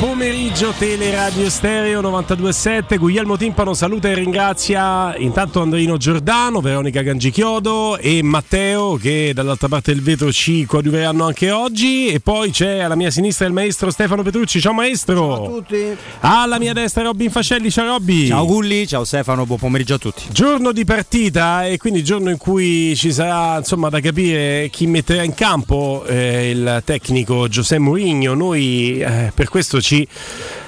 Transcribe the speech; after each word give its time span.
pomeriggio 0.00 0.72
Teleradio 0.78 1.50
Stereo 1.50 2.00
927 2.00 2.96
Guglielmo 2.96 3.36
Timpano 3.36 3.74
saluta 3.74 4.08
e 4.08 4.14
ringrazia 4.14 5.14
intanto 5.18 5.60
Andrino 5.60 5.98
Giordano, 5.98 6.62
Veronica 6.62 7.02
Gangichiodo 7.02 7.98
e 7.98 8.22
Matteo 8.22 8.94
che 8.94 9.32
dall'altra 9.34 9.68
parte 9.68 9.92
del 9.92 10.02
vetro 10.02 10.32
ci 10.32 10.64
coadiuveranno 10.64 11.26
anche 11.26 11.50
oggi. 11.50 12.06
E 12.06 12.18
poi 12.20 12.50
c'è 12.50 12.78
alla 12.78 12.94
mia 12.94 13.10
sinistra 13.10 13.46
il 13.46 13.52
maestro 13.52 13.90
Stefano 13.90 14.22
Petrucci, 14.22 14.58
ciao 14.58 14.72
maestro. 14.72 15.16
Ciao 15.16 15.44
a 15.44 15.48
tutti. 15.48 15.96
Alla 16.20 16.58
mia 16.58 16.72
destra 16.72 17.02
Robin 17.02 17.30
Fascelli, 17.30 17.70
ciao 17.70 17.84
Robby. 17.84 18.28
Ciao 18.28 18.46
Gulli, 18.46 18.86
ciao 18.86 19.04
Stefano, 19.04 19.44
buon 19.44 19.58
pomeriggio 19.58 19.94
a 19.96 19.98
tutti. 19.98 20.22
Giorno 20.32 20.72
di 20.72 20.86
partita 20.86 21.66
e 21.66 21.76
quindi 21.76 22.02
giorno 22.02 22.30
in 22.30 22.38
cui 22.38 22.96
ci 22.96 23.12
sarà 23.12 23.58
insomma 23.58 23.90
da 23.90 24.00
capire 24.00 24.70
chi 24.70 24.86
metterà 24.86 25.22
in 25.24 25.34
campo 25.34 26.04
eh, 26.06 26.52
il 26.52 26.82
tecnico 26.86 27.48
Giuseppe 27.48 27.82
Mourinho. 27.82 28.32
Noi 28.32 28.98
eh, 29.00 29.30
per 29.34 29.50
questo 29.50 29.78
ci 29.78 29.89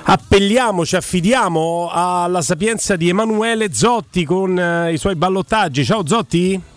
appelliamo, 0.04 0.84
ci 0.84 0.96
affidiamo 0.96 1.90
alla 1.92 2.42
sapienza 2.42 2.96
di 2.96 3.08
Emanuele 3.08 3.72
Zotti 3.72 4.24
con 4.24 4.58
eh, 4.58 4.92
i 4.92 4.98
suoi 4.98 5.16
ballottaggi. 5.16 5.84
Ciao 5.84 6.06
Zotti. 6.06 6.71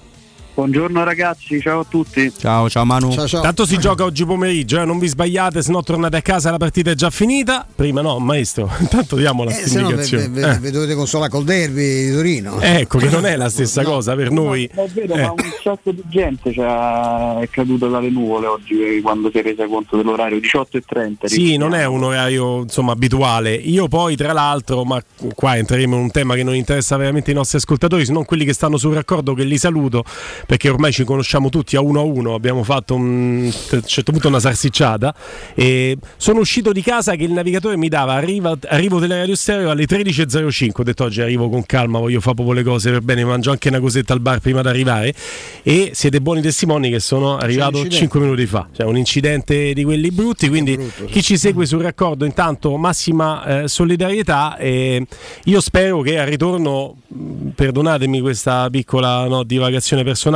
Buongiorno 0.56 1.04
ragazzi, 1.04 1.60
ciao 1.60 1.82
a 1.82 1.86
tutti. 1.88 2.32
Ciao, 2.38 2.70
ciao 2.70 2.86
Manu. 2.86 3.12
Ciao, 3.12 3.28
ciao. 3.28 3.42
Tanto 3.42 3.66
si 3.66 3.78
gioca 3.78 4.06
oggi 4.06 4.24
pomeriggio, 4.26 4.80
eh, 4.80 4.86
non 4.86 5.00
vi 5.00 5.08
sbagliate, 5.08 5.62
se 5.62 5.70
no 5.70 5.84
tornate 5.84 6.16
a 6.16 6.22
casa 6.22 6.50
la 6.50 6.56
partita 6.56 6.92
è 6.92 6.96
già 6.96 7.10
finita. 7.10 7.68
Prima 7.76 8.00
no, 8.02 8.20
maestro, 8.20 8.72
intanto 8.80 9.18
diamo 9.18 9.44
la 9.44 9.52
Eh, 9.52 9.66
no, 9.74 9.80
indicazione. 9.82 10.30
ve, 10.30 10.42
ve- 10.48 10.58
ve 10.60 10.72
dovete 10.72 10.96
consolare 10.96 11.30
col 11.30 11.44
derby 11.44 12.06
di 12.06 12.12
Torino. 12.14 12.62
Eh. 12.62 12.80
Ecco 12.80 13.00
che 13.00 13.10
non 13.10 13.26
è 13.26 13.36
la 13.36 13.50
stessa 13.52 13.82
No. 13.82 13.90
cosa 13.90 14.16
per 14.16 14.32
noi. 14.32 14.70
Ma 14.74 14.84
è 14.84 14.88
vero, 14.94 15.14
Eh. 15.16 15.22
ma 15.24 15.32
un 15.32 15.38
sacco 15.62 15.92
di 15.92 16.04
gente 16.08 16.54
cioè, 16.54 17.40
è 17.42 17.50
caduta 17.50 17.88
dalle 17.88 18.10
nuvole 18.10 18.48
oggi 18.48 18.82
eh, 18.82 19.02
quando 19.02 19.30
si 19.32 19.40
è 19.40 19.42
resa 19.44 19.68
conto 19.68 19.98
dell'orario 19.98 20.40
18 20.40 20.78
e 20.78 20.82
30. 20.88 21.28
Sì, 21.28 21.58
non 21.58 21.74
è 21.74 21.84
un 21.86 22.02
orario 22.02 22.62
insomma, 22.62 22.94
abituale. 22.94 23.54
Io 23.56 23.90
poi, 23.90 24.16
tra 24.16 24.32
l'altro, 24.32 24.86
ma 24.86 25.04
qua 25.36 25.58
entreremo 25.58 25.96
in 25.98 26.02
un 26.04 26.12
tema 26.12 26.34
che 26.36 26.44
non 26.44 26.56
interessa 26.56 26.96
veramente 26.96 27.32
i 27.32 27.34
nostri 27.34 27.58
ascoltatori, 27.58 28.06
se 28.06 28.14
non 28.14 28.24
quelli 28.24 28.46
che 28.46 28.54
stanno 28.54 28.78
sul 28.78 28.94
raccordo, 28.94 29.34
che 29.34 29.44
li 29.44 29.58
saluto, 29.58 30.06
perché 30.46 30.70
ormai 30.70 30.92
ci 30.92 31.04
conosciamo 31.04 31.50
tutti 31.50 31.76
a 31.76 31.82
uno 31.82 32.00
a 32.00 32.04
uno. 32.04 32.34
Abbiamo 32.34 32.64
fatto 32.64 32.96
un, 32.96 33.52
a 33.52 33.76
un 33.76 33.82
certo 33.86 34.12
punto 34.12 34.28
una 34.28 34.40
sarsicciata. 34.40 35.14
E 35.54 35.98
sono 36.18 36.40
uscito 36.40 36.72
di 36.72 36.82
casa 36.82 37.16
che 37.16 37.24
il 37.24 37.32
navigatore 37.32 37.78
mi 37.78 37.90
dava 37.90 38.14
arriva, 38.14 38.58
arrivo 38.68 39.00
delle 39.00 39.18
radio 39.18 39.36
stereo 39.36 39.70
alle 39.70 39.86
13.05. 39.86 40.72
Ho 40.76 40.84
detto 40.84 41.04
oggi 41.06 41.22
arrivo 41.22 41.50
con 41.50 41.66
calma, 41.66 42.00
voglio 42.00 42.20
fare 42.20 42.36
proprio 42.36 42.56
le 42.56 42.64
cose 42.64 42.92
per 42.92 43.02
bene, 43.02 43.26
mangio 43.26 43.52
anche 43.52 43.70
una 43.70 43.80
cosetta 43.80 44.14
al 44.14 44.20
bar 44.20 44.40
prima 44.40 44.62
di 44.62 44.68
arrivare. 44.68 45.14
E 45.64 45.92
siete 45.94 46.22
buoni 46.22 46.42
testimoni 46.42 46.90
che 46.90 47.00
sono 47.00 47.38
arrivato 47.38 47.78
incidente. 47.78 47.96
5 47.96 48.20
minuti 48.20 48.46
fa. 48.46 48.68
Cioè 48.72 48.86
un 48.86 48.98
incidente 48.98 49.74
di 49.74 49.84
quelli 49.84 50.12
brutti. 50.12 50.48
Quindi 50.48 50.76
brutto, 50.76 51.08
sì. 51.08 51.12
chi 51.12 51.24
ci 51.24 51.38
segue 51.38 51.66
sul 51.66 51.82
raccordo 51.82 52.26
intanto 52.26 52.78
massima 52.78 53.64
eh, 53.64 53.68
solidarietà 53.68 54.58
e 54.58 55.06
io 55.46 55.62
spero 55.62 56.02
che 56.02 56.20
al 56.20 56.28
ritorno 56.28 56.98
perdonatemi 57.56 58.20
questa 58.20 58.70
piccola 58.70 59.28
no, 59.28 59.44
divagazione 59.44 60.04
personale 60.04 60.35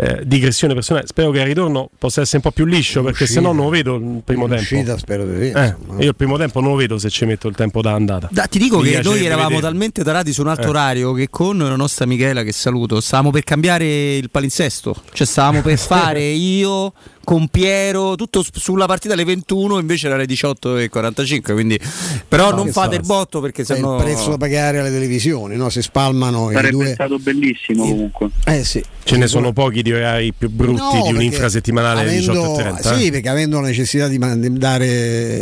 eh, 0.00 0.20
digressione 0.24 0.74
personale 0.74 1.06
spero 1.08 1.32
che 1.32 1.40
al 1.40 1.46
ritorno 1.48 1.90
possa 1.98 2.20
essere 2.20 2.36
un 2.36 2.42
po' 2.44 2.52
più 2.52 2.64
liscio 2.66 3.02
perché 3.02 3.26
se 3.26 3.40
no 3.40 3.52
non 3.52 3.64
lo 3.64 3.70
vedo 3.70 3.96
il 3.96 4.22
primo 4.24 4.46
tempo 4.46 4.62
Uscita 4.62 4.96
spero 4.96 5.24
di 5.26 5.46
sì. 5.46 5.50
Eh, 5.50 5.74
io 5.98 6.08
il 6.10 6.14
primo 6.14 6.36
tempo 6.38 6.60
non 6.60 6.70
lo 6.70 6.76
vedo 6.76 6.98
se 6.98 7.10
ci 7.10 7.24
metto 7.24 7.48
il 7.48 7.56
tempo 7.56 7.80
da 7.82 7.94
andata 7.94 8.28
Da- 8.30 8.44
ti 8.46 8.60
dico 8.60 8.78
Mi 8.78 8.90
che 8.90 9.02
noi 9.02 9.24
eravamo 9.24 9.48
vedere. 9.48 9.66
talmente 9.66 10.04
tarati 10.04 10.32
su 10.32 10.42
un 10.42 10.48
altro 10.48 10.66
Eh. 10.66 10.68
orario 10.68 11.12
che 11.14 11.28
con 11.30 11.58
la 11.58 11.74
nostra 11.74 12.06
Michela, 12.06 12.44
che 12.44 12.52
saluto, 12.52 13.00
stavamo 13.00 13.32
per 13.32 13.42
cambiare 13.42 14.16
il 14.16 14.30
palinsesto. 14.30 14.94
Cioè, 15.12 15.26
stavamo 15.26 15.62
per 15.62 15.76
fare 15.78 16.22
io 16.22 16.92
con 17.28 17.48
Piero, 17.48 18.14
tutto 18.16 18.42
sulla 18.50 18.86
partita 18.86 19.12
alle 19.12 19.26
21, 19.26 19.78
invece 19.78 20.06
era 20.06 20.14
alle 20.16 20.24
18.45. 20.24 21.52
Quindi, 21.52 21.78
però, 22.26 22.48
No, 22.52 22.56
non 22.56 22.72
fate 22.72 22.96
il 22.96 23.02
botto 23.04 23.42
perché 23.42 23.60
È 23.60 23.64
sennò. 23.66 23.98
il 23.98 24.02
prezzo 24.02 24.30
da 24.30 24.38
pagare 24.38 24.78
alle 24.78 24.90
televisioni, 24.90 25.54
no? 25.56 25.68
Si 25.68 25.82
spalmano 25.82 26.50
i 26.50 26.54
Sarebbe 26.54 26.70
due. 26.72 26.92
stato 26.94 27.18
bellissimo 27.18 27.84
comunque. 27.84 28.28
Eh 28.46 28.64
sì. 28.64 28.82
ce 29.04 29.16
ne 29.18 29.26
sono 29.26 29.52
pochi 29.52 29.82
di 29.82 29.92
orari 29.92 30.32
più 30.32 30.48
brutti 30.50 30.80
No, 30.80 31.02
di 31.06 31.12
un'infrasettimanale 31.16 32.00
alle 32.00 32.10
avendo- 32.16 32.56
18.30 32.56 32.94
Sì, 32.96 33.06
eh. 33.06 33.10
perché 33.10 33.28
avendo 33.28 33.60
la 33.60 33.66
necessità 33.66 34.08
di, 34.08 34.18
man- 34.18 34.40
di 34.40 34.50
dare 34.58 34.86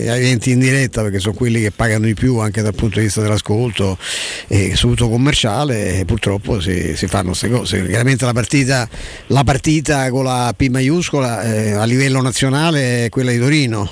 ai 0.09 0.19
eventi 0.21 0.51
in 0.51 0.59
diretta, 0.59 1.03
perché 1.03 1.21
sono 1.21 1.35
quelli 1.35 1.61
che 1.61 1.71
pagano 1.71 2.07
di 2.07 2.15
più 2.15 2.39
anche 2.39 2.63
dal 2.63 2.75
punto 2.75 2.99
di 2.99 3.05
vista 3.05 3.21
dell'ascolto 3.23 3.97
e 4.49 4.75
soprattutto 4.75 5.09
commerciale, 5.11 6.01
e 6.01 6.05
purtroppo 6.05 6.61
si, 6.61 6.97
si 6.97 7.07
fanno 7.07 7.29
queste 7.29 7.49
cose. 7.49 7.87
Chiaramente 7.87 8.25
la 8.25 8.33
partita, 8.33 8.89
la 9.29 9.45
partita 9.45 10.11
con 10.11 10.25
la 10.25 10.53
P 10.57 10.67
maiuscola 10.69 11.43
eh, 11.43 11.75
a 11.81 11.85
livello 11.85 12.21
nazionale 12.21 13.05
è 13.05 13.09
quella 13.09 13.31
di 13.31 13.39
Torino. 13.39 13.91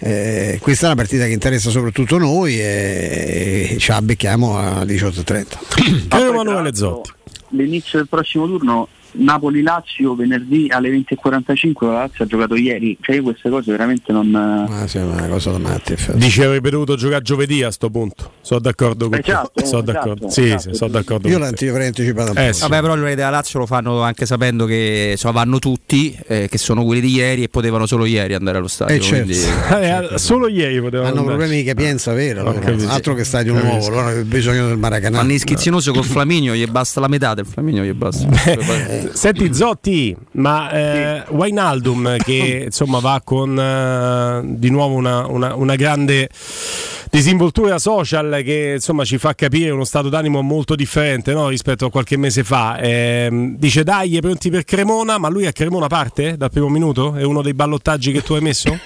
Eh, 0.00 0.58
questa 0.60 0.84
è 0.84 0.86
una 0.86 0.96
partita 0.96 1.24
che 1.24 1.32
interessa 1.32 1.70
soprattutto 1.70 2.18
noi 2.18 2.58
e, 2.60 3.68
e 3.72 3.76
ci 3.78 3.90
la 3.90 4.02
becchiamo 4.02 4.58
a 4.58 4.82
18.30. 4.82 4.84
Ma 4.84 5.12
Caro 5.12 5.14
poi, 5.28 6.08
tra 6.08 6.18
Emanuele 6.18 6.62
l'altro, 6.62 6.74
Zotti 6.74 7.10
L'inizio 7.50 7.98
del 7.98 8.08
prossimo 8.08 8.46
turno 8.46 8.88
Napoli-Lazio 9.12 10.14
venerdì 10.14 10.66
alle 10.70 10.90
20.45 10.90 11.86
la 11.86 11.92
Lazio 11.92 12.24
ha 12.24 12.26
giocato 12.26 12.54
ieri, 12.56 12.96
cioè 13.00 13.16
io 13.16 13.22
queste 13.22 13.48
cose 13.50 13.70
veramente 13.70 14.12
non... 14.12 14.28
Ma 14.28 14.84
sì, 14.86 14.98
è 14.98 15.02
una 15.02 15.26
cosa 15.28 15.50
da 15.50 15.58
matti. 15.58 15.94
dice 16.14 16.44
avrebbe 16.44 16.70
dovuto 16.70 16.96
giocare 16.96 17.22
giovedì 17.22 17.62
a 17.62 17.70
sto 17.70 17.90
punto 17.90 18.32
sono 18.40 18.60
d'accordo 18.60 19.08
con 19.08 19.18
Esatto, 19.22 19.50
te 19.54 19.64
sono 19.66 19.82
esatto, 19.82 19.92
d'accordo 19.98 20.28
sì, 20.30 20.44
esatto. 20.44 20.60
sì, 20.70 20.74
sono 20.74 20.90
d'accordo 20.90 21.28
Io 21.28 21.32
con 21.34 21.42
te. 21.42 21.48
l'anti- 21.48 21.68
avrei 21.68 21.86
anticipato 21.88 22.30
un 22.32 22.38
Eh, 22.38 22.46
po'. 22.48 22.52
sì. 22.52 22.60
Vabbè, 22.62 22.80
però 22.80 22.94
le 22.96 23.14
della 23.14 23.30
Lazio 23.30 23.58
lo 23.60 23.66
fanno 23.66 24.00
anche 24.02 24.26
sapendo 24.26 24.64
che 24.66 25.08
insomma, 25.12 25.34
vanno 25.34 25.58
tutti, 25.58 26.16
eh, 26.26 26.48
che 26.50 26.58
sono 26.58 26.84
quelli 26.84 27.00
di 27.00 27.10
ieri 27.14 27.42
e 27.44 27.48
potevano 27.48 27.86
solo 27.86 28.04
ieri 28.04 28.34
andare 28.34 28.58
allo 28.58 28.68
stadio. 28.68 28.94
Eh, 28.96 29.00
certo. 29.00 29.24
quindi- 29.24 30.14
Eh, 30.14 30.18
solo 30.18 30.48
ieri 30.48 30.80
potevano 30.80 31.08
Hanno 31.10 31.18
andare. 31.20 31.36
problemi 31.38 31.62
di 31.62 31.68
capienza 31.68 32.12
vera, 32.12 32.44
Ho 32.48 32.52
capito. 32.54 32.88
altro 32.88 33.14
che 33.14 33.24
stadio 33.24 33.54
Capisco. 33.54 33.72
nuovo, 33.76 33.88
loro 33.90 34.06
hanno 34.08 34.24
bisogno 34.24 34.66
del 34.66 34.78
Maracanã. 34.78 35.18
Fanno 35.18 35.36
schizzinoso 35.38 35.92
col 35.92 36.04
Flaminio, 36.04 36.54
gli 36.54 36.66
basta 36.66 37.00
la 37.00 37.08
metà 37.08 37.34
del 37.34 37.46
Flaminio, 37.46 37.82
gli 37.84 37.92
basta. 37.92 38.26
Senti 39.12 39.52
Zotti, 39.54 40.14
ma 40.32 40.70
eh, 40.70 41.24
Wijnaldum 41.28 42.16
che 42.18 42.62
insomma 42.66 42.98
va 43.00 43.20
con 43.24 43.58
eh, 43.58 44.40
di 44.44 44.70
nuovo 44.70 44.94
una, 44.94 45.26
una- 45.26 45.54
una 45.54 45.74
grande 45.76 46.28
disinvoltura 47.10 47.78
social 47.78 48.40
che 48.44 48.72
insomma 48.76 49.04
ci 49.04 49.18
fa 49.18 49.34
capire 49.34 49.70
uno 49.70 49.84
stato 49.84 50.08
d'animo 50.08 50.40
molto 50.42 50.74
differente 50.74 51.32
no, 51.34 51.48
rispetto 51.48 51.86
a 51.86 51.90
qualche 51.90 52.16
mese 52.16 52.42
fa. 52.44 52.78
Ehm, 52.78 53.56
dice 53.58 53.82
dai, 53.84 54.18
pronti 54.20 54.50
per 54.50 54.64
Cremona, 54.64 55.18
ma 55.18 55.28
lui 55.28 55.46
a 55.46 55.52
Cremona 55.52 55.88
parte 55.88 56.36
dal 56.36 56.50
primo 56.50 56.68
minuto? 56.68 57.14
È 57.14 57.22
uno 57.22 57.42
dei 57.42 57.54
ballottaggi 57.54 58.12
che 58.12 58.22
tu 58.22 58.32
hai 58.34 58.40
messo? 58.40 58.78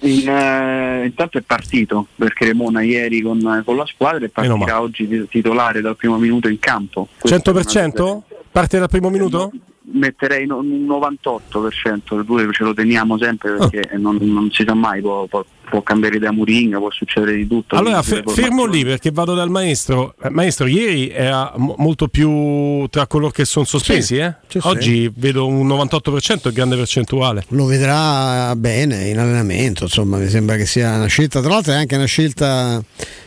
In, 0.00 0.28
eh, 0.28 1.06
intanto 1.06 1.38
è 1.38 1.40
partito 1.40 2.06
perché 2.14 2.44
Remona 2.44 2.82
ieri 2.82 3.20
con, 3.20 3.62
con 3.64 3.74
la 3.76 3.84
squadra 3.86 4.24
e 4.24 4.28
partirà 4.28 4.80
oggi 4.80 5.08
ti- 5.08 5.26
titolare 5.28 5.80
dal 5.80 5.96
primo 5.96 6.18
minuto 6.18 6.48
in 6.48 6.58
campo. 6.60 7.08
Questa 7.18 7.50
è 7.50 7.50
una 7.50 7.60
100%? 7.62 8.20
Parte 8.58 8.80
dal 8.80 8.88
primo 8.88 9.08
minuto? 9.08 9.52
Metterei 9.82 10.44
un 10.50 10.84
98%, 10.88 12.16
il 12.16 12.24
2 12.24 12.48
ce 12.50 12.64
lo 12.64 12.74
teniamo 12.74 13.16
sempre 13.16 13.52
Oh. 13.52 13.68
perché 13.68 13.96
non, 13.96 14.16
non 14.20 14.50
si 14.50 14.64
sa 14.66 14.74
mai, 14.74 15.00
può, 15.00 15.26
può- 15.26 15.44
può 15.68 15.82
cambiare 15.82 16.16
idea 16.16 16.32
Mourinho, 16.32 16.78
può 16.78 16.90
succedere 16.90 17.36
di 17.36 17.46
tutto. 17.46 17.76
Allora 17.76 18.02
sulle 18.02 18.22
fermo 18.26 18.64
lì 18.64 18.84
perché 18.84 19.10
vado 19.10 19.34
dal 19.34 19.50
maestro. 19.50 20.14
Eh, 20.22 20.30
maestro, 20.30 20.66
ieri 20.66 21.10
era 21.10 21.52
mo- 21.56 21.74
molto 21.78 22.08
più 22.08 22.86
tra 22.88 23.06
coloro 23.06 23.30
che 23.30 23.44
sono 23.44 23.64
sospesi. 23.64 24.14
Sì, 24.14 24.16
eh? 24.16 24.34
sì, 24.46 24.60
sì. 24.60 24.66
Oggi 24.66 25.12
vedo 25.14 25.46
un 25.46 25.66
98% 25.66 26.48
è 26.48 26.52
grande 26.52 26.76
percentuale. 26.76 27.44
Lo 27.48 27.66
vedrà 27.66 28.54
bene 28.56 29.08
in 29.08 29.18
allenamento, 29.18 29.84
insomma, 29.84 30.18
mi 30.18 30.28
sembra 30.28 30.56
che 30.56 30.66
sia 30.66 30.96
una 30.96 31.06
scelta, 31.06 31.40
tra 31.40 31.50
l'altro 31.50 31.72
è 31.72 31.76
anche 31.76 31.96
una 31.96 32.06
scelta 32.06 32.82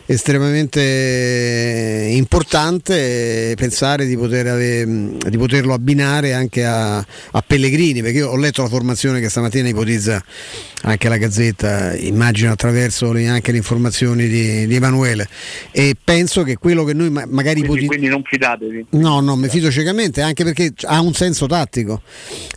estremamente 0.05 2.09
importante 2.11 3.53
pensare 3.55 4.05
di, 4.05 4.17
poter 4.17 4.47
ave- 4.47 4.85
di 4.85 5.37
poterlo 5.37 5.73
abbinare 5.73 6.33
anche 6.33 6.65
a, 6.65 6.97
a 6.97 7.43
Pellegrini, 7.45 8.01
perché 8.01 8.17
io 8.17 8.29
ho 8.29 8.35
letto 8.35 8.61
la 8.61 8.67
formazione 8.67 9.21
che 9.21 9.29
stamattina 9.29 9.69
ipotizza 9.69 10.21
anche 10.83 11.09
la 11.09 11.17
Gazzetta, 11.17 11.95
immagino 11.95 12.30
attraverso 12.51 13.11
le- 13.11 13.27
anche 13.27 13.51
le 13.51 13.57
informazioni 13.57 14.27
di, 14.27 14.67
di 14.67 14.75
Emanuele 14.75 15.27
e 15.71 15.95
penso 16.01 16.43
che 16.43 16.55
quello 16.57 16.83
che 16.83 16.93
noi 16.93 17.09
ma- 17.09 17.25
magari 17.27 17.61
Quindi, 17.61 17.85
ipotizziamo 17.85 17.87
quindi 17.87 18.07
non 18.07 18.23
fidatevi. 18.23 18.85
No, 19.01 19.19
no, 19.19 19.35
mi 19.35 19.47
fido 19.49 19.69
ciecamente, 19.71 20.21
anche 20.21 20.43
perché 20.43 20.73
ha 20.83 21.01
un 21.01 21.13
senso 21.13 21.45
tattico. 21.47 22.01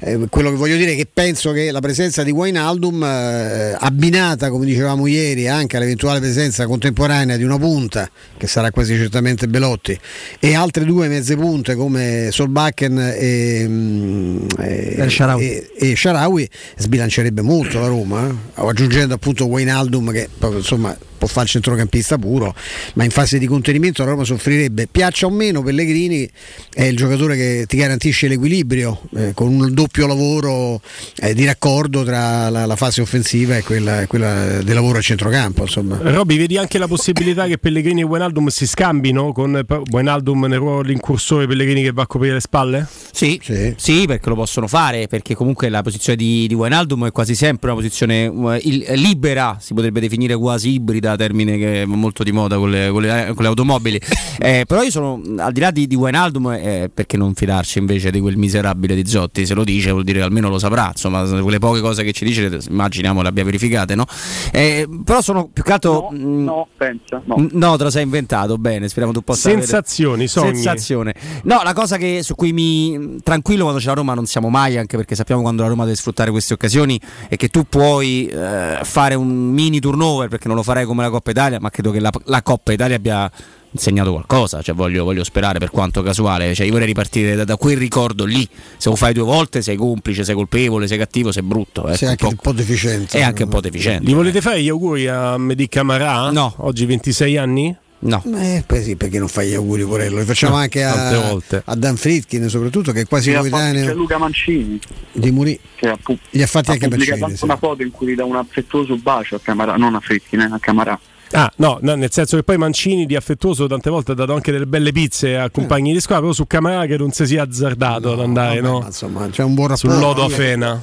Eh, 0.01 0.27
quello 0.31 0.51
che 0.51 0.57
voglio 0.57 0.77
dire 0.77 0.93
è 0.93 0.97
che 0.97 1.07
penso 1.13 1.53
che 1.53 1.71
la 1.71 1.81
presenza 1.81 2.23
di 2.23 2.31
Wijnaldum, 2.31 3.03
eh, 3.03 3.77
abbinata, 3.79 4.51
come 4.51 4.65
dicevamo 4.67 5.07
ieri, 5.07 5.49
anche 5.49 5.77
all'eventuale 5.77 6.21
presenza 6.21 6.67
contemporanea 6.67 7.37
di 7.37 7.45
una 7.45 7.59
punta, 7.59 8.09
che 8.37 8.47
sarà 8.47 8.71
quasi 8.71 8.95
certamente 8.97 9.49
Belotti, 9.49 9.99
e 10.39 10.55
altre 10.55 10.85
due 10.85 11.09
mezze 11.09 11.37
punte 11.37 11.75
come 11.75 12.29
Solbakken 12.31 12.99
e, 13.17 13.65
mm, 13.69 14.39
e, 14.59 14.97
e- 15.39 15.71
e 15.79 15.97
Sharawi, 15.97 16.49
sbilancerebbe 16.77 17.43
molto 17.43 17.81
la 17.81 17.87
Roma, 17.87 18.29
eh, 18.29 18.63
aggiungendo 18.67 19.15
appunto 19.15 19.49
Wijnaldum 19.65 20.13
che 20.13 20.29
insomma 20.41 20.97
può 21.25 21.27
fare 21.27 21.47
il 21.47 21.51
centrocampista 21.53 22.19
puro, 22.19 22.55
ma 22.95 23.05
in 23.05 23.11
fase 23.11 23.39
di 23.39 23.47
contenimento 23.47 24.05
la 24.05 24.11
Roma 24.11 24.25
soffrirebbe. 24.25 24.89
Piaccia 24.91 25.27
o 25.27 25.31
meno 25.31 25.63
Pellegrini 25.63 26.29
è 26.73 26.85
il 26.85 26.97
giocatore 26.97 27.37
che 27.37 27.65
ti 27.67 27.77
garantisce 27.77 28.29
l'equilibrio 28.29 29.01
eh, 29.17 29.33
con 29.35 29.49
un 29.49 29.73
doppio 29.73 30.07
lavoro 30.07 30.81
eh, 31.17 31.35
di 31.35 31.45
raccordo 31.45 32.05
tra 32.05 32.51
la, 32.51 32.67
la, 32.67 32.77
fase 32.77 33.01
offensiva 33.01 33.57
e 33.57 33.63
quella, 33.63 34.07
quella 34.07 34.63
del 34.63 34.75
lavoro 34.75 34.99
a 34.99 35.01
centrocampo. 35.01 35.63
Insomma. 35.63 35.99
Robby, 36.03 36.37
vedi 36.37 36.59
anche 36.59 36.79
la 36.79 36.87
possibilità 36.87 37.47
che 37.47 37.59
Pellegrini 37.59 38.03
e 38.03 38.05
Buenaldum 38.05 38.49
si 38.49 38.67
scambino 38.67 39.33
con 39.33 39.65
Buenaldum 39.65 40.45
nel 40.45 40.59
ruolo 40.59 40.83
dell'incursore 40.83 41.47
Pellegrini 41.47 41.83
che 41.83 41.93
va 41.93 42.03
a 42.03 42.07
coprire 42.07 42.35
le 42.35 42.41
spalle? 42.41 42.87
Sì, 43.13 43.41
sì, 43.43 43.75
sì, 43.77 44.05
perché 44.07 44.29
lo 44.29 44.35
possono 44.35 44.67
fare, 44.67 45.07
perché 45.07 45.35
comunque 45.35 45.69
la 45.69 45.83
posizione 45.83 46.19
di, 46.19 46.47
di 46.47 46.55
Wijnaldum 46.55 47.07
è 47.07 47.13
quasi 47.13 47.35
sempre 47.35 47.71
una 47.71 47.81
posizione 47.81 48.27
uh, 48.27 48.59
il, 48.61 48.85
libera, 48.95 49.57
si 49.61 49.73
potrebbe 49.73 50.01
definire 50.01 50.37
quasi 50.37 50.73
ibrida, 50.75 51.14
termine 51.17 51.57
che 51.59 51.85
va 51.87 51.97
molto 51.97 52.23
di 52.23 52.33
moda 52.33 52.57
con 52.57 52.71
le, 52.71 52.91
con 52.91 53.03
le, 53.03 53.33
con 53.35 53.43
le 53.43 53.49
automobili. 53.49 54.01
eh, 54.39 54.65
però 54.67 54.83
io 54.83 54.91
sono, 54.91 55.21
al 55.39 55.53
di 55.53 55.61
là 55.61 55.71
di, 55.71 55.87
di 55.87 55.95
Wijnaldum, 55.95 56.53
eh, 56.53 56.91
perché 56.93 57.17
non 57.17 57.35
fidarci 57.35 57.79
invece 57.79 58.11
di 58.11 58.21
quel 58.21 58.37
miserabile 58.37 58.95
di 58.95 59.07
Zotti? 59.07 59.47
Se 59.47 59.55
lo 59.55 59.65
dice 59.65 59.91
vuol 59.91 60.05
dire 60.05 60.19
che 60.19 60.25
almeno 60.25 60.49
lo 60.49 60.59
saprà, 60.59 60.89
insomma, 60.89 61.25
quelle 61.41 61.59
poche 61.59 61.81
cose 61.81 62.03
che 62.05 62.13
ci 62.13 62.25
dice, 62.25 62.61
immaginiamo 62.69 63.23
le 63.23 63.29
abbia 63.29 63.45
verificate, 63.45 63.95
no? 63.95 64.07
Eh, 64.53 64.89
però 65.05 65.21
sono 65.21 65.49
più 65.53 65.63
che 65.63 65.73
altro... 65.73 66.09
No, 66.11 66.19
mh, 66.19 66.45
no 66.45 66.69
pensa. 66.77 67.23
No. 67.25 67.49
no, 67.53 67.77
te 67.77 67.85
lo 67.85 67.91
sei 67.91 68.03
inventato, 68.03 68.59
bene, 68.59 68.89
speriamo 68.89 69.13
tu 69.13 69.23
possa... 69.23 69.49
Sensazioni, 69.51 70.29
avere... 70.35 70.55
Sensazione. 70.55 71.15
No, 71.45 71.61
la 71.63 71.73
cosa 71.73 71.97
che, 71.97 72.23
su 72.23 72.35
cui 72.35 72.53
mi... 72.53 73.19
tranquillo 73.23 73.63
quando 73.63 73.81
c'è 73.81 73.87
la 73.89 73.95
Roma 73.95 74.15
non 74.15 74.27
siamo 74.27 74.49
mai, 74.49 74.77
anche 74.77 74.97
perché 74.97 75.15
sappiamo 75.15 75.43
quando 75.43 75.63
la 75.63 75.69
Roma 75.69 75.85
deve 75.85 75.97
sfruttare 75.97 76.31
queste 76.31 76.55
occasioni 76.55 77.01
e 77.29 77.37
che 77.37 77.49
tu 77.49 77.65
puoi 77.69 78.27
eh, 78.27 78.81
fare 78.83 79.15
un 79.15 79.29
mini 79.29 79.81
turnover 79.81 80.29
perché 80.29 80.49
non 80.49 80.57
lo 80.57 80.63
farei 80.63 80.85
come 80.85 81.04
la 81.05 81.11
Coppa 81.11 81.31
Italia, 81.31 81.61
ma 81.61 81.71
credo 81.71 81.91
che 81.91 82.01
la, 82.01 82.11
la 82.25 82.43
Coppa 82.43 82.73
Italia 82.73 82.97
abbia 82.97 83.31
insegnato 83.75 84.13
qualcosa, 84.13 84.63
cioè 84.63 84.75
voglio, 84.75 85.05
voglio, 85.05 85.25
sperare 85.25 85.59
per 85.59 85.71
quanto 85.71 86.03
casuale, 86.03 86.55
cioè 86.55 86.65
io 86.65 86.73
vorrei 86.73 86.87
ripartire 86.87 87.35
da, 87.35 87.45
da, 87.45 87.57
quel 87.57 87.77
ricordo 87.77 88.25
lì, 88.25 88.49
se 88.77 88.89
lo 88.89 88.95
fai 88.97 89.13
due 89.13 89.25
volte 89.25 89.63
sei 89.63 89.77
complice, 89.77 90.25
sei 90.25 90.35
colpevole, 90.35 90.87
sei 90.87 90.99
cattivo, 90.99 91.33
sei 91.33 91.43
brutto. 91.43 91.87
Ecco, 91.87 91.97
sei 91.97 92.09
anche 92.09 92.25
un 92.25 92.37
po', 92.37 92.49
un 92.49 92.53
po 92.55 92.61
deficiente. 92.61 93.19
È 93.19 93.23
anche 93.23 93.43
un 93.43 93.49
po' 93.49 93.61
deficiente. 93.61 94.09
Gli 94.09 94.15
volete 94.15 94.41
fare 94.41 94.63
gli 94.63 94.69
auguri 94.69 95.09
a 95.09 95.37
Medi 95.37 95.69
Camarà? 95.69 96.31
No. 96.31 96.55
Oggi 96.59 96.87
26 96.87 97.37
anni? 97.37 97.77
No. 98.05 98.23
Eh, 98.37 98.65
sì, 98.83 98.97
perché 98.97 99.19
non 99.19 99.29
fai 99.29 99.49
gli 99.49 99.55
auguri 99.55 99.85
Porello? 99.85 100.19
Li 100.19 100.25
facciamo 100.25 100.57
no, 100.57 100.61
anche 100.61 100.85
a, 100.85 101.39
a, 101.65 101.75
Dan 101.75 101.97
Fritkin, 101.97 102.49
soprattutto 102.49 102.93
che 102.93 103.03
è 103.03 103.07
quasi 103.07 103.33
coetaneo. 103.33 103.87
C'è 103.87 103.95
Luca 103.95 104.19
Mancini. 104.19 104.79
Di 105.11 105.31
Muri. 105.31 105.59
Che 105.75 105.89
ha, 105.89 105.97
pu- 106.01 106.19
gli 106.29 106.43
ha 106.43 106.47
fatti 106.47 106.71
ha 106.71 106.73
anche 106.75 106.89
Mancini. 106.89 107.23
Ha 107.23 107.29
sì. 107.35 107.45
una 107.45 107.57
foto 107.57 107.83
in 107.83 107.91
cui 107.91 108.09
gli 108.09 108.15
dà 108.15 108.25
un 108.25 108.37
affettuoso 108.37 108.97
bacio 108.97 109.37
a 109.37 109.41
Camarà, 109.41 109.77
non 109.77 109.95
a 109.95 110.01
Fritkin, 110.01 110.41
eh, 110.41 110.51
a 110.53 110.59
Camarà. 110.59 110.99
Ah, 111.33 111.51
no, 111.57 111.79
no, 111.81 111.95
nel 111.95 112.11
senso 112.13 112.37
che 112.37 112.43
poi 112.43 112.57
Mancini 112.57 113.07
di 113.07 113.17
affettuoso 113.17 113.67
tante 113.67 113.91
volte 113.91 114.13
ha 114.13 114.15
dato 114.15 114.35
anche 114.35 114.53
delle 114.53 114.67
belle 114.67 114.93
pizze 114.93 115.37
a 115.37 115.51
compagni 115.51 115.93
di 115.93 116.01
squadra, 116.01 116.23
però 116.23 116.33
su 116.33 116.47
Camara 116.47 116.87
che 116.87 116.97
non 116.97 117.11
si 117.13 117.27
sia 117.27 117.43
azzardato 117.43 118.09
no, 118.09 118.15
ad 118.15 118.21
andare, 118.21 118.61
vabbè, 118.61 118.73
no? 118.73 118.83
Insomma, 118.87 119.29
c'è 119.29 119.43
un 119.43 119.55
buon 119.55 119.69
rapporto. 119.69 119.91
Sul 119.91 120.01
lodo 120.01 120.25
a 120.25 120.29
Fena. 120.29 120.81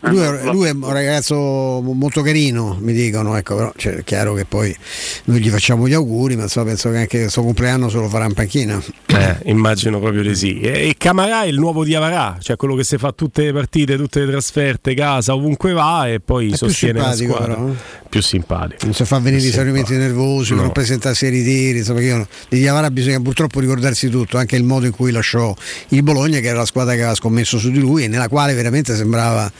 Lui 0.00 0.18
è, 0.20 0.52
lui 0.52 0.68
è, 0.68 0.70
un 0.70 0.92
ragazzo 0.92 1.36
molto 1.80 2.22
carino, 2.22 2.76
mi 2.80 2.92
dicono, 2.92 3.36
ecco, 3.36 3.56
però 3.56 3.72
cioè, 3.76 3.94
è 3.94 4.04
chiaro 4.04 4.34
che 4.34 4.44
poi 4.44 4.74
noi 5.24 5.40
gli 5.40 5.48
facciamo 5.48 5.88
gli 5.88 5.94
auguri, 5.94 6.36
ma 6.36 6.42
insomma, 6.42 6.66
penso 6.66 6.90
che 6.90 6.98
anche 6.98 7.18
il 7.18 7.30
suo 7.30 7.42
compleanno 7.42 7.88
se 7.88 7.98
lo 7.98 8.08
farà 8.08 8.26
in 8.26 8.34
panchina. 8.34 8.82
Eh, 9.06 9.36
immagino 9.44 9.98
proprio 10.00 10.22
di 10.22 10.34
sì. 10.34 10.60
E, 10.60 10.88
e 10.88 10.94
Camarà 10.96 11.44
è 11.44 11.46
il 11.46 11.58
nuovo 11.58 11.84
Diavarà, 11.84 12.36
cioè 12.40 12.56
quello 12.56 12.74
che 12.74 12.84
si 12.84 12.98
fa 12.98 13.12
tutte 13.12 13.44
le 13.44 13.52
partite, 13.52 13.96
tutte 13.96 14.20
le 14.20 14.30
trasferte, 14.30 14.94
casa, 14.94 15.34
ovunque 15.34 15.72
va 15.72 16.08
e 16.08 16.20
poi 16.20 16.50
è 16.50 16.56
sostiene 16.56 17.00
la 17.00 17.12
squadra. 17.12 17.54
Però, 17.54 17.68
eh? 17.68 17.72
Più 18.08 18.22
simpatico. 18.22 18.84
Non 18.84 18.94
si 18.94 19.04
fa 19.04 19.18
venire 19.18 19.46
i 19.46 19.50
esaurimenti 19.68 19.96
nervosi 19.96 20.54
no. 20.54 20.62
non 20.62 20.72
presentarsi 20.72 21.26
ai 21.26 21.30
ritiri. 21.30 21.78
Insomma, 21.78 22.00
io, 22.00 22.26
di 22.48 22.58
Diavara 22.58 22.90
bisogna 22.90 23.20
purtroppo 23.20 23.60
ricordarsi 23.60 24.08
tutto, 24.08 24.38
anche 24.38 24.56
il 24.56 24.64
modo 24.64 24.86
in 24.86 24.92
cui 24.92 25.12
lasciò 25.12 25.54
il 25.88 26.02
Bologna, 26.02 26.40
che 26.40 26.48
era 26.48 26.58
la 26.58 26.66
squadra 26.66 26.94
che 26.94 27.00
aveva 27.00 27.14
scommesso 27.14 27.58
su 27.58 27.70
di 27.70 27.78
lui 27.78 28.04
e 28.04 28.08
nella 28.08 28.28
quale 28.28 28.54
veramente 28.54 28.96
sembrava 28.96 29.50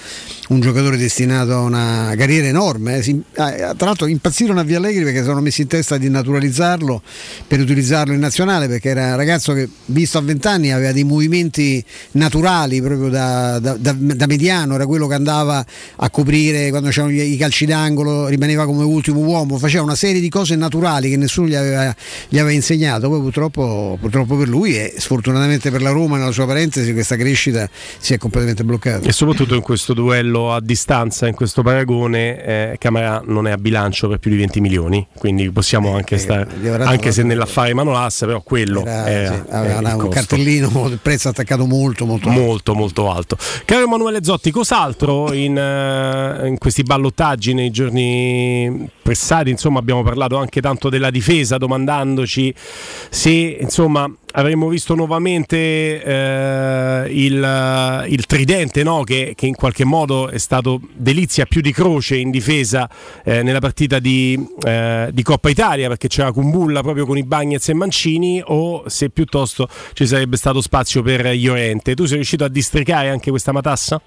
un 0.48 0.60
giocatore 0.60 0.96
destinato 0.96 1.52
a 1.52 1.60
una 1.60 2.14
carriera 2.16 2.46
enorme. 2.46 2.98
Eh. 2.98 3.02
Si, 3.02 3.10
eh, 3.10 3.22
tra 3.32 3.86
l'altro 3.86 4.06
impazzirono 4.06 4.60
a 4.60 4.62
Via 4.62 4.78
Allegri 4.78 5.04
perché 5.04 5.18
si 5.18 5.24
sono 5.24 5.40
messi 5.40 5.62
in 5.62 5.68
testa 5.68 5.98
di 5.98 6.08
naturalizzarlo 6.08 7.02
per 7.46 7.60
utilizzarlo 7.60 8.14
in 8.14 8.20
nazionale, 8.20 8.68
perché 8.68 8.90
era 8.90 9.08
un 9.08 9.16
ragazzo 9.16 9.52
che 9.52 9.68
visto 9.86 10.18
a 10.18 10.22
vent'anni 10.22 10.72
aveva 10.72 10.92
dei 10.92 11.04
movimenti 11.04 11.84
naturali 12.12 12.80
proprio 12.80 13.08
da, 13.08 13.58
da, 13.58 13.74
da, 13.74 13.92
da, 13.92 14.26
mediano, 14.26 14.74
era 14.74 14.86
quello 14.86 15.06
che 15.06 15.14
andava 15.14 15.64
a 15.96 16.10
coprire 16.10 16.70
quando 16.70 16.88
c'erano 16.88 17.12
i 17.12 17.36
calci 17.36 17.66
d'angolo, 17.66 18.28
rimaneva 18.28 18.64
come 18.64 18.84
ultimo 18.84 19.20
uomo, 19.20 19.58
faceva 19.58 19.84
una 19.84 19.94
serie 19.98 20.20
di 20.20 20.28
cose 20.28 20.54
naturali 20.54 21.10
che 21.10 21.16
nessuno 21.16 21.48
gli 21.48 21.54
aveva, 21.56 21.94
gli 22.28 22.38
aveva 22.38 22.54
insegnato, 22.54 23.08
poi 23.08 23.20
purtroppo, 23.20 23.98
purtroppo, 24.00 24.36
per 24.36 24.48
lui 24.48 24.76
e 24.76 24.94
sfortunatamente 24.96 25.70
per 25.70 25.82
la 25.82 25.90
Roma 25.90 26.16
nella 26.16 26.30
sua 26.30 26.46
parentesi 26.46 26.92
questa 26.92 27.16
crescita 27.16 27.68
si 27.98 28.14
è 28.14 28.18
completamente 28.18 28.62
bloccata. 28.62 29.06
E 29.06 29.12
soprattutto 29.12 29.54
in 29.54 29.60
questo 29.60 29.92
duello 29.92 30.52
a 30.52 30.60
distanza, 30.60 31.26
in 31.26 31.34
questo 31.34 31.62
paragone, 31.62 32.44
eh, 32.44 32.76
Camara 32.78 33.22
non 33.26 33.48
è 33.48 33.50
a 33.50 33.58
bilancio 33.58 34.08
per 34.08 34.18
più 34.18 34.30
di 34.30 34.36
20 34.36 34.60
milioni, 34.60 35.06
quindi 35.18 35.50
possiamo 35.50 35.96
anche 35.96 36.14
eh, 36.14 36.18
stare, 36.18 36.46
anche 36.78 37.10
se 37.10 37.24
nell'affare 37.24 37.74
Manolas, 37.74 38.20
però 38.20 38.40
quello 38.40 38.84
era, 38.84 39.08
era, 39.08 39.34
sì, 39.34 39.42
aveva 39.50 39.96
un 39.96 40.08
cartellino, 40.08 40.86
il 40.88 41.00
prezzo 41.02 41.28
attaccato 41.28 41.66
molto 41.66 42.06
molto 42.06 42.28
alto. 42.28 42.40
Molto 42.40 42.74
molto 42.74 43.10
alto. 43.10 43.36
Caro 43.64 43.84
Emanuele 43.84 44.22
Zotti, 44.22 44.52
cos'altro 44.52 45.32
in, 45.32 45.56
uh, 45.56 46.46
in 46.46 46.56
questi 46.58 46.84
ballottaggi 46.84 47.52
nei 47.52 47.70
giorni 47.70 48.88
passati, 49.08 49.48
insomma 49.48 49.78
abbiamo 49.78 50.02
parlato 50.02 50.36
anche 50.36 50.60
tanto 50.60 50.90
della 50.90 51.10
difesa 51.10 51.56
domandandoci 51.56 52.52
se 53.08 53.56
insomma 53.58 54.06
avremmo 54.32 54.68
visto 54.68 54.94
nuovamente 54.94 55.56
eh, 55.56 57.06
il, 57.08 58.04
il, 58.06 58.26
tridente 58.26 58.82
no? 58.82 59.04
che, 59.04 59.32
che, 59.34 59.46
in 59.46 59.54
qualche 59.54 59.84
modo 59.84 60.28
è 60.28 60.36
stato 60.36 60.82
delizia 60.92 61.46
più 61.46 61.62
di 61.62 61.72
croce 61.72 62.16
in 62.16 62.30
difesa 62.30 62.86
eh, 63.24 63.42
nella 63.42 63.60
partita 63.60 63.98
di, 63.98 64.38
eh, 64.62 65.08
di, 65.10 65.22
Coppa 65.22 65.48
Italia 65.48 65.88
perché 65.88 66.08
c'era 66.08 66.30
Kumbulla 66.30 66.82
proprio 66.82 67.06
con 67.06 67.16
i 67.16 67.22
Bagnets 67.22 67.70
e 67.70 67.74
Mancini 67.74 68.42
o 68.44 68.86
se 68.90 69.08
piuttosto 69.08 69.70
ci 69.94 70.06
sarebbe 70.06 70.36
stato 70.36 70.60
spazio 70.60 71.00
per 71.00 71.24
Iorente. 71.34 71.94
Tu 71.94 72.04
sei 72.04 72.16
riuscito 72.16 72.44
a 72.44 72.48
districare 72.48 73.08
anche 73.08 73.30
questa 73.30 73.52
matassa? 73.52 73.98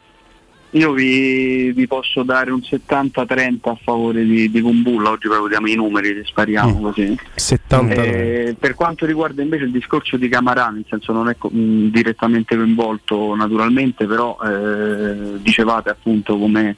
Io 0.72 0.94
vi, 0.94 1.74
vi, 1.74 1.86
posso 1.86 2.24
dare 2.24 2.50
un 2.50 2.60
70-30 2.60 3.70
a 3.70 3.78
favore 3.84 4.24
di, 4.24 4.50
di 4.50 4.62
Kumbulla, 4.62 5.10
oggi 5.10 5.28
proprio 5.28 5.50
diamo 5.50 5.68
i 5.68 5.76
numeri, 5.76 6.22
spariamo 6.24 6.80
mm. 6.80 6.82
così. 6.82 7.18
70. 7.36 7.94
Eh, 7.94 8.56
per 8.58 8.76
quanto 8.76 9.06
riguarda 9.06 9.42
invece 9.42 9.66
il 9.66 9.72
discorso 9.72 10.16
di 10.16 10.30
Camarà, 10.30 10.70
nel 10.70 10.86
senso 10.88 11.12
non 11.12 11.28
è 11.28 11.36
co- 11.38 11.50
mh, 11.50 11.90
direttamente 11.90 12.56
coinvolto 12.56 13.36
naturalmente, 13.36 14.06
però 14.06 14.38
eh, 14.42 15.42
dicevate 15.42 15.90
appunto 15.90 16.38
come 16.38 16.78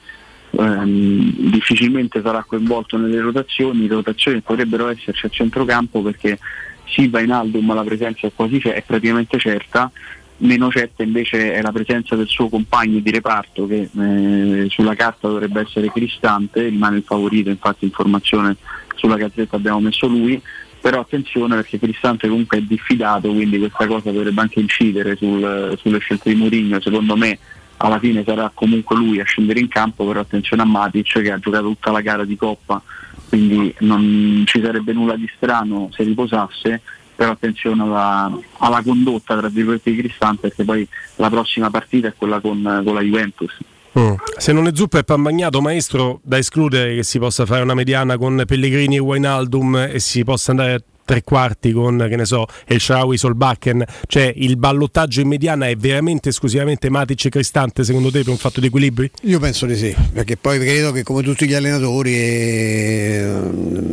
ehm, 0.50 1.50
difficilmente 1.50 2.20
sarà 2.20 2.42
coinvolto 2.42 2.96
nelle 2.96 3.20
rotazioni, 3.20 3.86
le 3.86 3.94
rotazioni 3.94 4.40
potrebbero 4.40 4.88
esserci 4.88 5.26
a 5.26 5.28
centrocampo 5.28 6.02
perché 6.02 6.38
Silva 6.86 7.20
in 7.20 7.30
Aldum 7.30 7.72
la 7.72 7.84
presenza 7.84 8.26
è, 8.26 8.32
quasi, 8.34 8.58
è 8.58 8.82
praticamente 8.84 9.38
certa 9.38 9.90
meno 10.38 10.70
certa 10.70 11.02
invece 11.02 11.52
è 11.52 11.62
la 11.62 11.72
presenza 11.72 12.16
del 12.16 12.26
suo 12.26 12.48
compagno 12.48 12.98
di 12.98 13.10
reparto 13.10 13.66
che 13.66 13.88
eh, 13.96 14.66
sulla 14.68 14.94
carta 14.94 15.28
dovrebbe 15.28 15.60
essere 15.60 15.90
Cristante, 15.90 16.68
rimane 16.68 16.98
il 16.98 17.04
favorito, 17.04 17.50
infatti 17.50 17.84
informazione 17.84 18.56
sulla 18.96 19.16
gazzetta 19.16 19.56
abbiamo 19.56 19.80
messo 19.80 20.06
lui, 20.06 20.40
però 20.80 21.00
attenzione 21.00 21.54
perché 21.54 21.78
Cristante 21.78 22.28
comunque 22.28 22.58
è 22.58 22.62
diffidato, 22.62 23.30
quindi 23.30 23.58
questa 23.58 23.86
cosa 23.86 24.10
dovrebbe 24.10 24.40
anche 24.40 24.60
incidere 24.60 25.16
sul, 25.16 25.76
sulle 25.78 25.98
scelte 25.98 26.30
di 26.30 26.36
Mourinho, 26.36 26.80
secondo 26.80 27.16
me 27.16 27.38
alla 27.78 27.98
fine 27.98 28.22
sarà 28.24 28.50
comunque 28.52 28.96
lui 28.96 29.20
a 29.20 29.24
scendere 29.24 29.60
in 29.60 29.68
campo, 29.68 30.06
però 30.06 30.20
attenzione 30.20 30.62
a 30.62 30.66
Matic 30.66 31.22
che 31.22 31.32
ha 31.32 31.38
giocato 31.38 31.66
tutta 31.66 31.90
la 31.90 32.00
gara 32.00 32.24
di 32.24 32.36
Coppa, 32.36 32.82
quindi 33.28 33.74
non 33.80 34.42
ci 34.46 34.60
sarebbe 34.60 34.92
nulla 34.92 35.16
di 35.16 35.28
strano 35.36 35.88
se 35.92 36.02
riposasse 36.02 36.82
però 37.14 37.32
attenzione 37.32 37.82
alla, 37.82 38.38
alla 38.58 38.82
condotta 38.82 39.36
tra 39.36 39.48
virgolette 39.48 39.90
di 39.90 39.98
Cristante 39.98 40.48
perché 40.48 40.64
poi 40.64 40.86
la 41.16 41.30
prossima 41.30 41.70
partita 41.70 42.08
è 42.08 42.14
quella 42.16 42.40
con, 42.40 42.82
con 42.84 42.94
la 42.94 43.00
Juventus. 43.00 43.56
Mm. 43.98 44.14
Se 44.38 44.52
non 44.52 44.66
è 44.66 44.70
zuppa 44.74 44.98
e 44.98 45.04
pan 45.04 45.22
bagnato, 45.22 45.60
maestro, 45.60 46.20
da 46.24 46.36
escludere 46.36 46.96
che 46.96 47.04
si 47.04 47.18
possa 47.18 47.46
fare 47.46 47.62
una 47.62 47.74
mediana 47.74 48.16
con 48.16 48.42
Pellegrini 48.44 48.96
e 48.96 49.00
Wijnaldum 49.00 49.88
e 49.92 50.00
si 50.00 50.24
possa 50.24 50.50
andare 50.50 50.74
a 50.74 50.82
tre 51.04 51.22
quarti 51.22 51.72
con 51.72 52.06
che 52.08 52.16
ne 52.16 52.24
so 52.24 52.46
El 52.66 52.80
Sharawi 52.80 53.16
Solbakken 53.16 53.84
cioè 54.06 54.32
il 54.36 54.56
ballottaggio 54.56 55.20
in 55.20 55.28
mediana 55.28 55.68
è 55.68 55.76
veramente 55.76 56.30
esclusivamente 56.30 56.90
Matic 56.90 57.26
e 57.26 57.28
Cristante 57.30 57.84
secondo 57.84 58.10
te 58.10 58.20
per 58.20 58.30
un 58.30 58.38
fatto 58.38 58.60
di 58.60 58.66
equilibri? 58.66 59.10
Io 59.22 59.38
penso 59.38 59.66
di 59.66 59.76
sì 59.76 59.94
perché 60.12 60.36
poi 60.36 60.58
credo 60.58 60.92
che 60.92 61.02
come 61.02 61.22
tutti 61.22 61.46
gli 61.46 61.54
allenatori 61.54 62.14
eh, 62.14 63.32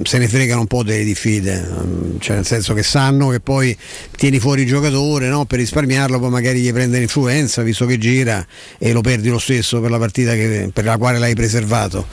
se 0.03 0.18
ne 0.18 0.27
fregano 0.27 0.62
un 0.62 0.68
po' 0.68 0.84
delle 0.84 1.03
diffide 1.03 1.68
cioè 2.20 2.38
nel 2.38 2.46
senso 2.46 2.74
che 2.74 2.84
sanno 2.84 3.30
che 3.30 3.39
poi 3.39 3.75
tieni 4.15 4.39
fuori 4.39 4.62
il 4.62 4.68
giocatore 4.68 5.27
no? 5.27 5.46
per 5.46 5.60
risparmiarlo 5.60 6.20
poi 6.20 6.30
magari 6.30 6.62
gli 6.62 6.72
prende 6.72 7.00
l'influenza 7.00 7.62
visto 7.62 7.86
che 7.86 7.98
gira 7.98 8.46
e 8.77 8.91
lo 8.91 9.01
perdi 9.01 9.30
lo 9.30 9.39
stesso 9.39 9.80
per 9.82 9.89
la 9.89 9.98
partita 9.98 10.34
che, 10.34 10.70
per 10.74 10.86
la 10.86 10.98
quale 10.98 11.20
l'hai 11.20 11.36
preservato 11.36 12.06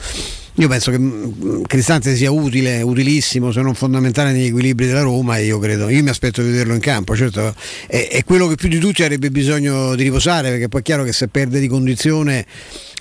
Io 0.59 0.67
penso 0.67 0.91
che 0.91 0.99
mm, 0.99 1.63
Cristante 1.63 2.15
sia 2.15 2.31
utile, 2.31 2.81
utilissimo, 2.81 3.53
se 3.53 3.61
non 3.61 3.73
fondamentale 3.73 4.33
negli 4.33 4.47
equilibri 4.47 4.87
della 4.87 5.01
Roma 5.01 5.37
io 5.37 5.57
credo, 5.57 5.87
io 5.87 6.03
mi 6.03 6.09
aspetto 6.09 6.41
di 6.41 6.49
vederlo 6.49 6.73
in 6.73 6.81
campo, 6.81 7.15
certo 7.15 7.55
è, 7.87 8.09
è 8.09 8.23
quello 8.25 8.45
che 8.47 8.55
più 8.55 8.67
di 8.67 8.77
tutti 8.77 9.01
avrebbe 9.01 9.31
bisogno 9.31 9.95
di 9.95 10.03
riposare 10.03 10.49
perché 10.49 10.67
poi 10.67 10.81
è 10.81 10.83
chiaro 10.83 11.03
che 11.03 11.13
se 11.13 11.29
perde 11.29 11.61
di 11.61 11.67
condizione 11.69 12.45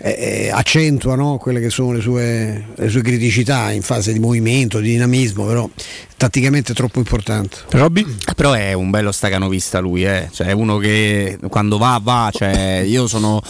eh, 0.00 0.10
eh, 0.10 0.50
accentua 0.50 1.16
no? 1.16 1.38
quelle 1.38 1.60
che 1.60 1.70
sono 1.70 1.92
le 1.92 2.00
sue, 2.00 2.66
le 2.74 2.88
sue, 2.88 3.02
criticità 3.02 3.72
in 3.72 3.82
fase 3.82 4.12
di 4.12 4.18
movimento, 4.18 4.78
di 4.78 4.90
dinamismo, 4.90 5.44
però 5.44 5.68
tatticamente 6.16 6.72
è 6.72 6.74
troppo 6.74 6.98
importante. 6.98 7.58
Robby? 7.70 8.06
Però 8.36 8.52
è 8.52 8.72
un 8.72 8.90
bello 8.90 9.10
stacanovista 9.10 9.80
lui, 9.80 10.04
eh? 10.04 10.28
cioè 10.32 10.48
è 10.48 10.52
uno 10.52 10.78
che 10.78 11.38
quando 11.48 11.78
va 11.78 12.00
va, 12.02 12.30
cioè 12.32 12.82
io 12.86 13.08
sono 13.08 13.42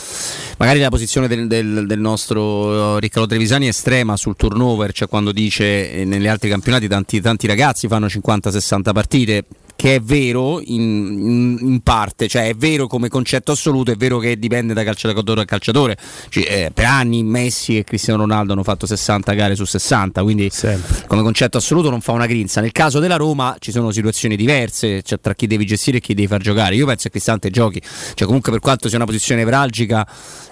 magari 0.57 0.81
la 0.81 0.89
posizione 0.89 1.29
del, 1.29 1.47
del, 1.47 1.87
del 1.87 2.01
nostro 2.01 2.99
Riccardo 2.99 3.29
Trevisani 3.29 3.67
è 3.67 3.69
estrema 3.69 4.17
sul 4.17 4.37
turnover, 4.37 4.93
cioè 4.93 5.09
quando 5.09 5.33
dice 5.33 5.93
eh, 5.93 6.05
negli 6.05 6.27
altri 6.27 6.49
campionati 6.49 6.89
tanti, 6.89 7.21
tanti 7.21 7.47
ragazzi 7.47 7.89
fanno 7.89 8.07
50-60 8.07 8.93
partite, 8.93 9.45
che 9.79 9.95
è 9.95 10.01
vero 10.01 10.61
in, 10.61 10.81
in, 10.83 11.59
in, 11.61 11.81
parte, 11.85 12.27
cioè 12.27 12.49
è 12.49 12.55
vero 12.55 12.89
come 12.89 13.09
concetto 13.09 13.53
assoluto, 13.53 13.93
è 13.93 13.95
vero 13.95 14.19
che 14.19 14.37
dipende 14.37 14.75
da 14.75 14.83
calciatore 14.83 15.43
a 15.43 15.45
calciatore. 15.45 15.97
Cioè, 16.29 16.65
eh, 16.65 16.71
per 16.75 16.87
anni 16.87 17.23
Messi 17.23 17.79
e 17.79 17.85
Cristiano 17.85 18.19
Ronaldo 18.19 18.55
hanno 18.55 18.65
fatto 18.65 18.87
60 18.87 19.33
gare 19.35 19.55
su 19.55 19.65
60, 19.65 20.21
quindi 20.25 20.51
Sempre. 20.51 21.05
come 21.07 21.23
concetto 21.23 21.59
assoluto 21.59 21.91
non 21.91 22.01
fa 22.01 22.11
una 22.11 22.27
grinza. 22.27 22.61
Nel 22.61 22.73
caso 22.73 22.99
della 22.99 23.15
Roma 23.15 23.55
ci 23.61 23.71
sono 23.71 23.93
situazioni 23.93 24.35
diverse 24.35 25.03
cioè, 25.03 25.21
tra 25.21 25.37
chi 25.37 25.47
devi 25.47 25.65
gestire 25.65 25.99
e 25.99 26.01
chi 26.01 26.13
devi 26.13 26.27
far 26.27 26.41
giocare. 26.41 26.75
Io 26.75 26.85
penso 26.85 27.05
che 27.05 27.11
Cristante 27.11 27.51
giochi, 27.51 27.81
cioè 28.15 28.27
comunque 28.27 28.51
per 28.51 28.61
quanto 28.61 28.89
sia 28.89 28.97
una 28.97 29.07
posizione 29.07 29.43
nevralgica 29.43 30.05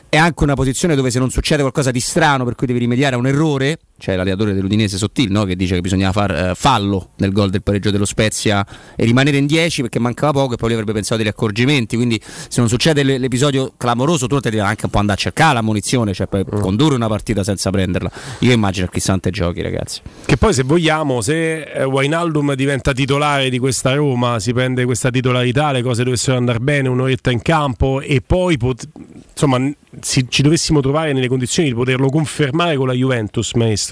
è 0.08 0.16
anche 0.16 0.44
una 0.44 0.54
posizione 0.54 0.94
dove 0.94 1.10
se 1.10 1.18
non 1.18 1.30
succede 1.30 1.62
qualcosa 1.62 1.90
di 1.90 2.00
strano 2.00 2.44
per 2.44 2.54
cui 2.54 2.66
devi 2.68 2.78
rimediare 2.78 3.16
a 3.16 3.18
un 3.18 3.26
errore, 3.26 3.78
c'è 3.98 4.14
l'allenatore 4.16 4.52
dell'Udinese 4.54 4.98
Sottil 4.98 5.30
no? 5.30 5.44
che 5.44 5.56
dice 5.56 5.74
che 5.74 5.80
bisognava 5.80 6.12
far 6.12 6.30
eh, 6.30 6.54
fallo 6.54 7.10
nel 7.16 7.32
gol 7.32 7.50
del 7.50 7.62
pareggio 7.62 7.90
dello 7.90 8.04
Spezia 8.04 8.66
e 8.94 9.04
rimanere 9.04 9.38
in 9.38 9.46
10 9.46 9.82
perché 9.82 9.98
mancava 9.98 10.32
poco 10.32 10.54
e 10.54 10.56
poi 10.56 10.68
lui 10.68 10.78
avrebbe 10.78 10.92
pensato 10.92 11.16
degli 11.16 11.30
accorgimenti, 11.30 11.96
quindi 11.96 12.20
se 12.22 12.60
non 12.60 12.68
succede 12.68 13.02
l'episodio 13.02 13.72
clamoroso 13.76 14.26
tu 14.26 14.38
devi 14.38 14.58
anche 14.58 14.84
un 14.84 14.90
po' 14.90 14.98
andare 14.98 15.18
a 15.18 15.22
cercare 15.22 15.54
la 15.54 15.62
munizione, 15.62 16.12
cioè 16.12 16.26
per 16.26 16.44
mm. 16.44 16.60
condurre 16.60 16.94
una 16.94 17.08
partita 17.08 17.42
senza 17.42 17.70
prenderla. 17.70 18.10
Io 18.40 18.52
immagino 18.52 18.86
che 18.86 19.00
Sante 19.00 19.30
giochi 19.30 19.62
ragazzi. 19.62 20.00
Che 20.24 20.36
poi 20.36 20.52
se 20.52 20.62
vogliamo, 20.62 21.20
se 21.20 21.62
eh, 21.62 21.84
Wainaldum 21.84 22.54
diventa 22.54 22.92
titolare 22.92 23.48
di 23.50 23.58
questa 23.58 23.94
Roma, 23.94 24.38
si 24.38 24.52
prende 24.52 24.84
questa 24.84 25.10
titolarità, 25.10 25.72
le 25.72 25.82
cose 25.82 26.04
dovessero 26.04 26.36
andare 26.36 26.58
bene, 26.60 26.88
un'oretta 26.88 27.30
in 27.30 27.42
campo 27.42 28.00
e 28.00 28.22
poi 28.24 28.56
pot- 28.56 28.88
insomma 29.32 29.58
si, 30.00 30.26
ci 30.28 30.42
dovessimo 30.42 30.80
trovare 30.80 31.12
nelle 31.12 31.28
condizioni 31.28 31.68
di 31.68 31.74
poterlo 31.74 32.08
confermare 32.10 32.76
con 32.76 32.86
la 32.86 32.92
Juventus, 32.92 33.52
maestro. 33.54 33.85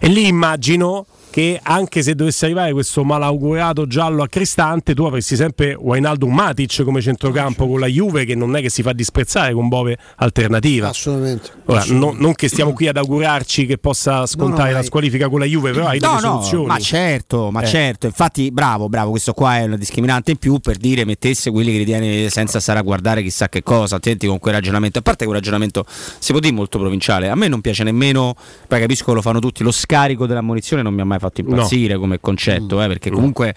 E 0.00 0.08
lì 0.08 0.26
immagino 0.26 1.06
che 1.34 1.58
anche 1.60 2.04
se 2.04 2.14
dovesse 2.14 2.44
arrivare 2.44 2.72
questo 2.72 3.02
malaugurato 3.02 3.88
giallo 3.88 4.22
a 4.22 4.28
Cristante, 4.28 4.94
tu 4.94 5.02
avresti 5.02 5.34
sempre 5.34 5.74
Wainaldo 5.74 6.28
Matic 6.28 6.84
come 6.84 7.00
centrocampo 7.00 7.66
con 7.66 7.80
la 7.80 7.88
Juve, 7.88 8.24
che 8.24 8.36
non 8.36 8.54
è 8.54 8.60
che 8.60 8.70
si 8.70 8.82
fa 8.84 8.92
disprezzare 8.92 9.52
con 9.52 9.66
Bove 9.66 9.98
alternativa. 10.14 10.90
Assolutamente. 10.90 11.50
Ora, 11.64 11.80
Assolutamente. 11.80 12.18
No, 12.18 12.24
non 12.24 12.34
che 12.36 12.46
stiamo 12.46 12.72
qui 12.72 12.86
ad 12.86 12.98
augurarci 12.98 13.66
che 13.66 13.78
possa 13.78 14.26
scontare 14.26 14.68
no, 14.68 14.76
no, 14.76 14.76
la 14.76 14.82
squalifica 14.84 15.28
con 15.28 15.40
la 15.40 15.46
Juve, 15.46 15.72
però 15.72 15.88
hai 15.88 15.98
no, 15.98 16.06
delle 16.06 16.20
soluzioni. 16.20 16.66
Ma 16.66 16.78
certo, 16.78 17.50
ma 17.50 17.62
eh. 17.62 17.66
certo. 17.66 18.06
Infatti, 18.06 18.52
bravo, 18.52 18.88
bravo, 18.88 19.10
questo 19.10 19.32
qua 19.32 19.56
è 19.56 19.64
una 19.64 19.76
discriminante 19.76 20.30
in 20.30 20.36
più 20.36 20.60
per 20.60 20.76
dire 20.76 21.04
mettesse 21.04 21.50
quelli 21.50 21.72
che 21.72 21.78
ritiene 21.78 22.30
senza 22.30 22.60
stare 22.60 22.78
a 22.78 22.82
guardare 22.82 23.22
chissà 23.22 23.48
che 23.48 23.64
cosa. 23.64 23.96
Attenti 23.96 24.28
con 24.28 24.38
quel 24.38 24.54
ragionamento. 24.54 25.00
A 25.00 25.02
parte 25.02 25.24
quel 25.24 25.38
ragionamento, 25.38 25.84
si 25.88 26.30
può 26.30 26.38
dire 26.38 26.54
molto 26.54 26.78
provinciale. 26.78 27.28
A 27.28 27.34
me 27.34 27.48
non 27.48 27.60
piace 27.60 27.82
nemmeno, 27.82 28.36
poi 28.68 28.78
capisco 28.78 29.06
che 29.06 29.14
lo 29.14 29.20
fanno 29.20 29.40
tutti, 29.40 29.64
lo 29.64 29.72
scarico 29.72 30.28
della 30.28 30.40
munizione 30.40 30.82
non 30.82 30.94
mi 30.94 31.00
ha 31.00 31.04
mai 31.04 31.18
fatto 31.18 31.23
impazzire 31.34 31.94
no. 31.94 32.00
come 32.00 32.20
concetto, 32.20 32.82
eh, 32.82 32.86
perché 32.86 33.10
comunque 33.10 33.54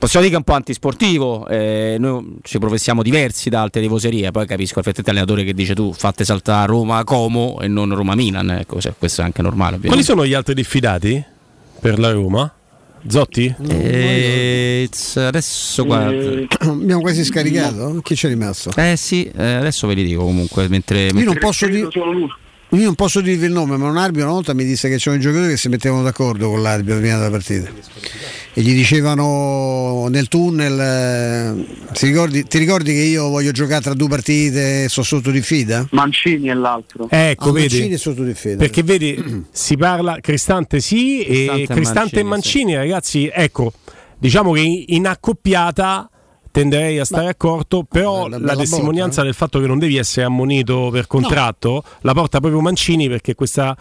possiamo 0.00 0.24
dire 0.24 0.36
che 0.36 0.42
è 0.42 0.46
un 0.46 0.52
po' 0.52 0.54
antisportivo, 0.54 1.46
eh, 1.46 1.96
noi 1.98 2.38
ci 2.42 2.58
professiamo 2.58 3.02
diversi 3.02 3.50
da 3.50 3.60
altre 3.60 3.82
tifoserie, 3.82 4.30
poi 4.30 4.46
capisco 4.46 4.80
effettivamente 4.80 5.12
l'allenatore 5.12 5.44
che 5.44 5.52
dice 5.52 5.74
tu 5.74 5.92
fate 5.92 6.24
saltare 6.24 6.66
Roma 6.68 7.04
Como 7.04 7.60
e 7.60 7.68
non 7.68 7.94
Roma 7.94 8.14
Milan, 8.14 8.50
ecco, 8.50 8.80
cioè, 8.80 8.94
questo 8.98 9.20
è 9.20 9.24
anche 9.24 9.42
normale. 9.42 9.76
Ovviamente. 9.76 9.88
Quali 9.88 10.02
sono 10.02 10.26
gli 10.26 10.34
altri 10.34 10.54
diffidati 10.54 11.22
per 11.80 11.98
la 11.98 12.10
Roma? 12.12 12.50
Zotti? 13.06 13.54
Eh, 13.66 14.88
adesso 15.16 15.84
guarda. 15.84 16.10
Eh, 16.12 16.46
abbiamo 16.60 17.00
quasi 17.00 17.24
scaricato? 17.24 18.00
Chi 18.02 18.14
c'è 18.14 18.28
rimasto? 18.28 18.70
Eh 18.76 18.96
sì, 18.96 19.24
eh, 19.24 19.52
adesso 19.54 19.86
ve 19.86 19.94
li 19.94 20.04
dico 20.04 20.22
comunque. 20.22 20.68
Mentre, 20.68 21.06
Io 21.06 21.24
non 21.24 21.38
posso 21.38 21.66
dire. 21.66 21.88
Io 22.72 22.84
non 22.84 22.94
posso 22.94 23.20
dirvi 23.20 23.46
il 23.46 23.52
nome, 23.52 23.76
ma 23.76 23.88
un 23.88 23.96
arbitro 23.96 24.26
una 24.26 24.34
volta 24.34 24.54
mi 24.54 24.64
disse 24.64 24.88
che 24.88 24.96
c'erano 24.96 25.20
i 25.20 25.24
giocatori 25.24 25.50
che 25.50 25.56
si 25.56 25.68
mettevano 25.68 26.02
d'accordo 26.02 26.50
con 26.50 26.62
l'arbitro 26.62 27.00
prima 27.00 27.16
della 27.16 27.30
partita 27.30 27.68
e 28.52 28.62
gli 28.62 28.74
dicevano 28.74 30.08
nel 30.08 30.28
tunnel 30.28 30.78
eh, 30.80 31.92
ti 31.92 32.06
ricordi, 32.06 32.44
ti 32.44 32.58
ricordi, 32.58 32.92
che 32.92 33.00
io 33.00 33.28
voglio 33.28 33.52
giocare 33.52 33.80
tra 33.80 33.94
due 33.94 34.08
partite 34.08 34.84
e 34.84 34.88
sono 34.88 35.06
sotto 35.06 35.30
diffida? 35.30 35.86
Mancini 35.90 36.48
è 36.48 36.54
l'altro 36.54 37.06
ecco 37.08 37.50
ah, 37.50 37.52
vedi 37.52 37.74
Mancini 37.76 37.94
è 37.94 37.98
sotto 37.98 38.24
diffida 38.24 38.56
perché 38.56 38.82
vedi 38.82 39.44
si 39.50 39.76
parla 39.76 40.18
Cristante 40.20 40.80
sì 40.80 41.24
Cristante 41.24 41.62
e 41.62 41.66
Cristante 41.66 42.20
e 42.20 42.22
Mancini, 42.22 42.24
Mancini 42.24 42.70
sì. 42.70 42.76
ragazzi 42.76 43.30
ecco 43.32 43.72
diciamo 44.18 44.52
che 44.52 44.84
in 44.88 45.06
accoppiata 45.06 46.10
tenderei 46.50 46.98
a 46.98 47.04
stare 47.04 47.24
Beh, 47.24 47.30
accorto, 47.30 47.84
però 47.84 48.28
la 48.28 48.56
testimonianza 48.56 49.08
botta, 49.08 49.22
eh? 49.22 49.24
del 49.24 49.34
fatto 49.34 49.60
che 49.60 49.66
non 49.66 49.78
devi 49.78 49.96
essere 49.96 50.26
ammonito 50.26 50.88
per 50.90 51.06
contratto 51.06 51.70
no. 51.70 51.82
la 52.00 52.12
porta 52.12 52.40
proprio 52.40 52.60
Mancini 52.60 53.08
perché 53.08 53.34
questa 53.34 53.76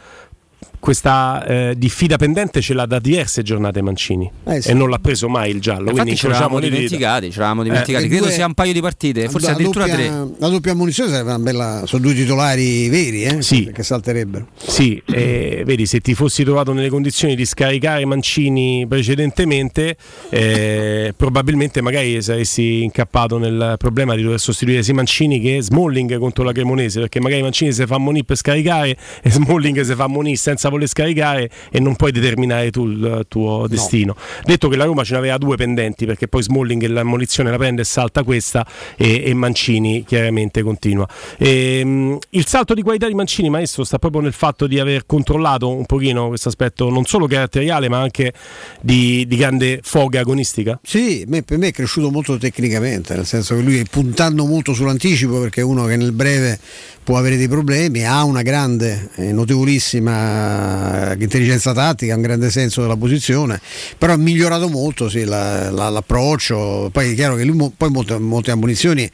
questa 0.80 1.46
eh, 1.46 1.74
diffida 1.78 2.16
pendente 2.16 2.62
ce 2.62 2.74
l'ha 2.74 2.86
da 2.86 3.00
diverse 3.00 3.44
giornate 3.44 3.82
Mancini 3.82 4.30
eh 4.46 4.62
sì. 4.62 4.70
e 4.70 4.74
non 4.74 4.90
l'ha 4.90 4.98
preso 5.00 5.28
mai 5.28 5.52
il 5.52 5.60
giallo. 5.60 5.90
Infatti 5.90 6.16
ce 6.16 6.28
l'avamo 6.30 6.60
dimenticati, 6.60 7.32
ce 7.32 7.40
l'avamo 7.40 7.64
dimenticati. 7.64 8.06
Eh, 8.06 8.08
credo 8.08 8.26
due, 8.26 8.34
sia 8.34 8.46
un 8.46 8.54
paio 8.54 8.74
di 8.74 8.82
partite, 8.82 9.28
forse 9.30 9.48
la 9.48 9.54
addirittura 9.54 9.86
doppia, 9.86 10.08
tre. 10.08 10.28
La 10.38 10.48
doppia 10.48 10.72
ammunizione 10.72 11.10
sarebbe 11.10 11.30
una 11.30 11.40
bella. 11.40 11.84
Sono 11.86 12.02
due 12.02 12.14
titolari 12.14 12.88
veri, 12.90 13.24
eh? 13.24 13.42
Sì. 13.42 13.70
Che 13.74 13.84
salterebbero. 13.84 14.48
Sì, 14.56 15.02
eh, 15.06 15.64
vedi, 15.66 15.86
se 15.86 16.00
ti 16.00 16.14
fossi 16.14 16.44
trovato 16.44 16.72
nelle 16.72 16.90
condizioni 16.90 17.36
di 17.36 17.46
scaricare 17.46 18.06
Mancini 18.06 18.86
precedentemente, 18.88 19.98
eh, 20.30 21.14
probabilmente 21.16 21.82
magari 21.82 22.22
saresti 22.22 22.84
incappato 22.84 23.38
nel 23.38 23.76
problema 23.78 24.16
di 24.16 24.22
dover 24.22 24.40
sostituire 24.40 24.82
sia 24.84 24.94
Mancini 24.94 25.40
che 25.42 25.62
Smalling 25.62 26.18
contro 26.18 26.44
la 26.44 26.52
Cremonese, 26.52 27.02
perché 27.02 27.20
magari 27.20 27.42
Mancini 27.42 27.74
si 27.74 27.86
fa 27.86 27.96
ammonire 27.96 28.24
per 28.24 28.38
scaricare 28.38 28.98
e 29.22 29.30
Smalling 29.30 29.82
si 29.82 29.94
fa 29.94 30.06
ammonire 30.06 30.38
senza 30.38 30.69
voler 30.70 30.88
scaricare 30.88 31.50
e 31.72 31.80
non 31.80 31.96
puoi 31.96 32.12
determinare 32.12 32.72
tu 32.72 32.88
il 32.88 33.26
tuo 33.28 33.68
destino. 33.68 34.16
No. 34.16 34.44
Detto 34.44 34.68
che 34.68 34.76
la 34.76 34.86
Roma 34.86 35.04
ce 35.04 35.14
n'aveva 35.14 35.38
due 35.38 35.56
pendenti 35.56 36.06
perché 36.06 36.28
poi 36.28 36.44
Smalling 36.44 36.86
la 36.88 37.04
munizione 37.04 37.52
la 37.52 37.58
prende 37.58 37.82
e 37.82 37.86
salta 37.86 38.24
questa 38.24 38.66
e, 38.96 39.24
e 39.26 39.34
Mancini 39.34 40.04
chiaramente 40.06 40.62
continua. 40.62 41.08
E, 41.38 41.82
um, 41.84 42.18
il 42.32 42.46
salto 42.46 42.74
di 42.74 42.82
qualità 42.82 43.08
di 43.08 43.14
Mancini, 43.14 43.50
maestro, 43.50 43.84
sta 43.84 43.98
proprio 44.00 44.22
nel 44.22 44.34
fatto 44.34 44.68
di 44.68 44.80
aver 44.80 45.06
controllato 45.06 45.70
un 45.70 45.86
pochino 45.86 46.28
questo 46.28 46.50
aspetto 46.50 46.90
non 46.90 47.06
solo 47.06 47.28
caratteriale 47.28 47.90
ma 47.90 48.00
anche 48.00 48.34
di, 48.82 49.26
di 49.28 49.36
grande 49.36 49.80
foga 49.84 50.22
agonistica? 50.22 50.80
Sì, 50.84 51.24
me, 51.28 51.44
per 51.44 51.58
me 51.58 51.68
è 51.68 51.72
cresciuto 51.72 52.10
molto 52.12 52.38
tecnicamente, 52.38 53.16
nel 53.16 53.26
senso 53.26 53.56
che 53.56 53.62
lui 53.62 53.86
puntando 53.90 54.46
molto 54.46 54.74
sull'anticipo 54.74 55.40
perché 55.40 55.62
è 55.62 55.64
uno 55.64 55.86
che 55.86 55.96
nel 55.96 56.12
breve 56.12 56.60
può 57.04 57.18
avere 57.18 57.38
dei 57.38 57.48
problemi, 57.48 58.06
ha 58.06 58.24
una 58.24 58.44
grande, 58.44 59.10
eh, 59.16 59.32
notevolissima 59.32 60.59
eh, 60.60 61.16
intelligenza 61.20 61.74
tattica, 61.74 62.16
un 62.16 62.22
grande 62.22 62.50
senso 62.50 62.82
della 62.82 62.98
posizione, 62.98 63.60
però 63.98 64.14
ha 64.14 64.18
migliorato 64.18 64.68
molto 64.70 65.10
sì, 65.10 65.24
la, 65.24 65.70
la, 65.70 65.90
l'approccio, 65.90 66.90
poi 66.92 67.12
è 67.12 67.16
chiaro 67.16 67.36
che 67.36 67.44
lui 67.44 67.72
poi 67.76 67.90
molte, 67.90 68.18
molte 68.18 68.52
ammonizioni 68.52 69.10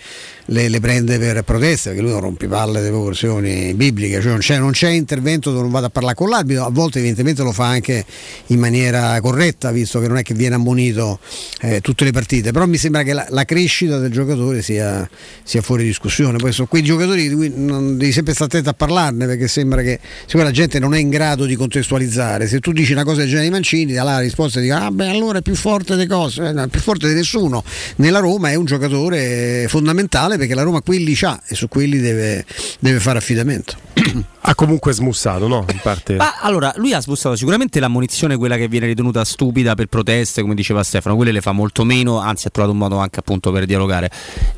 le, 0.48 0.70
le, 0.70 0.80
prende 0.80 1.18
per 1.18 1.44
protesta, 1.44 1.90
perché 1.90 2.04
lui 2.04 2.12
non 2.12 2.22
rompe 2.22 2.48
palle 2.48 2.80
delle 2.80 2.92
proporzioni 2.92 3.74
bibliche, 3.74 4.22
cioè 4.22 4.32
non, 4.32 4.40
c'è, 4.40 4.60
non 4.60 4.72
c'è 4.72 4.90
intervento 4.90 5.50
dove 5.50 5.64
non 5.64 5.72
vada 5.72 5.88
a 5.88 5.90
parlare 5.90 6.16
con 6.16 6.30
l'arbitro, 6.30 6.66
a 6.66 6.70
volte 6.70 7.00
evidentemente 7.00 7.42
lo 7.42 7.52
fa 7.52 7.66
anche 7.66 8.06
in 8.48 8.60
maniera 8.60 9.20
corretta, 9.22 9.72
visto 9.72 10.00
che 10.00 10.08
non 10.08 10.18
è 10.18 10.22
che 10.22 10.34
viene 10.34 10.56
ammonito 10.56 11.20
eh, 11.62 11.82
tutte 11.82 12.04
le 12.04 12.12
partite, 12.12 12.52
però 12.52 12.66
mi 12.66 12.78
sembra 12.78 13.04
che 13.04 13.14
la, 13.14 13.26
la 13.30 13.46
crescita 13.46 13.98
del 13.98 14.12
giocatore 14.12 14.62
sia, 14.62 15.08
sia, 15.44 15.62
fuori 15.62 15.84
discussione, 15.84 16.38
poi 16.38 16.52
sono 16.52 16.68
quei 16.68 16.84
giocatori 16.84 17.28
di 17.28 17.34
cui 17.34 17.52
non 17.56 17.98
devi 17.98 18.12
sempre 18.12 18.34
stare 18.34 18.52
attento 18.52 18.70
a 18.70 18.74
parlarne, 18.74 19.26
perché 19.26 19.48
sembra 19.48 19.82
che 19.82 20.00
siccome 20.26 20.44
la 20.44 20.52
gente 20.52 20.78
non 20.80 20.94
è 20.94 21.00
in 21.00 21.10
grado 21.10 21.46
di 21.46 21.56
contestualizzare, 21.56 22.48
se 22.48 22.60
tu 22.60 22.72
dici 22.72 22.92
una 22.92 23.04
cosa 23.04 23.22
del 23.22 23.30
genere 23.30 23.48
di 23.48 23.52
Mancini, 23.52 23.94
la 23.94 24.20
risposta 24.20 24.60
di 24.60 24.70
ah 24.70 24.92
beh 24.92 25.10
allora 25.10 25.40
è 25.40 25.42
più 25.42 25.56
forte 25.56 25.96
delle 25.96 26.08
cose, 26.08 26.50
eh, 26.50 26.52
no, 26.52 26.68
più 26.68 26.80
forte 26.80 27.08
di 27.08 27.14
nessuno, 27.14 27.64
nella 27.98 28.20
Roma 28.20 28.52
è 28.52 28.56
un 28.56 28.66
giocatore 28.66 29.66
fondamentale 29.68 30.35
male 30.36 30.38
perché 30.38 30.54
la 30.54 30.62
Roma 30.62 30.82
quelli 30.82 31.14
c'ha 31.16 31.42
e 31.48 31.56
su 31.56 31.68
quelli 31.68 32.00
deve, 32.00 32.46
deve 32.80 33.00
fare 33.00 33.18
affidamento. 33.18 33.76
Ha 34.42 34.54
comunque 34.54 34.94
smussato, 34.94 35.48
no? 35.48 35.66
In 35.72 35.80
parte. 35.82 36.16
Ma 36.16 36.36
allora, 36.40 36.72
lui 36.76 36.94
ha 36.94 37.02
smussato 37.02 37.36
sicuramente 37.36 37.80
la 37.80 37.88
munizione, 37.88 38.38
quella 38.38 38.58
che 38.58 38.68
viene 38.68 38.86
ritenuta 38.86 39.26
stupida 39.26 39.74
per 39.74 39.88
proteste, 39.88 40.42
come 40.42 40.54
diceva 40.54 40.84
Stefano, 40.84 41.16
quelle 41.16 41.32
le 41.32 41.42
fa 41.42 41.52
molto 41.52 41.84
meno, 41.84 42.20
anzi 42.20 42.48
ha 42.48 42.50
trovato 42.52 42.74
un 42.74 42.80
modo 42.80 42.98
anche 42.98 43.20
appunto 43.20 43.52
per 43.52 43.66
dialogare. 43.66 44.12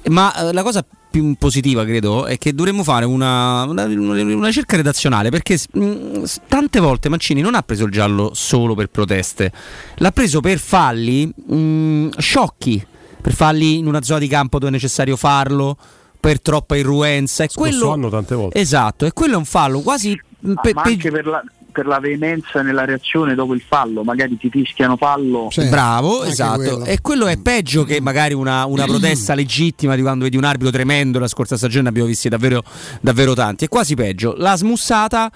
Ma 0.10 0.50
eh, 0.50 0.52
la 0.52 0.64
cosa 0.64 0.86
più 1.10 1.34
positiva, 1.40 1.86
credo, 1.86 2.26
è 2.26 2.38
che 2.38 2.54
dovremmo 2.54 2.84
fare 2.84 3.06
una, 3.06 3.64
una, 3.64 3.86
una 3.86 4.48
ricerca 4.48 4.76
redazionale 4.76 5.30
perché 5.30 5.58
mh, 5.72 6.24
tante 6.50 6.80
volte 6.80 7.08
Mancini 7.08 7.40
non 7.40 7.56
ha 7.56 7.62
preso 7.62 7.86
il 7.86 7.92
giallo 7.92 8.32
solo 8.34 8.76
per 8.76 8.88
proteste, 8.88 9.52
l'ha 9.96 10.12
preso 10.12 10.42
per 10.42 10.60
falli 10.60 11.26
mh, 11.26 12.10
sciocchi, 12.18 12.86
per 13.28 13.34
falli 13.36 13.78
in 13.78 13.88
una 13.88 14.02
zona 14.02 14.20
di 14.20 14.28
campo 14.28 14.58
dove 14.58 14.72
è 14.72 14.74
necessario 14.74 15.18
farlo 15.18 15.78
per 16.18 16.42
troppa 16.42 16.78
irruenza. 16.78 17.44
E 17.44 17.50
quello, 17.54 17.92
anno 17.92 18.10
tante 18.10 18.36
volte. 18.36 18.58
Esatto, 18.58 19.06
e 19.06 19.12
quello 19.12 19.34
è 19.34 19.38
un 19.38 19.46
fallo 19.46 19.82
quasi. 19.82 20.20
Pe, 20.62 20.74
ma 20.74 20.84
anche 20.84 21.12
per 21.12 21.26
la, 21.26 21.44
per 21.72 21.88
la 21.88 22.00
veemenza 22.00 22.62
nella 22.62 22.86
reazione 22.86 23.36
dopo 23.36 23.54
il 23.54 23.62
fallo, 23.68 24.04
magari 24.04 24.38
ti 24.38 24.50
fischiano 24.50 24.96
fallo. 24.96 25.50
Sì, 25.52 25.68
Bravo, 25.68 26.24
esatto. 26.24 26.58
Quello. 26.58 26.86
E 26.86 27.02
quello 27.02 27.28
è 27.28 27.38
peggio 27.38 27.84
che 27.84 28.00
magari 28.00 28.34
una, 28.34 28.66
una 28.66 28.86
protesta 28.86 29.34
legittima 29.36 29.96
di 29.96 30.02
quando 30.02 30.24
vedi 30.24 30.38
un 30.38 30.46
arbitro 30.46 30.72
tremendo. 30.72 31.20
La 31.20 31.28
scorsa 31.28 31.58
stagione 31.58 31.84
ne 31.84 31.90
abbiamo 31.90 32.08
visti 32.08 32.30
davvero, 32.30 32.64
davvero 33.02 33.34
tanti. 33.34 33.66
È 33.66 33.68
quasi 33.68 33.94
peggio. 33.96 34.36
La 34.38 34.56
smussata 34.56 35.30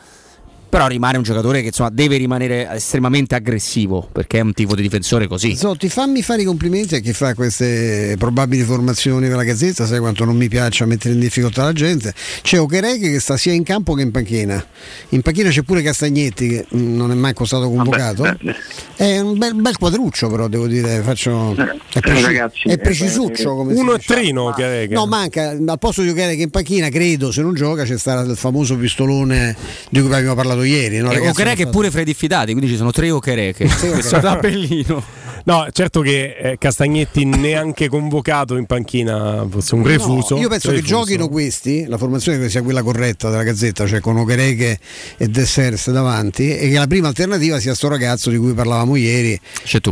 però 0.71 0.87
rimane 0.87 1.17
un 1.17 1.23
giocatore 1.23 1.59
che 1.59 1.67
insomma, 1.67 1.89
deve 1.89 2.15
rimanere 2.15 2.65
estremamente 2.71 3.35
aggressivo 3.35 4.07
perché 4.09 4.37
è 4.37 4.41
un 4.41 4.53
tipo 4.53 4.73
di 4.73 4.81
difensore 4.81 5.27
così. 5.27 5.53
Zotti, 5.53 5.89
fammi 5.89 6.21
fare 6.21 6.43
i 6.43 6.45
complimenti 6.45 6.95
a 6.95 6.99
chi 6.99 7.11
fa 7.11 7.35
queste 7.35 8.15
probabili 8.17 8.63
formazioni 8.63 9.27
per 9.27 9.35
la 9.35 9.43
Gazzetta, 9.43 9.85
sai 9.85 9.99
quanto 9.99 10.23
non 10.23 10.37
mi 10.37 10.47
piace 10.47 10.85
mettere 10.85 11.13
in 11.13 11.19
difficoltà 11.19 11.65
la 11.65 11.73
gente. 11.73 12.13
C'è 12.41 12.57
Okereke 12.57 13.11
che 13.11 13.19
sta 13.19 13.35
sia 13.35 13.51
in 13.51 13.63
campo 13.63 13.95
che 13.95 14.01
in 14.03 14.11
panchina. 14.11 14.65
In 15.09 15.21
panchina 15.21 15.49
c'è 15.49 15.61
pure 15.63 15.81
Castagnetti 15.81 16.47
che 16.47 16.65
non 16.69 17.11
è 17.11 17.15
mai 17.15 17.33
stato 17.43 17.69
convocato. 17.69 18.23
Vabbè, 18.23 18.55
è 18.95 19.19
un 19.19 19.37
bel, 19.37 19.53
bel, 19.55 19.77
quadruccio 19.77 20.29
però 20.29 20.47
devo 20.47 20.67
dire, 20.67 21.01
faccio... 21.01 21.53
Eh, 21.53 21.79
è, 21.95 21.99
preci- 21.99 22.23
ragazzi, 22.23 22.69
è 22.69 22.77
precisuccio 22.77 23.55
come 23.55 23.73
Uno 23.73 23.95
e 23.95 23.99
trino 23.99 24.43
Okereke. 24.43 24.93
No, 24.93 25.05
manca, 25.05 25.49
al 25.49 25.79
posto 25.79 26.01
di 26.01 26.07
Okereke 26.07 26.43
in 26.43 26.49
panchina 26.49 26.87
credo 26.87 27.29
se 27.33 27.41
non 27.41 27.53
gioca 27.55 27.83
c'è 27.83 27.97
stato 27.97 28.31
il 28.31 28.37
famoso 28.37 28.77
pistolone 28.77 29.53
di 29.89 29.99
cui 29.99 30.13
abbiamo 30.13 30.35
parlato 30.35 30.60
parlato 30.61 30.63
ieri. 30.63 30.99
No, 30.99 31.11
e 31.11 31.27
Okereke 31.27 31.63
è 31.63 31.67
pure 31.67 31.91
Freddy 31.91 32.13
Fidati, 32.13 32.51
quindi 32.51 32.69
ci 32.69 32.77
sono 32.77 32.91
tre 32.91 33.09
Okereke. 33.11 33.67
Questo 33.67 34.19
tabellino. 34.21 35.19
No, 35.43 35.67
certo 35.71 36.01
che 36.01 36.35
eh, 36.39 36.57
Castagnetti 36.59 37.25
neanche 37.25 37.89
convocato 37.89 38.57
in 38.57 38.67
panchina 38.67 39.45
fosse 39.49 39.73
un 39.73 39.83
refuso. 39.83 40.35
No, 40.35 40.41
io 40.41 40.47
penso 40.47 40.69
refuso. 40.69 40.87
che 40.87 40.87
giochino 40.87 41.29
questi, 41.29 41.85
la 41.87 41.97
formazione 41.97 42.37
che 42.37 42.49
sia 42.49 42.61
quella 42.61 42.83
corretta 42.83 43.29
della 43.31 43.41
Gazzetta, 43.41 43.87
cioè 43.87 44.01
con 44.01 44.17
Okereke 44.17 44.77
e 45.17 45.27
Dessers 45.27 45.89
davanti, 45.89 46.55
e 46.55 46.69
che 46.69 46.77
la 46.77 46.85
prima 46.85 47.07
alternativa 47.07 47.59
sia 47.59 47.73
sto 47.73 47.87
ragazzo 47.87 48.29
di 48.29 48.37
cui 48.37 48.53
parlavamo 48.53 48.95
ieri, 48.95 49.39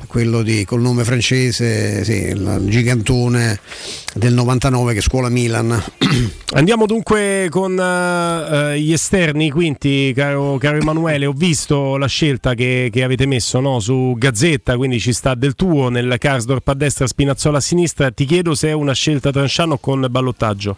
quello 0.05 0.43
di, 0.43 0.65
col 0.65 0.81
nome 0.81 1.03
francese, 1.03 2.03
sì, 2.03 2.27
il 2.27 2.65
gigantone 2.67 3.59
del 4.13 4.33
99 4.33 4.93
che 4.93 5.01
scuola 5.01 5.29
Milan. 5.29 5.71
Andiamo 6.53 6.85
dunque 6.85 7.47
con 7.49 7.73
uh, 7.73 8.73
gli 8.73 8.91
esterni, 8.91 9.51
quinti, 9.51 10.11
caro, 10.15 10.57
caro, 10.57 10.77
Emanuele. 10.77 11.25
Ho 11.25 11.33
visto 11.33 11.97
la 11.97 12.07
scelta 12.07 12.53
che, 12.53 12.89
che 12.91 13.03
avete 13.03 13.25
messo 13.25 13.59
no, 13.59 13.79
su 13.79 14.15
Gazzetta, 14.17 14.77
quindi 14.77 14.99
ci 14.99 15.13
sta 15.13 15.35
del 15.35 15.55
tuo 15.55 15.89
nel 15.89 16.15
Karsdorp 16.17 16.67
a 16.67 16.73
destra, 16.73 17.07
Spinazzola 17.07 17.57
a 17.57 17.61
sinistra. 17.61 18.11
Ti 18.11 18.25
chiedo 18.25 18.55
se 18.55 18.69
è 18.69 18.73
una 18.73 18.93
scelta 18.93 19.31
Tranciano 19.31 19.77
con 19.77 20.05
ballottaggio. 20.09 20.77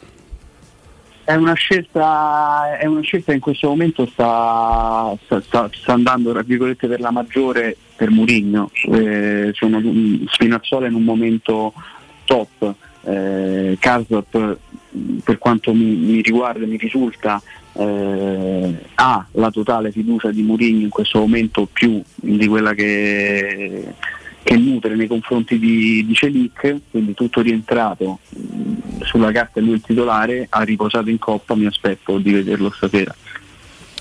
È 1.24 1.36
una 1.36 1.54
scelta, 1.54 2.78
è 2.78 2.86
una 2.88 3.02
scelta 3.02 3.32
in 3.32 3.40
questo 3.40 3.70
momento 3.70 4.06
sta, 4.08 5.16
sta, 5.24 5.42
sta, 5.42 5.70
sta 5.72 5.94
andando 5.94 6.34
per 6.34 7.00
la 7.00 7.12
maggiore 7.12 7.78
per 7.96 8.10
Murigno. 8.10 8.70
Eh, 8.92 9.52
sono 9.54 9.82
Spinazzola 10.28 10.88
in 10.88 10.96
un 10.96 11.04
momento 11.04 11.74
top. 12.26 12.76
Eh, 13.03 13.77
Karsdorp 13.79 14.58
per 15.24 15.38
quanto 15.38 15.74
mi, 15.74 15.96
mi 15.96 16.22
riguarda 16.22 16.65
mi 16.65 16.77
risulta 16.77 17.41
eh, 17.74 18.75
ha 18.96 19.25
la 19.31 19.50
totale 19.50 19.91
fiducia 19.91 20.29
di 20.29 20.41
Mourinho 20.41 20.81
in 20.81 20.89
questo 20.89 21.20
momento 21.20 21.67
più 21.72 22.01
di 22.15 22.48
quella 22.48 22.74
che 22.74 23.93
che 24.43 24.58
nutre 24.58 24.96
nei 24.96 25.08
confronti 25.08 25.60
di, 25.60 26.05
di 26.05 26.13
Celic, 26.15 26.75
quindi 26.89 27.13
tutto 27.13 27.41
rientrato 27.41 28.20
mh, 28.29 29.03
sulla 29.03 29.31
carta 29.31 29.60
lui 29.60 29.74
il 29.74 29.81
titolare, 29.81 30.48
ha 30.50 30.63
riposato 30.63 31.10
in 31.10 31.20
coppa, 31.20 31.55
mi 31.55 31.67
aspetto 31.67 32.17
di 32.17 32.31
vederlo 32.31 32.72
stasera. 32.72 33.15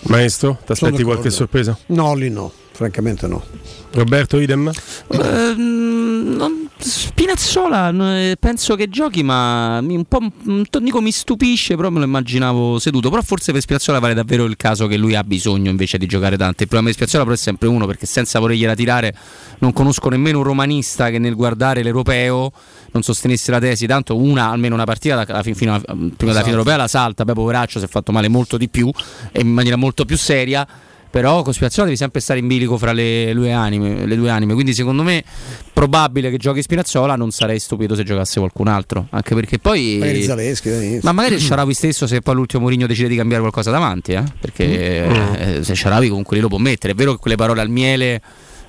Maestro, 0.04 0.58
ti 0.64 0.72
aspetti 0.72 1.02
qualche 1.02 1.28
sorpresa? 1.28 1.78
No, 1.88 2.14
lì 2.14 2.30
no, 2.30 2.50
francamente 2.80 3.26
no. 3.26 3.44
Roberto 3.92 4.40
Idem? 4.40 4.72
Uh, 5.08 5.54
non, 5.56 6.70
Spinazzola 6.78 7.90
eh, 8.16 8.36
penso 8.40 8.74
che 8.74 8.88
giochi, 8.88 9.22
ma 9.22 9.82
mi, 9.82 9.96
un 9.96 10.04
po' 10.06 10.78
dico 10.80 11.02
mi 11.02 11.12
stupisce, 11.12 11.76
però 11.76 11.90
me 11.90 11.98
lo 11.98 12.06
immaginavo 12.06 12.78
seduto. 12.78 13.10
Però 13.10 13.20
forse 13.20 13.52
per 13.52 13.60
Spinazzola 13.60 13.98
vale 13.98 14.14
davvero 14.14 14.44
il 14.44 14.56
caso 14.56 14.86
che 14.86 14.96
lui 14.96 15.14
ha 15.14 15.22
bisogno 15.22 15.68
invece 15.68 15.98
di 15.98 16.06
giocare 16.06 16.38
tanto. 16.38 16.62
Il 16.62 16.68
problema 16.68 16.86
di 16.86 16.94
Spinazzola 16.94 17.24
però 17.24 17.34
è 17.34 17.38
sempre 17.38 17.68
uno, 17.68 17.84
perché 17.86 18.06
senza 18.06 18.38
volergliela 18.38 18.74
tirare 18.74 19.14
non 19.58 19.74
conosco 19.74 20.08
nemmeno 20.08 20.38
un 20.38 20.44
romanista 20.44 21.10
che 21.10 21.18
nel 21.18 21.34
guardare 21.34 21.82
l'europeo 21.82 22.52
non 22.92 23.02
sostenesse 23.02 23.50
la 23.50 23.58
tesi, 23.58 23.86
tanto 23.86 24.16
una, 24.16 24.48
almeno 24.48 24.74
una 24.74 24.84
partita 24.84 25.22
da, 25.22 25.42
fino 25.42 25.74
a, 25.74 25.80
prima 25.80 26.14
della 26.16 26.40
fine 26.40 26.52
europea 26.52 26.76
la 26.76 26.88
salta, 26.88 27.24
poi 27.26 27.34
poveraccio 27.34 27.78
si 27.78 27.84
è 27.84 27.88
fatto 27.88 28.10
male 28.10 28.28
molto 28.28 28.56
di 28.56 28.70
più 28.70 28.90
e 29.32 29.40
in 29.42 29.48
maniera 29.48 29.76
molto 29.76 30.06
più 30.06 30.16
seria 30.16 30.66
però 31.10 31.42
Cospirazione 31.42 31.88
devi 31.88 31.98
sempre 31.98 32.20
stare 32.20 32.38
in 32.38 32.46
bilico 32.46 32.78
fra 32.78 32.92
le 32.92 33.32
due, 33.34 33.52
anime, 33.52 34.06
le 34.06 34.16
due 34.16 34.30
anime, 34.30 34.54
quindi 34.54 34.72
secondo 34.72 35.02
me 35.02 35.24
probabile 35.72 36.30
che 36.30 36.36
giochi 36.36 36.62
Spinazzola 36.62 37.16
non 37.16 37.30
sarei 37.30 37.58
stupito 37.58 37.94
se 37.94 38.04
giocasse 38.04 38.38
qualcun 38.38 38.68
altro. 38.68 39.06
Anche 39.10 39.34
perché 39.34 39.58
poi 39.58 39.96
magari 39.98 40.22
Zaleschi, 40.22 41.00
ma 41.02 41.12
magari 41.12 41.34
il 41.34 41.40
Sharawi 41.40 41.74
stesso 41.74 42.06
se 42.06 42.20
poi 42.20 42.34
l'ultimo 42.34 42.62
Mourinho 42.62 42.86
decide 42.86 43.08
di 43.08 43.16
cambiare 43.16 43.40
qualcosa 43.40 43.70
davanti 43.70 44.12
eh? 44.12 44.22
perché 44.40 45.08
mm. 45.08 45.34
eh, 45.38 45.58
se 45.62 45.74
Sharawi 45.74 46.08
comunque 46.08 46.36
lì 46.36 46.42
lo 46.42 46.48
può 46.48 46.58
mettere. 46.58 46.92
È 46.92 46.96
vero 46.96 47.12
che 47.12 47.18
quelle 47.18 47.36
parole 47.36 47.60
al 47.60 47.70
miele 47.70 48.20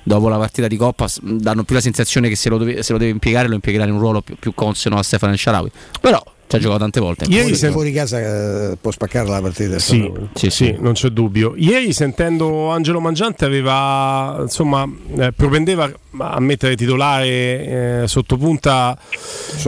dopo 0.02 0.28
la 0.28 0.38
partita 0.38 0.66
di 0.66 0.76
Coppa 0.76 1.06
danno 1.20 1.62
più 1.62 1.74
la 1.74 1.80
sensazione 1.80 2.28
che 2.28 2.36
se 2.36 2.48
lo 2.48 2.58
deve, 2.58 2.82
se 2.82 2.92
lo 2.92 2.98
deve 2.98 3.12
impiegare 3.12 3.46
lo 3.46 3.54
impiegherà 3.54 3.84
in 3.84 3.92
un 3.92 4.00
ruolo 4.00 4.20
più, 4.20 4.36
più 4.36 4.52
consono 4.54 4.98
a 4.98 5.02
Stefano 5.02 5.36
Sharawi. 5.36 5.70
Però 6.00 6.22
ci 6.52 6.56
ha 6.56 6.58
giocato 6.58 6.80
tante 6.80 7.00
volte. 7.00 7.24
Ieri 7.24 7.40
fuori, 7.40 7.56
sen- 7.56 7.72
fuori 7.72 7.92
casa 7.92 8.20
eh, 8.20 8.76
può 8.80 8.90
spaccare 8.90 9.28
la 9.28 9.40
partita. 9.40 9.78
Sì, 9.78 10.10
sì, 10.34 10.50
sì, 10.50 10.76
non 10.78 10.92
c'è 10.92 11.08
dubbio. 11.08 11.54
Ieri 11.56 11.92
sentendo 11.92 12.68
Angelo 12.70 13.00
Mangiante 13.00 13.44
aveva, 13.44 14.38
insomma, 14.40 14.88
eh, 15.16 15.32
propendeva 15.32 15.90
a 16.18 16.40
mettere 16.40 16.76
titolare 16.76 18.02
eh, 18.02 18.02
sotto 18.06 18.36
punta 18.36 18.98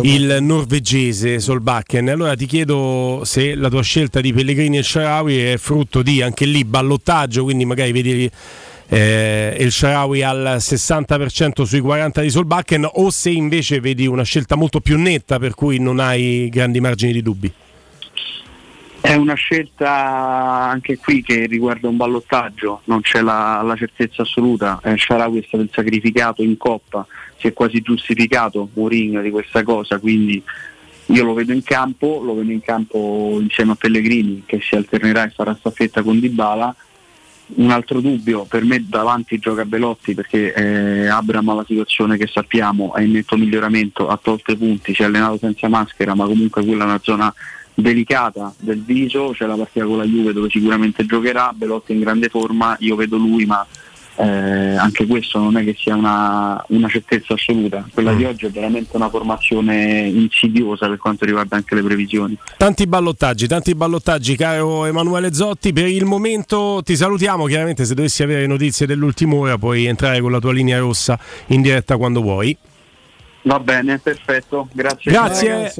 il 0.03 0.38
norvegese 0.40 1.40
Solbakken. 1.40 2.09
Allora 2.09 2.35
ti 2.35 2.47
chiedo 2.47 3.23
se 3.25 3.55
la 3.55 3.70
tua 3.70 3.83
scelta 3.83 4.20
di 4.20 4.33
Pellegrini 4.33 4.79
e 4.79 4.83
Sharawi 4.83 5.38
è 5.38 5.57
frutto 5.57 6.03
di 6.03 6.20
anche 6.20 6.44
lì 6.44 6.64
ballottaggio, 6.64 7.44
quindi 7.44 7.64
magari 7.64 7.92
vedi 7.92 8.31
eh, 8.88 9.57
El 9.59 9.70
Sharawi 9.70 10.23
al 10.23 10.57
60% 10.59 11.62
sui 11.62 11.81
40 11.81 12.20
di 12.20 12.31
Solbakken 12.31 12.88
o 12.92 13.11
se 13.11 13.31
invece 13.31 13.81
vedi 13.81 14.07
una 14.07 14.23
scelta 14.23 14.57
molto 14.57 14.81
più 14.81 14.99
netta 14.99 15.38
per 15.38 15.55
cui 15.55 15.79
non 15.79 16.01
hai 16.01 16.49
grandi 16.51 16.81
margini 16.81 17.12
di 17.12 17.23
dubbi? 17.23 17.53
È 19.01 19.14
una 19.14 19.35
scelta 19.35 19.90
anche 19.90 20.97
qui 20.97 21.23
che 21.23 21.44
riguarda 21.44 21.88
un 21.88 21.97
ballottaggio, 21.99 22.81
non 22.85 23.03
c'è 23.03 23.20
la, 23.20 23.61
la 23.62 23.77
certezza 23.77 24.23
assoluta. 24.23 24.81
Eh, 24.83 24.97
Sharawi 24.97 25.40
è 25.40 25.44
stato 25.47 25.62
il 25.62 25.70
sacrificato 25.70 26.42
in 26.42 26.57
coppa, 26.57 27.07
si 27.37 27.49
è 27.49 27.53
quasi 27.53 27.83
giustificato 27.83 28.70
Mourinho 28.73 29.20
di 29.20 29.31
questa 29.31 29.62
cosa, 29.62 29.99
quindi 29.99 30.42
io 31.07 31.23
lo 31.23 31.35
vedo 31.35 31.53
in 31.53 31.62
campo, 31.62 32.23
lo 32.23 32.35
vedo 32.35 32.51
in 32.51 32.62
campo 32.62 33.37
insieme 33.38 33.73
a 33.73 33.75
Pellegrini 33.75 34.44
che 34.47 34.61
si 34.62 34.75
alternerà 34.75 35.25
e 35.25 35.31
farà 35.31 35.55
staffetta 35.55 36.03
con 36.03 36.18
Dybala 36.18 36.75
un 37.57 37.70
altro 37.70 38.00
dubbio 38.00 38.44
per 38.44 38.64
me 38.64 38.85
davanti 38.88 39.38
gioca 39.38 39.64
Belotti 39.64 40.14
perché 40.14 40.52
eh, 40.54 41.07
Abram 41.07 41.48
ha 41.50 41.54
la 41.54 41.64
situazione 41.66 42.16
che 42.16 42.26
sappiamo 42.26 42.94
è 42.94 43.02
in 43.02 43.12
netto 43.12 43.37
miglioramento 43.37 44.09
ha 44.09 44.18
tolto 44.20 44.52
i 44.52 44.57
punti 44.57 44.94
si 44.94 45.02
è 45.02 45.04
allenato 45.04 45.38
senza 45.38 45.68
maschera 45.68 46.14
ma 46.14 46.24
comunque 46.24 46.64
quella 46.64 46.85
è 46.85 46.87
una 46.87 47.00
zona 47.02 47.33
delicata 47.74 48.52
del 48.59 48.83
viso 48.83 49.33
c'è 49.35 49.46
la 49.46 49.57
partita 49.57 49.85
con 49.85 49.98
la 49.98 50.04
Juve 50.04 50.33
dove 50.33 50.48
sicuramente 50.48 51.04
giocherà 51.04 51.52
Belotti 51.54 51.92
in 51.92 52.00
grande 52.00 52.28
forma 52.28 52.76
io 52.80 52.96
vedo 52.96 53.16
lui 53.16 53.44
ma 53.44 53.66
eh, 54.16 54.77
anche 54.77 55.07
questo 55.07 55.38
non 55.38 55.57
è 55.57 55.64
che 55.64 55.74
sia 55.77 55.94
una, 55.94 56.62
una 56.68 56.88
certezza 56.88 57.35
assoluta, 57.35 57.87
quella 57.92 58.12
mm. 58.12 58.16
di 58.16 58.24
oggi 58.24 58.46
è 58.46 58.50
veramente 58.50 58.96
una 58.96 59.09
formazione 59.09 60.03
insidiosa 60.07 60.88
per 60.88 60.98
quanto 60.98 61.24
riguarda 61.24 61.57
anche 61.57 61.74
le 61.74 61.83
previsioni. 61.83 62.38
Tanti 62.57 62.87
ballottaggi, 62.87 63.46
tanti 63.46 63.74
ballottaggi, 63.74 64.37
caro 64.37 64.85
Emanuele 64.85 65.33
Zotti, 65.33 65.72
per 65.72 65.88
il 65.88 66.05
momento 66.05 66.81
ti 66.85 66.96
salutiamo, 66.96 67.46
chiaramente 67.46 67.85
se 67.85 67.94
dovessi 67.94 68.22
avere 68.22 68.46
notizie 68.46 68.87
dell'ultima 68.87 69.35
ora 69.35 69.59
puoi 69.59 69.87
entrare 69.87 70.20
con 70.20 70.31
la 70.31 70.38
tua 70.38 70.53
linea 70.53 70.79
rossa 70.79 71.18
in 71.46 71.62
diretta 71.62 71.96
quando 71.96 72.20
vuoi. 72.20 72.57
Va 73.46 73.61
bene, 73.61 73.98
perfetto, 73.98 74.68
grazie. 74.72 75.12
Grazie. 75.12 75.70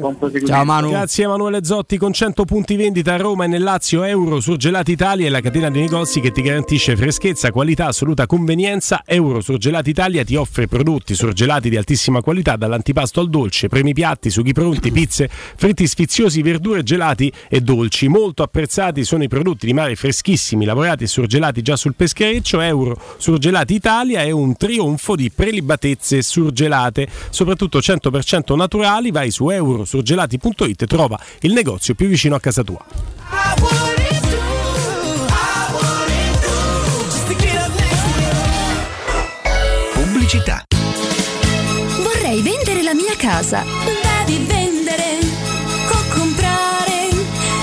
Ciao 0.44 0.64
Manu. 0.66 0.90
Grazie 0.90 1.24
Emanuele 1.24 1.64
Zotti 1.64 1.96
con 1.96 2.12
100 2.12 2.44
punti 2.44 2.77
vendita 2.77 3.14
a 3.14 3.16
Roma 3.16 3.44
e 3.44 3.46
nel 3.46 3.62
Lazio 3.62 4.03
Euro 4.03 4.38
Surgelati 4.38 4.92
Italia 4.92 5.27
è 5.27 5.31
la 5.31 5.40
catena 5.40 5.70
di 5.70 5.81
negozi 5.81 6.20
che 6.20 6.31
ti 6.31 6.42
garantisce 6.42 6.94
freschezza, 6.94 7.50
qualità, 7.53 7.87
assoluta 7.87 8.27
convenienza. 8.27 9.03
Euro 9.07 9.40
Surgelati 9.40 9.88
Italia 9.88 10.24
ti 10.24 10.37
offre 10.37 10.66
prodotti 10.66 11.14
surgelati 11.14 11.70
di 11.70 11.79
altissima 11.79 12.20
qualità 12.20 12.57
dall'antipasto 12.57 13.20
al 13.20 13.31
dolce, 13.31 13.68
premi 13.68 13.94
piatti, 13.94 14.29
sughi 14.29 14.53
pronti, 14.53 14.92
pizze, 14.92 15.31
fritti 15.31 15.87
sfiziosi, 15.87 16.42
verdure 16.42 16.83
gelati 16.83 17.33
e 17.48 17.62
dolci. 17.62 18.09
Molto 18.09 18.42
apprezzati 18.42 19.05
sono 19.05 19.22
i 19.22 19.29
prodotti 19.29 19.64
di 19.64 19.72
mare 19.72 19.96
freschissimi, 19.96 20.66
lavorati 20.66 21.05
e 21.05 21.07
surgelati 21.07 21.62
già 21.62 21.77
sul 21.77 21.94
peschereccio. 21.94 22.61
Euro 22.61 23.00
Surgelati 23.16 23.72
Italia 23.72 24.20
è 24.20 24.31
un 24.31 24.55
trionfo 24.55 25.16
di 25.16 25.31
prelibatezze 25.31 26.20
surgelate, 26.20 27.09
soprattutto 27.31 27.53
100% 27.55 28.57
naturali. 28.57 29.11
Vai 29.11 29.31
su 29.31 29.49
eurosurgelati.it 29.49 30.83
e 30.83 30.87
trova 30.87 31.19
il 31.40 31.53
negozio 31.53 31.95
più 31.95 32.09
vicino 32.09 32.35
a 32.35 32.40
casa 32.40 32.62
tua. 32.62 32.85
Pubblicità. 39.93 40.64
Vorrei 42.03 42.43
vendere 42.43 42.83
la 42.83 42.95
mia 42.95 43.14
casa. 43.17 43.64
Devi 44.25 44.45
vendere 44.45 45.19
o 45.88 46.14
comprare. 46.14 47.09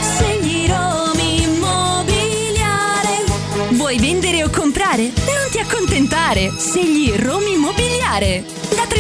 Segni 0.02 0.68
Romi 0.68 1.44
Immobiliare. 1.44 3.24
Vuoi 3.72 3.98
vendere 4.00 4.44
o 4.44 4.50
comprare? 4.50 5.04
Non 5.04 5.50
ti 5.52 5.60
accontentare. 5.60 6.52
Segli 6.58 7.12
Romi 7.16 7.54
Immobiliare. 7.54 8.61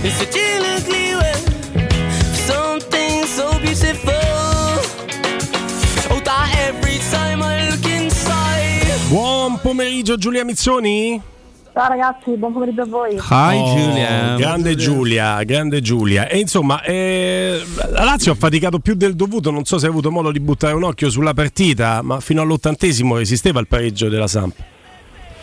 face 0.00 0.10
is 0.10 0.16
such 0.16 0.36
an 0.36 0.64
ugly 0.64 1.14
way. 1.14 1.34
Something 2.46 3.24
so 3.26 3.58
beautiful. 3.58 4.12
Oh, 6.10 6.20
that 6.22 6.54
every 6.68 6.98
time 7.10 7.42
I 7.42 7.68
look 7.70 7.84
inside. 7.84 9.08
Buon 9.08 9.58
pomeriggio 9.60 10.16
Giulia 10.16 10.44
Mizzoni. 10.44 11.20
Ciao 11.72 11.88
ragazzi, 11.88 12.36
buon 12.36 12.52
pomeriggio 12.52 12.82
a 12.82 12.86
voi. 12.86 13.16
Oh, 13.16 14.36
Grande 14.36 14.74
Giulia, 14.74 15.42
grande 15.44 15.80
Giulia. 15.80 16.26
E 16.26 16.38
insomma, 16.38 16.82
eh, 16.82 17.62
la 17.90 18.02
Lazio 18.04 18.32
ha 18.32 18.34
faticato 18.34 18.80
più 18.80 18.94
del 18.94 19.14
dovuto. 19.14 19.50
Non 19.50 19.64
so 19.64 19.78
se 19.78 19.86
hai 19.86 19.92
avuto 19.92 20.10
modo 20.10 20.32
di 20.32 20.40
buttare 20.40 20.74
un 20.74 20.82
occhio 20.82 21.08
sulla 21.08 21.34
partita, 21.34 22.02
ma 22.02 22.18
fino 22.18 22.42
all'ottantesimo 22.42 23.18
esisteva 23.18 23.60
il 23.60 23.68
pareggio 23.68 24.08
della 24.08 24.26
Samp. 24.26 24.54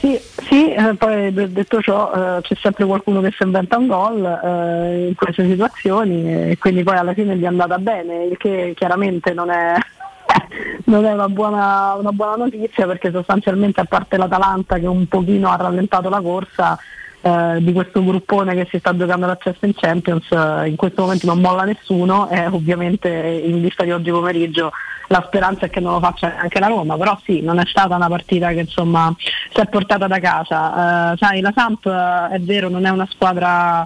Sì, 0.05 0.19
sì 0.19 0.71
eh, 0.71 0.93
poi 0.93 1.33
de- 1.33 1.51
detto 1.51 1.81
ciò 1.81 2.11
eh, 2.13 2.41
c'è 2.41 2.53
sempre 2.61 2.85
qualcuno 2.85 3.21
che 3.21 3.33
si 3.35 3.41
inventa 3.41 3.79
un 3.79 3.87
gol 3.87 4.23
eh, 4.23 5.07
in 5.07 5.15
queste 5.15 5.47
situazioni 5.47 6.51
e 6.51 6.57
quindi 6.59 6.83
poi 6.83 6.95
alla 6.97 7.15
fine 7.15 7.35
gli 7.35 7.41
è 7.41 7.47
andata 7.47 7.79
bene, 7.79 8.25
il 8.25 8.37
che 8.37 8.73
chiaramente 8.75 9.33
non 9.33 9.49
è, 9.49 9.73
non 10.85 11.05
è 11.05 11.11
una, 11.11 11.27
buona, 11.27 11.95
una 11.95 12.11
buona 12.11 12.35
notizia 12.35 12.85
perché 12.85 13.09
sostanzialmente 13.09 13.81
a 13.81 13.85
parte 13.85 14.17
l'Atalanta 14.17 14.77
che 14.77 14.85
un 14.85 15.07
pochino 15.07 15.49
ha 15.49 15.55
rallentato 15.55 16.07
la 16.09 16.21
corsa 16.21 16.77
eh, 17.25 17.57
di 17.59 17.73
questo 17.73 18.03
gruppone 18.03 18.53
che 18.53 18.67
si 18.69 18.77
sta 18.77 18.95
giocando 18.95 19.25
l'accesso 19.25 19.65
in 19.65 19.73
Champions, 19.73 20.29
eh, 20.29 20.67
in 20.67 20.75
questo 20.75 21.01
momento 21.01 21.25
non 21.25 21.41
molla 21.41 21.63
nessuno 21.63 22.29
e 22.29 22.45
ovviamente 22.45 23.09
in 23.09 23.61
vista 23.61 23.83
di 23.83 23.91
oggi 23.91 24.11
pomeriggio 24.11 24.71
la 25.07 25.23
speranza 25.25 25.65
è 25.65 25.69
che 25.71 25.79
non 25.79 25.93
lo 25.93 25.99
faccia 25.99 26.27
neanche 26.27 26.59
la 26.59 26.67
Roma, 26.67 26.97
però 26.97 27.17
sì, 27.23 27.41
non 27.41 27.57
è 27.57 27.65
stata 27.65 27.95
una 27.95 28.07
partita 28.07 28.49
che 28.49 28.59
insomma 28.59 29.11
si 29.17 29.59
è 29.59 29.65
portata 29.65 30.05
da 30.05 30.19
casa. 30.19 31.13
Eh, 31.13 31.17
sai, 31.17 31.41
la 31.41 31.51
Samp 31.55 31.85
eh, 31.88 32.35
è 32.35 32.39
vero, 32.41 32.69
non 32.69 32.85
è 32.85 32.89
una 32.89 33.07
squadra 33.09 33.83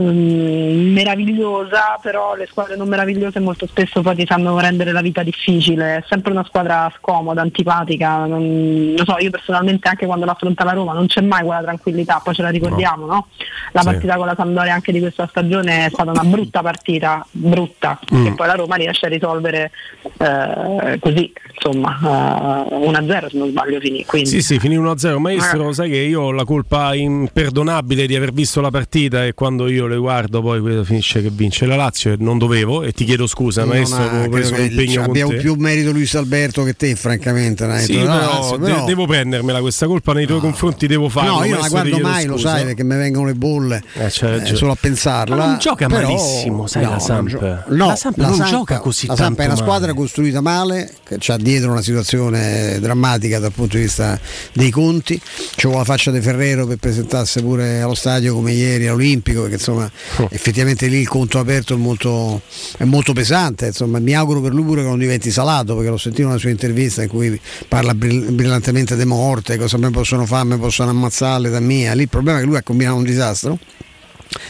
mm, 0.00 0.92
meravigliosa, 0.92 1.98
però 2.00 2.34
le 2.34 2.46
squadre 2.46 2.76
non 2.76 2.88
meravigliose 2.88 3.40
molto 3.40 3.66
spesso 3.66 4.00
poi 4.02 4.14
ti 4.16 4.26
sanno 4.26 4.58
rendere 4.58 4.92
la 4.92 5.00
vita 5.00 5.22
difficile, 5.22 5.96
è 5.96 6.04
sempre 6.08 6.32
una 6.32 6.44
squadra 6.44 6.92
scomoda, 6.98 7.40
antipatica, 7.42 8.26
non, 8.26 8.94
lo 8.96 9.04
so, 9.04 9.16
io 9.18 9.30
personalmente 9.30 9.88
anche 9.88 10.06
quando 10.06 10.24
l'affronta 10.24 10.64
la 10.64 10.72
Roma 10.72 10.92
non 10.92 11.06
c'è 11.06 11.20
mai 11.20 11.44
quella 11.44 11.62
tranquillità, 11.62 12.20
poi 12.22 12.34
ce 12.34 12.42
la 12.42 12.50
ricordiamo, 12.50 13.06
no? 13.06 13.26
La 13.72 13.80
Sì. 13.80 13.86
partita 13.86 14.16
con 14.16 14.26
la 14.26 14.34
Sampdoria 14.36 14.74
anche 14.74 14.92
di 14.92 15.00
questa 15.00 15.26
stagione 15.26 15.86
è 15.86 15.88
stata 15.90 16.10
una 16.10 16.24
brutta 16.24 16.60
partita, 16.62 17.26
brutta, 17.30 17.98
Mm. 18.14 18.24
che 18.24 18.32
poi 18.34 18.46
la 18.46 18.54
Roma 18.54 18.74
riesce 18.76 19.06
a 19.06 19.08
risolvere 19.08 19.70
eh, 20.18 20.98
così, 21.00 21.32
insomma, 21.54 22.66
eh, 22.68 22.74
1-0 22.74 23.28
se 23.28 23.38
non 23.38 23.48
sbaglio 23.50 23.80
finì. 23.80 24.04
Quindi. 24.04 24.28
Sì, 24.28 24.42
sì, 24.42 24.58
finì 24.58 24.76
1-0. 24.76 25.18
Maestro, 25.18 25.72
sai 25.72 25.90
che 25.90 25.96
io 25.98 26.22
ho 26.22 26.32
la 26.32 26.44
colpa 26.44 26.94
imperdonabile 26.94 28.06
di 28.06 28.14
aver 28.16 28.32
visto 28.32 28.60
la 28.60 28.70
partita 28.70 29.24
e 29.24 29.34
quando 29.34 29.68
io 29.68 29.81
le 29.86 29.96
guardo 29.96 30.40
poi 30.42 30.60
quello 30.60 30.84
finisce 30.84 31.22
che 31.22 31.30
vince 31.30 31.66
la 31.66 31.76
Lazio 31.76 32.12
e 32.12 32.16
non 32.18 32.38
dovevo 32.38 32.82
e 32.82 32.92
ti 32.92 33.04
chiedo 33.04 33.26
scusa, 33.26 33.60
Non 33.62 33.70
maestro, 33.70 34.08
credo 34.08 34.28
preso 34.28 34.54
un 34.54 34.60
impegno 34.60 35.02
abbiamo 35.04 35.32
più 35.36 35.54
merito 35.54 35.90
Luis 35.92 36.14
Alberto 36.14 36.62
che 36.64 36.74
te, 36.74 36.94
francamente. 36.96 37.80
Sì, 37.80 37.96
No, 38.02 38.04
però, 38.04 38.56
de- 38.58 38.64
però- 38.72 38.84
devo 38.84 39.06
prendermela 39.06 39.60
questa 39.60 39.86
colpa 39.86 40.12
nei 40.12 40.26
tuoi 40.26 40.40
confronti, 40.40 40.86
devo 40.86 41.08
farlo. 41.08 41.38
No, 41.38 41.44
io 41.44 41.52
non 41.54 41.62
la 41.62 41.68
guardo 41.68 41.98
mai, 41.98 42.26
lo 42.26 42.36
scusa. 42.36 42.48
sai, 42.50 42.64
perché 42.64 42.84
mi 42.84 42.96
vengono 42.96 43.26
le 43.26 43.34
bolle 43.34 43.82
eh, 43.94 44.02
ragione. 44.02 44.54
solo 44.54 44.72
a 44.72 44.76
pensarla. 44.80 45.36
Ma 45.36 45.46
non 45.46 45.58
gioca 45.58 45.86
Però- 45.86 46.08
malissimo, 46.08 46.66
sai, 46.66 46.84
no, 46.84 46.90
la 46.90 46.98
Samp. 46.98 47.28
gio- 47.28 47.40
no, 47.68 47.86
La 47.86 47.96
Samp 47.96 48.16
non 48.18 48.44
gioca 48.46 48.78
così 48.78 49.06
La 49.06 49.16
Samp 49.16 49.38
è 49.38 49.44
una 49.44 49.52
male. 49.54 49.60
squadra 49.64 49.94
costruita 49.94 50.40
male, 50.40 50.92
che 51.04 51.18
ha 51.32 51.36
dietro 51.36 51.70
una 51.70 51.82
situazione 51.82 52.78
drammatica 52.80 53.38
dal 53.38 53.52
punto 53.52 53.76
di 53.76 53.82
vista 53.84 54.18
dei 54.52 54.70
conti. 54.70 55.20
C'ho 55.56 55.70
la 55.76 55.84
faccia 55.84 56.10
di 56.10 56.20
Ferrero 56.20 56.66
per 56.66 56.76
presentarsi 56.76 57.40
pure 57.42 57.80
allo 57.80 57.94
stadio 57.94 58.34
come 58.34 58.52
ieri 58.52 58.86
all'Olimpico, 58.86 59.40
perché 59.42 59.54
insomma 59.56 59.71
Oh. 59.80 60.28
effettivamente 60.30 60.86
lì 60.86 60.98
il 60.98 61.08
conto 61.08 61.38
aperto 61.38 61.74
è 61.74 61.76
molto, 61.76 62.42
è 62.76 62.84
molto 62.84 63.12
pesante. 63.12 63.66
Insomma, 63.66 63.98
mi 63.98 64.14
auguro 64.14 64.40
per 64.40 64.52
lui 64.52 64.64
pure 64.64 64.82
che 64.82 64.88
non 64.88 64.98
diventi 64.98 65.30
salato, 65.30 65.74
perché 65.74 65.90
l'ho 65.90 65.96
sentito 65.98 66.22
in 66.22 66.28
una 66.28 66.38
sua 66.38 66.50
intervista 66.50 67.02
in 67.02 67.08
cui 67.08 67.40
parla 67.68 67.94
brill- 67.94 68.30
brillantemente 68.32 68.96
di 68.96 69.04
morte, 69.04 69.56
cosa 69.56 69.78
mi 69.78 69.90
possono 69.90 70.26
fare, 70.26 70.44
mi 70.46 70.58
possono 70.58 70.90
ammazzare 70.90 71.48
da 71.50 71.60
mia. 71.60 71.92
Lì 71.94 72.02
il 72.02 72.08
problema 72.08 72.38
è 72.38 72.40
che 72.42 72.46
lui 72.46 72.56
ha 72.56 72.62
combinato 72.62 72.96
un 72.96 73.04
disastro 73.04 73.58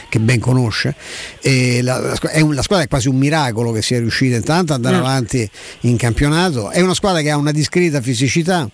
che 0.07 0.17
ben 0.19 0.39
conosce 0.39 0.95
e 1.41 1.81
la, 1.81 1.99
la 1.99 2.13
è 2.31 2.39
un- 2.39 2.55
la 2.55 2.61
squadra 2.61 2.85
è 2.85 2.87
quasi 2.87 3.09
un 3.09 3.17
miracolo 3.17 3.73
che 3.73 3.81
sia 3.81 3.99
riuscita 3.99 4.37
intanto 4.37 4.71
ad 4.71 4.77
andare 4.85 4.95
Mm. 5.01 5.05
avanti 5.05 5.49
in 5.81 5.97
campionato 5.97 6.69
è 6.69 6.79
una 6.79 6.93
squadra 6.93 7.21
che 7.21 7.29
ha 7.29 7.35
una 7.35 7.51
discreta 7.51 7.99
fisicità 7.99 8.69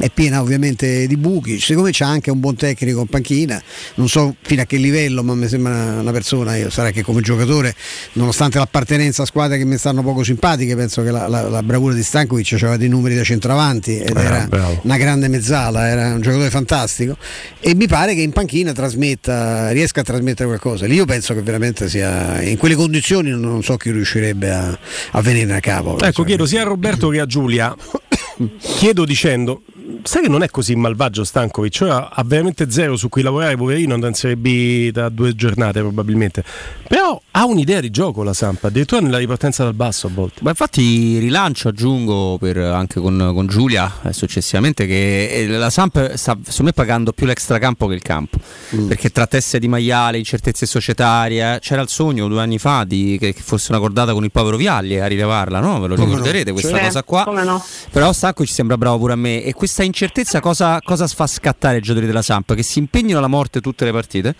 è 0.00 0.08
piena 0.10 0.40
ovviamente 0.40 1.06
di 1.06 1.16
buchi, 1.16 1.60
secondo 1.60 1.82
me 1.88 1.90
c'è 1.90 2.04
anche 2.04 2.30
un 2.30 2.40
buon 2.40 2.56
tecnico 2.56 3.00
in 3.00 3.06
panchina, 3.06 3.62
non 3.96 4.08
so 4.08 4.34
fino 4.40 4.62
a 4.62 4.64
che 4.64 4.76
livello, 4.78 5.22
ma 5.22 5.34
mi 5.34 5.46
sembra 5.48 6.00
una, 6.00 6.12
persona, 6.12 6.56
io 6.56 6.70
sarà 6.70 6.90
che 6.90 7.02
come 7.02 7.20
giocatore, 7.20 7.74
nonostante 8.14 8.58
l'appartenenza 8.58 9.22
a 9.22 9.26
squadre 9.26 9.58
che 9.58 9.64
mi 9.64 9.76
stanno 9.76 10.02
poco 10.02 10.24
simpatiche, 10.24 10.74
penso 10.76 11.02
che 11.02 11.10
la, 11.10 11.28
la- 11.28 11.48
la 11.48 11.62
bravura 11.62 11.92
di 11.94 12.02
Stankovic 12.02 12.52
aveva 12.54 12.76
dei 12.76 12.88
numeri 12.88 13.14
da 13.16 13.22
centravanti 13.22 13.98
ed 13.98 14.16
Eh, 14.16 14.20
era 14.20 14.46
bravo. 14.48 14.80
una 14.82 14.96
grande 14.96 15.28
mezzala, 15.28 15.86
era 15.88 16.14
un 16.14 16.20
giocatore 16.22 16.50
fantastico 16.50 17.16
e 17.60 17.74
mi 17.74 17.86
pare 17.86 18.14
che 18.14 18.22
in 18.22 18.32
panchina 18.32 18.72
trasmetta, 18.72 19.70
riesca 19.72 20.00
a 20.00 20.04
trasmettere 20.04 20.46
qualcosa. 20.48 20.86
Lì 20.86 20.94
io 20.94 21.04
penso 21.04 21.34
che 21.34 21.42
veramente 21.42 21.88
sia 21.88 22.40
in 22.42 22.56
quelle 22.56 22.74
condizioni 22.74 23.30
non, 23.30 23.40
non 23.40 23.62
so 23.62 23.76
chi 23.76 23.90
riuscirebbe 23.90 24.50
a, 24.50 24.78
a 25.12 25.20
venire 25.20 25.54
a 25.54 25.60
capo. 25.60 25.98
Ecco, 26.00 26.24
chiedo 26.24 26.46
sia 26.46 26.62
a 26.62 26.64
Roberto 26.64 27.08
che 27.08 27.20
a 27.20 27.26
Giulia, 27.26 27.74
chiedo 28.58 29.04
dicendo, 29.04 29.62
sai 30.02 30.22
che 30.22 30.28
non 30.28 30.42
è 30.42 30.48
così 30.48 30.74
malvagio 30.74 31.24
Stankovic, 31.24 31.72
cioè 31.72 31.90
ha 31.90 32.22
veramente 32.24 32.70
zero 32.70 32.96
su 32.96 33.08
cui 33.08 33.22
lavorare, 33.22 33.56
poverino, 33.56 33.94
andrà 33.94 34.08
in 34.08 34.14
Serie 34.14 34.36
B 34.36 34.90
da 34.90 35.08
due 35.08 35.34
giornate 35.34 35.80
probabilmente, 35.80 36.44
però 36.88 37.20
ha 37.30 37.44
un'idea 37.44 37.80
di 37.80 37.90
gioco 37.90 38.22
la 38.22 38.32
Sampa, 38.34 38.68
addirittura 38.68 39.00
nella 39.00 39.18
ripartenza 39.18 39.64
dal 39.64 39.74
basso 39.74 40.06
a 40.06 40.10
volte. 40.12 40.40
Ma 40.42 40.50
infatti 40.50 41.18
rilancio, 41.18 41.68
aggiungo 41.68 42.38
per- 42.38 42.58
anche 42.58 43.00
con, 43.00 43.30
con 43.34 43.46
Giulia 43.46 43.90
eh, 44.04 44.12
successivamente 44.12 44.86
che 44.86 45.28
eh, 45.28 45.46
la 45.48 45.70
Samp 45.70 46.14
sta 46.14 46.36
secondo 46.42 46.64
me 46.64 46.72
pagando 46.72 47.12
più 47.12 47.26
l'extracampo 47.26 47.86
che 47.86 47.94
il 47.94 48.02
campo 48.02 48.38
perché 48.86 49.10
tra 49.10 49.26
teste 49.26 49.58
di 49.58 49.68
maiale, 49.68 50.18
incertezze 50.18 50.66
societarie 50.66 51.54
eh, 51.54 51.58
c'era 51.60 51.82
il 51.82 51.88
sogno 51.88 52.28
due 52.28 52.40
anni 52.40 52.58
fa 52.58 52.84
di, 52.84 53.16
che, 53.20 53.32
che 53.34 53.42
fosse 53.42 53.70
una 53.72 53.80
cordata 53.80 54.12
con 54.12 54.24
il 54.24 54.30
povero 54.30 54.56
Vialli 54.56 54.98
a 54.98 55.06
rilevarla, 55.06 55.60
no? 55.60 55.80
ve 55.80 55.88
lo 55.88 55.94
ricorderete 55.94 56.52
questa 56.52 56.76
Sì. 56.76 56.82
cosa 56.84 57.02
qua 57.02 57.24
Come 57.24 57.44
no? 57.44 57.62
però 57.90 58.12
Sacco 58.12 58.44
ci 58.46 58.52
sembra 58.52 58.76
bravo 58.78 58.98
pure 58.98 59.12
a 59.12 59.16
me 59.16 59.42
e 59.42 59.52
questa 59.52 59.82
incertezza 59.92 60.40
cosa, 60.40 60.80
cosa 60.82 61.06
fa 61.06 61.26
scattare 61.26 61.76
i 61.76 61.80
giocatori 61.80 62.06
della 62.06 62.22
Samp? 62.22 62.54
Che 62.54 62.62
si 62.62 62.78
impegnano 62.78 63.18
alla 63.18 63.26
morte 63.28 63.60
tutte 63.60 63.84
le 63.84 63.92
partite 63.92 64.34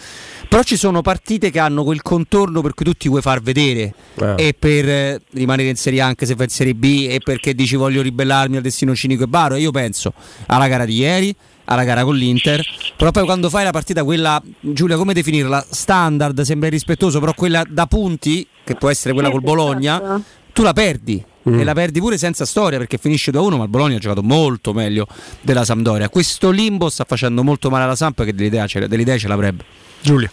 però 0.48 0.62
ci 0.62 0.76
sono 0.76 1.02
partite 1.02 1.50
che 1.50 1.58
hanno 1.58 1.84
quel 1.84 2.02
contorno 2.02 2.60
per 2.62 2.74
cui 2.74 2.84
tu 2.86 2.92
ti 2.94 3.08
vuoi 3.08 3.20
far 3.22 3.40
vedere 3.40 3.94
Eh. 4.16 4.34
e 4.36 4.54
per 4.58 4.88
eh, 4.88 5.20
rimanere 5.32 5.68
in 5.68 5.76
Serie 5.76 6.00
A 6.00 6.06
anche 6.06 6.26
se 6.26 6.34
vai 6.34 6.46
in 6.46 6.50
Serie 6.52 6.74
B 6.74 7.06
e 7.08 7.20
perché 7.22 7.54
dici 7.54 7.76
voglio 7.76 8.02
ribellarmi 8.02 8.56
al 8.56 8.62
destino 8.62 8.94
cinico 8.94 9.24
e 9.24 9.26
baro. 9.26 9.56
Io 9.56 9.70
penso 9.70 10.12
alla 10.46 10.68
gara 10.68 10.84
di 10.84 10.96
ieri, 10.96 11.34
alla 11.66 11.84
gara 11.84 12.04
con 12.04 12.16
l'Inter, 12.16 12.62
però 12.96 13.10
poi 13.10 13.24
quando 13.24 13.48
fai 13.48 13.64
la 13.64 13.70
partita 13.70 14.04
quella, 14.04 14.42
Giulia 14.60 14.96
come 14.96 15.14
definirla? 15.14 15.64
Standard, 15.70 16.40
sembra 16.42 16.68
irrispettoso, 16.68 17.20
però 17.20 17.32
quella 17.34 17.64
da 17.68 17.86
punti, 17.86 18.46
che 18.64 18.74
può 18.74 18.90
essere 18.90 19.14
quella 19.14 19.30
col 19.30 19.42
Bologna, 19.42 20.22
tu 20.52 20.62
la 20.62 20.72
perdi. 20.72 21.24
E 21.44 21.64
la 21.64 21.72
perdi 21.72 22.00
pure 22.00 22.18
senza 22.18 22.44
storia 22.44 22.78
perché 22.78 22.98
finisce 22.98 23.32
2-1, 23.32 23.56
ma 23.56 23.64
il 23.64 23.68
Bologna 23.68 23.96
ha 23.96 23.98
giocato 23.98 24.22
molto 24.22 24.72
meglio 24.72 25.06
della 25.40 25.64
Sampdoria. 25.64 26.08
Questo 26.08 26.50
limbo 26.50 26.88
sta 26.88 27.04
facendo 27.04 27.42
molto 27.42 27.70
male 27.70 27.84
alla 27.84 27.96
Samp 27.96 28.22
che 28.24 28.34
dell'idea 28.34 28.66
ce, 28.66 28.86
dell'idea 28.86 29.18
ce 29.18 29.28
l'avrebbe. 29.28 29.64
Giulia. 30.00 30.30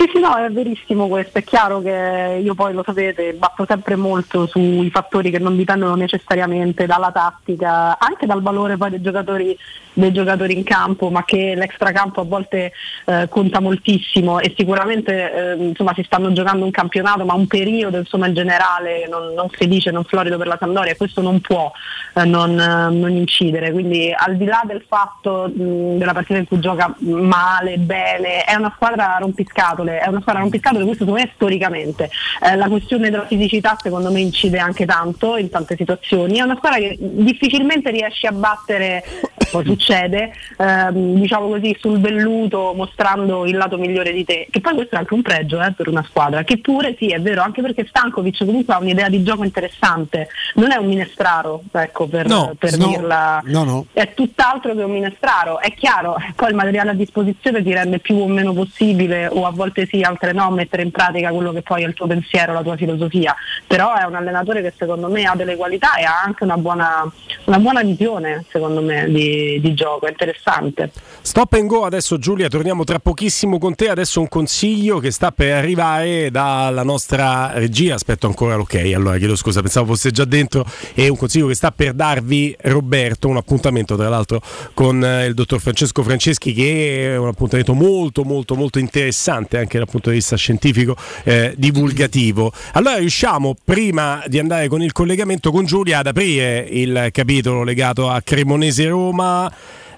Sì, 0.00 0.08
sì, 0.14 0.18
no, 0.18 0.34
è 0.34 0.50
verissimo 0.50 1.08
questo. 1.08 1.36
È 1.36 1.44
chiaro 1.44 1.82
che 1.82 2.40
io 2.42 2.54
poi 2.54 2.72
lo 2.72 2.82
sapete, 2.82 3.34
batto 3.34 3.66
sempre 3.68 3.96
molto 3.96 4.46
sui 4.46 4.88
fattori 4.88 5.30
che 5.30 5.38
non 5.38 5.58
dipendono 5.58 5.94
necessariamente 5.94 6.86
dalla 6.86 7.12
tattica, 7.12 7.98
anche 7.98 8.24
dal 8.24 8.40
valore 8.40 8.78
poi 8.78 8.88
dei 8.88 9.02
giocatori, 9.02 9.54
dei 9.92 10.10
giocatori 10.10 10.56
in 10.56 10.64
campo, 10.64 11.10
ma 11.10 11.22
che 11.26 11.54
l'extracampo 11.54 12.22
a 12.22 12.24
volte 12.24 12.72
eh, 13.04 13.26
conta 13.28 13.60
moltissimo 13.60 14.38
e 14.40 14.54
sicuramente 14.56 15.34
eh, 15.34 15.64
insomma, 15.64 15.92
si 15.92 16.02
stanno 16.02 16.32
giocando 16.32 16.64
un 16.64 16.70
campionato, 16.70 17.26
ma 17.26 17.34
un 17.34 17.46
periodo 17.46 17.98
insomma, 17.98 18.26
in 18.26 18.32
generale 18.32 19.06
non, 19.06 19.34
non 19.34 19.50
felice, 19.50 19.90
non 19.90 20.04
florido 20.04 20.38
per 20.38 20.46
la 20.46 20.56
Sampdoria, 20.58 20.96
questo 20.96 21.20
non 21.20 21.42
può 21.42 21.70
eh, 22.14 22.24
non, 22.24 22.58
eh, 22.58 22.90
non 22.90 23.10
incidere. 23.10 23.70
Quindi 23.70 24.10
al 24.16 24.36
di 24.36 24.46
là 24.46 24.62
del 24.64 24.82
fatto 24.88 25.52
mh, 25.54 25.98
della 25.98 26.14
partita 26.14 26.38
in 26.38 26.46
cui 26.46 26.58
gioca 26.58 26.94
male, 27.00 27.76
bene, 27.76 28.44
è 28.44 28.54
una 28.54 28.72
squadra 28.74 29.18
rompiscatole, 29.20 29.88
è 29.98 30.08
una 30.08 30.20
squadra 30.20 30.42
rompiscatole, 30.42 30.84
questo 30.84 31.04
secondo 31.04 31.22
me 31.22 31.30
storicamente. 31.34 32.10
Eh, 32.42 32.56
la 32.56 32.68
questione 32.68 33.10
della 33.10 33.26
fisicità 33.26 33.76
secondo 33.80 34.10
me 34.10 34.20
incide 34.20 34.58
anche 34.58 34.86
tanto 34.86 35.36
in 35.36 35.50
tante 35.50 35.76
situazioni, 35.76 36.38
è 36.38 36.42
una 36.42 36.56
squadra 36.56 36.78
che 36.78 36.96
difficilmente 36.98 37.90
riesce 37.90 38.26
a 38.26 38.32
battere, 38.32 39.02
poi 39.50 39.64
succede, 39.64 40.32
ehm, 40.58 41.14
diciamo 41.20 41.48
così, 41.48 41.76
sul 41.78 42.00
velluto 42.00 42.72
mostrando 42.74 43.46
il 43.46 43.56
lato 43.56 43.78
migliore 43.78 44.12
di 44.12 44.24
te, 44.24 44.46
che 44.50 44.60
poi 44.60 44.74
questo 44.74 44.94
è 44.94 44.98
anche 44.98 45.14
un 45.14 45.22
pregio 45.22 45.60
eh, 45.62 45.72
per 45.72 45.88
una 45.88 46.04
squadra, 46.04 46.44
che 46.44 46.58
pure 46.58 46.94
sì 46.98 47.08
è 47.08 47.20
vero, 47.20 47.42
anche 47.42 47.62
perché 47.62 47.86
Stankovic 47.86 48.44
comunque 48.44 48.74
ha 48.74 48.78
un'idea 48.78 49.08
di 49.08 49.22
gioco 49.22 49.44
interessante, 49.44 50.28
non 50.54 50.70
è 50.70 50.76
un 50.76 50.86
minestraro, 50.86 51.62
ecco, 51.72 52.06
per, 52.06 52.26
No, 52.26 52.54
per 52.58 52.76
no, 52.76 52.86
dirla, 52.86 53.42
no, 53.46 53.64
no. 53.64 53.86
è 53.92 54.12
tutt'altro 54.14 54.74
che 54.74 54.82
un 54.82 54.92
minestraro, 54.92 55.60
è 55.60 55.72
chiaro, 55.74 56.16
poi 56.34 56.50
il 56.50 56.54
materiale 56.54 56.90
a 56.90 56.94
disposizione 56.94 57.62
ti 57.62 57.72
rende 57.72 57.98
più 57.98 58.16
o 58.16 58.26
meno 58.26 58.52
possibile 58.52 59.26
o 59.26 59.46
a 59.46 59.50
volte 59.50 59.69
sì, 59.86 60.00
altre 60.00 60.32
no, 60.32 60.50
mettere 60.50 60.82
in 60.82 60.90
pratica 60.90 61.30
quello 61.30 61.52
che 61.52 61.62
poi 61.62 61.82
è 61.82 61.86
il 61.86 61.94
tuo 61.94 62.06
pensiero, 62.06 62.52
la 62.52 62.62
tua 62.62 62.76
filosofia, 62.76 63.34
però 63.66 63.94
è 63.94 64.04
un 64.04 64.14
allenatore 64.14 64.62
che 64.62 64.72
secondo 64.76 65.08
me 65.08 65.24
ha 65.24 65.34
delle 65.34 65.56
qualità 65.56 65.94
e 65.96 66.04
ha 66.04 66.22
anche 66.24 66.44
una 66.44 66.56
buona, 66.56 67.10
una 67.44 67.58
buona 67.58 67.82
visione 67.82 68.44
secondo 68.50 68.80
me 68.82 69.06
di, 69.08 69.58
di 69.60 69.74
gioco, 69.74 70.06
è 70.06 70.10
interessante. 70.10 70.90
Stop 71.22 71.52
and 71.54 71.66
go 71.66 71.84
adesso 71.84 72.18
Giulia, 72.18 72.48
torniamo 72.48 72.84
tra 72.84 72.98
pochissimo 72.98 73.58
con 73.58 73.74
te, 73.74 73.88
adesso 73.88 74.20
un 74.20 74.28
consiglio 74.28 74.98
che 74.98 75.10
sta 75.10 75.32
per 75.32 75.54
arrivare 75.54 76.30
dalla 76.30 76.82
nostra 76.82 77.52
regia, 77.54 77.94
aspetto 77.94 78.26
ancora 78.26 78.56
l'ok, 78.56 78.74
allora 78.94 79.16
chiedo 79.18 79.36
scusa, 79.36 79.60
pensavo 79.60 79.86
fosse 79.86 80.10
già 80.10 80.24
dentro, 80.24 80.64
è 80.94 81.08
un 81.08 81.16
consiglio 81.16 81.46
che 81.46 81.54
sta 81.54 81.70
per 81.72 81.92
darvi 81.92 82.56
Roberto, 82.62 83.28
un 83.28 83.36
appuntamento 83.36 83.96
tra 83.96 84.08
l'altro 84.08 84.40
con 84.74 85.04
eh, 85.04 85.26
il 85.26 85.34
dottor 85.34 85.60
Francesco 85.60 86.02
Franceschi 86.02 86.52
che 86.52 87.12
è 87.12 87.16
un 87.16 87.28
appuntamento 87.28 87.74
molto 87.74 88.24
molto 88.24 88.54
molto 88.54 88.78
interessante 88.78 89.58
anche 89.60 89.78
dal 89.78 89.88
punto 89.88 90.10
di 90.10 90.16
vista 90.16 90.36
scientifico, 90.36 90.96
eh, 91.24 91.54
divulgativo. 91.56 92.52
Allora 92.72 92.96
riusciamo 92.96 93.54
prima 93.64 94.22
di 94.26 94.38
andare 94.38 94.68
con 94.68 94.82
il 94.82 94.92
collegamento 94.92 95.50
con 95.50 95.64
Giulia 95.64 95.98
ad 95.98 96.06
aprire 96.08 96.66
il 96.68 97.08
capitolo 97.12 97.62
legato 97.62 98.08
a 98.10 98.20
Cremonese 98.20 98.88
Roma. 98.88 99.52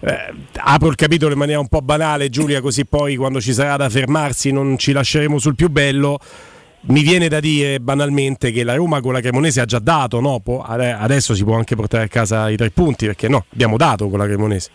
Eh, 0.05 0.35
apro 0.57 0.88
il 0.88 0.96
capitolo 0.96 1.33
in 1.33 1.38
maniera 1.38 1.61
un 1.61 1.68
po' 1.68 1.81
banale, 1.81 2.29
Giulia, 2.29 2.61
così 2.61 2.85
poi 2.85 3.16
quando 3.16 3.40
ci 3.40 3.53
sarà 3.53 3.77
da 3.77 3.88
fermarsi 3.88 4.51
non 4.51 4.77
ci 4.77 4.92
lasceremo 4.92 5.38
sul 5.38 5.55
più 5.55 5.68
bello. 5.70 6.18
Mi 6.85 7.03
viene 7.03 7.29
da 7.29 7.38
dire 7.38 7.79
banalmente 7.79 8.51
che 8.51 8.64
la 8.64 8.75
Roma 8.75 9.01
con 9.01 9.12
la 9.12 9.20
Cremonese 9.20 9.61
ha 9.61 9.64
già 9.64 9.79
dato, 9.79 10.20
no? 10.20 10.42
Adesso 10.42 11.37
si 11.37 11.44
può 11.44 11.55
anche 11.55 11.77
portare 11.77 12.03
a 12.03 12.09
casa 12.09 12.51
i 12.51 12.57
tre 12.57 12.70
punti, 12.70 13.07
perché 13.07 13.29
no, 13.29 13.44
abbiamo 13.53 13.77
dato 13.77 14.09
con 14.09 14.18
la 14.18 14.27
Cremonese. 14.27 14.70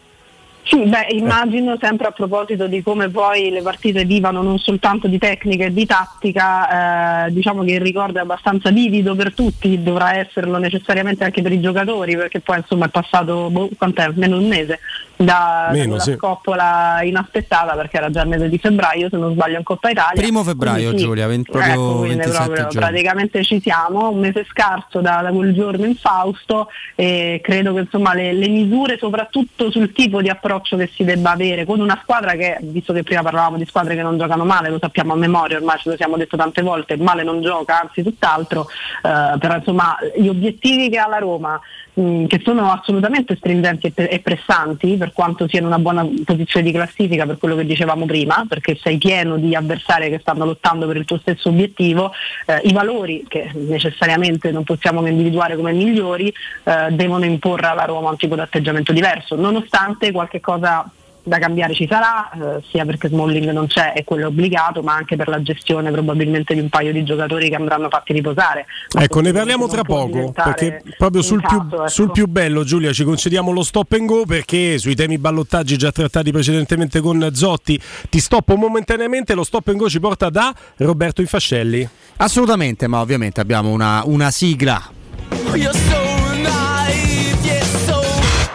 Sì, 0.67 0.83
beh, 0.83 1.07
immagino 1.11 1.77
sempre 1.79 2.07
a 2.07 2.11
proposito 2.11 2.67
di 2.67 2.83
come 2.83 3.07
poi 3.07 3.49
le 3.51 3.61
partite 3.61 4.03
vivano 4.03 4.41
non 4.41 4.59
soltanto 4.59 5.07
di 5.07 5.17
tecnica 5.17 5.63
e 5.63 5.71
di 5.71 5.85
tattica, 5.85 7.25
eh, 7.27 7.31
diciamo 7.31 7.63
che 7.63 7.71
il 7.71 7.79
ricordo 7.79 8.17
è 8.17 8.21
abbastanza 8.21 8.69
vivido 8.69 9.15
per 9.15 9.33
tutti, 9.33 9.81
dovrà 9.81 10.17
esserlo 10.17 10.57
necessariamente 10.57 11.23
anche 11.23 11.41
per 11.41 11.53
i 11.53 11.61
giocatori, 11.61 12.17
perché 12.17 12.41
poi 12.41 12.57
insomma 12.57 12.87
è 12.87 12.89
passato 12.89 13.49
boh, 13.49 13.69
quant'è? 13.77 14.09
meno 14.15 14.37
un 14.37 14.47
mese 14.49 14.79
da, 15.17 15.69
Meno, 15.71 15.95
da 15.95 15.99
sì. 15.99 16.15
quella 16.15 16.17
scoppola 16.17 16.99
inaspettata, 17.03 17.73
perché 17.73 17.97
era 17.97 18.09
già 18.09 18.21
il 18.21 18.27
mese 18.27 18.49
di 18.49 18.57
febbraio, 18.57 19.09
se 19.09 19.17
non 19.17 19.33
sbaglio 19.33 19.57
in 19.57 19.63
Coppa 19.63 19.89
Italia. 19.89 20.21
Primo 20.21 20.43
febbraio, 20.43 20.89
Quindi 20.89 21.03
Giulia, 21.03 21.27
20 21.27 21.51
proprio 21.51 21.73
ecco, 21.73 21.97
quindi 21.97 22.15
27 22.17 22.51
proprio, 22.51 22.79
praticamente 22.79 23.43
ci 23.43 23.59
siamo, 23.61 24.09
un 24.09 24.19
mese 24.19 24.45
scarso 24.49 25.01
da, 25.01 25.21
da 25.21 25.31
quel 25.31 25.53
giorno 25.53 25.85
in 25.85 25.95
Fausto 25.95 26.69
e 26.95 27.39
credo 27.43 27.73
che 27.73 27.81
insomma 27.81 28.13
le, 28.13 28.33
le 28.33 28.47
misure 28.47 28.97
soprattutto 28.97 29.71
sul 29.71 29.91
tipo 29.91 30.21
di 30.21 30.29
approccio 30.29 30.77
che 30.77 30.89
si 30.93 31.03
debba 31.03 31.31
avere 31.31 31.65
con 31.65 31.79
una 31.79 31.99
squadra 32.01 32.33
che, 32.33 32.57
visto 32.61 32.93
che 32.93 33.03
prima 33.03 33.23
parlavamo 33.23 33.57
di 33.57 33.65
squadre 33.65 33.95
che 33.95 34.03
non 34.03 34.17
giocano 34.17 34.45
male, 34.45 34.69
lo 34.69 34.77
sappiamo 34.79 35.13
a 35.13 35.15
memoria, 35.17 35.57
ormai 35.57 35.79
ce 35.79 35.89
lo 35.89 35.95
siamo 35.95 36.17
detto 36.17 36.37
tante 36.37 36.61
volte, 36.61 36.97
male 36.97 37.23
non 37.23 37.41
gioca, 37.41 37.81
anzi 37.81 38.03
tutt'altro, 38.03 38.67
eh, 39.03 39.37
però 39.37 39.55
insomma 39.55 39.97
gli 40.15 40.27
obiettivi 40.27 40.89
che 40.89 40.99
ha 40.99 41.07
la 41.07 41.17
Roma 41.17 41.59
mh, 41.97 42.25
che 42.27 42.41
sono 42.43 42.71
assolutamente 42.71 43.35
stringenti 43.35 43.91
e, 43.93 44.07
e 44.11 44.19
pressanti 44.19 44.95
per 44.97 45.13
quanto 45.13 45.47
sia 45.47 45.59
in 45.59 45.65
una 45.65 45.79
buona 45.79 46.07
posizione 46.23 46.65
di 46.65 46.71
classifica 46.71 47.25
per 47.25 47.37
quello 47.37 47.55
che 47.55 47.65
dicevamo 47.65 48.05
prima, 48.05 48.45
perché 48.47 48.77
sei 48.81 48.97
pieno 48.97 49.37
di 49.37 49.55
avversari 49.55 50.09
che 50.09 50.19
stanno 50.19 50.45
lottando 50.45 50.85
per 50.87 50.97
il 50.97 51.05
tuo 51.05 51.17
stesso 51.17 51.49
obiettivo, 51.49 52.11
eh, 52.45 52.61
i 52.63 52.73
valori 52.73 53.25
che 53.27 53.51
necessariamente 53.53 54.51
non 54.51 54.63
possiamo 54.63 55.05
individuare 55.05 55.55
come 55.55 55.71
migliori 55.73 56.33
eh, 56.63 56.87
devono 56.91 57.25
imporre 57.25 57.67
alla 57.67 57.85
Roma 57.85 58.09
un 58.09 58.17
tipo 58.17 58.35
di 58.35 58.41
atteggiamento 58.41 58.93
diverso, 58.93 59.35
nonostante 59.35 60.11
qualche 60.11 60.39
cosa 60.39 60.89
da 61.27 61.39
cambiare 61.39 61.73
ci 61.73 61.87
sarà, 61.89 62.29
eh, 62.31 62.63
sia 62.69 62.85
perché 62.85 63.09
Smalling 63.09 63.51
non 63.51 63.67
c'è 63.67 63.93
e 63.95 64.03
quello 64.03 64.23
è 64.23 64.27
obbligato, 64.27 64.81
ma 64.81 64.95
anche 64.95 65.15
per 65.17 65.27
la 65.27 65.41
gestione 65.41 65.91
probabilmente 65.91 66.53
di 66.53 66.61
un 66.61 66.69
paio 66.69 66.93
di 66.93 67.03
giocatori 67.03 67.49
che 67.49 67.55
andranno 67.55 67.89
fatti 67.89 68.13
riposare. 68.13 68.65
Ma 68.95 69.03
Ecco, 69.03 69.19
ne 69.19 69.33
parliamo 69.33 69.67
tra 69.67 69.83
poco, 69.83 70.31
perché 70.31 70.81
proprio 70.97 71.21
sul 71.21 71.41
più, 71.41 71.57
caso, 71.57 71.75
ecco. 71.81 71.87
sul 71.89 72.11
più 72.11 72.27
bello, 72.27 72.63
Giulia, 72.63 72.93
ci 72.93 73.03
concediamo 73.03 73.51
lo 73.51 73.63
stop 73.63 73.91
and 73.93 74.05
go 74.05 74.25
perché 74.25 74.77
sui 74.77 74.95
temi 74.95 75.17
ballottaggi 75.17 75.77
già 75.77 75.91
trattati 75.91 76.31
precedentemente 76.31 77.01
con 77.01 77.29
Zotti, 77.33 77.79
ti 78.09 78.19
stoppo 78.19 78.55
momentaneamente, 78.55 79.33
lo 79.33 79.43
stop 79.43 79.67
and 79.67 79.77
go 79.77 79.89
ci 79.89 79.99
porta 79.99 80.29
da 80.29 80.53
Roberto 80.77 81.21
Infascelli. 81.21 81.87
Assolutamente, 82.17 82.87
ma 82.87 83.01
ovviamente 83.01 83.41
abbiamo 83.41 83.69
una, 83.69 84.01
una 84.05 84.31
sigla. 84.31 84.81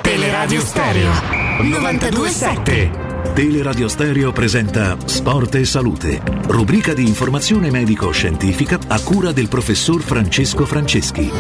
Teleradio 0.03 0.61
Stereo 0.61 1.42
927 1.61 3.11
Teleradio 3.35 3.89
Stereo 3.89 4.33
presenta 4.33 4.97
Sport 5.05 5.55
e 5.55 5.65
Salute, 5.65 6.21
rubrica 6.49 6.93
di 6.93 7.07
informazione 7.07 7.71
medico-scientifica 7.71 8.79
a 8.89 9.01
cura 9.01 9.33
del 9.33 9.49
professor 9.49 10.03
Francesco 10.03 10.67
Franceschi. 10.67 11.31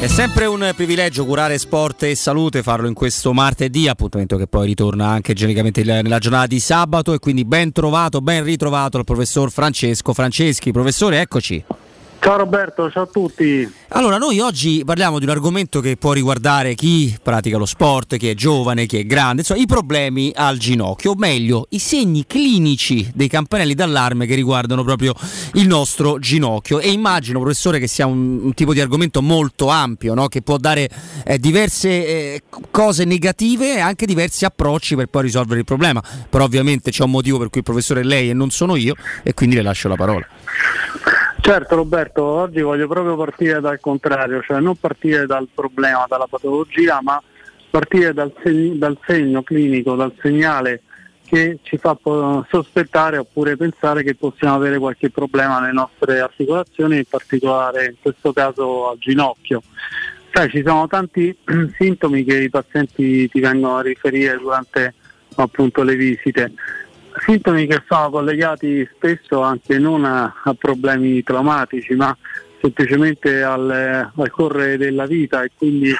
È 0.00 0.06
sempre 0.06 0.46
un 0.46 0.72
privilegio 0.74 1.24
curare 1.24 1.58
sport 1.58 2.02
e 2.02 2.14
salute, 2.14 2.62
farlo 2.62 2.88
in 2.88 2.94
questo 2.94 3.32
martedì, 3.32 3.86
appuntamento 3.86 4.36
che 4.36 4.46
poi 4.46 4.66
ritorna 4.66 5.06
anche 5.06 5.34
genericamente 5.34 5.84
nella 5.84 6.18
giornata 6.18 6.46
di 6.46 6.60
sabato 6.60 7.12
e 7.12 7.18
quindi 7.18 7.44
ben 7.44 7.70
trovato, 7.70 8.20
ben 8.20 8.42
ritrovato 8.42 8.98
il 8.98 9.04
professor 9.04 9.50
Francesco 9.50 10.12
Franceschi. 10.12 10.72
Professore, 10.72 11.20
eccoci. 11.20 11.64
Ciao 12.24 12.38
Roberto, 12.38 12.90
ciao 12.90 13.02
a 13.02 13.06
tutti. 13.06 13.70
Allora, 13.88 14.16
noi 14.16 14.40
oggi 14.40 14.82
parliamo 14.82 15.18
di 15.18 15.26
un 15.26 15.30
argomento 15.30 15.80
che 15.80 15.98
può 15.98 16.14
riguardare 16.14 16.74
chi 16.74 17.14
pratica 17.22 17.58
lo 17.58 17.66
sport, 17.66 18.16
chi 18.16 18.30
è 18.30 18.34
giovane, 18.34 18.86
chi 18.86 18.98
è 18.98 19.04
grande, 19.04 19.42
insomma, 19.42 19.60
i 19.60 19.66
problemi 19.66 20.32
al 20.34 20.56
ginocchio, 20.56 21.10
o 21.10 21.14
meglio, 21.18 21.66
i 21.68 21.78
segni 21.78 22.24
clinici 22.26 23.10
dei 23.14 23.28
campanelli 23.28 23.74
d'allarme 23.74 24.24
che 24.24 24.34
riguardano 24.36 24.82
proprio 24.84 25.12
il 25.52 25.66
nostro 25.66 26.18
ginocchio. 26.18 26.80
E 26.80 26.92
immagino, 26.92 27.40
professore, 27.40 27.78
che 27.78 27.88
sia 27.88 28.06
un, 28.06 28.40
un 28.42 28.54
tipo 28.54 28.72
di 28.72 28.80
argomento 28.80 29.20
molto 29.20 29.68
ampio, 29.68 30.14
no? 30.14 30.28
che 30.28 30.40
può 30.40 30.56
dare 30.56 30.88
eh, 31.26 31.38
diverse 31.38 31.88
eh, 31.88 32.42
cose 32.70 33.04
negative 33.04 33.74
e 33.74 33.80
anche 33.80 34.06
diversi 34.06 34.46
approcci 34.46 34.96
per 34.96 35.08
poi 35.08 35.24
risolvere 35.24 35.58
il 35.58 35.66
problema. 35.66 36.02
Però 36.30 36.44
ovviamente 36.44 36.90
c'è 36.90 37.04
un 37.04 37.10
motivo 37.10 37.36
per 37.36 37.50
cui 37.50 37.58
il 37.58 37.64
professore 37.64 38.00
è 38.00 38.04
lei 38.04 38.30
e 38.30 38.32
non 38.32 38.48
sono 38.48 38.76
io, 38.76 38.94
e 39.22 39.34
quindi 39.34 39.56
le 39.56 39.62
lascio 39.62 39.88
la 39.88 39.96
parola. 39.96 40.26
Certo 41.46 41.74
Roberto, 41.74 42.24
oggi 42.24 42.62
voglio 42.62 42.88
proprio 42.88 43.16
partire 43.16 43.60
dal 43.60 43.78
contrario, 43.78 44.40
cioè 44.40 44.60
non 44.60 44.76
partire 44.76 45.26
dal 45.26 45.46
problema, 45.52 46.06
dalla 46.08 46.26
patologia, 46.26 47.00
ma 47.02 47.22
partire 47.68 48.14
dal, 48.14 48.32
seg- 48.42 48.72
dal 48.76 48.96
segno 49.06 49.42
clinico, 49.42 49.94
dal 49.94 50.14
segnale 50.22 50.80
che 51.22 51.58
ci 51.60 51.76
fa 51.76 51.96
po- 51.96 52.46
sospettare 52.48 53.18
oppure 53.18 53.58
pensare 53.58 54.02
che 54.02 54.14
possiamo 54.14 54.54
avere 54.54 54.78
qualche 54.78 55.10
problema 55.10 55.60
nelle 55.60 55.74
nostre 55.74 56.20
articolazioni, 56.20 56.96
in 56.96 57.04
particolare 57.06 57.84
in 57.88 57.96
questo 58.00 58.32
caso 58.32 58.88
al 58.88 58.96
ginocchio. 58.96 59.60
Sai, 60.32 60.48
ci 60.48 60.62
sono 60.64 60.86
tanti 60.86 61.36
sintomi 61.76 62.24
che 62.24 62.38
i 62.38 62.48
pazienti 62.48 63.28
ti 63.28 63.40
vengono 63.40 63.76
a 63.76 63.82
riferire 63.82 64.38
durante 64.38 64.94
appunto 65.34 65.82
le 65.82 65.94
visite. 65.94 66.52
Sintomi 67.16 67.66
che 67.66 67.82
sono 67.86 68.10
collegati 68.10 68.88
spesso 68.94 69.40
anche 69.40 69.78
non 69.78 70.04
a, 70.04 70.42
a 70.44 70.54
problemi 70.54 71.22
traumatici, 71.22 71.94
ma 71.94 72.16
semplicemente 72.60 73.42
al, 73.42 74.10
al 74.14 74.30
correre 74.30 74.76
della 74.76 75.06
vita 75.06 75.42
e 75.42 75.50
quindi 75.56 75.94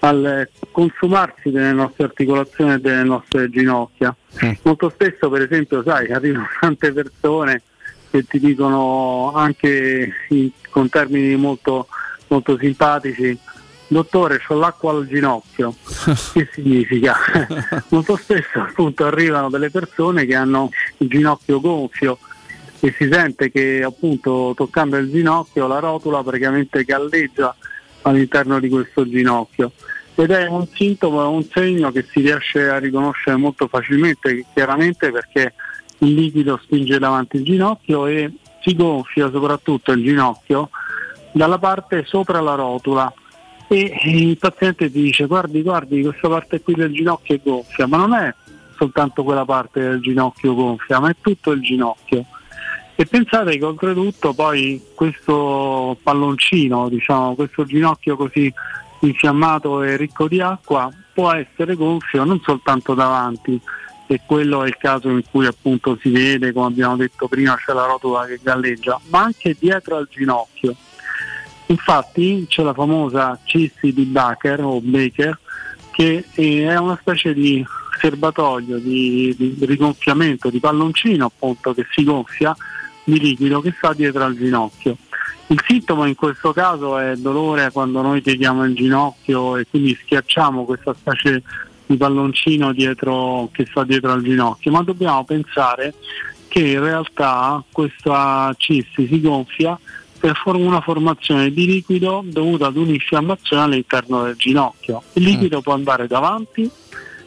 al 0.00 0.48
consumarsi 0.70 1.50
delle 1.50 1.72
nostre 1.72 2.04
articolazioni 2.04 2.74
e 2.74 2.78
delle 2.80 3.02
nostre 3.02 3.50
ginocchia. 3.50 4.14
Molto 4.62 4.90
spesso, 4.90 5.28
per 5.28 5.42
esempio, 5.42 5.82
sai, 5.82 6.10
arrivano 6.12 6.48
tante 6.60 6.92
persone 6.92 7.62
che 8.10 8.24
ti 8.24 8.38
dicono 8.38 9.32
anche 9.34 10.12
in- 10.28 10.50
con 10.70 10.88
termini 10.88 11.36
molto, 11.36 11.88
molto 12.28 12.56
simpatici 12.58 13.38
dottore 13.88 14.40
ho 14.46 14.54
l'acqua 14.54 14.92
al 14.92 15.06
ginocchio. 15.06 15.74
Che 16.32 16.48
significa? 16.52 17.16
molto 17.88 18.16
spesso 18.16 18.60
appunto 18.60 19.04
arrivano 19.04 19.48
delle 19.50 19.70
persone 19.70 20.26
che 20.26 20.34
hanno 20.34 20.70
il 20.98 21.08
ginocchio 21.08 21.60
gonfio 21.60 22.18
e 22.80 22.94
si 22.96 23.08
sente 23.10 23.50
che 23.50 23.82
appunto 23.82 24.52
toccando 24.54 24.96
il 24.96 25.10
ginocchio 25.10 25.66
la 25.66 25.80
rotula 25.80 26.22
praticamente 26.22 26.84
galleggia 26.84 27.54
all'interno 28.02 28.60
di 28.60 28.68
questo 28.68 29.08
ginocchio. 29.08 29.72
Ed 30.14 30.30
è 30.30 30.46
un 30.46 30.66
sintomo, 30.66 31.30
un 31.30 31.44
segno 31.44 31.92
che 31.92 32.04
si 32.08 32.20
riesce 32.20 32.68
a 32.68 32.78
riconoscere 32.78 33.36
molto 33.36 33.68
facilmente, 33.68 34.46
chiaramente 34.52 35.10
perché 35.12 35.54
il 35.98 36.14
liquido 36.14 36.58
spinge 36.62 36.98
davanti 36.98 37.36
il 37.36 37.44
ginocchio 37.44 38.06
e 38.06 38.32
si 38.62 38.74
gonfia 38.74 39.30
soprattutto 39.30 39.92
il 39.92 40.02
ginocchio 40.02 40.70
dalla 41.32 41.58
parte 41.58 42.04
sopra 42.06 42.40
la 42.40 42.54
rotula 42.54 43.12
e 43.68 44.00
il 44.04 44.38
paziente 44.38 44.90
dice 44.90 45.26
guardi 45.26 45.62
guardi 45.62 46.02
questa 46.02 46.28
parte 46.28 46.60
qui 46.62 46.74
del 46.74 46.92
ginocchio 46.92 47.34
è 47.34 47.40
gonfia, 47.42 47.86
ma 47.86 47.98
non 47.98 48.14
è 48.14 48.34
soltanto 48.76 49.22
quella 49.22 49.44
parte 49.44 49.80
del 49.80 50.00
ginocchio 50.00 50.54
gonfia, 50.54 51.00
ma 51.00 51.10
è 51.10 51.16
tutto 51.20 51.50
il 51.52 51.60
ginocchio. 51.60 52.24
E 52.94 53.06
pensate 53.06 53.58
che 53.58 53.64
oltretutto 53.64 54.32
poi 54.32 54.82
questo 54.94 55.96
palloncino, 56.02 56.88
diciamo, 56.88 57.34
questo 57.34 57.64
ginocchio 57.64 58.16
così 58.16 58.52
infiammato 59.00 59.82
e 59.82 59.96
ricco 59.96 60.26
di 60.26 60.40
acqua 60.40 60.90
può 61.12 61.32
essere 61.32 61.74
gonfio 61.74 62.24
non 62.24 62.40
soltanto 62.42 62.94
davanti, 62.94 63.60
e 64.10 64.20
quello 64.24 64.64
è 64.64 64.68
il 64.68 64.76
caso 64.78 65.10
in 65.10 65.22
cui 65.30 65.46
appunto 65.46 65.98
si 66.00 66.10
vede, 66.10 66.52
come 66.52 66.68
abbiamo 66.68 66.96
detto 66.96 67.28
prima, 67.28 67.54
c'è 67.56 67.74
la 67.74 67.84
rotola 67.84 68.24
che 68.24 68.40
galleggia, 68.42 68.98
ma 69.08 69.24
anche 69.24 69.54
dietro 69.58 69.96
al 69.96 70.08
ginocchio. 70.10 70.74
Infatti 71.70 72.46
c'è 72.48 72.62
la 72.62 72.72
famosa 72.72 73.38
cissi 73.44 73.92
di 73.92 74.04
Baker 74.04 74.60
o 74.62 74.80
Baker 74.80 75.38
che 75.90 76.24
è 76.34 76.76
una 76.76 76.96
specie 77.00 77.34
di 77.34 77.64
serbatoio 77.98 78.78
di, 78.78 79.34
di 79.36 79.56
rigonfiamento 79.66 80.48
di 80.48 80.60
palloncino 80.60 81.26
appunto 81.26 81.74
che 81.74 81.86
si 81.90 82.04
gonfia 82.04 82.56
di 83.02 83.18
liquido 83.18 83.60
che 83.60 83.74
sta 83.76 83.92
dietro 83.92 84.24
al 84.24 84.36
ginocchio. 84.36 84.96
Il 85.48 85.60
sintomo 85.66 86.04
in 86.04 86.14
questo 86.14 86.52
caso 86.52 86.98
è 86.98 87.16
dolore 87.16 87.70
quando 87.72 88.02
noi 88.02 88.20
pieghiamo 88.20 88.64
il 88.64 88.74
ginocchio 88.74 89.56
e 89.56 89.66
quindi 89.68 89.98
schiacciamo 90.02 90.64
questa 90.64 90.94
specie 90.94 91.42
di 91.86 91.96
palloncino 91.96 92.72
dietro, 92.72 93.48
che 93.50 93.66
sta 93.68 93.82
dietro 93.82 94.12
al 94.12 94.22
ginocchio, 94.22 94.70
ma 94.70 94.82
dobbiamo 94.82 95.24
pensare 95.24 95.94
che 96.48 96.60
in 96.60 96.80
realtà 96.80 97.64
questa 97.72 98.54
cissi 98.58 99.06
si 99.06 99.20
gonfia 99.20 99.78
per 100.18 100.36
una 100.44 100.80
formazione 100.80 101.52
di 101.52 101.66
liquido 101.66 102.22
dovuta 102.24 102.66
ad 102.66 102.76
un'infiammazione 102.76 103.62
all'interno 103.62 104.24
del 104.24 104.36
ginocchio. 104.36 105.02
Il 105.14 105.22
liquido 105.22 105.60
può 105.60 105.74
andare 105.74 106.06
davanti 106.06 106.68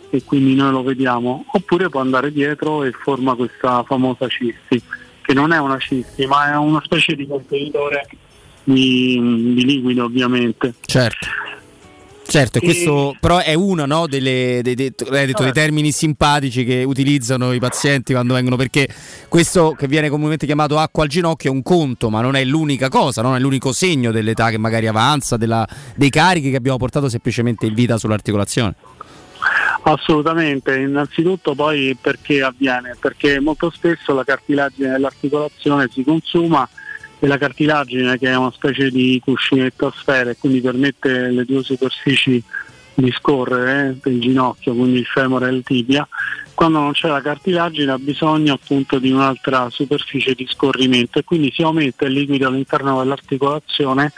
e 0.09 0.23
quindi 0.23 0.55
noi 0.55 0.71
lo 0.71 0.83
vediamo, 0.83 1.45
oppure 1.51 1.89
può 1.89 2.01
andare 2.01 2.31
dietro 2.31 2.83
e 2.83 2.91
forma 2.91 3.33
questa 3.35 3.83
famosa 3.83 4.27
cissi, 4.27 4.81
che 5.21 5.33
non 5.33 5.53
è 5.53 5.59
una 5.59 5.77
cissi, 5.79 6.25
ma 6.25 6.51
è 6.51 6.57
una 6.57 6.81
specie 6.83 7.15
di 7.15 7.25
contenitore 7.25 8.07
di, 8.63 9.53
di 9.53 9.65
liquido 9.65 10.03
ovviamente. 10.03 10.73
Certo. 10.81 11.27
Certo, 12.31 12.59
e 12.59 12.61
questo 12.61 13.13
però 13.19 13.39
è 13.39 13.53
uno 13.53 13.85
no, 13.85 14.07
delle, 14.07 14.61
dei, 14.63 14.73
dei, 14.73 14.93
detto, 14.95 15.43
dei 15.43 15.51
termini 15.51 15.91
simpatici 15.91 16.63
che 16.63 16.85
utilizzano 16.85 17.51
i 17.51 17.59
pazienti 17.59 18.13
quando 18.13 18.35
vengono, 18.35 18.55
perché 18.55 18.87
questo 19.27 19.75
che 19.77 19.85
viene 19.85 20.07
comunemente 20.07 20.45
chiamato 20.45 20.77
acqua 20.77 21.03
al 21.03 21.09
ginocchio 21.09 21.51
è 21.51 21.53
un 21.53 21.61
conto, 21.61 22.09
ma 22.09 22.21
non 22.21 22.37
è 22.37 22.45
l'unica 22.45 22.87
cosa, 22.87 23.21
non 23.21 23.35
è 23.35 23.39
l'unico 23.39 23.73
segno 23.73 24.11
dell'età 24.11 24.49
che 24.49 24.57
magari 24.57 24.87
avanza, 24.87 25.35
della, 25.35 25.67
dei 25.93 26.09
carichi 26.09 26.51
che 26.51 26.55
abbiamo 26.55 26.77
portato 26.77 27.09
semplicemente 27.09 27.65
in 27.65 27.73
vita 27.73 27.97
sull'articolazione. 27.97 28.75
Assolutamente, 29.83 30.77
innanzitutto 30.77 31.53
poi 31.53 31.97
perché 31.99 32.43
avviene? 32.43 32.95
Perché 32.97 33.41
molto 33.41 33.69
spesso 33.71 34.13
la 34.13 34.23
cartilagine 34.23 34.91
dell'articolazione 34.91 35.89
si 35.91 36.01
consuma 36.05 36.65
e 37.23 37.27
la 37.27 37.37
cartilagine 37.37 38.17
che 38.17 38.29
è 38.29 38.35
una 38.35 38.51
specie 38.51 38.89
di 38.89 39.21
cuscinetto 39.23 39.85
a 39.85 39.93
sfere 39.95 40.35
quindi 40.37 40.59
permette 40.59 41.29
le 41.29 41.45
due 41.45 41.61
superfici 41.61 42.43
di 42.93 43.11
scorrere 43.11 43.89
eh, 43.89 43.95
del 44.01 44.19
ginocchio, 44.19 44.73
quindi 44.73 44.99
il 44.99 45.05
femore 45.05 45.47
e 45.47 45.51
il 45.51 45.63
tibia, 45.63 46.07
quando 46.53 46.79
non 46.79 46.91
c'è 46.91 47.07
la 47.07 47.21
cartilagine 47.21 47.91
ha 47.91 47.97
bisogno 47.97 48.53
appunto 48.53 48.99
di 48.99 49.11
un'altra 49.11 49.69
superficie 49.69 50.33
di 50.33 50.47
scorrimento 50.49 51.19
e 51.19 51.23
quindi 51.23 51.51
si 51.51 51.61
aumenta 51.61 52.05
il 52.05 52.13
liquido 52.13 52.47
all'interno 52.47 52.99
dell'articolazione 52.99 54.11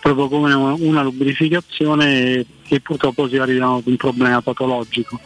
proprio 0.00 0.28
come 0.28 0.52
una 0.54 1.02
lubrificazione 1.02 2.44
che 2.62 2.80
purtroppo 2.80 3.28
si 3.28 3.36
arriva 3.36 3.74
ad 3.74 3.86
un 3.86 3.96
problema 3.96 4.40
patologico. 4.40 5.20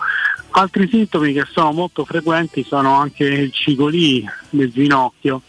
Altri 0.50 0.88
sintomi 0.88 1.32
che 1.32 1.44
sono 1.50 1.72
molto 1.72 2.04
frequenti 2.04 2.64
sono 2.64 2.94
anche 2.94 3.24
il 3.24 3.52
cigolì 3.52 4.24
del 4.50 4.70
ginocchio 4.70 5.42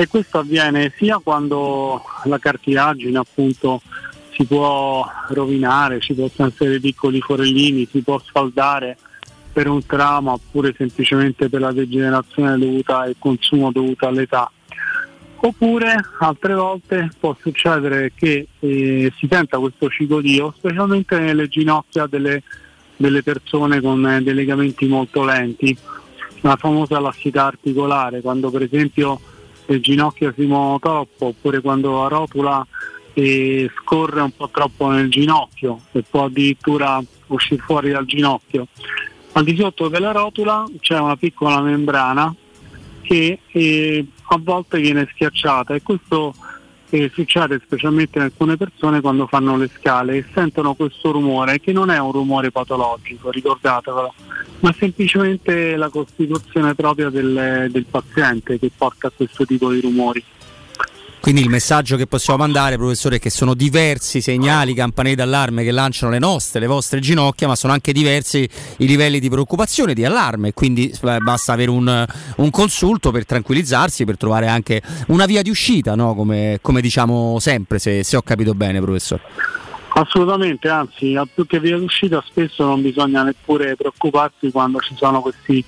e 0.00 0.06
questo 0.06 0.38
avviene 0.38 0.92
sia 0.96 1.18
quando 1.18 2.00
la 2.26 2.38
cartilagine 2.38 3.18
appunto 3.18 3.82
si 4.30 4.44
può 4.44 5.04
rovinare, 5.30 5.98
ci 5.98 6.14
possono 6.14 6.46
essere 6.46 6.78
piccoli 6.78 7.20
forellini, 7.20 7.88
si 7.90 8.02
può 8.02 8.16
sfaldare 8.20 8.96
per 9.52 9.66
un 9.66 9.84
trauma 9.84 10.34
oppure 10.34 10.72
semplicemente 10.76 11.48
per 11.48 11.62
la 11.62 11.72
degenerazione 11.72 12.56
dovuta 12.56 13.00
al 13.00 13.16
consumo 13.18 13.72
dovuto 13.72 14.06
all'età. 14.06 14.48
Oppure 15.40 15.96
altre 16.20 16.54
volte 16.54 17.10
può 17.18 17.36
succedere 17.40 18.12
che 18.14 18.46
eh, 18.60 19.12
si 19.16 19.26
senta 19.28 19.58
questo 19.58 19.88
cicodio, 19.88 20.54
specialmente 20.56 21.18
nelle 21.18 21.48
ginocchia 21.48 22.06
delle, 22.06 22.44
delle 22.94 23.24
persone 23.24 23.80
con 23.80 24.08
eh, 24.08 24.22
dei 24.22 24.34
legamenti 24.34 24.86
molto 24.86 25.24
lenti, 25.24 25.76
la 26.42 26.54
famosa 26.54 27.00
lassità 27.00 27.46
articolare, 27.46 28.20
quando 28.20 28.48
per 28.52 28.62
esempio 28.62 29.20
il 29.74 29.80
ginocchio 29.80 30.32
si 30.36 30.44
muove 30.44 30.78
troppo, 30.80 31.26
oppure 31.26 31.60
quando 31.60 32.02
la 32.02 32.08
rotula 32.08 32.66
eh, 33.14 33.70
scorre 33.80 34.20
un 34.20 34.30
po' 34.30 34.48
troppo 34.50 34.88
nel 34.90 35.10
ginocchio 35.10 35.80
e 35.92 36.02
può 36.08 36.24
addirittura 36.24 37.02
uscire 37.26 37.62
fuori 37.62 37.90
dal 37.90 38.04
ginocchio. 38.04 38.68
Al 39.32 39.44
di 39.44 39.56
sotto 39.56 39.88
della 39.88 40.12
rotula 40.12 40.64
c'è 40.80 40.98
una 40.98 41.16
piccola 41.16 41.60
membrana 41.60 42.34
che 43.02 43.40
eh, 43.46 44.06
a 44.30 44.38
volte 44.40 44.80
viene 44.80 45.08
schiacciata 45.10 45.74
e 45.74 45.82
questo 45.82 46.34
eh, 46.90 47.10
succede 47.12 47.60
specialmente 47.64 48.18
in 48.18 48.24
alcune 48.24 48.56
persone 48.56 49.00
quando 49.00 49.26
fanno 49.26 49.56
le 49.56 49.70
scale 49.74 50.16
e 50.16 50.24
sentono 50.32 50.74
questo 50.74 51.10
rumore 51.10 51.60
che 51.60 51.72
non 51.72 51.90
è 51.90 51.98
un 51.98 52.12
rumore 52.12 52.50
patologico, 52.50 53.30
ricordatevelo, 53.30 54.14
ma 54.60 54.74
semplicemente 54.78 55.76
la 55.76 55.88
costituzione 55.88 56.74
propria 56.74 57.10
del, 57.10 57.68
del 57.70 57.84
paziente 57.84 58.58
che 58.58 58.70
porta 58.76 59.08
a 59.08 59.12
questo 59.14 59.44
tipo 59.44 59.70
di 59.70 59.80
rumori. 59.80 60.24
Quindi 61.20 61.42
il 61.42 61.48
messaggio 61.48 61.96
che 61.96 62.06
possiamo 62.06 62.38
mandare, 62.38 62.76
professore, 62.76 63.16
è 63.16 63.18
che 63.18 63.28
sono 63.28 63.54
diversi 63.54 64.20
segnali, 64.20 64.72
campanelli 64.72 65.16
d'allarme 65.16 65.64
che 65.64 65.72
lanciano 65.72 66.12
le 66.12 66.18
nostre, 66.18 66.60
le 66.60 66.66
vostre 66.66 67.00
ginocchia, 67.00 67.46
ma 67.46 67.56
sono 67.56 67.72
anche 67.72 67.92
diversi 67.92 68.48
i 68.78 68.86
livelli 68.86 69.18
di 69.18 69.28
preoccupazione, 69.28 69.94
di 69.94 70.04
allarme. 70.04 70.52
Quindi 70.52 70.90
eh, 70.90 71.18
basta 71.18 71.52
avere 71.52 71.70
un, 71.70 72.06
un 72.36 72.50
consulto 72.50 73.10
per 73.10 73.26
tranquillizzarsi, 73.26 74.04
per 74.04 74.16
trovare 74.16 74.46
anche 74.46 74.80
una 75.08 75.26
via 75.26 75.42
di 75.42 75.50
uscita, 75.50 75.94
no? 75.94 76.14
come, 76.14 76.58
come, 76.62 76.80
diciamo 76.80 77.38
sempre, 77.40 77.78
se, 77.78 78.04
se 78.04 78.16
ho 78.16 78.22
capito 78.22 78.54
bene, 78.54 78.80
professore. 78.80 79.22
Assolutamente, 79.90 80.68
anzi, 80.68 81.18
più 81.34 81.46
che 81.46 81.58
via 81.58 81.76
d'uscita 81.76 82.22
spesso 82.24 82.64
non 82.64 82.80
bisogna 82.80 83.22
neppure 83.22 83.74
preoccuparsi 83.74 84.50
quando 84.52 84.78
ci 84.78 84.94
sono 84.96 85.20
questi 85.20 85.64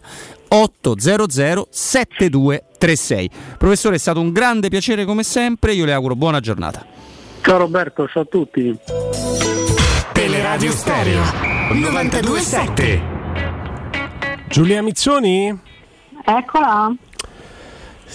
800 0.49 1.67
7236. 1.71 3.30
Professore, 3.57 3.95
è 3.95 3.99
stato 3.99 4.21
un 4.21 4.32
grande 4.32 4.69
piacere 4.69 5.03
come 5.03 5.23
sempre, 5.23 5.73
io 5.73 5.86
le 5.86 5.93
auguro 5.93 6.15
buona 6.15 6.39
giornata. 6.39 6.99
Ciao 7.41 7.57
Roberto, 7.57 8.07
ciao 8.07 8.23
a 8.23 8.25
tutti. 8.25 8.77
Teleradio 10.13 10.71
Stereo 10.71 11.21
927. 11.71 13.01
Giulia 14.47 14.81
Mizzoni? 14.81 15.57
Eccola. 16.25 16.93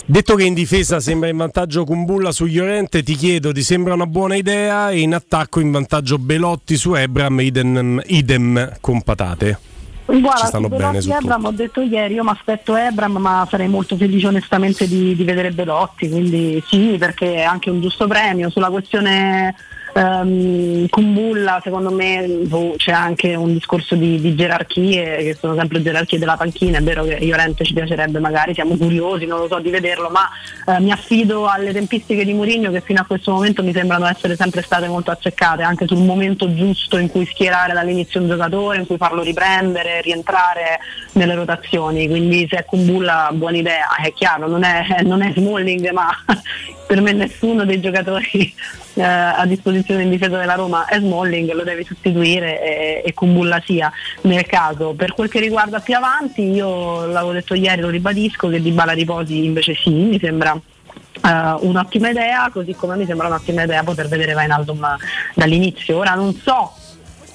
Detto 0.07 0.35
che 0.35 0.45
in 0.45 0.55
difesa 0.55 1.01
sembra 1.01 1.29
in 1.29 1.37
vantaggio 1.37 1.85
Kumbulla 1.85 2.33
su 2.33 2.45
Llorente, 2.47 3.03
ti 3.03 3.15
chiedo, 3.15 3.53
ti 3.53 3.63
sembra 3.63 3.95
una 3.95 4.07
buona 4.07 4.35
idea? 4.35 4.91
E 4.91 5.01
in 5.01 5.15
attacco 5.15 5.61
in 5.61 5.71
vantaggio 5.71 6.19
Belotti 6.19 6.77
su 6.77 6.95
Ebram, 6.95 7.41
idem, 7.41 8.03
idem 8.07 8.77
con 8.81 9.03
patate. 9.03 9.74
Guarda, 10.07 10.41
Ci 10.41 10.47
stanno 10.47 10.69
bene 10.69 11.01
su 11.01 11.11
Ebram 11.11 11.47
ho 11.47 11.51
detto 11.51 11.81
ieri, 11.81 12.15
io 12.15 12.25
mi 12.25 12.31
aspetto 12.31 12.77
Ebram, 12.77 13.17
ma 13.17 13.47
sarei 13.49 13.69
molto 13.69 13.97
felice 13.97 14.27
onestamente 14.27 14.87
di, 14.87 15.17
di 15.17 15.25
vedere 15.25 15.51
Belotti, 15.51 16.09
quindi 16.11 16.63
sì, 16.67 16.97
perché 16.99 17.37
è 17.37 17.43
anche 17.43 17.71
un 17.71 17.81
giusto 17.81 18.07
premio. 18.07 18.51
Sulla 18.51 18.69
questione 18.69 19.55
ehm, 19.95 20.89
Kumbulla, 20.89 21.61
secondo 21.63 21.91
me 21.91 22.27
boh, 22.27 22.75
c'è 22.77 22.93
anche 22.93 23.35
un 23.35 23.53
discorso 23.53 23.95
di, 23.95 24.21
di 24.21 24.35
gerarchie, 24.35 25.17
che 25.19 25.37
sono 25.39 25.55
sempre 25.55 25.81
gerarchie 25.81 26.19
della 26.19 26.37
panchina, 26.37 26.79
è 26.79 26.83
vero 26.83 27.05
che 27.05 27.19
Llorente 27.21 27.65
ci 27.65 27.73
piacerebbe 27.73 28.19
magari, 28.19 28.55
siamo 28.55 28.77
curiosi, 28.77 29.25
non 29.25 29.41
lo 29.41 29.47
so, 29.47 29.61
di 29.61 29.71
vederlo, 29.71 30.11
ma 30.11 30.29
eh, 30.67 30.81
mi 30.81 30.91
affido 30.91 31.47
alle 31.47 31.73
tempistiche 31.73 32.25
di 32.25 32.35
Mourinho 32.35 32.71
che 32.71 32.81
fino 32.81 33.01
a 33.01 33.05
questo 33.05 33.33
momento 33.33 33.63
mi 33.63 33.73
sembrano 33.73 34.07
essere 34.07 34.37
sempre 34.37 34.63
state 34.63 34.89
molto 34.89 35.11
azzeccate, 35.11 35.63
anche 35.63 35.87
sul 35.87 35.99
momento 35.99 36.53
giusto 36.53 36.99
in 36.99 37.09
cui 37.09 37.27
schierare 37.27 37.73
dall'inizio 37.73 38.21
un 38.21 38.29
giocatore, 38.29 38.79
in 38.79 38.87
cui 38.87 38.97
farlo 38.97 39.23
riprendere, 39.23 40.01
rientrare 40.01 40.81
nelle 41.13 41.35
rotazioni, 41.35 42.09
quindi 42.09 42.47
se 42.51 42.59
è 42.59 42.65
Kumbulla 42.65 43.31
buona 43.33 43.57
idea, 43.57 43.95
è 44.03 44.13
chiaro, 44.13 44.49
non 44.49 44.65
è, 44.65 45.03
non 45.03 45.23
è 45.23 45.33
Smalling, 45.35 45.91
ma 45.91 46.11
per 46.87 47.01
me 47.01 47.13
nessuno 47.13 47.65
dei 47.65 47.81
giocatori 47.81 48.53
eh, 48.95 49.03
a 49.03 49.45
disposizione 49.47 50.03
in 50.03 50.11
difesa 50.11 50.39
della 50.39 50.55
Roma 50.55 50.87
è 50.87 50.99
Smalling, 50.99 51.53
lo 51.53 51.63
devi 51.63 51.85
sostituire 51.85 52.63
e, 52.63 53.03
e 53.05 53.15
Kumbulla 53.15 53.61
sia 53.65 53.93
nel 54.23 54.47
caso. 54.47 54.95
Per 54.95 55.15
quel 55.15 55.29
che 55.29 55.41
riguarda 55.41 55.81
più 55.81 55.97
avanti, 55.97 56.43
io 56.43 57.07
l'avevo 57.07 57.33
detto 57.33 57.55
ieri, 57.55 57.81
lo 57.81 57.89
ribadisco, 57.89 58.49
che 58.49 58.61
Di 58.61 58.71
Bala 58.71 58.93
riposi 58.93 59.45
invece 59.45 59.75
sì, 59.75 59.91
mi 59.91 60.19
sembra 60.19 60.53
eh, 60.55 61.57
un'ottima 61.61 62.11
idea, 62.11 62.49
così 62.53 62.75
come 62.75 62.97
mi 62.97 63.07
sembra 63.07 63.27
un'ottima 63.27 63.65
idea 63.65 63.83
poter 63.83 64.09
vedere 64.09 64.33
Vainaldum 64.33 64.97
dall'inizio. 65.35 65.99
Ora 65.99 66.15
non 66.15 66.35
so, 66.35 66.73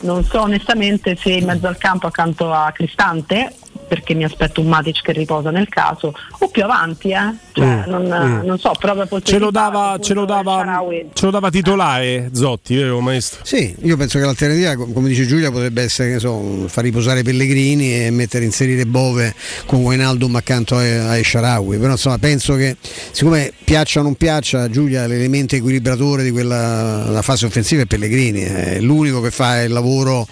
non 0.01 0.23
so 0.23 0.41
onestamente 0.41 1.15
se 1.15 1.31
in 1.31 1.45
mezzo 1.45 1.67
al 1.67 1.77
campo 1.77 2.07
accanto 2.07 2.53
a 2.53 2.71
Cristante 2.71 3.53
perché 3.89 4.13
mi 4.13 4.23
aspetto 4.23 4.61
un 4.61 4.67
Matic 4.67 5.01
che 5.01 5.11
riposa 5.11 5.49
nel 5.49 5.67
caso 5.67 6.13
o 6.39 6.47
più 6.47 6.63
avanti 6.63 7.09
eh? 7.09 7.33
cioè, 7.51 7.67
Mm, 7.69 7.89
non, 7.89 8.03
mm. 8.03 8.45
non 8.45 8.59
so 8.59 8.71
proprio 8.77 9.21
Ce 9.21 9.37
lo 9.37 9.51
dava, 9.51 9.97
ce 10.01 10.13
lo 10.13 10.25
dava, 10.25 10.81
ce 11.13 11.25
lo 11.25 11.31
dava 11.31 11.49
titolare 11.49 12.29
Zotti, 12.33 12.75
vero 12.75 12.99
maestro? 12.99 13.41
Sì, 13.43 13.75
io 13.81 13.97
penso 13.97 14.19
che 14.19 14.25
l'alternativa, 14.25 14.75
com- 14.75 14.93
come 14.93 15.07
dice 15.09 15.25
Giulia, 15.25 15.51
potrebbe 15.51 15.83
essere 15.83 16.19
so, 16.19 16.67
far 16.67 16.83
riposare 16.83 17.23
Pellegrini 17.23 18.05
e 18.05 18.11
mettere 18.11 18.45
inserire 18.45 18.85
Bove 18.85 19.33
con 19.65 19.81
Wijnaldum 19.81 20.35
accanto 20.35 20.77
a, 20.77 21.11
a 21.11 21.23
Sharawi. 21.23 21.77
Però 21.77 21.91
insomma 21.91 22.17
penso 22.17 22.55
che 22.55 22.77
siccome 23.11 23.51
piaccia 23.63 23.99
o 23.99 24.03
non 24.03 24.15
piaccia, 24.15 24.69
Giulia 24.69 25.05
l'elemento 25.07 25.55
equilibratore 25.55 26.23
di 26.23 26.31
quella 26.31 27.09
la 27.09 27.21
fase 27.21 27.45
offensiva 27.45 27.83
è 27.83 27.85
Pellegrini, 27.85 28.41
è 28.41 28.79
l'unico 28.79 29.21
che 29.21 29.31
fa 29.31 29.61
il 29.61 29.71
lavoro, 29.71 30.27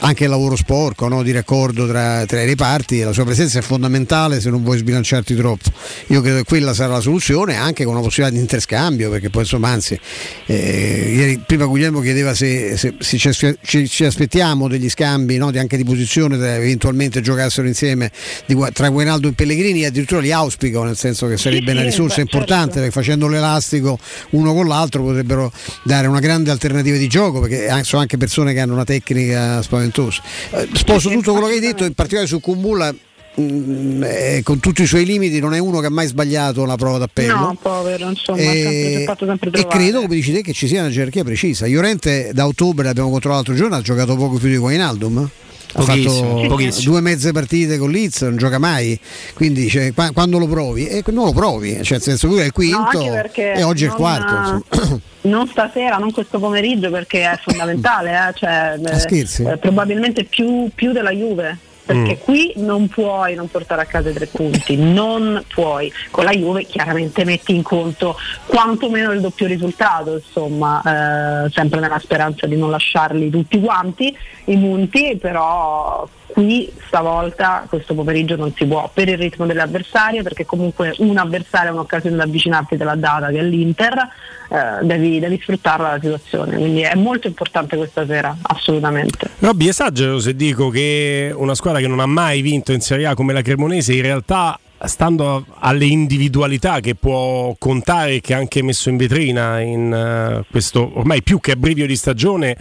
anche 0.00 0.24
il 0.24 0.30
lavoro 0.30 0.56
sporco 0.56 1.08
no? 1.08 1.22
di 1.22 1.32
raccordo 1.32 1.86
tra, 1.86 2.24
tra 2.26 2.40
i 2.42 2.46
reparti 2.46 2.99
la 3.04 3.12
sua 3.12 3.24
presenza 3.24 3.58
è 3.58 3.62
fondamentale 3.62 4.40
se 4.40 4.50
non 4.50 4.62
vuoi 4.62 4.78
sbilanciarti 4.78 5.34
troppo. 5.34 5.70
Io 6.08 6.20
credo 6.20 6.38
che 6.38 6.44
quella 6.44 6.74
sarà 6.74 6.94
la 6.94 7.00
soluzione, 7.00 7.56
anche 7.56 7.84
con 7.84 7.94
una 7.94 8.02
possibilità 8.02 8.34
di 8.36 8.42
interscambio, 8.42 9.10
perché 9.10 9.30
poi 9.30 9.42
insomma 9.42 9.68
anzi, 9.68 9.98
eh, 10.46 11.12
ieri 11.14 11.42
prima 11.46 11.66
Guglielmo 11.66 12.00
chiedeva 12.00 12.34
se, 12.34 12.76
se- 12.76 12.94
se 12.98 13.18
ci, 13.18 13.56
ci- 13.62 13.88
ci 13.88 14.04
aspettiamo 14.04 14.68
degli 14.68 14.88
scambi 14.88 15.36
no, 15.36 15.50
di- 15.50 15.58
anche 15.58 15.76
di 15.76 15.84
posizione, 15.84 16.38
se 16.38 16.54
eventualmente 16.56 17.20
giocassero 17.20 17.66
insieme 17.66 18.10
di 18.46 18.56
tra 18.72 18.88
Guenaldo 18.88 19.28
e 19.28 19.32
Pellegrini, 19.32 19.84
addirittura 19.84 20.20
li 20.20 20.32
auspico, 20.32 20.82
nel 20.84 20.96
senso 20.96 21.26
che 21.26 21.36
sarebbe 21.36 21.72
una 21.72 21.82
risorsa 21.82 22.20
importante, 22.20 22.64
certo. 22.64 22.80
perché 22.80 22.90
facendo 22.90 23.28
l'elastico 23.28 23.98
uno 24.30 24.52
con 24.54 24.66
l'altro 24.66 25.02
potrebbero 25.02 25.52
dare 25.82 26.06
una 26.06 26.20
grande 26.20 26.50
alternativa 26.50 26.96
di 26.96 27.08
gioco, 27.08 27.40
perché 27.40 27.68
sono 27.84 28.02
anche 28.02 28.16
persone 28.16 28.52
che 28.52 28.60
hanno 28.60 28.74
una 28.74 28.84
tecnica 28.84 29.62
spaventosa. 29.62 30.22
Eh, 30.52 30.68
sposo 30.74 31.10
tutto 31.10 31.32
quello 31.32 31.46
che 31.46 31.54
hai 31.54 31.60
detto, 31.60 31.84
in 31.84 31.94
particolare 31.94 32.28
su 32.28 32.40
Kumbulla. 32.40 32.89
Mm, 33.38 34.02
eh, 34.04 34.40
con 34.42 34.60
tutti 34.60 34.82
i 34.82 34.86
suoi 34.86 35.04
limiti 35.04 35.40
non 35.40 35.54
è 35.54 35.58
uno 35.58 35.80
che 35.80 35.86
ha 35.86 35.90
mai 35.90 36.06
sbagliato 36.06 36.64
la 36.64 36.76
prova 36.76 36.98
d'appello 36.98 37.34
no 37.36 37.58
povero 37.60 38.08
insomma 38.08 38.40
E- 38.40 39.04
ha 39.06 39.16
sempre, 39.16 39.26
sempre 39.26 39.60
e 39.60 39.66
credo, 39.66 40.00
come 40.02 40.14
dici 40.14 40.32
te, 40.32 40.42
che 40.42 40.52
ci 40.52 40.66
sia 40.66 40.80
una 40.80 40.90
gerarchia 40.90 41.24
precisa. 41.24 41.66
Llorente 41.66 42.30
da 42.32 42.46
ottobre 42.46 42.84
l'abbiamo 42.84 43.10
controllato 43.10 43.50
l'altro 43.50 43.54
giorno, 43.64 43.76
ha 43.76 43.82
giocato 43.84 44.16
poco 44.16 44.36
più 44.38 44.48
di 44.48 44.56
Wijnaldum. 44.56 45.28
Ha 45.72 45.82
fatto 45.82 46.46
pochissimo. 46.48 46.90
due 46.90 47.00
mezze 47.00 47.30
partite 47.30 47.78
con 47.78 47.90
Leeds, 47.92 48.22
non 48.22 48.36
gioca 48.36 48.58
mai. 48.58 48.98
Quindi 49.34 49.68
cioè, 49.68 49.94
qua- 49.94 50.10
quando 50.10 50.38
lo 50.38 50.48
provi, 50.48 50.86
e 50.88 51.04
non 51.12 51.26
lo 51.26 51.32
provi, 51.32 51.74
cioè, 51.82 51.92
nel 51.92 52.02
senso 52.02 52.26
lui 52.26 52.38
è 52.40 52.44
il 52.44 52.46
No, 52.46 52.52
quinto 52.88 53.08
perché 53.10 53.52
e 53.52 53.62
oggi 53.62 53.84
è 53.84 53.86
il 53.86 53.92
quarto. 53.92 54.62
insomma. 54.74 55.00
non 55.22 55.46
stasera, 55.46 55.96
non 55.98 56.10
questo 56.10 56.40
pomeriggio 56.40 56.90
perché 56.90 57.22
è 57.22 57.38
fondamentale, 57.40 58.10
eh, 58.10 58.32
cioè, 58.36 58.80
eh, 58.84 58.98
scherzi? 58.98 59.42
eh, 59.44 59.58
probabilmente 59.58 60.24
più, 60.24 60.68
più 60.74 60.90
della 60.90 61.12
Juve. 61.12 61.56
Perché 61.90 62.18
Mm. 62.20 62.24
qui 62.24 62.52
non 62.56 62.86
puoi 62.86 63.34
non 63.34 63.48
portare 63.50 63.82
a 63.82 63.84
casa 63.84 64.10
i 64.10 64.12
tre 64.12 64.26
punti, 64.26 64.76
non 64.76 65.42
puoi. 65.52 65.92
Con 66.12 66.22
la 66.22 66.30
Juve 66.30 66.64
chiaramente 66.64 67.24
metti 67.24 67.52
in 67.52 67.62
conto 67.62 68.16
quantomeno 68.46 69.10
il 69.10 69.20
doppio 69.20 69.46
risultato, 69.48 70.14
insomma, 70.14 71.44
eh, 71.46 71.50
sempre 71.50 71.80
nella 71.80 71.98
speranza 71.98 72.46
di 72.46 72.56
non 72.56 72.70
lasciarli 72.70 73.28
tutti 73.28 73.60
quanti 73.60 74.16
i 74.44 74.56
punti, 74.56 75.16
però 75.20 76.08
qui 76.32 76.72
stavolta 76.86 77.64
questo 77.68 77.94
pomeriggio 77.94 78.36
non 78.36 78.52
si 78.54 78.64
può 78.66 78.90
per 78.92 79.08
il 79.08 79.18
ritmo 79.18 79.46
delle 79.46 79.62
avversarie, 79.62 80.22
perché 80.22 80.44
comunque 80.44 80.94
un 80.98 81.16
avversario 81.16 81.70
è 81.70 81.72
un'occasione 81.72 82.16
da 82.16 82.24
avvicinarti 82.24 82.76
della 82.76 82.94
data 82.94 83.28
che 83.28 83.38
è 83.38 83.42
l'Inter, 83.42 84.08
eh, 84.50 84.84
devi, 84.84 85.18
devi 85.18 85.38
sfruttarla 85.40 85.90
la 85.90 86.00
situazione, 86.00 86.56
quindi 86.56 86.80
è 86.80 86.94
molto 86.94 87.26
importante 87.26 87.76
questa 87.76 88.06
sera, 88.06 88.36
assolutamente. 88.42 89.30
Robby, 89.38 89.68
esagero 89.68 90.18
se 90.18 90.34
dico 90.34 90.68
che 90.70 91.32
una 91.34 91.54
squadra 91.54 91.80
che 91.80 91.86
non 91.86 92.00
ha 92.00 92.06
mai 92.06 92.40
vinto 92.40 92.72
in 92.72 92.80
Serie 92.80 93.06
A 93.06 93.14
come 93.14 93.32
la 93.32 93.42
Cremonese 93.42 93.94
in 93.94 94.02
realtà 94.02 94.58
stando 94.82 95.44
alle 95.58 95.84
individualità 95.84 96.80
che 96.80 96.94
può 96.94 97.54
contare 97.58 98.20
che 98.20 98.34
ha 98.34 98.38
anche 98.38 98.62
messo 98.62 98.88
in 98.88 98.96
vetrina 98.96 99.60
in 99.60 99.92
eh, 99.92 100.44
questo 100.50 100.90
ormai 100.94 101.22
più 101.22 101.38
che 101.38 101.52
abbrivio 101.52 101.86
di 101.86 101.96
stagione 101.96 102.56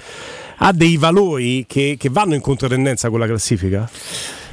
ha 0.59 0.71
dei 0.71 0.97
valori 0.97 1.65
che, 1.67 1.95
che 1.97 2.09
vanno 2.09 2.35
in 2.35 2.41
controtendenza 2.41 3.09
con 3.09 3.19
la 3.19 3.27
classifica? 3.27 3.89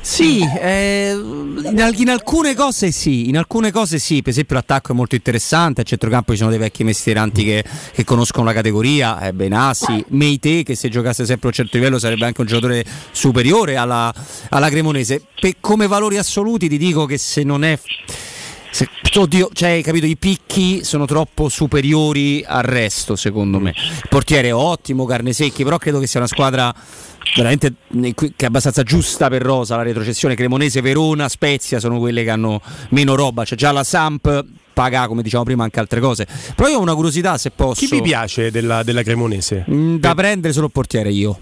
Sì, 0.07 0.39
eh, 0.41 1.11
in, 1.11 1.81
al- 1.83 1.99
in 1.99 2.09
alcune 2.11 2.55
cose 2.55 2.93
sì, 2.93 3.29
in 3.29 3.37
alcune 3.37 3.73
cose 3.73 3.99
sì, 3.99 4.23
per 4.23 4.31
esempio 4.31 4.55
l'attacco 4.55 4.93
è 4.93 4.95
molto 4.95 5.17
interessante, 5.17 5.81
a 5.81 5.85
centrocampo 5.85 6.31
ci 6.31 6.39
sono 6.39 6.51
dei 6.51 6.61
vecchi 6.61 6.85
mestieranti 6.85 7.43
che, 7.43 7.65
che 7.93 8.05
conoscono 8.05 8.45
la 8.45 8.53
categoria, 8.53 9.21
eh, 9.21 9.33
Benassi, 9.33 10.05
Meite 10.11 10.63
che 10.63 10.77
se 10.77 10.89
giocasse 10.91 11.27
sempre 11.27 11.47
a 11.47 11.51
un 11.51 11.55
certo 11.55 11.77
livello 11.77 11.99
sarebbe 11.99 12.25
anche 12.25 12.41
un 12.41 12.47
giocatore 12.47 12.85
superiore 13.11 13.75
alla, 13.75 14.15
alla 14.51 14.69
Cremonese. 14.69 15.23
Per- 15.41 15.57
come 15.59 15.89
valori 15.89 16.19
assoluti 16.19 16.69
ti 16.69 16.79
dico 16.79 17.05
che 17.05 17.19
se 17.19 17.43
non 17.43 17.65
è... 17.65 17.77
se- 18.77 18.89
oddio, 19.14 19.49
cioè, 19.55 19.70
hai 19.70 19.83
capito, 19.83 20.05
i 20.05 20.18
picchi 20.18 20.85
sono 20.85 21.07
troppo 21.07 21.49
superiori 21.49 22.45
al 22.47 22.62
resto, 22.62 23.16
secondo 23.16 23.59
me. 23.59 23.70
Il 23.70 24.07
portiere 24.11 24.49
è 24.49 24.55
ottimo, 24.55 25.07
carne 25.07 25.33
secchi, 25.33 25.64
però 25.64 25.79
credo 25.79 25.99
che 25.99 26.07
sia 26.07 26.20
una 26.20 26.29
squadra 26.29 26.74
veramente 27.35 27.72
eh, 28.03 28.14
che 28.14 28.33
è 28.37 28.45
abbastanza 28.45 28.83
giusta 28.83 29.29
per 29.29 29.41
Rosa 29.41 29.77
la 29.77 29.83
retrocessione. 29.83 30.35
Cremonese, 30.35 30.83
Verona, 30.83 31.31
Spezia 31.31 31.81
sono 31.81 31.99
quelle 31.99 32.22
che 32.22 32.29
hanno 32.29 32.61
meno 32.91 33.14
roba, 33.14 33.45
c'è 33.45 33.57
già 33.57 33.72
la 33.72 33.83
Samp 33.83 34.45
paga 34.74 35.07
come 35.07 35.22
dicevamo 35.22 35.47
prima 35.47 35.64
anche 35.64 35.81
altre 35.81 36.01
cose. 36.01 36.27
Però 36.55 36.68
io 36.68 36.77
ho 36.77 36.83
una 36.83 36.95
curiosità 36.95 37.39
se 37.39 37.53
posso. 37.53 37.81
Chi 37.81 37.87
vi 37.91 38.03
piace 38.03 38.51
della, 38.51 38.83
della 38.83 39.03
Cremonese? 39.03 39.64
Mm, 39.70 39.97
da 39.97 40.14
prendere 40.14 40.53
solo 40.53 40.66
il 40.66 40.72
portiere 40.72 41.11
io 41.11 41.39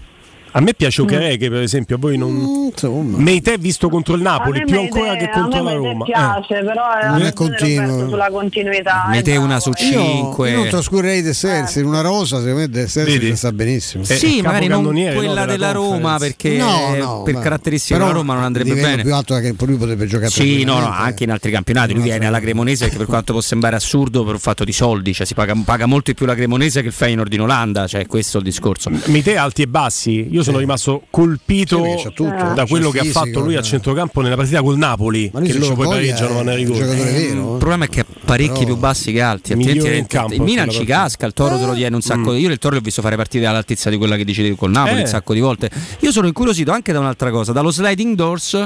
A 0.57 0.61
me 0.61 0.73
piace 0.73 1.01
Okereke, 1.01 1.49
per 1.49 1.61
esempio, 1.61 1.97
a 1.97 1.99
voi 1.99 2.17
non. 2.17 2.71
Insomma. 2.71 3.17
Meite 3.17 3.57
visto 3.57 3.89
contro 3.89 4.15
il 4.15 4.21
Napoli, 4.21 4.63
più 4.63 4.79
ancora 4.79 5.17
che 5.17 5.29
contro 5.29 5.59
a 5.59 5.63
me 5.63 5.71
la 5.71 5.77
Roma. 5.77 6.05
piace, 6.05 6.63
però 6.63 6.97
è 6.97 7.09
Non 7.09 7.23
è 7.23 7.33
continuo. 7.33 8.07
Sulla 8.07 8.29
continuità. 8.31 9.07
Mete 9.09 9.33
eh, 9.33 9.37
una 9.37 9.59
su 9.59 9.71
Io, 9.71 9.75
cinque 9.75 10.51
io 10.51 10.57
non 10.59 10.69
trascurrei 10.69 11.21
De 11.21 11.33
Sersi, 11.33 11.79
in 11.79 11.85
una 11.87 11.99
rosa 11.99 12.37
secondo 12.37 12.59
me 12.59 12.69
De 12.69 12.87
Sersi 12.87 13.35
sta 13.35 13.51
benissimo. 13.51 14.03
Eh, 14.03 14.15
sì 14.15 14.41
magari 14.41 14.67
non 14.67 14.77
capocannoniere, 14.77 15.13
no, 15.13 15.19
quella 15.19 15.41
della 15.41 15.51
della 15.51 15.71
Roma 15.73 16.17
perché 16.17 16.55
No, 16.55 16.95
no, 16.95 17.23
per 17.23 17.39
caratteristiche 17.39 17.95
però 17.95 18.07
della 18.07 18.19
Roma 18.19 18.33
non 18.35 18.43
andrebbe 18.43 18.75
bene 18.75 19.01
più 19.01 19.13
alto 19.13 19.37
che 19.39 19.53
lui 19.57 19.75
potrebbe 19.75 20.05
giocare 20.05 20.29
Sì, 20.29 20.63
no, 20.63 20.79
no, 20.79 20.89
anche 20.89 21.25
in 21.25 21.31
altri 21.31 21.51
campionati. 21.51 21.93
Lui 21.93 22.03
viene 22.03 22.27
alla 22.27 22.39
Cremonese 22.39 22.85
perché 22.85 22.97
per 22.97 23.07
quanto 23.07 23.33
può 23.33 23.41
sembrare 23.41 23.75
assurdo 23.75 24.23
per 24.23 24.35
un 24.35 24.39
fatto 24.39 24.63
di 24.63 24.71
soldi, 24.71 25.13
cioè 25.13 25.25
si 25.25 25.33
paga, 25.33 25.53
paga 25.65 25.85
molto 25.85 26.11
di 26.11 26.15
più 26.15 26.25
la 26.25 26.35
Cremonese 26.35 26.79
che 26.79 26.87
il 26.87 26.93
Feyenoord 26.93 27.33
in 27.33 27.41
Olanda, 27.41 27.87
cioè 27.87 28.05
questo 28.07 28.37
è 28.37 28.39
il 28.39 28.45
discorso. 28.45 28.89
Meite 29.07 29.35
alti 29.35 29.63
e 29.63 29.67
bassi. 29.67 30.29
Io 30.31 30.43
sono 30.45 30.57
rimasto 30.59 31.03
colpito 31.09 31.83
Sì, 31.97 32.03
tutto, 32.13 32.29
da 32.29 32.53
c'ha 32.55 32.65
quello 32.67 32.89
che 32.89 32.99
ha 32.99 33.03
fatto 33.05 33.39
lui 33.41 33.55
a 33.55 33.57
c'ha- 33.61 33.63
centrocampo 33.67 34.21
nella 34.21 34.35
partita 34.35 34.61
col 34.61 34.77
Napoli. 34.77 35.29
Ma 35.33 35.39
lui 35.39 35.49
che 35.49 35.57
loro 35.57 35.69
lo 35.69 35.75
poi 35.75 35.87
pareggiano, 35.87 36.33
vanno 36.35 36.51
a 36.51 36.55
rigore. 36.55 36.79
giocatore 36.79 37.15
Eh. 37.15 37.21
Il 37.29 37.35
problema 37.59 37.85
è 37.85 37.89
che 37.89 37.99
ha 38.01 38.05
parecchi 38.25 38.53
Però- 38.53 38.65
più 38.65 38.75
bassi 38.77 39.11
che 39.11 39.21
alti. 39.21 39.51
Il 39.53 40.41
Milan 40.41 40.69
ci 40.69 40.85
casca, 40.85 41.25
il 41.25 41.33
Toro 41.33 41.57
te 41.57 41.65
lo 41.65 41.73
tiene 41.73 41.95
un 41.95 42.01
sacco. 42.01 42.31
Mm. 42.31 42.37
Io 42.37 42.49
il 42.49 42.57
Toro 42.59 42.75
l'ho 42.75 42.81
visto 42.81 43.01
fare 43.01 43.15
partite 43.15 43.45
all'altezza 43.45 43.89
di 43.89 43.97
quella 43.97 44.15
che 44.15 44.23
dicevi 44.25 44.55
col 44.55 44.71
Napoli 44.71 44.97
Eh. 44.99 45.01
un 45.01 45.07
sacco 45.07 45.33
di 45.33 45.39
volte. 45.39 45.69
Io 45.99 46.11
sono 46.11 46.27
incuriosito 46.27 46.71
anche 46.71 46.91
da 46.93 46.99
un'altra 46.99 47.29
cosa, 47.31 47.51
dallo 47.51 47.71
sliding 47.71 48.15
doors 48.15 48.63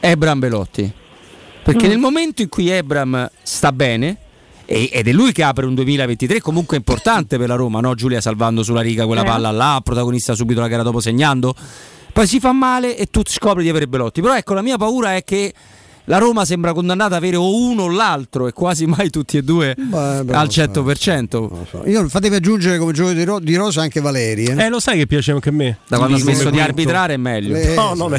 Ebram 0.00 0.38
Belotti. 0.38 0.92
Perché 1.62 1.86
Mm. 1.86 1.88
nel 1.88 1.98
momento 1.98 2.42
in 2.42 2.48
cui 2.48 2.68
Ebram 2.68 3.30
sta 3.42 3.72
bene, 3.72 4.18
ed 4.66 5.06
è 5.06 5.12
lui 5.12 5.32
che 5.32 5.42
apre 5.42 5.66
un 5.66 5.74
2023 5.74 6.40
comunque 6.40 6.76
importante 6.76 7.36
per 7.38 7.48
la 7.48 7.54
Roma, 7.54 7.80
no? 7.80 7.94
Giulia 7.94 8.20
salvando 8.20 8.62
sulla 8.62 8.80
riga 8.80 9.06
quella 9.06 9.22
Eh. 9.22 9.26
palla 9.26 9.50
là, 9.50 9.80
protagonista 9.84 10.34
subito 10.34 10.60
la 10.60 10.68
gara 10.68 10.82
dopo 10.82 11.00
segnando. 11.00 11.54
Poi 12.12 12.26
si 12.26 12.38
fa 12.40 12.52
male 12.52 12.96
e 12.96 13.06
tu 13.06 13.22
scopri 13.24 13.64
di 13.64 13.68
avere 13.68 13.88
Belotti. 13.88 14.20
Però 14.20 14.36
ecco, 14.36 14.54
la 14.54 14.62
mia 14.62 14.76
paura 14.76 15.16
è 15.16 15.24
che 15.24 15.52
la 16.06 16.18
Roma 16.18 16.44
sembra 16.44 16.72
condannata 16.72 17.16
ad 17.16 17.22
avere 17.22 17.36
o 17.36 17.56
uno 17.56 17.84
o 17.84 17.88
l'altro 17.88 18.46
e 18.46 18.52
quasi 18.52 18.84
mai 18.86 19.08
tutti 19.10 19.36
e 19.38 19.42
due 19.42 19.74
beh, 19.76 20.32
al 20.34 20.46
lo 20.46 20.50
so. 20.50 20.62
100%. 20.62 21.88
Io 21.88 22.08
fatemi 22.08 22.36
aggiungere 22.36 22.78
come 22.78 22.92
giocatore 22.92 23.18
di, 23.18 23.24
ro- 23.24 23.38
di 23.40 23.54
rosa 23.56 23.80
anche 23.82 24.00
Valeri. 24.00 24.44
Eh. 24.44 24.64
Eh, 24.64 24.68
lo 24.68 24.80
sai 24.80 24.98
che 24.98 25.06
piace 25.06 25.32
anche 25.32 25.48
a 25.48 25.52
me. 25.52 25.78
Da 25.88 25.96
quando 25.96 26.16
ha 26.16 26.18
smesso 26.18 26.50
di 26.50 26.60
arbitrare 26.60 27.14
è 27.14 27.16
meglio. 27.16 27.54
Le- 27.54 27.74
No, 27.74 27.94
non 27.94 28.14
è. 28.14 28.18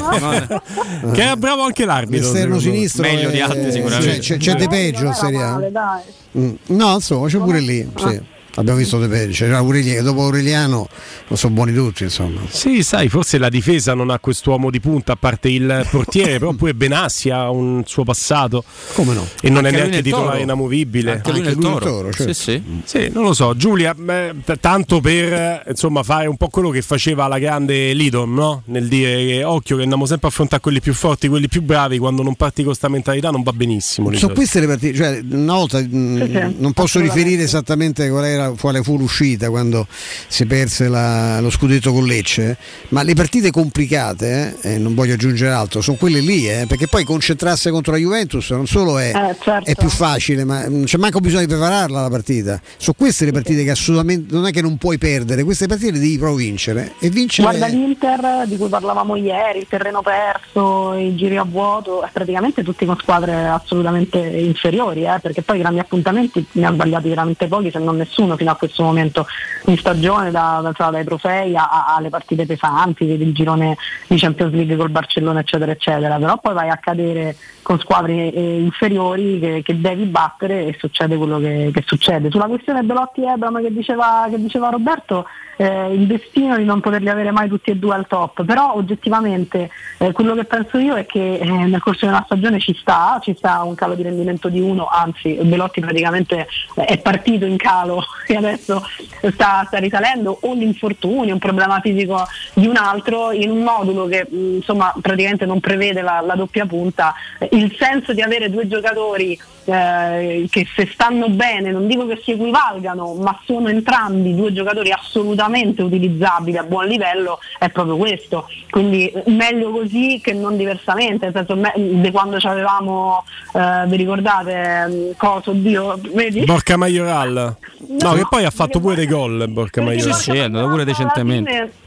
che 1.14 1.22
era 1.22 1.36
bravo 1.38 1.62
anche 1.64 1.86
l'arbitro. 1.86 2.32
L'esterno 2.32 2.60
sinistro 2.60 3.04
Meglio 3.04 3.30
è- 3.30 3.32
di 3.32 3.40
altri 3.40 3.72
sicuramente. 3.72 4.20
C'è, 4.20 4.38
c'è, 4.38 4.38
c'è 4.38 4.56
De 4.56 4.68
peggio 4.68 5.06
in 5.06 5.14
Serie 5.14 5.42
A. 5.44 6.02
Mm. 6.38 6.54
No, 6.68 6.94
insomma, 6.96 7.28
c'è 7.28 7.38
pure 7.38 7.60
lì. 7.60 7.88
Sì. 7.96 8.22
Abbiamo 8.56 8.78
visto 8.80 8.97
De 8.99 9.08
peggio. 9.08 9.43
C'era 9.45 9.58
Aureli- 9.58 10.01
dopo 10.01 10.24
Aureliano 10.24 10.88
non 11.28 11.38
sono 11.38 11.53
buoni 11.53 11.74
tutti, 11.74 12.03
insomma. 12.03 12.41
Sì, 12.49 12.84
sai, 12.84 13.10
forse 13.10 13.38
la 13.38 13.49
difesa 13.49 13.93
non 13.93 14.10
ha 14.10 14.20
quest'uomo 14.20 14.70
di 14.70 14.80
punta 14.80 15.14
a 15.14 15.16
parte 15.16 15.49
il 15.49 15.86
portiere, 15.91 16.39
però 16.39 16.53
pure 16.53 16.74
Benassi 16.74 17.30
ha 17.30 17.49
un 17.49 17.84
suo 17.86 18.03
passato. 18.03 18.64
Come 18.93 19.14
no? 19.14 19.26
E 19.41 19.49
non 19.49 19.66
Anche 19.66 19.70
è 19.70 19.72
lui 19.82 19.89
neanche 19.89 20.01
titolare 20.01 20.41
inamovibile. 20.41 21.12
Anche 21.12 21.32
lui 21.32 21.39
Anche 21.39 21.49
nel 21.49 21.58
lui 21.58 21.70
nel 21.70 21.80
toro. 21.80 21.86
Toro, 21.86 22.12
certo. 22.12 22.34
Sì, 22.34 22.41
sì. 22.41 22.64
Sì, 22.86 23.10
non 23.12 23.24
lo 23.24 23.34
so, 23.34 23.56
Giulia, 23.56 23.93
beh, 23.93 24.34
t- 24.45 24.60
tanto 24.60 25.01
per 25.01 25.64
insomma, 25.68 26.03
fare 26.03 26.28
un 26.28 26.38
po' 26.38 26.47
quello 26.49 26.70
che 26.70 26.82
faceva 26.82 27.28
la 27.28 27.39
grande 27.39 27.93
Lidon, 27.93 28.34
no? 28.34 28.62
Nel 28.66 28.88
dire 28.88 29.16
che 29.26 29.43
occhio 29.43 29.76
che 29.76 29.82
andiamo 29.84 30.06
sempre 30.06 30.28
a 30.28 30.30
affrontare 30.32 30.62
quelli 30.62 30.80
più 30.80 30.93
forti, 30.93 31.28
quelli 31.28 31.47
più 31.47 31.62
bravi, 31.62 31.97
quando 31.97 32.24
non 32.24 32.36
parti 32.36 32.58
con 32.58 32.66
questa 32.68 32.88
mentalità 32.88 33.30
non 33.32 33.43
va 33.43 33.51
benissimo. 33.51 34.12
Sono 34.14 34.34
queste 34.34 34.60
le 34.60 34.68
partite, 34.68 34.95
cioè 34.95 35.22
una 35.30 35.53
volta 35.53 35.80
mh, 35.80 36.18
Sì, 36.26 36.32
sì, 36.32 36.56
non 36.60 36.74
posso 36.74 36.99
riferire 36.99 37.43
esattamente 37.43 38.10
qual 38.10 38.26
era, 38.26 38.45
quale 38.52 38.82
fu 38.84 38.98
l'uscita 38.98 39.50
quando 39.50 39.88
si 40.28 40.46
perse 40.46 40.88
la- 40.88 41.39
lo 41.39 41.50
scudetto 41.50 41.91
con 41.91 42.06
Lecce, 42.06 42.58
ma 42.89 43.04
le 43.04 43.14
partite 43.14 43.52
complicate, 43.52 44.56
eh, 44.62 44.78
non 44.78 44.93
voglio 44.96 45.14
aggiungere 45.14 45.52
altro, 45.52 45.82
sono 45.82 45.98
quelle 45.98 46.20
lì, 46.20 46.50
eh, 46.50 46.66
perché 46.68 46.88
poi 46.88 47.04
concentrarsi 47.04 47.70
contro 47.70 47.91
la 47.93 47.98
Juventus 47.98 48.50
non 48.52 48.68
solo 48.68 48.98
è, 48.98 49.10
Eh, 49.16 49.36
certo. 49.41 49.70
è 49.70 49.76
più 49.76 49.89
facile, 49.89 50.43
ma 50.43 50.68
non 50.68 50.84
c'è 50.84 50.98
manco 50.98 51.20
bisogno 51.20 51.41
di 51.41 51.48
prepararla 51.48 52.02
la 52.02 52.10
partita. 52.10 52.60
Sono 52.78 52.96
queste 52.98 53.26
le 53.26 53.32
partite 53.32 53.64
che 53.64 53.72
assolutamente 53.72 54.34
non 54.34 54.46
è 54.48 54.52
che 54.52 54.62
non 54.62 54.78
puoi 54.78 54.98
perdere, 54.98 55.43
queste 55.43 55.68
partite 55.68 55.91
le 55.91 56.00
devi 56.00 56.18
proprio 56.18 56.38
vincere 56.38 56.93
e 57.00 57.10
vincere 57.10 57.48
Guarda 57.48 57.68
l'Inter 57.68 58.43
di 58.48 58.58
cui 58.58 58.70
parlavamo 58.70 59.16
ieri, 59.16 59.60
il 59.60 59.68
terreno 59.70 60.02
perso, 60.02 60.93
i 60.93 61.16
giri 61.16 61.38
a 61.38 61.43
vuoto, 61.43 62.08
praticamente 62.12 62.64
tutti 62.64 62.86
con 62.86 62.98
squadre 63.00 63.46
assolutamente 63.48 64.18
inferiori, 64.20 65.04
eh, 65.04 65.20
perché 65.22 65.41
poi 65.41 65.58
i 65.58 65.60
grandi 65.60 65.80
appuntamenti 65.80 66.46
ne 66.54 66.66
ha 66.66 66.72
sbagliati 66.72 67.08
veramente 67.10 67.48
pochi, 67.48 67.72
se 67.72 67.80
non 67.80 67.98
nessuno 67.98 68.35
fino 68.36 68.52
a 68.52 68.56
questo 68.56 68.84
momento 68.84 69.26
in 69.66 69.78
stagione, 69.78 70.32
da- 70.32 70.62
da- 70.62 70.90
dai 70.90 71.04
trofei 71.04 71.56
alle 71.56 72.10
partite 72.10 72.46
pesanti, 72.46 73.18
del 73.18 73.34
girone 73.34 73.78
di 74.08 74.18
Champions 74.18 74.54
League 74.54 74.76
col 74.76 74.90
Barcellona, 74.90 75.40
eccetera, 75.40 75.72
eccetera. 75.72 76.18
Però 76.18 76.38
poi 76.38 76.54
vai 76.54 76.70
a 76.70 76.78
cadere 76.78 77.36
con 77.62 77.80
squadre 77.80 78.32
eh, 78.32 78.60
inferiori 78.60 79.40
che, 79.40 79.62
che 79.64 79.80
devi 79.80 80.06
battere 80.06 80.68
e 80.68 80.76
succede 80.80 81.18
quello 81.18 81.40
che, 81.40 81.72
che 81.74 81.84
succede. 81.86 82.30
Sulla 82.30 82.46
questione 82.46 82.84
Belotti 82.84 83.24
Ebram 83.24 83.62
che 83.62 83.74
diceva, 83.74 84.28
che 84.30 84.40
diceva 84.40 84.70
Roberto, 84.70 85.26
eh, 85.58 85.93
il 85.93 86.08
destino 86.08 86.58
di 86.58 86.64
non 86.64 86.82
poterli 86.82 87.10
avere 87.10 87.32
mai 87.32 87.47
tutti 87.47 87.72
e 87.72 87.76
due 87.76 87.95
al 87.95 88.08
top, 88.08 88.43
però 88.43 88.74
oggettivamente 88.76 89.70
eh, 89.97 90.12
quello 90.12 90.36
che 90.36 90.45
penso 90.45 90.78
io 90.78 90.95
è 90.95 91.06
che 91.06 91.38
eh, 91.38 91.45
nel 91.45 91.82
corso 91.82 92.06
della 92.06 92.24
stagione 92.26 92.60
ci 92.60 92.74
sta, 92.74 93.20
ci 93.22 93.34
sta 93.38 93.64
un 93.64 93.76
calo 93.76 93.95
di 93.95 94.03
rendimento 94.03 94.49
di 94.49 94.60
uno, 94.60 94.88
anzi 94.88 95.34
Belotti 95.41 95.82
praticamente 95.82 96.47
eh, 96.76 96.86
è 96.86 96.97
partito 96.99 97.45
in 97.45 97.58
calo 97.58 98.03
e 98.28 98.36
adesso 98.36 98.84
sta, 99.32 99.64
sta 99.66 99.78
risalendo. 99.78 100.38
O 100.41 100.53
l'infortunio, 100.53 101.34
un 101.34 101.39
problema 101.39 101.80
fisico 101.80 102.26
di 102.53 102.68
un 102.68 102.76
altro 102.76 103.32
in 103.32 103.51
un 103.51 103.64
modulo 103.64 104.06
che 104.08 104.28
mh, 104.30 104.56
insomma 104.56 104.93
praticamente 105.01 105.45
non 105.45 105.60
prevede 105.60 106.01
la, 106.01 106.22
la 106.22 106.36
doppia 106.36 106.66
punta, 106.66 107.14
il 107.51 107.76
senso 107.78 108.14
di 108.14 108.22
avere 108.22 108.49
due 108.49 108.68
giocatori 108.68 109.38
eh, 109.66 110.47
che 110.49 110.68
se 110.76 110.88
stanno 110.91 111.30
bene, 111.30 111.72
non 111.72 111.88
dico 111.88 112.05
che 112.07 112.20
si 112.24 112.32
equivalgano, 112.32 113.13
ma 113.16 113.39
sono 113.45 113.70
entrambi 113.70 114.36
due 114.36 114.53
giocatori 114.53 114.91
assolutamente 114.91 115.82
utilizzabili 115.82 116.57
a 116.57 116.63
buon 116.63 116.86
livello, 116.86 117.39
è 117.57 117.70
proprio 117.70 117.97
questo. 117.97 118.47
Quindi 118.70 119.11
meglio 119.26 119.72
così 119.72 120.20
che 120.24 120.34
non 120.34 120.55
diversamente, 120.57 121.26
nel 121.26 121.34
senso 121.34 121.55
me- 121.55 121.74
di 121.76 122.11
quando 122.11 122.39
ci 122.39 122.47
avevamo, 122.47 123.24
eh, 123.53 123.86
vi 123.88 123.95
ricordate, 123.95 124.86
mm, 124.88 125.11
cosa, 125.18 125.49
oddio, 125.49 125.99
vedi? 126.13 126.45
Borca 126.45 126.78
Majoral. 126.78 127.55
No, 127.88 128.13
che 128.13 128.26
poi 128.30 128.45
ha 128.45 128.51
fatto 128.51 128.80
pure 128.80 128.95
dei 128.95 129.07
gol 129.07 129.47
Borca 129.49 129.82
Perché 129.82 129.97
Majoral. 129.97 130.20
Sì, 130.20 130.32
è 130.32 130.39
andato 130.39 130.68
pure 130.70 130.86
decentemente. 130.86 131.84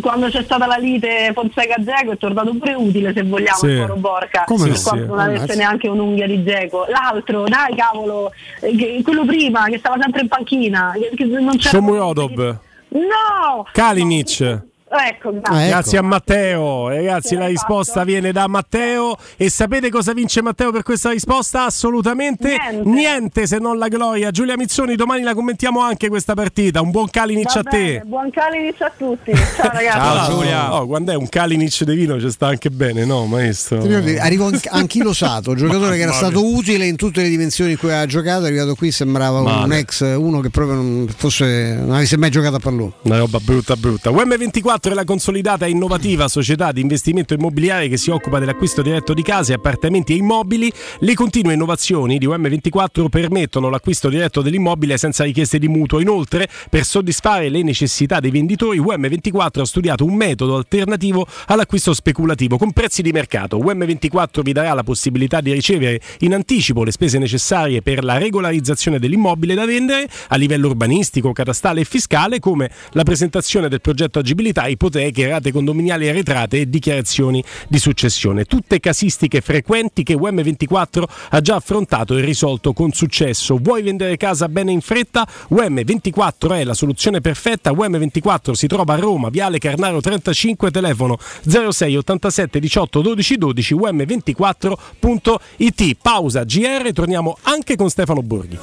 Quando 0.00 0.28
c'è 0.28 0.42
stata 0.42 0.64
la 0.66 0.76
lite 0.76 1.30
Fonseca 1.34 1.74
Geco 1.78 2.12
è 2.12 2.16
tornato 2.16 2.54
pure 2.54 2.72
utile 2.74 3.12
se 3.14 3.22
vogliamo 3.22 3.58
Sì. 3.58 3.66
il 3.66 3.80
Foro 3.80 3.96
Borca 3.96 4.44
Come 4.46 4.68
quanto 4.68 4.78
Sì. 4.78 5.06
non 5.06 5.18
avesse 5.18 5.42
Ammazza. 5.42 5.54
neanche 5.58 5.88
un'unghia 5.88 6.26
di 6.26 6.42
Geco 6.42 6.86
l'altro 6.88 7.44
dai 7.44 7.74
cavolo 7.76 8.32
eh, 8.60 8.74
che- 8.76 9.00
quello 9.04 9.24
prima 9.26 9.64
che 9.66 9.76
stava 9.78 9.96
sempre 10.00 10.22
in 10.22 10.28
panchina 10.28 10.92
che, 10.94 11.10
che 11.14 11.24
non 11.26 11.56
c'era 11.58 11.68
Shomurodov, 11.68 12.56
no 12.88 13.66
Kalinic. 13.72 14.62
Ecco 14.88 15.30
grazie. 15.32 15.54
Ah, 15.54 15.60
ecco. 15.62 15.68
Grazie 15.70 15.98
a 15.98 16.02
Matteo, 16.02 16.88
ragazzi. 16.88 17.28
Sì, 17.28 17.34
La 17.36 17.46
risposta 17.46 17.92
esatto. 17.92 18.06
viene 18.06 18.32
da 18.32 18.46
Matteo. 18.46 19.16
E 19.36 19.48
sapete 19.50 19.90
cosa 19.90 20.12
vince 20.12 20.42
Matteo 20.42 20.70
per 20.70 20.82
questa 20.82 21.10
risposta? 21.10 21.64
Assolutamente 21.64 22.56
Niente. 22.70 22.88
niente, 22.88 23.46
se 23.46 23.58
non 23.58 23.78
la 23.78 23.88
gloria. 23.88 24.30
Giulia 24.30 24.56
Mizzoni, 24.56 24.94
domani 24.94 25.22
la 25.22 25.34
commentiamo 25.34 25.80
anche 25.80 26.08
questa 26.08 26.34
partita. 26.34 26.80
Un 26.80 26.90
buon 26.90 27.08
Kalinic 27.10 27.52
Va 27.54 27.60
a 27.60 27.62
te. 27.62 27.76
bene, 27.78 28.02
buon 28.04 28.30
Kalinic 28.30 28.80
a 28.82 28.92
tutti 28.96 29.32
ciao 29.56 29.68
ragazzi 29.72 29.98
Ciao, 29.98 30.30
Giulia. 30.30 30.74
Oh, 30.74 30.86
quando 30.86 31.12
è 31.12 31.16
un 31.16 31.28
Kalinic 31.28 31.82
di 31.84 31.94
vino 31.94 32.20
ci 32.20 32.30
sta 32.30 32.46
anche 32.48 32.70
bene, 32.70 33.04
no, 33.04 33.26
maestro? 33.26 33.82
Anche- 33.82 34.68
Anch'io 34.70 35.12
Sato, 35.12 35.50
un 35.50 35.56
giocatore 35.56 35.96
che 35.96 36.02
era 36.02 36.12
stato 36.12 36.44
utile 36.54 36.86
in 36.86 36.96
tutte 36.96 37.22
le 37.22 37.28
dimensioni 37.28 37.72
in 37.72 37.78
cui 37.78 37.88
aveva 37.88 38.06
giocato, 38.06 38.44
è 38.44 38.48
arrivato 38.48 38.74
qui 38.74 38.90
sembrava 38.92 39.38
un 39.38 39.44
Male. 39.44 39.78
ex, 39.78 40.00
uno 40.16 40.40
che 40.40 40.50
proprio 40.50 40.76
non, 40.76 41.06
fosse, 41.16 41.74
non 41.80 41.94
avesse 41.94 42.16
mai 42.16 42.30
giocato 42.30 42.56
a 42.56 42.58
pallone. 42.58 42.92
Una 43.02 43.18
roba 43.18 43.38
brutta 43.40 43.76
brutta. 43.76 44.10
UM24 44.10 44.73
è 44.74 44.92
la 44.92 45.04
consolidata 45.04 45.66
e 45.66 45.70
innovativa 45.70 46.26
società 46.26 46.72
di 46.72 46.80
investimento 46.80 47.32
immobiliare 47.32 47.86
che 47.86 47.96
si 47.96 48.10
occupa 48.10 48.40
dell'acquisto 48.40 48.82
diretto 48.82 49.14
di 49.14 49.22
case, 49.22 49.52
appartamenti 49.52 50.12
e 50.12 50.16
immobili. 50.16 50.72
Le 50.98 51.14
continue 51.14 51.54
innovazioni 51.54 52.18
di 52.18 52.26
UM24 52.26 53.08
permettono 53.08 53.68
l'acquisto 53.68 54.08
diretto 54.08 54.42
dell'immobile 54.42 54.96
senza 54.96 55.22
richieste 55.22 55.60
di 55.60 55.68
mutuo. 55.68 56.00
Inoltre, 56.00 56.48
per 56.68 56.84
soddisfare 56.84 57.50
le 57.50 57.62
necessità 57.62 58.18
dei 58.18 58.32
venditori, 58.32 58.80
UM24 58.80 59.60
ha 59.60 59.64
studiato 59.64 60.04
un 60.04 60.14
metodo 60.14 60.56
alternativo 60.56 61.24
all'acquisto 61.46 61.94
speculativo 61.94 62.58
con 62.58 62.72
prezzi 62.72 63.00
di 63.00 63.12
mercato. 63.12 63.58
UM24 63.58 64.42
vi 64.42 64.52
darà 64.52 64.74
la 64.74 64.82
possibilità 64.82 65.40
di 65.40 65.52
ricevere 65.52 66.00
in 66.20 66.34
anticipo 66.34 66.82
le 66.82 66.90
spese 66.90 67.18
necessarie 67.18 67.80
per 67.80 68.02
la 68.02 68.18
regolarizzazione 68.18 68.98
dell'immobile 68.98 69.54
da 69.54 69.66
vendere 69.66 70.08
a 70.28 70.36
livello 70.36 70.66
urbanistico, 70.66 71.30
catastale 71.30 71.82
e 71.82 71.84
fiscale, 71.84 72.40
come 72.40 72.70
la 72.90 73.04
presentazione 73.04 73.68
del 73.68 73.80
progetto 73.80 74.18
agibilità, 74.18 74.62
ipoteche, 74.66 75.28
rate 75.28 75.52
condominiali 75.52 76.08
arretrate 76.08 76.60
e 76.60 76.68
dichiarazioni 76.68 77.42
di 77.68 77.78
successione. 77.78 78.44
Tutte 78.44 78.80
casistiche 78.80 79.40
frequenti 79.40 80.02
che 80.02 80.14
UM24 80.14 81.04
ha 81.30 81.40
già 81.40 81.54
affrontato 81.56 82.16
e 82.16 82.20
risolto 82.20 82.72
con 82.72 82.92
successo. 82.92 83.58
Vuoi 83.60 83.82
vendere 83.82 84.16
casa 84.16 84.48
bene 84.48 84.70
in 84.72 84.80
fretta? 84.80 85.28
UM24 85.50 86.52
è 86.52 86.64
la 86.64 86.74
soluzione 86.74 87.20
perfetta. 87.20 87.72
UM24 87.72 88.52
si 88.52 88.66
trova 88.66 88.94
a 88.94 88.96
Roma, 88.96 89.28
Viale 89.28 89.58
Carnaro 89.58 90.00
35, 90.00 90.70
telefono 90.70 91.18
06 91.46 91.96
87 91.96 92.60
18 92.60 93.00
12 93.00 93.36
12 93.36 93.74
um24.it. 93.74 95.96
Pausa 96.00 96.44
GR, 96.44 96.92
torniamo 96.92 97.36
anche 97.42 97.74
con 97.76 97.90
Stefano 97.90 98.22
Borghi. 98.22 98.58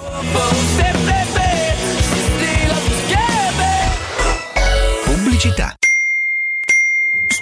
Pubblicità. 5.05 5.75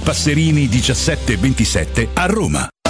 Passerini 0.00 0.68
1727 0.68 2.08
a 2.14 2.26
Roma. 2.26 2.68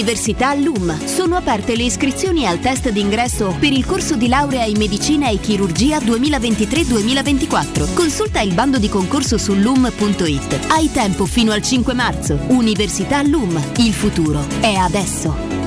Università 0.00 0.54
LUM. 0.54 1.04
Sono 1.04 1.36
aperte 1.36 1.76
le 1.76 1.82
iscrizioni 1.82 2.46
al 2.46 2.58
test 2.58 2.88
d'ingresso 2.88 3.54
per 3.60 3.70
il 3.70 3.84
corso 3.84 4.16
di 4.16 4.28
laurea 4.28 4.64
in 4.64 4.78
medicina 4.78 5.28
e 5.28 5.38
chirurgia 5.38 5.98
2023-2024. 5.98 7.92
Consulta 7.92 8.40
il 8.40 8.54
bando 8.54 8.78
di 8.78 8.88
concorso 8.88 9.36
su 9.36 9.52
lum.it. 9.52 10.68
Hai 10.70 10.90
tempo 10.90 11.26
fino 11.26 11.52
al 11.52 11.60
5 11.60 11.92
marzo. 11.92 12.38
Università 12.46 13.20
LUM. 13.22 13.62
Il 13.76 13.92
futuro 13.92 14.42
è 14.60 14.72
adesso. 14.72 15.59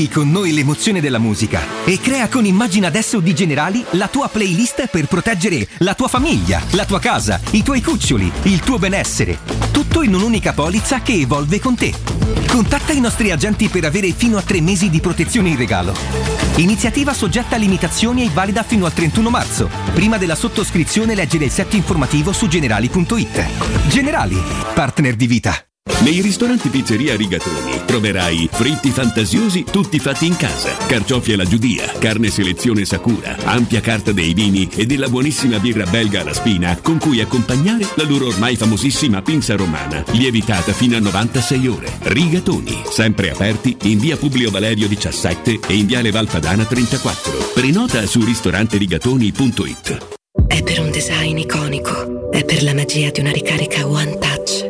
Vivi 0.00 0.12
con 0.14 0.30
noi 0.30 0.54
l'emozione 0.54 1.02
della 1.02 1.18
musica 1.18 1.60
e 1.84 2.00
crea 2.00 2.26
con 2.28 2.46
Immagina 2.46 2.86
adesso 2.86 3.20
di 3.20 3.34
Generali 3.34 3.84
la 3.90 4.08
tua 4.08 4.28
playlist 4.28 4.86
per 4.86 5.04
proteggere 5.04 5.68
la 5.80 5.94
tua 5.94 6.08
famiglia, 6.08 6.62
la 6.70 6.86
tua 6.86 6.98
casa, 6.98 7.38
i 7.50 7.62
tuoi 7.62 7.82
cuccioli, 7.82 8.32
il 8.44 8.60
tuo 8.60 8.78
benessere. 8.78 9.40
Tutto 9.70 10.00
in 10.00 10.14
un'unica 10.14 10.54
polizza 10.54 11.02
che 11.02 11.12
evolve 11.12 11.60
con 11.60 11.74
te. 11.74 11.92
Contatta 12.48 12.92
i 12.92 13.00
nostri 13.00 13.30
agenti 13.30 13.68
per 13.68 13.84
avere 13.84 14.12
fino 14.12 14.38
a 14.38 14.42
tre 14.42 14.62
mesi 14.62 14.88
di 14.88 15.00
protezione 15.00 15.50
in 15.50 15.58
regalo. 15.58 15.94
Iniziativa 16.56 17.12
soggetta 17.12 17.56
a 17.56 17.58
limitazioni 17.58 18.24
e 18.24 18.30
valida 18.32 18.62
fino 18.62 18.86
al 18.86 18.94
31 18.94 19.28
marzo. 19.28 19.68
Prima 19.92 20.16
della 20.16 20.34
sottoscrizione 20.34 21.14
leggere 21.14 21.44
il 21.44 21.50
set 21.50 21.74
informativo 21.74 22.32
su 22.32 22.48
generali.it. 22.48 23.88
Generali, 23.88 24.40
partner 24.72 25.14
di 25.14 25.26
vita. 25.26 25.69
Nei 26.02 26.22
ristoranti 26.22 26.70
Pizzeria 26.70 27.14
Rigatoni 27.14 27.82
troverai 27.84 28.48
fritti 28.50 28.90
fantasiosi 28.90 29.64
tutti 29.64 29.98
fatti 29.98 30.24
in 30.24 30.34
casa, 30.34 30.74
carciofi 30.86 31.34
alla 31.34 31.44
giudia, 31.44 31.92
carne 31.98 32.30
selezione 32.30 32.86
Sakura, 32.86 33.36
ampia 33.44 33.80
carta 33.80 34.10
dei 34.10 34.32
vini 34.32 34.66
e 34.74 34.86
della 34.86 35.08
buonissima 35.08 35.58
birra 35.58 35.84
belga 35.84 36.22
alla 36.22 36.32
spina 36.32 36.78
con 36.80 36.98
cui 36.98 37.20
accompagnare 37.20 37.86
la 37.96 38.04
loro 38.04 38.28
ormai 38.28 38.56
famosissima 38.56 39.20
pinza 39.20 39.56
romana, 39.56 40.02
lievitata 40.12 40.72
fino 40.72 40.96
a 40.96 41.00
96 41.00 41.66
ore. 41.68 41.92
Rigatoni, 42.00 42.82
sempre 42.90 43.30
aperti 43.30 43.76
in 43.82 43.98
via 43.98 44.16
Publio 44.16 44.50
Valerio 44.50 44.88
17 44.88 45.60
e 45.66 45.74
in 45.74 45.84
viale 45.84 46.10
Valpadana 46.10 46.64
34. 46.64 47.50
Prenota 47.52 48.06
su 48.06 48.24
ristoranterigatoni.it. 48.24 50.08
È 50.46 50.62
per 50.62 50.80
un 50.80 50.90
design 50.90 51.36
iconico, 51.36 52.30
è 52.30 52.44
per 52.44 52.62
la 52.62 52.72
magia 52.72 53.10
di 53.10 53.20
una 53.20 53.32
ricarica 53.32 53.86
One 53.86 54.18
Touch, 54.18 54.69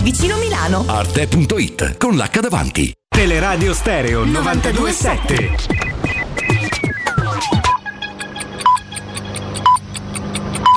vicino 0.00 0.36
Milano. 0.38 0.84
Arte.it 0.86 1.96
con 1.98 2.16
l'H 2.16 2.40
davanti. 2.40 2.92
Teleradio 3.08 3.72
Stereo 3.74 4.24
927. 4.24 5.56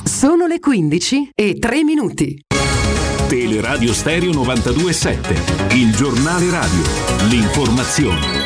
Sono 0.04 0.46
le 0.48 0.60
15 0.60 1.30
e 1.34 1.58
3 1.58 1.84
minuti. 1.84 2.40
Teleradio 3.28 3.94
Stereo 3.94 4.32
927, 4.32 5.76
il 5.76 5.94
giornale 5.96 6.50
radio, 6.50 6.82
l'informazione. 7.30 8.37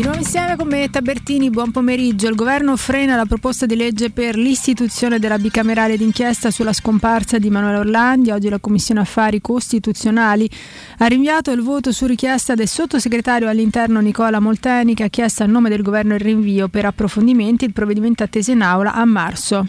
Di 0.00 0.06
nuovo 0.06 0.22
insieme 0.22 0.56
con 0.56 0.66
me 0.66 0.88
Tabertini, 0.88 1.50
buon 1.50 1.72
pomeriggio. 1.72 2.26
Il 2.26 2.34
governo 2.34 2.74
frena 2.78 3.16
la 3.16 3.26
proposta 3.26 3.66
di 3.66 3.76
legge 3.76 4.08
per 4.08 4.34
l'istituzione 4.34 5.18
della 5.18 5.36
bicamerale 5.36 5.98
d'inchiesta 5.98 6.50
sulla 6.50 6.72
scomparsa 6.72 7.38
di 7.38 7.50
Manuela 7.50 7.80
Orlandi. 7.80 8.30
Oggi 8.30 8.48
la 8.48 8.60
Commissione 8.60 9.00
Affari 9.00 9.42
Costituzionali 9.42 10.48
ha 10.96 11.06
rinviato 11.06 11.50
il 11.50 11.60
voto 11.60 11.92
su 11.92 12.06
richiesta 12.06 12.54
del 12.54 12.66
sottosegretario 12.66 13.46
all'interno 13.46 14.00
Nicola 14.00 14.40
Molteni 14.40 14.94
che 14.94 15.04
ha 15.04 15.08
chiesto 15.08 15.42
a 15.42 15.46
nome 15.46 15.68
del 15.68 15.82
governo 15.82 16.14
il 16.14 16.20
rinvio 16.20 16.68
per 16.68 16.86
approfondimenti. 16.86 17.66
Il 17.66 17.74
provvedimento 17.74 18.22
atteso 18.22 18.52
in 18.52 18.62
aula 18.62 18.94
a 18.94 19.04
marzo. 19.04 19.66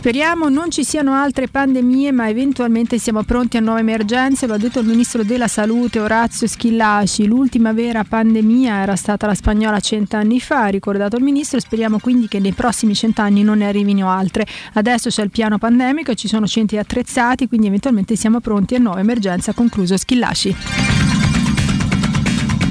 Speriamo 0.00 0.48
non 0.48 0.70
ci 0.70 0.82
siano 0.82 1.12
altre 1.12 1.46
pandemie, 1.46 2.10
ma 2.10 2.26
eventualmente 2.26 2.96
siamo 2.98 3.22
pronti 3.22 3.58
a 3.58 3.60
nuove 3.60 3.80
emergenze, 3.80 4.46
lo 4.46 4.54
ha 4.54 4.56
detto 4.56 4.80
il 4.80 4.86
ministro 4.86 5.22
della 5.24 5.46
Salute 5.46 6.00
Orazio 6.00 6.46
Schillaci. 6.46 7.26
L'ultima 7.26 7.74
vera 7.74 8.02
pandemia 8.02 8.80
era 8.80 8.96
stata 8.96 9.26
la 9.26 9.34
spagnola 9.34 9.78
cent'anni 9.78 10.40
fa, 10.40 10.62
ha 10.62 10.68
ricordato 10.68 11.18
il 11.18 11.22
ministro, 11.22 11.60
speriamo 11.60 11.98
quindi 11.98 12.28
che 12.28 12.38
nei 12.38 12.52
prossimi 12.54 12.94
cent'anni 12.94 13.42
non 13.42 13.58
ne 13.58 13.66
arrivino 13.66 14.08
altre. 14.08 14.46
Adesso 14.72 15.10
c'è 15.10 15.22
il 15.22 15.30
piano 15.30 15.58
pandemico, 15.58 16.14
ci 16.14 16.28
sono 16.28 16.46
centri 16.46 16.78
attrezzati, 16.78 17.46
quindi 17.46 17.66
eventualmente 17.66 18.16
siamo 18.16 18.40
pronti 18.40 18.76
a 18.76 18.78
nuove 18.78 19.00
emergenze, 19.00 19.50
ha 19.50 19.54
concluso 19.54 19.98
Schillaci. 19.98 21.29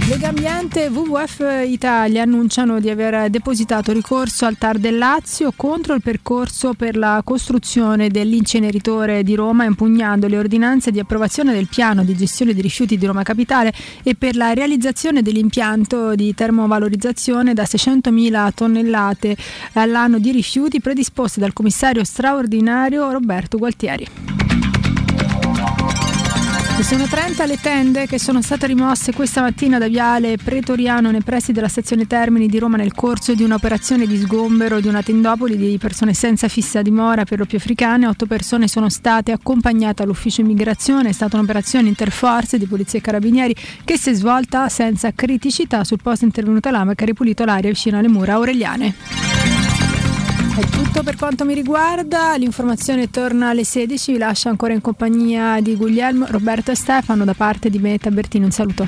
Legambiente 0.10 0.86
e 0.86 0.88
WWF 0.88 1.66
Italia 1.68 2.24
annunciano 2.24 2.80
di 2.80 2.89
aver 2.89 3.30
depositato 3.30 3.91
ricorso 3.91 4.47
al 4.47 4.57
TAR 4.57 4.80
del 4.80 4.97
Lazio 4.97 5.53
contro 5.55 5.93
il 5.93 6.01
percorso 6.01 6.74
per 6.74 6.97
la 6.97 7.22
costruzione 7.24 8.10
dell'inceneritore 8.10 9.22
di 9.22 9.36
Roma, 9.36 9.66
impugnando 9.66 10.26
le 10.26 10.39
ordinanze 10.39 10.89
di 10.89 10.99
approvazione 10.99 11.53
del 11.53 11.68
piano 11.68 12.03
di 12.03 12.16
gestione 12.16 12.53
dei 12.53 12.64
rifiuti 12.64 12.97
di 12.97 13.05
Roma 13.05 13.22
Capitale 13.22 13.72
e 14.01 14.16
per 14.16 14.36
la 14.36 14.53
realizzazione 14.53 15.22
dell'impianto 15.22 16.16
di 16.16 16.34
termovalorizzazione 16.34 17.53
da 17.53 17.64
600.000 17.64 18.51
tonnellate 18.55 19.38
all'anno 19.74 20.18
di 20.18 20.32
rifiuti 20.32 20.82
predisposti 20.82 21.39
dal 21.39 21.53
commissario 21.53 22.03
straordinario 22.03 23.12
Roberto 23.12 23.60
Gualtieri. 23.60 24.07
Sono 26.82 27.05
30 27.05 27.45
le 27.45 27.59
tende 27.61 28.07
che 28.07 28.17
sono 28.17 28.41
state 28.41 28.65
rimosse 28.65 29.13
questa 29.13 29.41
mattina 29.41 29.77
da 29.77 29.88
Viale 29.88 30.38
Pretoriano 30.38 31.11
nei 31.11 31.21
pressi 31.21 31.51
della 31.51 31.67
stazione 31.67 32.07
Termini 32.07 32.47
di 32.47 32.57
Roma 32.57 32.77
nel 32.77 32.93
corso 32.93 33.36
di 33.36 33.43
un'operazione 33.43 34.07
di 34.07 34.17
sgombero 34.17 34.80
di 34.80 34.88
una 34.88 35.03
tendopoli 35.03 35.55
di 35.55 35.77
persone 35.77 36.15
senza 36.15 36.47
fissa 36.47 36.82
dimora 36.82 37.25
per 37.25 37.38
lo 37.38 37.45
più 37.45 37.57
africane. 37.57 38.07
Otto 38.07 38.25
persone 38.25 38.67
sono 38.67 38.89
state 38.89 39.32
accompagnate 39.32 40.01
all'ufficio 40.01 40.41
immigrazione. 40.41 41.09
È 41.09 41.13
stata 41.13 41.38
un'operazione 41.38 41.89
interforze 41.89 42.57
di 42.57 42.65
polizia 42.65 42.97
e 42.97 43.01
carabinieri 43.03 43.55
che 43.84 43.97
si 43.97 44.09
è 44.09 44.13
svolta 44.13 44.67
senza 44.67 45.11
criticità. 45.13 45.84
Sul 45.84 45.99
posto 46.01 46.25
intervenuta 46.25 46.71
lama 46.71 46.95
che 46.95 47.03
ha 47.03 47.07
ripulito 47.07 47.45
l'aria 47.45 47.69
vicino 47.69 47.99
alle 47.99 48.07
mura 48.07 48.34
aureliane. 48.34 49.48
È 50.60 50.68
tutto 50.68 51.03
per 51.03 51.16
quanto 51.16 51.45
mi 51.45 51.53
riguarda, 51.53 52.36
l'informazione 52.36 53.10
torna 53.10 53.47
alle 53.47 53.64
16, 53.64 54.12
vi 54.12 54.18
lascio 54.18 54.49
ancora 54.49 54.74
in 54.74 54.82
compagnia 54.82 55.62
di 55.62 55.78
Guglielmo, 55.78 56.26
Roberto 56.28 56.72
e 56.72 56.76
Stefano 56.76 57.24
da 57.24 57.34
parte 57.34 57.70
di 57.70 57.80
me 57.80 57.97
Tabertino, 57.97 58.43
un 58.43 58.51
saluto. 58.51 58.86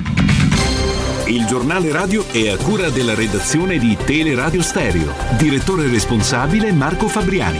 Il 1.24 1.46
giornale 1.46 1.90
radio 1.90 2.28
è 2.30 2.50
a 2.50 2.58
cura 2.58 2.90
della 2.90 3.14
redazione 3.14 3.78
di 3.78 3.96
Teleradio 4.04 4.60
Stereo. 4.60 5.14
Direttore 5.38 5.88
responsabile 5.88 6.72
Marco 6.72 7.08
Fabriani. 7.08 7.58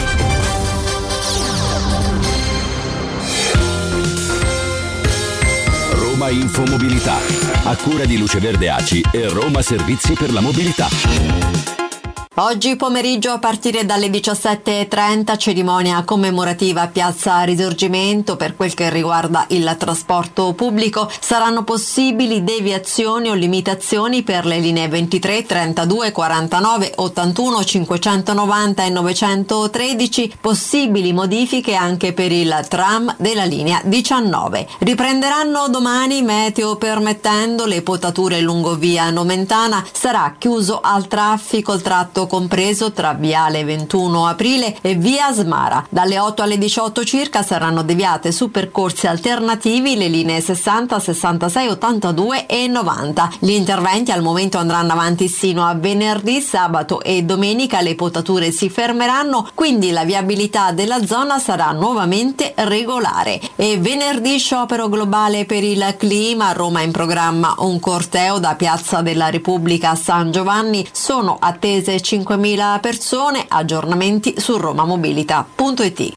Roma 5.93 6.29
Infomobilità, 6.29 7.17
a 7.65 7.75
cura 7.77 8.05
di 8.05 8.19
Luce 8.19 8.41
Verde 8.41 8.69
Aci 8.69 9.03
e 9.11 9.27
Roma 9.31 9.63
Servizi 9.63 10.13
per 10.13 10.35
la 10.35 10.43
Mobilità. 10.43 11.82
Oggi 12.37 12.77
pomeriggio 12.77 13.31
a 13.31 13.39
partire 13.39 13.85
dalle 13.85 14.09
17.30 14.09 15.37
cerimonia 15.37 16.03
commemorativa 16.03 16.81
a 16.81 16.89
Piazza 16.89 17.43
Risorgimento 17.43 18.37
per 18.37 18.57
quel 18.57 18.73
che 18.73 18.89
riguarda 18.89 19.45
il 19.49 19.77
trasporto 19.79 20.55
pubblico. 20.55 21.11
Saranno 21.21 21.63
possibili 21.63 22.43
deviazioni 22.43 23.29
o 23.29 23.35
limitazioni 23.35 24.23
per 24.23 24.47
le 24.47 24.61
linee 24.61 24.89
23, 24.89 25.45
32, 25.45 26.13
49, 26.13 26.93
81, 26.97 27.65
590 27.65 28.83
e 28.83 28.89
913, 28.89 30.37
possibili 30.41 31.13
modifiche 31.13 31.75
anche 31.75 32.15
per 32.15 32.33
il 32.33 32.65
tram 32.67 33.15
della 33.19 33.45
linea 33.45 33.79
19. 33.85 34.69
Riprenderanno 34.79 35.69
domani 35.69 36.23
meteo 36.23 36.77
permettendo 36.77 37.67
le 37.67 37.83
potature 37.83 38.41
lungo 38.41 38.75
via 38.75 39.11
Nomentana, 39.11 39.85
sarà 39.93 40.35
chiuso 40.39 40.81
al 40.83 41.07
traffico 41.09 41.75
il 41.75 41.83
tratto 41.83 42.21
compreso 42.27 42.93
tra 42.93 43.15
Viale 43.15 43.65
21 43.65 44.27
Aprile 44.27 44.77
e 44.81 44.95
Via 44.95 45.33
Smara. 45.33 45.85
Dalle 45.89 46.19
8 46.19 46.43
alle 46.43 46.59
18 46.59 47.05
circa 47.05 47.43
saranno 47.43 47.83
deviate 47.83 48.33
su 48.33 48.51
percorsi 48.51 49.07
alternativi 49.07 49.97
le 49.97 50.09
linee 50.09 50.41
60, 50.41 50.99
66, 50.99 51.69
82 51.69 52.47
e 52.47 52.67
90. 52.67 53.33
Gli 53.39 53.51
interventi 53.51 54.11
al 54.11 54.23
momento 54.23 54.59
andranno 54.59 54.93
avanti 54.93 55.29
sino 55.29 55.65
a 55.65 55.75
venerdì, 55.75 56.41
sabato 56.41 57.01
e 57.03 57.23
domenica 57.23 57.81
le 57.81 57.95
potature 57.95 58.51
si 58.51 58.69
fermeranno, 58.69 59.49
quindi 59.55 59.91
la 59.91 60.05
viabilità 60.05 60.73
della 60.73 61.05
zona 61.05 61.39
sarà 61.39 61.71
nuovamente 61.73 62.53
regolare. 62.57 63.41
E 63.57 63.79
venerdì 63.79 64.39
sciopero 64.39 64.89
globale 64.89 65.45
per 65.45 65.65
il 65.65 65.95
clima, 65.99 66.49
a 66.49 66.53
Roma 66.53 66.83
in 66.83 66.93
programma 66.93 67.55
un 67.59 67.81
corteo 67.81 68.39
da 68.39 68.55
Piazza 68.55 69.03
della 69.03 69.31
Repubblica 69.31 69.91
a 69.91 69.95
San 69.95 70.31
Giovanni, 70.31 70.87
sono 70.93 71.37
attese 71.41 72.01
5.000 72.13 72.81
persone, 72.81 73.47
aggiornamenti 73.49 74.35
su 74.37 74.59
romamobilita.it. 74.59 76.13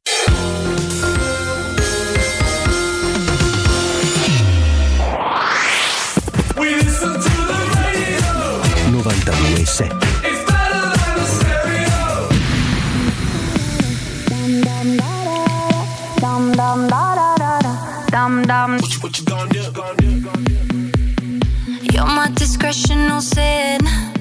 You're 21.93 22.05
my 22.05 22.27
discretional 22.33 23.21
sin. 23.21 24.14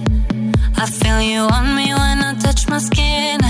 I 0.84 0.86
feel 0.86 1.18
you 1.18 1.40
on 1.40 1.74
me 1.74 1.94
when 1.94 2.20
I 2.20 2.34
touch 2.34 2.68
my 2.68 2.76
skin. 2.76 3.43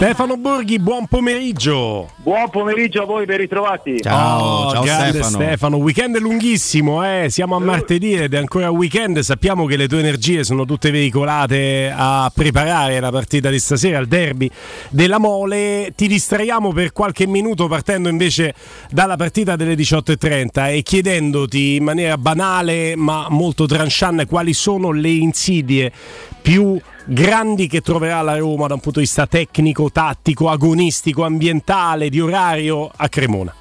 Stefano 0.00 0.38
Borghi, 0.38 0.78
buon 0.78 1.06
pomeriggio. 1.08 2.12
Buon 2.16 2.48
pomeriggio 2.48 3.02
a 3.02 3.04
voi, 3.04 3.26
ben 3.26 3.36
ritrovati. 3.36 3.96
Oh, 4.06 4.72
ciao 4.72 4.82
grande 4.82 5.22
Stefano. 5.22 5.76
Weekend 5.76 6.16
lunghissimo, 6.16 7.04
eh? 7.04 7.26
siamo 7.28 7.56
a 7.56 7.58
martedì 7.58 8.14
ed 8.14 8.32
è 8.32 8.38
ancora 8.38 8.70
weekend. 8.70 9.18
Sappiamo 9.18 9.66
che 9.66 9.76
le 9.76 9.88
tue 9.88 9.98
energie 9.98 10.42
sono 10.42 10.64
tutte 10.64 10.90
veicolate 10.90 11.92
a 11.94 12.32
preparare 12.34 12.98
la 12.98 13.10
partita 13.10 13.50
di 13.50 13.58
stasera, 13.58 13.98
il 13.98 14.08
derby 14.08 14.50
della 14.88 15.18
Mole. 15.18 15.92
Ti 15.94 16.08
distraiamo 16.08 16.72
per 16.72 16.92
qualche 16.92 17.26
minuto 17.26 17.68
partendo 17.68 18.08
invece 18.08 18.54
dalla 18.90 19.16
partita 19.16 19.54
delle 19.54 19.74
18.30 19.74 20.76
e 20.76 20.82
chiedendoti 20.82 21.74
in 21.74 21.84
maniera 21.84 22.16
banale 22.16 22.96
ma 22.96 23.26
molto 23.28 23.66
tranchant 23.66 24.26
quali 24.26 24.54
sono 24.54 24.92
le 24.92 25.10
insidie 25.10 25.92
più 26.40 26.80
grandi 27.04 27.66
che 27.66 27.80
troverà 27.80 28.22
la 28.22 28.36
Roma 28.36 28.66
da 28.66 28.74
un 28.74 28.80
punto 28.80 28.98
di 28.98 29.04
vista 29.04 29.26
tecnico, 29.26 29.90
tattico, 29.90 30.48
agonistico, 30.48 31.24
ambientale, 31.24 32.08
di 32.08 32.20
orario 32.20 32.90
a 32.94 33.08
Cremona. 33.08 33.54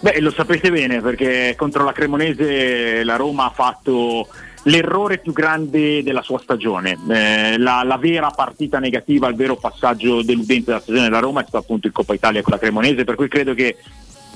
Beh, 0.00 0.20
lo 0.20 0.30
sapete 0.30 0.70
bene 0.70 1.00
perché 1.00 1.54
contro 1.56 1.84
la 1.84 1.92
Cremonese 1.92 3.02
la 3.02 3.16
Roma 3.16 3.46
ha 3.46 3.50
fatto 3.50 4.28
l'errore 4.64 5.18
più 5.18 5.32
grande 5.32 6.02
della 6.02 6.22
sua 6.22 6.38
stagione. 6.38 6.96
Eh, 7.10 7.58
la, 7.58 7.82
la 7.84 7.96
vera 7.96 8.30
partita 8.30 8.78
negativa, 8.78 9.28
il 9.28 9.34
vero 9.34 9.56
passaggio 9.56 10.22
deludente 10.22 10.66
della 10.66 10.80
stagione 10.80 11.04
della 11.04 11.18
Roma 11.18 11.40
è 11.40 11.44
stato 11.44 11.58
appunto 11.58 11.86
in 11.88 11.92
Coppa 11.92 12.14
Italia 12.14 12.42
con 12.42 12.52
la 12.52 12.60
Cremonese, 12.60 13.04
per 13.04 13.16
cui 13.16 13.28
credo 13.28 13.54
che, 13.54 13.76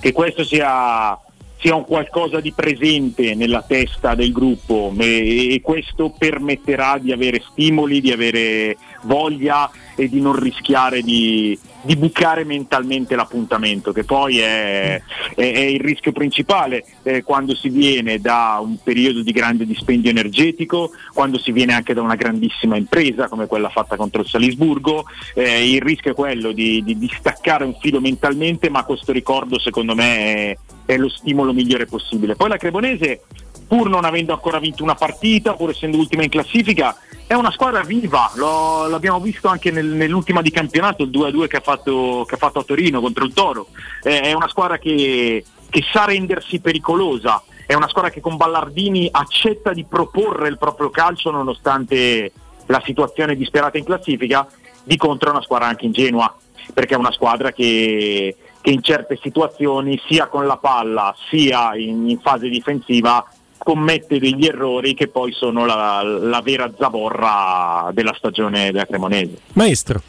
che 0.00 0.12
questo 0.12 0.42
sia, 0.42 1.16
sia 1.62 1.76
un 1.76 1.84
qualcosa 1.84 2.40
di 2.40 2.50
presente 2.50 3.36
nella 3.36 3.62
testa 3.62 4.16
del 4.16 4.32
gruppo 4.32 4.92
e, 4.98 5.54
e 5.54 5.60
questo 5.60 6.12
permetterà 6.16 6.98
di 7.00 7.12
avere 7.12 7.40
stimoli, 7.52 8.00
di 8.00 8.10
avere 8.10 8.76
voglia 9.02 9.70
e 9.94 10.08
di 10.08 10.20
non 10.20 10.38
rischiare 10.38 11.02
di, 11.02 11.58
di 11.82 11.96
bucare 11.96 12.44
mentalmente 12.44 13.14
l'appuntamento, 13.14 13.92
che 13.92 14.04
poi 14.04 14.38
è, 14.38 15.00
è, 15.34 15.52
è 15.52 15.60
il 15.60 15.80
rischio 15.80 16.12
principale 16.12 16.84
eh, 17.02 17.22
quando 17.22 17.54
si 17.54 17.68
viene 17.68 18.18
da 18.20 18.58
un 18.62 18.78
periodo 18.82 19.22
di 19.22 19.32
grande 19.32 19.66
dispendio 19.66 20.10
energetico, 20.10 20.90
quando 21.12 21.38
si 21.38 21.52
viene 21.52 21.74
anche 21.74 21.94
da 21.94 22.02
una 22.02 22.14
grandissima 22.14 22.76
impresa 22.76 23.28
come 23.28 23.46
quella 23.46 23.68
fatta 23.68 23.96
contro 23.96 24.22
il 24.22 24.28
Salisburgo, 24.28 25.04
eh, 25.34 25.70
il 25.70 25.82
rischio 25.82 26.12
è 26.12 26.14
quello 26.14 26.52
di, 26.52 26.82
di, 26.82 26.98
di, 26.98 27.10
staccare 27.18 27.64
un 27.64 27.76
filo 27.80 28.00
mentalmente, 28.00 28.70
ma 28.70 28.84
questo 28.84 29.12
ricordo 29.12 29.58
secondo 29.58 29.94
me 29.94 30.16
è, 30.16 30.56
è 30.86 30.96
lo 30.96 31.08
stimolo 31.08 31.52
migliore 31.52 31.86
possibile. 31.86 32.36
Poi 32.36 32.48
la 32.48 32.56
Cremonese 32.56 33.22
pur 33.66 33.88
non 33.88 34.04
avendo 34.04 34.34
ancora 34.34 34.58
vinto 34.58 34.82
una 34.82 34.94
partita, 34.94 35.54
pur 35.54 35.70
essendo 35.70 35.96
ultima 35.96 36.22
in 36.22 36.28
classifica, 36.28 36.94
è 37.32 37.34
una 37.34 37.50
squadra 37.50 37.80
viva, 37.82 38.30
Lo, 38.34 38.86
l'abbiamo 38.88 39.18
visto 39.18 39.48
anche 39.48 39.70
nel, 39.70 39.86
nell'ultima 39.86 40.42
di 40.42 40.50
campionato, 40.50 41.02
il 41.02 41.08
2-2 41.08 41.46
che 41.46 41.56
ha 41.56 41.60
fatto, 41.60 42.26
che 42.28 42.34
ha 42.34 42.38
fatto 42.38 42.58
a 42.58 42.62
Torino 42.62 43.00
contro 43.00 43.24
il 43.24 43.32
Toro, 43.32 43.68
eh, 44.02 44.20
è 44.20 44.32
una 44.34 44.48
squadra 44.48 44.76
che, 44.76 45.42
che 45.70 45.82
sa 45.90 46.04
rendersi 46.04 46.60
pericolosa, 46.60 47.42
è 47.66 47.72
una 47.72 47.88
squadra 47.88 48.10
che 48.10 48.20
con 48.20 48.36
Ballardini 48.36 49.08
accetta 49.10 49.72
di 49.72 49.84
proporre 49.84 50.48
il 50.48 50.58
proprio 50.58 50.90
calcio 50.90 51.30
nonostante 51.30 52.32
la 52.66 52.82
situazione 52.84 53.34
disperata 53.34 53.78
in 53.78 53.84
classifica, 53.84 54.46
di 54.84 54.98
contro 54.98 55.30
è 55.30 55.32
una 55.32 55.42
squadra 55.42 55.68
anche 55.68 55.86
ingenua, 55.86 56.36
perché 56.74 56.92
è 56.92 56.98
una 56.98 57.12
squadra 57.12 57.50
che, 57.50 58.36
che 58.60 58.70
in 58.70 58.82
certe 58.82 59.18
situazioni, 59.22 59.98
sia 60.06 60.26
con 60.26 60.46
la 60.46 60.58
palla 60.58 61.14
sia 61.30 61.74
in, 61.76 62.10
in 62.10 62.20
fase 62.20 62.50
difensiva, 62.50 63.26
commette 63.62 64.18
degli 64.18 64.46
errori 64.46 64.94
che 64.94 65.08
poi 65.08 65.32
sono 65.32 65.64
la, 65.64 66.02
la 66.02 66.40
vera 66.42 66.70
zavorra 66.78 67.90
della 67.92 68.14
stagione 68.16 68.70
della 68.70 68.86
Cremonese. 68.86 69.38
Maestro. 69.54 70.02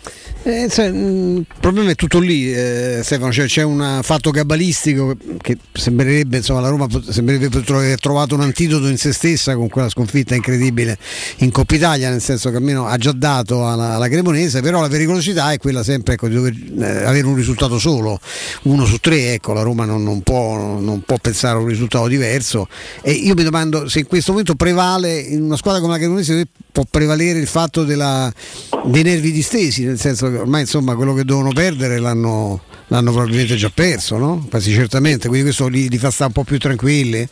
Eh, 0.46 0.68
cioè, 0.70 0.88
il 0.88 1.46
problema 1.58 1.92
è 1.92 1.96
tutto 1.96 2.20
lì, 2.20 2.54
eh, 2.54 3.00
Stefano. 3.02 3.32
Cioè, 3.32 3.46
c'è 3.46 3.64
un 3.64 4.00
fatto 4.04 4.30
cabalistico 4.30 5.16
che 5.42 5.58
sembrerebbe, 5.72 6.38
insomma, 6.38 6.60
la 6.60 6.68
Roma 6.68 6.88
sembrerebbe 7.08 7.46
aver 7.46 7.98
trovato 8.00 8.36
un 8.36 8.42
antidoto 8.42 8.88
in 8.88 8.98
se 8.98 9.14
stessa 9.14 9.56
con 9.56 9.70
quella 9.70 9.88
sconfitta 9.88 10.36
incredibile 10.36 10.98
in 11.38 11.52
Coppa 11.52 11.76
Italia, 11.76 12.10
nel 12.10 12.22
senso 12.22 12.50
che 12.50 12.58
almeno 12.58 12.88
ha 12.88 12.98
già 12.98 13.14
dato 13.14 13.66
alla, 13.66 13.96
alla 13.96 14.10
Cremonese, 14.10 14.62
però 14.62 14.82
la 14.82 14.90
pericolosità 14.90 15.54
è 15.54 15.58
quella 15.58 15.82
sempre 15.82 16.16
ecco, 16.16 16.28
di 16.28 16.36
dover 16.36 16.54
eh, 16.80 17.06
avere 17.06 17.26
un 17.26 17.36
risultato 17.36 17.80
solo, 17.80 18.20
uno 18.64 18.86
su 18.86 18.98
tre. 18.98 19.34
Ecco, 19.34 19.54
la 19.54 19.62
Roma 19.62 19.86
non, 19.86 20.04
non, 20.04 20.22
può, 20.24 20.58
non 20.78 21.04
può 21.06 21.18
pensare 21.22 21.58
a 21.58 21.62
un 21.62 21.68
risultato 21.68 22.08
diverso. 22.08 22.68
E 23.02 23.12
io 23.12 23.34
mi 23.34 23.43
domando 23.44 23.88
se 23.88 24.00
in 24.00 24.08
questo 24.08 24.32
momento 24.32 24.56
prevale 24.56 25.20
in 25.20 25.44
una 25.44 25.58
squadra 25.58 25.82
come 25.82 25.94
la 25.94 26.00
Cremonese 26.00 26.48
può 26.72 26.84
prevalere 26.90 27.40
il 27.40 27.48
fatto 27.48 27.84
della, 27.84 28.32
dei 28.86 29.04
nervi 29.04 29.32
distesi, 29.32 29.86
nel 29.86 30.00
senso 30.00 30.30
che 30.30 30.38
ormai 30.38 30.62
insomma 30.62 30.96
quello 30.96 31.14
che 31.14 31.24
devono 31.24 31.52
perdere 31.52 32.00
l'hanno, 32.00 32.62
l'hanno 32.94 33.12
probabilmente 33.12 33.56
già 33.56 33.72
perso, 33.74 34.18
no? 34.18 34.46
Quasi 34.48 34.72
certamente, 34.72 35.28
quindi 35.28 35.46
questo 35.46 35.68
li, 35.68 35.90
li 35.90 35.98
fa 35.98 36.12
stare 36.12 36.32
un 36.36 36.44
po' 36.44 36.48
più 36.48 36.60
tranquilli 36.60 37.28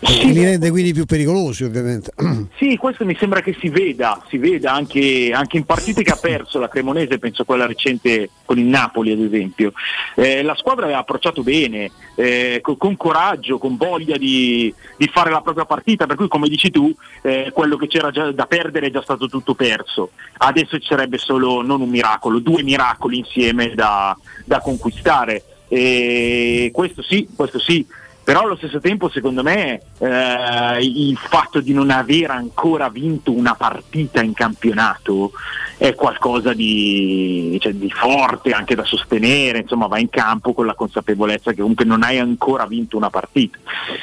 e 0.00 0.24
li 0.24 0.42
rende 0.42 0.70
quindi 0.70 0.94
più 0.94 1.04
pericolosi 1.04 1.64
ovviamente. 1.64 2.12
Sì, 2.56 2.76
questo 2.76 3.04
mi 3.04 3.16
sembra 3.18 3.40
che 3.40 3.54
si 3.60 3.68
veda, 3.68 4.22
si 4.28 4.38
veda 4.38 4.72
anche, 4.72 5.32
anche 5.34 5.56
in 5.56 5.64
partite 5.64 6.02
che 6.02 6.12
ha 6.12 6.18
perso 6.20 6.58
la 6.58 6.68
Cremonese, 6.68 7.18
penso 7.18 7.42
a 7.42 7.44
quella 7.44 7.66
recente 7.66 8.30
con 8.44 8.58
il 8.58 8.64
Napoli 8.64 9.12
ad 9.12 9.20
esempio. 9.20 9.72
Eh, 10.14 10.42
la 10.42 10.54
squadra 10.54 10.84
aveva 10.84 11.00
approcciato 11.00 11.42
bene, 11.42 11.90
eh, 12.14 12.60
con, 12.62 12.76
con, 12.76 12.96
coraggio, 12.96 13.58
con 13.58 13.76
voglia 13.76 14.16
di, 14.16 14.72
di, 14.96 15.10
fare 15.12 15.30
la 15.30 15.40
propria 15.40 15.64
partita, 15.64 16.06
per 16.06 16.16
cui 16.16 16.28
come 16.28 16.48
dici 16.48 16.70
tu, 16.70 16.94
eh, 17.22 17.50
quello 17.52 17.76
che 17.76 17.88
c'era 17.88 18.10
già 18.10 18.30
da 18.30 18.46
perdere 18.46 18.86
è 18.86 18.90
già 18.90 19.02
stato 19.02 19.26
tutto 19.26 19.54
perso. 19.54 20.10
Adesso 20.38 20.78
ci 20.78 20.86
sarebbe 20.86 21.18
solo 21.18 21.60
non 21.60 21.80
un 21.80 21.88
miracolo, 21.88 22.38
due 22.38 22.62
miracoli 22.62 23.18
insieme 23.18 23.74
da, 23.74 24.16
da 24.44 24.60
conquistare. 24.60 25.42
E 25.68 26.70
questo 26.72 27.02
sì, 27.02 27.28
questo 27.34 27.58
sì, 27.58 27.84
però 28.24 28.40
allo 28.40 28.56
stesso 28.56 28.80
tempo 28.80 29.10
secondo 29.10 29.42
me 29.42 29.82
eh, 29.98 30.78
il 30.80 31.16
fatto 31.18 31.60
di 31.60 31.74
non 31.74 31.90
aver 31.90 32.30
ancora 32.30 32.88
vinto 32.88 33.32
una 33.32 33.54
partita 33.54 34.22
in 34.22 34.32
campionato 34.32 35.32
è 35.76 35.94
qualcosa 35.94 36.54
di, 36.54 37.58
cioè, 37.60 37.74
di, 37.74 37.90
forte 37.90 38.52
anche 38.52 38.74
da 38.74 38.84
sostenere, 38.84 39.58
insomma 39.58 39.88
va 39.88 39.98
in 39.98 40.08
campo 40.08 40.54
con 40.54 40.64
la 40.64 40.74
consapevolezza 40.74 41.50
che 41.50 41.60
comunque 41.60 41.84
non 41.84 42.02
hai 42.02 42.18
ancora 42.18 42.64
vinto 42.66 42.96
una 42.96 43.10
partita. 43.10 43.58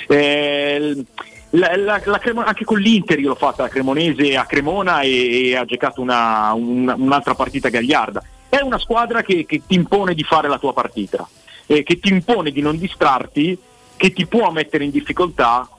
Eh, 0.08 1.04
la, 1.52 1.76
la, 1.76 2.02
la 2.06 2.20
Cremo, 2.20 2.44
anche 2.44 2.64
con 2.64 2.80
l'Inter 2.80 3.20
io 3.20 3.30
l'ho 3.30 3.36
fatta 3.36 3.64
la 3.64 3.70
Cremonese 3.70 4.38
a 4.38 4.46
Cremona 4.46 5.02
e, 5.02 5.50
e 5.50 5.56
ha 5.56 5.66
giocato 5.66 6.00
una, 6.00 6.54
un, 6.54 6.94
un'altra 6.96 7.34
partita 7.34 7.70
gagliarda. 7.70 8.24
È 8.52 8.60
una 8.60 8.80
squadra 8.80 9.22
che, 9.22 9.46
che 9.46 9.62
ti 9.66 9.76
impone 9.76 10.14
di 10.14 10.24
fare 10.24 10.50
la 10.50 10.60
tua 10.60 10.74
partita, 10.74 11.26
eh, 11.68 11.84
che 11.84 12.02
ti 12.02 12.10
impone 12.10 12.52
di 12.52 12.60
non 12.60 12.78
distrarti 12.78 13.58
che 13.96 14.12
ti 14.12 14.26
può 14.26 14.52
mettere 14.52 14.84
in 14.84 14.92
difficoltà 14.92 15.70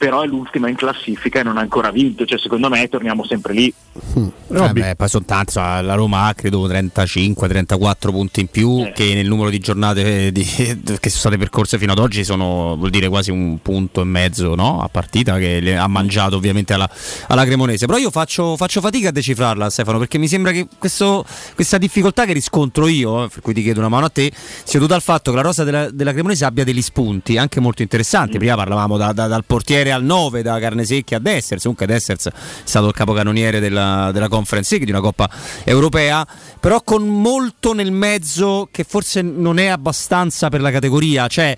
però 0.00 0.22
è 0.22 0.26
l'ultima 0.26 0.70
in 0.70 0.76
classifica 0.76 1.40
e 1.40 1.42
non 1.42 1.58
ha 1.58 1.60
ancora 1.60 1.90
vinto, 1.90 2.24
cioè 2.24 2.38
secondo 2.38 2.70
me 2.70 2.88
torniamo 2.88 3.22
sempre 3.22 3.52
lì. 3.52 3.70
Mm. 4.18 4.28
Eh 4.48 4.94
poi 4.96 5.08
sono 5.10 5.26
tanti, 5.26 5.52
la 5.56 5.92
Roma 5.92 6.24
ha 6.24 6.34
credo 6.34 6.66
35-34 6.66 8.10
punti 8.10 8.40
in 8.40 8.46
più 8.46 8.82
eh. 8.82 8.92
che 8.92 9.12
nel 9.12 9.26
numero 9.26 9.50
di 9.50 9.58
giornate 9.58 10.32
di, 10.32 10.42
che 10.42 11.10
sono 11.10 11.20
state 11.20 11.36
percorse 11.36 11.76
fino 11.76 11.92
ad 11.92 11.98
oggi 11.98 12.24
sono 12.24 12.76
vuol 12.76 12.88
dire 12.88 13.10
quasi 13.10 13.30
un 13.30 13.58
punto 13.60 14.00
e 14.00 14.04
mezzo 14.04 14.54
no? 14.54 14.80
a 14.80 14.88
partita 14.88 15.36
che 15.36 15.76
ha 15.76 15.86
mangiato 15.86 16.34
ovviamente 16.34 16.72
alla, 16.72 16.88
alla 17.26 17.44
Cremonese, 17.44 17.84
però 17.84 17.98
io 17.98 18.10
faccio, 18.10 18.56
faccio, 18.56 18.80
fatica 18.80 19.10
a 19.10 19.12
decifrarla 19.12 19.68
Stefano 19.68 19.98
perché 19.98 20.16
mi 20.16 20.28
sembra 20.28 20.50
che 20.52 20.66
questo, 20.78 21.26
questa 21.54 21.76
difficoltà 21.76 22.24
che 22.24 22.32
riscontro 22.32 22.88
io, 22.88 23.24
eh, 23.24 23.28
per 23.28 23.42
cui 23.42 23.52
ti 23.52 23.60
chiedo 23.62 23.80
una 23.80 23.90
mano 23.90 24.06
a 24.06 24.10
te, 24.10 24.32
sia 24.34 24.78
dovuta 24.78 24.94
al 24.94 25.02
fatto 25.02 25.30
che 25.30 25.36
la 25.36 25.42
rosa 25.42 25.62
della, 25.62 25.90
della 25.90 26.12
Cremonese 26.12 26.46
abbia 26.46 26.64
degli 26.64 26.80
spunti 26.80 27.36
anche 27.36 27.60
molto 27.60 27.82
interessanti, 27.82 28.36
mm. 28.36 28.38
prima 28.38 28.54
parlavamo 28.56 28.96
da, 28.96 29.12
da, 29.12 29.26
dal 29.26 29.44
portiere 29.44 29.89
al 29.90 30.04
9 30.04 30.42
da 30.42 30.58
Carnesecchi 30.58 31.14
a 31.14 31.18
Dessers, 31.18 31.62
comunque 31.62 31.86
Dessers 31.86 32.26
è 32.28 32.32
stato 32.64 32.88
il 32.88 32.94
capocannoniere 32.94 33.60
della, 33.60 34.10
della 34.12 34.28
Conference 34.28 34.70
League 34.70 34.86
di 34.86 34.92
una 34.92 35.02
Coppa 35.02 35.28
Europea, 35.64 36.26
però 36.58 36.82
con 36.82 37.06
molto 37.06 37.72
nel 37.72 37.92
mezzo 37.92 38.68
che 38.70 38.84
forse 38.84 39.22
non 39.22 39.58
è 39.58 39.66
abbastanza 39.66 40.48
per 40.48 40.60
la 40.60 40.70
categoria, 40.70 41.26
cioè 41.26 41.56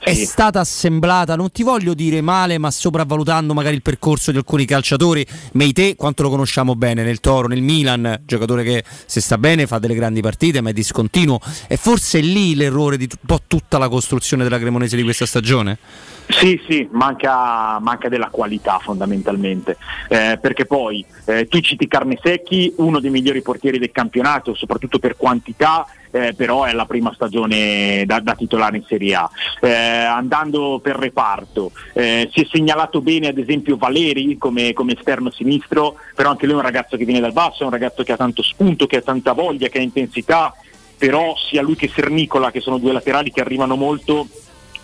è 0.00 0.14
stata 0.14 0.60
assemblata, 0.60 1.34
non 1.34 1.50
ti 1.50 1.62
voglio 1.62 1.92
dire 1.92 2.20
male, 2.20 2.56
ma 2.56 2.70
sopravvalutando 2.70 3.52
magari 3.52 3.74
il 3.74 3.82
percorso 3.82 4.30
di 4.30 4.38
alcuni 4.38 4.64
calciatori. 4.64 5.26
Meite, 5.52 5.96
quanto 5.96 6.22
lo 6.22 6.30
conosciamo 6.30 6.76
bene 6.76 7.02
nel 7.02 7.20
Toro, 7.20 7.48
nel 7.48 7.60
Milan, 7.60 8.22
giocatore 8.24 8.62
che 8.62 8.84
se 9.06 9.20
sta 9.20 9.36
bene 9.38 9.66
fa 9.66 9.78
delle 9.78 9.94
grandi 9.94 10.20
partite, 10.20 10.60
ma 10.60 10.70
è 10.70 10.72
discontinuo. 10.72 11.40
E 11.66 11.76
forse 11.76 12.20
è 12.20 12.22
lì 12.22 12.54
l'errore 12.54 12.96
di 12.96 13.08
un 13.10 13.26
po' 13.26 13.40
tutta 13.46 13.76
la 13.76 13.88
costruzione 13.88 14.44
della 14.44 14.58
Cremonese 14.58 14.96
di 14.96 15.02
questa 15.02 15.26
stagione? 15.26 15.78
Sì, 16.30 16.60
sì, 16.68 16.86
manca, 16.92 17.78
manca, 17.80 18.10
della 18.10 18.28
qualità 18.28 18.78
fondamentalmente, 18.78 19.78
eh, 20.08 20.38
perché 20.40 20.66
poi 20.66 21.04
eh, 21.24 21.48
tu 21.48 21.58
citi 21.60 21.88
Carnesecchi, 21.88 22.74
uno 22.76 23.00
dei 23.00 23.10
migliori 23.10 23.40
portieri 23.40 23.78
del 23.78 23.90
campionato, 23.90 24.54
soprattutto 24.54 24.98
per 24.98 25.16
quantità, 25.16 25.86
eh, 26.10 26.34
però 26.34 26.64
è 26.64 26.72
la 26.72 26.84
prima 26.84 27.12
stagione 27.14 28.04
da, 28.04 28.20
da 28.20 28.34
titolare 28.34 28.76
in 28.76 28.84
Serie 28.86 29.14
A. 29.14 29.30
Eh, 29.60 29.72
andando 29.72 30.80
per 30.82 30.96
reparto, 30.96 31.72
eh, 31.94 32.28
si 32.30 32.42
è 32.42 32.46
segnalato 32.50 33.00
bene 33.00 33.28
ad 33.28 33.38
esempio 33.38 33.78
Valeri 33.78 34.36
come, 34.36 34.74
come, 34.74 34.92
esterno 34.92 35.30
sinistro, 35.30 35.96
però 36.14 36.28
anche 36.30 36.44
lui 36.44 36.54
è 36.54 36.58
un 36.58 36.62
ragazzo 36.62 36.98
che 36.98 37.06
viene 37.06 37.20
dal 37.20 37.32
basso, 37.32 37.62
è 37.62 37.66
un 37.66 37.72
ragazzo 37.72 38.02
che 38.02 38.12
ha 38.12 38.16
tanto 38.16 38.42
spunto, 38.42 38.86
che 38.86 38.98
ha 38.98 39.02
tanta 39.02 39.32
voglia, 39.32 39.68
che 39.68 39.78
ha 39.78 39.82
intensità, 39.82 40.54
però 40.98 41.34
sia 41.48 41.62
lui 41.62 41.74
che 41.74 41.88
Sernicola, 41.88 42.50
che 42.50 42.60
sono 42.60 42.76
due 42.76 42.92
laterali 42.92 43.32
che 43.32 43.40
arrivano 43.40 43.76
molto, 43.76 44.26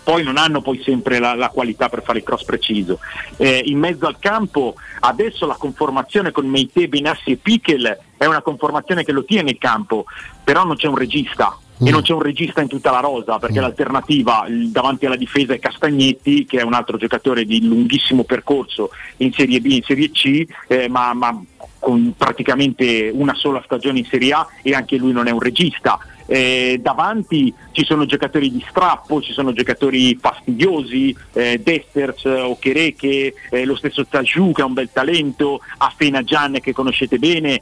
poi 0.05 0.23
non 0.23 0.37
hanno 0.37 0.61
poi 0.61 0.79
sempre 0.83 1.17
la, 1.17 1.33
la 1.33 1.49
qualità 1.49 1.89
per 1.89 2.03
fare 2.03 2.19
il 2.19 2.23
cross 2.23 2.43
preciso. 2.43 2.99
Eh, 3.37 3.63
in 3.65 3.79
mezzo 3.79 4.05
al 4.05 4.19
campo 4.19 4.75
adesso 4.99 5.47
la 5.47 5.55
conformazione 5.55 6.31
con 6.31 6.45
Meite, 6.45 6.87
Benassi 6.87 7.31
e 7.31 7.37
Pichel 7.37 7.97
è 8.15 8.25
una 8.25 8.43
conformazione 8.43 9.03
che 9.03 9.11
lo 9.11 9.25
tiene 9.25 9.49
in 9.49 9.57
campo, 9.57 10.05
però 10.43 10.63
non 10.63 10.75
c'è 10.75 10.87
un 10.87 10.95
regista, 10.95 11.57
e 11.79 11.89
non 11.89 12.03
c'è 12.03 12.13
un 12.13 12.21
regista 12.21 12.61
in 12.61 12.67
tutta 12.67 12.91
la 12.91 12.99
rosa 12.99 13.37
perché 13.37 13.59
mm. 13.59 13.61
l'alternativa 13.61 14.45
davanti 14.47 15.07
alla 15.07 15.17
difesa 15.17 15.53
è 15.53 15.59
Castagnetti 15.59 16.45
che 16.45 16.59
è 16.59 16.63
un 16.63 16.73
altro 16.73 16.97
giocatore 16.97 17.43
di 17.43 17.65
lunghissimo 17.65 18.23
percorso 18.23 18.91
in 19.17 19.33
Serie 19.33 19.59
B, 19.59 19.65
in 19.65 19.83
Serie 19.83 20.09
C 20.11 20.45
eh, 20.67 20.87
ma, 20.87 21.13
ma, 21.13 21.37
con 21.79 22.13
praticamente 22.15 23.11
una 23.13 23.33
sola 23.33 23.61
stagione 23.65 23.99
in 23.99 24.05
Serie 24.05 24.31
A 24.31 24.47
e 24.61 24.73
anche 24.73 24.95
lui 24.95 25.11
non 25.11 25.27
è 25.27 25.31
un 25.31 25.41
regista 25.41 25.99
eh, 26.25 26.79
davanti 26.81 27.53
ci 27.71 27.85
sono 27.85 28.05
giocatori 28.05 28.51
di 28.51 28.63
strappo, 28.67 29.21
ci 29.21 29.33
sono 29.33 29.53
giocatori 29.53 30.17
fastidiosi, 30.19 31.15
eh, 31.33 31.59
Desters, 31.63 32.25
Okereke, 32.25 33.33
eh, 33.49 33.65
lo 33.65 33.75
stesso 33.75 34.05
Tajù 34.05 34.51
che 34.51 34.61
ha 34.61 34.65
un 34.65 34.73
bel 34.73 34.89
talento, 34.91 35.61
Afena 35.77 36.23
Gian 36.23 36.59
che 36.61 36.73
conoscete 36.73 37.17
bene, 37.17 37.61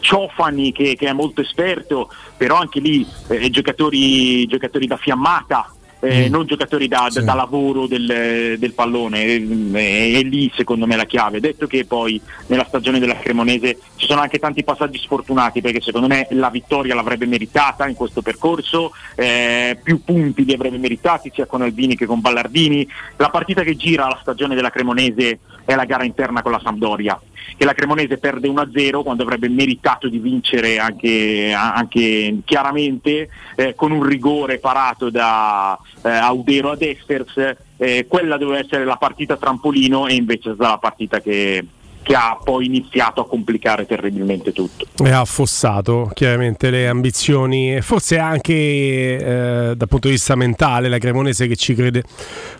Ciofani 0.00 0.72
che, 0.72 0.96
che, 0.96 1.08
è 1.08 1.12
molto 1.12 1.40
esperto, 1.40 2.10
però 2.36 2.56
anche 2.56 2.80
lì 2.80 3.06
eh, 3.28 3.48
giocatori, 3.50 4.46
giocatori 4.46 4.86
da 4.86 4.96
fiammata. 4.96 5.72
Eh, 6.00 6.28
Mm. 6.28 6.30
non 6.32 6.46
giocatori 6.46 6.86
da, 6.88 7.08
da- 7.12 7.22
da 7.22 7.34
lavoro 7.34 7.86
del, 7.86 8.56
del 8.58 8.72
pallone, 8.72 9.24
e, 9.24 10.12
e 10.14 10.22
lì 10.22 10.50
secondo 10.54 10.86
me 10.86 10.96
la 10.96 11.04
chiave. 11.06 11.40
Detto 11.40 11.66
che 11.66 11.84
poi 11.84 12.20
nella 12.46 12.64
stagione 12.66 12.98
della 13.00 13.16
Cremonese 13.18 13.78
ci 13.96 14.06
sono 14.06 14.20
anche 14.20 14.38
tanti 14.38 14.62
passaggi 14.64 14.98
sfortunati 14.98 15.60
perché 15.60 15.80
secondo 15.80 16.06
me 16.06 16.26
la 16.30 16.50
vittoria 16.50 16.94
l'avrebbe 16.94 17.26
meritata 17.26 17.88
in 17.88 17.94
questo 17.94 18.22
percorso, 18.22 18.92
eh, 19.16 19.78
più 19.82 20.02
punti 20.04 20.44
li 20.44 20.54
avrebbe 20.54 20.78
meritati 20.78 21.30
sia 21.34 21.46
con 21.46 21.62
Albini 21.62 21.96
che 21.96 22.06
con 22.06 22.20
Ballardini. 22.20 22.88
La 23.16 23.30
partita 23.30 23.62
che 23.62 23.76
gira 23.76 24.06
la 24.06 24.18
stagione 24.20 24.54
della 24.54 24.70
Cremonese 24.70 25.38
è 25.68 25.74
la 25.74 25.84
gara 25.84 26.04
interna 26.04 26.40
con 26.40 26.52
la 26.52 26.60
Sampdoria 26.64 27.20
che 27.58 27.64
la 27.66 27.74
Cremonese 27.74 28.16
perde 28.16 28.48
1-0 28.48 29.02
quando 29.02 29.22
avrebbe 29.22 29.48
meritato 29.48 30.08
di 30.08 30.18
vincere 30.18 30.78
anche, 30.78 31.52
anche 31.52 32.38
chiaramente 32.44 33.28
eh, 33.54 33.74
con 33.74 33.90
un 33.90 34.02
rigore 34.02 34.58
parato 34.58 35.10
da 35.10 35.78
eh, 36.02 36.08
Audero 36.08 36.70
ad 36.70 36.82
Espers, 36.82 37.56
eh, 37.76 38.06
quella 38.08 38.36
doveva 38.36 38.60
essere 38.60 38.84
la 38.84 38.96
partita 38.96 39.36
trampolino 39.36 40.06
e 40.06 40.14
invece 40.14 40.50
è 40.50 40.54
stata 40.54 40.70
la 40.70 40.78
partita 40.78 41.20
che, 41.20 41.64
che 42.08 42.14
ha 42.14 42.38
poi 42.42 42.64
iniziato 42.64 43.20
a 43.20 43.26
complicare 43.26 43.84
terribilmente 43.84 44.50
tutto. 44.52 44.86
E 45.04 45.10
ha 45.10 45.20
affossato 45.20 46.10
chiaramente 46.14 46.70
le 46.70 46.88
ambizioni 46.88 47.82
forse 47.82 48.16
anche 48.16 48.54
eh, 48.54 49.72
dal 49.76 49.88
punto 49.88 50.06
di 50.06 50.14
vista 50.14 50.34
mentale 50.34 50.88
la 50.88 50.96
Cremonese 50.96 51.46
che 51.46 51.54
ci 51.54 51.74
crede 51.74 52.02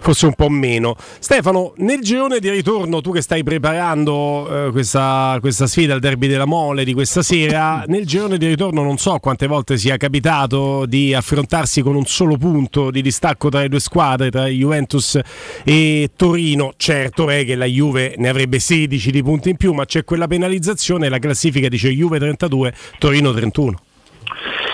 forse 0.01 0.26
un 0.26 0.34
po' 0.34 0.51
meno. 0.51 0.96
Stefano, 1.18 1.72
nel 1.78 2.01
girone 2.01 2.40
di 2.40 2.51
ritorno, 2.51 3.01
tu 3.01 3.11
che 3.11 3.22
stai 3.22 3.42
preparando 3.42 4.66
eh, 4.66 4.70
questa, 4.70 5.38
questa 5.40 5.66
sfida, 5.66 5.94
il 5.94 6.01
derby 6.01 6.26
della 6.26 6.44
Mole 6.44 6.84
di 6.84 6.92
questa 6.92 7.22
sera, 7.22 7.84
nel 7.86 8.05
girone 8.05 8.36
di 8.36 8.46
ritorno 8.46 8.82
non 8.82 8.99
so 8.99 9.18
quante 9.18 9.46
volte 9.46 9.78
sia 9.78 9.96
capitato 9.96 10.84
di 10.84 11.14
affrontarsi 11.14 11.80
con 11.80 11.96
un 11.96 12.05
solo 12.05 12.36
punto 12.36 12.90
di 12.90 13.01
distacco 13.01 13.49
tra 13.49 13.61
le 13.61 13.70
due 13.70 13.80
squadre, 13.80 14.30
tra 14.30 14.44
Juventus 14.44 15.18
e 15.64 16.11
Torino. 16.14 16.74
Certo 16.76 17.30
è 17.30 17.46
che 17.46 17.55
la 17.55 17.64
Juve 17.64 18.12
ne 18.18 18.28
avrebbe 18.28 18.59
16 18.59 19.11
di 19.11 19.22
punti 19.22 19.36
in 19.47 19.57
più, 19.57 19.72
ma 19.72 19.84
c'è 19.84 20.05
quella 20.05 20.26
penalizzazione 20.26 21.07
e 21.07 21.09
la 21.09 21.18
classifica 21.18 21.68
dice 21.68 21.91
Juve 21.91 22.18
32, 22.18 22.74
Torino 22.99 23.32
31. 23.32 23.80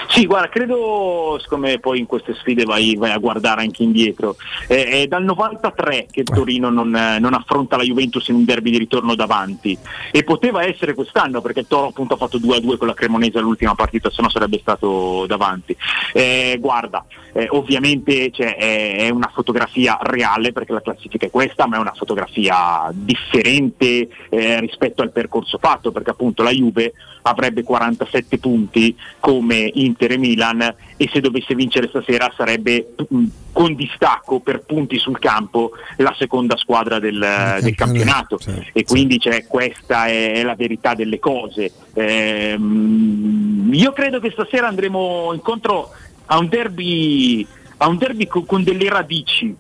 Sì, 0.09 0.27
guarda, 0.27 0.49
credo, 0.49 1.39
siccome 1.41 1.79
poi 1.79 1.99
in 1.99 2.07
queste 2.07 2.35
sfide 2.35 2.65
vai, 2.65 2.95
vai 2.97 3.11
a 3.11 3.19
guardare 3.19 3.63
anche 3.63 3.83
indietro, 3.83 4.37
eh, 4.69 4.87
è 4.87 5.07
dal 5.07 5.25
93 5.25 6.07
che 6.11 6.23
Torino 6.23 6.71
non, 6.71 6.95
eh, 6.95 7.19
non 7.19 7.35
affronta 7.35 7.77
la 7.77 7.83
Juventus 7.83 8.29
in 8.29 8.37
un 8.37 8.45
derby 8.45 8.71
di 8.71 8.79
ritorno 8.79 9.15
davanti 9.15 9.77
e 10.11 10.23
poteva 10.23 10.65
essere 10.65 10.95
quest'anno 10.95 11.41
perché 11.41 11.61
il 11.61 11.67
Toro 11.67 11.89
appunto 11.89 12.15
ha 12.15 12.17
fatto 12.17 12.39
2-2 12.39 12.77
con 12.77 12.87
la 12.87 12.95
Cremonese 12.95 13.39
all'ultima 13.39 13.75
partita, 13.75 14.11
se 14.11 14.23
no 14.23 14.29
sarebbe 14.29 14.59
stato 14.61 15.27
davanti. 15.27 15.77
Eh, 16.13 16.59
guarda, 16.61 17.05
eh, 17.33 17.49
ovviamente 17.51 18.31
cioè, 18.31 18.57
è, 18.57 18.97
è 18.97 19.09
una 19.09 19.31
fotografia 19.35 19.99
reale 20.03 20.53
perché 20.53 20.73
la 20.73 20.83
classifica 20.83 21.27
è 21.27 21.31
questa, 21.31 21.67
ma 21.67 21.77
è 21.77 21.81
una 21.81 21.95
fotografia 21.95 22.89
differente 22.93 24.09
eh, 24.29 24.61
rispetto 24.61 25.03
al 25.03 25.11
percorso 25.11 25.59
fatto 25.59 25.91
perché 25.91 26.11
appunto 26.11 26.43
la 26.43 26.51
Juve 26.51 26.93
avrebbe 27.23 27.63
47 27.63 28.39
punti 28.39 28.95
come 29.19 29.71
Inter 29.75 29.94
e 29.97 30.19
Milan 30.19 30.75
e 30.97 31.09
se 31.13 31.21
dovesse 31.21 31.55
vincere 31.55 31.89
stasera 31.89 32.33
sarebbe 32.37 32.95
mh, 33.09 33.25
con 33.53 33.75
distacco 33.75 34.41
per 34.41 34.61
punti 34.61 34.99
sul 34.99 35.19
campo 35.19 35.71
la 35.99 36.15
seconda 36.19 36.57
squadra 36.57 36.99
del, 36.99 37.59
del 37.61 37.75
campionato 37.75 38.39
e 38.73 38.85
quindi 38.85 39.19
cioè, 39.19 39.47
questa 39.47 40.07
è, 40.07 40.43
la 40.43 40.55
verità 40.55 40.95
delle 40.95 41.19
cose. 41.19 41.71
Ehm, 41.95 43.71
io 43.73 43.93
credo 43.93 44.21
che 44.21 44.31
stasera 44.31 44.67
andremo 44.67 45.31
incontro 45.33 45.91
a 46.27 46.39
un 46.39 46.49
derby, 46.49 47.47
a 47.79 47.89
un 47.89 47.97
derby 47.97 48.27
co- 48.27 48.45
con 48.45 48.65
delle 48.65 48.89
radici 48.89 49.55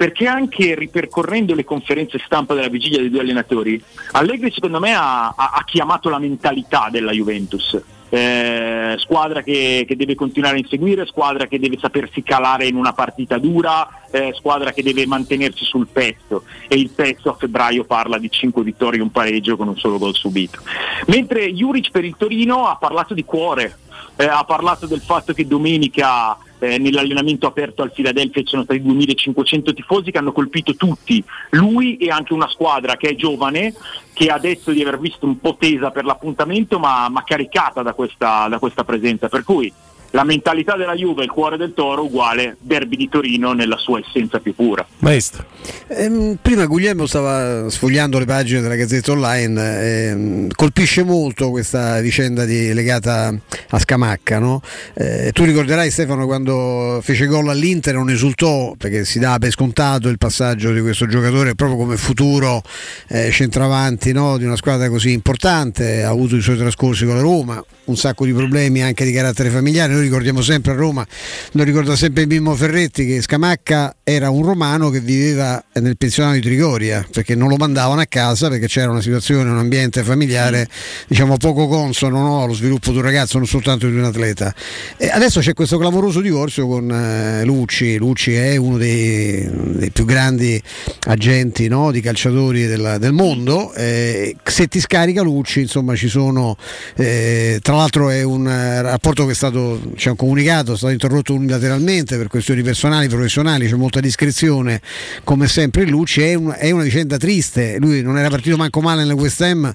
perché 0.00 0.26
anche 0.26 0.74
ripercorrendo 0.74 1.54
le 1.54 1.64
conferenze 1.64 2.18
stampa 2.24 2.54
della 2.54 2.68
vigilia 2.68 3.00
dei 3.00 3.10
due 3.10 3.20
allenatori, 3.20 3.82
Allegri 4.12 4.50
secondo 4.50 4.80
me 4.80 4.94
ha, 4.94 5.28
ha- 5.28 5.50
ha 5.52 5.64
chiamato 5.66 6.08
la 6.08 6.18
mentalità 6.18 6.88
della 6.90 7.12
Juventus. 7.12 7.78
Eh, 8.12 8.96
squadra 8.98 9.40
che, 9.42 9.84
che 9.86 9.96
deve 9.96 10.16
continuare 10.16 10.56
a 10.56 10.58
inseguire, 10.58 11.06
squadra 11.06 11.46
che 11.46 11.60
deve 11.60 11.78
sapersi 11.78 12.22
calare 12.22 12.66
in 12.66 12.74
una 12.74 12.92
partita 12.92 13.38
dura, 13.38 13.88
eh, 14.10 14.32
squadra 14.34 14.72
che 14.72 14.82
deve 14.82 15.06
mantenersi 15.06 15.64
sul 15.64 15.86
pezzo 15.86 16.42
e 16.66 16.74
il 16.76 16.90
pezzo 16.90 17.30
a 17.30 17.34
febbraio 17.34 17.84
parla 17.84 18.18
di 18.18 18.28
5 18.28 18.62
vittorie 18.64 18.98
e 18.98 19.02
un 19.02 19.12
pareggio 19.12 19.56
con 19.56 19.68
un 19.68 19.76
solo 19.76 19.98
gol 19.98 20.14
subito. 20.14 20.60
Mentre 21.06 21.52
Juric 21.52 21.90
per 21.90 22.04
il 22.04 22.16
Torino 22.18 22.66
ha 22.66 22.76
parlato 22.76 23.14
di 23.14 23.24
cuore, 23.24 23.78
eh, 24.16 24.26
ha 24.26 24.44
parlato 24.44 24.86
del 24.86 25.00
fatto 25.00 25.32
che 25.32 25.46
domenica 25.46 26.36
eh, 26.60 26.78
nell'allenamento 26.78 27.46
aperto 27.46 27.82
al 27.82 27.92
Philadelphia 27.92 28.42
ci 28.42 28.48
sono 28.48 28.62
stati 28.62 28.82
2500 28.82 29.72
tifosi 29.74 30.10
che 30.10 30.18
hanno 30.18 30.32
colpito 30.32 30.76
tutti, 30.76 31.22
lui 31.50 31.96
e 31.96 32.10
anche 32.10 32.32
una 32.32 32.48
squadra 32.48 32.96
che 32.96 33.08
è 33.08 33.14
giovane, 33.16 33.74
che 34.12 34.28
ha 34.28 34.38
detto 34.38 34.70
di 34.70 34.82
aver 34.82 35.00
visto 35.00 35.26
un 35.26 35.40
po' 35.40 35.56
tesa 35.58 35.90
per 35.90 36.04
l'appuntamento 36.04 36.78
ma, 36.78 37.08
ma 37.08 37.24
caricata 37.24 37.82
da 37.82 37.94
questa, 37.94 38.46
da 38.48 38.58
questa 38.58 38.84
presenza, 38.84 39.28
per 39.28 39.42
cui 39.42 39.72
la 40.10 40.24
mentalità 40.24 40.76
della 40.76 40.94
Juve, 40.94 41.24
il 41.24 41.30
cuore 41.30 41.56
del 41.56 41.72
Toro 41.74 42.04
uguale 42.04 42.56
derby 42.60 42.96
di 42.96 43.08
Torino 43.08 43.52
nella 43.52 43.76
sua 43.76 44.00
essenza 44.00 44.38
più 44.40 44.54
pura. 44.54 44.86
Maestro. 44.98 45.44
Ehm, 45.88 46.38
prima 46.40 46.66
Guglielmo 46.66 47.06
stava 47.06 47.68
sfogliando 47.68 48.18
le 48.18 48.24
pagine 48.24 48.60
della 48.60 48.74
Gazzetta 48.74 49.12
Online, 49.12 49.80
ehm, 49.80 50.48
colpisce 50.54 51.02
molto 51.02 51.50
questa 51.50 52.00
vicenda 52.00 52.44
di- 52.44 52.72
legata 52.72 53.32
a 53.68 53.78
Scamacca. 53.78 54.38
no? 54.38 54.62
Eh, 54.94 55.30
tu 55.32 55.44
ricorderai 55.44 55.90
Stefano 55.90 56.26
quando 56.26 57.00
fece 57.02 57.26
gol 57.26 57.48
all'Inter 57.48 57.94
non 57.94 58.10
esultò 58.10 58.74
perché 58.76 59.04
si 59.04 59.18
dava 59.18 59.38
per 59.38 59.50
scontato 59.50 60.08
il 60.08 60.18
passaggio 60.18 60.72
di 60.72 60.80
questo 60.80 61.06
giocatore 61.06 61.54
proprio 61.54 61.78
come 61.78 61.96
futuro 61.96 62.62
eh, 63.08 63.30
centravanti 63.30 64.12
no? 64.12 64.36
di 64.38 64.44
una 64.44 64.56
squadra 64.56 64.88
così 64.88 65.12
importante, 65.12 66.02
ha 66.02 66.08
avuto 66.08 66.36
i 66.36 66.40
suoi 66.40 66.56
trascorsi 66.56 67.04
con 67.04 67.14
la 67.14 67.20
Roma, 67.20 67.62
un 67.84 67.96
sacco 67.96 68.24
di 68.24 68.32
problemi 68.32 68.82
anche 68.82 69.04
di 69.04 69.12
carattere 69.12 69.50
familiare. 69.50 69.92
Noi 69.92 69.99
ricordiamo 70.00 70.42
sempre 70.42 70.72
a 70.72 70.74
Roma, 70.74 71.06
lo 71.52 71.62
ricorda 71.62 71.96
sempre 71.96 72.26
Mimmo 72.26 72.54
Ferretti 72.54 73.06
che 73.06 73.22
Scamacca 73.22 73.96
era 74.02 74.30
un 74.30 74.42
romano 74.44 74.90
che 74.90 75.00
viveva 75.00 75.62
nel 75.74 75.96
pensionato 75.96 76.34
di 76.36 76.40
Trigoria 76.42 77.06
perché 77.10 77.34
non 77.34 77.48
lo 77.48 77.56
mandavano 77.56 78.00
a 78.00 78.06
casa 78.06 78.48
perché 78.48 78.66
c'era 78.66 78.90
una 78.90 79.00
situazione, 79.00 79.50
un 79.50 79.58
ambiente 79.58 80.02
familiare 80.02 80.68
diciamo 81.06 81.36
poco 81.36 81.68
consono 81.68 82.20
no, 82.20 82.42
allo 82.42 82.54
sviluppo 82.54 82.90
di 82.90 82.96
un 82.96 83.02
ragazzo, 83.02 83.38
non 83.38 83.46
soltanto 83.46 83.88
di 83.88 83.96
un 83.96 84.04
atleta. 84.04 84.54
E 84.96 85.08
adesso 85.08 85.40
c'è 85.40 85.54
questo 85.54 85.78
clamoroso 85.78 86.20
divorzio 86.20 86.66
con 86.66 86.90
eh, 86.90 87.44
Lucci, 87.44 87.96
Lucci 87.96 88.34
è 88.34 88.56
uno 88.56 88.76
dei, 88.76 89.48
dei 89.52 89.90
più 89.90 90.04
grandi 90.04 90.60
agenti 91.06 91.68
no, 91.68 91.90
di 91.90 92.00
calciatori 92.00 92.66
della- 92.66 92.98
del 92.98 93.12
mondo, 93.12 93.72
Eh, 93.74 94.36
se 94.42 94.66
ti 94.66 94.80
scarica 94.80 95.22
Lucci 95.22 95.60
insomma 95.60 95.94
ci 95.94 96.08
sono, 96.08 96.56
eh, 96.96 97.58
tra 97.62 97.76
l'altro 97.76 98.10
è 98.10 98.22
un 98.22 98.46
eh, 98.48 98.82
rapporto 98.82 99.24
che 99.24 99.32
è 99.32 99.34
stato, 99.34 99.80
c'è 99.94 100.10
un 100.10 100.16
comunicato, 100.16 100.72
è 100.72 100.76
stato 100.76 100.92
interrotto 100.92 101.34
unilateralmente 101.34 102.16
per 102.16 102.28
questioni 102.28 102.62
personali, 102.62 103.08
professionali, 103.08 103.68
c'è 103.68 103.74
molta 103.74 104.00
discrezione 104.00 104.80
come 105.24 105.46
sempre 105.48 105.82
in 105.82 105.90
Lucci, 105.90 106.22
è, 106.22 106.34
un- 106.34 106.54
è 106.56 106.70
una 106.70 106.82
vicenda 106.82 107.16
triste, 107.16 107.76
lui 107.78 108.02
non 108.02 108.18
era 108.18 108.28
partito 108.28 108.56
manco 108.56 108.80
male 108.80 109.04
nel 109.04 109.14
West 109.14 109.40
Ham, 109.40 109.72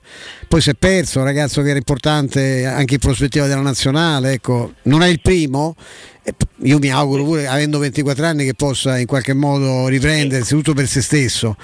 poi 0.47 0.61
si 0.61 0.70
è 0.70 0.74
perso, 0.74 1.20
un 1.20 1.26
ragazzo 1.26 1.61
che 1.61 1.70
era 1.70 1.78
importante 1.78 2.66
anche 2.66 2.95
in 2.95 2.99
prospettiva 2.99 3.47
della 3.47 3.61
nazionale, 3.61 4.34
ecco, 4.34 4.74
non 4.84 5.01
è 5.01 5.07
il 5.07 5.20
primo, 5.22 5.76
e 6.24 6.34
io 6.63 6.80
mi 6.80 6.89
auguro 6.89 7.24
pure, 7.24 7.47
avendo 7.47 7.78
24 7.78 8.26
anni, 8.26 8.45
che 8.45 8.55
possa 8.55 8.97
in 8.97 9.05
qualche 9.05 9.34
modo 9.34 9.88
riprendersi 9.88 10.55
tutto 10.55 10.74
per 10.74 10.88
se 10.88 11.01
stesso. 11.01 11.55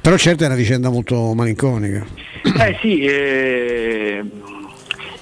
Però 0.00 0.16
certo 0.16 0.44
è 0.44 0.46
una 0.46 0.54
vicenda 0.54 0.88
molto 0.90 1.32
malinconica. 1.34 2.06
Eh 2.44 2.78
sì, 2.80 3.00
eh, 3.00 4.22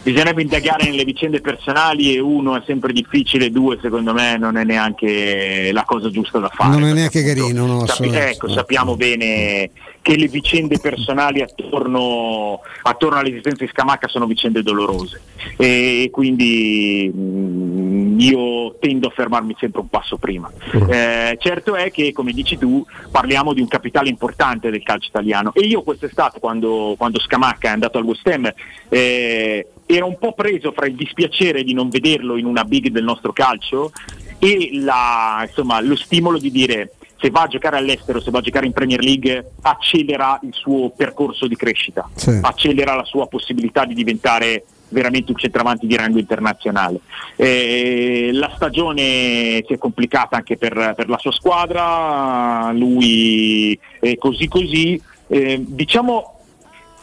bisognerebbe 0.03 0.43
indagare 0.43 0.85
nelle 0.85 1.05
vicende 1.05 1.41
personali 1.41 2.15
e 2.15 2.21
uno 2.21 2.57
è 2.57 2.63
sempre 2.67 2.93
difficile, 2.93 3.51
due 3.51 3.79
secondo 3.81 4.13
me 4.13 4.37
non 4.37 4.57
è 4.57 4.65
neanche 4.65 5.71
la 5.73 5.85
cosa 5.85 6.11
giusta 6.11 6.39
da 6.39 6.51
fare. 6.53 6.71
Non 6.71 6.89
è 6.89 6.93
neanche 6.93 7.23
carino, 7.25 7.67
no, 7.67 7.79
Sapi- 7.81 7.91
assolutamente. 7.91 8.31
ecco, 8.35 8.49
sappiamo 8.49 8.97
bene 8.97 9.71
che 10.03 10.17
le 10.17 10.27
vicende 10.27 10.79
personali 10.79 11.41
attorno, 11.41 12.61
attorno 12.83 13.19
all'esistenza 13.19 13.65
di 13.65 13.71
Scamacca 13.71 14.09
sono 14.09 14.27
vicende 14.27 14.63
dolorose. 14.63 15.21
E 15.57 16.09
quindi 16.13 17.11
mm, 17.15 18.19
io 18.19 18.77
tendo 18.81 19.07
a 19.07 19.11
fermarmi 19.11 19.57
sempre 19.59 19.81
un 19.81 19.89
passo 19.89 20.19
prima. 20.19 20.51
Eh, 20.89 21.39
certo 21.41 21.77
è 21.77 21.93
che, 21.93 22.13
come 22.13 22.33
dici 22.33 22.59
tu, 22.59 22.85
parliamo 23.11 23.55
di 23.55 23.61
un 23.61 23.69
capitale 23.69 24.09
importante 24.09 24.71
del 24.71 24.83
calcio 24.83 25.09
italiano. 25.09 25.53
E 25.55 25.61
io 25.61 25.83
quest'estate, 25.83 26.41
quando, 26.41 26.97
quando 26.99 27.21
Scamacca 27.21 27.69
è 27.69 27.73
andato 27.73 27.99
al 27.99 28.05
West 28.05 28.27
Ham, 28.27 28.53
eh, 28.89 29.67
ero 29.87 30.07
un 30.07 30.19
po' 30.19 30.33
preso 30.33 30.73
fra 30.73 30.87
il 30.87 30.97
dispiacere 30.97 31.63
di 31.63 31.75
non 31.75 31.89
vederlo 31.89 32.37
in 32.37 32.47
una 32.47 32.65
big 32.65 32.89
del 32.89 33.05
nostro 33.05 33.33
calcio 33.33 33.93
e 34.41 34.71
la- 34.73 35.45
insomma, 35.47 35.81
lo 35.81 35.95
stimolo 35.95 36.39
di 36.39 36.51
dire 36.51 36.95
se 37.23 37.31
va 37.31 37.43
a 37.43 37.47
giocare 37.47 37.77
all'estero, 37.77 38.21
se 38.21 38.33
va 38.33 38.41
a 38.41 38.43
giocare 38.43 38.67
in 38.67 38.73
Premier 38.73 39.01
League, 39.01 39.53
accelera 39.63 40.41
il 40.43 40.53
suo 40.53 40.91
percorso 40.91 41.47
di 41.47 41.55
crescita, 41.55 42.11
Sì. 42.17 42.37
accelera 42.43 42.97
la 42.97 43.05
sua 43.05 43.29
possibilità 43.29 43.85
di 43.85 43.95
diventare 43.95 44.65
veramente 44.89 45.31
un 45.31 45.39
centravanti 45.39 45.87
di 45.87 45.97
rango 45.97 46.19
internazionale. 46.19 46.99
Eh, 47.37 48.31
la 48.33 48.51
stagione 48.57 49.65
si 49.67 49.73
è 49.73 49.79
complicata 49.79 50.37
anche 50.37 50.57
per, 50.57 50.95
per 50.97 51.09
la 51.09 51.17
sua 51.19 51.33
squadra, 51.33 52.73
lui 52.73 53.79
è 54.01 54.17
così 54.17 54.49
così. 54.49 55.01
Eh, 55.29 55.63
diciamo 55.65 56.41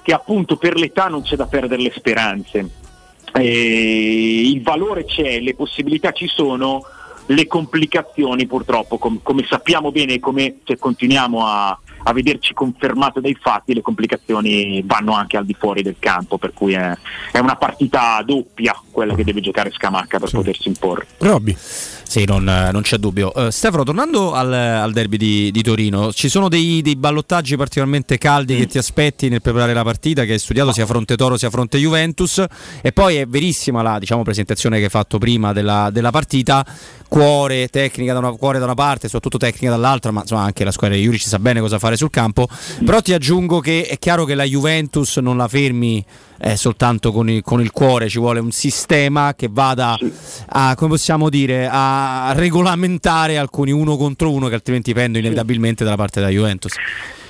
che 0.04 0.14
appunto 0.14 0.58
per 0.58 0.76
l'età 0.76 1.08
non 1.08 1.22
c'è 1.24 1.38
da 1.38 1.46
perdere 1.48 1.82
le 1.82 1.94
speranze. 1.96 2.70
Eh, 3.34 4.42
il 4.52 4.62
valore 4.62 5.06
c'è, 5.06 5.40
le 5.40 5.56
possibilità 5.56 6.12
ci 6.12 6.28
sono, 6.28 6.84
le 7.30 7.48
complicazioni 7.48 8.48
purtroppo, 8.48 8.98
com- 8.98 9.20
come 9.22 9.46
sappiamo 9.48 9.92
bene 9.92 10.14
e 10.14 10.20
come 10.20 10.58
cioè, 10.64 10.78
continuiamo 10.78 11.46
a, 11.46 11.78
a 12.04 12.14
vederci 12.14 12.54
confermate 12.54 13.22
dai 13.22 13.38
fatti, 13.40 13.74
le 13.74 13.82
complicazioni 13.82 14.82
vanno 14.86 15.14
anche 15.14 15.38
al 15.38 15.46
di 15.46 15.56
fuori 15.58 15.84
del 15.84 15.98
campo, 16.00 16.38
per 16.38 16.54
cui 16.54 16.74
è, 16.74 16.96
è 17.32 17.38
una 17.38 17.56
partita 17.56 18.22
doppia 18.26 18.76
quella 18.90 19.14
che 19.14 19.24
deve 19.24 19.42
giocare 19.42 19.72
Scamacca 19.72 20.20
per 20.20 20.32
potersi 20.32 20.68
imporre. 20.68 21.06
Robby. 21.20 21.56
Sì, 22.10 22.26
non, 22.26 22.44
non 22.44 22.82
c'è 22.82 22.98
dubbio. 22.98 23.32
Uh, 23.36 23.52
Stefano, 23.52 23.84
tornando 23.84 24.34
al, 24.34 24.52
al 24.52 24.92
derby 24.94 25.16
di, 25.16 25.52
di, 25.52 25.62
Torino, 25.62 26.12
ci 26.12 26.28
sono 26.28 26.50
dei, 26.50 26.82
dei 26.82 26.96
ballottaggi 26.96 27.56
particolarmente 27.56 28.18
caldi 28.18 28.56
mm. 28.56 28.58
che 28.58 28.66
ti 28.66 28.78
aspetti 28.80 29.30
nel 29.30 29.44
preparare 29.44 29.76
la 29.76 29.84
partita, 29.84 30.24
che 30.24 30.34
hai 30.34 30.40
studiato 30.40 30.72
sia 30.72 30.88
fronte 30.88 31.16
Toro 31.16 31.38
sia 31.38 31.52
fronte 31.52 31.78
Juventus, 31.78 32.44
e 32.82 32.92
poi 32.94 33.18
è 33.18 33.28
verissima 33.28 33.84
la 33.84 34.00
diciamo, 34.00 34.24
presentazione 34.24 34.80
che 34.80 34.86
hai 34.86 34.90
fatto 34.90 35.20
prima 35.20 35.54
della, 35.54 35.92
della 35.92 36.10
partita, 36.10 36.66
cuore, 37.08 37.68
tecnica 37.68 38.14
da 38.14 38.18
una, 38.18 38.32
cuore 38.32 38.58
da 38.58 38.66
una 38.66 38.74
parte, 38.74 39.06
soprattutto 39.06 39.38
tecnica 39.38 39.70
dall'altra, 39.70 40.10
ma 40.10 40.22
insomma 40.22 40.42
anche 40.42 40.64
la 40.64 40.72
squadra 40.72 40.98
di 40.98 41.04
Juric 41.04 41.22
sa 41.22 41.38
bene 41.38 41.60
cosa 41.60 41.78
fare 41.78 41.96
sul 41.96 42.10
campo, 42.10 42.48
però 42.84 43.02
ti 43.02 43.14
aggiungo 43.14 43.60
che 43.60 43.86
è 43.86 44.00
chiaro 44.00 44.26
che 44.26 44.34
la 44.34 44.46
Juventus 44.46 45.18
non 45.18 45.38
la 45.38 45.48
fermi 45.48 46.04
eh, 46.40 46.56
soltanto 46.56 47.12
con 47.12 47.30
il, 47.30 47.42
con 47.42 47.62
il, 47.62 47.72
cuore, 47.72 48.10
ci 48.10 48.20
vuole 48.20 48.40
un 48.40 48.52
sistema 48.52 49.34
che 49.36 49.48
vada 49.52 49.98
a, 50.48 50.76
come 50.76 50.92
possiamo 50.92 51.30
dire, 51.30 51.68
a 51.70 52.34
regolamentare 52.36 53.38
alcuni 53.38 53.72
uno 53.72 53.98
contro 53.98 54.32
uno 54.32 54.48
che 54.48 54.56
altrimenti 54.56 54.94
pendono 54.94 55.20
inevitabilmente 55.20 55.84
dalla 55.84 55.98
parte 55.98 56.20
della 56.20 56.32
Juventus. 56.32 56.74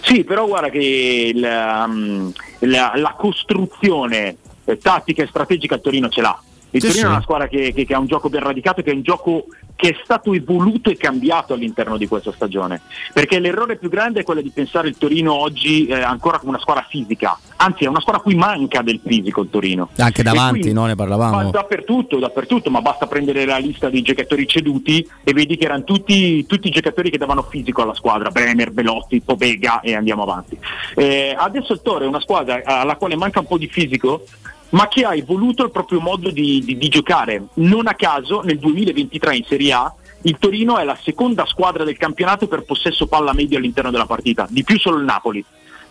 Sì, 0.01 0.23
però 0.23 0.47
guarda 0.47 0.69
che 0.69 1.31
la, 1.35 1.85
um, 1.87 2.31
la, 2.59 2.93
la 2.95 3.15
costruzione 3.17 4.37
eh, 4.65 4.77
tattica 4.77 5.23
e 5.23 5.27
strategica 5.27 5.75
a 5.75 5.79
Torino 5.79 6.09
ce 6.09 6.21
l'ha. 6.21 6.41
Il 6.71 6.81
sì, 6.81 6.87
Torino 6.87 7.05
sì. 7.05 7.05
è 7.05 7.15
una 7.15 7.21
squadra 7.21 7.47
che, 7.47 7.73
che, 7.73 7.85
che, 7.85 7.93
ha 7.93 7.99
un 7.99 8.05
gioco 8.05 8.29
ben 8.29 8.41
radicato, 8.41 8.81
che 8.81 8.91
è 8.91 8.93
un 8.93 9.01
gioco 9.01 9.45
che 9.75 9.89
è 9.89 9.99
stato 10.03 10.33
evoluto 10.33 10.89
e 10.89 10.97
cambiato 10.97 11.53
all'interno 11.53 11.97
di 11.97 12.07
questa 12.07 12.31
stagione. 12.33 12.81
Perché 13.13 13.39
l'errore 13.39 13.77
più 13.77 13.89
grande 13.89 14.19
è 14.19 14.23
quello 14.23 14.41
di 14.41 14.49
pensare 14.49 14.89
il 14.89 14.97
Torino 14.97 15.33
oggi 15.33 15.87
eh, 15.87 16.01
ancora 16.01 16.37
come 16.37 16.51
una 16.51 16.59
squadra 16.59 16.85
fisica, 16.87 17.39
anzi 17.55 17.85
è 17.85 17.87
una 17.87 18.01
squadra 18.01 18.21
a 18.21 18.23
cui 18.23 18.35
manca 18.35 18.81
del 18.81 18.99
fisico 19.03 19.41
il 19.41 19.49
Torino. 19.49 19.89
Anche 19.97 20.21
davanti, 20.21 20.59
quindi, 20.59 20.73
no? 20.73 20.85
Ne 20.85 20.95
parlavamo. 20.95 21.49
dappertutto, 21.49 22.19
dappertutto, 22.19 22.69
ma 22.69 22.81
basta 22.81 23.07
prendere 23.07 23.45
la 23.45 23.57
lista 23.57 23.89
dei 23.89 24.01
giocatori 24.01 24.45
ceduti 24.47 25.07
e 25.23 25.33
vedi 25.33 25.55
che 25.55 25.65
erano 25.65 25.83
tutti, 25.85 26.45
tutti 26.45 26.67
i 26.67 26.71
giocatori 26.71 27.09
che 27.09 27.17
davano 27.17 27.43
fisico 27.43 27.81
alla 27.81 27.93
squadra, 27.93 28.29
Bremer, 28.29 28.71
Belotti, 28.71 29.21
Pobega 29.21 29.79
e 29.79 29.95
andiamo 29.95 30.23
avanti. 30.23 30.57
Eh, 30.95 31.35
adesso 31.37 31.73
il 31.73 31.81
Toro 31.81 32.03
è 32.03 32.07
una 32.07 32.19
squadra 32.19 32.61
alla 32.65 32.97
quale 32.97 33.15
manca 33.15 33.39
un 33.39 33.47
po' 33.47 33.57
di 33.57 33.67
fisico, 33.67 34.25
ma 34.69 34.87
che 34.87 35.03
ha 35.03 35.15
evoluto 35.15 35.63
il 35.63 35.71
proprio 35.71 35.99
modo 35.99 36.29
di, 36.29 36.61
di, 36.63 36.77
di, 36.77 36.87
giocare. 36.89 37.47
Non 37.55 37.87
a 37.87 37.93
caso 37.93 38.41
nel 38.41 38.59
2023 38.59 39.35
in 39.35 39.45
Serie 39.45 39.73
A 39.73 39.93
il 40.23 40.37
Torino 40.37 40.77
è 40.77 40.83
la 40.83 40.97
seconda 41.01 41.45
squadra 41.45 41.85
del 41.85 41.97
campionato 41.97 42.47
per 42.47 42.63
possesso 42.63 43.07
palla 43.07 43.33
medio 43.33 43.57
all'interno 43.57 43.89
della 43.89 44.05
partita, 44.05 44.47
di 44.49 44.63
più 44.63 44.77
solo 44.77 44.97
il 44.97 45.05
Napoli. 45.05 45.43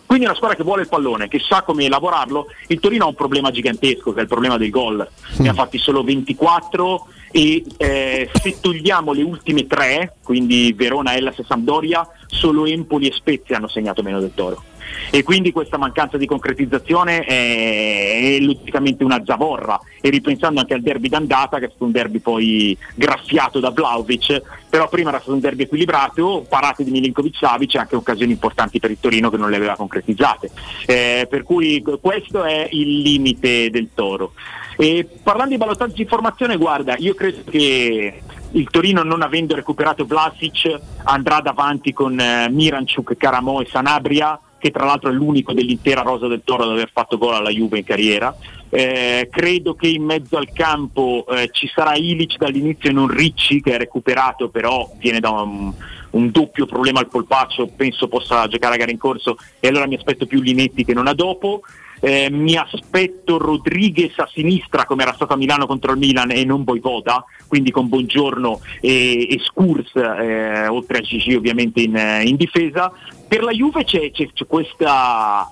Quindi 0.05 0.25
è 0.25 0.29
una 0.29 0.37
squadra 0.37 0.57
che 0.57 0.63
vuole 0.63 0.83
il 0.83 0.87
pallone, 0.87 1.27
che 1.27 1.39
sa 1.39 1.61
come 1.61 1.85
elaborarlo. 1.85 2.47
Il 2.67 2.79
Torino 2.79 3.05
ha 3.05 3.07
un 3.07 3.15
problema 3.15 3.51
gigantesco, 3.51 4.11
che 4.11 4.19
è 4.19 4.21
il 4.23 4.27
problema 4.27 4.57
del 4.57 4.71
gol. 4.71 5.07
Ne 5.37 5.49
ha 5.49 5.53
fatti 5.53 5.77
solo 5.77 6.03
24 6.03 7.07
e 7.31 7.63
eh, 7.77 8.29
se 8.33 8.59
togliamo 8.59 9.13
le 9.13 9.21
ultime 9.21 9.67
tre, 9.67 10.15
quindi 10.23 10.73
Verona, 10.73 11.15
Hellas 11.15 11.37
e 11.37 11.45
Sampdoria, 11.47 12.07
solo 12.25 12.65
Empoli 12.65 13.07
e 13.07 13.13
Spezia 13.13 13.57
hanno 13.57 13.67
segnato 13.67 14.01
meno 14.01 14.19
del 14.19 14.31
Toro 14.33 14.63
e 15.11 15.23
quindi 15.23 15.51
questa 15.51 15.77
mancanza 15.77 16.17
di 16.17 16.25
concretizzazione 16.25 17.21
è, 17.21 18.35
è 18.35 18.39
logicamente 18.39 19.03
una 19.03 19.21
zavorra. 19.25 19.79
E 20.01 20.09
ripensando 20.09 20.59
anche 20.59 20.73
al 20.73 20.81
derby 20.81 21.09
d'andata 21.09 21.59
che 21.59 21.65
è 21.65 21.69
stato 21.69 21.85
un 21.85 21.91
derby 21.91 22.19
poi 22.19 22.77
graffiato 22.95 23.59
da 23.59 23.71
Vlaovic 23.71 24.41
però 24.69 24.87
prima 24.87 25.09
era 25.09 25.17
stato 25.17 25.33
un 25.33 25.39
derby 25.39 25.63
equilibrato 25.63 26.45
parate 26.47 26.83
di 26.83 26.91
Milinkovic 26.91 27.35
Savic 27.35 27.73
e 27.73 27.79
anche 27.79 27.95
occasioni 27.95 28.31
importanti 28.31 28.79
per 28.79 28.91
il 28.91 28.99
Torino 28.99 29.29
che 29.29 29.37
non 29.37 29.49
le 29.49 29.55
aveva 29.55 29.75
concretizzate. 29.75 30.51
Eh, 30.85 31.27
per 31.29 31.43
cui 31.43 31.83
questo 31.99 32.43
è 32.43 32.67
il 32.71 32.99
limite 32.99 33.69
del 33.71 33.89
Toro. 33.95 34.33
E 34.77 35.07
parlando 35.23 35.51
di 35.51 35.57
ballottaggio 35.57 35.95
di 35.95 36.05
formazione 36.05 36.55
guarda 36.55 36.95
io 36.97 37.13
credo 37.13 37.39
che 37.49 38.21
il 38.51 38.69
Torino 38.69 39.03
non 39.03 39.21
avendo 39.21 39.55
recuperato 39.55 40.05
Vlasic 40.05 40.79
andrà 41.03 41.41
davanti 41.41 41.91
con 41.91 42.17
eh, 42.19 42.47
Miranchuk, 42.49 43.17
Caramo 43.17 43.61
e 43.61 43.67
Sanabria 43.69 44.39
che 44.59 44.69
tra 44.69 44.85
l'altro 44.85 45.09
è 45.09 45.13
l'unico 45.13 45.53
dell'intera 45.53 46.01
rosa 46.01 46.27
del 46.27 46.41
Toro 46.43 46.63
ad 46.63 46.71
aver 46.71 46.91
fatto 46.93 47.17
gol 47.17 47.33
alla 47.33 47.49
Juve 47.49 47.79
in 47.79 47.83
carriera. 47.83 48.35
Eh, 48.69 49.27
credo 49.31 49.73
che 49.73 49.87
in 49.87 50.03
mezzo 50.03 50.37
al 50.37 50.51
campo 50.53 51.25
eh, 51.27 51.49
ci 51.51 51.67
sarà 51.73 51.95
Ilic 51.95 52.37
dall'inizio 52.37 52.91
e 52.91 52.93
non 52.93 53.07
Ricci 53.07 53.61
che 53.61 53.73
è 53.73 53.77
recuperato 53.79 54.49
però 54.49 54.91
viene 54.99 55.19
da 55.19 55.31
un, 55.31 55.73
un, 56.11 56.29
doppio 56.29 56.67
problema 56.67 56.99
al 56.99 57.07
polpaccio, 57.07 57.71
penso 57.75 58.07
possa 58.07 58.47
giocare 58.47 58.75
a 58.75 58.77
gara 58.77 58.91
in 58.91 58.99
corso 58.99 59.37
e 59.59 59.67
allora 59.67 59.87
mi 59.87 59.95
aspetto 59.95 60.27
più 60.27 60.41
Linetti 60.41 60.85
che 60.85 60.93
non 60.93 61.07
a 61.07 61.13
dopo. 61.13 61.61
Eh, 62.01 62.29
mi 62.29 62.55
aspetto 62.55 63.37
Rodriguez 63.37 64.17
a 64.19 64.29
sinistra 64.31 64.85
come 64.85 65.01
era 65.03 65.13
stato 65.13 65.33
a 65.33 65.35
Milano 65.35 65.67
contro 65.67 65.91
il 65.91 65.97
Milan 65.97 66.31
e 66.31 66.45
non 66.45 66.63
Voivoda, 66.63 67.25
quindi 67.45 67.71
con 67.71 67.89
Buongiorno 67.89 68.61
e, 68.79 69.27
e 69.29 69.39
Scurs, 69.39 69.93
eh, 69.95 70.67
oltre 70.67 70.99
a 70.99 71.01
Gigi 71.01 71.33
ovviamente 71.33 71.81
in, 71.81 72.21
in, 72.23 72.37
difesa. 72.37 72.93
Per 73.29 73.43
la 73.43 73.51
Juve 73.51 73.83
c'è, 73.83 74.09
c'è, 74.09 74.27
c'è 74.33 74.47
questa 74.47 75.47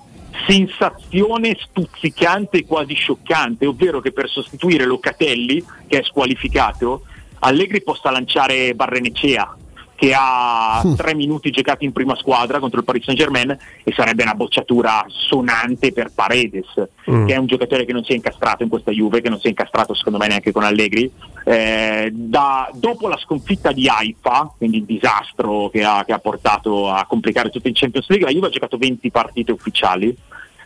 sensazione 0.48 1.56
stuzzicante 1.60 2.58
e 2.58 2.66
quasi 2.66 2.94
scioccante, 2.94 3.66
ovvero 3.66 4.00
che 4.00 4.10
per 4.10 4.28
sostituire 4.28 4.84
Locatelli, 4.84 5.64
che 5.86 6.00
è 6.00 6.02
squalificato, 6.02 7.04
Allegri 7.38 7.80
possa 7.82 8.10
lanciare 8.10 8.74
Barrenecea 8.74 9.56
che 9.98 10.14
ha 10.16 10.80
mm. 10.86 10.94
tre 10.96 11.12
minuti 11.14 11.50
giocati 11.50 11.84
in 11.84 11.90
prima 11.90 12.14
squadra 12.14 12.60
contro 12.60 12.78
il 12.78 12.84
Paris 12.84 13.02
Saint 13.04 13.18
Germain 13.18 13.50
e 13.82 13.92
sarebbe 13.92 14.22
una 14.22 14.34
bocciatura 14.34 15.04
sonante 15.08 15.92
per 15.92 16.12
Paredes, 16.14 16.66
mm. 17.10 17.26
che 17.26 17.34
è 17.34 17.36
un 17.36 17.46
giocatore 17.46 17.84
che 17.84 17.92
non 17.92 18.04
si 18.04 18.12
è 18.12 18.14
incastrato 18.14 18.62
in 18.62 18.68
questa 18.68 18.92
Juve, 18.92 19.20
che 19.20 19.28
non 19.28 19.40
si 19.40 19.46
è 19.46 19.48
incastrato 19.48 19.94
secondo 19.94 20.18
me 20.18 20.28
neanche 20.28 20.52
con 20.52 20.62
Allegri. 20.62 21.10
Eh, 21.44 22.10
da, 22.12 22.70
dopo 22.74 23.08
la 23.08 23.16
sconfitta 23.16 23.72
di 23.72 23.88
Haifa, 23.88 24.52
quindi 24.56 24.76
il 24.76 24.84
disastro 24.84 25.68
che 25.68 25.82
ha, 25.82 26.04
che 26.06 26.12
ha 26.12 26.20
portato 26.20 26.88
a 26.88 27.04
complicare 27.04 27.50
tutto 27.50 27.66
il 27.66 27.74
Champions 27.74 28.08
League, 28.08 28.24
la 28.24 28.32
Juve 28.32 28.46
ha 28.46 28.50
giocato 28.50 28.78
20 28.78 29.10
partite 29.10 29.50
ufficiali. 29.50 30.16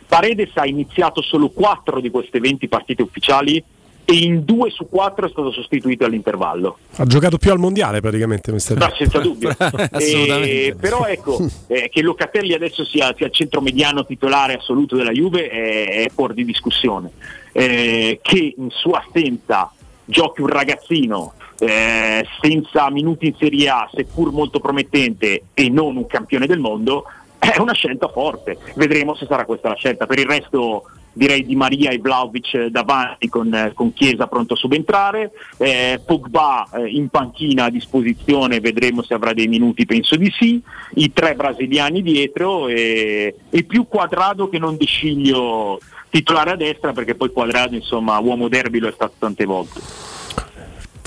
Paredes 0.05 0.51
ha 0.55 0.67
iniziato 0.67 1.23
solo 1.23 1.49
4 1.49 1.99
di 1.99 2.11
queste 2.11 2.39
20 2.39 2.67
partite 2.67 3.01
ufficiali 3.01 3.63
e 4.05 4.13
in 4.13 4.43
due 4.43 4.69
su 4.69 4.87
quattro 4.89 5.25
è 5.25 5.29
stato 5.29 5.51
sostituito 5.51 6.05
all'intervallo. 6.05 6.77
Ha 6.95 7.05
giocato 7.05 7.37
più 7.37 7.51
al 7.51 7.59
mondiale 7.59 8.01
praticamente. 8.01 8.51
No, 8.51 8.59
senza 8.95 9.19
dubbio. 9.19 9.55
eh, 9.97 10.75
però 10.79 11.05
ecco, 11.05 11.39
eh, 11.67 11.89
che 11.89 12.01
Locatelli 12.01 12.53
adesso 12.53 12.83
sia, 12.85 13.13
sia 13.15 13.27
il 13.27 13.33
centro 13.33 13.61
mediano 13.61 14.05
titolare 14.05 14.55
assoluto 14.55 14.95
della 14.95 15.11
Juve 15.11 15.49
è, 15.49 16.05
è 16.05 16.09
fuori 16.09 16.33
di 16.33 16.45
discussione. 16.45 17.11
Eh, 17.51 18.19
che 18.21 18.55
in 18.57 18.69
sua 18.69 19.03
assenza 19.07 19.71
giochi 20.05 20.41
un 20.41 20.47
ragazzino 20.47 21.33
eh, 21.59 22.25
senza 22.41 22.89
minuti 22.89 23.27
in 23.27 23.35
Serie 23.37 23.69
A, 23.69 23.89
seppur 23.93 24.31
molto 24.31 24.59
promettente 24.59 25.43
e 25.53 25.69
non 25.69 25.95
un 25.95 26.07
campione 26.07 26.45
del 26.45 26.59
mondo, 26.59 27.05
è 27.39 27.57
una 27.59 27.73
scelta 27.73 28.07
forte. 28.09 28.57
Vedremo 28.75 29.15
se 29.15 29.25
sarà 29.25 29.45
questa 29.45 29.69
la 29.69 29.75
scelta. 29.75 30.05
Per 30.05 30.19
il 30.19 30.25
resto 30.25 30.83
direi 31.13 31.45
Di 31.45 31.55
Maria 31.55 31.91
e 31.91 31.99
Vlaovic 31.99 32.65
davanti 32.65 33.29
con, 33.29 33.71
con 33.73 33.93
Chiesa 33.93 34.27
pronto 34.27 34.53
a 34.53 34.57
subentrare, 34.57 35.31
eh, 35.57 36.01
Pogba 36.05 36.67
eh, 36.73 36.87
in 36.87 37.07
panchina 37.09 37.65
a 37.65 37.69
disposizione, 37.69 38.59
vedremo 38.59 39.03
se 39.03 39.13
avrà 39.13 39.33
dei 39.33 39.47
minuti, 39.47 39.85
penso 39.85 40.15
di 40.15 40.31
sì, 40.37 40.61
i 40.95 41.13
tre 41.13 41.35
brasiliani 41.35 42.01
dietro 42.01 42.67
e, 42.67 43.35
e 43.49 43.63
più 43.63 43.87
Quadrado 43.87 44.49
che 44.49 44.59
non 44.59 44.75
Di 44.75 44.85
Sciglio 44.85 45.79
titolare 46.09 46.51
a 46.51 46.55
destra 46.55 46.93
perché 46.93 47.15
poi 47.15 47.31
Quadrado 47.31 47.75
insomma 47.75 48.19
uomo 48.19 48.47
derby 48.47 48.79
lo 48.79 48.87
è 48.87 48.91
stato 48.91 49.13
tante 49.17 49.45
volte. 49.45 49.81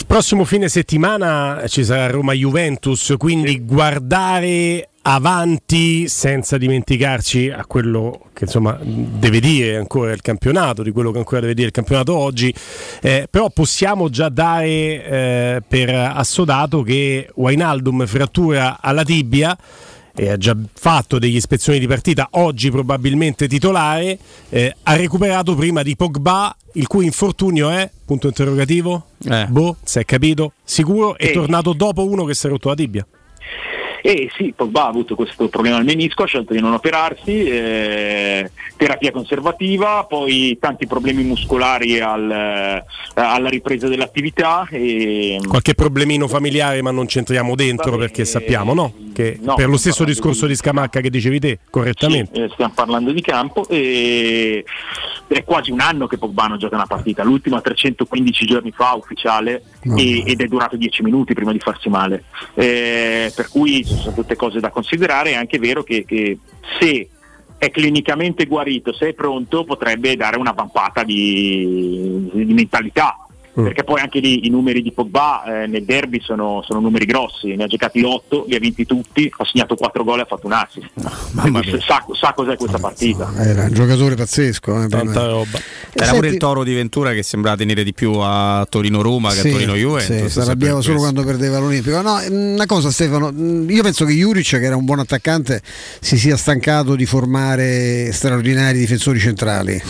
Prossimo 0.07 0.45
fine 0.45 0.69
settimana 0.69 1.65
ci 1.66 1.85
sarà 1.85 2.09
Roma 2.09 2.33
Juventus, 2.33 3.15
quindi 3.19 3.51
sì. 3.51 3.65
guardare 3.65 4.91
avanti 5.09 6.09
senza 6.09 6.59
dimenticarci 6.59 7.49
a 7.51 7.65
quello 7.65 8.23
che 8.33 8.45
insomma 8.45 8.77
deve 8.83 9.39
dire 9.39 9.77
ancora 9.77 10.11
il 10.11 10.20
campionato, 10.20 10.83
di 10.83 10.91
quello 10.91 11.12
che 11.12 11.19
ancora 11.19 11.41
deve 11.43 11.55
dire 11.55 11.69
il 11.69 11.73
campionato 11.73 12.16
oggi, 12.16 12.53
eh, 13.01 13.28
però 13.31 13.49
possiamo 13.51 14.09
già 14.09 14.28
dare 14.28 14.66
eh, 14.69 15.62
per 15.66 15.91
assodato 15.91 16.83
che 16.83 17.31
Wainaldum 17.35 18.05
frattura 18.05 18.78
alla 18.81 19.05
tibia 19.05 19.57
e 20.12 20.31
ha 20.31 20.37
già 20.37 20.57
fatto 20.74 21.20
degli 21.20 21.37
ispezioni 21.37 21.78
di 21.78 21.87
partita, 21.87 22.28
oggi 22.33 22.70
probabilmente 22.70 23.47
titolare, 23.47 24.19
eh, 24.49 24.74
ha 24.83 24.97
recuperato 24.97 25.55
prima 25.55 25.83
di 25.83 25.95
Pogba, 25.95 26.57
il 26.73 26.87
cui 26.89 27.05
infortunio 27.05 27.70
è, 27.70 27.89
punto 28.05 28.27
interrogativo, 28.27 29.09
Eh. 29.28 29.47
boh, 29.47 29.77
si 29.85 30.01
è 30.01 30.05
capito, 30.05 30.55
sicuro, 30.65 31.16
è 31.16 31.31
tornato 31.33 31.74
dopo 31.74 32.05
uno 32.09 32.24
che 32.24 32.35
si 32.35 32.47
è 32.47 32.51
rotto 32.51 32.70
la 32.70 32.74
tibia. 32.74 33.07
E 34.07 34.31
sì, 34.37 34.53
Pogba 34.55 34.85
ha 34.85 34.87
avuto 34.87 35.16
questo 35.16 35.49
problema 35.49 35.78
al 35.78 35.85
menisco, 35.85 36.23
ha 36.23 36.27
scelto 36.27 36.53
di 36.53 36.61
non 36.61 36.73
operarsi, 36.73 37.43
eh, 37.43 38.49
terapia 38.77 39.11
conservativa, 39.11 40.05
poi 40.05 40.57
tanti 40.61 40.87
problemi 40.87 41.24
muscolari 41.24 41.99
al, 41.99 42.31
eh, 42.31 42.85
alla 43.15 43.49
ripresa 43.49 43.89
dell'attività. 43.89 44.65
E, 44.70 45.41
Qualche 45.49 45.74
problemino 45.74 46.28
familiare, 46.28 46.83
ma 46.83 46.93
non 46.93 47.07
c'entriamo 47.07 47.57
dentro 47.57 47.97
perché 47.97 48.24
sappiamo, 48.24 48.74
no? 48.74 48.93
Che 49.12 49.41
no, 49.43 49.55
per 49.55 49.69
lo 49.69 49.77
stesso 49.77 50.05
discorso 50.05 50.43
di- 50.47 50.53
di 50.53 50.59
Scamacca 50.59 51.01
che 51.01 51.11
dicevi 51.11 51.41
te, 51.41 51.59
correttamente. 51.69 52.45
Eh, 52.45 52.49
stiamo 52.53 52.74
parlando 52.77 53.11
di 53.11 53.20
campo 53.23 53.66
e 53.69 54.65
è 55.27 55.43
quasi 55.43 55.73
un 55.73 55.81
anno 55.81 56.07
che 56.07 56.16
Pogba 56.19 56.45
non 56.47 56.59
gioca 56.59 56.77
una 56.77 56.87
partita, 56.87 57.24
l'ultima 57.24 57.61
315 57.61 58.47
giorni 58.47 58.70
fa 58.70 58.95
ufficiale 58.95 59.62
e- 59.97 60.23
ed 60.24 60.41
è 60.41 60.47
durato 60.47 60.77
10 60.77 61.03
minuti 61.03 61.35
prima 61.35 61.51
di 61.51 61.59
farsi 61.59 61.89
male. 61.89 62.24
Eh, 62.55 63.33
per 63.35 63.49
cui 63.49 63.85
sono 63.97 64.14
tutte 64.14 64.36
cose 64.36 64.60
da 64.60 64.70
considerare, 64.70 65.31
è 65.31 65.35
anche 65.35 65.59
vero 65.59 65.82
che, 65.82 66.05
che 66.05 66.39
se 66.78 67.09
è 67.59 67.70
clinicamente 67.70 68.47
guarito, 68.47 68.93
se 68.93 69.09
è 69.09 69.14
pronto 69.14 69.64
potrebbe 69.64 70.14
dare 70.16 70.36
una 70.36 70.52
vampata 70.52 71.02
di, 71.02 72.28
di 72.32 72.52
mentalità. 72.55 73.26
Perché 73.62 73.85
poi 73.85 74.01
anche 74.01 74.19
lì 74.19 74.47
i 74.47 74.51
numeri 74.51 74.83
di 74.83 74.93
Pogba 74.93 75.62
eh, 75.62 75.66
nel 75.66 75.85
derby 75.85 76.20
sono, 76.20 76.62
sono 76.66 76.78
numeri 76.81 77.07
grossi, 77.07 77.55
ne 77.57 77.65
ha 77.65 77.66
giocati 77.66 78.03
8, 78.03 78.45
li 78.49 78.55
ha 78.55 78.59
vinti 78.59 78.85
tutti, 78.85 79.33
ha 79.35 79.45
segnato 79.47 79.74
4 79.77 80.05
gol 80.05 80.19
e 80.19 80.23
ha 80.23 80.27
fatto 80.27 80.47
un 80.47 80.53
assist. 80.53 80.91
Quindi 81.35 81.81
sa, 81.87 82.05
sa 82.12 82.33
cos'è 82.37 82.57
questa 82.57 82.78
partita. 82.78 83.33
Era 83.39 83.62
un 83.65 83.73
giocatore 83.73 84.15
pazzesco. 84.15 84.83
eh, 84.83 84.89
me. 84.89 85.12
roba. 85.15 85.59
Era 85.93 86.12
pure 86.12 86.28
il 86.28 86.37
toro 86.37 86.65
di 86.65 86.74
Ventura 86.74 87.12
che 87.15 87.23
sembrava 87.23 87.57
tenere 87.57 87.83
di 87.83 87.95
più 87.95 88.12
a 88.20 88.66
Torino-Roma 88.69 89.31
che 89.31 89.37
Sì, 89.41 89.49
a 89.49 89.53
Torino-Juventus. 89.53 90.24
sì, 90.24 90.28
si 90.31 90.39
arrabbiava 90.41 90.81
solo 90.83 90.99
quando 90.99 91.24
perdeva 91.24 91.59
l'Olimpico. 91.59 92.01
No, 92.03 92.20
una 92.28 92.66
cosa 92.66 92.91
Stefano, 92.91 93.33
mh, 93.33 93.70
io 93.70 93.83
penso 93.83 94.05
che 94.05 94.12
Juric, 94.12 94.49
che 94.51 94.62
era 94.65 94.77
un 94.77 94.85
buon 94.85 94.99
attaccante, 94.99 95.62
si 96.01 96.19
sia 96.19 96.37
stancato 96.37 96.95
di 96.95 97.07
formare 97.07 98.12
straordinari 98.12 98.78
difensori 98.78 99.19
centrali. 99.19 99.81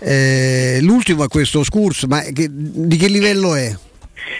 Eh, 0.00 0.78
l'ultimo 0.82 1.24
è 1.24 1.28
questo 1.28 1.62
Scurs, 1.64 2.04
ma 2.04 2.20
che- 2.20 2.48
di 2.50 2.96
che 2.98 3.08
livello 3.14 3.54
è? 3.54 3.72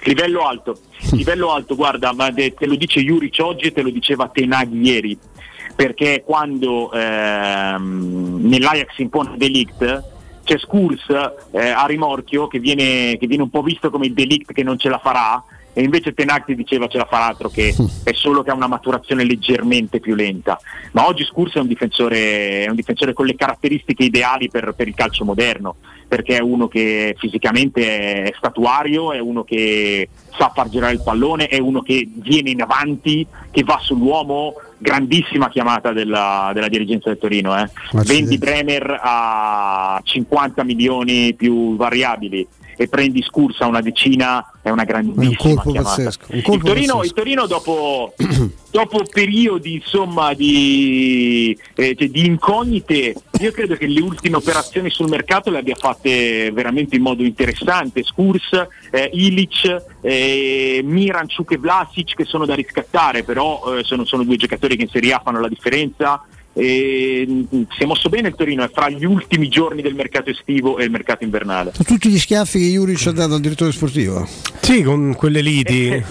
Livello 0.05 0.47
alto, 0.47 0.81
livello 1.13 1.53
alto, 1.53 1.77
guarda, 1.77 2.13
ma 2.13 2.33
te 2.33 2.55
lo 2.61 2.75
dice 2.75 3.01
Juric 3.03 3.39
oggi 3.41 3.67
e 3.67 3.73
te 3.73 3.83
lo 3.83 3.91
diceva 3.91 4.29
Tenag 4.29 4.73
ieri, 4.73 5.17
perché 5.77 6.23
quando 6.25 6.91
ehm, 6.93 8.41
nell'Ajax 8.43 8.99
impone 8.99 9.37
Delict 9.37 10.13
c'è 10.43 10.59
Skurs 10.59 11.07
eh, 11.53 11.69
a 11.69 11.87
rimorchio 11.87 12.49
che 12.49 12.59
viene, 12.59 13.17
che 13.17 13.27
viene 13.27 13.45
un 13.45 13.51
po' 13.51 13.63
visto 13.63 13.91
come 13.91 14.07
il 14.07 14.15
Delict 14.15 14.53
che 14.53 14.63
non 14.63 14.79
ce 14.79 14.89
la 14.89 14.99
farà 14.99 15.43
e 15.73 15.83
invece 15.83 16.15
Tenag 16.15 16.45
ti 16.45 16.55
diceva 16.55 16.87
ce 16.87 16.99
la 16.99 17.07
farà 17.09 17.27
altro 17.27 17.49
che 17.49 17.75
è 18.05 18.13
solo 18.13 18.43
che 18.43 18.51
ha 18.51 18.55
una 18.55 18.67
maturazione 18.67 19.25
leggermente 19.25 20.01
più 20.01 20.15
lenta. 20.15 20.59
Ma 20.93 21.07
oggi 21.07 21.25
Skurs 21.25 21.55
è 21.55 21.61
un 21.61 21.69
difensore, 21.69 22.65
è 22.65 22.69
un 22.69 22.77
difensore 22.77 23.13
con 23.13 23.27
le 23.27 23.37
caratteristiche 23.37 24.05
ideali 24.05 24.51
per, 24.51 24.73
per 24.75 24.89
il 24.89 24.95
calcio 24.95 25.25
moderno 25.25 25.77
perché 26.07 26.37
è 26.37 26.41
uno 26.41 26.69
che 26.69 27.15
fisicamente 27.19 28.23
è 28.23 28.33
statuario, 28.37 29.13
è 29.13 29.19
uno 29.19 29.45
che 29.45 30.09
sa 30.37 30.51
far 30.55 30.69
girare 30.69 30.93
il 30.93 31.03
pallone, 31.03 31.47
è 31.47 31.59
uno 31.59 31.83
che 31.83 32.09
viene 32.13 32.51
in 32.51 32.63
avanti, 32.63 33.27
che 33.51 33.63
va 33.63 33.79
sull'uomo, 33.81 34.55
grandissima 34.79 35.49
chiamata 35.49 35.93
della, 35.93 36.51
della 36.53 36.69
dirigenza 36.69 37.09
del 37.09 37.19
Torino. 37.19 37.57
Eh. 37.57 37.69
Vendi 38.05 38.39
Bremer 38.39 38.99
a 39.01 40.01
50 40.03 40.65
milioni 40.65 41.35
più 41.35 41.77
variabili 41.77 42.47
e 42.77 42.89
prendi 42.89 43.23
Scursa 43.23 43.67
una 43.67 43.81
decina, 43.81 44.53
è 44.63 44.71
una 44.71 44.85
grandissima 44.85 45.55
colpo 45.55 45.71
chiamata. 45.71 45.97
pazzesco, 45.97 46.27
un 46.31 46.55
il, 46.55 46.63
Torino, 46.63 47.03
il 47.03 47.13
Torino 47.13 47.47
dopo, 47.47 48.15
dopo 48.71 49.03
periodi 49.11 49.75
insomma, 49.75 50.35
di, 50.35 51.57
eh, 51.75 51.95
cioè, 51.97 52.09
di 52.09 52.27
incognite, 52.27 53.15
io 53.41 53.53
credo 53.53 53.77
che 53.77 53.87
le 53.87 54.01
ultime 54.01 54.37
operazioni 54.37 54.91
sul 54.91 55.09
mercato 55.09 55.51
le 55.51 55.59
abbia 55.59 55.75
fatte 55.75 56.51
veramente 56.53 56.97
in 56.97 57.03
modo 57.03 57.23
interessante. 57.23 58.03
Skurs, 58.03 58.67
eh, 58.91 59.11
Ilic, 59.13 59.83
eh, 60.01 60.81
Miranchuk 60.85 61.53
e 61.53 61.59
Vlasic 61.59 62.15
che 62.15 62.25
sono 62.25 62.47
da 62.47 62.55
riscattare, 62.55 63.23
però 63.23 63.77
eh, 63.77 63.85
sono, 63.85 64.05
sono 64.05 64.25
due 64.25 64.37
giocatori 64.37 64.77
che 64.77 64.83
in 64.83 64.89
Serie 64.89 65.13
A 65.13 65.21
fanno 65.25 65.41
la 65.41 65.49
differenza. 65.49 66.23
E, 66.57 67.25
mh, 67.27 67.67
si 67.77 67.83
è 67.83 67.85
mosso 67.85 68.09
bene 68.09 68.29
il 68.29 68.35
Torino, 68.37 68.63
è 68.65 68.71
fra 68.73 68.89
gli 68.89 69.05
ultimi 69.05 69.49
giorni 69.49 69.83
del 69.83 69.95
mercato 69.95 70.31
estivo 70.31 70.79
e 70.79 70.85
il 70.85 70.91
mercato 70.91 71.25
invernale. 71.25 71.73
Tutti 71.85 72.09
gli 72.09 72.19
schiaffi 72.19 72.59
che 72.61 72.67
Juric 72.67 73.07
ha 73.09 73.13
dato 73.13 73.35
al 73.35 73.41
direttore 73.41 73.73
sportivo. 73.73 74.27
Sì, 74.61 74.83
con 74.83 75.15
quelle 75.17 75.41
liti. 75.41 75.89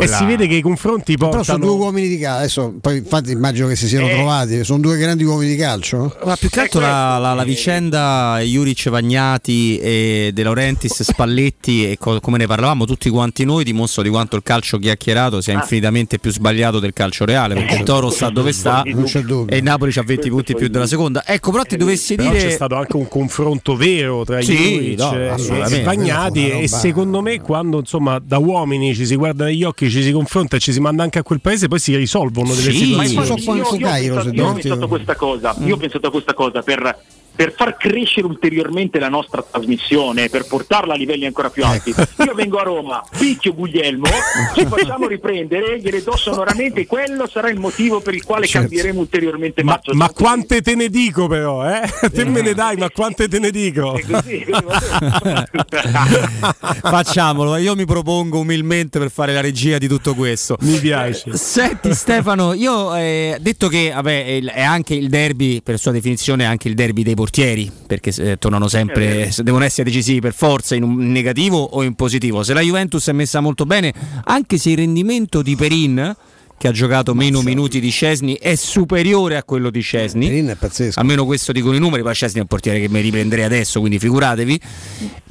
e 0.00 0.06
si 0.06 0.24
vede 0.24 0.46
che 0.46 0.54
i 0.54 0.60
confronti 0.62 1.16
Però 1.16 1.30
sono 1.30 1.42
portano. 1.42 1.64
due 1.66 1.74
uomini 1.84 2.08
di 2.08 2.18
calcio. 2.18 2.34
Adesso, 2.36 2.74
poi 2.80 2.98
infatti 2.98 3.30
immagino 3.32 3.66
che 3.66 3.76
si 3.76 3.88
siano 3.88 4.08
Eh. 4.08 4.14
trovati. 4.14 4.64
Sono 4.64 4.80
due 4.80 4.96
grandi 4.96 5.24
uomini 5.24 5.50
di 5.50 5.56
calcio. 5.56 6.16
Ma 6.24 6.36
più 6.36 6.48
che 6.48 6.60
altro 6.60 6.80
la, 6.80 7.18
la- 7.18 7.34
la 7.34 7.44
vicenda 7.44 8.38
Juric 8.42 8.88
Vagnati 8.88 9.78
e 9.78 10.30
De 10.32 10.42
Laurentiis 10.42 11.02
Spalletti 11.02 11.90
e 11.90 11.98
co- 11.98 12.20
come 12.20 12.38
ne 12.38 12.46
parlavamo 12.46 12.84
tutti 12.86 13.10
quanti 13.10 13.44
noi 13.44 13.64
dimostra 13.64 14.02
di 14.02 14.08
quanto 14.08 14.36
il 14.36 14.42
calcio 14.42 14.78
chiacchierato 14.78 15.40
sia 15.40 15.54
infinitamente 15.54 16.18
più 16.18 16.30
sbagliato 16.30 16.78
del 16.78 16.92
calcio 16.92 17.24
reale 17.24 17.54
perché 17.54 17.74
il 17.76 17.82
Toro 17.82 18.10
sta 18.10 18.30
dove 18.30 18.52
sta 18.52 18.82
Non 18.86 19.04
c'è 19.04 19.20
dubbio. 19.22 19.55
E 19.56 19.58
il 19.58 19.64
Napoli 19.64 19.92
ha 19.96 20.02
20 20.02 20.28
punti 20.28 20.54
più 20.54 20.68
della 20.68 20.86
seconda. 20.86 21.22
Ecco, 21.26 21.50
però 21.50 21.62
ti 21.64 21.76
dovessi 21.76 22.14
Però 22.14 22.30
dire 22.30 22.42
c'è 22.42 22.50
stato 22.50 22.74
anche 22.76 22.96
un 22.96 23.08
confronto 23.08 23.74
vero 23.76 24.24
tra 24.24 24.40
Sì, 24.42 24.54
Juric 24.54 24.98
no, 24.98 25.18
e- 25.18 25.28
assolutamente. 25.28 25.90
e 25.90 25.96
una 25.96 26.26
e 26.26 26.52
roba- 26.52 26.66
secondo 26.66 27.22
me 27.22 27.40
quando 27.40 27.78
insomma 27.78 28.18
da 28.18 28.38
uomini 28.38 28.94
ci 28.94 29.06
si 29.06 29.16
guarda 29.16 29.44
negli 29.46 29.64
occhi, 29.64 29.90
ci 29.90 30.02
si 30.02 30.12
confronta 30.12 30.56
e 30.56 30.58
ci 30.60 30.72
si 30.72 30.80
manda 30.80 31.02
anche 31.02 31.18
a 31.18 31.22
quel 31.22 31.40
paese, 31.40 31.68
poi 31.68 31.78
si 31.78 31.96
risolvono 31.96 32.54
delle 32.54 32.70
Sì, 32.72 32.94
Ma 32.94 33.04
situazioni. 33.04 33.42
quanto 33.42 33.76
io, 33.76 33.90
io 33.92 34.32
io 34.32 34.52
pensato 34.52 34.88
questa 34.88 35.16
cosa, 35.16 35.54
io 35.64 35.74
ho 35.74 35.78
pensato 35.78 36.06
a 36.06 36.10
questa 36.10 36.34
cosa 36.34 36.62
per, 36.62 36.98
per 37.36 37.52
far 37.54 37.76
crescere 37.76 38.26
ulteriormente 38.26 38.98
la 38.98 39.08
nostra 39.08 39.44
trasmissione, 39.48 40.28
per 40.28 40.46
portarla 40.46 40.94
a 40.94 40.96
livelli 40.96 41.26
ancora 41.26 41.50
più 41.50 41.64
alti. 41.64 41.94
Io 42.24 42.34
vengo 42.34 42.58
a 42.58 42.62
Roma, 42.62 43.04
picchio 43.16 43.54
Guglielmo, 43.54 44.06
ci 44.54 44.64
facciamo 44.66 45.06
riprendere, 45.06 45.78
gliele 45.80 46.02
do 46.02 46.16
sonoramente 46.16 46.86
quello 46.86 47.28
sarà 47.28 47.50
il 47.50 47.58
motivo 47.58 48.00
per 48.00 48.14
il 48.14 48.24
quale 48.24 48.46
Certo. 48.46 48.68
cambieremo 48.68 49.00
ulteriormente 49.00 49.62
Ma, 49.62 49.72
Maccio 49.72 49.92
ma 49.94 50.08
quante 50.10 50.62
te 50.62 50.74
ne 50.74 50.88
dico 50.88 51.26
però, 51.26 51.68
eh? 51.68 51.82
Te 52.10 52.24
me 52.24 52.40
ne 52.40 52.54
dai, 52.54 52.76
ma 52.76 52.88
quante 52.90 53.28
te 53.28 53.38
ne 53.38 53.50
dico? 53.50 54.00
Così, 54.08 54.46
facciamolo, 56.82 57.56
io 57.56 57.74
mi 57.74 57.84
propongo 57.84 58.38
umilmente 58.38 58.98
per 58.98 59.10
fare 59.10 59.32
la 59.32 59.40
regia 59.40 59.78
di 59.78 59.88
tutto 59.88 60.14
questo. 60.14 60.56
Mi 60.60 60.78
piace. 60.78 61.36
Senti 61.36 61.92
Stefano, 61.94 62.52
io 62.54 62.94
eh, 62.94 63.36
detto 63.40 63.68
che 63.68 63.90
vabbè, 63.94 64.42
è 64.44 64.62
anche 64.62 64.94
il 64.94 65.08
derby, 65.08 65.60
per 65.62 65.78
sua 65.78 65.92
definizione, 65.92 66.44
è 66.44 66.46
anche 66.46 66.68
il 66.68 66.74
derby 66.74 67.02
dei 67.02 67.14
portieri, 67.26 67.68
perché 67.86 68.12
eh, 68.18 68.36
tornano 68.38 68.68
sempre, 68.68 69.32
se 69.32 69.42
devono 69.42 69.64
essere 69.64 69.90
decisivi 69.90 70.20
per 70.20 70.32
forza 70.32 70.76
in 70.76 70.84
un 70.84 71.10
negativo 71.10 71.58
o 71.58 71.82
in 71.82 71.94
positivo. 71.94 72.44
Se 72.44 72.54
la 72.54 72.60
Juventus 72.60 73.08
è 73.08 73.12
messa 73.12 73.40
molto 73.40 73.66
bene, 73.66 73.92
anche 74.24 74.58
se 74.58 74.70
il 74.70 74.76
rendimento 74.76 75.42
di 75.42 75.56
Perin 75.56 76.14
che 76.58 76.68
ha 76.68 76.72
giocato 76.72 77.14
meno 77.14 77.42
minuti 77.42 77.80
di 77.80 77.90
Scesni 77.90 78.34
è 78.34 78.54
superiore 78.54 79.36
a 79.36 79.44
quello 79.44 79.70
di 79.70 79.80
Scesni. 79.80 80.26
Perin 80.26 80.46
è 80.48 80.54
pazzesco. 80.56 80.98
Almeno 81.00 81.24
questo 81.24 81.52
dicono 81.52 81.74
i 81.76 81.78
numeri, 81.78 82.02
poi 82.02 82.14
Scesni 82.14 82.38
è 82.38 82.40
un 82.42 82.46
portiere 82.48 82.80
che 82.80 82.88
mi 82.88 83.00
riprenderei 83.00 83.44
adesso, 83.44 83.78
quindi 83.80 83.98
figuratevi. 83.98 84.60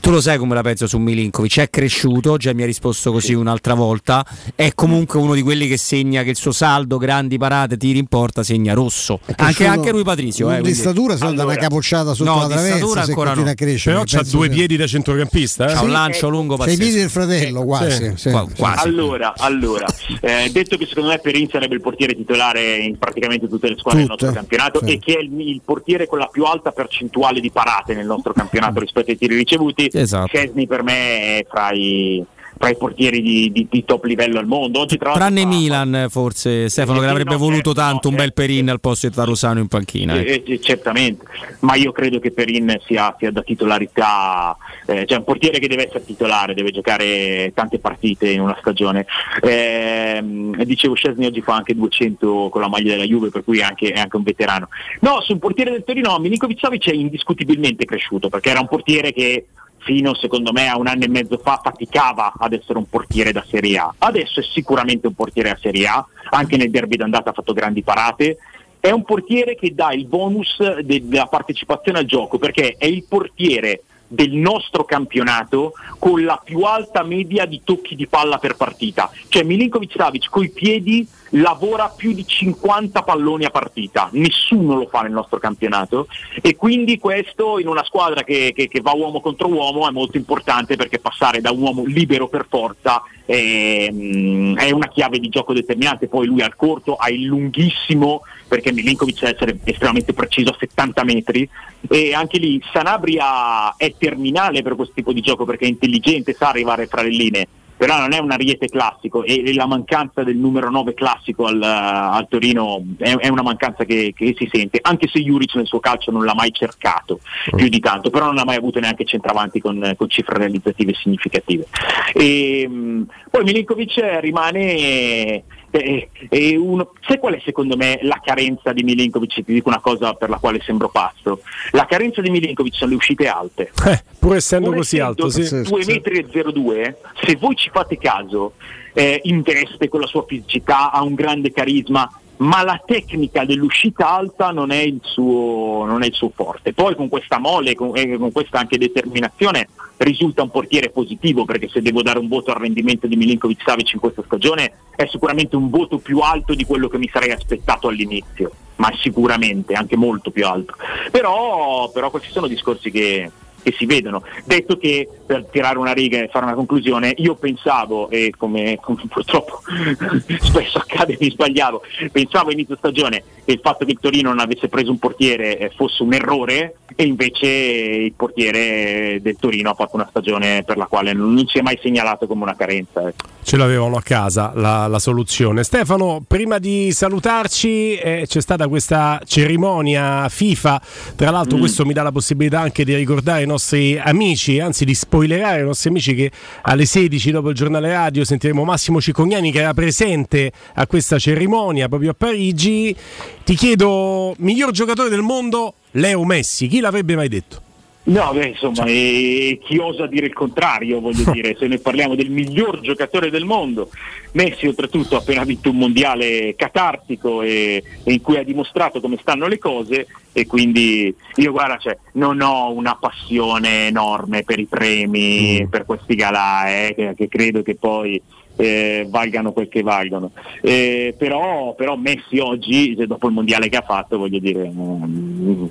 Tu 0.01 0.11
lo 0.11 0.21
sai 0.21 0.37
come 0.37 0.53
la 0.53 0.61
penso 0.61 0.85
su 0.85 0.99
Milinkovic, 0.99 1.59
è 1.61 1.69
cresciuto, 1.69 2.37
già 2.37 2.53
mi 2.53 2.61
ha 2.61 2.65
risposto 2.67 3.11
così 3.11 3.33
un'altra 3.33 3.73
volta, 3.73 4.23
è 4.53 4.71
comunque 4.75 5.19
uno 5.19 5.33
di 5.33 5.41
quelli 5.41 5.67
che 5.67 5.77
segna 5.77 6.21
che 6.21 6.29
il 6.29 6.35
suo 6.35 6.51
saldo, 6.51 6.97
grandi 6.97 7.39
parate, 7.39 7.75
tiri 7.75 7.97
in 7.97 8.05
porta, 8.05 8.43
segna 8.43 8.73
rosso. 8.75 9.19
Anche, 9.37 9.65
anche 9.65 9.91
lui 9.91 10.03
Patrizio. 10.03 10.45
non 10.45 10.53
Eh, 10.53 10.57
di 10.57 10.61
quindi- 10.63 10.79
statura, 10.79 11.17
se 11.17 11.23
no 11.25 11.33
da 11.33 11.43
una 11.45 11.55
capocciata 11.55 12.13
sotto 12.13 12.29
No, 12.29 12.37
la 12.41 12.45
di 12.47 12.53
traversa 12.53 12.75
statura 12.77 13.03
se 13.03 13.09
ancora 13.09 13.25
continua 13.33 13.45
no. 13.45 13.51
a 13.51 13.65
crescere. 13.65 13.95
Però 13.95 14.05
c'ha 14.07 14.17
penso 14.19 14.37
due 14.37 14.49
piedi 14.49 14.75
da 14.77 14.85
centrocampista. 14.87 15.65
Eh? 15.69 15.73
C'ha 15.73 15.81
un 15.81 15.89
lancio 15.91 16.29
lungo 16.29 16.55
Sei 16.61 16.73
i 16.73 16.77
piedi 16.77 16.91
pazzesco. 16.99 16.99
del 16.99 17.09
fratello, 17.09 17.63
quasi. 17.63 18.11
sì. 18.15 18.29
Qua- 18.29 18.47
quasi. 18.55 18.87
Allora, 18.87 19.33
allora 19.37 19.87
eh, 20.21 20.49
detto 20.51 20.77
che 20.77 20.85
secondo 20.85 21.09
me 21.09 21.14
Perin 21.19 21.49
sarebbe 21.49 21.75
il 21.75 21.81
portiere 21.81 22.15
titolare 22.15 22.77
in 22.77 22.97
praticamente 22.97 23.47
tutte 23.47 23.69
le 23.69 23.77
squadre 23.77 24.01
del 24.01 24.09
Tutte, 24.09 24.25
nostro 24.25 24.41
campionato 24.41 24.85
sì. 24.85 24.93
e 24.93 24.99
che 24.99 25.17
è 25.17 25.21
il, 25.21 25.39
il 25.39 25.61
portiere 25.63 26.07
con 26.07 26.19
la 26.19 26.27
più 26.27 26.43
alta 26.43 26.71
percentuale 26.71 27.39
di 27.39 27.51
parate 27.51 27.93
nel 27.93 28.05
nostro 28.05 28.33
campionato 28.33 28.79
rispetto 28.81 29.11
ai 29.11 29.17
tiri 29.17 29.35
ricevuti, 29.35 29.89
Esatto. 29.91 30.27
Chesney 30.27 30.67
per 30.67 30.83
me 30.83 31.39
è 31.39 31.45
fra 31.49 31.71
i, 31.71 32.23
fra 32.57 32.69
i 32.69 32.77
portieri 32.77 33.21
di, 33.21 33.51
di- 33.51 33.67
di 33.69 33.85
top 33.85 34.05
livello 34.05 34.39
al 34.39 34.47
mondo. 34.47 34.79
Oggi, 34.79 34.97
tra 34.97 35.13
Tranne 35.13 35.45
Milan, 35.45 36.07
forse 36.09 36.69
Stefano, 36.69 36.99
che 36.99 37.05
l'avrebbe 37.05 37.35
voluto 37.35 37.73
tanto 37.73 38.09
un 38.09 38.15
bel 38.15 38.33
Perin 38.33 38.69
al 38.69 38.79
posto 38.79 39.07
di 39.07 39.13
Tarusano 39.13 39.59
in 39.59 39.67
panchina. 39.67 40.15
Eh, 40.15 40.43
eh, 40.45 40.61
certamente, 40.61 41.25
ma 41.59 41.75
io 41.75 41.91
credo 41.91 42.19
che 42.19 42.31
Perin 42.31 42.77
sia, 42.85 43.13
sia 43.17 43.31
da 43.31 43.41
titolarità, 43.41 44.55
eh, 44.85 45.05
cioè 45.05 45.17
un 45.17 45.23
portiere 45.23 45.59
che 45.59 45.67
deve 45.67 45.87
essere 45.87 46.05
titolare, 46.05 46.53
deve 46.53 46.71
giocare 46.71 47.51
tante 47.53 47.79
partite 47.79 48.29
in 48.29 48.41
una 48.41 48.55
stagione. 48.59 49.05
Ehm, 49.41 50.63
dicevo, 50.63 50.95
Scesni 50.95 51.25
oggi 51.25 51.41
fa 51.41 51.55
anche 51.55 51.75
200 51.75 52.49
con 52.49 52.61
la 52.61 52.69
maglia 52.69 52.91
della 52.91 53.05
Juve, 53.05 53.29
per 53.29 53.43
cui 53.43 53.59
è 53.59 53.63
anche, 53.63 53.91
è 53.91 53.99
anche 53.99 54.15
un 54.15 54.23
veterano. 54.23 54.69
No, 55.01 55.21
sul 55.21 55.39
portiere 55.39 55.71
del 55.71 55.83
Torino, 55.83 56.17
Milinkovic 56.19 56.59
Savic 56.59 56.89
è 56.89 56.93
indiscutibilmente 56.93 57.85
cresciuto, 57.85 58.29
perché 58.29 58.49
era 58.49 58.59
un 58.59 58.67
portiere 58.67 59.11
che 59.11 59.45
fino 59.85 60.15
secondo 60.15 60.51
me 60.51 60.67
a 60.67 60.77
un 60.77 60.87
anno 60.87 61.03
e 61.03 61.07
mezzo 61.07 61.37
fa 61.37 61.61
faticava 61.63 62.33
ad 62.37 62.53
essere 62.53 62.79
un 62.79 62.89
portiere 62.89 63.31
da 63.31 63.45
Serie 63.47 63.77
A. 63.77 63.93
Adesso 63.99 64.39
è 64.39 64.43
sicuramente 64.43 65.05
un 65.05 65.13
portiere 65.13 65.49
da 65.49 65.57
Serie 65.61 65.87
A, 65.87 66.05
anche 66.31 66.57
nel 66.57 66.71
derby 66.71 66.97
d'andata 66.97 67.29
ha 67.29 67.33
fatto 67.33 67.53
grandi 67.53 67.83
parate. 67.83 68.39
È 68.79 68.89
un 68.89 69.03
portiere 69.03 69.55
che 69.55 69.73
dà 69.73 69.93
il 69.93 70.05
bonus 70.05 70.57
de- 70.81 71.07
della 71.07 71.27
partecipazione 71.27 71.99
al 71.99 72.05
gioco 72.05 72.39
perché 72.39 72.75
è 72.77 72.85
il 72.85 73.05
portiere 73.07 73.83
del 74.07 74.31
nostro 74.31 74.85
campionato 74.85 75.73
con 75.99 76.23
la 76.23 76.39
più 76.43 76.61
alta 76.61 77.03
media 77.03 77.45
di 77.45 77.61
tocchi 77.63 77.95
di 77.95 78.07
palla 78.07 78.37
per 78.37 78.55
partita. 78.55 79.09
Cioè 79.27 79.43
Milinkovic 79.43 79.93
Savic 79.95 80.29
coi 80.29 80.49
piedi 80.49 81.07
lavora 81.31 81.89
più 81.89 82.13
di 82.13 82.25
50 82.25 83.01
palloni 83.03 83.45
a 83.45 83.49
partita, 83.49 84.09
nessuno 84.13 84.75
lo 84.75 84.87
fa 84.87 85.01
nel 85.01 85.11
nostro 85.11 85.39
campionato. 85.39 86.07
E 86.41 86.55
quindi 86.55 86.97
questo 86.97 87.59
in 87.59 87.67
una 87.67 87.83
squadra 87.83 88.23
che, 88.23 88.53
che- 88.55 88.67
che 88.67 88.81
va 88.81 88.93
uomo 88.93 89.19
contro 89.21 89.47
uomo 89.47 89.87
è 89.87 89.91
molto 89.91 90.17
importante 90.17 90.75
perché 90.75 90.99
passare 90.99 91.41
da 91.41 91.51
un 91.51 91.61
uomo 91.61 91.83
libero 91.85 92.27
per 92.27 92.45
forza 92.49 93.01
è, 93.25 93.89
mm, 93.91 94.57
è 94.57 94.71
una 94.71 94.87
chiave 94.87 95.19
di 95.19 95.29
gioco 95.29 95.53
determinante, 95.53 96.07
poi 96.07 96.27
lui 96.27 96.41
al 96.41 96.55
corto 96.55 96.95
ha 96.95 97.09
il 97.09 97.23
lunghissimo 97.23 98.21
perché 98.47 98.71
Milinkovic 98.71 99.19
deve 99.19 99.33
essere 99.35 99.59
estremamente 99.63 100.13
preciso 100.13 100.51
a 100.51 100.57
70 100.57 101.03
metri. 101.03 101.49
E 101.89 102.13
anche 102.13 102.37
lì 102.37 102.61
Sanabria 102.71 103.75
è 103.77 103.93
terminale 103.97 104.61
per 104.61 104.75
questo 104.75 104.93
tipo 104.95 105.11
di 105.13 105.21
gioco 105.21 105.45
perché 105.45 105.65
è 105.65 105.69
intelligente, 105.69 106.33
sa 106.33 106.49
arrivare 106.49 106.87
fra 106.87 107.01
le 107.01 107.09
linee 107.09 107.47
però 107.77 107.99
non 107.99 108.13
è 108.13 108.19
un 108.19 108.31
ariete 108.31 108.67
classico 108.67 109.23
e, 109.23 109.53
la 109.53 109.65
mancanza 109.65 110.23
del 110.23 110.37
numero 110.37 110.69
9 110.69 110.93
classico 110.93 111.45
al, 111.45 111.61
al 111.61 112.27
Torino 112.27 112.83
è, 112.97 113.15
è 113.17 113.27
una 113.27 113.41
mancanza 113.41 113.83
che, 113.83 114.13
che 114.15 114.33
si 114.37 114.49
sente, 114.51 114.79
anche 114.81 115.07
se 115.07 115.19
Juric 115.19 115.55
nel 115.55 115.67
suo 115.67 115.79
calcio 115.79 116.11
non 116.11 116.25
l'ha 116.25 116.33
mai 116.33 116.51
cercato 116.51 117.19
più 117.55 117.67
di 117.67 117.79
tanto, 117.79 118.09
però 118.09 118.25
non 118.25 118.37
ha 118.37 118.45
mai 118.45 118.55
avuto 118.55 118.79
neanche 118.79 119.05
centravanti 119.05 119.59
con, 119.59 119.93
con 119.97 120.09
cifre 120.09 120.37
realizzative 120.37 120.93
significative. 120.93 121.67
E, 122.13 122.67
mh, 122.67 123.07
poi 123.29 123.43
Milinkovic 123.43 124.19
rimane 124.19 125.43
eh, 125.83 126.09
eh, 126.29 126.55
uno, 126.55 126.91
sai 127.05 127.17
qual 127.19 127.35
è 127.35 127.41
secondo 127.43 127.75
me 127.75 127.99
la 128.01 128.21
carenza 128.23 128.71
di 128.73 128.83
Milinkovic? 128.83 129.33
Ti 129.33 129.53
dico 129.53 129.69
una 129.69 129.79
cosa 129.79 130.13
per 130.13 130.29
la 130.29 130.37
quale 130.37 130.61
sembro 130.61 130.89
pazzo. 130.89 131.41
La 131.71 131.85
carenza 131.85 132.21
di 132.21 132.29
Milinkovic 132.29 132.75
sono 132.75 132.91
le 132.91 132.97
uscite 132.97 133.27
alte. 133.27 133.71
Eh, 133.85 134.03
pur 134.19 134.35
essendo 134.35 134.69
Pur 134.69 134.77
così 134.77 134.99
alto, 134.99 135.29
sì. 135.29 135.63
2 135.63 135.85
metri 135.85 136.19
e 136.19 136.25
02, 136.25 136.97
se 137.23 137.35
voi 137.35 137.55
ci 137.55 137.69
fate 137.71 137.97
caso, 137.97 138.53
eh, 138.93 139.19
investe 139.23 139.89
con 139.89 139.99
la 139.99 140.07
sua 140.07 140.23
fisicità, 140.25 140.91
ha 140.91 141.03
un 141.03 141.13
grande 141.13 141.51
carisma, 141.51 142.09
ma 142.37 142.63
la 142.63 142.81
tecnica 142.83 143.45
dell'uscita 143.45 144.09
alta 144.09 144.51
non 144.51 144.71
è 144.71 144.81
il 144.81 144.99
suo, 145.01 145.85
non 145.85 146.03
è 146.03 146.07
il 146.07 146.13
suo 146.13 146.31
forte. 146.33 146.73
Poi 146.73 146.95
con 146.95 147.07
questa 147.07 147.39
mole 147.39 147.75
con, 147.75 147.91
e 147.95 148.17
con 148.17 148.31
questa 148.31 148.59
anche 148.59 148.77
determinazione 148.77 149.67
risulta 149.97 150.43
un 150.43 150.49
portiere 150.49 150.89
positivo 150.89 151.45
perché 151.45 151.69
se 151.69 151.81
devo 151.81 152.01
dare 152.01 152.19
un 152.19 152.27
voto 152.27 152.51
al 152.51 152.59
rendimento 152.59 153.07
di 153.07 153.15
Milinkovic 153.15 153.61
Savic 153.63 153.93
in 153.93 153.99
questa 153.99 154.23
stagione 154.25 154.73
è 154.95 155.05
sicuramente 155.07 155.55
un 155.55 155.69
voto 155.69 155.99
più 155.99 156.19
alto 156.19 156.53
di 156.53 156.65
quello 156.65 156.87
che 156.87 156.97
mi 156.97 157.09
sarei 157.11 157.31
aspettato 157.31 157.87
all'inizio, 157.87 158.51
ma 158.77 158.91
sicuramente 158.99 159.73
anche 159.73 159.95
molto 159.95 160.31
più 160.31 160.45
alto. 160.45 160.75
Però, 161.11 161.89
però 161.91 162.09
questi 162.09 162.31
sono 162.31 162.47
discorsi 162.47 162.91
che, 162.91 163.31
che 163.65 163.73
si 163.75 163.87
vedono. 163.87 164.21
Detto 164.43 164.77
che 164.77 165.09
per 165.25 165.45
tirare 165.51 165.79
una 165.79 165.91
riga 165.91 166.19
e 166.19 166.27
fare 166.27 166.45
una 166.45 166.53
conclusione, 166.53 167.15
io 167.17 167.33
pensavo, 167.33 168.11
e 168.11 168.31
come, 168.37 168.77
come 168.79 169.01
purtroppo 169.09 169.61
spesso 170.39 170.77
accade 170.77 171.17
mi 171.19 171.31
sbagliavo, 171.31 171.81
pensavo 172.11 172.51
inizio 172.51 172.75
stagione 172.75 173.23
che 173.43 173.53
il 173.53 173.59
fatto 173.61 173.85
che 173.85 173.91
il 173.91 173.99
Torino 173.99 174.29
non 174.29 174.39
avesse 174.39 174.67
preso 174.67 174.91
un 174.91 174.99
portiere 174.99 175.57
eh, 175.57 175.71
fosse 175.75 176.03
un 176.03 176.13
errore 176.13 176.75
e 176.95 177.05
invece 177.05 177.47
il 177.47 178.13
portiere 178.13 179.19
del 179.21 179.35
Torino 179.39 179.71
ha 179.71 179.73
fatto 179.73 179.95
una 179.95 180.07
stagione 180.09 180.63
per 180.63 180.77
la 180.77 180.85
quale 180.85 181.13
non, 181.13 181.43
si 181.47 181.57
è 181.57 181.61
mai 181.61 181.79
segnalato 181.81 182.27
come 182.27 182.43
una 182.43 182.55
carenza. 182.55 183.07
ecco. 183.07 183.25
Ce 183.41 183.57
l'avevano 183.57 183.97
a 183.97 184.01
casa 184.01 184.51
la, 184.55 184.87
la 184.87 184.99
soluzione. 184.99 185.63
Stefano, 185.63 186.23
prima 186.25 186.57
di 186.57 186.91
salutarci 186.91 187.95
eh, 187.95 188.25
c'è 188.27 188.41
stata 188.41 188.67
questa 188.67 189.19
cerimonia 189.25 190.29
FIFA, 190.29 190.81
tra 191.15 191.31
l'altro 191.31 191.57
Mm. 191.57 191.59
questo 191.59 191.85
mi 191.85 191.93
dà 191.93 192.03
la 192.03 192.11
possibilità 192.11 192.59
anche 192.59 192.83
di 192.83 192.95
ricordare 192.95 193.39
ai 193.39 193.47
nostri 193.47 193.54
amici, 194.01 194.59
anzi 194.59 194.85
di 194.85 194.93
spoilerare 194.93 195.59
ai 195.59 195.65
nostri 195.65 195.89
amici 195.89 196.13
che 196.13 196.31
alle 196.61 196.85
16 196.85 197.31
dopo 197.31 197.49
il 197.49 197.55
giornale 197.55 197.89
radio 197.89 198.23
sentiremo 198.23 198.63
Massimo 198.63 199.01
Cicognani 199.01 199.51
che 199.51 199.59
era 199.59 199.73
presente 199.73 200.51
a 200.73 200.87
questa 200.87 201.17
cerimonia 201.19 201.87
proprio 201.87 202.11
a 202.11 202.13
Parigi. 202.13 202.95
Ti 203.43 203.55
chiedo, 203.55 204.35
miglior 204.39 204.71
giocatore 204.71 205.09
del 205.09 205.21
mondo, 205.21 205.75
Leo 205.91 206.23
Messi, 206.23 206.67
chi 206.67 206.79
l'avrebbe 206.79 207.15
mai 207.15 207.27
detto? 207.27 207.64
No, 208.05 208.31
beh, 208.33 208.47
insomma, 208.47 208.83
e 208.85 209.59
chi 209.63 209.77
osa 209.77 210.05
dire 210.05 210.27
il 210.27 210.33
contrario, 210.33 210.99
voglio 210.99 211.29
dire, 211.33 211.55
se 211.57 211.67
noi 211.67 211.79
parliamo 211.79 212.15
del 212.15 212.29
miglior 212.29 212.79
giocatore 212.81 213.29
del 213.29 213.45
mondo, 213.45 213.89
Messi 214.33 214.67
oltretutto 214.67 215.15
ha 215.15 215.19
appena 215.19 215.43
vinto 215.43 215.69
un 215.69 215.77
mondiale 215.77 216.55
catartico 216.55 217.41
e, 217.41 217.81
e 218.03 218.11
in 218.11 218.21
cui 218.21 218.37
ha 218.37 218.43
dimostrato 218.43 218.99
come 218.99 219.17
stanno 219.19 219.47
le 219.47 219.57
cose 219.57 220.07
e 220.33 220.45
quindi 220.45 221.15
io 221.35 221.51
guarda, 221.51 221.77
cioè, 221.77 221.97
non 222.13 222.41
ho 222.41 222.71
una 222.71 222.95
passione 222.95 223.87
enorme 223.87 224.43
per 224.43 224.59
i 224.59 224.65
premi, 224.65 225.65
per 225.69 225.85
questi 225.85 226.15
galà, 226.15 226.67
eh, 226.69 226.93
che, 226.95 227.13
che 227.15 227.27
credo 227.27 227.63
che 227.63 227.75
poi 227.75 228.21
eh, 228.57 229.07
valgano 229.09 229.51
quel 229.51 229.67
che 229.67 229.81
valgono. 229.81 230.31
Eh, 230.61 231.15
però, 231.17 231.73
però 231.73 231.95
Messi 231.95 232.37
oggi, 232.37 232.95
dopo 233.07 233.27
il 233.27 233.33
mondiale 233.33 233.69
che 233.69 233.77
ha 233.77 233.83
fatto, 233.85 234.17
voglio 234.17 234.39
dire, 234.39 234.69
mm, 234.69 235.65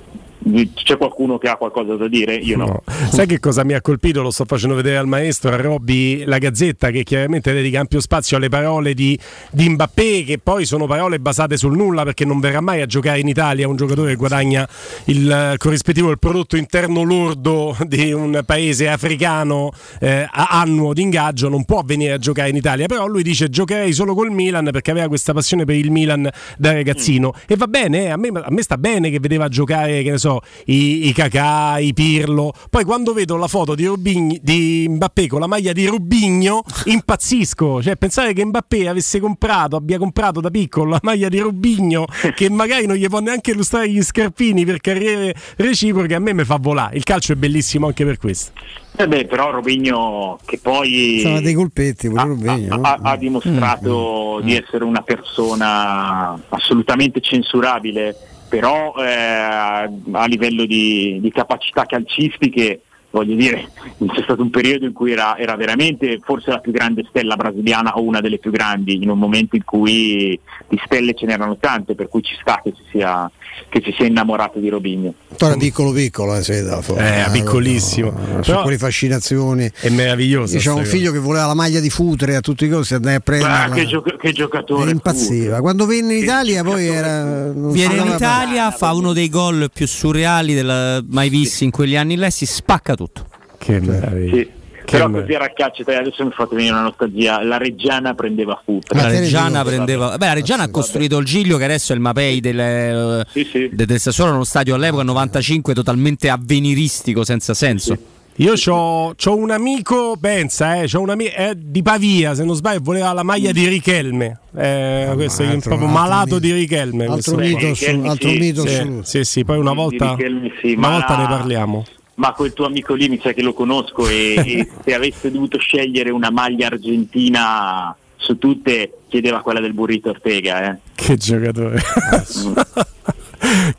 c'è 0.73 0.97
qualcuno 0.97 1.37
che 1.37 1.47
ha 1.47 1.55
qualcosa 1.55 1.95
da 1.95 2.07
dire? 2.07 2.35
Io 2.35 2.57
no. 2.57 2.83
Sai 3.11 3.25
che 3.25 3.39
cosa 3.39 3.63
mi 3.63 3.73
ha 3.73 3.81
colpito? 3.81 4.21
Lo 4.21 4.29
sto 4.29 4.45
facendo 4.45 4.75
vedere 4.75 4.97
al 4.97 5.07
maestro, 5.07 5.51
a 5.51 5.55
Robby 5.55 6.23
La 6.25 6.37
Gazzetta, 6.37 6.91
che 6.91 7.03
chiaramente 7.03 7.51
dedica 7.51 7.79
ampio 7.79 7.99
spazio 7.99 8.37
alle 8.37 8.49
parole 8.49 8.93
di, 8.93 9.17
di 9.51 9.69
Mbappé, 9.69 10.23
che 10.23 10.37
poi 10.37 10.65
sono 10.65 10.85
parole 10.85 11.19
basate 11.19 11.57
sul 11.57 11.75
nulla 11.75 12.03
perché 12.03 12.25
non 12.25 12.39
verrà 12.39 12.61
mai 12.61 12.81
a 12.81 12.85
giocare 12.85 13.19
in 13.19 13.27
Italia 13.27 13.67
un 13.67 13.75
giocatore 13.75 14.11
che 14.11 14.15
guadagna 14.15 14.67
il 15.05 15.31
eh, 15.31 15.57
corrispettivo 15.57 16.07
del 16.07 16.19
prodotto 16.19 16.57
interno 16.57 17.01
lordo 17.03 17.75
di 17.87 18.11
un 18.11 18.41
paese 18.45 18.87
africano 18.87 19.71
eh, 19.99 20.27
annuo 20.31 20.93
di 20.93 21.01
ingaggio, 21.01 21.49
non 21.49 21.65
può 21.65 21.81
venire 21.83 22.13
a 22.13 22.17
giocare 22.17 22.49
in 22.49 22.55
Italia, 22.55 22.85
però 22.85 23.07
lui 23.07 23.23
dice 23.23 23.49
giocherei 23.49 23.93
solo 23.93 24.13
col 24.13 24.31
Milan 24.31 24.69
perché 24.71 24.91
aveva 24.91 25.07
questa 25.07 25.33
passione 25.33 25.65
per 25.65 25.75
il 25.75 25.91
Milan 25.91 26.29
da 26.57 26.73
ragazzino 26.73 27.33
e 27.47 27.55
va 27.55 27.67
bene, 27.67 28.05
eh, 28.05 28.09
a 28.09 28.17
me, 28.17 28.27
a 28.27 28.51
me 28.51 28.61
sta 28.61 28.77
bene 28.77 29.09
che 29.09 29.19
vedeva 29.19 29.47
giocare, 29.47 30.03
che 30.03 30.11
ne 30.11 30.17
so, 30.17 30.34
i, 30.65 31.07
i 31.07 31.13
Cacà, 31.13 31.79
i 31.79 31.93
Pirlo, 31.93 32.53
poi 32.69 32.83
quando 32.83 33.13
vedo 33.13 33.35
la 33.35 33.47
foto 33.47 33.75
di, 33.75 33.85
Robign- 33.85 34.39
di 34.41 34.85
Mbappé 34.89 35.27
con 35.27 35.39
la 35.39 35.47
maglia 35.47 35.71
di 35.71 35.85
Rubigno 35.85 36.63
impazzisco, 36.85 37.81
cioè 37.81 37.95
pensare 37.95 38.33
che 38.33 38.45
Mbappé 38.45 38.87
avesse 38.87 39.19
comprato, 39.19 39.75
abbia 39.75 39.97
comprato 39.97 40.41
da 40.41 40.49
piccolo 40.49 40.91
la 40.91 40.99
maglia 41.01 41.29
di 41.29 41.39
Rubigno 41.39 42.05
che 42.35 42.49
magari 42.49 42.85
non 42.85 42.95
gli 42.95 43.07
può 43.07 43.19
neanche 43.19 43.51
illustrare 43.51 43.89
gli 43.89 44.01
scarpini 44.01 44.65
per 44.65 44.79
carriere 44.79 45.35
reciproche, 45.57 46.15
a 46.15 46.19
me 46.19 46.33
mi 46.33 46.43
fa 46.43 46.57
volare, 46.59 46.95
il 46.97 47.03
calcio 47.03 47.33
è 47.33 47.35
bellissimo 47.35 47.87
anche 47.87 48.05
per 48.05 48.17
questo. 48.17 48.51
Eh 48.97 49.07
beh, 49.07 49.25
però 49.25 49.51
Robigno 49.51 50.39
che 50.45 50.57
poi 50.61 51.19
Sono 51.21 51.41
dei 51.41 51.53
colpetti, 51.53 52.07
pure 52.07 52.23
Rubegno, 52.23 52.75
no? 52.77 52.81
ha, 52.81 52.97
ha 53.01 53.17
dimostrato 53.17 54.39
di 54.41 54.55
essere 54.55 54.85
una 54.85 55.01
persona 55.01 56.39
assolutamente 56.49 57.19
censurabile, 57.19 58.15
però 58.47 58.93
eh, 58.97 59.05
a 59.05 60.25
livello 60.25 60.65
di, 60.65 61.19
di 61.21 61.31
capacità 61.31 61.85
calcistiche, 61.85 62.81
voglio 63.09 63.35
dire, 63.35 63.69
c'è 64.05 64.21
stato 64.23 64.41
un 64.41 64.49
periodo 64.49 64.85
in 64.85 64.93
cui 64.93 65.11
era, 65.11 65.37
era 65.37 65.55
veramente 65.55 66.19
forse 66.21 66.51
la 66.51 66.59
più 66.59 66.71
grande 66.71 67.05
stella 67.09 67.35
brasiliana 67.35 67.97
o 67.97 68.03
una 68.03 68.21
delle 68.21 68.37
più 68.37 68.51
grandi, 68.51 69.01
in 69.01 69.09
un 69.09 69.19
momento 69.19 69.55
in 69.55 69.63
cui 69.63 70.39
di 70.67 70.81
stelle 70.85 71.13
ce 71.13 71.25
n'erano 71.25 71.57
tante, 71.57 71.95
per 71.95 72.07
cui 72.07 72.21
ci 72.21 72.35
sta 72.39 72.61
che 72.63 72.73
si 72.75 72.83
sia, 72.91 73.29
che 73.69 73.81
si 73.83 73.93
sia 73.97 74.05
innamorato 74.05 74.59
di 74.59 74.69
Robigno. 74.69 75.13
Ancora 75.31 75.55
piccolo 75.57 75.91
piccolo, 75.91 76.35
eh, 76.35 76.43
sì, 76.43 76.61
da 76.63 76.81
fuori. 76.81 77.03
Eh, 77.05 77.25
piccolissimo. 77.31 78.11
Sono 78.11 78.41
Però- 78.41 78.61
quelle 78.63 78.77
fascinazioni. 78.77 79.69
È 79.79 79.89
meraviglioso. 79.89 80.59
Sta 80.59 80.73
un 80.73 80.85
figlio 80.85 81.11
che 81.11 81.19
voleva 81.19 81.45
la 81.45 81.53
maglia 81.53 81.79
di 81.79 81.89
Futre 81.89 82.35
a 82.35 82.41
tutti 82.41 82.65
i 82.65 82.69
costi, 82.69 82.93
andai 82.93 83.13
a 83.15 83.17
Ah, 83.17 83.19
prenderla. 83.21 83.75
che, 83.75 83.85
gioca- 83.85 84.15
che 84.17 84.31
giocatore! 84.31 84.89
E 84.89 84.93
impazziva. 84.93 85.59
Quando 85.61 85.85
venne 85.85 86.15
in 86.15 86.23
Italia 86.23 86.63
poi 86.63 86.87
era. 86.87 87.23
non 87.51 87.71
Viene 87.71 87.95
in 87.95 88.07
Italia, 88.13 88.71
fa 88.71 88.93
uno 88.93 89.13
dei 89.13 89.29
gol 89.29 89.69
più 89.73 89.87
surreali 89.87 90.53
della- 90.53 91.03
mai 91.07 91.29
visti 91.29 91.63
in 91.63 91.71
quegli 91.71 91.95
anni 91.95 92.15
là 92.15 92.27
e 92.27 92.31
si 92.31 92.45
spacca 92.45 92.95
tutto. 92.95 93.25
Che 93.57 93.79
meraviglia. 93.79 94.35
Sì. 94.35 94.49
Però 94.85 95.09
così 95.09 95.33
a 95.33 95.39
raccaccia, 95.39 95.83
adesso 95.97 96.23
mi 96.23 96.31
fate 96.31 96.55
venire 96.55 96.73
una 96.73 96.83
nostalgia, 96.83 97.43
la 97.43 97.57
Reggiana 97.57 98.13
prendeva 98.13 98.59
Futre. 98.63 98.99
La 98.99 99.07
Reggiana 99.07 99.63
prendeva. 99.63 100.17
Beh, 100.17 100.25
la 100.25 100.33
Reggiana 100.33 100.63
ha 100.63 100.69
costruito 100.69 101.17
il 101.17 101.25
Giglio, 101.25 101.57
che 101.57 101.63
adesso 101.65 101.91
è 101.91 101.95
il 101.95 102.01
Mapei 102.01 102.39
del, 102.39 102.59
eh, 102.59 103.25
de- 103.71 103.85
del 103.85 103.99
Sassuolo, 103.99 104.33
uno 104.33 104.43
stadio 104.43 104.75
all'epoca 104.75 105.03
95 105.03 105.73
totalmente 105.73 106.29
avveniristico, 106.29 107.23
senza 107.23 107.53
senso. 107.53 107.97
Io 108.39 108.51
c'ho, 108.55 109.13
c'ho 109.15 109.33
un 109.37 109.49
amico, 109.49 110.17
pensa, 110.19 110.81
eh, 110.81 110.87
c'ho 110.91 110.99
un 110.99 111.09
amico 111.09 111.33
eh, 111.37 111.53
di 111.55 111.81
Pavia, 111.81 112.35
se 112.35 112.43
non 112.43 112.53
sbaglio, 112.55 112.81
voleva 112.83 113.13
la 113.13 113.23
maglia 113.23 113.53
di 113.53 113.65
Richelme. 113.65 114.39
Eh, 114.57 115.09
questo 115.13 115.43
è 115.43 115.45
altro- 115.45 115.77
proprio 115.77 115.87
altro 115.87 116.01
malato 116.01 116.25
mito. 116.35 116.39
di 116.39 116.51
Richelme. 116.51 117.05
Altro 117.05 117.35
questo 117.35 117.35
mito 117.37 117.67
assu- 117.71 118.05
altro 118.05 118.29
mito 118.31 118.67
sì, 118.67 118.73
assoluto. 118.75 119.03
sì, 119.03 119.23
sì, 119.23 119.45
poi 119.45 119.57
una 119.57 119.71
volta, 119.73 120.17
sì, 120.61 120.73
una 120.73 120.89
volta 120.89 121.17
ne 121.17 121.27
parliamo. 121.27 121.85
Ma 122.15 122.31
quel 122.31 122.53
tuo 122.53 122.65
amico 122.65 122.93
lì 122.93 123.09
mi 123.09 123.19
sa 123.21 123.33
che 123.33 123.41
lo 123.41 123.53
conosco 123.53 124.07
e, 124.07 124.35
e 124.35 124.69
se 124.83 124.93
avesse 124.93 125.31
dovuto 125.31 125.57
scegliere 125.57 126.09
una 126.11 126.31
maglia 126.31 126.67
argentina 126.67 127.95
su 128.15 128.37
tutte 128.37 128.99
chiedeva 129.07 129.41
quella 129.41 129.59
del 129.59 129.73
burrito 129.73 130.09
Ortega. 130.09 130.71
Eh. 130.71 130.79
Che 130.95 131.17
giocatore. 131.17 131.81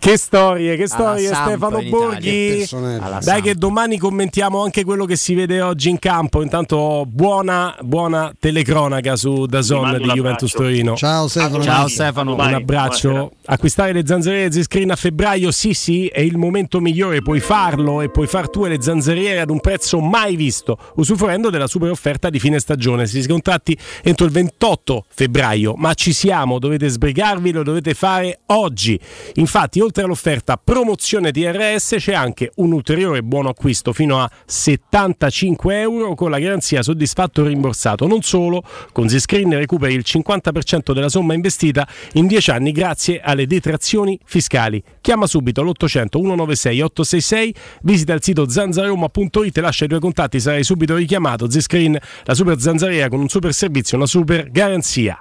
Che 0.07 0.17
storie, 0.19 0.77
che 0.77 0.87
storie 0.87 1.27
Samp 1.27 1.49
Stefano. 1.49 1.83
Borghi. 1.83 2.65
Dai 2.69 3.21
Samp. 3.21 3.43
che 3.43 3.55
domani 3.57 3.99
commentiamo 3.99 4.63
anche 4.63 4.85
quello 4.85 5.05
che 5.05 5.17
si 5.17 5.35
vede 5.35 5.61
oggi 5.61 5.91
in 5.91 5.99
campo. 5.99 6.43
Intanto 6.43 7.05
buona, 7.09 7.77
buona 7.81 8.33
telecronaca 8.39 9.17
su 9.17 9.47
Dazon 9.47 9.99
di 10.01 10.09
Juventus. 10.11 10.53
Torino. 10.53 10.95
Ciao 10.95 11.27
Stefano. 11.27 11.63
Ciao 11.63 11.89
Stefano. 11.89 12.35
Un 12.35 12.41
abbraccio. 12.41 13.33
Acquistare 13.47 13.93
le 13.93 14.07
zanzariere 14.07 14.53
Z-Screen 14.53 14.93
a 14.93 14.97
febbraio, 14.97 15.51
sì 15.51 15.73
sì, 15.73 16.07
è 16.07 16.21
il 16.21 16.37
momento 16.37 16.81
migliore, 16.81 17.23
puoi 17.23 17.41
farlo 17.41 18.01
e 18.01 18.11
puoi 18.11 18.27
far 18.27 18.49
tue 18.49 18.69
le 18.69 18.81
zanzariere 18.81 19.41
ad 19.41 19.51
un 19.51 19.61
prezzo 19.61 20.01
mai 20.01 20.37
visto, 20.37 20.79
usufruendo 20.97 21.51
della 21.51 21.67
super 21.67 21.91
offerta 21.91 22.31
di 22.31 22.39
fine 22.39 22.59
stagione. 22.61 23.07
Si 23.07 23.25
contratti 23.27 23.77
entro 24.03 24.27
il 24.27 24.33
28 24.33 25.05
febbraio, 25.09 25.75
ma 25.77 25.95
ci 25.95 26.13
siamo, 26.13 26.59
dovete 26.59 26.89
sbrigarvi, 26.89 27.53
lo 27.53 27.63
dovete 27.63 27.95
fare 27.95 28.41
oggi. 28.47 28.99
Infatti, 29.35 29.81
oltre 29.81 29.96
all'offerta 30.05 30.57
promozione 30.63 31.31
DRS 31.31 31.97
c'è 31.99 32.15
anche 32.15 32.53
un 32.57 32.73
ulteriore 32.73 33.23
buono 33.23 33.49
acquisto 33.49 33.93
fino 33.93 34.21
a 34.21 34.31
75 34.45 35.81
euro 35.81 36.15
con 36.15 36.31
la 36.31 36.39
garanzia 36.39 36.83
soddisfatto 36.83 37.43
o 37.43 37.47
rimborsato. 37.47 38.07
Non 38.07 38.23
solo, 38.23 38.63
con 38.93 39.09
Z-Screen 39.09 39.57
recuperi 39.57 39.95
il 39.95 40.05
50% 40.07 40.93
della 40.93 41.09
somma 41.09 41.35
investita 41.35 41.87
in 42.15 42.27
10 42.27 42.51
anni 42.51 42.73
grazie 42.73 43.21
alle 43.21 43.47
detrazioni 43.47 44.19
fiscali. 44.25 44.83
Chiama 45.01 45.27
subito 45.27 45.63
l'800 45.63 46.07
196 46.17 46.81
866, 46.81 47.55
visita 47.83 48.13
il 48.13 48.23
sito 48.23 48.49
zanzaroma.it 48.49 49.57
e 49.57 49.61
lascia 49.61 49.85
i 49.85 49.89
tuoi 49.89 50.01
contatti, 50.01 50.41
sarai 50.41 50.65
subito 50.65 50.97
richiamato. 50.97 51.51
Z-Screen, 51.51 51.99
la 52.25 52.35
super 52.35 52.59
zanzariera 52.61 53.09
con 53.09 53.21
un 53.21 53.29
super 53.29 53.53
servizio, 53.53 53.97
una 53.97 54.07
super 54.07 54.51
garanzia. 54.51 55.21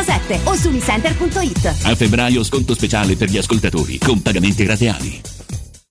1177 0.00 0.40
o 0.44 0.54
su 0.54 0.70
miscenter.it. 0.70 1.66
A 1.84 1.94
febbraio 1.94 2.42
sconto 2.42 2.74
speciale 2.74 3.16
per 3.16 3.28
gli 3.28 3.38
ascoltatori 3.38 3.98
con 3.98 4.22
pagamenti 4.22 4.64
rateali. 4.66 5.39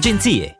agenzie. 0.00 0.59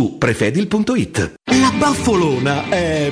prefedil.it. 0.09 1.33
La 1.45 1.71
baffolona 1.77 2.69
è 2.69 3.11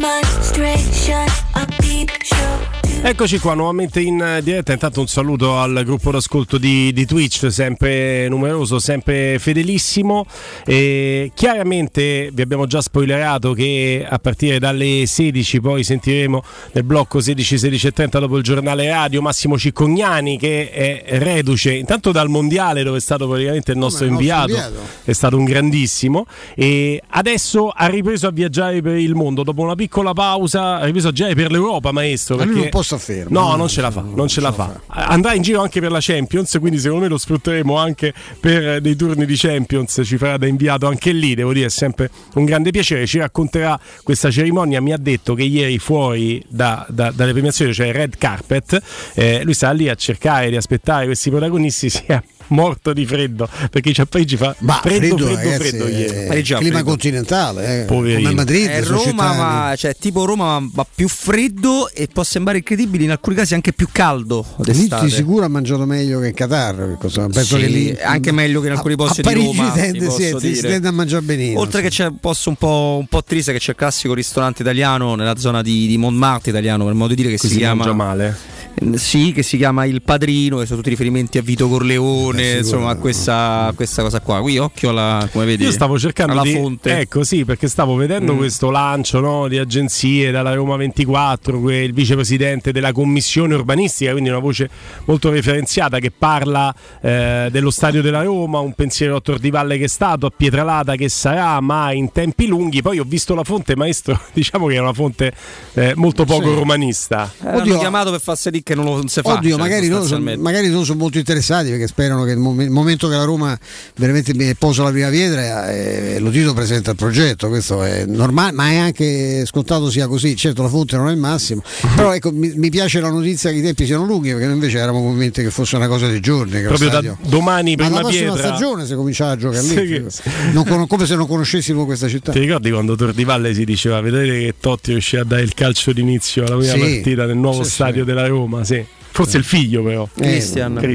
Demonstration, 0.05 1.27
a 1.55 1.65
peep 1.81 2.11
show. 2.21 2.64
Eccoci 3.07 3.37
qua 3.37 3.53
nuovamente 3.53 4.01
in 4.01 4.39
diretta. 4.41 4.73
Intanto 4.73 4.99
un 4.99 5.05
saluto 5.05 5.59
al 5.59 5.83
gruppo 5.85 6.09
d'ascolto 6.09 6.57
di, 6.57 6.91
di 6.91 7.05
Twitch, 7.05 7.51
sempre 7.51 8.27
numeroso, 8.29 8.79
sempre 8.79 9.37
fedelissimo. 9.37 10.25
E 10.65 11.31
chiaramente 11.35 12.31
vi 12.33 12.41
abbiamo 12.41 12.65
già 12.65 12.81
spoilerato 12.81 13.53
che 13.53 14.03
a 14.09 14.17
partire 14.17 14.57
dalle 14.57 15.03
16 15.05 15.61
poi 15.61 15.83
sentiremo 15.83 16.41
nel 16.71 16.83
blocco 16.83 17.19
16, 17.19 17.59
16 17.59 17.87
e 17.87 17.91
30 17.91 18.17
dopo 18.17 18.37
il 18.37 18.43
giornale 18.43 18.87
radio 18.87 19.21
Massimo 19.21 19.55
Ciccognani 19.55 20.39
che 20.39 20.71
è 20.71 21.19
reduce 21.19 21.73
intanto 21.73 22.11
dal 22.11 22.27
mondiale 22.27 22.81
dove 22.81 22.97
è 22.97 23.01
stato 23.01 23.27
praticamente 23.27 23.71
il 23.71 23.77
nostro 23.77 24.07
Come 24.07 24.19
il 24.19 24.25
nostro 24.25 24.45
inviato, 24.47 24.67
inviato. 24.67 24.89
è 25.03 25.13
stato 25.13 25.37
un 25.37 25.43
grandissimo 25.43 26.25
e 26.55 26.99
adesso 27.09 27.69
ha 27.69 27.85
ripreso 27.85 28.25
a 28.25 28.31
viaggiare 28.31 28.81
per 28.81 28.97
il 28.97 29.13
mondo 29.13 29.43
dopo 29.43 29.61
una 29.61 29.75
piccola 29.75 30.13
pausa, 30.13 30.79
ha 30.79 30.85
ripreso 30.85 31.09
a 31.09 31.11
girare 31.11 31.35
per 31.35 31.51
l'Europa 31.51 31.91
maestro. 31.91 32.37
Ma 32.37 32.45
lui 32.45 32.53
perché- 32.53 32.69
non 32.71 32.81
può 32.81 32.94
sta 32.97 33.13
fermo. 33.13 33.39
No, 33.39 33.55
non 33.55 33.67
ce 33.67 33.81
la 33.81 33.91
fa, 33.91 34.01
non 34.01 34.27
ce 34.27 34.41
la 34.41 34.51
fa. 34.51 34.81
Andrà 34.87 35.33
in 35.33 35.41
giro 35.41 35.61
anche 35.61 35.79
per 35.79 35.91
la 35.91 35.99
Champions, 36.01 36.57
quindi 36.59 36.79
secondo 36.79 37.03
me 37.03 37.09
lo 37.09 37.17
sfrutteremo 37.17 37.77
anche 37.77 38.13
per 38.39 38.67
eh, 38.67 38.81
dei 38.81 38.95
turni 38.95 39.25
di 39.25 39.35
Champions, 39.35 40.01
ci 40.03 40.17
farà 40.17 40.37
da 40.37 40.47
inviato 40.47 40.87
anche 40.87 41.11
lì, 41.11 41.35
devo 41.35 41.53
dire, 41.53 41.67
è 41.67 41.69
sempre 41.69 42.09
un 42.35 42.45
grande 42.45 42.71
piacere, 42.71 43.05
ci 43.05 43.19
racconterà 43.19 43.79
questa 44.03 44.31
cerimonia, 44.31 44.81
mi 44.81 44.93
ha 44.93 44.97
detto 44.97 45.33
che 45.33 45.43
ieri 45.43 45.77
fuori 45.79 46.43
da- 46.47 46.85
da- 46.89 47.11
dalle 47.11 47.31
premiazioni, 47.31 47.73
cioè 47.73 47.91
Red 47.91 48.17
Carpet, 48.17 48.81
eh, 49.13 49.43
lui 49.43 49.53
sta 49.53 49.71
lì 49.71 49.89
a 49.89 49.95
cercare 49.95 50.49
di 50.49 50.55
aspettare 50.55 51.05
questi 51.05 51.29
protagonisti, 51.29 51.89
si 51.89 52.03
è 52.05 52.21
morto 52.47 52.93
di 52.93 53.05
freddo, 53.05 53.47
perché 53.71 53.93
a 54.01 54.05
Parigi 54.05 54.37
fa 54.37 54.55
Ma 54.59 54.79
freddo, 54.81 55.15
freddo, 55.17 55.17
freddo, 55.17 55.35
ragazzi, 55.35 55.57
freddo 55.69 55.87
ieri. 55.87 56.27
Parigi 56.27 56.53
ha 56.53 56.57
clima 56.57 56.73
freddo. 56.73 56.89
continentale, 56.89 57.81
eh, 57.81 57.85
Poverino. 57.85 58.21
come 58.21 58.33
Madrid, 58.33 58.67
È 58.67 58.83
sono 58.83 59.03
Roma, 59.03 59.33
ma 59.33 59.73
cioè, 59.75 59.95
tipo 59.97 60.25
Roma, 60.25 60.59
ma- 60.59 60.85
più 60.93 61.07
freddo 61.07 61.89
e 61.91 62.07
può 62.11 62.23
sembrare 62.23 62.59
incredibile, 62.59 63.03
in 63.05 63.11
alcuni 63.11 63.35
casi 63.35 63.53
anche 63.53 63.73
più 63.73 63.87
caldo 63.91 64.45
Lì 64.57 64.63
d'estate. 64.65 65.05
di 65.05 65.11
sicuro 65.11 65.45
ha 65.45 65.47
mangiato 65.47 65.85
meglio 65.85 66.19
che 66.19 66.27
in 66.27 66.33
Qatar. 66.33 66.97
cosa- 66.99 67.27
Penso 67.27 67.55
Sì, 67.55 67.61
che 67.61 67.67
lì 67.67 67.97
anche 68.01 68.31
meglio 68.31 68.61
che 68.61 68.67
in 68.67 68.73
alcuni 68.73 68.93
a- 68.93 68.97
posti 68.97 69.19
a 69.21 69.23
di 69.23 69.29
Parigi 69.29 69.57
Roma, 69.57 69.71
tende, 69.71 70.09
sì, 70.11 70.35
si, 70.39 70.55
si 70.55 70.61
tende 70.61 70.87
a 70.87 70.91
mangiare 70.91 71.21
benissimo. 71.23 71.59
Oltre 71.59 71.81
che 71.81 71.89
c'è 71.89 72.05
un 72.07 72.19
posto 72.19 72.49
un 72.49 72.55
po', 72.55 72.97
un 72.99 73.07
po' 73.07 73.23
triste 73.23 73.51
che 73.51 73.59
c'è 73.59 73.71
il 73.71 73.77
classico 73.77 74.13
ristorante 74.13 74.61
italiano 74.61 75.15
nella 75.15 75.35
zona 75.37 75.61
di, 75.61 75.87
di 75.87 75.97
Montmartre 75.97 76.51
italiano, 76.51 76.85
per 76.85 76.93
modo 76.93 77.09
di 77.09 77.15
dire, 77.15 77.29
che 77.29 77.37
Qui 77.37 77.47
si, 77.47 77.53
si 77.55 77.59
chiama 77.59 77.91
male. 77.93 78.37
Eh, 78.75 78.97
Sì, 78.97 79.31
che 79.31 79.41
si 79.43 79.57
chiama 79.57 79.85
Il 79.85 80.01
Padrino, 80.01 80.57
che 80.57 80.65
sono 80.65 80.77
tutti 80.77 80.89
riferimenti 80.89 81.37
a 81.37 81.41
Vito 81.41 81.67
Corleone, 81.69 82.57
insomma, 82.57 82.89
a 82.91 82.95
questa, 82.95 83.67
a 83.67 83.73
questa 83.73 84.01
cosa 84.01 84.19
qua. 84.19 84.41
Qui 84.41 84.57
occhio 84.57 84.89
alla, 84.89 85.27
come 85.31 85.45
vedi, 85.45 85.63
Io 85.63 85.71
stavo 85.71 85.97
cercando 85.99 86.33
alla 86.33 86.41
di 86.41 86.53
fonte. 86.53 86.99
Ecco, 86.99 87.23
sì, 87.23 87.45
perché 87.45 87.67
stavo 87.67 87.95
vedendo 87.95 88.33
Mm. 88.33 88.37
questo 88.37 88.69
lancio 88.71 89.19
no, 89.19 89.47
di 89.47 89.57
agenzie 89.57 90.31
dalla 90.31 90.53
Roma 90.53 90.75
24, 90.75 91.59
que- 91.59 91.83
il 91.83 91.93
vicepresidente 91.93 92.71
della 92.71 92.91
commissione 92.91 93.53
urbanistica, 93.55 94.11
quindi 94.11 94.29
una 94.29 94.39
voce 94.39 94.69
molto 95.05 95.29
referenziata 95.29 95.99
che 95.99 96.11
parla 96.11 96.73
eh, 97.01 97.47
dello 97.51 97.69
stadio 97.71 98.01
della 98.01 98.23
Roma, 98.23 98.59
un 98.59 98.73
pensiero 98.73 99.15
a 99.17 99.21
Tor 99.21 99.39
di 99.39 99.49
Valle 99.51 99.77
che 99.77 99.85
è 99.85 99.87
stato, 99.87 100.25
a 100.25 100.31
Pietralata 100.35 100.95
che 100.95 101.07
sarà, 101.09 101.59
ma 101.61 101.91
in 101.91 102.11
tempi 102.11 102.47
lunghi. 102.47 102.81
Poi 102.81 102.99
ho 102.99 103.05
visto 103.07 103.35
la 103.35 103.43
fonte, 103.43 103.75
maestro, 103.75 104.19
diciamo 104.33 104.67
che 104.67 104.75
è 104.75 104.79
una 104.79 104.93
fonte 104.93 105.31
eh, 105.73 105.93
molto 105.95 106.25
poco 106.25 106.49
Sì. 106.49 106.55
romanista. 106.55 107.31
Eh, 107.43 107.47
hanno 107.47 107.77
chiamato 107.77 108.11
per 108.11 108.19
far 108.21 108.37
sì 108.37 108.63
che 108.65 108.73
non, 108.73 108.85
lo- 108.85 108.95
non 108.95 109.07
si 109.07 109.21
fa. 109.21 109.33
Oddio, 109.33 109.51
cioè, 109.51 109.59
magari, 109.59 109.87
loro 109.87 110.05
sono, 110.07 110.33
magari 110.39 110.69
loro 110.71 110.83
sono 110.83 110.97
molto 110.97 111.19
interessati 111.19 111.69
perché 111.69 111.85
sperano 111.85 112.23
che 112.23 112.29
nel 112.29 112.39
mom- 112.39 112.61
il 112.61 112.71
momento 112.71 113.07
che 113.07 113.15
la 113.15 113.23
Roma 113.23 113.55
veramente 113.95 114.33
mi 114.33 114.55
posa 114.55 114.81
la 114.81 114.89
prima 114.89 115.09
pietra, 115.09 115.71
eh, 115.71 116.17
lo 116.19 116.31
Tito 116.31 116.51
presenta 116.55 116.89
il 116.89 116.95
progetto. 116.97 117.47
Questo 117.47 117.83
è 117.83 118.05
normale, 118.07 118.53
ma 118.53 118.69
è 118.71 118.77
anche 118.77 119.45
scontato 119.45 119.91
sia 119.91 120.07
così. 120.07 120.35
Certo, 120.35 120.63
la 120.63 120.69
fonte 120.69 120.97
non 120.97 121.09
è 121.09 121.11
il 121.11 121.19
massimo, 121.19 121.61
però 121.95 122.11
ecco, 122.15 122.31
mi, 122.31 122.53
mi 122.55 122.71
piace 122.71 122.99
la 122.99 123.11
notizia 123.11 123.51
che 123.51 123.57
i 123.57 123.61
tempi 123.61 123.85
siano 123.85 124.03
lunghi 124.03 124.29
perché 124.31 124.45
noi 124.45 124.55
invece 124.55 124.77
eravamo 124.79 125.03
convinti 125.05 125.43
che 125.43 125.51
fosse 125.51 125.75
una 125.75 125.87
cosa 125.87 126.07
dei 126.07 126.19
giorni. 126.19 126.59
Proprio 126.63 126.89
da 126.89 127.01
domani 127.21 127.75
Ma 127.75 127.83
prima 127.83 128.01
la 128.01 128.07
prossima 128.07 128.31
pietra. 128.33 128.47
stagione 128.55 128.87
si 128.87 128.95
cominciava 128.95 129.31
a 129.33 129.37
giocare 129.37 129.61
Sì, 129.61 129.75
lì, 129.79 129.87
che- 129.89 130.05
Non 130.53 130.65
con- 130.65 130.87
come 130.87 131.05
se 131.05 131.15
non 131.15 131.27
conoscessimo 131.27 131.85
questa 131.85 132.07
città. 132.07 132.31
Ti 132.31 132.39
ricordi 132.39 132.71
quando 132.71 132.95
Tor 132.95 133.13
di 133.13 133.23
Valle 133.25 133.53
si 133.53 133.63
diceva 133.63 134.01
vedete 134.01 134.39
che 134.39 134.55
Totti 134.59 134.89
riuscì 134.93 135.17
a 135.17 135.23
dare 135.23 135.43
il 135.43 135.53
calcio 135.53 135.93
d'inizio 135.93 136.45
alla 136.45 136.57
prima 136.57 136.73
Sì. 136.73 136.79
partita 136.79 137.25
nel 137.27 137.37
nuovo 137.37 137.61
Sì, 137.63 137.69
stadio 137.69 138.03
della 138.03 138.25
Roma? 138.25 138.53
Sì. 138.63 138.85
Forse 139.11 139.37
il 139.37 139.45
figlio 139.45 139.81
però. 139.81 140.07
Eh, 140.15 140.21
Christian. 140.23 140.73
ma 140.73 140.81
forse 140.81 140.87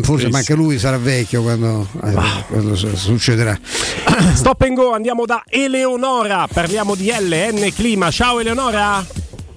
Christian. 0.00 0.30
ma 0.32 0.38
anche 0.38 0.54
lui 0.54 0.78
sarà 0.80 0.98
vecchio 0.98 1.42
quando, 1.42 1.86
eh, 2.02 2.12
quando 2.48 2.74
su- 2.74 2.94
succederà. 2.96 3.56
Stop 4.34 4.62
and 4.62 4.74
go, 4.74 4.92
andiamo 4.92 5.24
da 5.24 5.44
Eleonora, 5.46 6.48
parliamo 6.52 6.96
di 6.96 7.08
LN 7.16 7.72
Clima. 7.72 8.10
Ciao 8.10 8.40
Eleonora. 8.40 9.06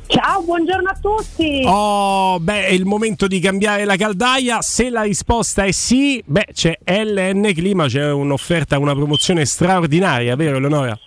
Ciao, 0.06 0.44
buongiorno 0.44 0.90
a 0.90 0.98
tutti. 1.02 1.64
Oh, 1.66 2.38
beh, 2.40 2.66
è 2.66 2.72
il 2.74 2.86
momento 2.86 3.28
di 3.28 3.40
cambiare 3.40 3.86
la 3.86 3.96
caldaia. 3.96 4.62
Se 4.62 4.90
la 4.90 5.04
risposta 5.04 5.64
è 5.64 5.72
sì, 5.72 6.22
beh, 6.24 6.48
c'è 6.54 6.78
LN 6.86 7.52
Clima, 7.56 7.88
c'è 7.88 8.12
un'offerta, 8.12 8.78
una 8.78 8.94
promozione 8.94 9.46
straordinaria, 9.46 10.36
vero 10.36 10.58
Eleonora? 10.58 11.00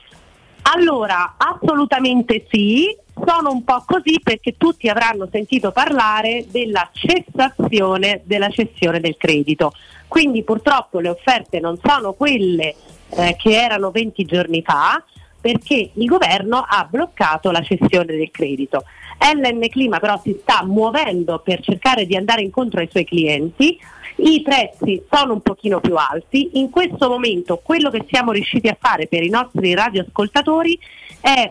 Allora, 0.62 1.34
assolutamente 1.36 2.46
sì. 2.50 2.96
Sono 3.24 3.52
un 3.52 3.64
po' 3.64 3.84
così 3.86 4.20
perché 4.22 4.56
tutti 4.56 4.88
avranno 4.88 5.28
sentito 5.30 5.70
parlare 5.70 6.46
della 6.50 6.90
cessazione 6.92 8.22
della 8.24 8.48
cessione 8.48 9.00
del 9.00 9.16
credito. 9.16 9.72
Quindi 10.08 10.42
purtroppo 10.42 11.00
le 11.00 11.08
offerte 11.08 11.60
non 11.60 11.78
sono 11.82 12.12
quelle 12.12 12.74
eh, 13.10 13.36
che 13.38 13.50
erano 13.50 13.90
20 13.90 14.24
giorni 14.24 14.62
fa 14.62 15.02
perché 15.40 15.90
il 15.92 16.06
governo 16.06 16.64
ha 16.66 16.86
bloccato 16.90 17.50
la 17.50 17.62
cessione 17.62 18.16
del 18.16 18.30
credito. 18.30 18.84
LN 19.18 19.68
Clima 19.68 20.00
però 20.00 20.18
si 20.22 20.38
sta 20.40 20.64
muovendo 20.64 21.38
per 21.40 21.60
cercare 21.60 22.06
di 22.06 22.16
andare 22.16 22.42
incontro 22.42 22.80
ai 22.80 22.88
suoi 22.90 23.04
clienti, 23.04 23.78
i 24.16 24.42
prezzi 24.42 25.02
sono 25.10 25.34
un 25.34 25.40
pochino 25.40 25.80
più 25.80 25.96
alti, 25.96 26.58
in 26.58 26.70
questo 26.70 27.08
momento 27.08 27.60
quello 27.62 27.90
che 27.90 28.06
siamo 28.08 28.32
riusciti 28.32 28.68
a 28.68 28.76
fare 28.78 29.06
per 29.06 29.22
i 29.22 29.28
nostri 29.28 29.74
radioascoltatori 29.74 30.74
è 30.74 31.03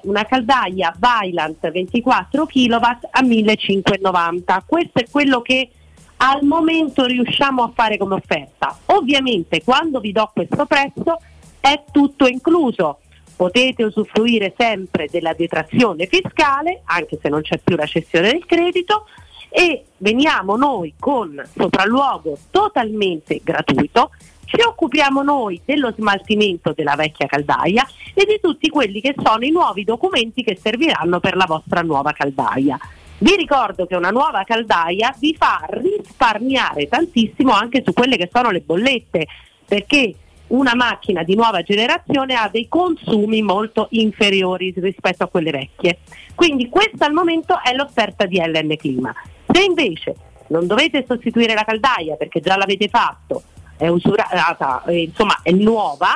una 0.03 0.23
caldaia 0.25 0.95
Vylant 0.95 1.71
24 1.71 2.45
kW 2.45 2.85
a 3.09 3.23
1590. 3.23 4.63
Questo 4.67 4.99
è 4.99 5.05
quello 5.09 5.41
che 5.41 5.69
al 6.17 6.43
momento 6.43 7.05
riusciamo 7.05 7.63
a 7.63 7.71
fare 7.73 7.97
come 7.97 8.15
offerta. 8.15 8.77
Ovviamente 8.85 9.63
quando 9.63 9.99
vi 9.99 10.11
do 10.11 10.29
questo 10.31 10.65
prezzo 10.65 11.19
è 11.59 11.83
tutto 11.91 12.27
incluso. 12.27 12.99
Potete 13.35 13.83
usufruire 13.83 14.53
sempre 14.55 15.07
della 15.09 15.33
detrazione 15.33 16.05
fiscale, 16.05 16.81
anche 16.85 17.17
se 17.19 17.29
non 17.29 17.41
c'è 17.41 17.57
più 17.57 17.75
la 17.75 17.87
cessione 17.87 18.31
del 18.31 18.45
credito, 18.45 19.07
e 19.49 19.85
veniamo 19.97 20.55
noi 20.55 20.93
con 20.99 21.41
sopralluogo 21.55 22.37
totalmente 22.51 23.41
gratuito 23.43 24.11
ci 24.45 24.61
occupiamo 24.61 25.22
noi 25.24 25.61
dello 25.65 25.94
smaltimento 25.95 26.74
della 26.74 26.95
vecchia 26.95 27.28
caldaia 27.28 27.88
e 28.14 28.26
di 28.26 28.40
tutti 28.41 28.70
quelli 28.70 29.02
che 29.02 29.15
sono 29.22 29.44
i 29.44 29.52
nuovi 29.52 29.84
documenti 29.84 30.44
che 30.44 30.57
serviranno 30.61 31.20
per 31.20 31.36
la 31.36 31.45
vostra 31.48 31.82
nuova 31.82 32.11
caldaia. 32.11 32.80
Vi 33.18 33.36
ricordo 33.36 33.86
che 33.86 33.95
una 33.95 34.10
nuova 34.10 34.44
caldaia 34.44 35.15
vi 35.18 35.36
fa 35.38 35.65
risparmiare 35.70 36.88
tantissimo 36.88 37.52
anche 37.52 37.82
su 37.86 37.94
quelle 37.94 38.18
che 38.18 38.30
sono 38.32 38.49
le 38.49 38.60
bollette, 38.60 39.28
perché 39.65 40.15
una 40.48 40.76
macchina 40.76 41.24
di 41.24 41.36
nuova 41.36 41.61
generazione 41.61 42.36
ha 42.36 42.49
dei 42.52 42.68
consumi 42.68 43.41
molto 43.41 43.88
inferiori 43.91 44.74
rispetto 44.76 45.24
a 45.24 45.28
quelle 45.28 45.52
vecchie. 45.52 45.99
Quindi 46.36 46.68
questa 46.70 47.06
al 47.06 47.14
momento 47.14 47.60
è 47.64 47.74
l'offerta 47.74 48.26
di 48.26 48.38
LN 48.38 48.76
Clima. 48.76 49.14
Se 49.48 49.64
invece 49.64 50.15
non 50.48 50.68
dovete 50.68 51.06
sostituire 51.07 51.53
la 51.53 51.64
caldaia 51.64 52.15
perché 52.15 52.40
già 52.41 52.57
l'avete 52.57 52.90
fatto, 52.90 53.44
è 53.84 53.89
usurata, 53.89 54.84
eh, 54.85 55.03
insomma 55.03 55.39
è 55.43 55.51
nuova, 55.51 56.15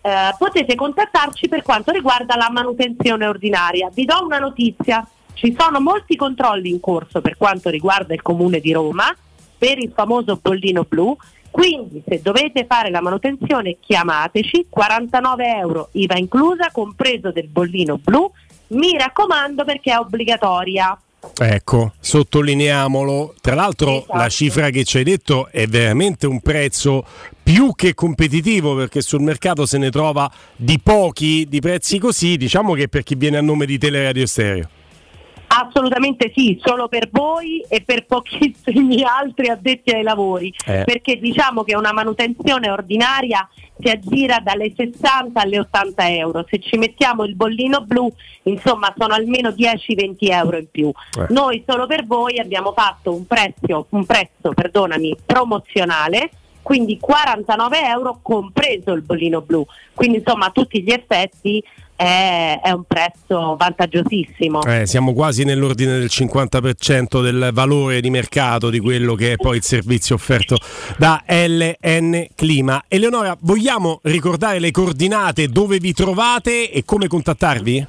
eh, 0.00 0.34
potete 0.38 0.74
contattarci 0.74 1.46
per 1.46 1.62
quanto 1.62 1.92
riguarda 1.92 2.36
la 2.36 2.48
manutenzione 2.50 3.26
ordinaria. 3.26 3.90
Vi 3.92 4.06
do 4.06 4.24
una 4.24 4.38
notizia, 4.38 5.06
ci 5.34 5.54
sono 5.58 5.78
molti 5.78 6.16
controlli 6.16 6.70
in 6.70 6.80
corso 6.80 7.20
per 7.20 7.36
quanto 7.36 7.68
riguarda 7.68 8.14
il 8.14 8.22
comune 8.22 8.60
di 8.60 8.72
Roma 8.72 9.14
per 9.58 9.78
il 9.78 9.92
famoso 9.94 10.38
bollino 10.40 10.86
blu, 10.88 11.14
quindi 11.50 12.02
se 12.08 12.22
dovete 12.22 12.64
fare 12.64 12.88
la 12.88 13.02
manutenzione 13.02 13.76
chiamateci, 13.78 14.68
49 14.70 15.56
euro 15.56 15.88
IVA 15.92 16.16
inclusa, 16.16 16.70
compreso 16.72 17.30
del 17.30 17.48
bollino 17.48 17.98
blu, 17.98 18.28
mi 18.68 18.96
raccomando 18.96 19.64
perché 19.64 19.92
è 19.92 19.98
obbligatoria. 19.98 20.98
Ecco, 21.38 21.92
sottolineiamolo. 22.00 23.34
Tra 23.40 23.54
l'altro 23.54 23.98
Esatto. 23.98 24.16
la 24.16 24.28
cifra 24.28 24.70
che 24.70 24.84
ci 24.84 24.98
hai 24.98 25.04
detto 25.04 25.48
è 25.50 25.66
veramente 25.66 26.26
un 26.26 26.40
prezzo 26.40 27.04
più 27.42 27.74
che 27.74 27.94
competitivo 27.94 28.74
perché 28.74 29.00
sul 29.00 29.20
mercato 29.20 29.66
se 29.66 29.78
ne 29.78 29.90
trova 29.90 30.30
di 30.56 30.78
pochi 30.80 31.46
di 31.48 31.60
prezzi 31.60 31.98
così, 31.98 32.36
diciamo 32.36 32.74
che 32.74 32.88
per 32.88 33.02
chi 33.02 33.14
viene 33.14 33.38
a 33.38 33.42
nome 33.42 33.66
di 33.66 33.78
Teleradio 33.78 34.26
Stereo. 34.26 34.68
Assolutamente 35.54 36.32
sì, 36.34 36.58
solo 36.64 36.88
per 36.88 37.08
voi 37.10 37.62
e 37.68 37.82
per 37.82 38.06
pochissimi 38.06 39.02
altri 39.04 39.48
addetti 39.48 39.90
ai 39.90 40.02
lavori, 40.02 40.52
Eh. 40.66 40.84
perché 40.84 41.18
diciamo 41.18 41.62
che 41.62 41.76
una 41.76 41.92
manutenzione 41.92 42.70
ordinaria 42.70 43.46
si 43.78 43.90
aggira 43.90 44.38
dalle 44.38 44.72
60 44.74 45.38
alle 45.40 45.58
80 45.58 46.08
euro, 46.10 46.46
se 46.48 46.58
ci 46.58 46.78
mettiamo 46.78 47.24
il 47.24 47.34
bollino 47.34 47.82
blu 47.82 48.10
insomma 48.44 48.94
sono 48.96 49.12
almeno 49.14 49.50
10-20 49.50 50.16
euro 50.20 50.56
in 50.56 50.70
più. 50.70 50.88
Eh. 50.88 51.26
Noi 51.30 51.62
solo 51.66 51.86
per 51.86 52.06
voi 52.06 52.38
abbiamo 52.38 52.72
fatto 52.72 53.14
un 53.14 53.26
prezzo, 53.26 53.86
un 53.90 54.06
prezzo 54.06 54.52
perdonami, 54.54 55.16
promozionale 55.26 56.30
quindi 56.62 56.96
49 56.98 57.84
euro 57.88 58.20
compreso 58.22 58.92
il 58.92 59.02
bollino 59.02 59.40
blu, 59.42 59.66
quindi 59.94 60.18
insomma 60.18 60.46
a 60.46 60.50
tutti 60.50 60.80
gli 60.82 60.92
effetti 60.92 61.62
è, 62.02 62.60
è 62.60 62.70
un 62.70 62.82
prezzo 62.84 63.56
vantaggiosissimo. 63.56 64.62
Eh, 64.64 64.86
siamo 64.86 65.12
quasi 65.12 65.44
nell'ordine 65.44 65.98
del 65.98 66.08
50% 66.10 67.22
del 67.22 67.50
valore 67.52 68.00
di 68.00 68.10
mercato 68.10 68.70
di 68.70 68.80
quello 68.80 69.14
che 69.14 69.32
è 69.32 69.36
poi 69.36 69.58
il 69.58 69.62
servizio 69.62 70.16
offerto 70.16 70.56
da 70.98 71.22
LN 71.26 72.26
Clima. 72.34 72.82
Eleonora, 72.88 73.36
vogliamo 73.40 74.00
ricordare 74.02 74.58
le 74.58 74.72
coordinate 74.72 75.46
dove 75.46 75.78
vi 75.78 75.92
trovate 75.92 76.70
e 76.70 76.84
come 76.84 77.06
contattarvi? 77.06 77.86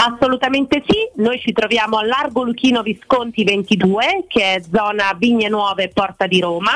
Assolutamente 0.00 0.82
sì, 0.86 1.22
noi 1.22 1.40
ci 1.40 1.52
troviamo 1.52 1.98
a 1.98 2.04
Largo 2.04 2.44
Luchino 2.44 2.82
Visconti 2.82 3.44
22, 3.44 4.24
che 4.28 4.54
è 4.54 4.62
zona 4.72 5.14
Vigne 5.16 5.48
Nuove, 5.48 5.88
Porta 5.88 6.26
di 6.26 6.40
Roma. 6.40 6.70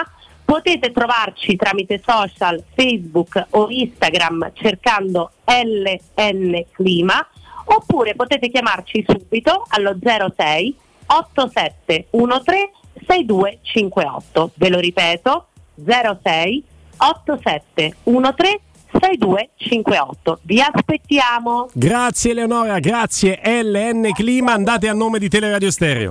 Potete 0.52 0.92
trovarci 0.92 1.56
tramite 1.56 1.98
social, 2.04 2.62
Facebook 2.74 3.46
o 3.52 3.68
Instagram 3.70 4.50
cercando 4.52 5.30
LN 5.46 6.66
Clima 6.72 7.26
oppure 7.64 8.14
potete 8.14 8.50
chiamarci 8.50 9.02
subito 9.08 9.64
allo 9.68 9.96
06 9.98 10.76
8713 11.06 12.70
6258. 13.06 14.50
Ve 14.56 14.68
lo 14.68 14.78
ripeto, 14.78 15.46
06 15.74 16.64
8713 16.98 18.60
6258. 18.90 20.40
Vi 20.42 20.60
aspettiamo. 20.60 21.70
Grazie 21.72 22.32
Eleonora, 22.32 22.78
grazie 22.78 23.40
LN 23.42 24.10
Clima, 24.12 24.52
andate 24.52 24.86
a 24.86 24.92
nome 24.92 25.18
di 25.18 25.30
Teleradio 25.30 25.70
Stereo. 25.70 26.10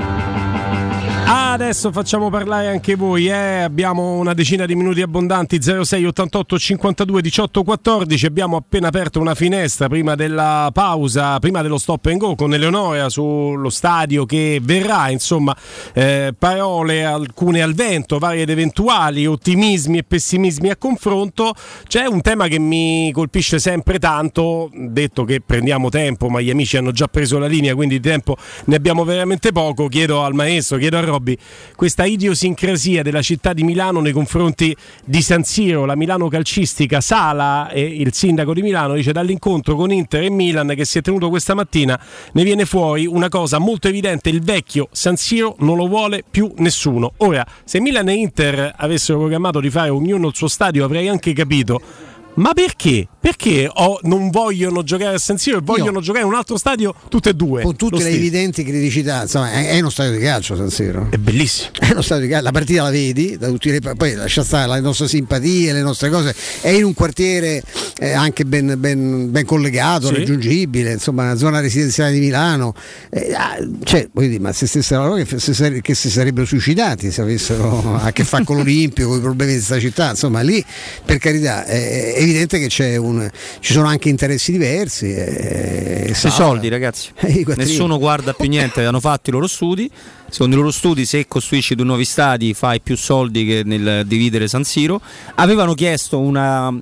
Adesso 1.33 1.93
facciamo 1.93 2.29
parlare 2.29 2.67
anche 2.67 2.95
voi, 2.95 3.27
eh? 3.27 3.61
abbiamo 3.61 4.17
una 4.17 4.33
decina 4.33 4.65
di 4.65 4.75
minuti 4.75 5.01
abbondanti 5.01 5.61
06 5.61 6.05
88 6.07 6.59
52 6.59 7.21
18 7.21 7.63
14, 7.63 8.25
abbiamo 8.25 8.57
appena 8.57 8.89
aperto 8.89 9.21
una 9.21 9.33
finestra 9.33 9.87
prima 9.87 10.15
della 10.15 10.69
pausa, 10.73 11.39
prima 11.39 11.61
dello 11.61 11.77
stop 11.77 12.05
and 12.07 12.17
go 12.17 12.35
con 12.35 12.53
Eleonora 12.53 13.07
sullo 13.07 13.69
stadio 13.69 14.25
che 14.25 14.59
verrà, 14.61 15.09
insomma 15.09 15.55
eh, 15.93 16.33
parole 16.37 17.05
alcune 17.05 17.61
al 17.61 17.75
vento, 17.75 18.17
varie 18.17 18.41
ed 18.41 18.49
eventuali, 18.49 19.25
ottimismi 19.25 19.99
e 19.99 20.03
pessimismi 20.03 20.69
a 20.69 20.75
confronto, 20.75 21.53
c'è 21.87 22.07
un 22.07 22.19
tema 22.19 22.49
che 22.49 22.59
mi 22.59 23.09
colpisce 23.13 23.57
sempre 23.57 23.99
tanto, 23.99 24.69
detto 24.73 25.23
che 25.23 25.39
prendiamo 25.39 25.87
tempo 25.87 26.27
ma 26.27 26.41
gli 26.41 26.49
amici 26.49 26.75
hanno 26.75 26.91
già 26.91 27.07
preso 27.07 27.39
la 27.39 27.47
linea 27.47 27.73
quindi 27.73 28.01
di 28.01 28.09
tempo 28.09 28.35
ne 28.65 28.75
abbiamo 28.75 29.05
veramente 29.05 29.53
poco, 29.53 29.87
chiedo 29.87 30.23
al 30.25 30.33
maestro, 30.33 30.77
chiedo 30.77 30.97
a 30.97 31.19
Robby 31.21 31.37
questa 31.75 32.05
idiosincrasia 32.05 33.03
della 33.03 33.21
città 33.21 33.53
di 33.53 33.63
Milano 33.63 34.01
nei 34.01 34.11
confronti 34.11 34.75
di 35.05 35.21
San 35.21 35.43
Siro, 35.43 35.85
la 35.85 35.95
Milano 35.95 36.27
calcistica, 36.27 36.99
Sala 36.99 37.69
e 37.69 37.81
il 37.81 38.13
sindaco 38.13 38.53
di 38.53 38.61
Milano 38.61 38.95
dice 38.95 39.11
dall'incontro 39.11 39.75
con 39.75 39.91
Inter 39.91 40.23
e 40.23 40.29
Milan 40.29 40.73
che 40.75 40.85
si 40.85 40.97
è 40.97 41.01
tenuto 41.01 41.29
questa 41.29 41.53
mattina 41.53 41.99
ne 42.33 42.43
viene 42.43 42.65
fuori 42.65 43.05
una 43.05 43.29
cosa 43.29 43.59
molto 43.59 43.87
evidente, 43.87 44.29
il 44.29 44.41
vecchio 44.41 44.89
San 44.91 45.15
Siro 45.15 45.55
non 45.59 45.77
lo 45.77 45.87
vuole 45.87 46.23
più 46.29 46.51
nessuno. 46.57 47.13
Ora, 47.17 47.45
se 47.63 47.79
Milan 47.79 48.09
e 48.09 48.13
Inter 48.13 48.73
avessero 48.75 49.19
programmato 49.19 49.59
di 49.59 49.69
fare 49.69 49.89
ognuno 49.89 50.27
il 50.27 50.35
suo 50.35 50.47
stadio 50.47 50.83
avrei 50.83 51.07
anche 51.07 51.33
capito 51.33 52.09
ma 52.35 52.53
perché? 52.53 53.07
Perché 53.21 53.69
o 53.71 53.99
non 54.03 54.31
vogliono 54.31 54.81
giocare 54.83 55.15
a 55.15 55.19
San 55.19 55.37
Siro 55.37 55.59
e 55.59 55.61
vogliono 55.63 56.01
giocare 56.01 56.23
in 56.25 56.31
un 56.31 56.35
altro 56.37 56.57
stadio 56.57 56.95
tutte 57.07 57.29
e 57.29 57.33
due? 57.35 57.61
Con 57.61 57.75
tutte 57.75 57.97
le 57.97 58.01
stesso. 58.01 58.17
evidenti 58.17 58.63
criticità, 58.63 59.21
insomma, 59.21 59.51
è, 59.51 59.69
è 59.69 59.79
uno 59.79 59.91
stadio 59.91 60.17
di 60.17 60.23
calcio 60.23 60.55
San 60.55 60.71
Siro. 60.71 61.07
È 61.11 61.17
bellissimo. 61.17 61.69
È 61.79 61.91
uno 61.91 62.01
stadio 62.01 62.23
di 62.23 62.29
calcio, 62.29 62.45
la 62.45 62.51
partita 62.51 62.81
la 62.83 62.89
vedi, 62.89 63.37
da 63.37 63.47
tutti 63.47 63.69
le- 63.69 63.79
poi 63.95 64.15
lascia 64.15 64.43
stare 64.43 64.71
le 64.71 64.79
nostre 64.79 65.07
simpatie, 65.07 65.71
le 65.71 65.81
nostre 65.83 66.09
cose, 66.09 66.33
è 66.61 66.69
in 66.69 66.83
un 66.83 66.95
quartiere 66.95 67.61
eh, 67.99 68.11
anche 68.11 68.43
ben, 68.43 68.73
ben- 68.77 69.29
ben 69.29 69.45
collegato, 69.45 70.07
Sì. 70.07 70.15
raggiungibile, 70.15 70.93
insomma, 70.93 71.21
una 71.23 71.35
zona 71.37 71.59
residenziale 71.59 72.11
di 72.13 72.19
Milano. 72.19 72.73
Eh, 73.11 73.33
ah, 73.35 73.57
cioè, 73.83 74.09
voglio 74.11 74.29
dire, 74.29 74.39
ma 74.39 74.51
se 74.51 74.65
stessero 74.65 75.03
loro 75.05 75.23
che, 75.23 75.37
se 75.39 75.81
che 75.81 75.93
si 75.93 76.09
sarebbero 76.09 76.47
suicidati 76.47 77.11
se 77.11 77.21
avessero 77.21 77.97
a 78.01 78.11
che 78.11 78.23
fare 78.23 78.43
con 78.45 78.55
l'Olimpio, 78.57 79.07
con 79.09 79.17
i 79.17 79.21
problemi 79.21 79.51
di 79.51 79.57
questa 79.57 79.79
città, 79.79 80.09
insomma, 80.09 80.41
lì 80.41 80.63
per 81.05 81.19
carità 81.19 81.65
è 81.65 82.20
evidente 82.21 82.59
che 82.59 82.67
c'è 82.67 82.95
un, 82.95 83.29
ci 83.59 83.73
sono 83.73 83.87
anche 83.87 84.09
interessi 84.09 84.51
diversi. 84.51 85.13
eh, 85.13 86.09
I 86.11 86.13
soldi, 86.13 86.67
ragazzi. 86.69 87.09
Eh. 87.21 87.43
Nessuno 87.55 87.97
guarda 87.97 88.33
più 88.33 88.47
niente, 88.49 88.83
hanno 88.85 88.99
fatto 88.99 89.29
i 89.29 89.33
loro 89.33 89.47
studi. 89.47 89.89
secondo 90.29 90.55
i 90.55 90.59
loro 90.59 90.71
studi, 90.71 91.05
se 91.05 91.27
costruisci 91.27 91.75
due 91.75 91.85
nuovi 91.85 92.05
stadi 92.05 92.53
fai 92.53 92.79
più 92.81 92.95
soldi 92.95 93.45
che 93.45 93.61
nel 93.63 94.05
dividere 94.05 94.47
San 94.47 94.63
Siro. 94.63 95.01
Avevano 95.35 95.73
chiesto 95.73 96.19
una, 96.19 96.73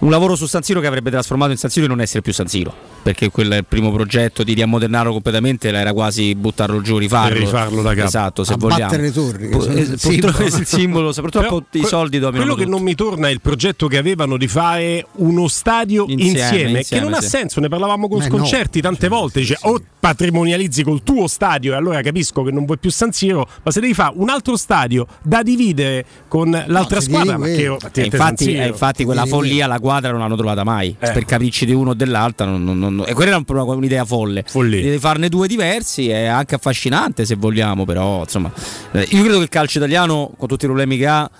un 0.00 0.10
lavoro 0.10 0.34
su 0.36 0.46
San 0.46 0.62
Siro 0.62 0.80
che 0.80 0.86
avrebbe 0.86 1.10
trasformato 1.10 1.52
in 1.52 1.56
San 1.58 1.70
Siro 1.70 1.86
e 1.86 1.88
non 1.88 2.00
essere 2.00 2.20
più 2.22 2.32
San 2.32 2.46
Siro. 2.48 2.74
Perché 3.02 3.30
quel 3.30 3.64
primo 3.68 3.92
progetto 3.92 4.42
di 4.42 4.52
riammodernarlo 4.54 5.12
completamente 5.12 5.68
era 5.68 5.92
quasi 5.92 6.34
buttarlo 6.34 6.80
giù, 6.80 6.98
rifarlo. 6.98 7.38
Rifarlo 7.38 7.82
da 7.82 7.94
capo. 7.94 8.06
Esatto, 8.06 8.44
se 8.44 8.52
Abbattere 8.54 8.78
vogliamo. 8.78 9.02
le 9.02 9.12
torri, 9.12 9.48
che 9.48 9.60
sono 9.60 9.74
eh, 9.74 9.80
il 9.80 9.98
purtroppo 10.00 10.42
il 10.44 10.66
simbolo, 10.66 11.12
soprattutto 11.12 11.64
Però 11.70 11.84
i 11.84 11.88
soldi 11.88 12.18
dominano 12.18 12.42
Quello 12.44 12.56
che 12.56 12.64
tutto. 12.64 12.76
non 12.76 12.84
mi 12.84 12.94
torna 12.94 13.28
è 13.28 13.30
il 13.30 13.40
progetto 13.40 13.86
che 13.86 13.96
avevano 13.96 14.36
di 14.36 14.48
fare 14.48 15.06
uno 15.16 15.46
stadio 15.48 16.04
Insieme, 16.08 16.30
insieme, 16.30 16.72
che 16.72 16.78
insieme, 16.78 17.04
non 17.04 17.14
ha 17.14 17.20
sì. 17.20 17.28
senso, 17.28 17.60
ne 17.60 17.68
parlavamo 17.68 18.08
con 18.08 18.18
Ma 18.18 18.24
sconcerti 18.24 18.80
tante 18.80 19.08
volte, 19.08 19.40
dice 19.40 19.56
o 19.62 19.80
patrimonializzi 20.00 20.82
col 20.82 21.02
tuo 21.02 21.26
stadio 21.28 21.72
e 21.72 21.76
allora 21.76 22.00
capisco 22.02 22.42
che 22.42 22.50
non 22.50 22.64
vuoi 22.64 22.78
più 22.78 22.90
San 22.90 23.12
Siro, 23.12 23.46
ma 23.62 23.70
se 23.70 23.80
devi 23.80 23.94
fare 23.94 24.14
un 24.16 24.28
altro 24.30 24.56
stadio 24.56 25.06
da 25.22 25.42
dividere 25.42 26.04
con 26.28 26.50
l'altra 26.66 27.00
se 27.00 27.06
squadra, 27.08 27.36
devi- 27.36 27.50
ma 27.50 27.56
che 27.56 27.62
io- 27.62 27.78
ti- 27.92 28.04
infatti, 28.04 28.54
eh, 28.54 28.66
infatti 28.66 29.04
quella 29.04 29.26
follia 29.26 29.66
la 29.66 29.78
quadra 29.86 30.10
non 30.10 30.20
l'hanno 30.20 30.36
trovata 30.36 30.64
mai 30.64 30.88
Eh. 30.98 31.12
per 31.12 31.24
capricci 31.24 31.64
di 31.64 31.72
uno 31.72 31.90
o 31.90 31.94
dell'altra 31.94 32.44
non- 32.46 32.64
non- 32.64 32.78
non- 32.78 33.04
e 33.06 33.14
quella 33.14 33.30
era 33.36 33.44
un 33.44 33.44
un'idea 33.76 34.04
folle 34.04 34.42
Follia. 34.46 34.82
devi 34.82 34.98
farne 34.98 35.28
due 35.28 35.46
diversi 35.46 36.08
è 36.08 36.24
anche 36.26 36.56
affascinante 36.56 37.24
se 37.24 37.36
vogliamo 37.36 37.84
però 37.84 38.20
insomma 38.22 38.50
eh, 38.92 39.06
io 39.10 39.20
credo 39.22 39.36
che 39.38 39.42
il 39.44 39.48
calcio 39.48 39.78
italiano 39.78 40.32
con 40.36 40.48
tutti 40.48 40.64
i 40.64 40.66
problemi 40.66 40.96
che 40.96 41.06
ha 41.06 41.30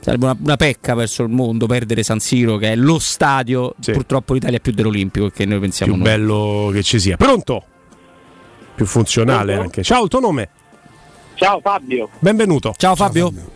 sarebbe 0.00 0.26
una, 0.26 0.36
una 0.38 0.56
pecca 0.56 0.94
verso 0.94 1.22
il 1.22 1.30
mondo 1.30 1.64
perdere 1.66 2.02
San 2.02 2.20
Siro 2.20 2.58
che 2.58 2.72
è 2.72 2.76
lo 2.76 2.98
stadio 2.98 3.74
Sì. 3.80 3.92
purtroppo 3.92 4.34
l'Italia 4.34 4.58
è 4.58 4.60
più 4.60 4.72
dell'Olimpico 4.72 5.30
che 5.30 5.46
noi 5.46 5.58
pensiamo 5.60 5.94
più 5.94 6.02
noi. 6.02 6.12
bello 6.12 6.70
che 6.72 6.82
ci 6.82 7.00
sia. 7.00 7.16
Pronto? 7.16 7.64
Più 8.74 8.84
funzionale 8.86 9.52
Pronto? 9.52 9.62
anche. 9.62 9.82
Ciao, 9.82 10.02
il 10.02 10.08
tuo 10.10 10.20
nome? 10.20 10.48
Ciao 11.36 11.58
Fabio. 11.60 12.10
Benvenuto. 12.18 12.74
ciao 12.76 12.94
Fabio 12.94 13.32
Ciao 13.32 13.53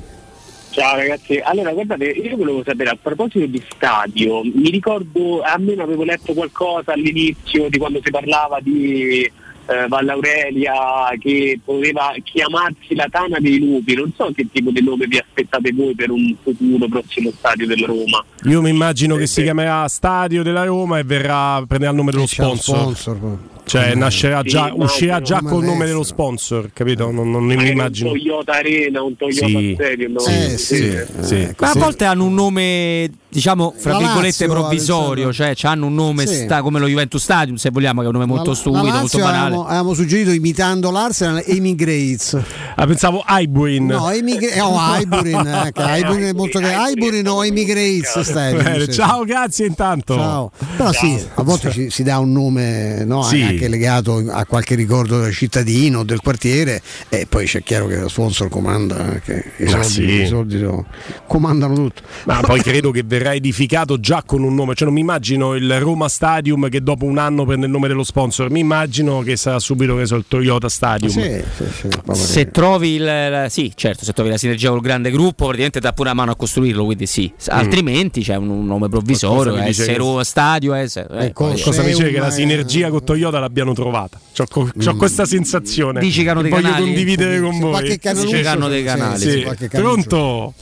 ragazzi, 0.79 1.39
allora 1.43 1.73
guardate, 1.73 2.05
io 2.07 2.37
volevo 2.37 2.63
sapere 2.65 2.91
a 2.91 2.99
proposito 3.01 3.47
di 3.47 3.63
stadio, 3.69 4.43
mi 4.43 4.71
ricordo, 4.71 5.41
almeno 5.43 5.83
avevo 5.83 6.05
letto 6.05 6.33
qualcosa 6.33 6.93
all'inizio 6.93 7.69
di 7.69 7.79
quando 7.79 8.01
si 8.03 8.11
parlava 8.11 8.59
di 8.61 9.31
eh, 9.69 9.87
Valle 9.87 10.13
Aurelia 10.13 11.11
che 11.19 11.61
poteva 11.63 12.15
chiamarsi 12.23 12.95
la 12.95 13.07
Tana 13.11 13.39
dei 13.39 13.59
Lupi, 13.59 13.95
non 13.95 14.13
so 14.17 14.31
che 14.35 14.47
tipo 14.51 14.71
di 14.71 14.83
nome 14.83 15.07
vi 15.07 15.19
aspettate 15.19 15.73
voi 15.73 15.95
per 15.95 16.11
un 16.11 16.35
futuro 16.43 16.87
prossimo 16.89 17.31
stadio 17.37 17.67
della 17.67 17.87
Roma. 17.87 18.25
Io 18.45 18.63
mi 18.63 18.71
immagino 18.71 19.17
che 19.17 19.27
si 19.27 19.43
chiamerà 19.43 19.87
Stadio 19.89 20.43
della 20.43 20.65
Roma 20.65 20.99
e 20.99 21.05
verrà 21.05 21.63
prenderà 21.67 21.91
il 21.91 21.97
nome 21.97 22.13
dello 22.13 22.27
sponsor. 22.27 22.97
sponsor. 22.97 23.39
Cioè, 23.69 23.95
nascerà 23.95 24.41
Sì, 24.43 24.49
già, 24.49 24.59
immagino. 24.61 24.85
uscirà 24.85 25.21
già 25.21 25.41
col 25.43 25.63
nome 25.65 25.85
dello 25.87 26.03
sponsor, 26.03 26.71
capito? 26.73 27.11
Non, 27.11 27.31
non 27.31 27.45
mi 27.45 27.53
immagino. 27.69 28.11
Un 28.11 28.19
Toyota 28.19 28.53
Arena, 28.53 29.03
un 29.03 29.17
Toyota 29.17 29.47
Sì. 29.47 29.73
Stadium. 29.79 30.13
no? 30.13 30.21
Eh, 30.27 30.59
sì. 30.59 30.77
sì. 31.21 31.35
Eh, 31.35 31.55
ma 31.59 31.69
a 31.69 31.73
sì. 31.73 31.79
volte 31.79 32.05
hanno 32.07 32.25
un 32.25 32.35
nome 32.35 33.11
diciamo 33.31 33.75
fra 33.77 33.93
La 33.93 33.99
virgolette 33.99 34.47
Lazio, 34.47 34.49
provvisorio 34.49 35.25
Alessandro. 35.25 35.55
cioè 35.55 35.71
hanno 35.71 35.87
un 35.87 35.95
nome 35.95 36.27
Sì. 36.27 36.35
sta 36.45 36.63
come 36.63 36.79
lo 36.79 36.87
Juventus 36.89 37.23
Stadium 37.23 37.57
se 37.57 37.71
vogliamo 37.71 38.01
che 38.01 38.07
è 38.07 38.09
un 38.09 38.15
nome 38.15 38.27
molto 38.27 38.51
La- 38.51 38.57
stupido 38.57 38.85
la 38.87 38.99
molto 39.01 39.19
banale 39.19 39.39
avevamo, 39.39 39.67
avevamo 39.67 39.95
suggerito 39.95 40.31
imitando 40.31 40.91
l'Arsenal 40.91 41.45
Amy 41.49 41.75
Grates 41.75 42.37
Ah, 42.77 42.87
pensavo 42.87 43.23
Ibuin. 43.29 43.85
no 43.87 44.07
Amy 44.07 44.39
Gra- 44.39 44.67
oh, 44.67 44.79
Highbury 44.99 45.33
anche 45.35 45.83
Highbury 45.83 46.23
è 46.25 46.33
molto 46.33 46.59
Highbury 46.61 47.21
no 47.23 47.41
Amy 47.41 47.65
Grates 47.65 48.19
Stadium, 48.21 48.63
Bene, 48.63 48.79
sì, 48.81 48.85
sì. 48.87 48.93
ciao, 48.93 49.25
grazie 49.25 49.67
intanto. 49.67 50.15
Ciao. 50.15 50.51
Però 50.77 50.93
sì, 50.93 51.21
a 51.35 51.43
volte 51.43 51.71
ci- 51.71 51.91
si 51.91 52.03
dà 52.03 52.19
un 52.19 52.33
nome 52.33 53.05
no, 53.05 53.23
Sì. 53.23 53.43
anche 53.43 53.69
legato 53.69 54.23
a 54.31 54.45
qualche 54.47 54.75
ricordo 54.75 55.21
del 55.21 55.33
cittadino, 55.35 56.03
del 56.05 56.21
quartiere 56.21 56.81
e 57.09 57.27
poi 57.29 57.47
c'è 57.47 57.63
chiaro 57.63 57.87
che 57.87 57.97
lo 57.97 58.09
sponsor 58.09 58.49
comanda, 58.49 59.21
che 59.25 59.53
i 59.59 59.69
soldi, 59.69 59.87
sì. 59.89 60.03
i 60.23 60.27
soldi 60.27 60.59
so- 60.59 60.85
comandano 61.27 61.75
tutto. 61.75 62.03
Ma 62.25 62.41
poi 62.41 62.61
credo 62.63 62.91
che 62.91 63.03
verrà 63.19 63.35
edificato 63.35 63.99
già 64.01 64.23
con 64.25 64.43
un 64.43 64.55
nome, 64.55 64.75
cioè 64.75 64.87
non 64.87 64.95
mi 64.95 65.01
immagino 65.01 65.55
il 65.55 65.79
Roma 65.81 66.09
Stadium 66.09 66.69
che 66.69 66.83
dopo 66.83 67.05
un 67.05 67.19
anno 67.19 67.45
prende 67.45 67.67
il 67.67 67.73
nome 67.73 67.89
dello 67.89 68.05
sponsor, 68.05 68.51
mi 68.51 68.61
immagino 68.61 69.21
che 69.21 69.37
sarà 69.37 69.59
subito 69.59 69.97
che 69.97 70.07
so, 70.07 70.15
il 70.17 70.25
Toyota 70.29 70.69
Stadium. 70.69 71.11
Sì, 71.11 71.43
sì, 71.57 71.65
sì, 72.13 72.15
se 72.15 72.51
trovi 72.51 72.95
il 72.95 73.05
la- 73.05 73.49
sì 73.49 73.73
certo 73.75 74.05
se 74.05 74.13
trovi 74.13 74.31
la 74.31 74.37
sinergia 74.37 74.71
col 74.71 74.81
grande 74.81 75.11
gruppo 75.11 75.45
praticamente 75.45 75.81
dà 75.81 75.93
pure 75.93 76.09
la 76.09 76.15
mano 76.15 76.31
a 76.31 76.37
costruirlo 76.37 76.85
quindi 76.85 77.07
sì 77.07 77.31
altrimenti 77.49 78.23
c'è 78.23 78.37
un, 78.37 78.49
un 78.49 78.67
nome 78.67 78.89
provvisorio 78.89 79.57
S 79.73 79.85
che- 79.85 79.97
Roma 79.97 80.25
Stadio 80.25 80.75
eh, 80.75 80.89
Ecco, 81.11 81.49
poi- 81.49 81.61
Cosa 81.61 81.83
mi 81.83 81.89
dice 81.89 82.05
un- 82.05 82.13
che 82.13 82.19
la 82.21 82.31
sinergia 82.31 82.89
con 82.91 83.03
Toyota 83.05 83.39
l'abbiano 83.41 83.73
trovata? 83.73 84.19
C'ho, 84.37 84.45
co- 84.49 84.71
c'ho 84.77 84.97
questa 84.97 85.25
sensazione. 85.27 86.01
Dici 86.01 86.23
che 86.23 86.31
hanno 86.31 86.43
dei 86.43 86.51
voglio 86.51 86.63
canali? 86.65 86.85
condividere 86.85 87.41
con 87.41 87.59
voi. 87.59 87.83
Dice 87.83 87.99
che 87.99 88.49
hanno 88.49 88.69
dei 88.69 88.85
canali. 88.85 89.47
Pronto? 89.71 90.55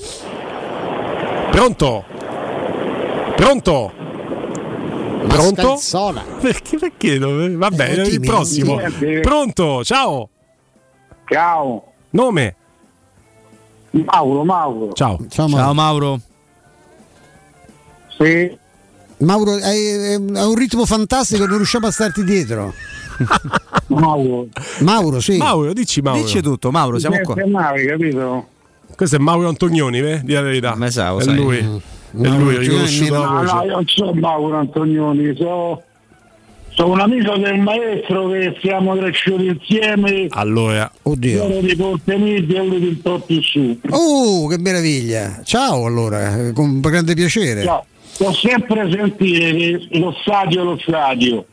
Pronto? 1.51 2.05
Pronto? 3.37 3.93
Pronto? 5.29 5.79
Perché? 6.41 6.79
Perché? 6.79 7.19
dove- 7.19 7.55
Vabbè, 7.57 7.99
Eh, 7.99 8.03
il 8.09 8.21
prossimo. 8.21 8.79
timido. 8.99 9.21
Pronto? 9.21 9.85
Ciao. 9.85 10.29
Ciao, 11.29 11.93
Nome? 12.11 12.55
Mauro, 13.91 14.45
Mauro. 14.45 14.93
Ciao. 14.93 15.19
Ciao, 15.29 15.49
ciao 15.49 15.49
Mauro. 15.49 15.75
Mauro 15.75 16.21
Sì. 18.19 18.59
Mauro, 19.19 19.53
hai, 19.55 20.15
hai 20.15 20.17
un 20.47 20.55
ritmo 20.55 20.85
fantastico, 20.85 21.47
non 21.47 21.57
riusciamo 21.57 21.87
a 21.87 21.91
starti 21.91 22.23
dietro. 22.23 22.73
Mauro. 23.89 24.49
Mauro, 24.81 25.21
sì. 25.21 25.37
Mauro, 25.39 25.73
dici 25.73 26.01
Mauro. 26.03 26.21
dici 26.23 26.43
tutto 26.43 26.71
Mauro 26.71 26.99
siamo 26.99 27.19
qua 27.21 27.35
Navi, 27.35 27.87
capito? 27.87 28.49
Questo 28.95 29.17
è 29.17 29.19
Mauro 29.19 29.49
Antonioni, 29.49 29.99
eh? 30.01 30.21
Di 30.23 30.33
la 30.33 30.43
verità. 30.43 30.75
Me 30.77 30.91
sa, 30.91 31.17
è 31.17 31.23
sai. 31.23 31.35
lui. 31.35 31.81
Mauro 32.12 32.39
lui, 32.45 32.59
riconosciuto 32.59 33.15
è 33.15 33.19
la 33.19 33.31
meno- 33.31 33.43
voce. 33.53 33.66
io 33.66 33.73
non 33.74 33.85
sono 33.87 34.12
Mauro 34.12 34.57
Antonioni, 34.59 35.37
sono, 35.37 35.83
sono 36.70 36.93
un 36.93 37.01
amico 37.01 37.37
del 37.37 37.59
maestro 37.59 38.28
che 38.28 38.57
siamo 38.61 38.95
cresciuti 38.97 39.47
insieme. 39.47 40.27
Allora, 40.31 40.91
Oddio. 41.03 41.47
Io 41.49 41.61
di 41.61 41.77
Ponte 41.77 42.16
Medio 42.16 42.62
e 42.62 42.66
lui 42.66 42.78
di 42.81 42.87
un 42.89 43.01
po' 43.01 43.19
più 43.20 43.41
su. 43.43 43.78
Oh, 43.91 44.47
che 44.49 44.59
meraviglia. 44.59 45.41
Ciao 45.45 45.85
allora, 45.87 46.53
con 46.55 46.81
grande 46.81 47.15
piacere. 47.15 47.62
Cioè, 47.62 47.83
Ho 48.19 48.33
sempre 48.33 48.91
sentire 48.91 49.55
che 49.55 49.99
lo 49.99 50.15
stadio 50.23 50.61
è 50.62 50.65
lo 50.65 50.78
stadio. 50.81 51.45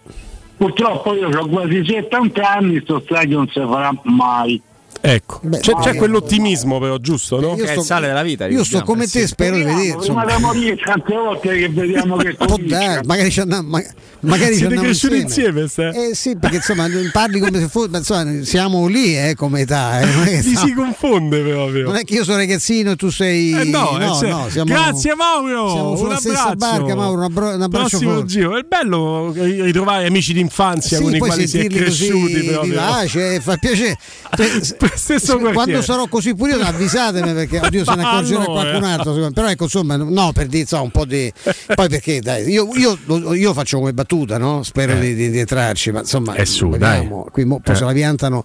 Purtroppo 0.56 1.14
io 1.16 1.28
ho 1.28 1.48
quasi 1.48 1.84
70 1.86 2.50
anni, 2.50 2.80
sto 2.84 3.02
stadio 3.04 3.38
non 3.38 3.48
si 3.48 3.60
farà 3.60 3.92
mai. 4.04 4.62
Ecco. 5.06 5.40
Beh, 5.44 5.60
c'è, 5.60 5.72
no, 5.74 5.80
c'è 5.80 5.90
eh. 5.90 5.96
quell'ottimismo 5.96 6.80
però, 6.80 6.98
giusto, 6.98 7.40
no? 7.42 7.56
Io 7.58 7.66
è 7.66 7.74
il 7.76 7.82
sale 7.84 8.08
della 8.08 8.24
vita, 8.24 8.46
Io 8.46 8.64
sto 8.64 8.80
ricordiamo. 8.80 8.86
come 8.86 9.08
te, 9.08 9.28
spero 9.28 9.56
di 9.58 9.64
vedere. 9.64 9.82
Prima 9.82 9.96
Insomma, 9.98 10.26
da 10.26 10.40
morire 10.40 10.78
tante 10.78 11.14
volte 11.14 11.58
che 11.58 11.70
vediamo 11.70 12.16
che 12.16 12.34
può 12.36 12.56
dare, 12.58 13.02
magari 13.06 13.30
ci 13.30 13.40
andiamo, 13.42 13.68
ma- 13.68 13.84
magari 14.22 14.52
ci 14.54 14.60
Siete 14.60 14.64
andiamo 14.66 14.84
cresciuti 14.88 15.18
insieme. 15.20 15.62
insieme? 15.62 16.08
Eh 16.10 16.16
sì, 16.16 16.38
perché 16.38 16.56
insomma 16.58 16.88
parli 17.12 17.40
come 17.40 17.60
se 17.60 17.68
fosse, 17.68 17.90
ma 17.90 17.98
insomma, 17.98 18.44
siamo 18.44 18.88
lì 18.88 19.18
eh, 19.18 19.36
come 19.36 19.62
età. 19.62 20.00
eh, 20.00 20.40
Ti 20.42 20.56
si 20.56 20.74
confonde 20.74 21.42
proprio. 21.42 21.86
non 21.88 21.96
è 21.98 22.04
che 22.06 22.14
io 22.14 22.24
sono 22.24 22.38
ragazzino 22.38 22.92
e 22.92 22.96
tu 22.96 23.10
sei. 23.10 23.52
Eh 23.52 23.64
no, 23.66 24.00
eh, 24.00 24.06
cioè, 24.18 24.30
no, 24.30 24.48
siamo- 24.50 24.72
grazie 24.74 25.16
Mauro. 25.16 25.70
siamo 25.70 25.96
sulla 25.98 26.14
un 26.14 26.18
stessa 26.20 26.48
abbraccio. 26.48 26.78
barca, 26.82 26.96
Mauro, 26.96 27.18
un 27.18 27.24
abbra- 27.26 27.56
un 27.56 27.62
abbraccio 27.62 27.88
Prossimo 27.90 28.12
forte. 28.14 28.28
giro. 28.28 28.58
È 28.58 28.62
bello 28.66 29.32
ritrovare 29.36 30.06
amici 30.06 30.32
d'infanzia 30.34 30.98
Sì, 30.98 31.04
con 31.04 31.16
i 31.16 31.20
quali 31.20 31.48
si 31.48 31.60
è 31.60 31.68
cresciuti 31.68 32.34
così 32.34 32.46
proprio. 32.46 32.72
vivace, 32.72 33.40
fa 33.42 33.58
piacere. 33.58 33.98
Stesso 34.96 35.34
quando 35.38 35.52
quartiere. 35.54 35.82
sarò 35.82 36.08
così 36.08 36.34
pure 36.36 36.54
avvisatemi 36.62 37.34
perché 37.34 37.60
oddio 37.60 37.84
se 37.84 37.96
ne 37.96 38.04
accorgerà 38.04 38.44
qualcun 38.46 38.84
eh. 38.84 38.92
altro 38.92 39.32
però 39.32 39.50
ecco 39.50 39.64
insomma 39.64 39.96
no 39.98 40.32
per 40.34 40.48
dire 40.48 40.62
insomma, 40.62 40.84
un 40.84 40.92
po' 40.92 41.06
di 41.06 41.32
poi 41.74 41.90
perché 41.90 42.20
dai 42.22 42.48
io, 42.50 42.68
io, 42.76 42.98
io 43.34 43.54
faccio 43.54 43.80
come 43.80 43.94
battuta 43.94 44.38
no? 44.38 44.64
spero 44.64 44.94
di, 44.96 45.16
di- 45.16 45.30
di 45.32 45.40
entrarci 45.40 45.92
ma 45.92 46.00
insomma 46.00 46.36
Eh 46.36 46.46
su, 46.46 46.70
vediamo. 46.70 47.28
qui 47.32 47.46
mo- 47.46 47.60
poi 47.60 47.74
Eh. 47.74 47.78
se 47.78 47.84
la 47.86 47.92
piantano 47.94 48.44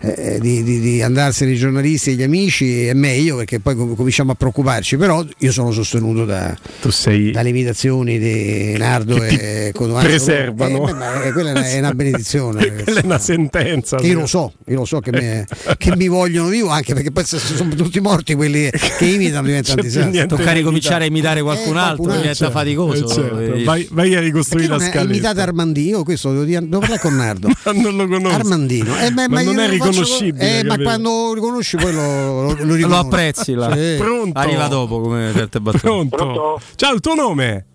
eh, 0.00 0.38
di, 0.40 0.62
di, 0.62 0.80
di 0.80 1.02
andarsene 1.02 1.52
i 1.52 1.56
giornalisti 1.56 2.10
e 2.10 2.14
gli 2.14 2.22
amici 2.22 2.86
è 2.86 2.94
meglio 2.94 3.36
perché 3.36 3.60
poi 3.60 3.74
com- 3.74 3.94
cominciamo 3.94 4.32
a 4.32 4.34
preoccuparci 4.34 4.96
però 4.96 5.24
io 5.38 5.52
sono 5.52 5.70
sostenuto 5.70 6.24
da, 6.24 6.56
Tu 6.80 6.90
sei 6.90 7.30
dalle 7.30 7.50
imitazioni 7.50 8.18
di 8.18 8.76
Nardo 8.78 9.22
e 9.22 9.72
Codomano 9.74 10.06
preservano. 10.06 10.88
Eh, 10.88 10.94
beh, 10.94 11.24
eh, 11.28 11.32
quella 11.32 11.50
è 11.64 11.78
una, 11.78 11.88
è 11.90 11.92
benedizione 11.92 12.72
Quella 12.82 13.00
è 13.00 13.04
una 13.04 13.18
sentenza. 13.18 13.96
che 13.98 14.06
io 14.06 14.20
lo 14.20 14.26
so, 14.26 14.52
io 14.66 14.76
lo 14.78 14.84
so 14.84 15.00
che, 15.00 15.10
me- 15.12 15.46
che 15.76 15.89
mi 15.96 16.08
vogliono 16.08 16.48
vivo 16.48 16.68
anche 16.68 16.94
perché 16.94 17.10
poi 17.10 17.24
se 17.24 17.38
sono 17.38 17.74
tutti 17.74 18.00
morti 18.00 18.34
quelli 18.34 18.70
che 18.70 19.04
imitano 19.04 19.46
diventano 19.46 19.82
disastri. 19.82 20.10
niente 20.10 20.36
tocca 20.36 20.52
ricominciare 20.52 21.04
a 21.04 21.06
imitare 21.06 21.42
qualcun 21.42 21.76
Eh, 21.76 21.80
altro 21.80 22.12
diventa 22.16 22.50
faticoso 22.50 23.04
Eh, 23.04 23.08
certo. 23.08 23.38
Eh, 23.40 23.64
vai, 23.64 23.86
vai 23.90 24.14
a 24.14 24.20
ricostruire 24.20 24.68
la 24.68 24.78
scaletta. 24.78 25.02
imitate 25.02 25.40
Armandino, 25.40 26.02
questo 26.02 26.30
devo, 26.32 26.44
dire, 26.44 26.60
devo 26.60 26.78
parlare 26.78 27.00
con 27.00 27.14
Nardo. 27.16 27.48
Ma 27.64 27.72
non 27.72 27.96
lo 27.96 28.06
conosco. 28.06 28.34
Armandino, 28.36 28.96
Eh, 28.98 29.10
ma, 29.10 29.40
io 29.40 29.52
non 29.52 29.58
è 29.60 29.68
riconoscibile. 29.68 30.58
eh, 30.60 30.64
ma 30.64 30.78
quando 30.78 31.10
lo 31.10 31.34
riconosci 31.34 31.76
poi 31.76 31.92
lo, 31.92 32.42
lo, 32.54 32.56
lo 32.64 32.86
lo 32.86 32.96
apprezzi 32.96 33.54
là. 33.54 33.74
Sì. 33.74 33.96
Pronto? 33.98 34.38
arriva 34.38 34.66
dopo 34.68 35.00
come 35.00 35.30
certe 35.34 35.60
battute 35.60 35.82
Pronto? 35.82 36.16
Pronto? 36.16 36.60
Ciao, 36.76 36.94
il 36.94 37.00
tuo 37.00 37.14
nome? 37.14 37.66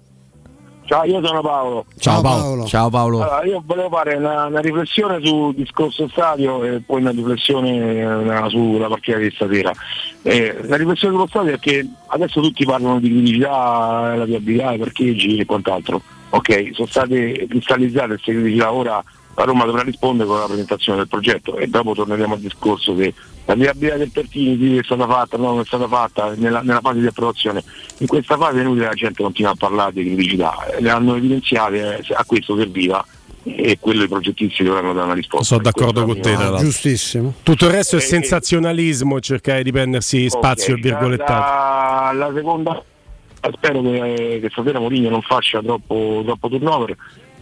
Ciao, 0.86 1.04
io 1.04 1.26
sono 1.26 1.42
Paolo. 1.42 1.86
Ciao, 1.98 2.22
Paolo. 2.22 2.66
Ciao 2.66 2.90
Paolo. 2.90 3.22
Allora, 3.24 3.44
io 3.44 3.64
volevo 3.66 3.90
fare 3.90 4.16
una, 4.16 4.46
una 4.46 4.60
riflessione 4.60 5.20
sul 5.26 5.56
discorso 5.56 6.08
stadio 6.08 6.64
e 6.64 6.82
poi 6.86 7.02
una 7.02 7.10
riflessione 7.10 8.02
eh, 8.02 8.50
sulla 8.50 8.88
partita 8.88 9.18
di 9.18 9.32
stasera. 9.32 9.72
Eh, 10.22 10.56
la 10.68 10.78
riflessione 10.78 11.16
sullo 11.16 11.28
stadio 11.28 11.54
è 11.54 11.60
che 11.60 11.88
adesso 12.08 12.40
tutti 12.40 12.66
parlano 12.66 13.00
di 13.00 13.10
criticità, 13.10 14.16
la 14.16 14.26
viabilità, 14.26 14.74
i 14.74 14.78
parcheggi 14.78 15.38
e 15.38 15.46
quant'altro. 15.46 16.02
Ok, 16.30 16.70
sono 16.74 16.88
state 16.88 17.48
cristallizzate 17.48 18.08
queste 18.08 18.34
criticità, 18.34 18.72
ora 18.72 19.04
la 19.36 19.44
Roma 19.44 19.66
dovrà 19.66 19.82
rispondere 19.82 20.30
con 20.30 20.40
la 20.40 20.46
presentazione 20.46 21.00
del 21.00 21.08
progetto 21.08 21.58
e 21.58 21.68
dopo 21.68 21.94
torneremo 21.94 22.36
al 22.36 22.40
discorso 22.40 22.96
che 22.96 23.14
la 23.46 23.54
viabilità 23.54 23.98
del 23.98 24.12
Pertini 24.12 24.78
è 24.78 24.84
stata 24.84 25.08
fatta, 25.08 25.38
no, 25.38 25.50
non 25.52 25.60
è 25.60 25.66
stata 25.66 25.88
fatta 25.88 26.34
nella, 26.36 26.62
nella 26.62 26.82
fase 26.82 27.00
di 27.00 27.06
approvazione. 27.06 27.64
In 28.00 28.08
questa 28.08 28.38
fase 28.38 28.58
è 28.58 28.62
inutile 28.62 28.84
che 28.86 28.90
la 28.90 28.96
gente 28.96 29.24
continua 29.24 29.52
a 29.52 29.56
parlare 29.56 29.94
di 29.94 30.04
criticità, 30.04 30.56
le 30.80 30.90
hanno 30.90 31.16
evidenziate, 31.16 31.98
eh, 31.98 32.14
a 32.14 32.24
questo 32.26 32.58
serviva 32.58 33.06
e 33.44 33.78
quello 33.80 34.04
i 34.04 34.08
progettisti 34.08 34.64
dovranno 34.64 34.94
dare 34.94 35.06
una 35.06 35.14
risposta. 35.14 35.46
Sono 35.46 35.62
d'accordo 35.62 36.04
con 36.06 36.20
te, 36.20 36.34
l'altro. 36.34 36.58
Giustissimo. 36.58 37.36
Tutto 37.44 37.66
il 37.66 37.72
resto 37.72 37.96
è 37.96 38.00
Eh, 38.00 38.04
eh. 38.04 38.08
sensazionalismo, 38.08 39.20
cercare 39.20 39.62
di 39.62 39.72
prendersi 39.72 40.28
spazio 40.28 40.74
Ok, 40.74 40.80
e 40.80 40.82
virgolettato. 40.82 41.34
La, 41.34 42.12
la 42.14 42.32
seconda, 42.34 42.84
spero 43.52 43.82
che, 43.84 44.40
che 44.42 44.50
stasera 44.52 44.80
Mourinho 44.80 45.10
non 45.10 45.22
faccia 45.22 45.62
troppo, 45.62 46.24
troppo 46.26 46.50
turnover 46.50 46.96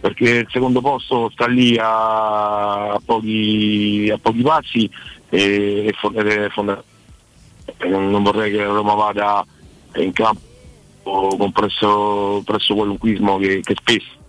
perché 0.04 0.28
il 0.28 0.46
secondo 0.50 0.82
posto 0.82 1.30
sta 1.32 1.46
lì 1.46 1.78
a, 1.78 2.90
a 2.90 3.00
pochi, 3.02 4.10
a 4.12 4.18
pochi 4.18 4.42
passi 4.42 4.90
e, 5.36 5.86
e 5.86 5.92
fon- 5.98 6.16
ed 6.16 6.26
è 6.26 6.48
fondamentale. 6.50 6.92
E 7.78 7.88
Non, 7.88 8.10
non 8.10 8.22
vorrei 8.22 8.50
che 8.50 8.58
la 8.58 8.72
Roma 8.72 8.94
vada 8.94 9.44
in 9.96 10.12
campo 10.12 10.40
con 11.02 11.52
presso, 11.52 12.42
presso 12.44 12.74
qualunquismo 12.74 13.36
che, 13.38 13.60
che 13.62 13.74
spesso 13.78 14.22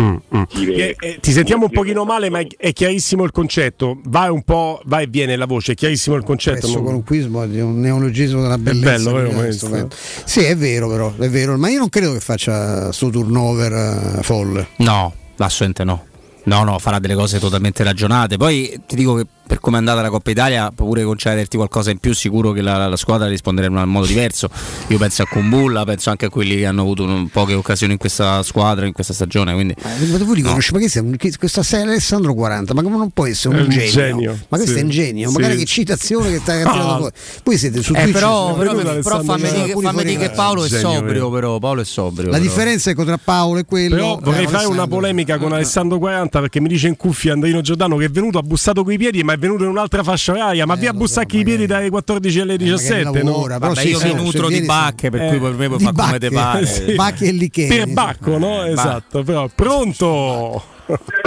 Mm, 0.00 0.16
mm. 0.34 0.42
Eh, 0.56 0.96
eh, 0.98 1.18
ti 1.20 1.32
sentiamo 1.32 1.64
un 1.64 1.70
pochino 1.70 2.04
male, 2.04 2.30
ma 2.30 2.38
è, 2.38 2.46
è 2.56 2.72
chiarissimo 2.72 3.24
il 3.24 3.32
concetto. 3.32 3.98
Vai 4.04 4.28
un 4.30 4.42
po', 4.42 4.80
vai 4.84 5.04
e 5.04 5.06
viene 5.08 5.34
la 5.36 5.46
voce, 5.46 5.72
è 5.72 5.74
chiarissimo 5.74 6.14
il 6.16 6.22
concetto. 6.22 6.68
Non- 6.68 6.82
qualunquismo 6.82 7.42
è 7.42 7.60
un 7.60 7.80
neologismo 7.80 8.40
della 8.40 8.56
bellezza. 8.56 9.10
bello, 9.10 9.68
vero. 9.68 9.88
Sì, 10.24 10.40
è 10.40 10.56
vero 10.56 10.88
però, 10.88 11.12
è 11.18 11.28
vero, 11.28 11.56
ma 11.58 11.68
io 11.68 11.78
non 11.80 11.88
credo 11.88 12.12
che 12.12 12.20
faccia 12.20 12.92
sto 12.92 13.10
turnover 13.10 14.18
eh, 14.18 14.22
folle. 14.22 14.68
No, 14.76 15.12
assolutamente 15.38 15.84
no. 15.84 16.06
No, 16.42 16.64
no, 16.64 16.78
farà 16.78 16.98
delle 16.98 17.14
cose 17.14 17.38
totalmente 17.38 17.82
ragionate. 17.82 18.36
Poi 18.36 18.80
ti 18.86 18.96
dico 18.96 19.14
che 19.14 19.26
per 19.50 19.58
come 19.58 19.74
è 19.74 19.78
andata 19.80 20.00
la 20.00 20.10
Coppa 20.10 20.30
Italia, 20.30 20.70
pure 20.72 21.02
concederti 21.02 21.56
qualcosa 21.56 21.90
in 21.90 21.98
più, 21.98 22.14
sicuro 22.14 22.52
che 22.52 22.62
la, 22.62 22.86
la 22.86 22.94
squadra 22.94 23.26
risponderà 23.26 23.66
in 23.66 23.74
un 23.74 23.82
modo 23.88 24.06
diverso. 24.06 24.48
Io 24.86 24.96
penso 24.96 25.22
a 25.22 25.26
Kumbulla, 25.26 25.82
penso 25.82 26.08
anche 26.10 26.26
a 26.26 26.28
quelli 26.30 26.54
che 26.54 26.66
hanno 26.66 26.82
avuto 26.82 27.02
un- 27.02 27.28
poche 27.30 27.54
occasioni 27.54 27.94
in 27.94 27.98
questa 27.98 28.44
squadra, 28.44 28.86
in 28.86 28.92
questa 28.92 29.12
stagione. 29.12 29.52
Quindi, 29.54 29.74
Ma 29.82 30.18
tu 30.18 30.32
riconosci, 30.34 30.72
ma 30.72 30.78
che 30.78 30.88
sei, 30.88 31.16
che- 31.16 31.32
questa 31.36 31.64
sei 31.64 31.82
Alessandro 31.82 32.32
40, 32.32 32.74
ma 32.74 32.82
come 32.82 32.96
non 32.96 33.10
può 33.10 33.26
essere 33.26 33.56
un, 33.56 33.62
un 33.64 33.70
genio? 33.70 33.90
genio, 33.90 34.38
Ma 34.50 34.56
questo 34.56 34.74
sì, 34.74 34.78
è 34.78 34.82
un 34.84 34.90
genio, 34.90 35.28
sì. 35.30 35.34
magari 35.34 35.56
che 35.56 35.64
citazione 35.64 36.30
che 36.30 36.38
stai 36.38 36.62
Ah. 36.62 36.70
tirando 36.70 36.96
fuori. 36.98 37.12
Voi 37.42 37.58
siete 37.58 37.82
su 37.82 37.92
Eh, 37.92 38.02
Twitch, 38.02 38.12
però, 38.12 38.54
siete 38.54 38.74
però, 38.82 39.00
però 39.00 39.22
fammi 39.24 39.50
dire, 39.50 39.72
fuori 39.72 40.16
che. 40.16 40.30
Paolo 40.30 40.64
è 40.64 40.68
sobrio, 40.68 41.28
però. 41.28 41.58
Paolo 41.58 41.80
è 41.80 41.84
sobrio. 41.84 42.26
La 42.30 42.36
però. 42.38 42.48
differenza 42.48 42.90
è 42.92 42.94
tra 42.94 43.18
Paolo 43.18 43.58
e 43.58 43.64
quello. 43.64 43.96
Però 43.96 44.18
vorrei 44.22 44.46
fare 44.46 44.66
una 44.66 44.86
polemica 44.86 45.38
con 45.38 45.52
Alessandro 45.52 45.98
40 45.98 46.38
perché 46.38 46.60
mi 46.60 46.68
dice 46.68 46.86
in 46.86 46.96
cuffia 46.96 47.32
Andrino 47.32 47.60
Giordano 47.62 47.96
che 47.96 48.04
è 48.04 48.10
venuto, 48.10 48.38
ha 48.38 48.42
bussato 48.42 48.84
coi 48.84 48.96
piedi, 48.96 49.24
ma 49.24 49.32
è 49.32 49.38
venuto 49.40 49.64
in 49.64 49.70
un'altra 49.70 50.02
fascia 50.04 50.32
oraria. 50.32 50.64
Ma 50.66 50.76
via 50.76 50.92
bussacchi 50.92 51.38
i 51.38 51.44
piedi 51.44 51.66
dalle 51.66 51.90
14 51.90 52.40
alle 52.40 52.56
17. 52.56 53.22
no? 53.22 53.30
lavora, 53.30 53.58
però 53.58 53.72
Vabbè, 53.72 53.80
sì, 53.80 53.88
io 53.88 53.98
sì, 53.98 54.06
mi 54.06 54.14
nutro 54.14 54.48
se 54.48 54.60
di 54.60 54.66
bacche, 54.66 55.10
per 55.10 55.22
Eh, 55.22 55.28
cui 55.28 55.38
per 55.40 55.52
me 55.54 55.66
puoi 55.66 55.78
di 55.78 55.84
fare 55.84 55.96
come 55.96 56.18
te 56.18 56.28
bacche, 56.30 56.52
pare. 56.52 56.66
sì. 56.66 56.94
Bacche 56.94 57.24
e 57.24 57.32
licheni. 57.32 57.68
Per 57.76 57.86
bacco, 57.92 58.38
no? 58.38 58.64
Esatto, 58.64 59.22
però 59.24 59.48
pronto. 59.52 60.62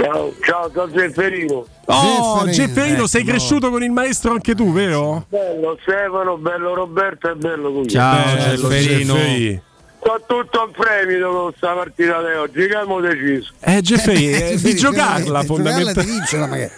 Ciao, 0.02 0.32
ciao, 0.42 0.70
sono 0.72 0.90
Zefferino. 0.94 1.66
Oh, 1.86 2.44
Zefferino, 2.46 2.52
Gefferino, 2.52 2.96
ecco, 2.96 3.06
sei 3.06 3.24
no. 3.24 3.30
cresciuto 3.30 3.70
con 3.70 3.82
il 3.82 3.90
maestro 3.90 4.32
anche 4.32 4.54
tu, 4.54 4.72
vero? 4.72 5.24
Bello 5.28 5.78
Stefano, 5.82 6.36
bello 6.36 6.74
Roberto 6.74 7.30
e 7.30 7.34
bello 7.34 7.68
lui. 7.70 7.88
Ciao, 7.88 8.34
Bello 8.36 8.68
Gefferino. 8.68 9.14
Sto 10.04 10.22
tutto 10.26 10.66
in 10.68 10.74
fremito 10.74 11.30
con 11.30 11.44
questa 11.44 11.72
partita 11.72 12.20
di 12.20 12.34
oggi, 12.36 12.66
che 12.66 12.74
abbiamo 12.74 13.00
deciso? 13.00 13.52
Eh, 13.60 13.80
Gefferino, 13.80 14.36
eh, 14.36 14.58
di 14.60 14.74
giocarla 14.74 14.74
di 14.74 14.76
giocarla, 14.76 15.40
di 15.40 15.46
fondamentalmente. 15.46 16.72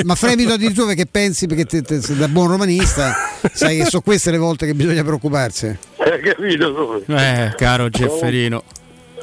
Eh, 0.00 0.04
ma 0.04 0.14
fremito 0.14 0.52
addirittura 0.52 0.88
perché 0.88 1.06
pensi 1.06 1.46
perché 1.46 1.64
te- 1.64 1.80
te- 1.80 2.02
sei 2.02 2.16
da 2.16 2.28
buon 2.28 2.48
romanista 2.48 3.14
sai 3.54 3.78
che 3.78 3.86
sono 3.86 4.02
queste 4.02 4.30
le 4.30 4.36
volte 4.36 4.66
che 4.66 4.74
bisogna 4.74 5.02
preoccuparsi 5.02 5.78
Hai 5.96 6.20
capito 6.20 6.74
tu? 7.06 7.12
Eh, 7.12 7.54
caro 7.56 7.88
Gefferino. 7.88 8.62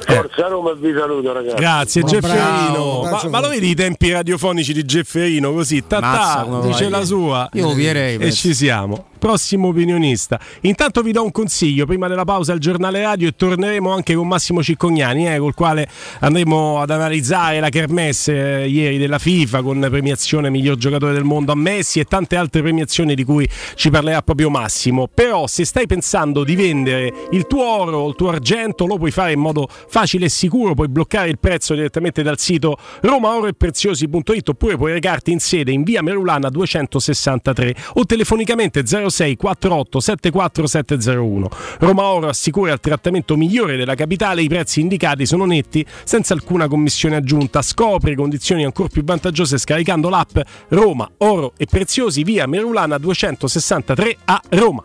Forza 0.04 0.48
Roma 0.48 0.72
e 0.72 0.76
vi 0.76 0.92
saluto 0.96 1.32
ragazzi. 1.32 1.56
Grazie 1.56 2.02
Ma 2.02 2.08
Gefferino. 2.08 3.02
Ma, 3.02 3.28
ma 3.28 3.40
lo 3.40 3.48
vedi 3.48 3.70
i 3.70 3.74
tempi 3.74 4.10
radiofonici 4.12 4.72
di 4.72 4.84
Gefferino 4.84 5.52
così? 5.52 5.84
Ta 5.86 6.00
Mazza, 6.00 6.34
ta, 6.34 6.42
come 6.44 6.66
dice 6.66 6.82
vai. 6.82 6.90
la 6.90 7.04
sua. 7.04 7.48
Io 7.54 7.68
ovvierei, 7.68 8.16
E 8.18 8.32
ci 8.32 8.54
siamo. 8.54 9.06
Prossimo 9.18 9.68
opinionista. 9.68 10.38
Intanto 10.62 11.00
vi 11.02 11.10
do 11.10 11.22
un 11.24 11.32
consiglio. 11.32 11.86
Prima 11.86 12.06
della 12.06 12.24
pausa 12.24 12.52
al 12.52 12.58
giornale 12.58 13.00
radio 13.00 13.28
e 13.28 13.32
torneremo 13.34 13.90
anche 13.90 14.14
con 14.14 14.28
Massimo 14.28 14.62
Ciccognani, 14.62 15.32
eh, 15.32 15.38
col 15.38 15.54
quale 15.54 15.88
andremo 16.20 16.80
ad 16.80 16.90
analizzare 16.90 17.58
la 17.58 17.70
kermesse 17.70 18.62
eh, 18.62 18.68
ieri 18.68 18.98
della 18.98 19.18
FIFA 19.18 19.62
con 19.62 19.80
premiazione 19.90 20.50
miglior 20.50 20.76
giocatore 20.76 21.14
del 21.14 21.24
mondo 21.24 21.52
a 21.52 21.56
Messi 21.56 21.98
e 21.98 22.04
tante 22.04 22.36
altre 22.36 22.60
premiazioni 22.60 23.14
di 23.14 23.24
cui 23.24 23.48
ci 23.74 23.90
parlerà 23.90 24.20
proprio 24.22 24.50
Massimo. 24.50 25.08
Però 25.12 25.46
se 25.46 25.64
stai 25.64 25.86
pensando 25.86 26.44
di 26.44 26.54
vendere 26.54 27.12
il 27.30 27.46
tuo 27.46 27.64
oro 27.64 27.98
o 28.00 28.08
il 28.08 28.14
tuo 28.14 28.28
argento 28.28 28.86
lo 28.86 28.98
puoi 28.98 29.10
fare 29.10 29.32
in 29.32 29.40
modo 29.40 29.66
facile 29.88 30.26
e 30.26 30.28
sicuro, 30.28 30.74
puoi 30.74 30.88
bloccare 30.88 31.28
il 31.28 31.38
prezzo 31.38 31.74
direttamente 31.74 32.22
dal 32.22 32.38
sito 32.38 32.76
romaoroepreziosi.it 33.00 34.48
oppure 34.48 34.76
puoi 34.76 34.92
recarti 34.92 35.32
in 35.32 35.40
sede 35.40 35.72
in 35.72 35.82
via 35.82 36.02
Merulana 36.02 36.48
263 36.48 37.74
o 37.94 38.04
telefonicamente 38.04 38.84
06 38.86 39.36
48 39.36 40.00
74 40.00 40.66
701. 40.66 41.48
Roma 41.78 42.02
Oro 42.04 42.28
assicura 42.28 42.72
il 42.72 42.80
trattamento 42.80 43.36
migliore 43.36 43.76
della 43.76 43.94
capitale, 43.94 44.42
i 44.42 44.48
prezzi 44.48 44.80
indicati 44.80 45.26
sono 45.26 45.44
netti 45.44 45.84
senza 46.04 46.34
alcuna 46.34 46.68
commissione 46.68 47.16
aggiunta. 47.16 47.62
Scopri 47.62 48.14
condizioni 48.14 48.64
ancora 48.64 48.88
più 48.88 49.04
vantaggiose 49.04 49.58
scaricando 49.58 50.08
l'app 50.08 50.38
Roma 50.68 51.08
Oro 51.18 51.52
e 51.56 51.66
Preziosi 51.66 52.22
via 52.22 52.46
Merulana 52.46 52.98
263 52.98 54.16
a 54.24 54.40
Roma. 54.50 54.84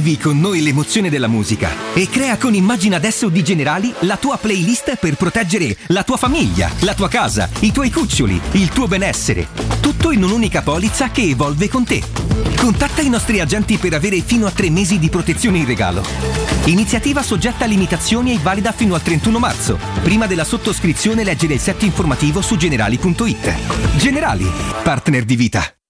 Vivi 0.00 0.16
con 0.16 0.40
noi 0.40 0.62
l'emozione 0.62 1.10
della 1.10 1.26
musica 1.26 1.68
e 1.92 2.08
crea 2.08 2.38
con 2.38 2.54
Immagina 2.54 2.96
adesso 2.96 3.28
di 3.28 3.44
Generali 3.44 3.92
la 4.00 4.16
tua 4.16 4.38
playlist 4.38 4.96
per 4.96 5.16
proteggere 5.16 5.76
la 5.88 6.04
tua 6.04 6.16
famiglia, 6.16 6.70
la 6.80 6.94
tua 6.94 7.08
casa, 7.08 7.50
i 7.58 7.70
tuoi 7.70 7.90
cuccioli, 7.90 8.40
il 8.52 8.70
tuo 8.70 8.88
benessere. 8.88 9.48
Tutto 9.78 10.10
in 10.10 10.24
un'unica 10.24 10.62
polizza 10.62 11.10
che 11.10 11.20
evolve 11.24 11.68
con 11.68 11.84
te. 11.84 12.02
Contatta 12.56 13.02
i 13.02 13.10
nostri 13.10 13.40
agenti 13.40 13.76
per 13.76 13.92
avere 13.92 14.22
fino 14.22 14.46
a 14.46 14.50
tre 14.50 14.70
mesi 14.70 14.98
di 14.98 15.10
protezione 15.10 15.58
in 15.58 15.66
regalo. 15.66 16.02
Iniziativa 16.64 17.22
soggetta 17.22 17.64
a 17.64 17.68
limitazioni 17.68 18.32
e 18.32 18.38
valida 18.38 18.72
fino 18.72 18.94
al 18.94 19.02
31 19.02 19.38
marzo. 19.38 19.78
Prima 20.02 20.26
della 20.26 20.44
sottoscrizione 20.44 21.24
leggere 21.24 21.52
il 21.52 21.60
set 21.60 21.82
informativo 21.82 22.40
su 22.40 22.56
generali.it. 22.56 23.98
Generali, 23.98 24.50
partner 24.82 25.24
di 25.24 25.36
vita. 25.36 25.74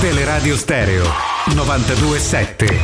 Teleradio 0.00 0.56
Stereo 0.56 1.04
927. 1.54 2.80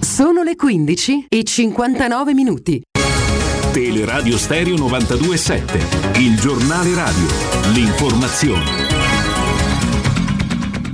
Sono 0.00 0.42
le 0.42 0.56
15 0.56 1.26
e 1.28 1.44
59 1.44 2.32
minuti. 2.32 2.82
Teleradio 3.70 4.38
Stereo 4.38 4.76
927, 4.76 6.20
il 6.20 6.40
giornale 6.40 6.94
radio, 6.94 7.26
l'informazione. 7.74 9.13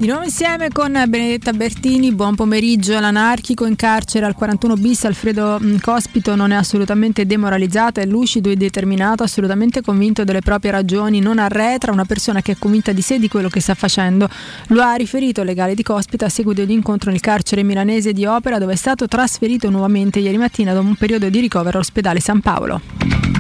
Di 0.01 0.07
nuovo 0.07 0.25
insieme 0.25 0.71
con 0.71 0.93
Benedetta 0.93 1.53
Bertini, 1.53 2.11
buon 2.13 2.35
pomeriggio. 2.35 2.99
L'anarchico 2.99 3.67
in 3.67 3.77
carcere 3.77 4.25
al 4.25 4.35
41 4.35 4.77
bis 4.77 5.05
Alfredo 5.05 5.61
Cospito 5.79 6.35
non 6.35 6.53
è 6.53 6.55
assolutamente 6.55 7.27
demoralizzato, 7.27 8.01
è 8.01 8.07
lucido 8.07 8.49
e 8.49 8.57
determinato, 8.57 9.25
assolutamente 9.25 9.83
convinto 9.83 10.25
delle 10.25 10.41
proprie 10.41 10.71
ragioni, 10.71 11.21
non 11.21 11.39
arretra, 11.39 11.93
una 11.93 12.07
persona 12.07 12.41
che 12.41 12.53
è 12.53 12.57
convinta 12.59 12.93
di 12.93 13.03
sé 13.03 13.17
e 13.17 13.19
di 13.19 13.29
quello 13.29 13.51
che 13.51 13.61
sta 13.61 13.75
facendo. 13.75 14.27
Lo 14.69 14.81
ha 14.81 14.95
riferito 14.95 15.43
il 15.43 15.47
legale 15.49 15.75
di 15.75 15.83
Cospito 15.83 16.25
a 16.25 16.31
seguito 16.31 16.65
di 16.65 16.73
incontro 16.73 17.11
nel 17.11 17.21
carcere 17.21 17.63
milanese 17.63 18.15
di 18.15 18.25
Opera 18.25 18.59
dove 18.59 18.73
è 18.73 18.77
stato 18.77 19.07
trasferito 19.07 19.69
nuovamente 19.69 20.19
ieri 20.19 20.39
mattina 20.39 20.73
dopo 20.73 20.87
un 20.87 20.97
periodo 20.97 21.29
di 21.29 21.41
ricovero 21.41 21.77
all'ospedale 21.77 22.21
San 22.21 22.41
Paolo. 22.41 23.40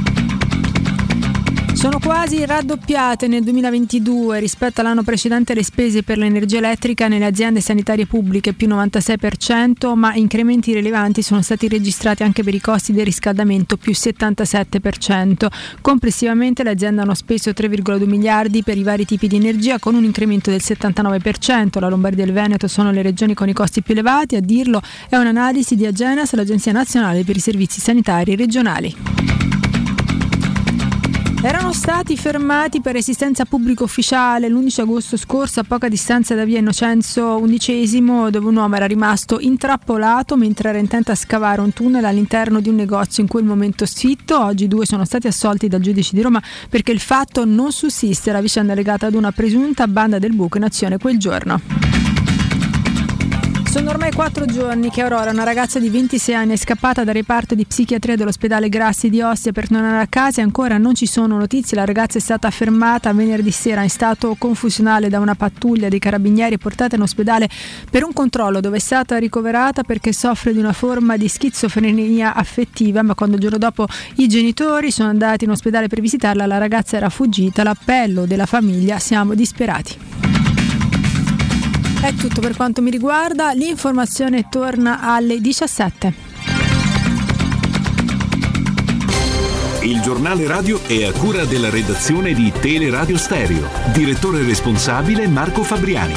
Sono 1.80 1.98
quasi 1.98 2.44
raddoppiate 2.44 3.26
nel 3.26 3.42
2022 3.42 4.38
rispetto 4.38 4.82
all'anno 4.82 5.02
precedente 5.02 5.54
le 5.54 5.64
spese 5.64 6.02
per 6.02 6.18
l'energia 6.18 6.58
elettrica 6.58 7.08
nelle 7.08 7.24
aziende 7.24 7.62
sanitarie 7.62 8.04
pubbliche 8.04 8.52
più 8.52 8.68
96%, 8.68 9.94
ma 9.94 10.14
incrementi 10.14 10.74
rilevanti 10.74 11.22
sono 11.22 11.40
stati 11.40 11.68
registrati 11.68 12.22
anche 12.22 12.42
per 12.42 12.54
i 12.54 12.60
costi 12.60 12.92
del 12.92 13.06
riscaldamento 13.06 13.78
più 13.78 13.92
77%. 13.92 15.46
Complessivamente 15.80 16.62
le 16.64 16.68
aziende 16.68 17.00
hanno 17.00 17.14
speso 17.14 17.48
3,2 17.48 18.06
miliardi 18.06 18.62
per 18.62 18.76
i 18.76 18.82
vari 18.82 19.06
tipi 19.06 19.26
di 19.26 19.36
energia 19.36 19.78
con 19.78 19.94
un 19.94 20.04
incremento 20.04 20.50
del 20.50 20.60
79%. 20.62 21.80
La 21.80 21.88
Lombardia 21.88 22.24
e 22.24 22.26
il 22.26 22.34
Veneto 22.34 22.68
sono 22.68 22.90
le 22.90 23.00
regioni 23.00 23.32
con 23.32 23.48
i 23.48 23.54
costi 23.54 23.80
più 23.80 23.94
elevati, 23.94 24.36
a 24.36 24.40
dirlo 24.40 24.82
è 25.08 25.16
un'analisi 25.16 25.76
di 25.76 25.86
Agenas, 25.86 26.34
l'Agenzia 26.34 26.72
Nazionale 26.72 27.24
per 27.24 27.36
i 27.36 27.40
Servizi 27.40 27.80
Sanitari 27.80 28.36
Regionali. 28.36 29.49
Erano 31.42 31.72
stati 31.72 32.18
fermati 32.18 32.82
per 32.82 32.92
resistenza 32.92 33.46
pubblico 33.46 33.84
ufficiale 33.84 34.50
l'11 34.50 34.82
agosto 34.82 35.16
scorso 35.16 35.60
a 35.60 35.64
poca 35.64 35.88
distanza 35.88 36.34
da 36.34 36.44
via 36.44 36.58
Innocenzo 36.58 37.40
XI 37.42 37.98
dove 38.30 38.40
un 38.40 38.56
uomo 38.56 38.76
era 38.76 38.84
rimasto 38.84 39.40
intrappolato 39.40 40.36
mentre 40.36 40.68
era 40.68 40.76
intento 40.76 41.12
a 41.12 41.14
scavare 41.14 41.62
un 41.62 41.72
tunnel 41.72 42.04
all'interno 42.04 42.60
di 42.60 42.68
un 42.68 42.74
negozio 42.74 43.22
in 43.22 43.28
quel 43.28 43.44
momento 43.44 43.86
sfitto. 43.86 44.38
Oggi 44.38 44.68
due 44.68 44.84
sono 44.84 45.06
stati 45.06 45.28
assolti 45.28 45.66
dal 45.66 45.80
giudice 45.80 46.14
di 46.14 46.20
Roma 46.20 46.42
perché 46.68 46.92
il 46.92 47.00
fatto 47.00 47.46
non 47.46 47.72
sussiste. 47.72 48.32
La 48.32 48.42
vicenda 48.42 48.74
legata 48.74 49.06
ad 49.06 49.14
una 49.14 49.32
presunta 49.32 49.86
banda 49.86 50.18
del 50.18 50.34
buco 50.34 50.58
in 50.58 50.64
azione 50.64 50.98
quel 50.98 51.16
giorno. 51.16 52.09
Sono 53.70 53.90
ormai 53.90 54.10
quattro 54.10 54.46
giorni 54.46 54.90
che 54.90 55.00
Aurora, 55.00 55.30
una 55.30 55.44
ragazza 55.44 55.78
di 55.78 55.88
26 55.90 56.34
anni, 56.34 56.54
è 56.54 56.56
scappata 56.56 57.04
dal 57.04 57.14
reparto 57.14 57.54
di 57.54 57.64
psichiatria 57.64 58.16
dell'ospedale 58.16 58.68
Grassi 58.68 59.08
di 59.08 59.22
Ostia 59.22 59.52
per 59.52 59.68
tornare 59.68 60.02
a 60.02 60.08
casa 60.08 60.40
e 60.40 60.42
ancora 60.42 60.76
non 60.76 60.96
ci 60.96 61.06
sono 61.06 61.38
notizie. 61.38 61.76
La 61.76 61.84
ragazza 61.84 62.18
è 62.18 62.20
stata 62.20 62.50
fermata 62.50 63.12
venerdì 63.12 63.52
sera 63.52 63.84
in 63.84 63.88
stato 63.88 64.34
confusionale 64.36 65.08
da 65.08 65.20
una 65.20 65.36
pattuglia 65.36 65.88
dei 65.88 66.00
carabinieri 66.00 66.54
e 66.54 66.58
portata 66.58 66.96
in 66.96 67.02
ospedale 67.02 67.48
per 67.88 68.02
un 68.02 68.12
controllo 68.12 68.58
dove 68.58 68.78
è 68.78 68.80
stata 68.80 69.18
ricoverata 69.18 69.84
perché 69.84 70.12
soffre 70.12 70.52
di 70.52 70.58
una 70.58 70.72
forma 70.72 71.16
di 71.16 71.28
schizofrenia 71.28 72.34
affettiva, 72.34 73.02
ma 73.02 73.14
quando 73.14 73.36
il 73.36 73.42
giorno 73.42 73.58
dopo 73.58 73.86
i 74.16 74.26
genitori 74.26 74.90
sono 74.90 75.10
andati 75.10 75.44
in 75.44 75.50
ospedale 75.50 75.86
per 75.86 76.00
visitarla, 76.00 76.44
la 76.44 76.58
ragazza 76.58 76.96
era 76.96 77.08
fuggita. 77.08 77.62
L'appello 77.62 78.26
della 78.26 78.46
famiglia, 78.46 78.98
siamo 78.98 79.34
disperati. 79.34 80.39
È 82.02 82.14
tutto 82.14 82.40
per 82.40 82.56
quanto 82.56 82.80
mi 82.80 82.90
riguarda, 82.90 83.52
l'informazione 83.52 84.48
torna 84.48 85.00
alle 85.00 85.38
17. 85.38 86.14
Il 89.82 90.00
giornale 90.00 90.46
radio 90.46 90.82
è 90.86 91.04
a 91.04 91.12
cura 91.12 91.44
della 91.44 91.68
redazione 91.68 92.32
di 92.32 92.50
Teleradio 92.58 93.18
Stereo. 93.18 93.68
Direttore 93.92 94.42
responsabile 94.42 95.28
Marco 95.28 95.62
Fabriani. 95.62 96.14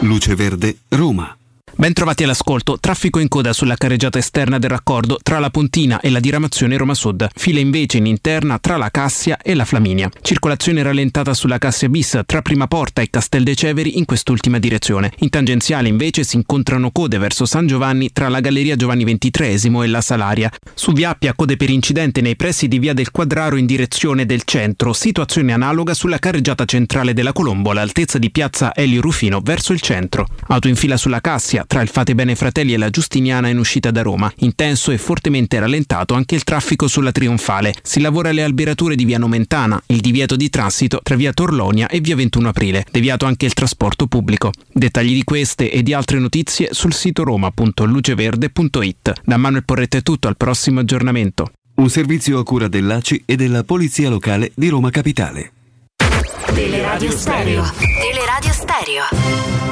Luce 0.00 0.34
Verde, 0.34 0.76
Roma. 0.88 1.39
Bentrovati 1.80 2.24
all'ascolto. 2.24 2.78
Traffico 2.78 3.20
in 3.20 3.28
coda 3.28 3.54
sulla 3.54 3.74
carreggiata 3.74 4.18
esterna 4.18 4.58
del 4.58 4.68
raccordo 4.68 5.18
tra 5.22 5.38
la 5.38 5.48
Pontina 5.48 6.00
e 6.00 6.10
la 6.10 6.20
diramazione 6.20 6.76
Roma 6.76 6.92
Sud. 6.92 7.26
Fila 7.34 7.58
invece 7.58 7.96
in 7.96 8.04
interna 8.04 8.58
tra 8.58 8.76
la 8.76 8.90
Cassia 8.90 9.38
e 9.40 9.54
la 9.54 9.64
Flaminia. 9.64 10.10
Circolazione 10.20 10.82
rallentata 10.82 11.32
sulla 11.32 11.56
Cassia 11.56 11.88
bis 11.88 12.20
tra 12.26 12.42
Prima 12.42 12.66
Porta 12.66 13.00
e 13.00 13.08
Castel 13.08 13.44
de 13.44 13.54
Ceveri 13.54 13.96
in 13.96 14.04
quest'ultima 14.04 14.58
direzione. 14.58 15.10
In 15.20 15.30
tangenziale 15.30 15.88
invece 15.88 16.22
si 16.22 16.36
incontrano 16.36 16.90
code 16.90 17.16
verso 17.16 17.46
San 17.46 17.66
Giovanni 17.66 18.12
tra 18.12 18.28
la 18.28 18.40
Galleria 18.40 18.76
Giovanni 18.76 19.04
XXIII 19.04 19.82
e 19.82 19.86
la 19.86 20.02
Salaria. 20.02 20.52
Su 20.74 20.92
Via 20.92 21.08
Appia 21.08 21.32
code 21.32 21.56
per 21.56 21.70
incidente 21.70 22.20
nei 22.20 22.36
pressi 22.36 22.68
di 22.68 22.78
Via 22.78 22.92
del 22.92 23.10
Quadraro 23.10 23.56
in 23.56 23.64
direzione 23.64 24.26
del 24.26 24.42
centro. 24.44 24.92
Situazione 24.92 25.54
analoga 25.54 25.94
sulla 25.94 26.18
carreggiata 26.18 26.66
centrale 26.66 27.14
della 27.14 27.32
Colombo 27.32 27.70
all'altezza 27.70 28.18
di 28.18 28.30
piazza 28.30 28.74
Elio 28.74 29.00
Rufino 29.00 29.40
verso 29.42 29.72
il 29.72 29.80
centro. 29.80 30.26
Auto 30.48 30.68
in 30.68 30.76
fila 30.76 30.98
sulla 30.98 31.22
Cassia 31.22 31.64
tra 31.70 31.82
il 31.82 31.88
Fate 31.88 32.16
Bene 32.16 32.34
Fratelli 32.34 32.72
e 32.72 32.76
la 32.78 32.90
Giustiniana 32.90 33.46
in 33.46 33.56
uscita 33.56 33.92
da 33.92 34.02
Roma. 34.02 34.28
Intenso 34.38 34.90
e 34.90 34.98
fortemente 34.98 35.56
rallentato 35.60 36.14
anche 36.14 36.34
il 36.34 36.42
traffico 36.42 36.88
sulla 36.88 37.12
Trionfale. 37.12 37.74
Si 37.80 38.00
lavora 38.00 38.30
alle 38.30 38.42
alberature 38.42 38.96
di 38.96 39.04
Via 39.04 39.18
Nomentana, 39.18 39.80
il 39.86 40.00
divieto 40.00 40.34
di 40.34 40.50
transito 40.50 40.98
tra 41.00 41.14
Via 41.14 41.32
Torlonia 41.32 41.86
e 41.86 42.00
Via 42.00 42.16
21 42.16 42.48
Aprile. 42.48 42.84
Deviato 42.90 43.24
anche 43.24 43.46
il 43.46 43.52
trasporto 43.52 44.08
pubblico. 44.08 44.50
Dettagli 44.72 45.12
di 45.12 45.22
queste 45.22 45.70
e 45.70 45.84
di 45.84 45.92
altre 45.92 46.18
notizie 46.18 46.70
sul 46.72 46.92
sito 46.92 47.22
roma.luceverde.it. 47.22 49.12
Da 49.24 49.36
Manuel 49.36 49.64
Porretta 49.64 49.98
è 49.98 50.02
tutto, 50.02 50.26
al 50.26 50.36
prossimo 50.36 50.80
aggiornamento. 50.80 51.52
Un 51.76 51.88
servizio 51.88 52.40
a 52.40 52.42
cura 52.42 52.66
dell'ACI 52.66 53.22
e 53.24 53.36
della 53.36 53.62
Polizia 53.62 54.10
Locale 54.10 54.50
di 54.56 54.66
Roma 54.66 54.90
Capitale. 54.90 55.52
Teleradio 56.54 57.12
Stereo. 57.12 57.62
Teleradio 57.78 58.52
Stereo. 58.52 59.04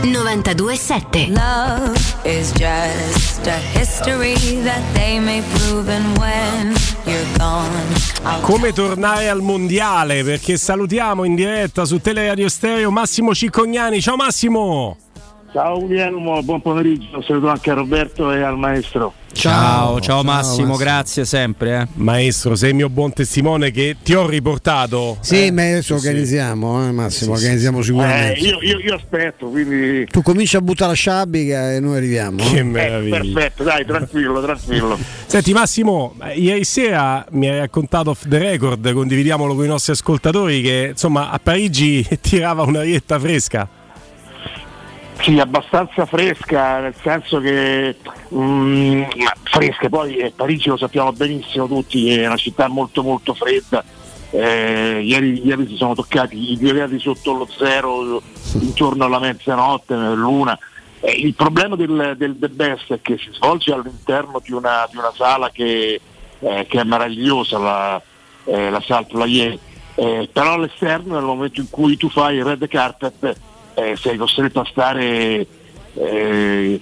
92.7 0.02 1.32
Love 1.32 1.98
is 2.24 2.52
just 2.52 3.46
a 3.46 3.58
history 3.72 4.36
that 4.62 4.80
they 4.94 5.18
may 5.18 5.42
prove 5.54 5.88
and 5.88 6.16
when 6.18 6.74
you're 7.04 7.26
gone. 7.36 8.40
Come 8.42 8.72
tornare 8.72 9.28
al 9.28 9.42
mondiale? 9.42 10.22
Perché 10.22 10.56
salutiamo 10.56 11.24
in 11.24 11.34
diretta 11.34 11.84
su 11.84 12.00
Teleradio 12.00 12.48
Stereo 12.48 12.90
Massimo 12.90 13.34
Ciccognani. 13.34 14.00
Ciao 14.00 14.16
Massimo! 14.16 14.96
Ciao 15.50 15.80
Guglielmo, 15.80 16.42
buon 16.42 16.60
pomeriggio, 16.60 17.22
saluto 17.22 17.48
anche 17.48 17.70
a 17.70 17.74
Roberto 17.74 18.30
e 18.32 18.42
al 18.42 18.58
maestro. 18.58 19.14
Ciao, 19.32 19.52
ciao, 19.52 20.00
ciao 20.00 20.22
Massimo, 20.22 20.66
Massimo, 20.66 20.76
grazie 20.76 21.24
sempre. 21.24 21.80
Eh. 21.80 21.86
Maestro, 21.94 22.54
sei 22.54 22.70
il 22.70 22.74
mio 22.74 22.90
buon 22.90 23.14
testimone 23.14 23.70
che 23.70 23.96
ti 24.02 24.12
ho 24.12 24.26
riportato. 24.26 25.16
Sì, 25.20 25.46
eh, 25.46 25.50
ma 25.50 25.62
adesso 25.62 25.96
sì, 25.96 26.06
organizziamo, 26.06 26.86
eh, 26.86 26.92
Massimo, 26.92 27.34
sì, 27.34 27.44
organizziamo 27.44 27.80
sicuramente. 27.80 28.38
Eh, 28.38 28.42
io, 28.42 28.58
io, 28.60 28.78
io, 28.78 28.94
aspetto, 28.94 29.48
quindi... 29.48 30.04
Tu 30.06 30.20
cominci 30.20 30.56
a 30.56 30.60
buttare 30.60 30.90
la 30.90 30.96
sciabica 30.96 31.72
e 31.72 31.80
noi 31.80 31.96
arriviamo. 31.96 32.44
Che 32.44 32.58
eh, 32.58 32.62
meraviglia. 32.62 33.18
perfetto, 33.18 33.62
dai, 33.62 33.86
tranquillo, 33.86 34.42
tranquillo. 34.42 34.98
Senti 35.26 35.52
Massimo, 35.54 36.14
ieri 36.34 36.64
sera 36.64 37.24
mi 37.30 37.48
hai 37.48 37.58
raccontato 37.60 38.10
off 38.10 38.26
the 38.28 38.38
record, 38.38 38.92
condividiamolo 38.92 39.54
con 39.54 39.64
i 39.64 39.68
nostri 39.68 39.92
ascoltatori, 39.92 40.60
che 40.60 40.88
insomma 40.90 41.30
a 41.30 41.38
Parigi 41.38 42.06
tirava 42.20 42.64
una 42.64 42.82
rietta 42.82 43.18
fresca. 43.18 43.77
Sì, 45.20 45.38
abbastanza 45.40 46.06
fresca, 46.06 46.78
nel 46.78 46.94
senso 47.02 47.40
che 47.40 47.96
mm, 48.32 49.02
fresca, 49.42 49.88
poi 49.88 50.16
eh, 50.16 50.32
Parigi 50.34 50.68
lo 50.68 50.76
sappiamo 50.76 51.12
benissimo 51.12 51.66
tutti, 51.66 52.10
è 52.10 52.26
una 52.26 52.36
città 52.36 52.68
molto 52.68 53.02
molto 53.02 53.34
fredda. 53.34 53.84
Eh, 54.30 55.00
ieri, 55.02 55.44
ieri, 55.44 55.66
si 55.66 55.76
sono 55.76 55.94
toccati 55.94 56.52
i 56.52 56.58
due 56.58 56.72
gradi 56.72 56.98
sotto 56.98 57.32
lo 57.32 57.48
zero 57.50 58.22
intorno 58.60 59.04
alla 59.04 59.18
mezzanotte, 59.18 59.94
l'una. 59.94 60.56
Eh, 61.00 61.12
il 61.12 61.34
problema 61.34 61.74
del, 61.74 62.14
del 62.16 62.36
The 62.38 62.48
Best 62.48 62.92
è 62.92 63.00
che 63.02 63.18
si 63.18 63.30
svolge 63.32 63.72
all'interno 63.72 64.40
di 64.42 64.52
una, 64.52 64.86
di 64.90 64.98
una 64.98 65.12
sala 65.14 65.50
che, 65.50 66.00
eh, 66.38 66.66
che, 66.68 66.80
è 66.80 66.84
meravigliosa, 66.84 67.58
la, 67.58 68.02
eh, 68.44 68.70
la 68.70 68.80
Salt 68.80 69.08
Playet, 69.08 69.58
eh, 69.96 70.28
però 70.32 70.54
all'esterno 70.54 71.14
nel 71.14 71.24
momento 71.24 71.60
in 71.60 71.68
cui 71.70 71.96
tu 71.96 72.08
fai 72.08 72.36
il 72.36 72.44
red 72.44 72.66
carpet 72.68 73.36
eh, 73.78 73.96
sei 73.96 74.16
costretto 74.16 74.60
a 74.60 74.64
stare 74.64 75.46
eh, 75.94 76.80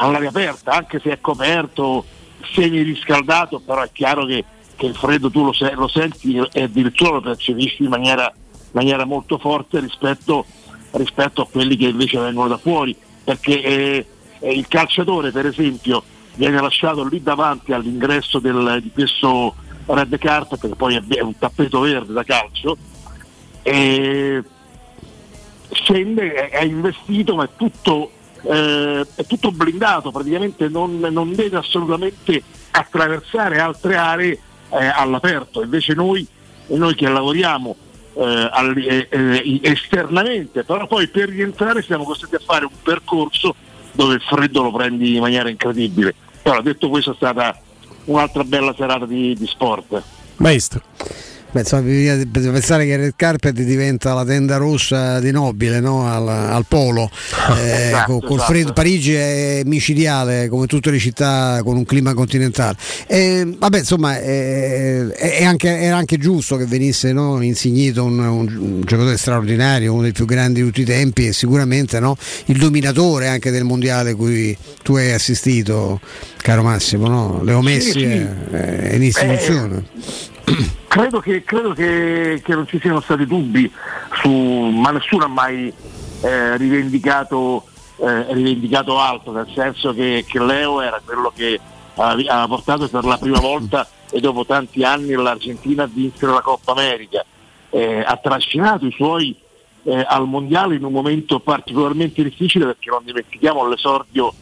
all'aria 0.00 0.28
aperta, 0.28 0.72
anche 0.72 1.00
se 1.00 1.12
è 1.12 1.20
coperto, 1.20 2.04
semi 2.52 2.82
riscaldato, 2.82 3.60
però 3.60 3.82
è 3.82 3.90
chiaro 3.90 4.26
che, 4.26 4.44
che 4.76 4.86
il 4.86 4.94
freddo 4.94 5.30
tu 5.30 5.44
lo, 5.44 5.52
se- 5.52 5.72
lo, 5.74 5.88
senti 5.88 6.36
e 6.52 6.62
addirittura 6.62 7.12
lo 7.12 7.20
percepisci 7.22 7.84
in 7.84 7.88
maniera, 7.88 8.30
maniera 8.72 9.04
molto 9.04 9.38
forte 9.38 9.80
rispetto, 9.80 10.44
rispetto, 10.92 11.42
a 11.42 11.48
quelli 11.48 11.76
che 11.76 11.86
invece 11.86 12.18
vengono 12.18 12.48
da 12.48 12.58
fuori, 12.58 12.94
perché 13.24 13.62
eh, 13.62 14.06
il 14.52 14.68
calciatore 14.68 15.30
per 15.30 15.46
esempio 15.46 16.02
viene 16.34 16.60
lasciato 16.60 17.02
lì 17.06 17.22
davanti 17.22 17.72
all'ingresso 17.72 18.38
del, 18.40 18.80
di 18.82 18.90
questo 18.92 19.54
red 19.86 20.18
carpet, 20.18 20.60
che 20.60 20.74
poi 20.76 20.96
è 20.96 21.20
un 21.22 21.38
tappeto 21.38 21.80
verde 21.80 22.12
da 22.12 22.24
calcio, 22.24 22.76
e 23.62 24.42
scende, 25.70 26.48
è, 26.48 26.62
investito 26.62 27.34
ma 27.34 27.44
è 27.44 27.48
tutto, 27.56 28.10
eh, 28.42 29.06
è 29.14 29.24
tutto 29.26 29.52
blindato, 29.52 30.10
praticamente 30.10 30.68
non, 30.68 30.98
non, 30.98 31.34
deve 31.34 31.56
assolutamente 31.58 32.42
attraversare 32.70 33.58
altre 33.58 33.96
aree 33.96 34.40
eh, 34.70 34.86
all'aperto, 34.86 35.62
invece 35.62 35.94
noi, 35.94 36.26
noi 36.68 36.94
che 36.94 37.08
lavoriamo 37.08 37.76
eh, 38.14 38.48
all, 38.50 38.76
eh, 38.76 39.60
esternamente, 39.62 40.64
però 40.64 40.86
poi 40.86 41.08
per 41.08 41.28
rientrare 41.28 41.82
siamo 41.82 42.04
costretti 42.04 42.36
a 42.36 42.40
fare 42.44 42.64
un 42.64 42.72
percorso 42.82 43.54
dove 43.92 44.14
il 44.14 44.22
freddo 44.22 44.62
lo 44.62 44.70
prendi 44.70 45.16
in 45.16 45.20
maniera 45.20 45.48
incredibile. 45.48 46.14
Però 46.42 46.60
detto 46.62 46.88
questo 46.88 47.12
è 47.12 47.14
stata 47.16 47.58
un'altra 48.04 48.44
bella 48.44 48.74
serata 48.76 49.06
di, 49.06 49.34
di 49.34 49.46
sport. 49.46 50.02
Maestro. 50.36 50.82
Beh, 51.52 51.60
insomma, 51.60 51.82
bisogna 51.82 52.52
pensare 52.52 52.84
che 52.84 52.96
Red 52.96 53.12
Carpet 53.16 53.54
diventa 53.54 54.12
la 54.14 54.24
tenda 54.24 54.56
rossa 54.56 55.20
di 55.20 55.30
Nobile 55.30 55.80
no? 55.80 56.06
al, 56.06 56.28
al, 56.28 56.64
polo. 56.66 57.10
Eh, 57.56 57.86
esatto, 57.88 58.18
col, 58.20 58.36
esatto. 58.36 58.52
freddo, 58.52 58.72
Parigi 58.72 59.14
è 59.14 59.62
micidiale 59.64 60.48
come 60.48 60.66
tutte 60.66 60.90
le 60.90 60.98
città 60.98 61.60
con 61.62 61.76
un 61.76 61.84
clima 61.84 62.12
continentale. 62.12 62.76
Eh, 63.06 63.56
vabbè, 63.56 63.78
insomma, 63.78 64.18
eh, 64.18 65.08
è 65.12 65.44
anche, 65.44 65.78
era 65.78 65.96
anche 65.96 66.18
giusto 66.18 66.56
che 66.56 66.66
venisse 66.66 67.12
no? 67.12 67.40
insignito 67.40 68.04
un, 68.04 68.18
un, 68.18 68.56
un, 68.58 68.80
giocatore 68.84 69.16
straordinario, 69.16 69.92
uno 69.92 70.02
dei 70.02 70.12
più 70.12 70.24
grandi 70.24 70.60
di 70.60 70.66
tutti 70.66 70.80
i 70.80 70.84
tempi 70.84 71.28
e 71.28 71.32
sicuramente 71.32 72.00
no? 72.00 72.16
il 72.46 72.58
dominatore 72.58 73.28
anche 73.28 73.50
del 73.50 73.64
mondiale 73.64 74.14
cui 74.14 74.56
tu 74.82 74.96
hai 74.96 75.12
assistito, 75.12 76.00
caro 76.38 76.62
Massimo. 76.62 77.08
No? 77.08 77.42
Leo 77.44 77.62
Messi 77.62 77.92
sì, 77.92 78.00
sì. 78.00 78.04
È, 78.04 78.90
è 78.90 78.94
in 78.94 79.02
istituzione. 79.02 79.84
credo, 80.86 81.20
che, 81.20 81.42
credo 81.42 81.72
che, 81.72 82.40
che, 82.44 82.54
non 82.54 82.66
ci 82.66 82.78
siano 82.80 83.00
stati 83.00 83.26
dubbi 83.26 83.70
su, 84.20 84.30
ma 84.30 84.90
nessuno 84.90 85.24
ha 85.24 85.28
mai 85.28 85.72
eh, 86.22 86.56
rivendicato, 86.56 87.64
eh, 87.96 88.32
rivendicato, 88.32 88.98
altro, 88.98 89.32
nel 89.32 89.50
senso 89.54 89.92
che, 89.92 90.24
che, 90.26 90.38
Leo 90.38 90.80
era 90.80 91.00
quello 91.04 91.32
che 91.34 91.58
aveva 91.96 92.46
portato 92.46 92.88
per 92.88 93.04
la 93.04 93.18
prima 93.18 93.40
volta 93.40 93.88
e 94.10 94.20
dopo 94.20 94.44
tanti 94.44 94.84
anni 94.84 95.12
l'Argentina 95.12 95.84
a 95.84 95.88
vincere 95.90 96.32
la 96.32 96.42
Coppa 96.42 96.72
America, 96.72 97.24
eh, 97.70 98.04
ha 98.06 98.16
trascinato 98.16 98.86
i 98.86 98.92
suoi 98.92 99.36
eh, 99.82 100.04
al 100.06 100.26
mondiale 100.26 100.76
in 100.76 100.84
un 100.84 100.92
momento 100.92 101.40
particolarmente 101.40 102.22
difficile 102.22 102.66
perché 102.66 102.90
non 102.90 103.02
dimentichiamo 103.04 103.66
l'esordio 103.68 104.32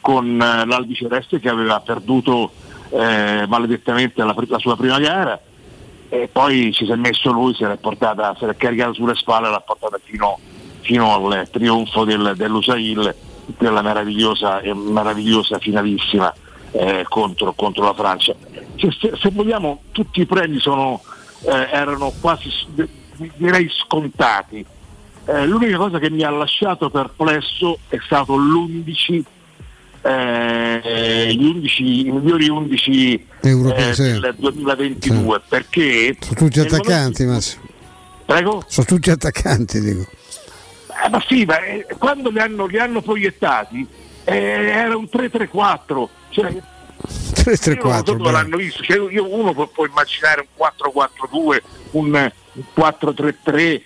con 0.00 0.40
eh, 0.40 0.66
l'Albi 0.66 0.94
Celeste 0.94 1.40
che 1.40 1.48
aveva 1.48 1.80
perduto 1.80 2.52
eh, 2.90 3.44
maledettamente 3.46 4.22
la, 4.22 4.34
la 4.46 4.58
sua 4.58 4.76
prima 4.76 4.98
gara 4.98 5.40
e 6.08 6.28
poi 6.30 6.72
ci 6.72 6.84
si 6.84 6.92
è 6.92 6.96
messo 6.96 7.30
lui, 7.32 7.54
se 7.54 7.66
l'è 7.66 7.76
portata, 7.76 8.34
se 8.38 8.46
l'è 8.46 8.56
caricato 8.56 8.94
sulle 8.94 9.14
spalle 9.14 9.48
e 9.48 9.50
l'ha 9.50 9.60
portata 9.60 9.98
fino, 10.02 10.38
fino 10.80 11.14
al 11.14 11.48
trionfo 11.50 12.04
del, 12.04 12.34
dell'Usail, 12.36 13.14
quella 13.56 13.82
meravigliosa, 13.82 14.60
meravigliosa 14.74 15.58
finalissima 15.58 16.32
eh, 16.72 17.04
contro, 17.08 17.52
contro, 17.54 17.84
la 17.84 17.94
Francia. 17.94 18.34
Cioè, 18.74 18.92
se, 18.92 19.12
se, 19.16 19.30
vogliamo 19.30 19.82
tutti 19.92 20.20
i 20.20 20.26
premi 20.26 20.58
sono, 20.58 21.00
eh, 21.42 21.68
erano 21.70 22.12
quasi 22.20 22.50
direi 23.36 23.68
scontati. 23.70 24.64
Eh, 25.28 25.46
l'unica 25.46 25.76
cosa 25.76 25.98
che 25.98 26.10
mi 26.10 26.22
ha 26.22 26.30
lasciato 26.30 26.88
perplesso 26.90 27.78
è 27.88 27.98
stato 28.04 28.36
l'11 28.36 29.22
eh, 30.06 31.34
gli, 31.34 31.44
11, 31.44 32.06
i 32.06 32.10
migliori 32.10 32.48
11 32.48 33.26
Europei, 33.42 33.88
eh, 33.88 33.94
sì. 33.94 34.20
del 34.20 34.34
2022 34.36 35.38
sì. 35.40 35.44
perché 35.48 36.16
sono 36.20 36.34
tutti 36.34 36.60
attaccanti 36.60 37.24
momento... 37.24 37.74
Prego? 38.24 38.64
sono 38.66 38.86
tutti 38.86 39.10
attaccanti 39.10 39.80
dico 39.80 40.06
eh, 41.04 41.08
ma 41.08 41.22
sì 41.26 41.44
ma 41.44 41.58
eh, 41.64 41.86
quando 41.98 42.30
li 42.30 42.38
hanno, 42.38 42.66
li 42.66 42.78
hanno 42.78 43.00
proiettati 43.00 43.86
eh, 44.24 44.34
era 44.34 44.96
un 44.96 45.08
3-3-4 45.10 46.06
cioè 46.30 46.54
3-3-4 47.06 48.02
dove 48.16 48.30
l'hanno 48.30 48.56
visto 48.56 48.82
cioè, 48.82 48.98
io, 49.10 49.32
uno 49.32 49.52
può, 49.52 49.66
può, 49.66 49.86
immaginare 49.86 50.46
un 50.56 50.66
4-4-2 51.32 51.58
un, 51.92 52.32
un 52.52 52.64
4-3-3 52.76 53.58
eh, 53.58 53.82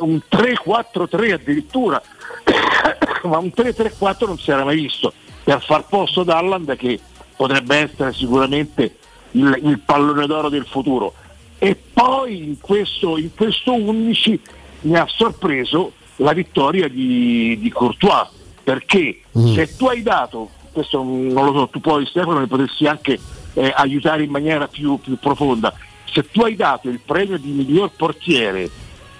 un 0.00 0.20
3-4-3 0.30 1.32
addirittura 1.32 2.00
ma 3.24 3.38
un 3.38 3.52
3-3-4 3.54 4.26
non 4.26 4.38
si 4.38 4.50
era 4.50 4.64
mai 4.64 4.76
visto 4.76 5.12
per 5.44 5.62
far 5.62 5.86
posto 5.86 6.22
ad 6.22 6.30
Alland 6.30 6.74
che 6.76 6.98
potrebbe 7.36 7.76
essere 7.76 8.12
sicuramente 8.12 8.96
il, 9.32 9.60
il 9.62 9.78
pallone 9.78 10.26
d'oro 10.26 10.48
del 10.48 10.66
futuro. 10.66 11.12
E 11.58 11.76
poi 11.92 12.42
in 12.42 12.58
questo, 12.60 13.18
in 13.18 13.32
questo 13.34 13.74
11 13.74 14.40
mi 14.82 14.96
ha 14.96 15.06
sorpreso 15.08 15.92
la 16.16 16.32
vittoria 16.32 16.88
di, 16.88 17.58
di 17.60 17.70
Courtois, 17.70 18.28
perché 18.62 19.20
mm. 19.38 19.54
se 19.54 19.76
tu 19.76 19.86
hai 19.86 20.02
dato, 20.02 20.50
questo 20.72 21.02
non 21.02 21.32
lo 21.32 21.52
so, 21.52 21.68
tu 21.68 21.80
poi 21.80 22.06
Stefano 22.06 22.40
mi 22.40 22.46
potessi 22.46 22.86
anche 22.86 23.18
eh, 23.54 23.72
aiutare 23.74 24.24
in 24.24 24.30
maniera 24.30 24.68
più, 24.68 24.98
più, 24.98 25.18
profonda, 25.18 25.74
se 26.10 26.28
tu 26.30 26.42
hai 26.42 26.54
dato 26.54 26.88
il 26.88 27.00
premio 27.04 27.38
di 27.38 27.50
miglior 27.50 27.90
portiere 27.96 28.70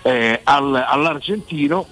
eh, 0.02 0.40
al, 0.44 0.74
all'argentino, 0.74 1.86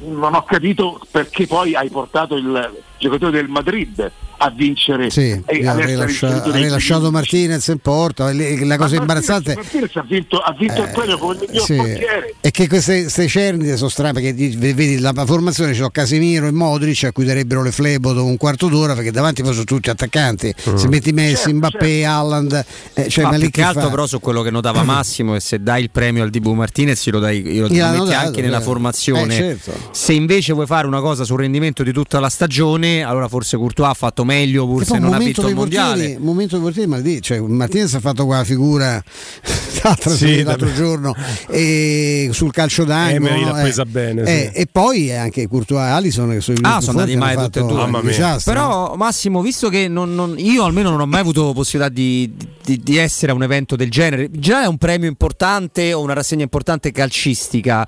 non 0.00 0.34
ho 0.34 0.42
capito 0.42 1.00
perché 1.10 1.46
poi 1.46 1.74
hai 1.74 1.88
portato 1.88 2.36
il 2.36 2.82
giocatore 2.98 3.32
del 3.32 3.48
Madrid 3.48 4.10
a 4.38 4.50
vincere 4.50 5.10
sì, 5.10 5.42
e 5.44 5.66
avrei, 5.66 5.94
lascia, 5.94 6.42
avrei 6.42 6.68
lasciato 6.68 7.10
Martinez 7.10 7.66
in 7.68 7.78
porta 7.78 8.32
la 8.32 8.76
cosa 8.76 8.96
imbarazzante 8.96 9.54
Martinez 9.54 9.96
ha 9.96 10.04
vinto, 10.06 10.38
ha 10.38 10.54
vinto 10.58 10.82
eh, 10.82 10.84
il 10.84 10.90
premio 10.90 11.18
come 11.18 11.36
miglior 11.40 11.64
sì. 11.64 11.76
portiere 11.76 12.34
e 12.40 12.50
che 12.50 12.68
queste, 12.68 13.02
queste 13.02 13.26
cernite 13.26 13.76
sono 13.76 13.88
strane 13.88 14.12
perché 14.12 14.32
vedi 14.32 14.98
la 14.98 15.12
formazione 15.26 15.72
c'è 15.72 15.90
Casemiro 15.90 16.46
e 16.46 16.52
Modric 16.52 17.04
a 17.04 17.12
cui 17.12 17.24
darebbero 17.24 17.62
le 17.62 17.72
flebo 17.72 18.12
dopo 18.12 18.26
un 18.26 18.36
quarto 18.36 18.68
d'ora 18.68 18.94
perché 18.94 19.10
davanti 19.10 19.42
poi 19.42 19.52
sono 19.52 19.64
tutti 19.64 19.90
attaccanti 19.90 20.54
mm. 20.68 20.74
se 20.74 20.88
metti 20.88 21.12
Messi, 21.12 21.34
certo, 21.36 21.56
Mbappé, 21.56 21.86
certo. 21.86 22.08
Haaland 22.08 22.64
eh, 22.94 23.08
cioè, 23.08 23.24
ma 23.24 23.38
più 23.38 23.50
che 23.50 23.62
altro 23.62 23.82
fa... 23.82 23.88
però 23.88 24.06
su 24.06 24.20
quello 24.20 24.42
che 24.42 24.50
notava 24.50 24.82
Massimo 24.84 25.34
è 25.34 25.40
se 25.40 25.62
dai 25.62 25.82
il 25.82 25.90
premio 25.90 26.22
al 26.22 26.30
Dibu 26.30 26.52
Martinez 26.52 27.06
lo, 27.08 27.18
dai, 27.18 27.42
lo, 27.42 27.62
lo 27.62 27.68
metti 27.68 27.78
dato, 27.78 28.12
anche 28.12 28.42
nella 28.42 28.60
formazione 28.60 29.34
eh, 29.34 29.58
certo. 29.58 29.88
se 29.92 30.12
invece 30.12 30.52
vuoi 30.52 30.66
fare 30.66 30.86
una 30.86 31.00
cosa 31.00 31.24
sul 31.24 31.38
rendimento 31.38 31.82
di 31.82 31.92
tutta 31.92 32.18
la 32.20 32.28
stagione 32.28 33.02
allora 33.02 33.28
forse 33.28 33.56
Courtois 33.56 33.90
ha 33.90 33.94
fatto 33.94 34.23
meglio 34.24 34.66
pur 34.66 34.84
se 34.84 34.98
non 34.98 35.12
ha 35.12 35.18
vinto 35.18 35.46
il 35.48 35.54
mondiale. 35.54 36.16
Un 36.16 36.22
momento 36.22 36.56
di 36.56 36.62
portieri, 36.62 36.88
ma 36.88 36.98
lì, 36.98 37.20
cioè, 37.20 37.40
Martinez 37.40 37.94
ha 37.94 38.00
fatto 38.00 38.26
quella 38.26 38.44
figura 38.44 39.02
l'altro, 39.82 40.10
sì, 40.10 40.42
l'altro 40.42 40.72
giorno 40.72 41.14
e 41.48 42.28
sul 42.32 42.52
calcio 42.52 42.84
d'angolo. 42.84 43.40
l'ha 43.40 43.60
presa 43.60 43.82
eh, 43.82 43.86
bene. 43.86 44.26
Sì. 44.26 44.32
Eh, 44.32 44.52
e 44.54 44.66
poi 44.70 45.12
anche 45.12 45.46
Courtois 45.48 45.86
e 45.86 45.90
Allison 45.90 46.30
che 46.30 46.40
sono, 46.40 46.58
ah, 46.62 46.80
sono 46.80 46.98
andati 46.98 47.16
mai 47.16 47.36
tutte 47.36 47.60
e 47.60 47.62
due. 47.62 48.38
Però 48.44 48.94
Massimo, 48.96 49.42
visto 49.42 49.68
che 49.68 49.88
non, 49.88 50.14
non, 50.14 50.34
io 50.38 50.64
almeno 50.64 50.90
non 50.90 51.00
ho 51.00 51.06
mai 51.06 51.20
avuto 51.20 51.52
possibilità 51.52 51.92
di, 51.92 52.32
di, 52.64 52.80
di, 52.82 52.96
essere 52.96 53.32
a 53.32 53.34
un 53.34 53.42
evento 53.42 53.76
del 53.76 53.90
genere, 53.90 54.28
già 54.32 54.62
è 54.62 54.66
un 54.66 54.78
premio 54.78 55.08
importante 55.08 55.92
o 55.92 56.00
una 56.00 56.14
rassegna 56.14 56.42
importante 56.42 56.90
calcistica. 56.90 57.86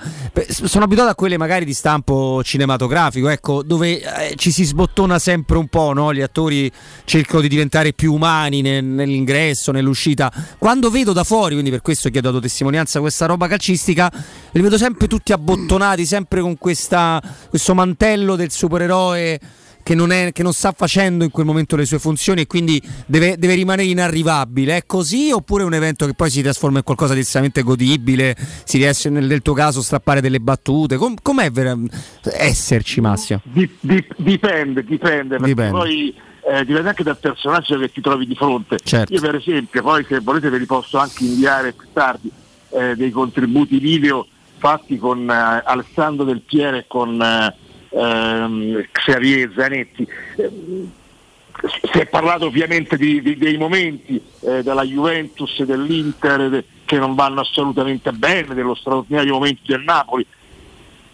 Sono 0.49 0.85
abituato 0.85 1.11
a 1.11 1.15
quelle 1.15 1.39
magari 1.39 1.65
di 1.65 1.75
stampo 1.75 2.43
cinematografico, 2.43 3.29
ecco, 3.29 3.63
dove 3.63 4.01
eh, 4.01 4.35
ci 4.37 4.51
si 4.51 4.65
sbottona 4.65 5.19
sempre 5.19 5.57
un 5.59 5.69
po', 5.69 5.93
no? 5.93 6.13
gli 6.13 6.21
attori 6.27 6.71
cercano 7.05 7.41
di 7.41 7.49
diventare 7.49 7.93
più 7.93 8.13
umani 8.13 8.61
nel, 8.61 8.85
nell'ingresso, 8.85 9.73
nell'uscita. 9.73 10.33
Quando 10.59 10.91
vedo 10.91 11.13
da 11.13 11.25
fuori, 11.25 11.53
quindi 11.53 11.71
per 11.71 11.83
questo 11.83 12.11
chiedo 12.11 12.29
dato 12.29 12.41
testimonianza 12.41 13.01
questa 13.01 13.27
roba 13.27 13.49
calcistica, 13.49 14.13
li 14.53 14.61
vedo 14.61 14.77
sempre 14.79 15.07
tutti 15.07 15.33
abbottonati, 15.33 16.05
sempre 16.05 16.41
con 16.41 16.59
questa, 16.59 17.23
questo 17.49 17.75
mantello 17.75 18.37
del 18.37 18.51
supereroe. 18.51 19.41
Che 19.87 19.95
non, 19.95 20.11
è, 20.11 20.33
che 20.33 20.43
non, 20.43 20.53
sta 20.53 20.73
facendo 20.73 21.23
in 21.23 21.31
quel 21.31 21.47
momento 21.47 21.77
le 21.77 21.85
sue 21.85 22.01
funzioni 22.01 22.41
e 22.41 22.49
quindi 22.49 22.83
deve, 23.07 23.37
deve, 23.39 23.55
rimanere 23.55 23.89
inarrivabile. 23.89 24.79
È 24.79 24.83
così 24.85 25.31
oppure 25.31 25.63
è 25.63 25.67
un 25.67 25.75
evento 25.75 26.07
che 26.07 26.15
poi 26.15 26.29
si 26.29 26.43
trasforma 26.43 26.79
in 26.79 26.83
qualcosa 26.83 27.15
di 27.15 27.21
estremamente 27.21 27.63
godibile? 27.63 28.35
Si 28.65 28.79
riesce 28.79 29.11
nel, 29.11 29.27
nel 29.27 29.43
tuo 29.43 29.55
caso 29.55 29.79
a 29.79 29.83
strappare 29.83 30.21
delle 30.21 30.41
battute? 30.41 30.97
Com, 30.97 31.15
com'è 31.23 31.53
vera, 31.53 31.79
esserci 32.33 33.01
Massimo? 33.01 33.41
Dipende, 33.45 34.83
dipende. 34.83 35.39
dipende. 35.39 35.71
Poi 35.71 36.13
eh, 36.49 36.65
dipende 36.65 36.89
anche 36.89 37.05
dal 37.05 37.19
personaggio 37.19 37.79
che 37.79 37.93
ti 37.93 38.01
trovi 38.01 38.27
di 38.27 38.35
fronte. 38.35 38.79
Certo. 38.83 39.15
Io 39.15 39.21
per 39.21 39.37
esempio, 39.37 39.83
poi 39.83 40.05
se 40.09 40.19
volete 40.19 40.49
ve 40.49 40.59
li 40.59 40.67
posso 40.67 40.99
anche 40.99 41.23
inviare 41.23 41.73
più 41.73 41.87
tardi, 41.93 42.29
eh, 42.71 42.97
dei 42.97 43.13
contributi 43.13 43.79
video 43.79 44.27
fatti 44.59 44.99
con 44.99 45.31
eh, 45.31 45.63
Alessandro 45.65 46.25
Del 46.25 46.41
Piere 46.41 46.79
e 46.79 46.85
con 46.89 47.23
eh, 47.23 47.55
ehm, 47.97 48.87
Xavier 48.93 49.53
Zanetti. 49.57 50.07
Eh, 50.37 50.51
si 51.91 51.99
è 51.99 52.07
parlato 52.07 52.47
ovviamente 52.47 52.97
di, 52.97 53.23
di, 53.23 53.37
dei 53.37 53.57
momenti 53.57 54.21
eh, 54.41 54.63
della 54.63 54.85
Juventus 54.85 55.63
dell'Inter 55.63 56.51
de, 56.51 56.65
che 56.85 56.99
non 56.99 57.15
vanno 57.15 57.41
assolutamente 57.41 58.13
bene, 58.13 58.55
dello 58.55 58.75
straordinario 58.75 59.35
momento 59.35 59.63
del 59.65 59.83
Napoli, 59.83 60.27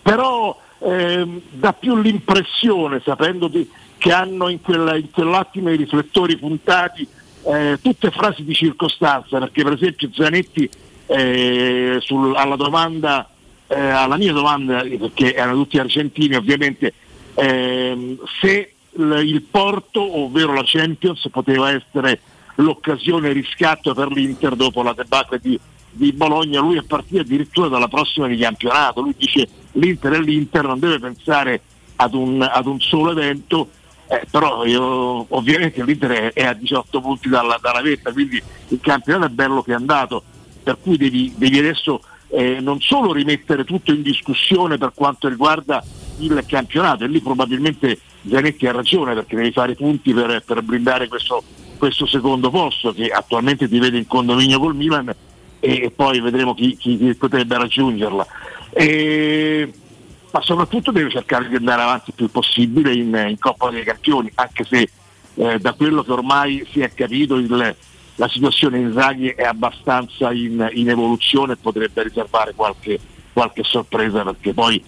però 0.03 0.59
ehm, 0.81 1.41
dà 1.51 1.73
più 1.73 1.97
l'impressione, 1.97 3.01
sapendo 3.05 3.47
di, 3.47 3.69
che 3.97 4.13
hanno 4.13 4.49
in, 4.49 4.61
quella, 4.61 4.97
in 4.97 5.11
quell'attimo 5.11 5.71
i 5.71 5.77
riflettori 5.77 6.37
puntati 6.37 7.07
eh, 7.45 7.79
tutte 7.81 8.11
frasi 8.11 8.45
di 8.45 8.55
circostanza, 8.55 9.39
perché 9.39 9.63
per 9.63 9.75
esempio 9.75 10.11
Zanetti 10.13 10.69
eh, 11.07 11.99
sul, 12.01 12.35
alla 12.35 12.57
domanda, 12.57 13.29
eh, 13.73 13.89
alla 13.89 14.17
mia 14.17 14.33
domanda, 14.33 14.83
perché 14.83 15.35
erano 15.35 15.63
tutti 15.63 15.79
argentini 15.79 16.35
ovviamente, 16.35 16.93
ehm, 17.35 18.19
se 18.41 18.75
il, 18.91 19.23
il 19.25 19.43
Porto, 19.43 20.19
ovvero 20.21 20.53
la 20.53 20.63
Champions, 20.65 21.27
poteva 21.31 21.71
essere 21.71 22.21
l'occasione 22.57 23.33
riscatto 23.33 23.95
per 23.95 24.09
l'Inter 24.09 24.55
dopo 24.57 24.83
la 24.83 24.93
debacle 24.93 25.39
di, 25.41 25.59
di 25.91 26.13
Bologna, 26.13 26.61
lui 26.61 26.77
è 26.77 26.83
partito 26.83 27.23
addirittura 27.23 27.69
dalla 27.69 27.89
prossima 27.89 28.27
di 28.27 28.37
campionato, 28.37 29.01
lui 29.01 29.15
dice 29.17 29.49
l'Inter 29.73 30.13
è 30.13 30.21
l'Inter, 30.21 30.67
non 30.67 30.79
deve 30.79 30.99
pensare 30.99 31.63
ad 31.97 32.15
un, 32.15 32.43
ad 32.43 32.67
un 32.67 32.81
solo 32.81 33.13
evento. 33.13 33.69
Eh, 34.09 34.27
però 34.31 34.67
io, 34.67 35.25
ovviamente 35.35 35.83
l'Inter 35.83 36.33
è 36.35 36.45
a 36.45 36.53
18 36.53 37.01
punti 37.01 37.31
dalla, 37.31 37.59
dalla 37.63 37.81
vetta, 37.81 38.13
quindi 38.13 38.43
il 38.69 38.79
campionato 38.83 39.27
è 39.27 39.35
bello 39.35 39.63
che 39.63 39.71
è 39.73 39.75
andato, 39.75 40.23
per 40.63 40.77
cui 40.83 40.99
devi, 40.99 41.33
devi 41.35 41.59
adesso 41.59 42.03
eh, 42.33 42.61
non 42.61 42.81
solo 42.81 43.13
rimettere 43.13 43.65
tutto 43.65 43.93
in 43.93 44.01
discussione 44.01 44.79
per 44.79 44.93
quanto 44.95 45.29
riguarda 45.29 45.85
il 46.19 46.43
campionato, 46.47 47.05
e 47.05 47.09
lì 47.09 47.21
probabilmente 47.21 47.99
Zanetti 48.29 48.67
ha 48.67 48.73
ragione 48.73 49.15
perché 49.15 49.37
devi 49.37 49.53
fare 49.53 49.75
punti 49.75 50.15
per, 50.15 50.43
per 50.45 50.63
blindare 50.63 51.09
questo, 51.09 51.43
questo, 51.77 52.07
secondo 52.07 52.49
posto 52.49 52.95
che 52.95 53.09
attualmente 53.09 53.69
ti 53.69 53.79
vede 53.79 53.99
in 53.99 54.07
condominio 54.07 54.59
col 54.59 54.75
Milan 54.75 55.15
e, 55.61 55.83
e 55.83 55.91
poi 55.91 56.21
vedremo 56.21 56.55
chi, 56.55 56.75
chi, 56.77 56.97
chi 56.97 57.15
potrebbe 57.15 57.59
raggiungerla. 57.59 58.27
E, 58.71 59.71
ma 60.31 60.41
soprattutto 60.41 60.91
deve 60.91 61.11
cercare 61.11 61.49
di 61.49 61.57
andare 61.57 61.83
avanti 61.83 62.11
il 62.11 62.17
più 62.17 62.31
possibile 62.31 62.95
in, 62.95 63.27
in 63.29 63.39
Coppa 63.39 63.69
dei 63.69 63.85
Campioni, 63.85 64.31
anche 64.37 64.65
se 64.65 64.89
eh, 65.35 65.59
da 65.59 65.75
quello 65.75 66.03
che 66.03 66.13
ormai 66.13 66.67
si 66.71 66.81
è 66.81 66.95
capito 66.95 67.37
il, 67.37 67.77
la 68.17 68.29
situazione 68.29 68.79
in 68.79 68.93
Zaghi 68.93 69.29
è 69.29 69.45
abbastanza 69.45 70.33
in, 70.33 70.69
in 70.75 70.91
evoluzione 70.91 71.55
e 71.55 71.57
potrebbe 71.57 72.03
riservare 72.03 72.53
qualche, 72.55 72.99
qualche, 73.33 73.63
sorpresa 73.65 74.23
perché 74.23 74.53
poi 74.53 74.83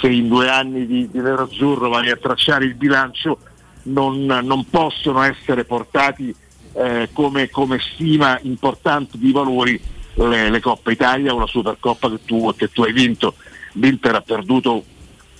se 0.00 0.08
in 0.08 0.28
due 0.28 0.48
anni 0.48 0.86
di, 0.86 1.08
di 1.10 1.20
Nero 1.20 1.42
Azzurro 1.42 1.88
vai 1.88 2.10
a 2.10 2.16
tracciare 2.16 2.64
il 2.64 2.74
bilancio 2.74 3.38
non, 3.84 4.24
non 4.24 4.68
possono 4.68 5.22
essere 5.22 5.64
portati 5.64 6.34
eh, 6.72 7.08
come, 7.12 7.50
come 7.50 7.78
stima 7.80 8.38
importante 8.42 9.18
di 9.18 9.32
valori 9.32 9.80
le, 10.14 10.50
le 10.50 10.60
Coppe 10.60 10.92
Italia 10.92 11.34
o 11.34 11.38
la 11.38 11.46
Supercoppa 11.46 12.10
che 12.10 12.24
tu, 12.24 12.52
che 12.56 12.70
tu 12.70 12.82
hai 12.82 12.92
vinto. 12.92 13.34
L'Inter 13.72 14.16
ha 14.16 14.20
perduto 14.20 14.84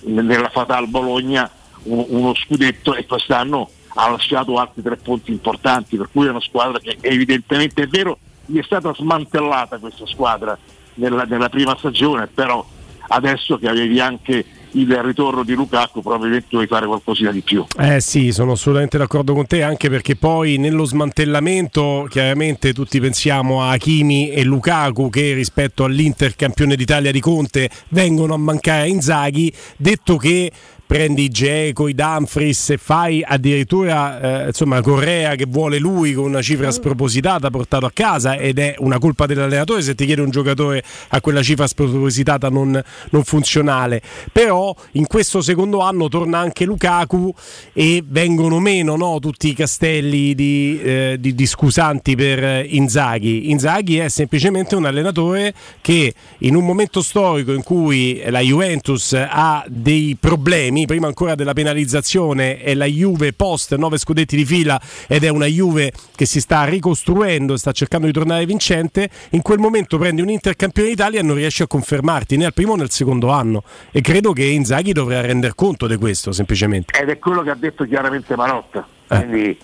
nella 0.03 0.49
Fatal 0.49 0.87
Bologna 0.87 1.49
uno 1.83 2.33
scudetto 2.35 2.95
e 2.95 3.05
quest'anno 3.05 3.69
ha 3.93 4.09
lasciato 4.09 4.57
altri 4.57 4.81
tre 4.81 4.97
punti 4.97 5.31
importanti, 5.31 5.97
per 5.97 6.09
cui 6.11 6.27
è 6.27 6.29
una 6.29 6.41
squadra 6.41 6.79
che 6.79 6.97
evidentemente 7.01 7.83
è 7.83 7.87
vero, 7.87 8.17
gli 8.45 8.59
è 8.59 8.63
stata 8.63 8.93
smantellata 8.93 9.77
questa 9.77 10.05
squadra 10.05 10.57
nella, 10.95 11.23
nella 11.23 11.49
prima 11.49 11.75
stagione, 11.77 12.27
però 12.27 12.65
adesso 13.07 13.57
che 13.57 13.67
avevi 13.67 13.99
anche 13.99 14.45
il 14.73 14.95
ritorno 15.03 15.43
di 15.43 15.53
Lukaku 15.53 16.01
probabilmente 16.01 16.47
dovevi 16.49 16.69
fare 16.69 16.85
qualcosina 16.85 17.31
di 17.31 17.41
più. 17.41 17.65
Eh 17.77 17.99
sì, 17.99 18.31
sono 18.31 18.53
assolutamente 18.53 18.97
d'accordo 18.97 19.33
con 19.33 19.45
te, 19.45 19.63
anche 19.63 19.89
perché 19.89 20.15
poi 20.15 20.57
nello 20.57 20.85
smantellamento 20.85 22.07
chiaramente 22.09 22.73
tutti 22.73 22.99
pensiamo 22.99 23.61
a 23.61 23.71
Hakimi 23.71 24.29
e 24.29 24.43
Lukaku 24.43 25.09
che 25.09 25.33
rispetto 25.33 25.83
all'Inter 25.83 26.35
campione 26.35 26.75
d'Italia 26.75 27.11
di 27.11 27.19
Conte 27.19 27.69
vengono 27.89 28.33
a 28.33 28.37
mancare 28.37 28.83
a 28.83 28.85
Inzaghi, 28.85 29.51
detto 29.75 30.15
che 30.15 30.51
prendi 30.91 31.29
Geco, 31.29 31.87
i 31.87 31.95
Dumfries 31.95 32.71
e 32.71 32.77
fai 32.77 33.23
addirittura 33.25 34.43
eh, 34.43 34.47
insomma 34.47 34.81
Correa 34.81 35.35
che 35.35 35.45
vuole 35.47 35.79
lui 35.79 36.11
con 36.11 36.25
una 36.25 36.41
cifra 36.41 36.69
spropositata 36.69 37.49
portato 37.49 37.85
a 37.85 37.91
casa 37.93 38.35
ed 38.35 38.59
è 38.59 38.75
una 38.79 38.99
colpa 38.99 39.25
dell'allenatore 39.25 39.81
se 39.83 39.95
ti 39.95 40.05
chiede 40.05 40.19
un 40.19 40.31
giocatore 40.31 40.83
a 41.07 41.21
quella 41.21 41.41
cifra 41.41 41.65
spropositata 41.65 42.49
non, 42.49 42.77
non 43.11 43.23
funzionale. 43.23 44.01
Però 44.33 44.75
in 44.91 45.07
questo 45.07 45.41
secondo 45.41 45.79
anno 45.79 46.09
torna 46.09 46.39
anche 46.39 46.65
Lukaku 46.65 47.33
e 47.71 48.03
vengono 48.05 48.59
meno 48.59 48.97
no, 48.97 49.17
tutti 49.19 49.47
i 49.47 49.53
castelli 49.53 50.35
di, 50.35 50.77
eh, 50.83 51.15
di, 51.17 51.33
di 51.33 51.45
scusanti 51.45 52.17
per 52.17 52.65
Inzaghi. 52.67 53.49
Inzaghi 53.49 53.99
è 53.99 54.09
semplicemente 54.09 54.75
un 54.75 54.83
allenatore 54.83 55.53
che 55.79 56.13
in 56.39 56.53
un 56.53 56.65
momento 56.65 57.01
storico 57.01 57.53
in 57.53 57.63
cui 57.63 58.21
la 58.25 58.41
Juventus 58.41 59.13
ha 59.13 59.63
dei 59.69 60.17
problemi 60.19 60.79
prima 60.85 61.07
ancora 61.07 61.35
della 61.35 61.53
penalizzazione 61.53 62.57
è 62.57 62.73
la 62.73 62.85
Juve 62.85 63.33
post 63.33 63.75
9 63.75 63.97
scudetti 63.97 64.35
di 64.35 64.45
fila 64.45 64.79
ed 65.07 65.23
è 65.23 65.29
una 65.29 65.45
Juve 65.45 65.91
che 66.15 66.25
si 66.25 66.39
sta 66.39 66.63
ricostruendo, 66.63 67.57
sta 67.57 67.71
cercando 67.71 68.07
di 68.07 68.13
tornare 68.13 68.45
vincente, 68.45 69.09
in 69.31 69.41
quel 69.41 69.59
momento 69.59 69.97
prendi 69.97 70.21
un 70.21 70.29
Inter 70.29 70.55
campione 70.55 70.89
d'Italia 70.89 71.19
e 71.19 71.23
non 71.23 71.35
riesci 71.35 71.63
a 71.63 71.67
confermarti 71.67 72.37
né 72.37 72.45
al 72.45 72.53
primo 72.53 72.75
né 72.75 72.83
al 72.83 72.91
secondo 72.91 73.29
anno 73.29 73.63
e 73.91 74.01
credo 74.01 74.33
che 74.33 74.43
Inzaghi 74.43 74.91
dovrà 74.91 75.21
rendere 75.21 75.53
conto 75.55 75.87
di 75.87 75.95
questo 75.97 76.31
semplicemente. 76.31 76.99
Ed 76.99 77.09
è 77.09 77.17
quello 77.19 77.41
che 77.41 77.49
ha 77.49 77.55
detto 77.55 77.85
chiaramente 77.85 78.35
Marotta, 78.35 78.87
eh. 79.07 79.17
quindi 79.17 79.59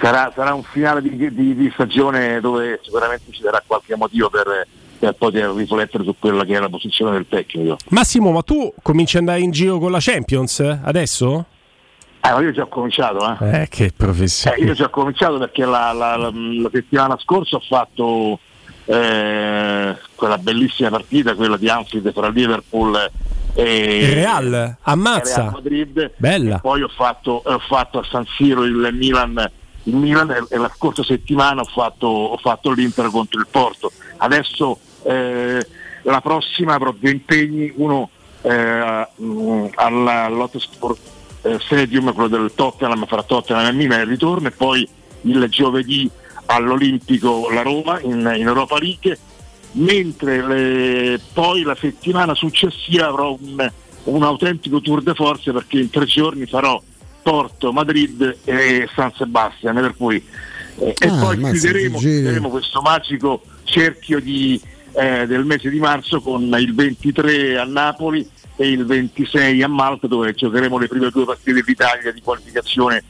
sarà, 0.00 0.32
sarà, 0.34 0.54
un 0.54 0.62
finale 0.62 1.02
di, 1.02 1.16
di, 1.16 1.54
di 1.54 1.70
stagione 1.74 2.40
dove 2.40 2.80
sicuramente 2.82 3.32
ci 3.32 3.42
darà 3.42 3.62
qualche 3.66 3.96
motivo 3.96 4.28
per 4.28 4.66
per 4.98 5.14
poter 5.14 5.50
riflettere 5.50 6.04
su 6.04 6.14
quella 6.18 6.44
che 6.44 6.56
è 6.56 6.60
la 6.60 6.68
posizione 6.68 7.12
del 7.12 7.26
tecnico. 7.28 7.76
Massimo, 7.90 8.30
ma 8.30 8.42
tu 8.42 8.72
cominci 8.82 9.16
ad 9.16 9.22
andare 9.22 9.40
in 9.40 9.50
giro 9.50 9.78
con 9.78 9.90
la 9.90 9.98
Champions 10.00 10.60
adesso? 10.82 11.46
Eh, 12.20 12.32
ma 12.32 12.40
io 12.40 12.48
ho 12.48 12.52
già 12.52 12.66
cominciato, 12.66 13.38
eh. 13.40 13.62
eh 13.62 13.68
che 13.68 13.92
professione. 13.96 14.56
Eh, 14.56 14.64
io 14.64 14.72
ho 14.72 14.74
già 14.74 14.88
cominciato 14.88 15.38
perché 15.38 15.64
la, 15.64 15.92
la, 15.92 16.16
la, 16.16 16.30
la 16.32 16.70
settimana 16.72 17.16
scorsa 17.18 17.56
ho 17.56 17.62
fatto 17.66 18.40
eh, 18.86 19.96
quella 20.14 20.38
bellissima 20.38 20.90
partita, 20.90 21.34
quella 21.34 21.56
di 21.56 21.68
Anfield 21.68 22.12
fra 22.12 22.28
Liverpool 22.28 23.10
e 23.54 23.96
il 23.96 24.14
Real, 24.14 24.76
ammazza. 24.82 25.40
Real 25.40 25.52
Madrid. 25.52 26.12
Bella. 26.16 26.56
E 26.56 26.60
poi 26.60 26.82
ho 26.82 26.88
fatto, 26.88 27.42
ho 27.44 27.58
fatto, 27.58 27.98
a 28.00 28.04
San 28.10 28.24
Siro 28.36 28.64
il 28.64 28.88
Milan, 28.92 29.50
il 29.84 29.96
Milan 29.96 30.30
e, 30.30 30.56
la 30.56 30.70
scorsa 30.74 31.02
settimana 31.02 31.62
ho 31.62 31.64
fatto, 31.64 32.06
ho 32.06 32.36
fatto 32.36 32.70
l'Inter 32.70 33.08
contro 33.10 33.40
il 33.40 33.46
Porto. 33.50 33.92
Adesso 34.18 34.78
eh, 35.06 35.66
la 36.02 36.20
prossima 36.20 36.74
avrò 36.74 36.92
due 36.92 37.10
impegni, 37.10 37.72
uno 37.76 38.10
eh, 38.42 39.08
all'Hotspur 39.74 40.96
eh, 41.42 41.58
Stadium, 41.60 42.12
quello 42.12 42.28
del 42.28 42.52
Tottenham, 42.54 43.06
fra 43.06 43.22
Tottenham 43.22 43.66
e 43.66 43.72
Milan 43.72 44.00
il 44.00 44.06
ritorno 44.06 44.48
e 44.48 44.52
poi 44.52 44.88
il 45.22 45.46
giovedì 45.48 46.10
all'Olimpico 46.46 47.48
la 47.50 47.62
Roma 47.62 48.00
in, 48.00 48.32
in 48.36 48.46
Europa 48.46 48.78
League, 48.78 49.18
mentre 49.72 50.46
le, 50.46 51.20
poi 51.32 51.62
la 51.62 51.76
settimana 51.78 52.34
successiva 52.34 53.06
avrò 53.06 53.36
un, 53.38 53.70
un 54.04 54.22
autentico 54.22 54.80
tour 54.80 55.02
de 55.02 55.14
force 55.14 55.52
perché 55.52 55.78
in 55.78 55.90
tre 55.90 56.04
giorni 56.04 56.46
farò 56.46 56.80
Porto, 57.22 57.72
Madrid 57.72 58.38
e 58.44 58.88
San 58.94 59.12
Sebastian, 59.16 59.74
per 59.74 59.96
cui 59.96 60.24
eh, 60.78 60.94
ah, 60.96 61.04
e 61.04 61.08
poi 61.08 61.36
chiuderemo, 61.36 61.98
chiuderemo 61.98 62.48
questo 62.48 62.80
magico 62.80 63.42
cerchio 63.64 64.20
di, 64.20 64.60
eh, 64.96 65.26
del 65.26 65.44
mese 65.44 65.68
di 65.68 65.78
marzo 65.78 66.20
con 66.20 66.42
il 66.58 66.74
23 66.74 67.58
a 67.58 67.64
Napoli 67.64 68.28
e 68.56 68.68
il 68.68 68.86
26 68.86 69.62
a 69.62 69.68
Malta 69.68 70.06
dove 70.06 70.32
giocheremo 70.32 70.78
le 70.78 70.88
prime 70.88 71.10
due 71.10 71.26
partite 71.26 71.62
d'Italia 71.62 72.10
di 72.12 72.22
qualificazione 72.22 73.02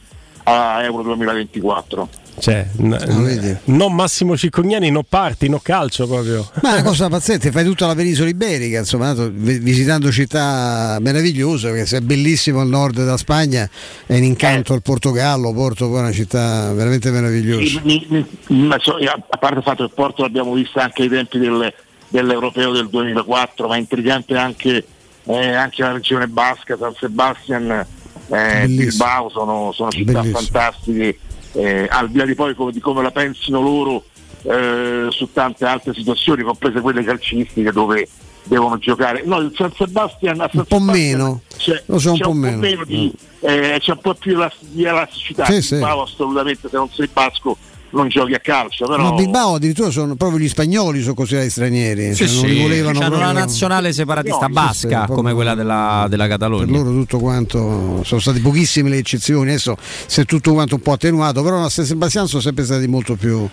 a 0.43 0.83
Euro 0.83 1.03
2024. 1.03 2.09
Cioè, 2.39 2.67
n- 2.77 2.89
n- 2.89 3.59
non 3.65 3.95
Massimo 3.95 4.37
Ciccognani, 4.37 4.91
no 4.91 5.01
parti, 5.01 5.49
no 5.49 5.59
calcio 5.59 6.05
proprio. 6.07 6.47
Ma 6.61 6.69
è 6.69 6.73
una 6.73 6.83
cosa 6.83 7.09
pazzesca, 7.09 7.49
fai 7.51 7.65
tutta 7.65 7.87
la 7.87 7.95
penisola 7.95 8.29
iberica, 8.29 8.77
insomma, 8.77 9.13
visitando 9.13 10.11
città 10.11 10.97
meravigliose, 11.01 11.71
perché 11.71 11.97
è 11.97 12.01
bellissimo 12.01 12.61
al 12.61 12.67
nord 12.67 12.97
della 12.97 13.17
Spagna, 13.17 13.67
è 14.05 14.13
in 14.13 14.23
incanto 14.23 14.73
al 14.73 14.83
Portogallo, 14.83 15.51
Porto 15.51 15.87
poi 15.87 15.97
è 15.97 16.01
una 16.01 16.11
città 16.11 16.71
veramente 16.73 17.09
meravigliosa. 17.09 17.81
a 17.81 19.37
parte 19.37 19.57
il 19.57 19.63
fatto 19.63 19.87
che 19.87 19.93
Porto 19.93 20.21
l'abbiamo 20.21 20.53
vista 20.53 20.83
anche 20.83 21.01
ai 21.03 21.09
tempi 21.09 21.39
del, 21.39 21.73
dell'Europeo 22.09 22.71
del 22.71 22.87
2004, 22.87 23.67
ma 23.67 23.75
è 23.75 23.79
intrigante 23.79 24.35
anche, 24.37 24.85
eh, 25.23 25.53
anche 25.53 25.81
la 25.81 25.91
regione 25.91 26.27
basca, 26.27 26.77
San 26.77 26.93
Sebastian, 26.99 27.85
eh, 28.29 28.65
Bilbao, 28.67 29.29
sono, 29.29 29.71
sono 29.73 29.89
città 29.89 30.19
Bellissimo. 30.21 30.37
fantastiche 30.39 31.19
eh, 31.57 31.87
al 31.89 32.09
di 32.09 32.17
là 32.17 32.25
di 32.25 32.35
poi 32.35 32.55
come, 32.55 32.71
di 32.71 32.79
come 32.79 33.01
la 33.01 33.11
pensino 33.11 33.61
loro 33.61 34.03
eh, 34.43 35.07
su 35.09 35.31
tante 35.33 35.65
altre 35.65 35.93
situazioni, 35.93 36.43
comprese 36.43 36.79
quelle 36.79 37.03
calcistiche 37.03 37.71
dove 37.71 38.07
devono 38.43 38.77
giocare. 38.77 39.23
No, 39.25 39.39
il 39.39 39.51
San 39.55 39.73
Sebastian 39.75 40.39
a 40.39 40.49
San 40.51 40.59
un 40.59 40.65
po' 40.65 40.77
Sebastian 40.77 41.17
meno, 41.17 41.41
c'è, 41.57 41.83
lo 41.87 41.99
so, 41.99 42.11
un, 42.11 42.17
c'è 42.17 42.23
po 42.23 42.29
un 42.29 42.37
meno. 42.37 42.55
po' 42.55 42.61
meno 42.61 42.83
di, 42.85 43.13
eh, 43.41 43.77
c'è 43.79 43.91
un 43.91 43.99
po' 43.99 44.13
più 44.13 44.39
di 44.59 44.83
elasticità. 44.83 45.45
Sì, 45.45 45.61
sì. 45.61 45.75
assolutamente 45.75 46.69
se 46.69 46.77
non 46.77 46.89
sei 46.89 47.09
basco 47.11 47.57
non 47.91 48.09
giochi 48.09 48.33
a 48.33 48.39
calcio. 48.39 48.85
Però... 48.85 49.01
Ma 49.01 49.11
Bilbao 49.13 49.55
addirittura 49.55 49.89
sono 49.89 50.15
proprio 50.15 50.39
gli 50.39 50.49
spagnoli 50.49 51.01
sono 51.01 51.13
considerati 51.13 51.49
stranieri. 51.49 52.13
Sì, 52.13 52.27
cioè, 52.27 52.41
non 52.41 52.49
li 52.49 52.61
volevano 52.61 52.99
hanno 52.99 53.07
proprio... 53.09 53.29
una 53.29 53.39
nazionale 53.39 53.93
separatista 53.93 54.47
No, 54.47 54.53
basca 54.53 55.05
sì, 55.07 55.13
come 55.13 55.33
quella 55.33 55.55
della, 55.55 56.07
della 56.09 56.23
Per 56.23 56.31
Catalogna. 56.31 56.71
loro 56.77 56.91
tutto 56.91 57.19
quanto 57.19 58.03
sono 58.03 58.21
state 58.21 58.39
pochissime 58.39 58.89
le 58.89 58.97
eccezioni, 58.97 59.49
adesso 59.49 59.77
si 60.05 60.21
è 60.21 60.25
tutto 60.25 60.53
quanto 60.53 60.75
un 60.75 60.81
po' 60.81 60.93
attenuato, 60.93 61.43
però 61.43 61.63
a 61.63 61.69
San 61.69 61.85
Sebastiano 61.85 62.27
sono 62.27 62.41
sempre 62.41 62.65
stati 62.65 62.87
molto 62.87 63.15
più, 63.15 63.47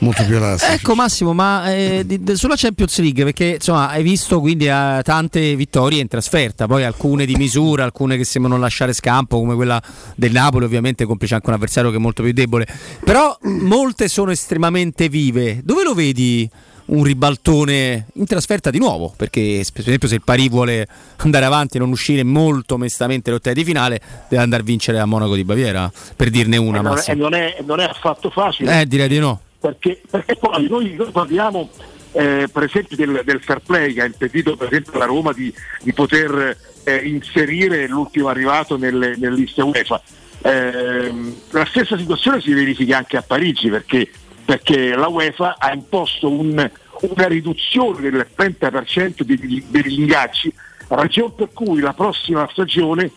molto 0.00 0.24
più 0.24 0.36
elastici. 0.36 0.72
Ecco 0.72 0.94
Massimo, 0.94 1.32
ma 1.32 1.72
eh, 1.72 2.02
di- 2.04 2.22
di- 2.22 2.36
sulla 2.36 2.54
Champions 2.56 2.98
League, 3.00 3.24
perché 3.24 3.44
insomma 3.54 3.88
hai 3.88 4.02
visto 4.02 4.40
quindi 4.40 4.66
eh, 4.66 5.00
tante 5.02 5.54
vittorie 5.56 6.00
in 6.00 6.08
trasferta, 6.08 6.66
poi 6.66 6.84
alcune 6.84 7.24
di 7.24 7.34
misura, 7.36 7.84
alcune 7.84 8.16
che 8.16 8.24
sembrano 8.24 8.58
lasciare 8.58 8.92
scampo, 8.92 9.38
come 9.38 9.54
quella 9.54 9.80
del 10.16 10.32
Napoli, 10.32 10.64
ovviamente 10.64 11.04
complice 11.06 11.34
anche 11.34 11.48
un 11.48 11.54
avversario 11.54 11.90
che 11.90 11.96
è 11.96 12.00
molto 12.00 12.22
più 12.22 12.32
debole, 12.32 12.66
però 13.04 13.36
molte 13.42 14.08
sono 14.08 14.30
estremamente 14.30 15.08
vive. 15.08 15.60
Dove 15.64 15.82
lo 15.84 15.94
vedi? 15.94 16.48
Un 16.90 17.04
ribaltone 17.04 18.06
in 18.14 18.26
trasferta 18.26 18.68
di 18.70 18.78
nuovo, 18.78 19.14
perché 19.16 19.64
per 19.72 19.82
esempio 19.86 20.08
se 20.08 20.16
il 20.16 20.22
Parì 20.24 20.48
vuole 20.48 20.88
andare 21.18 21.44
avanti 21.44 21.76
e 21.76 21.78
non 21.80 21.90
uscire 21.90 22.24
molto 22.24 22.74
onestamente 22.74 23.30
all'ottava 23.30 23.54
di 23.54 23.62
finale, 23.62 24.00
deve 24.28 24.42
andare 24.42 24.62
a 24.62 24.64
vincere 24.64 24.98
a 24.98 25.04
Monaco 25.04 25.36
di 25.36 25.44
Baviera, 25.44 25.88
per 26.16 26.30
dirne 26.30 26.56
una. 26.56 26.78
E 26.78 26.82
non, 26.82 26.90
è, 26.90 26.94
Massimo. 26.96 27.22
non 27.22 27.34
è- 27.34 27.56
non 27.64 27.78
è 27.78 27.84
affatto 27.84 28.28
facile. 28.30 28.80
Eh, 28.80 28.86
direi 28.86 29.06
di 29.06 29.18
no. 29.20 29.40
Perché, 29.60 30.00
perché 30.08 30.36
poi 30.36 30.68
noi, 30.68 30.94
noi 30.94 31.10
parliamo 31.10 31.70
eh, 32.12 32.48
per 32.52 32.62
esempio 32.64 32.96
del, 32.96 33.22
del 33.24 33.42
fair 33.42 33.60
play 33.60 33.92
che 33.92 34.02
ha 34.02 34.06
impedito 34.06 34.56
per 34.56 34.68
esempio 34.68 34.92
alla 34.94 35.04
Roma 35.04 35.32
di, 35.32 35.52
di 35.82 35.92
poter 35.92 36.56
eh, 36.84 36.96
inserire 36.96 37.86
l'ultimo 37.86 38.28
arrivato 38.28 38.76
nelle, 38.76 39.16
nelle 39.16 39.36
liste 39.36 39.62
UEFA. 39.62 40.00
Ehm, 40.42 41.34
la 41.50 41.66
stessa 41.66 41.96
situazione 41.98 42.40
si 42.40 42.52
verifica 42.52 42.96
anche 42.96 43.16
a 43.18 43.22
Parigi 43.22 43.68
perché, 43.68 44.10
perché 44.44 44.94
la 44.96 45.08
UEFA 45.08 45.56
ha 45.58 45.72
imposto 45.72 46.30
un- 46.30 46.70
una 47.00 47.26
riduzione 47.28 48.10
del 48.10 48.26
30% 48.34 49.22
degli, 49.22 49.64
degli 49.68 50.00
ingaggi, 50.00 50.52
ragione 50.88 51.32
per 51.36 51.50
cui 51.52 51.80
la 51.80 51.92
prossima 51.92 52.48
stagione 52.50 53.10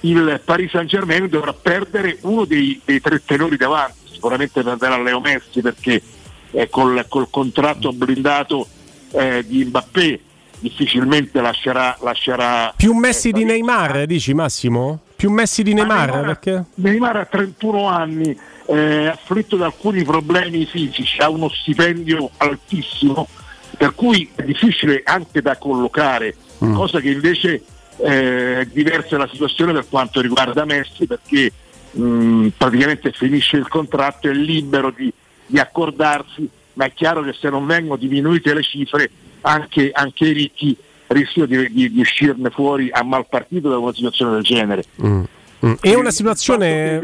il 0.00 0.40
Paris 0.44 0.70
Saint 0.70 0.88
Germain 0.88 1.28
dovrà 1.28 1.52
perdere 1.52 2.18
uno 2.22 2.44
dei, 2.44 2.80
dei 2.84 3.00
tre 3.00 3.22
tenori 3.24 3.56
davanti, 3.56 3.99
sicuramente 4.20 4.62
perderà 4.62 5.00
Leo 5.00 5.18
Messi 5.20 5.62
perché 5.62 6.02
eh, 6.50 6.68
col, 6.68 7.06
col 7.08 7.28
contratto 7.30 7.90
blindato 7.92 8.68
eh, 9.12 9.42
di 9.46 9.64
Mbappé 9.64 10.20
difficilmente 10.58 11.40
lascerà, 11.40 11.96
lascerà 12.02 12.74
Più 12.76 12.92
Messi 12.92 13.32
di 13.32 13.44
Neymar, 13.44 14.04
dici 14.04 14.34
Massimo? 14.34 15.00
più 15.16 15.30
Messi 15.30 15.62
di 15.62 15.72
Neymar, 15.74 16.10
Neymar, 16.10 16.24
perché? 16.24 16.64
Neymar 16.76 17.16
ha 17.16 17.24
31 17.26 17.86
anni, 17.86 18.38
è 18.64 19.06
afflitto 19.06 19.56
da 19.56 19.66
alcuni 19.66 20.02
problemi 20.02 20.64
fisici, 20.64 21.20
ha 21.20 21.28
uno 21.28 21.50
stipendio 21.50 22.30
altissimo, 22.38 23.28
per 23.76 23.94
cui 23.94 24.30
è 24.34 24.42
difficile 24.42 25.02
anche 25.04 25.42
da 25.42 25.56
collocare, 25.56 26.36
Mm. 26.62 26.74
cosa 26.74 27.00
che 27.00 27.08
invece 27.08 27.62
eh, 27.96 28.60
è 28.60 28.66
diversa 28.66 29.16
la 29.16 29.28
situazione 29.30 29.72
per 29.72 29.86
quanto 29.88 30.20
riguarda 30.20 30.66
Messi, 30.66 31.06
perché 31.06 31.50
mh, 31.92 32.48
praticamente 32.56 33.12
finisce 33.12 33.56
il 33.56 33.68
contratto, 33.68 34.28
è 34.28 34.32
libero 34.32 34.90
di, 34.90 35.12
di 35.46 35.58
accordarsi, 35.58 36.48
ma 36.74 36.86
è 36.86 36.92
chiaro 36.92 37.22
che 37.22 37.34
se 37.38 37.48
non 37.50 37.66
vengono 37.66 37.96
diminuite 37.96 38.54
le 38.54 38.62
cifre, 38.62 39.10
anche, 39.42 39.90
anche 39.92 40.26
i 40.26 40.32
ricchi 40.32 40.76
rischiano 41.08 41.46
di, 41.46 41.72
di- 41.72 41.90
di 41.90 42.00
uscirne 42.00 42.50
fuori 42.50 42.88
a 42.92 43.02
mal 43.02 43.26
partito 43.28 43.68
da 43.68 43.78
una 43.78 43.92
situazione 43.92 44.32
del 44.32 44.42
genere. 44.42 44.84
Mm. 45.02 45.22
Mm. 45.66 45.72
È 45.80 45.94
una 45.94 46.10
situazione. 46.10 47.00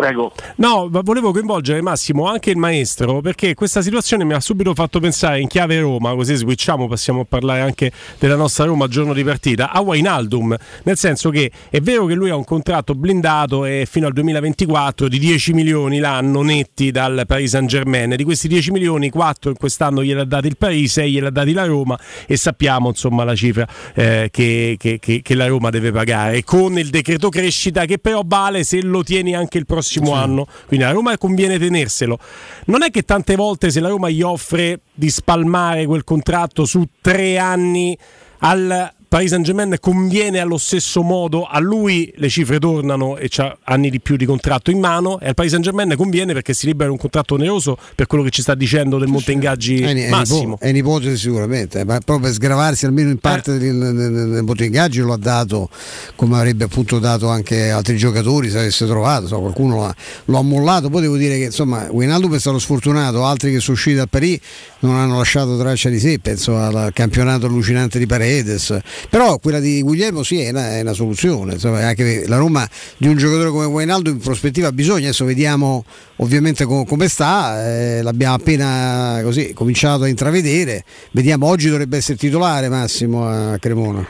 Prego. 0.00 0.32
No, 0.56 0.88
volevo 0.90 1.30
coinvolgere 1.30 1.82
Massimo, 1.82 2.24
anche 2.26 2.48
il 2.48 2.56
maestro, 2.56 3.20
perché 3.20 3.52
questa 3.52 3.82
situazione 3.82 4.24
mi 4.24 4.32
ha 4.32 4.40
subito 4.40 4.72
fatto 4.72 4.98
pensare 4.98 5.40
in 5.40 5.46
chiave 5.46 5.78
Roma, 5.78 6.14
così 6.14 6.36
switchiamo, 6.36 6.88
passiamo 6.88 7.20
a 7.20 7.24
parlare 7.28 7.60
anche 7.60 7.92
della 8.18 8.34
nostra 8.34 8.64
Roma 8.64 8.88
giorno 8.88 9.12
di 9.12 9.22
partita, 9.22 9.70
a 9.72 9.80
Wainaldum, 9.82 10.56
nel 10.84 10.96
senso 10.96 11.28
che 11.28 11.50
è 11.68 11.80
vero 11.82 12.06
che 12.06 12.14
lui 12.14 12.30
ha 12.30 12.34
un 12.36 12.44
contratto 12.44 12.94
blindato 12.94 13.66
e 13.66 13.86
fino 13.86 14.06
al 14.06 14.14
2024 14.14 15.06
di 15.06 15.18
10 15.18 15.52
milioni 15.52 15.98
l'anno 15.98 16.40
netti 16.40 16.90
dal 16.90 17.24
Paris 17.26 17.50
Saint 17.50 17.68
Germain, 17.68 18.14
di 18.16 18.24
questi 18.24 18.48
10 18.48 18.70
milioni 18.70 19.10
4 19.10 19.50
in 19.50 19.56
quest'anno 19.58 20.02
gliel'ha 20.02 20.24
dati 20.24 20.46
il 20.46 20.56
Paris, 20.56 20.92
6 20.92 21.12
gliel'ha 21.12 21.28
dati 21.30 21.52
la 21.52 21.66
Roma 21.66 21.98
e 22.26 22.38
sappiamo 22.38 22.88
insomma 22.88 23.22
la 23.24 23.34
cifra 23.34 23.68
eh, 23.94 24.28
che, 24.30 24.76
che- 24.78 24.98
che- 24.98 25.20
che 25.20 25.34
la 25.34 25.46
Roma 25.46 25.68
deve 25.68 25.92
pagare, 25.92 26.42
con 26.42 26.78
il 26.78 26.88
decreto 26.88 27.28
crescita 27.28 27.84
che 27.84 27.98
però 27.98 28.22
vale 28.24 28.64
se 28.64 28.80
lo 28.80 29.02
tieni 29.02 29.34
anche 29.34 29.58
il 29.58 29.66
prossimo 29.66 29.88
anno, 30.12 30.46
quindi 30.66 30.84
a 30.84 30.90
Roma 30.90 31.16
conviene 31.18 31.58
tenerselo. 31.58 32.18
Non 32.66 32.82
è 32.82 32.90
che 32.90 33.02
tante 33.02 33.36
volte 33.36 33.70
se 33.70 33.80
la 33.80 33.88
Roma 33.88 34.08
gli 34.08 34.22
offre 34.22 34.80
di 34.94 35.10
spalmare 35.10 35.86
quel 35.86 36.04
contratto 36.04 36.64
su 36.64 36.86
tre 37.00 37.38
anni 37.38 37.96
al 38.38 38.92
Paris 39.10 39.30
Saint 39.30 39.44
Germain 39.44 39.76
conviene 39.80 40.38
allo 40.38 40.56
stesso 40.56 41.02
modo, 41.02 41.44
a 41.44 41.58
lui 41.58 42.12
le 42.14 42.28
cifre 42.28 42.60
tornano 42.60 43.16
e 43.16 43.28
ha 43.38 43.58
anni 43.64 43.90
di 43.90 43.98
più 43.98 44.14
di 44.14 44.24
contratto 44.24 44.70
in 44.70 44.78
mano 44.78 45.18
e 45.18 45.26
al 45.26 45.34
Paris 45.34 45.50
Saint 45.50 45.64
Germain 45.64 45.92
conviene 45.96 46.32
perché 46.32 46.54
si 46.54 46.66
libera 46.66 46.92
un 46.92 46.96
contratto 46.96 47.34
oneroso 47.34 47.76
per 47.96 48.06
quello 48.06 48.22
che 48.22 48.30
ci 48.30 48.40
sta 48.40 48.54
dicendo 48.54 48.98
del 48.98 49.08
monte 49.08 49.32
ingaggi 49.32 49.80
È, 49.80 49.92
è 49.92 50.08
massimo. 50.10 50.58
è 50.60 50.68
un'ipotesi 50.68 51.16
sicuramente, 51.16 51.84
ma 51.84 51.98
proprio 51.98 52.26
per 52.28 52.34
sgravarsi 52.34 52.84
almeno 52.86 53.10
in 53.10 53.18
parte 53.18 53.58
del, 53.58 53.76
del, 53.80 54.30
del 54.30 54.44
voto 54.44 54.62
ingaggio 54.62 55.04
lo 55.04 55.14
ha 55.14 55.18
dato 55.18 55.68
come 56.14 56.36
avrebbe 56.36 56.62
appunto 56.62 57.00
dato 57.00 57.26
anche 57.26 57.68
altri 57.70 57.96
giocatori 57.96 58.48
se 58.48 58.58
avesse 58.60 58.86
trovato, 58.86 59.26
so, 59.26 59.40
qualcuno 59.40 59.78
l'ha- 59.80 59.94
lo 60.26 60.38
ha 60.38 60.42
mollato, 60.42 60.88
poi 60.88 61.00
devo 61.00 61.16
dire 61.16 61.36
che 61.36 61.44
insomma 61.46 61.88
Wijnaldum 61.90 62.36
è 62.36 62.38
stato 62.38 62.60
sfortunato, 62.60 63.24
altri 63.24 63.50
che 63.50 63.58
sono 63.58 63.76
usciti 63.76 63.96
dal 63.96 64.08
Paris 64.08 64.38
non 64.82 64.94
hanno 64.94 65.16
lasciato 65.18 65.58
traccia 65.58 65.88
di 65.88 65.98
sé, 65.98 66.20
penso 66.20 66.56
al 66.56 66.90
campionato 66.92 67.46
allucinante 67.46 67.98
di 67.98 68.06
Paredes, 68.06 68.78
però 69.08 69.38
quella 69.38 69.60
di 69.60 69.82
Guglielmo 69.82 70.22
sì 70.22 70.40
è 70.40 70.50
una, 70.50 70.72
è 70.72 70.80
una 70.80 70.92
soluzione, 70.92 71.54
insomma, 71.54 71.86
anche 71.86 72.26
la 72.26 72.36
Roma 72.36 72.68
di 72.96 73.08
un 73.08 73.16
giocatore 73.16 73.50
come 73.50 73.64
Wijnaldum 73.66 74.14
in 74.14 74.20
prospettiva 74.20 74.68
ha 74.68 74.72
bisogno, 74.72 75.04
adesso 75.04 75.24
vediamo 75.24 75.84
ovviamente 76.16 76.64
co- 76.64 76.84
come 76.84 77.08
sta, 77.08 77.66
eh, 77.66 78.02
l'abbiamo 78.02 78.34
appena 78.34 79.20
così 79.22 79.52
cominciato 79.54 80.04
a 80.04 80.08
intravedere, 80.08 80.84
vediamo 81.12 81.46
oggi 81.46 81.68
dovrebbe 81.68 81.96
essere 81.96 82.18
titolare 82.18 82.68
Massimo 82.68 83.26
a 83.26 83.58
Cremona. 83.58 84.06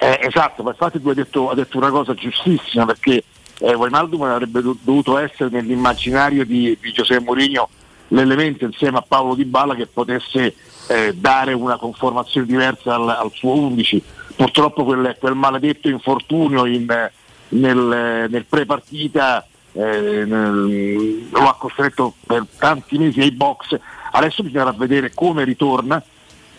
Eh, 0.00 0.20
esatto, 0.22 0.62
ma 0.62 0.70
infatti 0.70 1.00
tu 1.00 1.08
hai 1.08 1.14
detto, 1.14 1.50
ha 1.50 1.54
detto 1.54 1.76
una 1.76 1.90
cosa 1.90 2.14
giustissima 2.14 2.86
perché 2.86 3.24
eh, 3.60 3.74
Wijnaldum 3.74 4.22
avrebbe 4.22 4.62
do- 4.62 4.76
dovuto 4.80 5.18
essere 5.18 5.50
nell'immaginario 5.50 6.44
di, 6.44 6.76
di 6.80 6.92
Giuseppe 6.92 7.24
Mourinho 7.24 7.68
l'elemento 8.08 8.64
insieme 8.64 8.98
a 8.98 9.04
Paolo 9.06 9.34
Di 9.34 9.44
Bala 9.44 9.74
che 9.74 9.86
potesse 9.86 10.54
eh, 10.86 11.14
dare 11.14 11.52
una 11.52 11.76
conformazione 11.76 12.46
diversa 12.46 12.94
al, 12.94 13.08
al 13.08 13.30
suo 13.32 13.52
11. 13.52 14.02
Purtroppo 14.38 14.84
quel, 14.84 15.16
quel 15.18 15.34
maledetto 15.34 15.88
infortunio 15.88 16.64
in, 16.64 16.86
nel, 17.48 18.26
nel 18.30 18.44
pre-partita 18.48 19.44
eh, 19.72 20.24
nel- 20.24 21.26
lo 21.28 21.48
ha 21.48 21.56
costretto 21.56 22.14
per 22.24 22.46
tanti 22.56 22.98
mesi 22.98 23.20
ai 23.20 23.32
box. 23.32 23.76
Adesso 24.12 24.44
bisognerà 24.44 24.70
vedere 24.70 25.12
come 25.12 25.42
ritorna, 25.42 26.00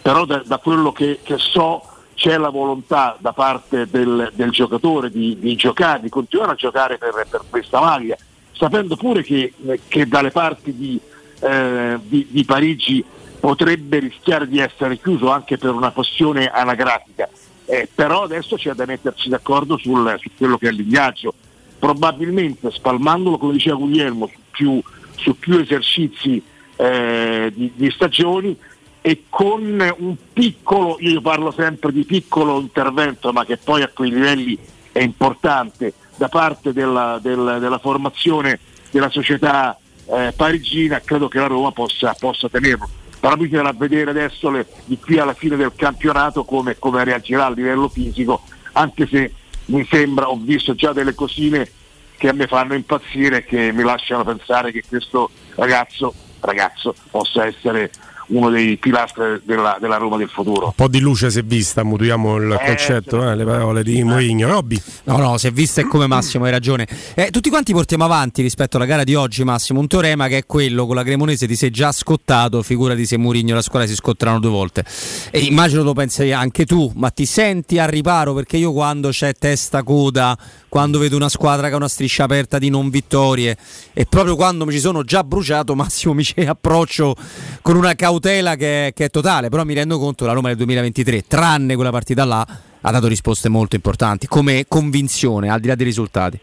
però 0.01 0.25
da, 0.25 0.43
da 0.45 0.57
quello 0.57 0.91
che, 0.91 1.21
che 1.23 1.37
so 1.37 1.81
c'è 2.15 2.37
la 2.37 2.49
volontà 2.49 3.15
da 3.17 3.31
parte 3.31 3.87
del, 3.89 4.29
del 4.33 4.49
giocatore 4.49 5.09
di, 5.09 5.37
di 5.39 5.55
giocare, 5.55 6.01
di 6.01 6.09
continuare 6.09 6.51
a 6.51 6.55
giocare 6.55 6.97
per, 6.97 7.25
per 7.29 7.43
questa 7.49 7.79
maglia, 7.79 8.17
sapendo 8.51 8.97
pure 8.97 9.23
che, 9.23 9.53
che 9.87 10.05
dalle 10.05 10.31
parti 10.31 10.75
di, 10.75 10.99
eh, 11.39 11.97
di- 12.01 12.27
di 12.29 12.43
Parigi 12.43 13.05
potrebbe 13.39 13.99
rischiare 13.99 14.49
di 14.49 14.59
essere 14.59 14.99
chiuso 14.99 15.31
anche 15.31 15.57
per 15.57 15.71
una 15.71 15.91
questione 15.91 16.49
anagrafica. 16.49 17.29
Eh, 17.71 17.87
però 17.93 18.23
adesso 18.23 18.55
c'è 18.55 18.73
da 18.73 18.85
metterci 18.87 19.29
d'accordo 19.29 19.77
sul- 19.77 20.17
su 20.19 20.31
quello 20.35 20.57
che 20.57 20.69
è 20.69 20.71
l'ingaggio. 20.71 21.35
Probabilmente 21.77 22.71
spalmandolo, 22.71 23.37
come 23.37 23.53
diceva 23.53 23.75
Guglielmo, 23.75 24.27
su 24.27 24.39
più, 24.49 24.81
su 25.15 25.37
più 25.37 25.59
esercizi 25.59 26.41
eh, 26.77 27.51
di, 27.53 27.71
di 27.75 27.91
stagioni 27.91 28.57
e 29.01 29.25
con 29.29 29.61
un 29.97 30.15
piccolo, 30.33 30.97
io 30.99 31.21
parlo 31.21 31.51
sempre 31.51 31.91
di 31.91 32.03
piccolo 32.05 32.59
intervento, 32.59 33.31
ma 33.31 33.45
che 33.45 33.57
poi 33.57 33.83
a 33.83 33.91
quei 33.93 34.09
livelli 34.09 34.57
è 34.91 35.01
importante, 35.01 35.93
da 36.15 36.27
parte 36.27 36.73
della, 36.73 37.19
del- 37.21 37.57
della 37.59 37.77
formazione 37.77 38.59
della 38.89 39.11
società 39.11 39.77
eh, 40.07 40.33
parigina, 40.35 40.99
credo 41.01 41.27
che 41.27 41.37
la 41.37 41.45
Roma 41.45 41.71
possa, 41.71 42.15
possa 42.17 42.49
tenerlo. 42.49 42.89
Però 43.19 43.35
bisognerà 43.35 43.73
vedere 43.73 44.11
adesso 44.11 44.49
le- 44.49 44.65
di 44.85 44.97
qui 44.97 45.19
alla 45.19 45.33
fine 45.33 45.55
del 45.57 45.73
campionato 45.75 46.45
come, 46.45 46.77
come 46.79 47.03
reagirà 47.03 47.47
a 47.47 47.51
livello 47.51 47.89
fisico, 47.89 48.43
anche 48.73 49.07
se 49.07 49.33
mi 49.65 49.85
sembra, 49.89 50.29
ho 50.29 50.37
visto 50.37 50.73
già 50.73 50.93
delle 50.93 51.13
cosine 51.13 51.69
che 52.17 52.29
a 52.29 52.33
me 52.33 52.47
fanno 52.47 52.73
impazzire 52.73 53.37
e 53.37 53.45
che 53.45 53.71
mi 53.71 53.83
lasciano 53.83 54.23
pensare 54.23 54.71
che 54.71 54.83
questo 54.87 55.29
ragazzo, 55.55 56.13
ragazzo 56.39 56.95
possa 57.09 57.45
essere 57.45 57.91
uno 58.29 58.49
dei 58.49 58.77
pilastri 58.77 59.41
della, 59.43 59.77
della 59.79 59.97
Roma 59.97 60.17
del 60.17 60.29
futuro. 60.29 60.65
Un 60.67 60.73
po' 60.75 60.87
di 60.87 60.99
luce 60.99 61.29
si 61.29 61.39
è 61.39 61.43
vista, 61.43 61.83
mutuiamo 61.83 62.37
il 62.37 62.51
Eh, 62.51 62.65
concetto, 62.65 63.29
eh, 63.29 63.35
le 63.35 63.45
parole 63.45 63.83
di 63.83 64.03
Mourinho. 64.03 64.47
Robby. 64.47 64.81
No, 65.03 65.17
no, 65.17 65.37
si 65.37 65.47
è 65.47 65.51
vista 65.51 65.81
e 65.81 65.87
come 65.87 66.07
Massimo 66.07 66.45
hai 66.45 66.51
ragione. 66.51 66.87
Eh, 67.15 67.29
tutti 67.31 67.49
quanti 67.49 67.73
portiamo 67.73 68.03
avanti 68.03 68.41
rispetto 68.41 68.77
alla 68.77 68.85
gara 68.85 69.03
di 69.03 69.15
oggi, 69.15 69.43
Massimo, 69.43 69.79
un 69.79 69.87
teorema 69.87 70.27
che 70.27 70.37
è 70.37 70.45
quello 70.45 70.85
con 70.85 70.95
la 70.95 71.03
Cremonese 71.03 71.47
ti 71.47 71.55
sei 71.55 71.69
già 71.71 71.91
scottato, 71.91 72.61
figurati 72.61 73.05
se 73.05 73.17
Mourinho 73.17 73.51
e 73.51 73.55
la 73.55 73.61
squadra 73.61 73.87
si 73.87 73.95
scotteranno 73.95 74.39
due 74.39 74.51
volte. 74.51 74.83
E 75.31 75.39
immagino 75.39 75.83
lo 75.83 75.93
pensi 75.93 76.31
anche 76.31 76.65
tu, 76.65 76.91
ma 76.95 77.09
ti 77.09 77.25
senti 77.25 77.79
a 77.79 77.85
riparo 77.85 78.33
perché 78.33 78.57
io 78.57 78.71
quando 78.71 79.09
c'è 79.09 79.33
testa 79.33 79.83
coda, 79.83 80.37
quando 80.67 80.99
vedo 80.99 81.15
una 81.15 81.29
squadra 81.29 81.67
che 81.67 81.73
ha 81.73 81.77
una 81.77 81.87
striscia 81.87 82.23
aperta 82.23 82.59
di 82.59 82.69
non 82.69 82.89
vittorie 82.89 83.57
e 83.93 84.05
proprio 84.05 84.35
quando 84.35 84.65
mi 84.65 84.71
ci 84.71 84.79
sono 84.79 85.03
già 85.03 85.23
bruciato, 85.23 85.75
Massimo 85.75 86.13
mi 86.13 86.23
ci 86.23 86.39
approccio 86.41 87.15
con 87.61 87.75
una 87.75 87.95
cautela 88.19 88.55
che, 88.55 88.91
che 88.93 89.05
è 89.05 89.09
totale, 89.09 89.49
però 89.49 89.63
mi 89.63 89.73
rendo 89.73 89.97
conto 89.97 90.23
che 90.23 90.25
la 90.29 90.33
Roma 90.33 90.49
del 90.49 90.57
2023, 90.57 91.23
tranne 91.27 91.75
quella 91.75 91.89
partita 91.89 92.25
là, 92.25 92.45
ha 92.81 92.91
dato 92.91 93.07
risposte 93.07 93.49
molto 93.49 93.75
importanti 93.75 94.27
come 94.27 94.65
convinzione, 94.67 95.49
al 95.49 95.59
di 95.59 95.67
là 95.67 95.75
dei 95.75 95.85
risultati. 95.85 96.39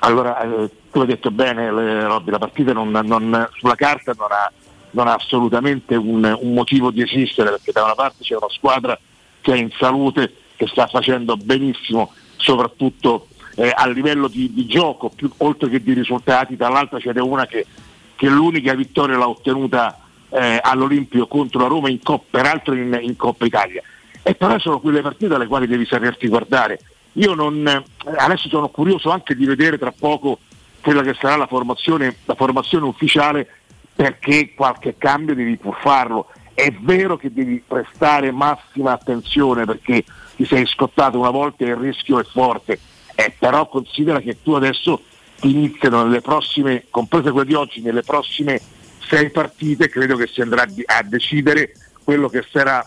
Allora, 0.00 0.40
eh, 0.42 0.70
tu 0.92 1.00
hai 1.00 1.06
detto 1.06 1.30
bene, 1.30 1.72
le- 1.72 2.04
Robby, 2.04 2.30
la 2.30 2.38
partita 2.38 2.72
non- 2.72 2.90
non- 2.90 3.48
sulla 3.58 3.74
carta 3.74 4.12
non 4.16 4.28
ha, 4.30 4.52
non 4.90 5.08
ha 5.08 5.14
assolutamente 5.14 5.96
un, 5.96 6.36
un 6.40 6.52
motivo 6.52 6.90
di 6.90 7.02
esistere, 7.02 7.50
perché 7.50 7.72
da 7.72 7.84
una 7.84 7.94
parte 7.94 8.22
c'è 8.22 8.36
una 8.36 8.50
squadra 8.50 8.98
che 9.40 9.52
è 9.52 9.56
in 9.56 9.70
salute, 9.78 10.32
che 10.56 10.66
sta 10.66 10.86
facendo 10.86 11.36
benissimo, 11.36 12.12
soprattutto 12.36 13.28
eh, 13.56 13.72
a 13.74 13.86
livello 13.86 14.28
di, 14.28 14.52
di 14.52 14.66
gioco, 14.66 15.08
più, 15.08 15.30
oltre 15.38 15.70
che 15.70 15.82
di 15.82 15.94
risultati, 15.94 16.56
dall'altra 16.56 16.98
c'è 16.98 17.18
una 17.20 17.46
che, 17.46 17.66
che 18.14 18.28
l'unica 18.28 18.74
vittoria 18.74 19.16
l'ha 19.16 19.28
ottenuta 19.28 20.03
eh, 20.34 20.58
all'Olimpio 20.60 21.28
contro 21.28 21.60
la 21.60 21.68
Roma, 21.68 21.88
in 21.88 22.02
Coppa, 22.02 22.38
peraltro 22.38 22.74
in, 22.74 22.98
in 23.00 23.14
Coppa 23.16 23.46
Italia. 23.46 23.82
E 24.22 24.34
però 24.34 24.58
sono 24.58 24.80
quelle 24.80 25.00
partite 25.00 25.34
alle 25.34 25.46
quali 25.46 25.66
devi 25.66 25.86
saperti 25.86 26.26
guardare. 26.26 26.80
Io 27.12 27.34
non, 27.34 27.66
eh, 27.66 27.84
adesso 28.16 28.48
sono 28.48 28.68
curioso 28.68 29.10
anche 29.10 29.36
di 29.36 29.46
vedere 29.46 29.78
tra 29.78 29.92
poco 29.96 30.40
quella 30.80 31.02
che 31.02 31.14
sarà 31.18 31.36
la 31.36 31.46
formazione, 31.46 32.16
la 32.24 32.34
formazione 32.34 32.86
ufficiale 32.86 33.48
perché 33.94 34.54
qualche 34.54 34.96
cambio 34.98 35.34
devi 35.34 35.56
pur 35.56 35.76
farlo. 35.80 36.28
È 36.52 36.72
vero 36.80 37.16
che 37.16 37.32
devi 37.32 37.62
prestare 37.66 38.32
massima 38.32 38.92
attenzione 38.92 39.64
perché 39.64 40.04
ti 40.34 40.44
sei 40.44 40.66
scottato 40.66 41.18
una 41.18 41.30
volta 41.30 41.64
e 41.64 41.68
il 41.68 41.76
rischio 41.76 42.18
è 42.18 42.24
forte, 42.24 42.80
eh, 43.14 43.34
però 43.38 43.68
considera 43.68 44.18
che 44.20 44.42
tu 44.42 44.52
adesso 44.52 45.00
ti 45.40 45.50
iniziano 45.50 46.04
nelle 46.04 46.20
prossime, 46.20 46.86
comprese 46.90 47.30
quelle 47.30 47.46
di 47.46 47.54
oggi, 47.54 47.80
nelle 47.80 48.02
prossime 48.02 48.60
sei 49.08 49.30
partite, 49.30 49.88
credo 49.88 50.16
che 50.16 50.26
si 50.26 50.40
andrà 50.40 50.66
a 50.86 51.02
decidere 51.02 51.74
quello 52.02 52.28
che 52.28 52.44
sarà 52.50 52.86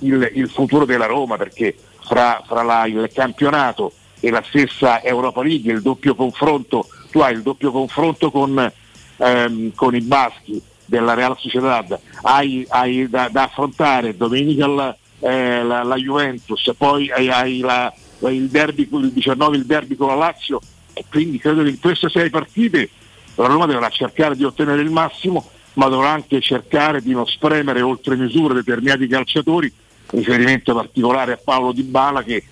il, 0.00 0.30
il 0.34 0.48
futuro 0.48 0.84
della 0.84 1.06
Roma, 1.06 1.36
perché 1.36 1.74
fra, 2.00 2.42
fra 2.46 2.62
la- 2.62 2.86
il 2.86 3.10
campionato 3.12 3.92
e 4.20 4.30
la 4.30 4.42
stessa 4.46 5.02
Europa 5.02 5.42
League, 5.42 5.72
il 5.72 5.82
doppio 5.82 6.14
confronto, 6.14 6.86
tu 7.10 7.20
hai 7.20 7.34
il 7.34 7.42
doppio 7.42 7.72
confronto 7.72 8.30
con, 8.30 8.72
ehm, 9.16 9.74
con 9.74 9.94
i 9.94 10.00
baschi 10.00 10.62
della 10.84 11.14
Real 11.14 11.36
Sociedad, 11.38 11.98
hai, 12.22 12.64
hai 12.68 13.08
da, 13.08 13.28
da, 13.30 13.44
affrontare 13.44 14.16
domenica 14.16 14.66
la, 14.66 14.96
eh, 15.20 15.62
la, 15.62 15.82
la 15.82 15.96
Juventus, 15.96 16.70
poi 16.76 17.10
hai, 17.10 17.28
hai 17.30 17.58
la, 17.60 17.92
il, 18.28 18.48
derby, 18.48 18.88
il 18.92 19.12
19 19.12 19.56
il 19.56 19.66
derby 19.66 19.96
con 19.96 20.08
la 20.08 20.14
Lazio 20.14 20.60
e 20.92 21.04
quindi 21.08 21.38
credo 21.38 21.62
che 21.62 21.70
in 21.70 21.80
queste 21.80 22.08
sei 22.10 22.30
partite 22.30 22.90
la 23.36 23.46
Roma 23.46 23.66
dovrà 23.66 23.88
cercare 23.88 24.36
di 24.36 24.44
ottenere 24.44 24.82
il 24.82 24.90
massimo 24.90 25.48
ma 25.74 25.88
dovrà 25.88 26.10
anche 26.10 26.40
cercare 26.40 27.00
di 27.00 27.12
non 27.12 27.26
spremere 27.26 27.80
oltre 27.80 28.16
misura 28.16 28.54
determinati 28.54 29.06
calciatori, 29.06 29.72
riferimento 30.10 30.74
particolare 30.74 31.32
a 31.32 31.40
Paolo 31.42 31.72
Di 31.72 31.82
Bala 31.82 32.22
che, 32.22 32.44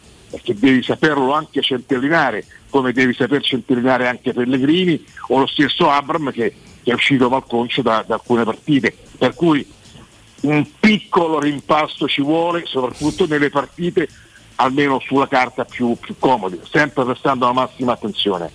che 0.42 0.54
devi 0.58 0.82
saperlo 0.82 1.32
anche 1.32 1.60
centellinare, 1.60 2.44
come 2.70 2.92
devi 2.92 3.12
saper 3.12 3.42
centellinare 3.42 4.06
anche 4.06 4.32
Pellegrini 4.32 5.04
o 5.28 5.38
lo 5.38 5.46
stesso 5.46 5.90
Abram 5.90 6.30
che, 6.32 6.54
che 6.82 6.90
è 6.90 6.94
uscito 6.94 7.28
malconcio 7.28 7.82
da, 7.82 8.04
da 8.06 8.14
alcune 8.14 8.44
partite. 8.44 8.96
Per 9.18 9.34
cui 9.34 9.66
un 10.42 10.66
piccolo 10.78 11.38
rimpasto 11.38 12.08
ci 12.08 12.22
vuole, 12.22 12.64
soprattutto 12.64 13.26
nelle 13.26 13.50
partite 13.50 14.08
almeno 14.56 15.00
sulla 15.00 15.28
carta 15.28 15.64
più, 15.64 15.96
più 15.98 16.16
comode, 16.18 16.60
sempre 16.70 17.04
prestando 17.04 17.46
la 17.46 17.52
massima 17.52 17.92
attenzione. 17.92 18.50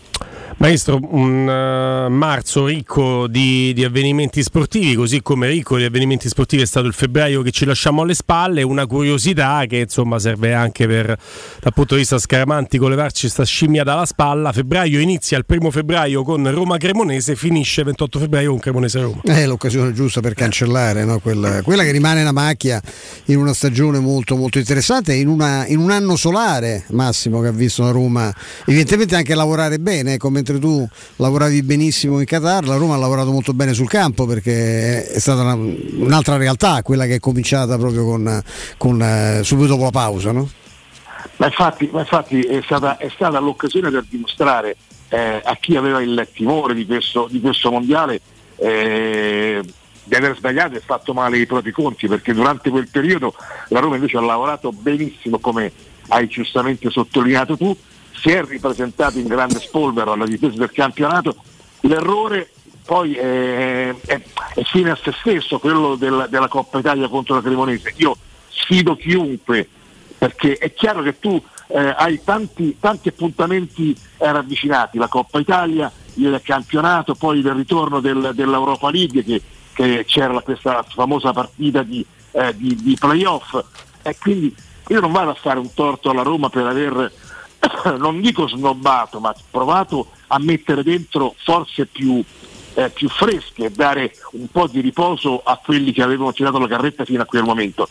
Maestro, 0.57 0.99
un 1.09 1.47
uh, 1.47 2.09
marzo 2.09 2.65
ricco 2.65 3.27
di, 3.27 3.73
di, 3.73 3.83
avvenimenti 3.83 4.41
sportivi, 4.41 4.95
così 4.95 5.21
come 5.21 5.47
ricco 5.47 5.77
di 5.77 5.83
avvenimenti 5.83 6.29
sportivi 6.29 6.61
è 6.61 6.65
stato 6.65 6.87
il 6.87 6.93
febbraio 6.93 7.41
che 7.41 7.51
ci 7.51 7.65
lasciamo 7.65 8.03
alle 8.03 8.13
spalle, 8.13 8.63
una 8.63 8.85
curiosità 8.85 9.65
che 9.67 9.79
insomma 9.79 10.17
serve 10.17 10.53
anche 10.53 10.87
per 10.87 11.07
dal 11.59 11.73
punto 11.73 11.95
di 11.95 12.01
vista 12.01 12.17
scaramantico 12.17 12.87
levarci 12.87 13.27
sta 13.27 13.43
scimmia 13.43 13.83
dalla 13.83 14.05
spalla. 14.05 14.53
Febbraio 14.53 14.99
inizia 14.99 15.37
il 15.37 15.45
primo 15.45 15.71
febbraio 15.71 16.23
con 16.23 16.49
Roma 16.49 16.77
Cremonese, 16.77 17.35
finisce 17.35 17.81
il 17.81 17.87
28 17.87 18.19
febbraio 18.19 18.49
con 18.51 18.59
Cremonese 18.59 19.01
Roma. 19.01 19.21
È 19.23 19.45
l'occasione 19.45 19.91
giusta 19.91 20.21
per 20.21 20.35
cancellare 20.35 21.03
no? 21.03 21.19
quella, 21.19 21.61
quella, 21.63 21.83
che 21.83 21.91
rimane 21.91 22.21
una 22.21 22.31
macchia 22.31 22.81
in 23.25 23.37
una 23.37 23.53
stagione 23.53 23.99
molto 23.99 24.37
molto 24.37 24.57
interessante, 24.57 25.13
in, 25.13 25.27
una, 25.27 25.67
in 25.67 25.79
un 25.79 25.91
anno 25.91 26.15
solare 26.15 26.85
Massimo 26.91 27.41
che 27.41 27.47
ha 27.47 27.51
visto 27.51 27.83
la 27.83 27.91
Roma 27.91 28.33
evidentemente 28.65 29.15
anche 29.15 29.35
lavorare 29.35 29.79
bene, 29.79 30.17
come 30.17 30.34
mentre 30.35 30.59
tu 30.59 30.85
lavoravi 31.15 31.63
benissimo 31.63 32.19
in 32.19 32.25
Qatar, 32.25 32.67
la 32.67 32.75
Roma 32.75 32.95
ha 32.95 32.97
lavorato 32.97 33.31
molto 33.31 33.53
bene 33.53 33.73
sul 33.73 33.87
campo 33.87 34.25
perché 34.25 35.07
è 35.07 35.19
stata 35.19 35.41
una, 35.41 35.53
un'altra 35.53 36.35
realtà 36.35 36.81
quella 36.81 37.05
che 37.05 37.15
è 37.15 37.19
cominciata 37.19 37.77
proprio 37.77 38.03
con, 38.03 38.43
con 38.77 39.01
eh, 39.01 39.39
subito 39.43 39.69
dopo 39.69 39.83
la 39.85 39.91
pausa. 39.91 40.33
No? 40.33 40.49
Ma 41.37 41.45
infatti, 41.45 41.89
ma 41.91 42.01
infatti 42.01 42.41
è, 42.41 42.61
stata, 42.63 42.97
è, 42.97 43.09
stata, 43.13 43.39
l'occasione 43.39 43.89
per 43.89 44.05
dimostrare 44.09 44.75
eh, 45.07 45.41
a 45.43 45.55
chi 45.55 45.77
aveva 45.77 46.01
il 46.01 46.27
timore 46.33 46.73
di 46.73 46.85
questo, 46.85 47.27
di 47.31 47.39
questo 47.39 47.71
mondiale 47.71 48.19
eh, 48.57 49.63
di 50.03 50.15
aver 50.15 50.35
sbagliato 50.35 50.75
e 50.75 50.81
fatto 50.81 51.13
male 51.13 51.37
i 51.37 51.45
propri 51.45 51.71
conti 51.71 52.07
perché 52.07 52.33
durante 52.33 52.69
quel 52.69 52.89
periodo 52.89 53.33
la 53.69 53.79
Roma 53.79 53.95
invece 53.95 54.17
ha 54.17 54.21
lavorato 54.21 54.71
benissimo 54.71 55.39
come 55.39 55.71
hai 56.09 56.27
giustamente 56.27 56.89
sottolineato 56.89 57.57
tu 57.57 57.75
si 58.19 58.29
è 58.29 58.43
ripresentato 58.43 59.19
in 59.19 59.27
grande 59.27 59.59
spolvero 59.59 60.13
alla 60.13 60.25
difesa 60.25 60.57
del 60.57 60.71
campionato, 60.71 61.35
l'errore 61.81 62.49
poi 62.85 63.15
è, 63.15 63.95
è, 64.05 64.21
è 64.53 64.63
fine 64.63 64.91
a 64.91 64.99
se 65.01 65.11
stesso, 65.19 65.59
quello 65.59 65.95
del, 65.95 66.27
della 66.29 66.47
Coppa 66.47 66.79
Italia 66.79 67.07
contro 67.07 67.35
la 67.35 67.41
Cremonese. 67.41 67.93
Io 67.97 68.15
sfido 68.49 68.95
chiunque, 68.95 69.67
perché 70.17 70.57
è 70.57 70.71
chiaro 70.73 71.01
che 71.01 71.19
tu 71.19 71.41
eh, 71.67 71.93
hai 71.97 72.21
tanti, 72.23 72.77
tanti 72.79 73.09
appuntamenti 73.09 73.91
eh, 74.17 74.31
ravvicinati, 74.31 74.99
la 74.99 75.07
Coppa 75.07 75.39
Italia, 75.39 75.91
il 76.15 76.39
campionato, 76.43 77.15
poi 77.15 77.39
il 77.39 77.51
ritorno 77.51 77.99
del, 77.99 78.31
dell'Europa 78.33 78.91
League, 78.91 79.23
che, 79.23 79.41
che 79.73 80.03
c'era 80.05 80.39
questa 80.41 80.85
famosa 80.87 81.33
partita 81.33 81.81
di, 81.81 82.05
eh, 82.31 82.55
di, 82.55 82.75
di 82.75 82.95
playoff, 82.99 83.59
e 84.03 84.15
quindi 84.19 84.55
io 84.89 84.99
non 84.99 85.11
vado 85.11 85.31
a 85.31 85.35
fare 85.35 85.57
un 85.57 85.73
torto 85.73 86.11
alla 86.11 86.21
Roma 86.21 86.49
per 86.49 86.67
aver 86.67 87.11
non 87.97 88.21
dico 88.21 88.47
snobbato, 88.47 89.19
ma 89.19 89.33
provato 89.49 90.07
a 90.27 90.39
mettere 90.39 90.83
dentro 90.83 91.35
forze 91.37 91.85
più, 91.85 92.23
eh, 92.73 92.89
più 92.89 93.09
fresche 93.09 93.65
e 93.65 93.71
dare 93.71 94.13
un 94.31 94.47
po' 94.49 94.67
di 94.67 94.81
riposo 94.81 95.41
a 95.43 95.59
quelli 95.63 95.91
che 95.91 96.01
avevano 96.01 96.33
tirato 96.33 96.59
la 96.59 96.67
carretta 96.67 97.05
fino 97.05 97.21
a 97.21 97.25
quel 97.25 97.43
momento. 97.43 97.87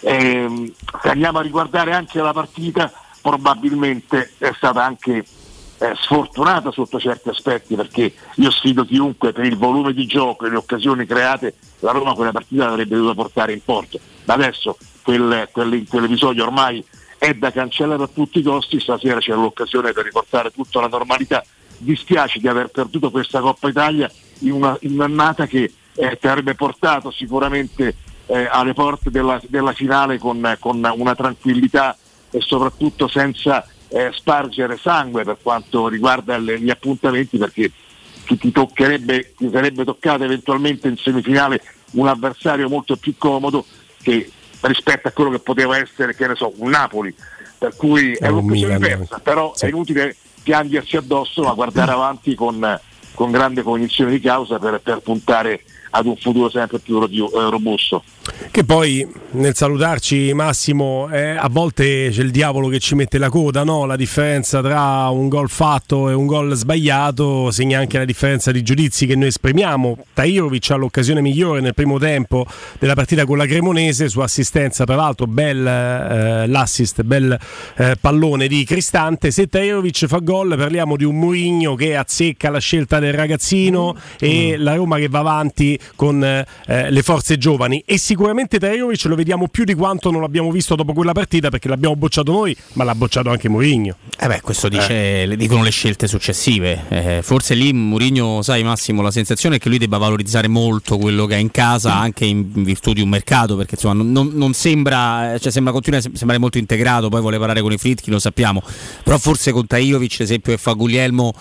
Eh, 0.00 0.72
se 1.00 1.08
andiamo 1.08 1.38
a 1.38 1.42
riguardare 1.42 1.92
anche 1.92 2.20
la 2.20 2.32
partita, 2.32 2.92
probabilmente 3.20 4.32
è 4.38 4.52
stata 4.56 4.84
anche 4.84 5.24
eh, 5.78 5.94
sfortunata 5.96 6.70
sotto 6.70 6.98
certi 6.98 7.28
aspetti 7.28 7.74
perché 7.74 8.12
io 8.36 8.50
sfido 8.50 8.84
chiunque 8.84 9.32
per 9.32 9.44
il 9.44 9.56
volume 9.56 9.92
di 9.92 10.06
gioco 10.06 10.46
e 10.46 10.50
le 10.50 10.56
occasioni 10.56 11.06
create, 11.06 11.54
la 11.80 11.92
Roma 11.92 12.14
quella 12.14 12.32
partita 12.32 12.66
l'avrebbe 12.66 12.96
dovuta 12.96 13.14
portare 13.14 13.52
in 13.52 13.62
porto. 13.64 13.98
Ma 14.24 14.34
adesso 14.34 14.76
quel, 15.02 15.48
quell'episodio 15.52 16.44
ormai 16.44 16.84
è 17.22 17.34
da 17.34 17.52
cancellare 17.52 18.02
a 18.02 18.08
tutti 18.12 18.40
i 18.40 18.42
costi, 18.42 18.80
stasera 18.80 19.20
c'è 19.20 19.32
l'occasione 19.32 19.92
per 19.92 20.02
riportare 20.02 20.50
tutto 20.50 20.80
alla 20.80 20.88
normalità. 20.88 21.44
Dispiace 21.78 22.40
di 22.40 22.48
aver 22.48 22.66
perduto 22.66 23.12
questa 23.12 23.38
Coppa 23.38 23.68
Italia 23.68 24.10
in, 24.40 24.50
una, 24.50 24.76
in 24.80 24.94
un'annata 24.94 25.46
che 25.46 25.72
eh, 25.94 26.18
ti 26.20 26.26
avrebbe 26.26 26.56
portato 26.56 27.12
sicuramente 27.12 27.94
eh, 28.26 28.48
alle 28.50 28.72
porte 28.72 29.12
della, 29.12 29.40
della 29.46 29.72
finale 29.72 30.18
con, 30.18 30.56
con, 30.58 30.84
una 30.96 31.14
tranquillità 31.14 31.96
e 32.28 32.40
soprattutto 32.40 33.06
senza 33.06 33.68
eh, 33.86 34.10
spargere 34.12 34.76
sangue 34.76 35.22
per 35.22 35.38
quanto 35.40 35.86
riguarda 35.86 36.36
le, 36.38 36.58
gli 36.58 36.70
appuntamenti 36.70 37.38
perché 37.38 37.70
ti, 38.26 38.36
ti, 38.36 38.50
toccherebbe, 38.50 39.34
ti 39.36 39.48
sarebbe 39.48 39.84
toccato 39.84 40.24
eventualmente 40.24 40.88
in 40.88 40.96
semifinale 40.96 41.62
un 41.92 42.08
avversario 42.08 42.68
molto 42.68 42.96
più 42.96 43.14
comodo 43.16 43.64
che 44.02 44.28
rispetto 44.62 45.08
a 45.08 45.10
quello 45.10 45.30
che 45.30 45.38
poteva 45.38 45.76
essere, 45.76 46.14
che 46.14 46.26
ne 46.26 46.34
so, 46.34 46.52
un 46.56 46.70
Napoli. 46.70 47.14
Per 47.58 47.76
cui 47.76 48.12
è, 48.14 48.24
è 48.24 48.28
un'occasione 48.28 48.78
persa, 48.78 49.20
però 49.20 49.52
sì. 49.54 49.66
è 49.66 49.68
inutile 49.68 50.16
piangersi 50.42 50.96
addosso, 50.96 51.42
ma 51.42 51.52
guardare 51.52 51.92
avanti 51.92 52.34
con, 52.34 52.80
con 53.14 53.30
grande 53.30 53.62
cognizione 53.62 54.10
di 54.10 54.20
causa 54.20 54.58
per, 54.58 54.80
per 54.80 54.98
puntare 54.98 55.62
ad 55.94 56.06
un 56.06 56.16
futuro 56.16 56.48
sempre 56.50 56.78
più 56.78 57.00
eh, 57.02 57.50
robusto. 57.50 58.02
Che 58.50 58.64
poi 58.64 59.06
nel 59.32 59.54
salutarci 59.54 60.32
Massimo 60.32 61.08
eh, 61.10 61.30
a 61.30 61.48
volte 61.50 62.08
c'è 62.10 62.22
il 62.22 62.30
diavolo 62.30 62.68
che 62.68 62.78
ci 62.78 62.94
mette 62.94 63.18
la 63.18 63.28
coda, 63.28 63.64
no? 63.64 63.84
la 63.84 63.96
differenza 63.96 64.60
tra 64.62 65.08
un 65.08 65.28
gol 65.28 65.48
fatto 65.48 66.08
e 66.08 66.14
un 66.14 66.26
gol 66.26 66.54
sbagliato 66.54 67.50
segna 67.50 67.78
anche 67.78 67.98
la 67.98 68.04
differenza 68.04 68.52
di 68.52 68.62
giudizi 68.62 69.06
che 69.06 69.16
noi 69.16 69.28
esprimiamo. 69.28 69.98
Tairovic 70.12 70.70
ha 70.70 70.76
l'occasione 70.76 71.20
migliore 71.20 71.60
nel 71.60 71.74
primo 71.74 71.98
tempo 71.98 72.46
della 72.78 72.94
partita 72.94 73.24
con 73.24 73.38
la 73.38 73.46
Cremonese 73.46 74.08
su 74.08 74.20
assistenza, 74.20 74.84
tra 74.84 74.94
l'altro 74.94 75.26
bel 75.26 75.66
eh, 75.66 76.46
l'assist, 76.46 77.02
bel 77.02 77.38
eh, 77.76 77.96
pallone 78.00 78.46
di 78.46 78.64
Cristante. 78.64 79.30
Se 79.30 79.46
Tairovic 79.46 80.06
fa 80.06 80.18
gol 80.18 80.54
parliamo 80.56 80.96
di 80.96 81.04
un 81.04 81.18
Mourinho 81.18 81.74
che 81.74 81.96
azzecca 81.96 82.50
la 82.50 82.60
scelta 82.60 82.98
del 82.98 83.14
ragazzino 83.14 83.94
mm. 83.94 83.98
e 84.18 84.56
la 84.56 84.74
Roma 84.74 84.98
che 84.98 85.08
va 85.08 85.18
avanti 85.18 85.78
con 85.96 86.22
eh, 86.22 86.90
le 86.90 87.02
forze 87.02 87.38
giovani. 87.38 87.82
E 87.86 87.98
sicuramente 87.98 88.58
Trajovic 88.58 89.04
lo 89.04 89.14
vediamo 89.14 89.48
più 89.48 89.64
di 89.64 89.74
quanto 89.74 90.10
non 90.10 90.20
l'abbiamo 90.20 90.50
visto 90.50 90.74
dopo 90.74 90.92
quella 90.92 91.12
partita 91.12 91.48
perché 91.48 91.68
l'abbiamo 91.68 91.96
bocciato 91.96 92.32
noi 92.32 92.56
ma 92.74 92.84
l'ha 92.84 92.94
bocciato 92.94 93.30
anche 93.30 93.48
Mourinho. 93.48 93.96
Eh 94.18 94.26
beh 94.26 94.40
questo 94.40 94.68
dice, 94.68 95.22
eh. 95.22 95.36
dicono 95.36 95.62
le 95.62 95.70
scelte 95.70 96.06
successive. 96.06 96.84
Eh, 96.88 97.20
forse 97.22 97.54
lì 97.54 97.72
Mourinho 97.72 98.42
sai 98.42 98.62
Massimo 98.62 99.02
la 99.02 99.10
sensazione 99.10 99.56
è 99.56 99.58
che 99.58 99.68
lui 99.68 99.78
debba 99.78 99.98
valorizzare 99.98 100.48
molto 100.48 100.98
quello 100.98 101.26
che 101.26 101.34
ha 101.34 101.38
in 101.38 101.50
casa 101.50 101.94
anche 101.94 102.24
in 102.24 102.50
virtù 102.62 102.92
di 102.92 103.00
un 103.00 103.08
mercato 103.08 103.56
perché 103.56 103.74
insomma 103.74 104.02
non, 104.02 104.30
non, 104.32 104.52
sembra 104.52 105.36
cioè 105.38 105.50
sembra 105.50 105.72
continua 105.72 105.98
a 105.98 106.02
sembrare 106.02 106.38
molto 106.38 106.58
integrato 106.58 107.08
poi 107.08 107.20
vuole 107.20 107.38
parlare 107.38 107.60
con 107.60 107.72
i 107.72 107.78
Fritchi 107.78 108.10
lo 108.10 108.18
sappiamo. 108.18 108.62
Però 109.02 109.18
forse 109.18 109.52
con 109.52 109.66
Tajovic 109.66 110.20
esempio 110.20 110.52
che 110.52 110.58
fa 110.58 110.72
Guglielmo 110.72 111.32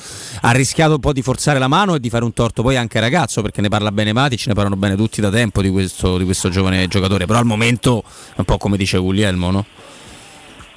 ha 0.42 0.52
rischiato 0.52 0.94
un 0.94 1.00
po' 1.00 1.14
di 1.14 1.22
forzare 1.22 1.60
la 1.60 1.68
mano 1.68 1.96
e 1.96 2.00
di 2.00 2.10
fare 2.10 2.24
un 2.24 2.34
torto 2.34 2.62
poi 2.62 2.76
anche 2.78 2.98
al 2.98 3.04
ragazzo 3.04 3.42
perché 3.42 3.62
ne 3.62 3.70
parla 3.70 3.92
bene 3.92 4.14
Mati 4.14 4.31
Matic 4.32 4.48
ne 4.48 4.54
parlano 4.54 4.78
bene 4.78 4.96
tutti 4.96 5.20
da 5.20 5.30
tempo 5.30 5.62
di 5.62 5.70
questo, 5.70 6.18
di 6.18 6.24
questo 6.24 6.48
giovane 6.48 6.88
giocatore, 6.88 7.26
però 7.26 7.40
al 7.40 7.46
momento 7.46 8.04
è 8.30 8.40
un 8.40 8.46
po' 8.46 8.58
come 8.58 8.78
dice 8.78 8.98
Guglielmo, 8.98 9.52
no? 9.52 9.66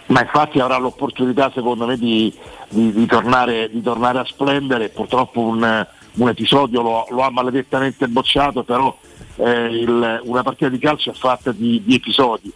Ma 0.06 0.22
infatti 0.22 0.59
avrà 0.59 0.76
l'opportunità 0.76 1.52
secondo 1.55 1.86
me 1.86 1.97
di, 1.97 2.35
di, 2.68 2.93
di, 2.93 3.06
tornare, 3.06 3.70
di 3.70 3.81
tornare, 3.81 4.18
a 4.18 4.24
splendere, 4.24 4.89
purtroppo 4.89 5.40
un, 5.40 5.86
un 6.14 6.28
episodio 6.28 6.82
lo, 6.82 7.07
lo, 7.10 7.23
ha 7.23 7.31
maledettamente 7.31 8.08
bocciato, 8.08 8.65
però 8.65 8.94
eh, 9.36 9.66
il, 9.66 10.20
una 10.24 10.42
partita 10.42 10.68
di 10.68 10.78
calcio 10.78 11.10
è 11.10 11.15
fatta 11.15 11.52
di, 11.52 11.81
di 11.84 11.94
episodi. 11.94 12.52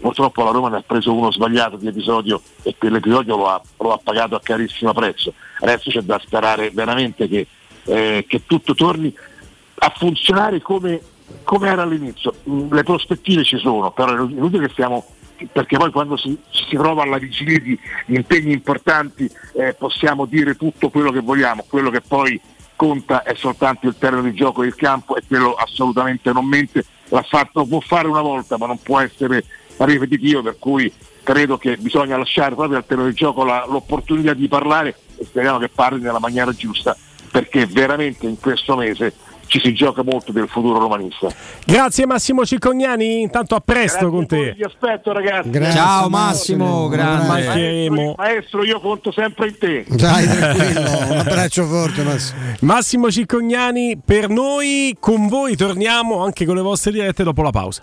Purtroppo 0.00 0.44
la 0.44 0.50
Roma 0.50 0.68
ne 0.68 0.76
ha 0.76 0.84
preso 0.86 1.12
uno 1.12 1.32
sbagliato 1.32 1.76
di 1.76 1.88
episodio 1.88 2.40
e 2.62 2.76
quell'episodio 2.78 3.36
lo 3.36 3.48
ha, 3.48 3.60
lo 3.78 3.92
ha 3.92 4.00
pagato 4.02 4.36
a 4.36 4.40
carissimo 4.40 4.92
prezzo. 4.92 5.32
Adesso 5.60 5.90
c'è 5.90 6.00
da 6.02 6.20
sperare 6.22 6.70
veramente 6.70 7.26
che, 7.26 7.46
eh, 7.84 8.24
che 8.28 8.42
tutto 8.46 8.74
torni 8.74 9.12
a 9.82 9.92
funzionare 9.96 10.60
come, 10.62 11.00
come 11.42 11.68
era 11.68 11.82
all'inizio. 11.82 12.34
Mm, 12.48 12.72
le 12.72 12.82
prospettive 12.84 13.42
ci 13.42 13.58
sono, 13.58 13.90
però 13.90 14.16
è 14.16 14.20
inutile 14.20 14.66
che 14.66 14.72
stiamo, 14.72 15.04
perché 15.50 15.76
poi 15.76 15.90
quando 15.90 16.16
si, 16.16 16.38
si 16.50 16.76
trova 16.76 17.02
alla 17.02 17.18
vigilia 17.18 17.58
di 17.58 17.78
impegni 18.06 18.52
importanti 18.52 19.28
eh, 19.54 19.74
possiamo 19.74 20.24
dire 20.26 20.54
tutto 20.56 20.88
quello 20.88 21.10
che 21.10 21.20
vogliamo, 21.20 21.64
quello 21.68 21.90
che 21.90 22.00
poi 22.00 22.40
conta 22.76 23.22
è 23.24 23.34
soltanto 23.34 23.88
il 23.88 23.96
terreno 23.98 24.22
di 24.22 24.34
gioco 24.34 24.62
del 24.62 24.74
campo 24.74 25.16
e 25.16 25.22
quello 25.26 25.54
assolutamente 25.54 26.32
non 26.32 26.46
mente, 26.46 26.84
l'ha 27.08 27.22
fatto, 27.22 27.66
può 27.66 27.80
fare 27.80 28.06
una 28.06 28.22
volta 28.22 28.56
ma 28.56 28.66
non 28.66 28.78
può 28.80 29.00
essere 29.00 29.44
ripetitivo 29.78 30.42
per 30.42 30.58
cui 30.58 30.92
credo 31.24 31.58
che 31.58 31.76
bisogna 31.76 32.16
lasciare 32.16 32.54
proprio 32.54 32.78
al 32.78 32.86
terreno 32.86 33.08
di 33.08 33.14
gioco 33.14 33.44
la, 33.44 33.64
l'opportunità 33.68 34.32
di 34.32 34.46
parlare 34.46 34.96
e 35.16 35.24
speriamo 35.24 35.58
che 35.58 35.68
parli 35.68 36.02
nella 36.02 36.18
maniera 36.20 36.52
giusta 36.52 36.96
perché 37.30 37.66
veramente 37.66 38.26
in 38.26 38.38
questo 38.38 38.76
mese 38.76 39.14
ci 39.52 39.60
si 39.60 39.74
gioca 39.74 40.02
molto 40.02 40.32
del 40.32 40.48
futuro 40.48 40.78
romanista. 40.78 41.28
Grazie 41.66 42.06
Massimo 42.06 42.46
Ciccognani, 42.46 43.20
intanto 43.20 43.54
a 43.54 43.60
presto 43.60 44.08
Grazie 44.08 44.16
con 44.16 44.26
te. 44.26 44.54
Vi 44.56 44.62
aspetto 44.64 45.12
ragazzi. 45.12 45.50
Grazie, 45.50 45.78
Ciao 45.78 46.08
Massimo, 46.08 46.88
grande. 46.88 47.26
Mancheremo. 47.26 48.14
Maestro, 48.16 48.64
io 48.64 48.80
conto 48.80 49.12
sempre 49.12 49.48
in 49.48 49.58
te. 49.58 49.84
Dai, 49.88 50.26
tranquillo, 50.26 50.80
un 51.10 51.18
abbraccio 51.18 51.66
forte, 51.66 52.02
Massimo. 52.02 52.40
Massimo 52.60 53.10
Ciccognani 53.10 54.00
per 54.02 54.30
noi, 54.30 54.96
con 54.98 55.28
voi 55.28 55.54
torniamo 55.54 56.24
anche 56.24 56.46
con 56.46 56.54
le 56.54 56.62
vostre 56.62 56.90
dirette 56.90 57.22
dopo 57.22 57.42
la 57.42 57.50
pausa. 57.50 57.82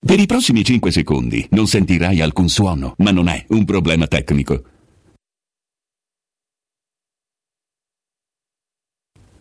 Per 0.00 0.20
i 0.20 0.26
prossimi 0.26 0.62
5 0.62 0.92
secondi 0.92 1.44
non 1.50 1.66
sentirai 1.66 2.20
alcun 2.20 2.48
suono, 2.48 2.94
ma 2.98 3.10
non 3.10 3.26
è 3.26 3.44
un 3.48 3.64
problema 3.64 4.06
tecnico. 4.06 4.77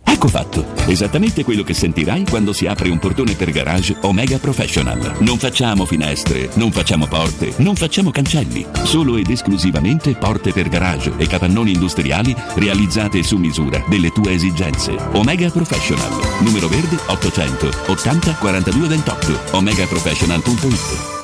Ecco 0.09 0.29
fatto, 0.29 0.65
esattamente 0.87 1.43
quello 1.43 1.63
che 1.63 1.73
sentirai 1.73 2.25
quando 2.27 2.53
si 2.53 2.65
apre 2.65 2.89
un 2.89 2.97
portone 2.97 3.35
per 3.35 3.51
garage 3.51 3.95
Omega 4.01 4.37
Professional. 4.37 5.17
Non 5.19 5.37
facciamo 5.37 5.85
finestre, 5.85 6.49
non 6.53 6.71
facciamo 6.71 7.07
porte, 7.07 7.53
non 7.57 7.75
facciamo 7.75 8.09
cancelli, 8.09 8.65
solo 8.83 9.17
ed 9.17 9.29
esclusivamente 9.29 10.15
porte 10.15 10.53
per 10.53 10.69
garage 10.69 11.11
e 11.17 11.27
capannoni 11.27 11.73
industriali 11.73 12.33
realizzate 12.55 13.21
su 13.21 13.37
misura 13.37 13.83
delle 13.89 14.09
tue 14.11 14.31
esigenze. 14.31 14.95
Omega 15.11 15.49
Professional, 15.49 16.09
numero 16.39 16.67
verde 16.67 16.97
800 17.05 17.69
80 17.87 18.35
42 18.35 18.87
28, 18.87 19.39
omegaprofessional.it. 19.51 21.15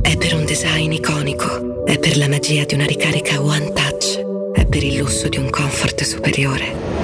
È 0.00 0.16
per 0.16 0.34
un 0.34 0.44
design 0.44 0.92
iconico, 0.92 1.84
è 1.84 1.98
per 1.98 2.16
la 2.16 2.28
magia 2.28 2.64
di 2.64 2.74
una 2.74 2.86
ricarica 2.86 3.42
One 3.42 3.72
Touch, 3.72 4.20
è 4.54 4.64
per 4.66 4.82
il 4.82 4.96
lusso 4.96 5.28
di 5.28 5.36
un 5.36 5.50
comfort 5.50 6.04
superiore. 6.04 7.03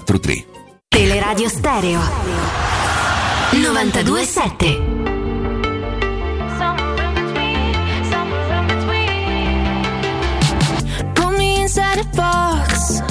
343. 0.00 0.46
Teleradio 0.88 1.48
Stereo 1.48 2.00
927 3.52 4.90
Put 11.14 11.36
me 11.36 11.60
inside 11.60 11.98
a 11.98 12.04
box. 12.16 13.02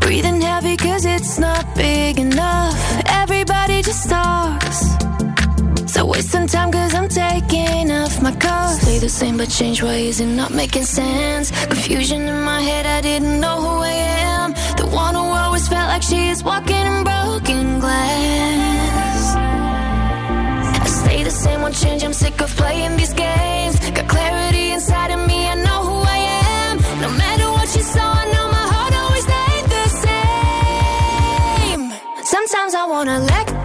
Breathing 0.00 0.42
heavy 0.42 0.76
cause 0.76 1.06
it's 1.06 1.38
not 1.38 1.64
big 1.74 2.18
enough. 2.18 2.76
Everybody 3.06 3.82
just 3.82 4.10
talks. 4.10 4.91
So 6.02 6.06
wasting 6.08 6.48
time 6.48 6.72
cause 6.72 6.94
I'm 6.96 7.08
taking 7.08 7.92
off 7.92 8.20
my 8.20 8.34
cuffs. 8.34 8.80
Stay 8.82 8.98
the 8.98 9.08
same 9.08 9.36
but 9.36 9.48
change 9.48 9.84
ways 9.84 10.18
and 10.18 10.36
not 10.36 10.50
making 10.52 10.82
sense. 10.82 11.52
Confusion 11.66 12.22
in 12.22 12.42
my 12.42 12.60
head, 12.60 12.86
I 12.86 13.00
didn't 13.02 13.38
know 13.40 13.56
who 13.60 13.74
I 13.94 13.94
am. 14.26 14.52
The 14.80 14.86
one 14.86 15.14
who 15.14 15.20
always 15.20 15.68
felt 15.68 15.86
like 15.86 16.02
she 16.02 16.30
is 16.30 16.42
walking 16.42 16.74
in 16.74 17.04
broken 17.04 17.78
glass. 17.78 19.36
I 20.84 20.86
stay 20.86 21.22
the 21.22 21.30
same, 21.30 21.62
won't 21.62 21.76
change. 21.76 22.02
I'm 22.02 22.12
sick 22.12 22.40
of 22.40 22.50
playing 22.56 22.96
these 22.96 23.12
games. 23.12 23.78
Got 23.90 24.08
clarity 24.08 24.72
inside 24.72 25.12
of 25.12 25.24
me, 25.28 25.46
I 25.46 25.54
know 25.54 25.80
who 25.88 25.98
I 26.16 26.18
am. 26.56 26.78
No 27.00 27.10
matter 27.10 27.48
what 27.48 27.68
you 27.76 27.82
saw, 27.82 28.06
I 28.22 28.24
know 28.32 28.46
my 28.58 28.66
heart 28.72 28.92
always 29.02 29.24
stayed 29.30 29.66
the 29.76 29.84
same. 31.62 32.24
Sometimes 32.24 32.74
I 32.74 32.86
wanna 32.86 33.20
let 33.20 33.61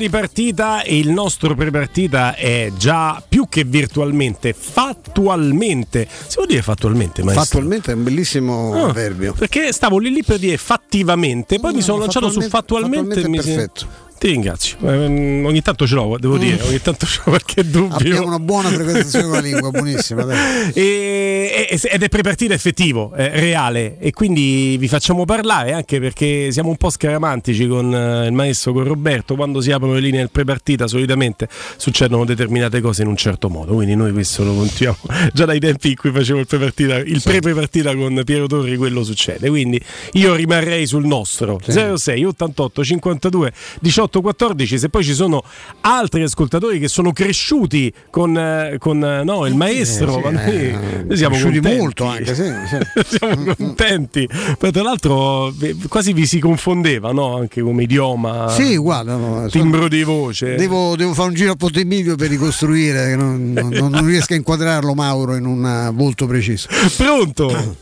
di 0.00 0.08
partita 0.08 0.82
e 0.82 0.98
il 0.98 1.10
nostro 1.10 1.54
prepartita 1.54 2.34
è 2.34 2.72
già 2.76 3.22
più 3.26 3.46
che 3.48 3.64
virtualmente, 3.64 4.54
fattualmente. 4.54 6.08
Si 6.26 6.36
può 6.36 6.46
dire 6.46 6.62
fattualmente, 6.62 7.22
maestro? 7.22 7.44
Fattualmente 7.44 7.92
è 7.92 7.94
un 7.94 8.02
bellissimo 8.02 8.74
Ah, 8.74 8.88
avverbio. 8.88 9.34
Perché 9.34 9.72
stavo 9.72 9.98
lì 9.98 10.10
lì 10.10 10.24
per 10.24 10.38
dire 10.38 10.56
fattivamente, 10.56 11.60
poi 11.60 11.74
mi 11.74 11.82
sono 11.82 11.98
lanciato 11.98 12.30
su 12.30 12.40
fattualmente. 12.40 13.20
fattualmente 13.20 13.28
mi 13.28 13.36
perfetto. 13.36 14.08
Ti 14.20 14.28
ringrazio. 14.28 14.76
Ehm, 14.82 15.46
ogni 15.46 15.62
tanto 15.62 15.86
ce 15.86 15.94
l'ho, 15.94 16.18
devo 16.20 16.36
dire, 16.36 16.60
ogni 16.64 16.82
tanto 16.82 17.06
c'ho 17.08 17.22
qualche 17.30 17.64
dubbio. 17.64 17.96
Abbiamo 17.96 18.26
una 18.26 18.38
buona 18.38 18.68
frequentazione 18.68 19.24
con 19.24 19.32
la 19.32 19.40
lingua, 19.40 19.70
buonissima. 19.70 20.26
E- 20.74 21.78
ed 21.82 22.02
è 22.02 22.08
prepartita 22.10 22.52
effettivo, 22.52 23.14
eh, 23.14 23.30
reale. 23.30 23.96
E 23.98 24.12
quindi 24.12 24.76
vi 24.76 24.88
facciamo 24.88 25.24
parlare 25.24 25.72
anche 25.72 26.00
perché 26.00 26.52
siamo 26.52 26.68
un 26.68 26.76
po' 26.76 26.90
scaramantici 26.90 27.66
con 27.66 27.94
eh, 27.94 28.26
il 28.26 28.32
maestro, 28.32 28.74
con 28.74 28.84
Roberto, 28.84 29.36
quando 29.36 29.62
si 29.62 29.72
aprono 29.72 29.94
le 29.94 30.00
linee 30.00 30.18
del 30.18 30.30
prepartita 30.30 30.86
solitamente 30.86 31.48
succedono 31.78 32.26
determinate 32.26 32.82
cose 32.82 33.00
in 33.00 33.08
un 33.08 33.16
certo 33.16 33.48
modo, 33.48 33.72
quindi 33.72 33.94
noi 33.94 34.12
questo 34.12 34.44
lo 34.44 34.54
continuiamo 34.54 34.98
già 35.32 35.46
dai 35.46 35.60
tempi 35.60 35.88
in 35.88 35.96
cui 35.96 36.10
facevo 36.12 36.40
il 36.40 36.46
prepartita, 36.46 36.96
il 36.96 37.22
pre-prepartita 37.22 37.94
con 37.96 38.20
Piero 38.26 38.46
Torri 38.46 38.76
quello 38.76 39.02
succede, 39.02 39.48
quindi 39.48 39.80
io 40.12 40.34
rimarrei 40.34 40.86
sul 40.86 41.06
nostro. 41.06 41.58
06 41.64 42.24
88 42.24 42.84
52 42.84 43.52
18 43.80 44.09
14 44.20 44.78
se 44.78 44.88
poi 44.88 45.04
ci 45.04 45.14
sono 45.14 45.42
altri 45.82 46.22
ascoltatori 46.22 46.78
che 46.80 46.88
sono 46.88 47.12
cresciuti 47.12 47.92
con, 48.10 48.36
eh, 48.36 48.76
con, 48.78 49.02
eh, 49.04 49.22
no, 49.22 49.46
il 49.46 49.54
maestro, 49.54 50.14
sì, 50.14 50.20
ma 50.20 50.30
noi, 50.30 50.54
eh, 50.56 51.04
noi 51.06 51.16
siamo 51.16 51.36
cresciuti 51.36 51.60
contenti. 51.60 51.80
molto 51.80 52.04
anche, 52.06 52.34
sì, 52.34 52.44
sì. 52.66 53.16
siamo 53.18 53.54
contenti. 53.54 54.28
Poi 54.58 54.72
tra 54.72 54.82
l'altro 54.82 55.54
eh, 55.60 55.76
quasi 55.88 56.12
vi 56.12 56.26
si 56.26 56.40
confondeva, 56.40 57.12
no? 57.12 57.36
Anche 57.36 57.60
come 57.62 57.84
idioma, 57.84 58.48
Sì, 58.48 58.76
guarda, 58.76 59.14
no, 59.16 59.46
timbro 59.48 59.86
di 59.88 60.02
voce. 60.02 60.56
Devo, 60.56 60.96
devo 60.96 61.14
fare 61.14 61.28
un 61.28 61.34
giro 61.34 61.52
a 61.52 61.56
Ponte 61.56 61.84
Milvio 61.84 62.16
per 62.16 62.28
ricostruire, 62.28 63.14
non, 63.14 63.52
non- 63.52 63.68
non 63.90 64.04
riesco 64.04 64.32
a 64.32 64.36
inquadrarlo 64.36 64.94
Mauro 64.94 65.36
in 65.36 65.44
un 65.46 65.64
eh, 65.64 65.90
volto 65.92 66.26
preciso. 66.26 66.68
Pronto? 66.96 67.76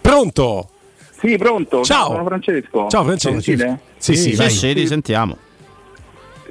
Pronto? 0.00 0.68
Sì, 1.20 1.36
pronto. 1.36 1.84
Ciao. 1.84 2.06
Sono 2.06 2.24
Francesco. 2.24 2.88
Ciao 2.88 3.04
Francesco. 3.04 3.40
Sentite? 3.40 3.78
Sì, 3.98 4.16
sì, 4.16 4.34
vai. 4.34 4.50
sì, 4.50 4.74
ti 4.74 4.86
sentiamo. 4.86 5.36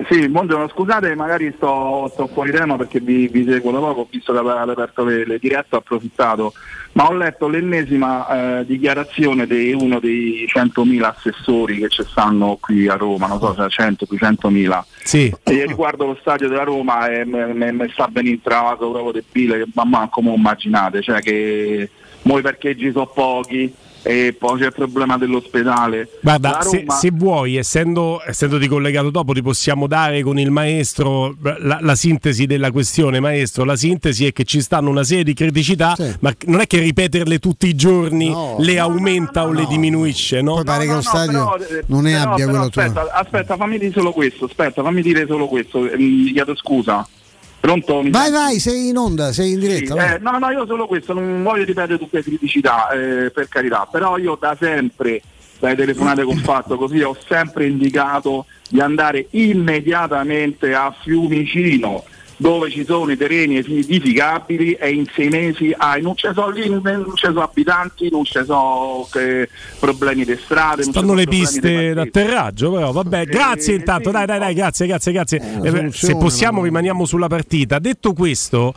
Sì, 0.08 0.30
buongiorno, 0.30 0.70
scusate, 0.70 1.14
magari 1.14 1.52
sto, 1.58 2.10
sto 2.14 2.28
fuori 2.28 2.52
tema 2.52 2.78
perché 2.78 3.02
vi, 3.02 3.28
vi 3.28 3.44
seguo 3.46 3.72
da 3.72 3.80
poco, 3.80 4.02
ho 4.02 4.08
visto 4.10 4.32
che 4.32 4.40
avevate 4.40 4.72
aperto 4.72 5.04
le, 5.04 5.26
le 5.26 5.40
dirette, 5.40 5.76
ho 5.76 5.80
approfittato, 5.80 6.54
ma 6.94 7.10
ho 7.10 7.14
letto 7.14 7.50
l'ennesima 7.50 8.60
eh, 8.60 8.66
dichiarazione 8.66 9.46
di 9.46 9.74
uno 9.74 10.00
dei 10.00 10.48
100.000 10.48 11.04
assessori 11.04 11.80
che 11.80 11.90
ci 11.90 12.04
stanno 12.08 12.58
qui 12.62 12.88
a 12.88 12.96
Roma, 12.96 13.28
non 13.28 13.40
so 13.40 13.54
se 13.54 13.66
è 13.66 13.68
100 13.68 14.06
più 14.06 14.18
100.000. 14.18 14.84
Sì. 15.04 15.36
E 15.44 15.66
riguardo 15.66 16.06
lo 16.06 16.18
stadio 16.22 16.48
della 16.48 16.64
Roma 16.64 17.10
e 17.10 17.26
mi 17.26 17.90
sta 17.92 18.08
ben 18.08 18.28
intravato 18.28 18.90
proprio 18.92 19.12
del 19.12 19.26
pile 19.30 19.58
che 19.58 19.66
ma 19.74 19.84
manco 19.84 20.22
mo 20.22 20.34
immaginate, 20.34 21.02
cioè 21.02 21.20
che 21.20 21.90
mo 22.22 22.38
i 22.38 22.42
parcheggi 22.42 22.90
sono 22.92 23.08
pochi 23.08 23.76
e 24.02 24.36
poi 24.38 24.60
c'è 24.60 24.68
il 24.68 24.74
problema 24.74 25.18
dell'ospedale. 25.18 26.10
Guarda, 26.22 26.50
La 26.52 26.62
se, 26.62 26.78
Roma- 26.80 26.94
se 26.94 27.12
vuoi, 27.14 27.56
essendo, 27.58 28.22
essendoti 28.26 28.68
collegato 28.68 29.10
dopo, 29.10 29.34
ti 29.34 29.42
possiamo 29.42 29.88
dare 29.88 30.22
con 30.22 30.40
il 30.40 30.52
maestro 30.52 31.36
la, 31.42 31.80
la 31.82 31.96
sintesi 31.96 32.46
della 32.46 32.72
questione. 32.72 33.20
Maestro, 33.20 33.64
la 33.64 33.76
sintesi 33.76 34.26
è 34.26 34.32
che 34.34 34.44
ci 34.44 34.62
stanno 34.62 34.90
una 34.90 35.04
serie 35.04 35.24
di 35.24 35.34
criticità, 35.34 35.96
ma 36.22 36.34
non 36.46 36.62
è 36.62 36.68
che 36.68 36.80
ripeterle 36.80 37.40
tutti 37.40 37.68
i 37.68 37.76
giorni 37.76 38.34
le 38.60 38.80
aumenta 38.80 39.46
o 39.46 39.52
le 39.52 39.66
diminuisce, 39.68 40.42
no? 40.42 40.56
Poi 40.56 40.64
pare 40.64 40.86
che 40.86 40.94
lo 40.94 41.02
stadio 41.02 41.32
però, 41.32 41.84
non 41.88 42.04
ne 42.04 42.12
però- 42.12 42.32
abbia 42.32 42.46
però 42.46 42.58
quello 42.58 42.70
tuo. 42.70 42.82
aspetta, 42.82 43.14
aspetta, 43.14 43.58
fammi 43.58 43.78
dire 43.78 43.92
solo 43.92 44.12
questo, 44.12 44.46
aspetta, 44.46 44.82
fammi 44.84 45.02
dire 45.02 45.26
solo 45.28 45.48
questo, 45.48 45.90
eh, 45.90 45.98
mi 45.98 46.32
chiedo 46.32 46.56
scusa. 46.56 47.08
Pronto? 47.60 48.02
Vai, 48.10 48.32
vai, 48.32 48.60
sei 48.60 48.88
in 48.90 48.98
onda, 48.98 49.34
sei 49.34 49.52
in 49.54 49.60
diretta. 49.60 49.94
vai. 49.96 50.16
eh, 50.16 50.18
no, 50.20 50.38
no, 50.38 50.50
io 50.50 50.66
solo 50.66 50.88
questo, 50.88 51.14
non 51.14 51.44
voglio 51.44 51.66
ripetere 51.66 51.98
tutte 51.98 52.18
le 52.18 52.24
criticità, 52.24 52.90
eh, 52.90 53.32
per 53.32 53.48
carità, 53.50 53.88
però 53.90 54.18
io 54.18 54.38
da 54.40 54.56
sempre, 54.58 55.22
dalle 55.60 55.76
telefonate 55.76 56.24
che 56.24 56.32
ho 56.32 56.36
fatto 56.38 56.78
così, 56.78 57.02
ho 57.02 57.18
sempre 57.28 57.68
indicato 57.68 58.46
di 58.70 58.80
andare 58.80 59.28
immediatamente 59.32 60.74
a 60.74 60.96
Fiumicino, 61.04 62.04
dove 62.42 62.72
ci 62.72 62.86
sono 62.86 63.12
i 63.12 63.18
terreni 63.18 63.58
edificabili 63.58 64.72
e 64.74 64.92
in 64.92 65.06
sei 65.14 65.28
mesi 65.28 65.74
hai, 65.76 66.02
non 66.02 66.16
ci 66.16 66.30
sono 66.34 66.50
lì, 66.50 66.70
non 66.70 66.82
ci 67.16 67.26
sono 67.26 67.42
abitanti, 67.42 68.10
non 68.10 68.24
ci 68.24 68.42
sono 68.46 69.06
che 69.12 69.50
problemi 69.78 70.24
di 70.24 70.38
strade. 70.42 70.84
non 70.84 70.86
ci 70.86 70.92
Stanno 70.92 71.08
sono 71.08 71.20
le 71.20 71.28
piste 71.28 71.94
d'atterraggio, 71.94 72.72
però 72.72 72.94
vabbè, 72.94 73.26
grazie 73.26 73.76
intanto, 73.76 74.10
dai 74.12 74.26
dai 74.26 74.40
dai, 74.40 74.54
grazie, 74.54 74.88
grazie, 74.88 75.12
grazie. 75.12 75.38
Eh, 75.38 75.70
se 75.70 75.70
soluzione, 75.70 76.18
possiamo 76.18 76.64
rimaniamo 76.64 77.04
sulla 77.04 77.28
partita. 77.28 77.78
Detto 77.78 78.14
questo, 78.14 78.74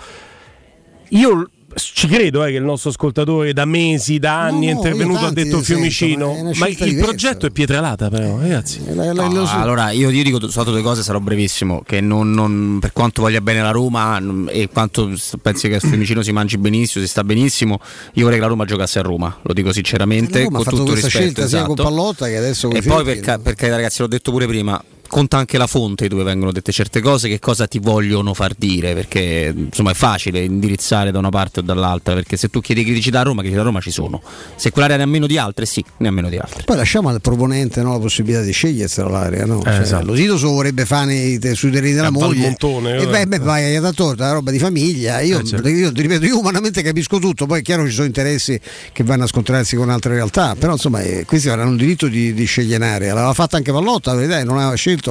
io 1.11 1.49
ci 1.77 2.07
credo 2.07 2.45
eh, 2.45 2.51
che 2.51 2.57
il 2.57 2.63
nostro 2.63 2.91
ascoltatore 2.91 3.53
da 3.53 3.65
mesi, 3.65 4.19
da 4.19 4.41
anni 4.43 4.67
è 4.67 4.73
no, 4.73 4.77
intervenuto, 4.79 5.21
io 5.21 5.27
ha 5.27 5.31
detto 5.31 5.57
ne 5.59 5.63
sento, 5.63 5.65
Fiumicino, 5.65 6.33
ma 6.33 6.51
è 6.51 6.57
ma 6.59 6.69
il 6.69 6.77
diversa. 6.77 7.03
progetto 7.05 7.47
è 7.47 7.51
Pietralata 7.51 8.09
però, 8.11 8.39
ragazzi. 8.39 8.81
No, 8.93 9.49
allora 9.51 9.91
io, 9.91 10.11
io 10.11 10.23
dico 10.23 10.39
soltanto 10.41 10.71
due 10.71 10.83
cose, 10.83 11.03
sarò 11.03 11.21
brevissimo. 11.21 11.83
Che 11.87 12.01
non, 12.01 12.31
non- 12.33 12.79
per 12.81 12.93
quanto 12.93 13.23
voglia 13.23 13.41
bene 13.41 13.63
la 13.63 13.71
Roma 13.71 14.19
non- 14.19 14.49
e 14.51 14.69
quanto 14.73 15.13
pensi 15.41 15.69
che 15.69 15.77
a 15.77 15.81
Fiumicino 15.81 16.23
si 16.23 16.33
mangi 16.33 16.59
benissimo, 16.59 17.05
si 17.05 17.11
sta 17.11 17.25
benissimo, 17.25 17.81
io 18.15 18.23
vorrei 18.25 18.37
che 18.39 18.43
la 18.45 18.51
Roma 18.51 18.65
giocasse 18.65 18.99
a 18.99 19.03
Roma, 19.03 19.39
lo 19.43 19.53
dico 19.53 19.73
sinceramente. 19.73 20.43
La 20.43 20.49
con 20.49 20.65
tutto 20.65 20.85
questa 20.85 21.07
rispetto, 21.07 21.09
scelta 21.09 21.47
sia 21.47 21.59
esatto. 21.59 21.75
con 21.75 21.85
Pallotta 21.85 22.27
che 22.27 22.37
adesso 22.37 22.69
con 22.69 22.77
E 22.77 22.83
poi 22.83 22.91
per, 22.97 23.03
Fiorentina. 23.05 23.37
ca- 23.37 23.43
per 23.43 23.55
carità, 23.55 23.77
ragazzi, 23.77 24.01
l'ho 24.01 24.07
detto 24.09 24.31
pure 24.31 24.47
prima. 24.47 24.83
Conta 25.13 25.37
anche 25.37 25.59
la 25.59 25.67
fonte 25.67 26.09
dove 26.09 26.23
vengono 26.23 26.53
dette 26.53 26.73
certe 26.73 27.03
cose, 27.03 27.29
che 27.29 27.39
cosa 27.39 27.67
ti 27.67 27.79
vogliono 27.79 28.33
far 28.33 28.55
dire, 28.57 28.95
perché 28.95 29.53
insomma 29.55 29.91
è 29.91 29.95
facile 29.95 30.41
indirizzare 30.41 31.11
da 31.11 31.19
una 31.19 31.29
parte 31.29 31.61
o 31.61 31.63
dall'altra, 31.63 32.15
perché 32.15 32.39
se 32.39 32.49
tu 32.49 32.63
chiedi 32.63 32.83
criticità 32.83 33.21
a 33.21 33.23
Roma, 33.25 33.41
criticità 33.41 33.61
a 33.61 33.65
Roma 33.67 33.81
ci 33.83 33.91
sono. 33.91 34.23
Se 34.57 34.71
quell'area 34.71 34.97
ne 34.97 35.03
ha 35.03 35.07
meno 35.07 35.27
di 35.27 35.37
altre, 35.37 35.67
sì, 35.67 35.85
ne 35.99 36.09
ha 36.09 36.11
meno 36.11 36.31
di 36.31 36.39
altre. 36.39 36.63
Poi 36.65 36.77
lasciamo 36.79 37.11
al 37.11 37.21
proponente 37.21 37.83
no, 37.83 37.93
la 37.93 37.99
possibilità 37.99 38.41
di 38.41 38.53
scegliersela 38.53 39.11
l'area. 39.11 39.45
No? 39.45 39.61
Cioè, 39.63 39.81
esatto. 39.81 40.07
Lo 40.07 40.15
Tito 40.15 40.39
so 40.39 40.49
vorrebbe 40.49 40.87
fare 40.87 41.39
sui 41.57 41.71
terreni 41.71 41.93
della 41.93 42.07
A 42.07 42.11
moglie. 42.11 42.41
Valmontone, 42.41 42.97
E 42.97 43.03
eh. 43.03 43.07
beh, 43.07 43.27
beh, 43.27 43.39
vai 43.41 43.79
da 43.81 43.93
torta, 43.93 44.29
la 44.29 44.33
roba 44.33 44.51
di 44.51 44.59
famiglia. 44.59 45.21
Io, 45.21 45.41
Eh, 45.41 45.45
certo. 45.45 45.69
io 45.69 45.93
ti 45.93 46.01
ripeto, 46.01 46.25
io 46.25 46.39
umanamente 46.39 46.81
capisco 46.81 47.19
tutto, 47.19 47.45
poi 47.45 47.61
è 47.61 47.63
chiaro 47.63 47.83
che 47.83 47.91
ci 47.91 47.97
sono 47.97 48.07
interessi 48.07 48.59
che 48.93 49.05
vanno 49.05 49.25
a 49.25 49.27
scontrarsi 49.27 49.77
con 49.77 49.91
altre 49.91 50.15
realtà, 50.15 50.55
però 50.59 50.73
insomma 50.73 51.01
eh, 51.01 51.27
questi 51.27 51.51
avranno 51.51 51.69
un 51.73 51.77
diritto 51.77 52.07
di, 52.09 52.33
di 52.33 52.45
scegliere 52.47 52.83
un'area. 52.83 53.13
L'aveva 53.13 53.35
fatta 53.35 53.59
anche 53.59 53.73
Pallotta, 53.73 54.13
la 54.13 54.17
verità, 54.17 54.39
è, 54.39 54.45
non 54.45 54.57
aveva 54.57 54.75
scelto 54.75 55.02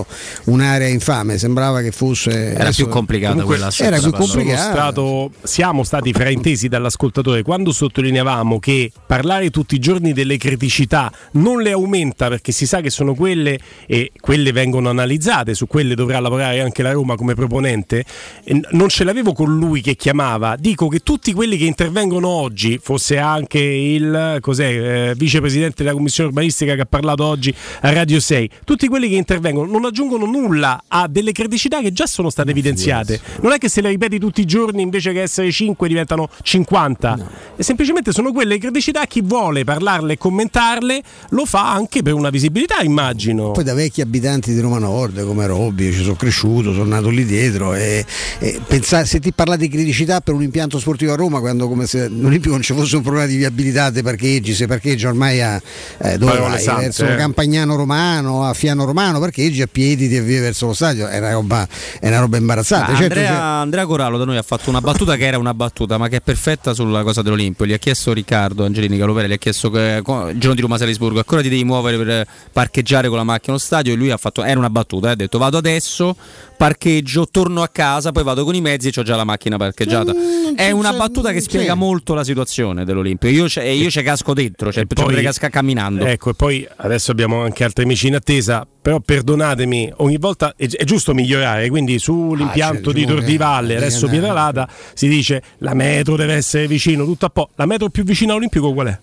un'area 0.45 0.87
infame, 0.87 1.37
sembrava 1.37 1.81
che 1.81 1.91
fosse... 1.91 2.53
Era 2.53 2.71
più 2.71 2.87
complicata 2.87 3.33
Comunque, 3.33 3.57
quella 3.57 3.73
Era 3.77 3.99
più 3.99 4.11
complicata. 4.11 4.71
stato- 4.71 5.31
siamo 5.43 5.83
stati 5.83 6.13
fraintesi 6.13 6.67
dall'ascoltatore 6.67 7.41
quando 7.43 7.71
sottolineavamo 7.71 8.59
che 8.59 8.91
parlare 9.05 9.49
tutti 9.49 9.75
i 9.75 9.79
giorni 9.79 10.13
delle 10.13 10.37
criticità 10.37 11.11
non 11.33 11.61
le 11.61 11.71
aumenta 11.71 12.27
perché 12.27 12.51
si 12.51 12.65
sa 12.65 12.81
che 12.81 12.89
sono 12.89 13.13
quelle 13.13 13.59
e 13.85 14.11
quelle 14.19 14.51
vengono 14.51 14.89
analizzate, 14.89 15.53
su 15.53 15.67
quelle 15.67 15.95
dovrà 15.95 16.19
lavorare 16.19 16.61
anche 16.61 16.81
la 16.83 16.91
Roma 16.91 17.15
come 17.15 17.33
proponente. 17.33 18.03
E 18.43 18.61
non 18.71 18.89
ce 18.89 19.03
l'avevo 19.03 19.33
con 19.33 19.55
lui 19.57 19.81
che 19.81 19.95
chiamava, 19.95 20.55
dico 20.57 20.87
che 20.87 20.99
tutti 20.99 21.33
quelli 21.33 21.57
che 21.57 21.65
intervengono 21.65 22.27
oggi, 22.27 22.79
fosse 22.81 23.17
anche 23.17 23.59
il 23.59 24.37
cos'è, 24.39 25.09
eh, 25.09 25.13
vicepresidente 25.15 25.83
della 25.83 25.95
commissione 25.95 26.29
urbanistica 26.29 26.75
che 26.75 26.81
ha 26.81 26.85
parlato 26.85 27.23
oggi 27.23 27.53
a 27.81 27.91
Radio 27.91 28.19
6, 28.19 28.49
tutti 28.63 28.87
quelli 28.87 29.09
che 29.09 29.15
intervengono 29.15 29.69
non 29.71 29.80
aggiungono 29.87 30.25
nulla 30.25 30.83
a 30.87 31.07
delle 31.07 31.31
criticità 31.31 31.81
che 31.81 31.91
già 31.91 32.05
sono 32.05 32.29
state 32.29 32.51
evidenziate. 32.51 33.19
Non 33.41 33.51
è 33.51 33.57
che 33.57 33.69
se 33.69 33.81
le 33.81 33.89
ripeti 33.89 34.19
tutti 34.19 34.41
i 34.41 34.45
giorni 34.45 34.81
invece 34.81 35.13
che 35.13 35.21
essere 35.21 35.51
5 35.51 35.87
diventano 35.87 36.29
50. 36.41 37.29
E 37.55 37.63
semplicemente 37.63 38.11
sono 38.11 38.31
quelle 38.31 38.57
criticità 38.57 39.05
chi 39.05 39.21
vuole 39.21 39.63
parlarle 39.63 40.13
e 40.13 40.17
commentarle 40.17 41.01
lo 41.29 41.45
fa 41.45 41.73
anche 41.73 42.01
per 42.01 42.13
una 42.13 42.29
visibilità, 42.29 42.81
immagino. 42.81 43.51
Poi 43.51 43.63
da 43.63 43.73
vecchi 43.73 44.01
abitanti 44.01 44.53
di 44.53 44.59
Roma 44.59 44.79
Nord 44.79 45.25
come 45.25 45.45
Robbi, 45.45 45.85
io 45.85 45.91
ci 45.93 46.03
sono 46.03 46.15
cresciuto, 46.15 46.73
sono 46.73 46.85
nato 46.85 47.09
lì 47.09 47.25
dietro 47.25 47.73
e, 47.73 48.05
e 48.39 48.59
pensare, 48.65 49.05
se 49.05 49.19
ti 49.19 49.31
parla 49.33 49.55
di 49.55 49.67
criticità 49.67 50.21
per 50.21 50.33
un 50.33 50.43
impianto 50.43 50.79
sportivo 50.79 51.13
a 51.13 51.15
Roma, 51.15 51.39
quando 51.39 51.67
come 51.67 51.85
se 51.85 52.07
l'Olimpico 52.07 52.53
non 52.53 52.61
ci 52.61 52.73
fosse 52.73 52.95
un 52.95 53.01
problema 53.01 53.25
di 53.25 53.37
viabilità 53.37 53.89
dei 53.89 54.03
parcheggi, 54.03 54.53
se 54.53 54.67
parcheggia 54.67 55.09
ormai 55.09 55.41
a 55.41 55.61
eh, 55.99 56.17
dove 56.17 56.37
vai? 56.37 56.63
verso 56.65 57.05
eh. 57.05 57.15
Campagnano 57.15 57.75
Romano, 57.75 58.45
a 58.45 58.53
Fiano 58.53 58.85
Romano, 58.85 59.19
parcheggi 59.19 59.61
piedi 59.71 60.07
ti 60.09 60.17
avvii 60.17 60.39
verso 60.39 60.67
lo 60.67 60.73
stadio, 60.73 61.07
è 61.07 61.17
una 61.17 61.31
roba, 61.31 61.67
è 61.99 62.07
una 62.07 62.19
roba 62.19 62.37
imbarazzante. 62.37 62.91
Ah, 62.91 62.95
Certo, 62.95 63.13
Andrea, 63.17 63.27
cioè- 63.29 63.41
Andrea 63.41 63.85
Corallo 63.85 64.17
da 64.17 64.25
noi 64.25 64.37
ha 64.37 64.41
fatto 64.41 64.69
una 64.69 64.81
battuta 64.81 65.15
che 65.15 65.25
era 65.25 65.37
una 65.37 65.53
battuta, 65.53 65.97
ma 65.97 66.07
che 66.07 66.17
è 66.17 66.21
perfetta 66.21 66.73
sulla 66.73 67.03
cosa 67.03 67.21
dell'Olimpio. 67.21 67.65
Gli 67.65 67.73
ha 67.73 67.77
chiesto 67.77 68.13
Riccardo 68.13 68.65
Angelini 68.65 68.97
Calopere, 68.97 69.27
gli 69.27 69.33
ha 69.33 69.37
chiesto 69.37 69.69
che, 69.69 70.01
il 70.05 70.37
giorno 70.37 70.53
di 70.55 70.61
Roma 70.61 70.77
Salisburgo, 70.77 71.17
ancora 71.19 71.41
ti 71.41 71.49
devi 71.49 71.63
muovere 71.63 71.97
per 71.97 72.27
parcheggiare 72.51 73.07
con 73.07 73.17
la 73.17 73.23
macchina 73.23 73.53
allo 73.53 73.61
stadio. 73.61 73.93
E 73.93 73.95
lui 73.95 74.11
ha 74.11 74.17
fatto, 74.17 74.43
era 74.43 74.57
una 74.59 74.69
battuta, 74.69 75.09
eh, 75.09 75.11
ha 75.11 75.15
detto 75.15 75.37
vado 75.37 75.57
adesso, 75.57 76.15
parcheggio, 76.57 77.27
torno 77.29 77.61
a 77.63 77.67
casa, 77.69 78.11
poi 78.11 78.23
vado 78.23 78.43
con 78.43 78.55
i 78.55 78.61
mezzi 78.61 78.89
e 78.89 78.91
ho 78.99 79.03
già 79.03 79.15
la 79.15 79.23
macchina 79.23 79.57
parcheggiata. 79.57 80.13
è 80.55 80.71
una 80.71 80.93
battuta 80.93 81.31
che 81.31 81.41
spiega 81.41 81.73
molto 81.75 82.13
la 82.13 82.23
situazione 82.23 82.85
dell'Olimpio. 82.85 83.29
Io, 83.29 83.45
e 83.55 83.75
io 83.75 83.89
ci 83.89 84.01
casco 84.03 84.33
dentro, 84.33 84.71
cioè, 84.71 84.85
ci 84.87 84.93
poi- 84.93 85.21
cascare 85.23 85.51
camminando. 85.51 86.05
Ecco, 86.05 86.31
e 86.31 86.33
poi 86.33 86.67
adesso 86.77 87.11
abbiamo 87.11 87.41
anche 87.43 87.63
altri 87.63 87.83
amici 87.83 88.07
in 88.07 88.15
attesa, 88.15 88.67
però 88.81 88.99
perdonatemi, 89.61 89.93
ogni 89.97 90.17
volta 90.17 90.53
è, 90.55 90.67
è 90.67 90.83
giusto 90.83 91.13
migliorare, 91.13 91.69
quindi 91.69 91.99
sull'impianto 91.99 92.89
Ah, 92.89 92.93
di 92.93 93.05
Tor 93.05 93.23
di 93.23 93.37
Valle, 93.37 93.75
adesso. 93.77 94.07
Pietralata, 94.07 94.67
si 94.93 95.07
dice 95.07 95.41
la 95.59 95.73
metro 95.73 96.15
deve 96.15 96.33
essere 96.33 96.67
vicino, 96.67 97.05
tutto 97.05 97.25
a 97.25 97.29
po'. 97.29 97.49
La 97.55 97.65
metro 97.65 97.89
più 97.89 98.03
vicina 98.03 98.31
all'Olimpico 98.31 98.73
qual 98.73 98.87
è? 98.87 98.99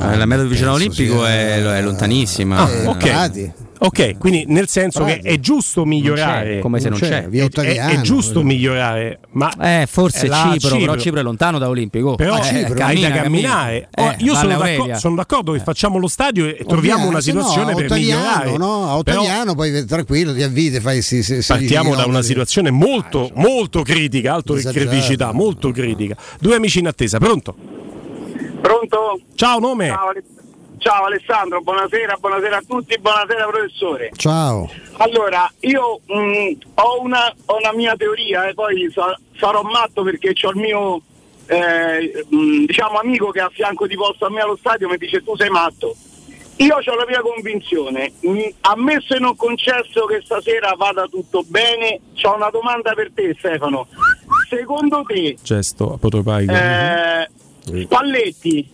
Eh, 0.00 0.16
la 0.16 0.26
meta 0.26 0.42
vicino 0.44 0.68
all'Olimpico 0.70 1.24
sia- 1.24 1.28
è, 1.28 1.62
è 1.62 1.82
lontanissima. 1.82 2.58
Ah, 2.58 2.70
Eh, 2.70 2.86
ok. 2.86 2.96
Prati. 2.98 3.52
Ok, 3.80 4.18
quindi 4.18 4.44
nel 4.48 4.66
senso 4.66 5.04
Prati. 5.04 5.20
che 5.20 5.28
è 5.28 5.38
giusto 5.38 5.84
migliorare. 5.84 6.56
c'è, 6.56 6.58
come 6.58 6.80
se 6.80 6.88
non 6.88 6.98
c'è. 6.98 7.28
Via 7.28 7.42
È- 7.42 7.44
è, 7.44 7.46
Ottaviano, 7.46 7.90
è 7.92 8.00
giusto 8.00 8.42
migliorare, 8.42 9.20
ma 9.32 9.52
Eh, 9.60 9.86
forse 9.88 10.26
là 10.26 10.50
a 10.50 10.52
Cipro, 10.58 10.76
però 10.78 10.96
Cipro 10.96 11.20
è 11.20 11.22
lontano 11.22 11.58
da 11.58 11.68
Olimpico. 11.68 12.16
Però 12.16 12.36
Eh, 12.36 12.40
hai 12.40 12.74
cammina, 12.74 13.08
da 13.08 13.14
camminare. 13.22 13.88
cammina. 13.92 14.10
Oh, 14.10 14.14
Eh, 14.20 14.24
io 14.24 14.34
sono, 14.34 14.58
d'accordo, 14.58 14.98
sono 14.98 15.14
d'accordo 15.14 15.52
che 15.52 15.60
facciamo 15.60 15.98
lo 15.98 16.08
stadio 16.08 16.46
e 16.46 16.64
troviamo 16.66 17.04
una 17.06 17.14
no, 17.14 17.20
situazione 17.20 17.70
a 17.70 17.74
per 17.76 17.84
Ottaviano, 17.84 18.20
migliorare. 18.20 18.56
No, 18.58 18.82
a 18.98 19.02
Però 19.02 19.20
Ottaviano 19.20 19.54
poi 19.54 19.70
vai 19.70 19.84
tranquillo, 19.84 20.34
ti 20.34 20.42
avviti, 20.42 20.80
fai 20.80 21.00
si, 21.00 21.22
si, 21.22 21.40
partiamo 21.46 21.94
da 21.94 22.04
una 22.04 22.22
situazione 22.22 22.70
molto, 22.72 23.30
molto 23.36 23.82
critica, 23.82 24.34
alto 24.34 24.54
criticità, 24.54 25.32
molto 25.32 25.70
critica. 25.70 26.16
Due 26.40 26.56
amici 26.56 26.80
in 26.80 26.88
attesa, 26.88 27.18
pronto? 27.18 27.54
Pronto? 28.60 29.20
Ciao, 29.34 29.58
nome? 29.58 29.88
Ciao, 29.88 30.12
ciao 30.78 31.04
Alessandro, 31.04 31.60
buonasera, 31.60 32.16
buonasera 32.18 32.56
a 32.56 32.62
tutti, 32.66 32.98
buonasera 32.98 33.46
professore. 33.46 34.10
Ciao. 34.16 34.68
Allora, 34.98 35.50
io 35.60 36.00
mh, 36.06 36.52
ho, 36.74 37.00
una, 37.02 37.32
ho 37.46 37.56
una 37.56 37.72
mia 37.72 37.94
teoria 37.96 38.46
e 38.48 38.54
poi 38.54 38.90
sa- 38.92 39.18
sarò 39.38 39.62
matto 39.62 40.02
perché 40.02 40.32
ho 40.42 40.50
il 40.50 40.56
mio 40.56 41.00
eh, 41.46 42.26
mh, 42.28 42.64
diciamo 42.66 42.98
amico 42.98 43.30
che 43.30 43.38
è 43.38 43.42
a 43.42 43.48
fianco 43.50 43.86
di 43.86 43.94
posto 43.96 44.26
a 44.26 44.30
me 44.30 44.40
allo 44.40 44.56
stadio 44.56 44.88
mi 44.88 44.96
dice 44.98 45.22
tu 45.22 45.36
sei 45.36 45.50
matto. 45.50 45.94
Io 46.60 46.74
ho 46.74 46.94
la 46.96 47.04
mia 47.06 47.20
convinzione, 47.20 48.10
mh, 48.18 48.48
ammesso 48.62 49.14
e 49.14 49.20
non 49.20 49.36
concesso 49.36 50.06
che 50.06 50.20
stasera 50.24 50.74
vada 50.76 51.06
tutto 51.06 51.44
bene, 51.46 52.00
ho 52.22 52.34
una 52.34 52.50
domanda 52.50 52.94
per 52.94 53.12
te 53.14 53.34
Stefano. 53.38 53.86
Secondo 54.48 55.04
te 55.06 55.36
Gesto 55.40 55.92
apotropaico. 55.94 56.52
eh, 56.52 57.28
Spalletti, 57.84 58.68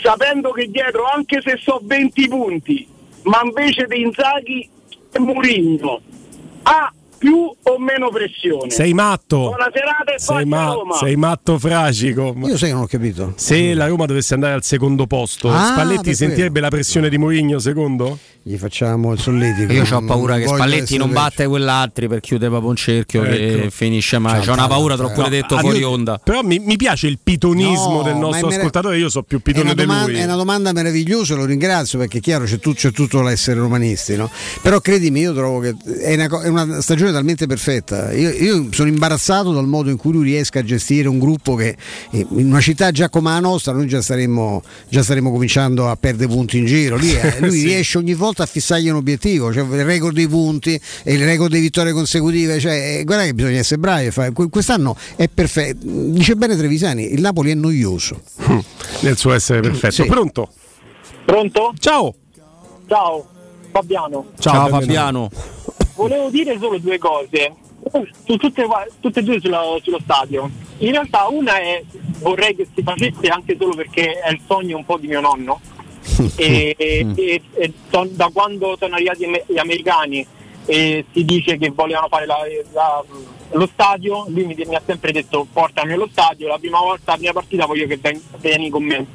sapendo 0.00 0.50
che 0.50 0.70
dietro, 0.70 1.04
anche 1.04 1.40
se 1.42 1.58
so 1.60 1.80
20 1.82 2.28
punti, 2.28 2.86
ma 3.22 3.40
invece 3.44 3.86
di 3.86 4.00
Inzaghi 4.00 4.68
e 5.12 5.18
Murigno, 5.18 6.00
ha 6.62 6.92
più 7.20 7.34
o 7.62 7.78
meno 7.78 8.08
pressione? 8.08 8.70
Sei 8.70 8.94
matto. 8.94 9.36
Buona 9.40 9.68
serata 9.70 10.14
e 10.14 10.18
Sei, 10.18 10.46
ma- 10.46 10.72
Roma! 10.72 10.96
sei 10.96 11.16
matto 11.16 11.58
fragico. 11.58 12.34
Io 12.46 12.56
sai 12.56 12.68
che 12.68 12.74
non 12.74 12.84
ho 12.84 12.86
capito. 12.86 13.34
Se 13.36 13.74
la 13.74 13.86
Roma 13.86 14.06
dovesse 14.06 14.32
andare 14.32 14.54
al 14.54 14.64
secondo 14.64 15.06
posto, 15.06 15.50
Ah, 15.50 15.72
Spalletti 15.72 16.14
sentirebbe 16.14 16.60
la 16.60 16.70
pressione 16.70 17.10
di 17.10 17.18
Mourinho 17.18 17.58
secondo? 17.58 18.18
Gli 18.42 18.56
facciamo 18.56 19.12
il 19.12 19.18
solletico. 19.20 19.70
Io 19.70 19.82
ho 19.94 20.02
paura 20.02 20.38
Non 20.38 20.42
che 20.46 20.48
Spalletti 20.54 20.96
non 20.96 21.12
batte 21.12 21.46
quell'altri 21.46 22.08
per 22.08 22.20
chiudere 22.20 22.48
proprio 22.48 22.70
un 22.70 22.76
cerchio 22.76 23.20
che 23.22 23.58
Ecco. 23.64 23.70
finisce 23.70 24.18
male. 24.18 24.42
C'ho 24.42 24.52
una 24.54 24.66
paura, 24.66 24.96
te 24.96 25.02
l'ho 25.02 25.10
pure 25.12 25.28
detto 25.28 25.56
Ah, 25.56 25.60
fuori 25.60 25.80
io- 25.80 25.90
onda. 25.90 26.18
Però 26.24 26.40
mi, 26.42 26.58
mi 26.58 26.76
piace 26.76 27.06
il 27.06 27.18
pitonismo 27.22 27.96
No, 27.98 28.02
del 28.02 28.16
nostro 28.16 28.38
è 28.46 28.50
mere- 28.50 28.56
ascoltatore, 28.56 28.96
io 28.96 29.10
so 29.10 29.22
più 29.24 29.40
pitone 29.40 29.74
di 29.74 29.84
lui. 29.84 30.14
è 30.14 30.24
una 30.24 30.36
domanda 30.36 30.72
meravigliosa, 30.72 31.34
lo 31.34 31.44
ringrazio 31.44 31.98
perché 31.98 32.16
è 32.18 32.20
chiaro 32.22 32.44
c'è, 32.46 32.58
tu- 32.58 32.72
c'è 32.72 32.90
tutto 32.92 33.20
l'essere 33.20 33.60
romanisti, 33.60 34.16
no? 34.16 34.30
però 34.62 34.80
credimi 34.80 35.20
io 35.20 35.34
trovo 35.34 35.58
che 35.60 35.74
è 36.00 36.14
una, 36.14 36.42
è 36.42 36.48
una 36.48 36.80
stagione 36.80 37.09
talmente 37.12 37.46
perfetta, 37.46 38.12
io, 38.12 38.30
io 38.30 38.66
sono 38.70 38.88
imbarazzato 38.88 39.52
dal 39.52 39.66
modo 39.66 39.90
in 39.90 39.96
cui 39.96 40.12
lui 40.12 40.24
riesca 40.24 40.60
a 40.60 40.62
gestire 40.62 41.08
un 41.08 41.18
gruppo 41.18 41.54
che 41.54 41.76
eh, 42.10 42.26
in 42.30 42.46
una 42.46 42.60
città 42.60 42.90
già 42.90 43.08
come 43.08 43.30
la 43.30 43.40
nostra 43.40 43.72
noi 43.72 43.86
già 43.86 44.00
staremmo, 44.02 44.62
già 44.88 45.02
staremmo 45.02 45.30
cominciando 45.30 45.88
a 45.88 45.96
perdere 45.96 46.28
punti 46.32 46.58
in 46.58 46.66
giro, 46.66 46.96
Lì, 46.96 47.12
eh, 47.12 47.40
lui 47.40 47.58
Sì. 47.58 47.64
riesce 47.66 47.98
ogni 47.98 48.14
volta 48.14 48.42
a 48.42 48.46
fissargli 48.46 48.88
un 48.88 48.96
obiettivo, 48.96 49.52
cioè 49.52 49.62
il 49.64 49.84
record 49.84 50.14
dei 50.14 50.28
punti 50.28 50.80
e 51.02 51.12
il 51.14 51.24
record 51.24 51.52
di 51.52 51.60
vittorie 51.60 51.92
consecutive, 51.92 52.58
cioè, 52.60 52.98
eh, 52.98 53.04
guarda 53.04 53.24
che 53.24 53.34
bisogna 53.34 53.58
essere 53.58 53.80
bravi, 53.80 54.10
quest'anno 54.50 54.96
è 55.16 55.28
perfetto, 55.28 55.78
dice 55.84 56.34
bene 56.36 56.56
Trevisani, 56.56 57.12
il 57.12 57.20
Napoli 57.20 57.50
è 57.50 57.54
noioso. 57.54 58.20
Nel 59.00 59.16
suo 59.16 59.32
essere 59.32 59.60
perfetto. 59.60 59.92
Sì. 60.02 60.04
Pronto? 60.04 60.50
Pronto? 61.24 61.72
Ciao. 61.78 62.14
Ciao, 62.88 63.26
Fabiano. 63.70 64.26
Ciao, 64.38 64.52
benvenuto. 64.62 64.80
Fabiano. 64.80 65.30
Volevo 65.94 66.30
dire 66.30 66.58
solo 66.58 66.78
due 66.78 66.98
cose. 66.98 67.54
tutte, 68.24 68.66
tutte 69.00 69.20
e 69.20 69.22
due 69.22 69.40
sullo, 69.40 69.78
sullo 69.82 69.98
stadio. 70.02 70.50
In 70.78 70.92
realtà 70.92 71.26
una 71.28 71.58
è 71.58 71.82
vorrei 72.20 72.54
che 72.54 72.66
si 72.74 72.82
facesse 72.82 73.26
anche 73.28 73.56
solo 73.58 73.74
perché 73.74 74.12
è 74.20 74.30
il 74.30 74.40
sogno 74.46 74.76
un 74.76 74.84
po' 74.84 74.98
di 74.98 75.06
mio 75.08 75.20
nonno. 75.20 75.60
e, 76.36 76.74
e- 76.78 77.42
e 77.54 77.72
to- 77.90 78.08
da 78.10 78.30
quando 78.32 78.76
sono 78.78 78.94
arrivati 78.94 79.26
gli 79.46 79.58
americani 79.58 80.26
e 80.66 81.04
si 81.12 81.24
dice 81.24 81.56
che 81.58 81.70
volevano 81.70 82.08
fare 82.08 82.26
la- 82.26 82.38
la- 82.72 83.04
lo 83.52 83.66
stadio, 83.72 84.24
lui 84.28 84.44
mi, 84.44 84.54
mi 84.54 84.74
ha 84.74 84.82
sempre 84.84 85.12
detto 85.12 85.46
portami 85.52 85.92
allo 85.92 86.08
stadio, 86.10 86.46
la 86.48 86.58
prima 86.58 86.78
volta, 86.78 87.12
la 87.12 87.16
prima 87.18 87.32
partita 87.32 87.66
voglio 87.66 87.86
che 87.86 87.96
ven- 87.96 88.22
vieni 88.38 88.70
con 88.70 88.82
me. 88.84 89.06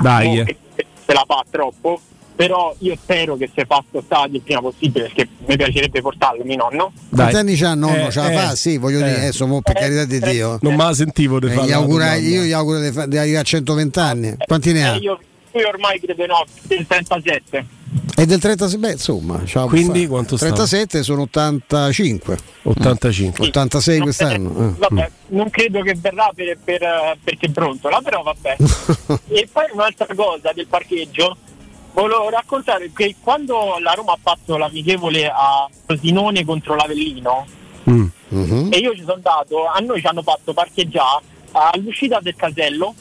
Dai. 0.00 0.44
Che 0.44 0.56
se 1.04 1.12
la 1.12 1.24
fa 1.26 1.44
troppo, 1.50 2.00
però 2.34 2.74
io 2.78 2.96
spero 3.00 3.36
che 3.36 3.50
si 3.54 3.64
faccia 3.66 3.86
lo 3.90 4.02
stadio 4.04 4.36
il 4.36 4.42
prima 4.42 4.60
possibile 4.60 5.04
perché 5.06 5.28
mi 5.46 5.56
piacerebbe 5.56 6.00
portarlo 6.00 6.44
mio 6.44 6.56
nonno. 6.56 6.92
Quanti 7.10 7.36
anni 7.36 7.56
c'ha 7.56 7.74
nonno? 7.74 8.06
Eh, 8.08 8.10
Ce 8.10 8.20
la 8.20 8.30
eh, 8.30 8.34
fa? 8.36 8.54
Sì, 8.54 8.78
voglio 8.78 8.98
eh. 9.00 9.04
dire, 9.04 9.16
adesso 9.16 9.46
mo, 9.46 9.60
per 9.60 9.74
carità 9.74 10.04
di 10.04 10.18
Dio. 10.18 10.58
Non 10.62 10.74
me 10.74 10.84
la 10.84 10.94
sentivo 10.94 11.38
di 11.38 11.46
Eh, 11.46 11.54
domanda. 11.54 12.14
io 12.16 12.42
gli 12.42 12.52
auguro 12.52 12.80
di, 12.80 12.90
fa- 12.92 13.06
di 13.06 13.16
arrivare 13.16 13.40
a 13.42 13.44
120 13.44 13.98
anni. 13.98 14.34
Quanti 14.46 14.72
ne 14.72 14.88
ha? 14.88 14.94
Eh, 14.94 14.98
io, 14.98 15.18
io 15.52 15.68
ormai 15.68 16.00
credo 16.00 16.26
no, 16.26 16.44
del 16.62 16.86
37. 16.86 17.66
È 18.14 18.24
del 18.26 18.40
36, 18.40 18.78
beh, 18.78 18.92
insomma, 18.92 19.42
ciao, 19.44 19.66
Quindi 19.68 20.02
fa- 20.02 20.08
quanto 20.08 20.36
sta? 20.36 20.46
37 20.46 21.02
sono 21.02 21.22
85. 21.22 22.36
85. 22.62 23.46
86 23.48 23.98
quest'anno. 24.00 24.50
eh. 24.50 24.78
Vabbè, 24.78 25.10
non 25.28 25.50
credo 25.50 25.80
che 25.82 25.94
verrà 26.00 26.30
per, 26.34 26.58
per, 26.62 26.82
eh, 26.82 27.18
perché 27.22 27.48
brontola, 27.48 28.00
però 28.02 28.22
vabbè. 28.22 28.56
e 29.28 29.48
poi 29.50 29.64
un'altra 29.72 30.06
cosa 30.14 30.52
del 30.54 30.66
parcheggio, 30.66 31.36
volevo 31.92 32.28
raccontare 32.30 32.90
che 32.94 33.16
quando 33.20 33.76
la 33.80 33.92
Roma 33.92 34.12
ha 34.12 34.18
fatto 34.20 34.56
l'amichevole 34.56 35.28
a 35.28 35.68
Frosinone 35.86 36.44
contro 36.44 36.74
l'Avellino, 36.74 37.46
Mhm. 37.84 38.68
e 38.70 38.78
io 38.78 38.94
ci 38.94 39.00
sono 39.00 39.14
andato, 39.14 39.66
a 39.66 39.78
noi 39.80 40.00
ci 40.00 40.06
hanno 40.06 40.22
fatto 40.22 40.52
parcheggiare 40.54 41.24
all'uscita 41.52 42.18
del 42.20 42.34
casello, 42.36 42.94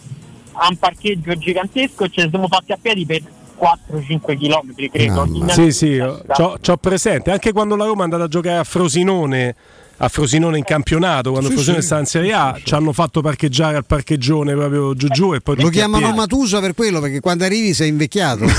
a 0.54 0.68
un 0.70 0.76
parcheggio 0.78 1.36
gigantesco 1.38 2.04
e 2.04 2.10
ce 2.10 2.24
ne 2.24 2.30
siamo 2.30 2.48
fatti 2.48 2.72
a 2.74 2.78
piedi 2.82 3.06
per 3.06 3.22
4-5 3.56 4.36
km, 4.38 4.74
credo. 4.90 5.28
Sì, 5.50 5.72
sì, 5.72 6.04
c'ho 6.28 6.78
presente. 6.78 7.30
Anche 7.32 7.52
quando 7.54 7.76
la 7.76 7.86
Roma 7.86 8.02
è 8.02 8.04
andata 8.06 8.24
a 8.24 8.28
giocare 8.28 8.58
a 8.58 8.64
Frosinone, 8.64 9.56
a 10.04 10.08
Frosinone 10.10 10.58
in 10.58 10.64
campionato, 10.64 11.30
quando 11.30 11.50
Sì, 11.50 11.54
Frosinone 11.54 11.82
sì. 11.82 11.88
sta 11.88 12.00
in 12.00 12.06
Serie 12.06 12.34
A, 12.34 12.60
ci 12.64 12.74
hanno 12.74 12.92
fatto 12.92 13.22
parcheggiare 13.22 13.78
al 13.78 13.86
parcheggione 13.86 14.54
proprio 14.54 14.96
giù 14.96 15.08
giù 15.10 15.34
e 15.34 15.42
poi 15.42 15.62
Lo 15.62 15.70
chiamano. 15.70 16.12
Matusa 16.12 16.60
per 16.60 16.74
quello, 16.74 17.00
perché 17.00 17.20
quando 17.20 17.46
arrivi 17.46 17.74
sei 17.76 17.90
invecchiato. 17.90 18.46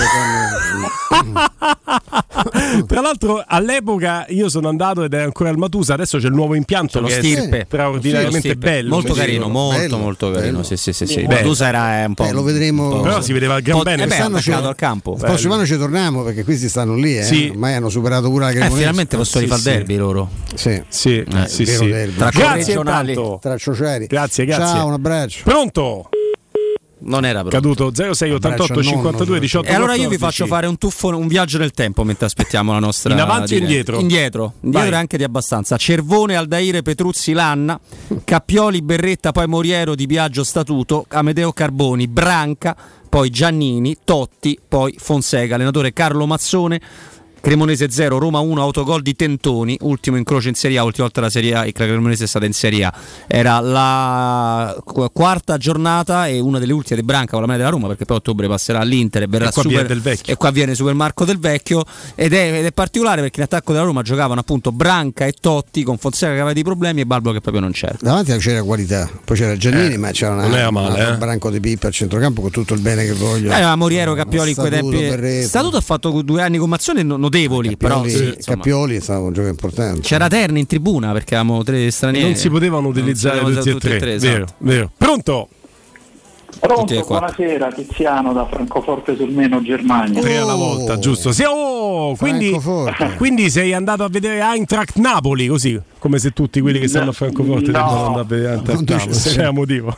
Tra 2.86 3.00
l'altro 3.00 3.42
all'epoca 3.46 4.24
io 4.28 4.48
sono 4.48 4.68
andato 4.68 5.02
ed 5.04 5.14
è 5.14 5.20
ancora 5.22 5.50
il 5.50 5.56
Matusa, 5.58 5.94
adesso 5.94 6.18
c'è 6.18 6.26
il 6.26 6.32
nuovo 6.34 6.54
impianto 6.54 7.00
lo 7.00 7.06
che 7.06 7.14
stirpe. 7.14 7.60
è 7.60 7.64
straordinariamente 7.66 8.40
Sì, 8.40 8.48
lo 8.48 8.54
stirpe. 8.54 8.70
bello. 8.70 8.88
Molto 8.88 9.12
carino, 9.14 9.48
molto 9.48 9.78
Bello, 9.80 9.98
molto 9.98 10.30
carino. 10.30 10.62
Sì, 10.62 10.76
sì, 10.76 10.92
sì, 10.92 11.06
sì. 11.06 11.22
Bello. 11.22 11.34
Madusa 11.40 11.68
era 11.68 12.04
un 12.06 12.14
po'. 12.14 12.24
Eh, 12.24 12.32
lo 12.32 12.42
vedremo. 12.42 13.00
Però 13.00 13.20
si 13.20 13.32
vedeva 13.32 13.60
gran 13.60 13.78
po- 13.78 13.82
bene. 13.84 14.04
eh 14.04 14.06
beh, 14.06 14.16
attaccato 14.16 14.68
al 14.68 14.74
campo. 14.74 15.12
Il 15.14 15.20
prossimo 15.20 15.54
anno 15.54 15.66
ci 15.66 15.76
torniamo 15.76 16.22
perché 16.22 16.44
questi 16.44 16.68
stanno 16.68 16.94
lì, 16.94 17.18
eh. 17.18 17.22
Sì. 17.22 17.48
ormai 17.50 17.74
hanno 17.74 17.88
superato 17.88 18.28
pure 18.28 18.44
la 18.44 18.50
Eh, 18.50 18.52
Cremonese. 18.54 18.78
finalmente 18.78 19.16
possono 19.16 19.42
rifare 19.44 19.60
il 19.60 19.64
derby 19.66 19.96
loro. 19.96 20.28
Sì, 20.54 20.82
Sì, 20.88 21.18
Eh, 21.18 21.48
sì, 21.48 21.66
sì. 21.66 21.88
Tra 22.16 22.30
Grazie 22.30 22.74
intanto. 22.74 23.38
Tra 23.40 23.56
ciociari. 23.56 24.06
Grazie, 24.06 24.44
grazie. 24.44 24.64
Ciao, 24.76 24.86
un 24.86 24.92
abbraccio. 24.92 25.40
Pronto? 25.44 26.08
Non 27.04 27.24
era 27.24 27.40
proprio. 27.40 27.60
Caduto 27.60 27.90
0688 27.92 28.46
Abbraccio 28.46 28.78
al 28.78 28.84
52 28.84 29.26
nonno, 29.26 29.38
18 29.40 29.68
E 29.68 29.74
allora 29.74 29.94
io 29.94 30.08
vi 30.08 30.16
14. 30.16 30.24
faccio 30.24 30.46
fare 30.46 30.66
un 30.66 30.78
tuffo, 30.78 31.08
un 31.16 31.26
viaggio 31.26 31.58
nel 31.58 31.72
tempo 31.72 32.04
mentre 32.04 32.26
aspettiamo 32.26 32.72
la 32.72 32.78
nostra. 32.78 33.12
In 33.12 33.20
avanti 33.20 33.54
o 33.54 33.58
diretta. 33.58 33.64
indietro? 33.66 33.98
Indietro, 34.00 34.52
indietro 34.60 34.88
Vai. 34.90 34.98
e 34.98 35.00
anche 35.00 35.16
di 35.16 35.24
abbastanza. 35.24 35.76
Cervone, 35.76 36.36
Aldaire, 36.36 36.82
Petruzzi, 36.82 37.32
Lanna, 37.32 37.78
Cappioli, 38.24 38.82
Berretta, 38.82 39.32
poi 39.32 39.46
Moriero, 39.46 39.94
Di 39.94 40.06
Biagio, 40.06 40.44
Statuto, 40.44 41.06
Amedeo 41.08 41.52
Carboni, 41.52 42.06
Branca, 42.08 42.76
poi 43.08 43.30
Giannini, 43.30 43.96
Totti, 44.04 44.58
poi 44.66 44.94
Fonseca, 44.98 45.56
allenatore 45.56 45.92
Carlo 45.92 46.26
Mazzone. 46.26 46.80
Cremonese 47.42 47.90
0, 47.90 48.18
Roma 48.18 48.38
1, 48.38 48.62
autogol 48.62 49.02
di 49.02 49.16
Tentoni, 49.16 49.76
ultimo 49.80 50.16
incrocio 50.16 50.46
in 50.46 50.54
Serie 50.54 50.78
A, 50.78 50.84
ultima 50.84 51.02
volta 51.06 51.20
la 51.20 51.28
Serie 51.28 51.54
A 51.54 51.66
e 51.66 51.72
la 51.76 51.84
Cremonese 51.86 52.22
è 52.24 52.26
stata 52.28 52.46
in 52.46 52.52
Serie 52.52 52.84
A. 52.84 52.92
Era 53.26 53.58
la 53.58 54.76
qu- 54.84 55.10
quarta 55.12 55.56
giornata 55.58 56.28
e 56.28 56.38
una 56.38 56.60
delle 56.60 56.72
ultime 56.72 57.00
di 57.00 57.04
Branca 57.06 57.32
con 57.32 57.40
la 57.40 57.46
maglia 57.46 57.58
della 57.58 57.70
Roma 57.70 57.88
perché 57.88 58.04
poi 58.04 58.16
a 58.16 58.18
ottobre 58.20 58.46
passerà 58.46 58.78
all'Inter 58.78 59.22
e 59.22 59.26
verrà 59.26 59.48
E 59.48 59.52
qua 59.52 59.62
super- 59.62 59.70
viene 59.78 59.88
Del 59.88 60.00
Vecchio. 60.02 60.32
e 60.32 60.36
qua 60.36 60.50
viene 60.50 60.74
Super 60.76 60.94
Marco 60.94 61.24
del 61.24 61.38
Vecchio 61.40 61.84
ed 62.14 62.32
è, 62.32 62.58
ed 62.58 62.64
è 62.64 62.70
particolare 62.72 63.20
perché 63.22 63.40
in 63.40 63.46
attacco 63.46 63.72
della 63.72 63.84
Roma 63.84 64.02
giocavano 64.02 64.38
appunto 64.38 64.70
Branca 64.70 65.26
e 65.26 65.32
Totti 65.38 65.82
con 65.82 65.98
Fonseca 65.98 66.26
che 66.32 66.38
aveva 66.38 66.52
dei 66.52 66.62
problemi 66.62 67.00
e 67.00 67.06
Balbo 67.06 67.32
che 67.32 67.40
proprio 67.40 67.60
non 67.62 67.72
c'era. 67.72 67.96
Davanti 68.00 68.36
c'era 68.36 68.62
qualità, 68.62 69.10
poi 69.24 69.36
c'era 69.36 69.56
Giannini, 69.56 69.94
Eh, 69.94 69.98
ma 69.98 70.12
c'era 70.12 70.32
una, 70.34 70.42
non 70.46 70.54
era 70.56 70.70
male, 70.70 71.02
una- 71.02 71.14
eh. 71.14 71.16
branco 71.16 71.50
di 71.50 71.58
pippa 71.58 71.88
al 71.88 71.92
centrocampo 71.92 72.40
con 72.40 72.50
tutto 72.52 72.74
il 72.74 72.80
bene 72.80 73.04
che 73.04 73.14
voglio. 73.14 73.50
Eh, 73.52 73.74
Moriero, 73.74 74.14
Cappioli 74.14 74.50
in 74.50 74.56
quei 74.56 74.70
tempi. 74.70 74.96
Berretto. 74.96 75.48
Statuto 75.48 75.76
ha 75.76 75.80
fatto 75.80 76.22
due 76.22 76.40
anni 76.40 76.58
con 76.58 76.68
Mazzone 76.68 77.02
no- 77.02 77.16
notevoli, 77.32 77.76
però 77.76 78.02
Cappioli, 78.02 78.10
sì, 78.10 78.24
insomma. 78.36 78.56
Cappioli 78.56 78.96
è 78.96 79.00
stato 79.00 79.22
un 79.22 79.32
gioco 79.32 79.48
importante. 79.48 80.00
c'era 80.00 80.28
Terni 80.28 80.60
in 80.60 80.66
tribuna 80.66 81.12
perché 81.12 81.34
avevamo 81.34 81.62
tre 81.62 81.90
stranieri. 81.90 82.26
Non 82.26 82.36
si 82.36 82.50
potevano 82.50 82.88
utilizzare 82.88 83.38
si 83.38 83.44
tutti 83.44 83.68
e 83.68 83.72
potevano 83.72 84.00
tre. 84.00 84.14
usare 84.14 84.18
Vero, 84.32 84.44
esatto. 84.44 84.54
vero. 84.58 84.90
Pronto? 84.96 85.48
Tutti 86.52 86.74
Pronto, 86.74 87.04
buonasera, 87.06 87.72
Tiziano 87.72 88.32
da 88.34 88.46
Francoforte 88.46 89.16
sul 89.16 89.30
Meno, 89.30 89.62
Germania. 89.62 90.20
Tre 90.20 90.36
alla 90.36 90.54
volta, 90.54 90.98
giusto? 90.98 91.32
Sì, 91.32 91.42
oh, 91.48 92.14
quindi, 92.14 92.56
quindi 93.16 93.50
sei 93.50 93.72
andato 93.72 94.04
a 94.04 94.08
vedere 94.08 94.40
Eintracht 94.40 94.96
Napoli, 94.96 95.48
così 95.48 95.80
come 95.98 96.18
se 96.18 96.30
tutti 96.32 96.60
quelli 96.60 96.78
che 96.78 96.88
stanno 96.88 97.10
a 97.10 97.12
Francoforte 97.12 97.70
No. 97.70 97.78
debbano 97.78 98.06
andare 98.06 98.20
a 98.20 98.24
vedere 98.24 98.54
Eintracht 98.54 98.88
Napoli. 98.90 99.14
sì. 99.14 99.34
C'è 99.34 99.48
un 99.48 99.54
motivo. 99.54 99.96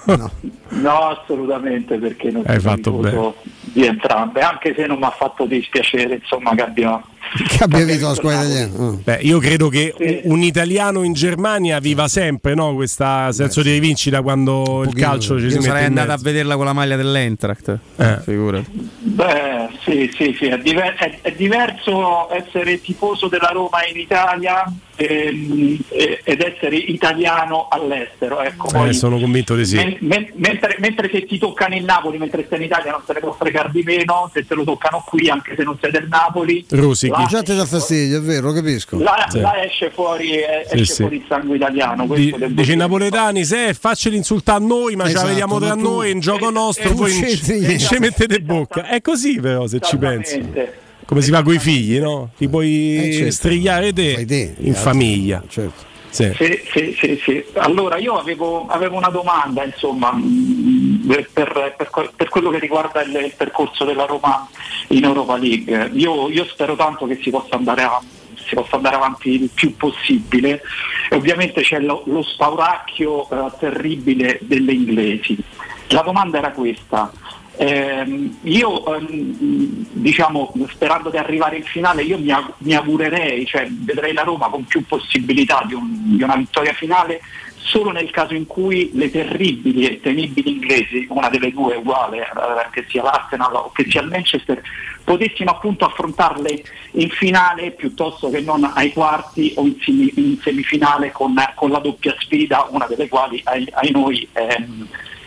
No, 0.69 0.99
assolutamente 1.09 1.99
perché 1.99 2.31
non 2.31 2.45
Hai 2.47 2.61
fatto 2.61 2.99
tifoso 3.03 3.35
di 3.75 3.85
entrambe, 3.85 4.41
anche 4.41 4.75
se 4.77 4.87
non 4.87 4.99
mi 4.99 5.05
ha 5.05 5.11
fatto 5.11 5.47
dispiacere, 5.47 6.15
insomma, 6.15 6.55
che 6.55 6.63
abbia, 6.63 7.03
Che 7.49 7.65
abbia 7.65 7.85
vinto 7.85 8.07
la 8.09 8.15
squadra 8.15 8.43
italiana. 8.43 8.73
Oh. 8.77 9.01
Beh, 9.03 9.19
io 9.23 9.39
credo 9.39 9.69
che 9.69 9.93
un- 9.99 10.21
un 10.35 10.43
italiano 10.43 11.03
in 11.03 11.13
Germania 11.15 11.79
viva 11.81 12.07
sempre 12.09 12.55
no, 12.55 12.75
questo 12.75 13.05
senso 13.33 13.63
di 13.63 13.73
rivincita 13.73 14.23
quando 14.23 14.83
il 14.87 14.95
calcio 14.95 15.39
ci 15.41 15.49
si 15.51 15.57
mette 15.57 15.67
sarei 15.69 15.85
andato 15.87 16.13
a 16.13 16.17
vederla 16.21 16.57
con 16.57 16.65
la 16.65 16.73
maglia 16.73 16.97
dell'Eintracht. 16.97 17.79
Eh. 17.97 18.19
Figurati. 18.23 18.91
Beh, 19.01 19.69
sì, 19.85 20.11
sì, 20.17 20.35
sì, 20.39 20.47
è, 20.47 20.59
diver- 20.59 20.97
è- 20.97 21.19
è 21.23 21.33
diverso 21.33 22.33
essere 22.33 22.81
tifoso 22.81 23.29
della 23.29 23.51
Roma 23.53 23.85
in 23.93 23.99
Italia 23.99 24.65
ehm, 24.97 25.77
ed 26.23 26.41
essere 26.41 26.77
italiano 26.77 27.67
all'estero. 27.69 28.41
Ecco, 28.43 28.69
Eh, 28.69 28.73
poi- 28.73 28.95
sono 28.95 29.19
convinto 29.19 29.55
di 29.57 29.65
sì. 29.65 29.75
men- 29.77 29.97
men- 30.01 30.31
mentre, 30.37 30.77
mentre 30.79 31.11
se 31.13 31.25
ti 31.27 31.37
toccano 31.39 31.75
il 31.75 31.85
Napoli, 31.85 32.17
mentre 32.19 32.45
stai 32.47 32.59
in 32.59 32.65
Italia 32.67 32.93
non 32.93 33.03
se 33.05 33.13
ne 33.13 33.19
può 33.21 33.33
fregare 33.33 33.71
di 33.73 33.83
meno, 33.83 34.31
se 34.33 34.47
te 34.47 34.55
lo 34.55 34.63
toccano 34.65 35.03
qui, 35.05 35.29
anche 35.29 35.55
se 35.57 35.65
non 35.65 35.77
sei 35.81 35.91
del 35.91 36.07
Napoli, 36.09 36.65
Rosichi. 36.71 37.14
Là, 37.21 37.27
Già 37.29 37.43
ti 37.43 37.55
dà 37.57 37.65
fastidio, 37.65 38.19
è 38.19 38.21
vero, 38.21 38.53
capisco. 38.53 38.99
là- 38.99 39.27
Sì. 39.29 39.41
là 39.41 39.63
esce 39.65 39.91
fuori, 39.91 40.33
eh, 40.39 40.65
Sì, 40.69 40.75
esce 40.81 40.93
sì. 40.95 41.01
fuori 41.03 41.17
il 41.17 41.25
sangue 41.29 41.57
italiano. 41.57 42.07
Di- 42.07 42.35
dice 42.51 42.75
napoletani, 42.75 43.45
se 43.45 43.75
facci 43.75 44.11
l'insultare 44.11 44.63
a 44.63 44.67
noi, 44.67 44.97
ma 44.97 45.05
ce 45.05 45.11
Esatto, 45.11 45.25
la 45.25 45.31
vediamo 45.31 45.59
tra 45.59 45.69
ma 45.69 45.75
tu- 45.75 45.81
noi 45.91 46.11
in 46.11 46.21
gioco 46.21 46.51
nostro, 46.51 46.91
eh, 46.91 46.93
voi 46.93 47.13
tu 47.13 47.21
non 47.21 47.29
ci 47.31 47.79
ci 47.79 47.99
mettete 47.99 48.41
bocca. 48.41 48.87
È 48.89 49.01
così 49.01 49.41
però 49.41 49.67
se 49.67 49.81
ci 49.81 49.97
pensi. 49.97 50.43
Come 51.07 51.21
si 51.21 51.31
fa 51.31 51.43
con 51.43 51.53
i 51.53 51.59
figli, 51.59 51.99
no? 51.99 52.31
Ti 52.37 52.49
puoi 52.49 52.97
Eh, 53.09 53.13
certo. 53.13 53.31
strigliare 53.33 53.93
te, 53.93 54.25
te, 54.25 54.55
in 54.61 54.73
famiglia. 54.75 55.43
Certo. 55.49 55.93
Sì. 56.15 56.95
Sì, 56.97 57.21
sì. 57.25 57.45
Allora 57.55 57.97
io 57.99 58.15
avevo, 58.17 58.67
avevo 58.69 58.97
una 58.97 59.09
domanda 59.09 59.65
insomma 59.65 60.13
mh, 60.13 61.07
per, 61.09 61.29
per- 61.33 61.75
per 61.77 61.91
que- 61.91 62.11
per 62.15 62.29
quello 62.29 62.51
che 62.51 62.61
riguarda 62.61 63.03
il, 63.03 63.15
il 63.17 63.35
percorso 63.37 63.85
della 63.85 64.05
Roma 64.07 64.49
in 64.89 65.03
Europa 65.05 65.37
League. 65.37 65.91
Io, 65.95 66.29
io 66.31 66.45
spero 66.45 66.77
tanto 66.77 67.07
che 67.07 67.19
si 67.21 67.31
possa 67.31 67.57
andare 67.57 67.83
avanti 67.83 68.23
si 68.47 68.55
possa 68.55 68.77
andare 68.77 68.97
avanti 68.97 69.31
il 69.43 69.49
più 69.55 69.75
possibile 69.75 70.61
ovviamente 71.13 71.63
c'è 71.63 71.81
lo, 71.81 72.03
lo 72.05 72.23
spauracchio 72.23 73.29
eh, 73.31 73.51
terribile 73.59 74.39
delle 74.43 74.73
inglesi. 74.73 75.37
La 75.89 76.03
domanda 76.03 76.39
era 76.39 76.51
questa, 76.51 77.11
Ehm, 77.57 78.39
io 78.43 78.97
ehm, 78.97 79.87
diciamo 79.93 80.53
sperando 80.71 81.11
di 81.11 81.19
arrivare 81.19 81.57
in 81.57 81.63
finale 81.63 82.03
io 82.03 82.19
mi, 82.19 82.31
aug- 82.31 82.55
mi 82.59 82.75
augurerei, 82.75 83.47
cioè 83.47 83.69
vedrei 83.71 84.13
la 84.13 84.23
Roma 84.23 84.49
con 84.49 84.65
più 84.65 84.85
possibilità 84.85 85.63
di, 85.67 85.75
un- 85.75 86.17
di 86.17 86.23
una 86.23 86.37
vittoria 86.37 86.73
finale 86.73 87.21
solo 87.57 87.93
nel 87.93 88.11
caso 88.11 88.35
in 88.35 88.47
cui 88.47 88.91
le 88.93 89.11
terribili 89.11 89.87
e 89.87 90.01
temibili 90.01 90.51
inglesi, 90.51 91.07
una 91.09 91.31
delle 91.31 91.51
due 91.51 91.77
uguale, 91.77 92.19
eh, 92.21 92.71
che 92.73 92.85
sia 92.89 93.03
l'Arsenal 93.03 93.55
o 93.55 93.73
che 93.73 93.87
sia 93.89 94.03
il 94.03 94.09
Manchester, 94.09 94.61
potessimo 95.03 95.51
appunto 95.51 95.85
affrontarle 95.87 96.63
in 96.93 97.09
finale 97.09 97.71
piuttosto 97.71 98.29
che 98.31 98.41
non 98.41 98.71
ai 98.75 98.93
quarti 98.93 99.55
o 99.57 99.65
in, 99.65 100.11
in 100.15 100.39
semifinale 100.43 101.11
con, 101.11 101.35
con 101.55 101.71
la 101.71 101.79
doppia 101.79 102.15
sfida, 102.19 102.67
una 102.71 102.87
delle 102.87 103.09
quali 103.09 103.41
ai, 103.45 103.67
ai 103.73 103.91
noi 103.93 104.29
ehm, 104.33 104.87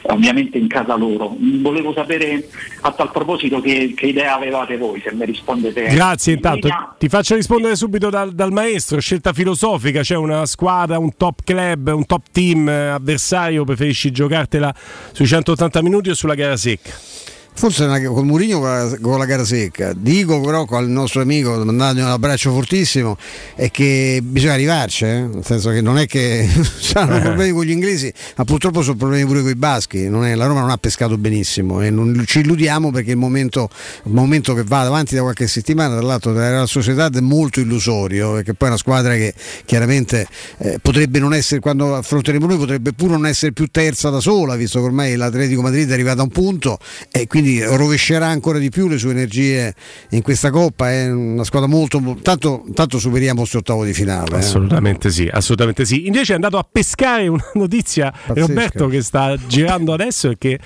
ovviamente 0.10 0.58
in 0.58 0.68
casa 0.68 0.96
loro. 0.96 1.36
Volevo 1.38 1.94
sapere 1.94 2.48
a 2.82 2.92
tal 2.92 3.12
proposito 3.12 3.60
che, 3.62 3.94
che 3.96 4.08
idea 4.08 4.36
avevate 4.36 4.78
voi, 4.78 5.02
se 5.02 5.14
mi 5.14 5.26
rispondete. 5.26 5.88
Grazie 5.88 6.34
in 6.34 6.38
intanto, 6.38 6.68
linea. 6.68 6.96
ti 6.98 7.10
faccio 7.10 7.36
rispondere 7.36 7.76
subito 7.76 8.10
dal, 8.10 8.34
dal 8.34 8.52
maestro, 8.52 9.00
scelta 9.00 9.34
filosofica, 9.34 10.02
c'è 10.02 10.16
una 10.16 10.46
squadra, 10.46 10.98
un 10.98 11.16
top 11.16 11.44
club, 11.44 11.92
un 11.94 12.06
top 12.06 12.24
team 12.32 12.68
eh, 12.70 12.88
avversario, 12.90 13.64
preferisci 13.64 14.12
giocartela 14.12 14.74
sui 15.12 15.26
180 15.26 15.82
minuti 15.82 16.10
o 16.10 16.14
sulla 16.14 16.36
gara 16.36 16.58
secca? 16.58 17.36
Forse 17.58 17.86
una- 17.86 18.00
con 18.00 18.28
Mourinho 18.28 18.60
con 18.60 18.70
la, 18.70 18.98
con 19.02 19.18
la 19.18 19.26
gara 19.26 19.44
secca. 19.44 19.92
Dico 19.96 20.40
però 20.42 20.68
al 20.70 20.88
nostro 20.90 21.22
amico, 21.22 21.56
mandandogli 21.56 22.04
un 22.04 22.12
abbraccio 22.12 22.52
fortissimo, 22.54 23.18
è 23.56 23.72
che 23.72 24.20
bisogna 24.24 24.54
arrivarci, 24.54 25.06
eh? 25.06 25.22
nel 25.22 25.44
senso 25.44 25.72
che 25.72 25.82
non 25.82 25.98
è 25.98 26.06
che 26.06 26.48
hanno 26.94 27.20
problemi 27.20 27.54
con 27.54 27.66
gli 27.66 27.72
inglesi, 27.72 28.14
ma 28.36 28.44
purtroppo 28.44 28.84
sono 28.84 28.96
problemi 28.96 29.26
pure 29.26 29.42
con 29.42 29.50
i 29.50 29.56
baschi. 29.56 30.08
Non 30.08 30.24
è- 30.24 30.36
la 30.36 30.46
Roma 30.46 30.60
non 30.60 30.70
ha 30.70 30.78
pescato 30.78 31.18
benissimo 31.18 31.82
e 31.82 31.90
non 31.90 32.24
ci 32.28 32.42
illudiamo 32.42 32.92
perché 32.92 33.10
il 33.10 33.18
momento, 33.18 33.70
il 34.04 34.14
momento 34.14 34.54
che 34.54 34.64
va 34.64 34.82
avanti 34.82 35.16
da 35.16 35.22
qualche 35.22 35.48
settimana, 35.48 35.98
tra 35.98 36.06
l'altro 36.06 36.34
della 36.34 36.68
società 36.68 37.10
è 37.10 37.20
molto 37.22 37.60
illusorio, 37.60 38.34
perché 38.34 38.54
poi 38.54 38.68
è 38.68 38.72
una 38.72 38.80
squadra 38.80 39.16
che 39.16 39.34
chiaramente 39.66 40.28
eh, 40.60 40.78
potrebbe 40.80 41.18
non 41.18 41.34
essere, 41.34 41.60
quando 41.60 41.96
affronteremo 41.96 42.46
noi, 42.46 42.58
potrebbe 42.58 42.94
pure 42.94 43.14
non 43.14 43.26
essere 43.26 43.52
più 43.52 43.66
terza 43.72 44.12
da 44.12 44.20
sola, 44.20 44.56
visto 44.56 44.78
che 44.78 44.86
ormai 44.86 45.16
l'Atletico 45.16 45.64
Madrid 45.64 45.90
è 45.90 45.94
arrivato 45.94 46.20
a 46.20 46.24
un 46.24 46.30
punto 46.30 46.78
e 47.10 47.26
quindi 47.26 47.46
rovescerà 47.64 48.28
ancora 48.28 48.60
di 48.60 48.70
più 48.70 48.88
le 48.88 48.98
sue 48.98 49.12
energie 49.12 49.74
in 50.12 50.22
questa 50.22 50.50
coppa. 50.50 50.92
È 50.92 51.12
una 51.12 51.44
squadra 51.44 51.68
molto. 51.68 52.18
Tanto, 52.22 52.64
tanto 52.74 53.00
superiamo 53.00 53.40
questo 53.40 53.60
ottavo 53.60 53.84
di 53.86 53.94
finale. 53.94 54.36
eh. 54.36 54.40
Assolutamente 54.40 55.10
sì, 55.10 55.30
assolutamente 55.32 55.86
sì. 55.86 56.08
Invece 56.08 56.34
è 56.34 56.36
andato 56.36 56.58
a 56.58 56.68
pescare 56.70 57.28
una 57.28 57.50
notizia, 57.56 58.14
Roberto, 58.28 58.88
che 58.88 59.02
sta 59.02 59.36
girando 59.48 59.94
adesso 59.94 60.30
e 60.30 60.38
che 60.38 60.60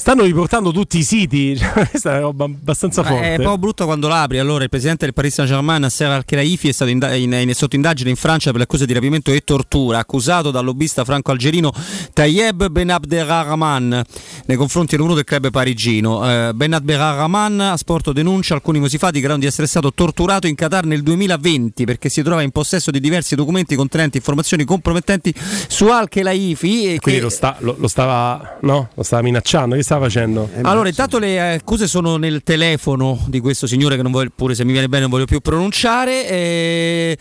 stanno 0.00 0.22
riportando 0.24 0.72
tutti 0.72 0.98
i 0.98 1.02
siti. 1.04 1.56
Cioè, 1.60 1.88
Questa 1.88 2.10
è 2.10 2.12
una 2.14 2.20
roba 2.22 2.44
abbastanza 2.46 3.02
forte. 3.02 3.34
È 3.34 3.36
un 3.36 3.44
po' 3.44 3.58
brutto 3.58 3.84
quando 3.84 4.08
l'apri. 4.08 4.38
Allora, 4.38 4.64
il 4.64 4.70
presidente 4.70 5.04
del 5.04 5.14
Paris 5.14 5.34
Saint-Germain, 5.34 5.80
Nasser 5.82 6.10
Al-Khelaifi, 6.10 6.68
è 6.68 6.72
stato 6.72 6.90
inda- 6.90 7.14
in, 7.14 7.32
in- 7.32 7.54
sotto 7.54 7.76
indagine 7.76 8.10
in 8.10 8.16
Francia 8.16 8.50
per 8.50 8.58
le 8.58 8.64
accuse 8.64 8.86
di 8.86 8.92
rapimento 8.92 9.30
e 9.30 9.40
tortura, 9.42 9.98
accusato 9.98 10.50
dal 10.50 10.64
lobbista 10.64 11.04
franco-algerino 11.04 11.72
Tayeb 12.12 12.68
Ben 12.68 12.90
Abderrahman 12.90 14.02
nei 14.46 14.56
confronti 14.56 14.96
dell'uno 14.96 15.14
del 15.14 15.24
club 15.24 15.50
parigino. 15.50 16.48
Eh, 16.48 16.52
ben 16.54 16.72
Abderrahman 16.72 17.60
ha 17.60 17.76
sporto 17.76 18.12
denuncia 18.12 18.54
alcuni 18.54 18.80
mesi 18.80 18.98
fa 18.98 19.10
dichiarando 19.10 19.42
di 19.42 19.48
essere 19.48 19.66
stato 19.66 19.92
torturato 19.92 20.46
in 20.46 20.54
Qatar 20.54 20.84
nel 20.86 21.02
2020 21.02 21.84
perché 21.84 22.08
si 22.08 22.22
trova 22.22 22.42
in 22.42 22.50
possesso 22.50 22.90
di 22.90 23.00
diversi 23.00 23.34
documenti 23.34 23.74
contenenti 23.76 24.16
informazioni 24.16 24.64
compromettenti 24.64 25.32
su 25.68 25.86
Al-Khelaifi. 25.88 26.98
Quindi 27.00 27.20
che- 27.20 27.20
lo, 27.20 27.28
sta- 27.28 27.56
lo- 27.60 27.76
lo 27.78 27.88
stava, 27.88 28.58
no? 28.62 28.88
lo 28.94 29.02
stava 29.02 29.22
minacciando. 29.22 29.74
Che 29.76 29.82
stava 29.90 30.04
facendo? 30.04 30.48
allora, 30.62 30.88
intanto 30.88 31.18
le 31.18 31.34
eh, 31.34 31.54
accuse 31.54 31.88
sono 31.88 32.16
nel 32.16 32.42
telefono 32.44 33.18
di 33.26 33.40
questo 33.40 33.66
signore 33.66 33.96
che 33.96 34.02
non 34.02 34.12
voglio, 34.12 34.30
pure 34.32 34.54
se 34.54 34.64
mi 34.64 34.70
viene 34.70 34.88
bene 34.88 35.02
non 35.02 35.10
voglio 35.10 35.24
più 35.24 35.40
pronunciare. 35.40 36.28
Eh, 36.28 37.18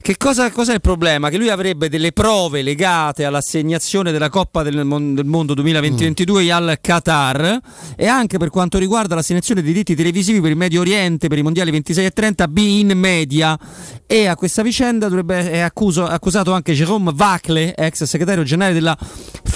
che 0.00 0.16
cosa, 0.16 0.48
cos'è 0.52 0.74
il 0.74 0.80
problema? 0.80 1.30
Che 1.30 1.36
lui 1.36 1.48
avrebbe 1.48 1.88
delle 1.88 2.12
prove 2.12 2.62
legate 2.62 3.24
all'assegnazione 3.24 4.12
della 4.12 4.28
Coppa 4.28 4.62
del, 4.62 4.74
del 4.74 5.24
Mondo 5.24 5.54
2022 5.54 6.52
al 6.52 6.78
Qatar 6.80 7.58
e 7.96 8.06
anche 8.06 8.38
per 8.38 8.50
quanto 8.50 8.78
riguarda 8.78 9.16
l'assegnazione 9.16 9.60
dei 9.60 9.72
diritti 9.72 9.96
televisivi 9.96 10.40
per 10.40 10.50
il 10.50 10.56
Medio 10.56 10.80
Oriente 10.80 11.26
per 11.26 11.38
i 11.38 11.42
mondiali 11.42 11.72
26 11.72 12.04
e 12.04 12.10
30 12.10 12.46
B 12.46 12.58
in 12.58 12.92
media. 12.94 13.58
E 14.06 14.26
a 14.26 14.36
questa 14.36 14.62
vicenda 14.62 15.08
dovrebbe, 15.08 15.50
è 15.50 15.58
accuso- 15.58 16.06
accusato 16.06 16.52
anche 16.52 16.72
Jérôme 16.72 17.10
Vacle, 17.12 17.74
ex 17.74 18.04
segretario 18.04 18.44
generale 18.44 18.74
della 18.74 18.96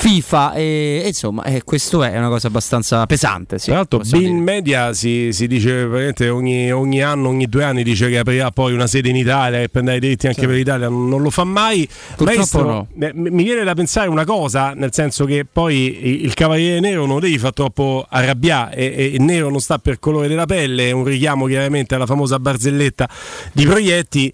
FIFA. 0.07 0.55
E, 0.55 1.01
e 1.05 1.09
insomma, 1.09 1.43
eh, 1.43 1.65
questo 1.65 2.05
è 2.05 2.17
una 2.17 2.29
cosa 2.29 2.47
abbastanza 2.47 3.05
pesante. 3.07 3.59
Sì, 3.59 3.67
Tra 3.67 3.75
l'altro, 3.77 4.01
Bin 4.05 4.39
Media 4.39 4.93
si, 4.93 5.33
si 5.33 5.49
dice 5.49 5.81
praticamente 5.81 6.29
ogni, 6.29 6.71
ogni 6.71 7.03
anno, 7.03 7.29
ogni 7.29 7.47
due 7.47 7.65
anni 7.65 7.83
dice 7.83 8.09
che 8.09 8.19
aprirà 8.19 8.53
poi 8.53 8.73
una 8.73 8.87
sede 8.87 9.09
in 9.09 9.17
Italia 9.17 9.61
e 9.61 9.69
prenderà 9.69 9.97
i 9.97 10.01
diritti 10.01 10.29
anche 10.29 10.47
per 10.47 10.55
l'Italia, 10.55 10.89
non, 10.89 11.21
lo 11.21 11.31
fa 11.31 11.43
mai. 11.43 11.89
Maestro, 12.19 12.63
no. 12.63 12.89
eh, 13.01 13.11
mi 13.15 13.43
viene 13.43 13.65
da 13.65 13.75
pensare 13.75 14.09
una 14.09 14.25
cosa, 14.25 14.75
nel 14.75 14.93
senso 14.93 15.25
che 15.25 15.45
poi 15.51 16.23
il- 16.23 16.35
Cavaliere 16.35 16.81
Nero 16.81 17.07
non 17.07 17.19
devi 17.19 17.39
far 17.39 17.55
troppo 17.55 18.07
arrabbiare 18.09 18.77
e, 18.77 18.95
e 18.95 19.05
il 19.07 19.23
nero 19.23 19.49
non 19.49 19.59
sta 19.59 19.79
per 19.79 19.99
colore 19.99 20.29
della 20.29 20.45
pelle, 20.45 20.89
è 20.89 20.93
un 20.93 21.03
richiamo 21.05 21.47
chiaramente 21.47 21.95
alla 21.95 22.05
famosa 22.05 22.39
barzelletta 22.39 23.09
di 23.53 23.65
Proietti. 23.65 24.33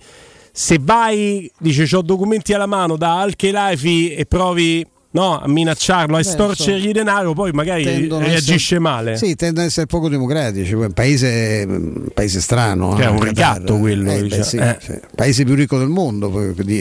Se 0.50 0.78
vai, 0.80 1.50
dice, 1.58 1.96
ho 1.96 2.02
documenti 2.02 2.52
alla 2.52 2.66
mano 2.66 2.96
da 2.96 3.20
Al-Khelaifi 3.20 4.14
e 4.14 4.26
provi 4.26 4.84
no, 5.12 5.38
a 5.40 5.48
minacciarlo, 5.48 6.16
a 6.16 6.20
Beh, 6.20 6.28
estorcergli 6.28 6.90
denaro, 6.92 7.32
poi 7.32 7.52
magari 7.52 7.84
reagisce 8.08 8.54
essere- 8.54 8.80
male. 8.80 9.16
Sì, 9.16 9.34
tendono 9.34 9.62
ad 9.62 9.68
essere 9.68 9.86
poco 9.86 10.08
democratici. 10.08 10.72
Un 10.74 10.92
paese, 10.92 11.64
un 11.66 12.08
paese 12.12 12.40
strano. 12.40 12.94
Che 12.94 13.02
è 13.02 13.06
eh, 13.06 13.08
un 13.08 13.18
Qatar. 13.18 13.28
ricatto 13.56 13.78
quello, 13.78 14.10
Eh, 14.10 14.16
beh, 14.16 14.22
diciamo. 14.22 14.42
sì, 14.44 14.56
Eh. 14.56 14.76
sì. 14.80 15.00
Paese 15.14 15.44
più 15.44 15.54
ricco 15.54 15.78
del 15.78 15.88
mondo, 15.88 16.30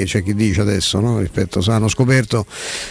c'è 0.06 0.24
chi 0.24 0.34
dice 0.34 0.62
adesso, 0.62 1.00
no? 1.00 1.20
rispetto, 1.20 1.62
hanno 1.68 1.88
scoperto 1.88 2.46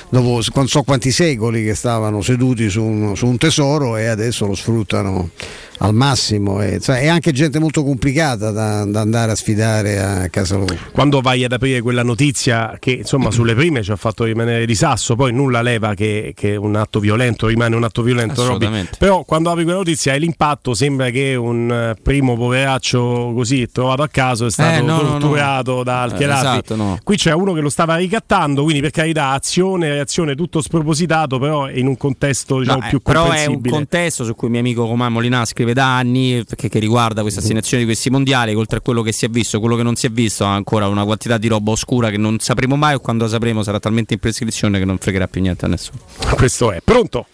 dopo 0.09 0.41
non 0.55 0.69
so 0.69 0.83
quanti 0.83 1.11
secoli 1.11 1.65
che 1.65 1.75
stavano 1.75 2.21
seduti 2.23 2.69
su 2.71 2.83
un, 2.83 3.17
su 3.17 3.27
un 3.27 3.37
tesoro 3.39 3.97
e 3.97 4.07
adesso 4.07 4.47
lo 4.47 4.55
sfruttano 4.55 5.31
al 5.79 5.95
massimo. 5.95 6.61
E, 6.63 6.79
sai, 6.81 7.05
è 7.05 7.09
anche 7.09 7.33
gente 7.33 7.59
molto 7.59 7.83
complicata 7.83 8.51
da, 8.51 8.85
da 8.85 9.01
andare 9.01 9.33
a 9.33 9.35
sfidare 9.35 9.99
a 9.99 10.29
casa 10.29 10.57
loro. 10.57 10.77
Quando 10.93 11.21
vai 11.21 11.45
ad 11.45 11.53
aprire 11.53 11.81
quella 11.81 12.03
notizia 12.03 12.77
che 12.79 12.91
insomma 12.93 13.31
sulle 13.31 13.55
prime 13.55 13.83
ci 13.83 13.91
ha 13.91 13.97
fatto 13.97 14.25
rimanere 14.25 14.67
di 14.67 14.75
sasso, 14.75 15.17
poi 15.17 15.30
nulla 15.31 15.63
leva 15.63 15.95
che, 15.95 16.33
che 16.35 16.57
un 16.57 16.77
atto 16.77 17.01
violento 17.01 17.47
rimane 17.47 17.77
un 17.77 17.85
atto 17.85 18.03
violento, 18.03 18.47
Robby. 18.47 18.89
Però 18.99 19.25
quando 19.25 19.51
apri 19.51 19.65
quella 19.65 19.79
notizia 19.79 20.13
hai 20.13 20.21
l'impatto, 20.21 20.75
sembra 20.75 21.11
che 21.11 21.35
un 21.35 21.71
eh, 21.71 22.01
primo 22.01 22.37
poveraccio 22.37 23.33
così 23.35 23.69
trovato 23.71 24.03
a 24.03 24.09
caso 24.09 24.47
è 24.47 24.51
stato 24.51 24.79
Eh, 24.79 24.81
no, 24.81 24.97
no, 24.97 25.03
no. 25.03 25.09
torturato 25.19 25.83
da. 25.83 26.07
Eh, 26.17 26.25
esatto, 26.25 26.77
no. 26.77 26.99
Qui 27.03 27.17
c'è 27.17 27.33
uno 27.33 27.53
che 27.53 27.61
lo 27.61 27.69
stava 27.69 27.97
ricattando, 27.97 28.63
quindi 28.63 28.81
per 28.81 28.91
carità 28.91 29.31
azione, 29.31 29.89
reazione 29.89 30.35
tutto 30.35 30.61
spropositato, 30.61 31.39
però 31.39 31.69
in 31.71 31.87
un 31.87 31.97
contesto 31.97 32.59
diciamo, 32.59 32.81
No, 32.81 32.87
eh, 32.87 32.89
più 32.89 33.01
però 33.01 33.31
è 33.31 33.47
un 33.47 33.61
contesto 33.61 34.25
su 34.25 34.35
cui 34.35 34.49
mio 34.49 34.61
amico 34.61 34.87
Roman 34.87 35.13
Molina 35.13 35.45
scrive 35.45 35.75
da 35.75 35.97
anni 35.97 36.43
perché, 36.47 36.69
che 36.69 36.79
riguarda 36.79 37.23
questa 37.23 37.41
assegnazione 37.41 37.83
di 37.83 37.89
questi 37.89 38.11
mondiali 38.11 38.55
oltre 38.55 38.79
a 38.79 38.81
quello 38.81 39.03
che 39.03 39.13
si 39.13 39.25
è 39.25 39.29
visto 39.29 39.61
quello 39.61 39.77
che 39.77 39.83
non 39.83 39.97
si 39.97 40.07
è 40.07 40.11
visto 40.11 40.45
ha 40.45 40.55
ancora 40.55 40.89
una 40.89 41.05
quantità 41.05 41.39
di 41.39 41.49
roba 41.49 41.73
oscura 41.73 42.11
che 42.11 42.17
non 42.17 42.39
sapremo 42.39 42.77
mai 42.77 42.95
o 42.95 43.01
quando 43.01 43.25
la 43.25 43.31
sapremo 43.31 43.63
sarà 43.63 43.79
talmente 43.79 44.15
in 44.15 44.21
prescrizione 44.21 44.79
che 44.79 44.85
non 44.85 44.99
fregherà 44.99 45.20
più 45.29 45.41
niente 45.41 45.65
a 45.65 45.69
nessuno 45.69 45.99
questo 46.37 46.73
è 46.73 46.81
pronto 46.83 47.27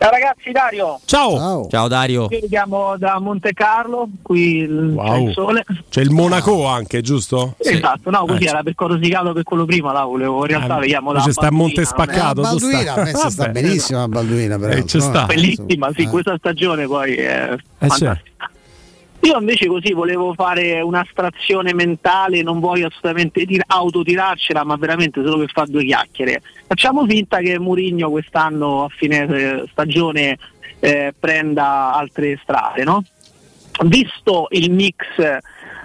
Ciao 0.00 0.10
ragazzi, 0.10 0.52
Dario. 0.52 1.00
Ciao. 1.06 1.66
Ciao 1.68 1.88
Dario. 1.88 2.28
Io 2.30 2.46
chiamo 2.48 2.96
da 2.98 3.18
Monte 3.18 3.52
Carlo, 3.52 4.08
qui 4.22 4.58
il, 4.58 4.92
c'è 4.96 5.02
Wow. 5.02 5.26
il 5.26 5.32
sole. 5.32 5.64
C'è 5.90 6.00
il 6.02 6.10
Monaco 6.12 6.66
anche, 6.66 7.00
giusto? 7.00 7.56
Esatto, 7.58 8.08
no, 8.08 8.24
così 8.24 8.44
Eh, 8.44 8.46
era 8.48 8.62
per 8.62 8.76
corosicato 8.76 9.32
per 9.32 9.42
quello 9.42 9.64
prima, 9.64 9.90
là 9.92 10.04
volevo 10.04 10.42
in 10.42 10.46
realtà 10.46 10.74
Ah, 10.76 10.78
vediamo 10.78 11.10
la 11.10 11.18
invece 11.18 11.32
sta 11.34 11.48
a 11.48 11.50
Monte 11.50 11.84
Spaccato, 11.84 12.44
sta- 12.44 12.50
Balduina, 12.68 13.06
sta 13.06 13.28
Vabbè. 13.42 13.50
benissimo 13.60 14.02
a 14.04 14.06
Balduina, 14.06 14.56
però. 14.56 14.72
Eh, 14.72 14.84
sta. 14.86 15.24
Bellissima, 15.26 15.90
sì, 15.92 16.06
questa 16.06 16.36
stagione 16.38 16.86
poi 16.86 17.16
è 17.16 17.56
fantastica. 17.78 18.20
Io 19.20 19.38
invece 19.38 19.66
così 19.66 19.92
volevo 19.92 20.32
fare 20.34 20.80
un'astrazione 20.80 21.74
mentale, 21.74 22.42
non 22.42 22.60
voglio 22.60 22.86
assolutamente 22.86 23.44
tir- 23.44 23.64
autotirarcela, 23.66 24.64
ma 24.64 24.76
veramente 24.76 25.22
solo 25.24 25.38
per 25.38 25.50
fare 25.50 25.70
due 25.70 25.84
chiacchiere. 25.84 26.40
Facciamo 26.66 27.04
finta 27.04 27.38
che 27.38 27.58
Murigno 27.58 28.10
quest'anno 28.10 28.84
a 28.84 28.88
fine 28.88 29.26
eh, 29.26 29.64
stagione 29.70 30.38
eh, 30.78 31.12
prenda 31.18 31.92
altre 31.94 32.38
strade, 32.42 32.84
no? 32.84 33.02
Visto 33.84 34.46
il 34.50 34.70
mix, 34.70 34.96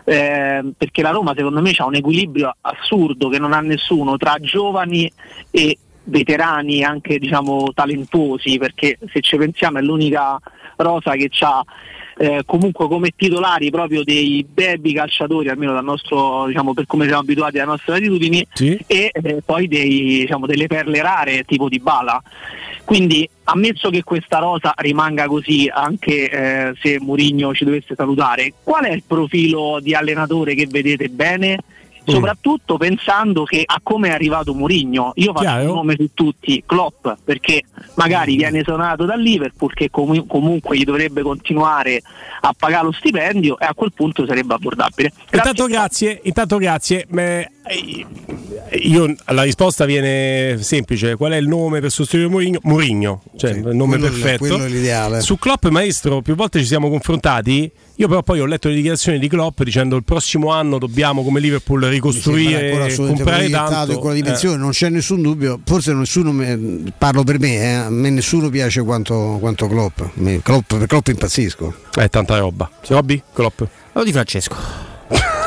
eh, 0.06 0.64
perché 0.78 1.02
la 1.02 1.10
Roma 1.10 1.34
secondo 1.36 1.62
me 1.62 1.74
ha 1.76 1.86
un 1.86 1.96
equilibrio 1.96 2.56
assurdo 2.62 3.30
che 3.30 3.40
non 3.40 3.54
ha 3.54 3.62
nessuno 3.62 4.16
tra 4.18 4.38
giovani 4.40 5.12
e 5.50 5.78
veterani 6.06 6.84
anche 6.84 7.18
diciamo 7.18 7.72
talentuosi 7.74 8.58
perché 8.58 8.98
se 9.12 9.22
ci 9.22 9.38
pensiamo 9.38 9.78
è 9.78 9.82
l'unica 9.82 10.38
rosa 10.76 11.14
che 11.14 11.30
ha 11.40 11.64
eh, 12.18 12.44
comunque 12.46 12.88
come 12.88 13.12
titolari 13.16 13.70
proprio 13.72 14.04
dei 14.04 14.46
baby 14.48 14.94
calciatori 14.94 15.50
almeno 15.50 15.74
dal 15.74 15.84
nostro 15.84 16.46
diciamo 16.48 16.74
per 16.74 16.86
come 16.86 17.06
siamo 17.06 17.22
abituati 17.22 17.58
alle 17.58 17.68
nostre 17.68 17.94
latitudini 17.94 18.46
e 18.88 19.12
eh, 19.12 19.42
poi 19.46 19.68
dei, 19.68 20.20
diciamo, 20.22 20.46
delle 20.46 20.68
perle 20.68 21.02
rare 21.02 21.44
tipo 21.44 21.70
di 21.70 21.80
Bala. 21.80 22.22
Quindi 22.86 23.28
ammesso 23.46 23.90
che 23.90 24.04
questa 24.04 24.40
rosa 24.40 24.74
rimanga 24.78 25.28
così 25.28 25.70
anche 25.74 26.30
eh, 26.30 26.74
se 26.82 27.00
Mourinho 27.00 27.54
ci 27.54 27.66
dovesse 27.66 27.96
salutare 27.96 28.54
qual 28.64 28.86
è 28.86 28.92
il 28.92 29.04
profilo 29.06 29.80
di 29.82 29.94
allenatore 29.94 30.54
che 30.54 30.68
vedete 30.68 31.10
bene 31.10 31.58
soprattutto 32.06 32.78
pensando 32.78 33.44
che 33.44 33.64
a 33.66 33.80
come 33.82 34.10
è 34.10 34.12
arrivato 34.12 34.54
Mourinho 34.54 35.12
io 35.16 35.32
faccio 35.32 35.46
Chiaro. 35.46 35.70
un 35.70 35.76
nome 35.76 35.96
su 35.98 36.10
tutti 36.14 36.64
Klopp 36.66 37.08
perché 37.24 37.64
magari 37.96 38.36
viene 38.36 38.60
esonato 38.60 39.06
dal 39.06 39.20
Liverpool 39.22 39.74
che 39.74 39.90
comu- 39.90 40.28
comunque 40.28 40.78
gli 40.78 40.84
dovrebbe 40.84 41.22
continuare 41.22 42.02
a 42.42 42.54
pagare 42.58 42.86
lo 42.86 42.92
stipendio 42.92 43.58
e 43.60 43.66
a 43.66 43.74
quel 43.74 43.94
punto 43.94 44.26
sarebbe 44.26 44.54
abbordabile 44.54 45.14
Intanto 45.32 45.66
grazie, 45.66 46.20
intanto 46.24 46.58
grazie. 46.58 47.08
Eh, 47.10 47.50
io 48.82 49.16
la 49.28 49.44
risposta 49.44 49.86
viene 49.86 50.58
semplice: 50.62 51.16
qual 51.16 51.32
è 51.32 51.38
il 51.38 51.48
nome 51.48 51.80
per 51.80 51.92
sostituire 51.92 52.30
Mourinho? 52.30 52.60
Mourinho, 52.64 53.24
cioè 53.38 53.52
il 53.52 53.60
nome 53.76 53.98
quello 53.98 54.08
è- 54.08 54.10
perfetto. 54.10 54.38
quello 54.40 54.66
è 54.66 54.68
l'ideale. 54.70 55.22
Su 55.22 55.38
Klopp, 55.38 55.66
maestro, 55.68 56.22
più 56.22 56.36
volte 56.36 56.60
ci 56.60 56.66
siamo 56.66 56.90
confrontati. 56.90 57.72
Io 57.98 58.08
però 58.08 58.24
poi 58.24 58.40
ho 58.40 58.46
letto 58.46 58.70
le 58.70 58.74
dichiarazioni 58.76 59.20
di 59.20 59.28
Klopp 59.28 59.62
dicendo 59.62 59.96
il 59.96 60.04
prossimo 60.04 60.50
anno 60.52 60.80
dobbiamo 60.80 61.24
come 61.24 61.40
Liverpool 61.40 61.84
ricostruire, 61.84 62.72
assolutamente 62.86 63.24
comprare 63.24 63.50
tanto. 63.50 63.92
in 63.92 64.00
quella 64.00 64.16
Eh. 64.18 64.22
dimensione, 64.22 64.58
non 64.58 64.72
c'è 64.72 64.90
nessun 64.90 65.22
dubbio. 65.22 65.60
Forse 65.64 65.94
nessuno, 65.94 66.32
me- 66.32 66.92
parlo 66.98 67.24
per 67.24 67.40
me, 67.40 67.54
eh, 67.56 67.74
a 67.74 67.90
me 67.92 68.10
nessuno 68.10 68.50
piace 68.50 68.82
quanto, 68.82 69.38
quanto 69.40 69.68
Klopp. 69.68 70.02
Me- 70.16 70.42
Klopp. 70.42 70.74
Per 70.74 70.88
Klopp 70.88 71.08
impazzisco. 71.10 71.74
È 71.94 72.10
tanta 72.10 72.38
roba. 72.40 72.68
Robby? 72.88 73.22
Klopp? 73.32 73.62
Lo 73.92 74.04
di 74.04 74.12
Francesco. 74.12 74.56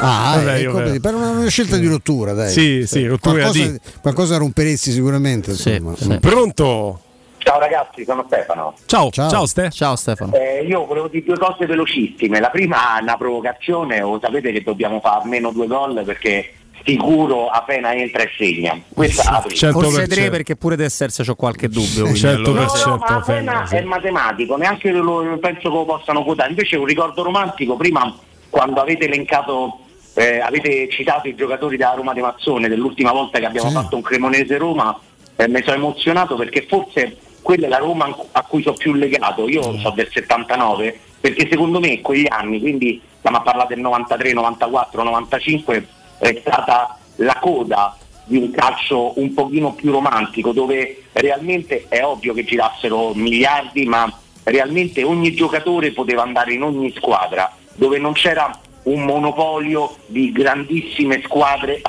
Ah, 0.01 0.35
Vabbè, 0.39 0.55
eh, 0.55 0.61
io- 0.61 0.71
come- 0.71 1.01
per 1.01 1.15
una, 1.15 1.31
una 1.31 1.49
scelta 1.49 1.77
di 1.79 1.89
rottura, 1.89 2.33
dai. 2.33 2.53
Sì, 2.53 2.85
sì, 2.87 3.07
rottura 3.07 3.41
qualcosa, 3.51 3.67
di- 3.67 3.79
qualcosa 4.01 4.37
romperesti 4.37 4.93
sicuramente. 4.93 5.51
Insomma. 5.51 5.95
Pronto? 6.21 7.01
Ciao 7.47 7.61
ragazzi, 7.61 8.05
sono 8.05 8.25
Stefano. 8.27 8.75
Ciao, 8.87 9.09
ciao, 9.11 9.47
Ste. 9.47 9.71
Ciao 9.71 9.95
Stefano. 9.95 10.33
Eh, 10.35 10.65
io 10.67 10.85
volevo 10.85 11.07
dire 11.07 11.25
due 11.25 11.39
cose 11.39 11.65
velocissime. 11.65 12.41
La 12.41 12.51
prima 12.51 12.99
è 12.99 13.03
una 13.03 13.17
provocazione, 13.17 14.03
o 14.03 14.19
sapete 14.21 14.51
che 14.51 14.63
dobbiamo 14.65 14.99
fare 14.99 15.21
almeno 15.23 15.53
due 15.53 15.69
gol 15.69 16.03
perché 16.05 16.53
sicuro 16.85 17.47
appena 17.47 17.95
entra 17.95 18.25
e 18.25 18.31
segna. 18.37 18.77
Questa 18.93 19.23
è 19.23 19.31
la 19.31 19.45
prima. 19.47 19.71
Forse 19.73 20.09
tre 20.09 20.29
perché 20.29 20.57
pure 20.57 20.75
del 20.75 20.91
Serse 20.91 21.23
c'ho 21.23 21.37
qualche 21.37 21.69
dubbio. 21.69 22.03
quindi 22.03 22.27
allora- 22.27 22.63
No, 22.65 22.85
no, 22.85 22.97
ma 22.97 23.07
appena 23.07 23.69
è 23.69 23.81
matematico, 23.83 24.57
neanche 24.57 24.91
lo, 24.91 25.39
penso 25.41 25.61
che 25.71 25.77
lo 25.77 25.85
possano 25.85 26.25
quotare. 26.25 26.49
Invece 26.51 26.75
un 26.75 26.85
ricordo 26.85 27.23
romantico, 27.23 27.77
prima 27.77 28.13
quando 28.51 28.81
avete 28.81 29.05
elencato, 29.05 29.79
eh, 30.15 30.41
avete 30.41 30.89
citato 30.91 31.29
i 31.29 31.37
giocatori 31.37 31.77
della 31.77 31.95
Roma 31.95 32.13
di 32.13 32.21
Mazzone 32.23 32.67
dell'ultima 32.67 33.13
volta 33.13 33.39
che 33.39 33.47
abbiamo 33.47 33.71
fatto 33.71 33.95
un 33.95 34.03
Cremonese 34.03 34.59
Roma, 34.59 34.99
eh, 35.37 35.47
mi 35.47 35.63
sono 35.63 35.77
emozionato 35.77 36.35
perché 36.35 36.67
forse 36.69 37.19
quella 37.47 37.67
è 37.67 37.69
la 37.69 37.79
Roma 37.79 38.13
a 38.33 38.43
cui 38.43 38.61
sono 38.61 38.75
più 38.75 38.93
legato. 38.93 39.49
Io 39.49 39.79
so 39.79 39.91
del 39.91 40.09
79, 40.11 40.99
perché 41.21 41.47
secondo 41.49 41.79
me 41.79 42.01
quegli 42.01 42.27
anni, 42.29 42.59
quindi 42.59 43.01
stiamo 43.19 43.37
a 43.37 43.43
parlare 43.43 43.73
del 43.73 43.85
93, 43.85 44.33
94, 44.33 45.05
95, 45.05 45.87
è 46.19 46.37
stata 46.41 46.99
la 47.19 47.39
coda 47.41 47.97
di 48.25 48.39
un 48.39 48.51
calcio 48.51 49.13
un 49.21 49.33
pochino 49.33 49.75
più 49.75 49.93
romantico 49.93 50.51
dove 50.51 51.05
realmente 51.13 51.85
è 51.89 52.05
ovvio 52.05 52.35
che 52.35 52.43
girassero 52.43 53.15
miliardi 53.15 53.87
ma 53.87 54.13
realmente 54.43 55.05
ogni 55.05 55.33
giocatore 55.33 55.93
poteva 55.93 56.23
andare 56.23 56.53
in 56.53 56.65
ogni 56.65 56.93
squadra 56.97 57.55
dove 57.77 57.99
non 57.99 58.15
c'era 58.15 58.51
un 58.85 59.05
monopolio 59.05 59.99
di 60.07 60.33
grandissime 60.33 61.23
squadre 61.23 61.81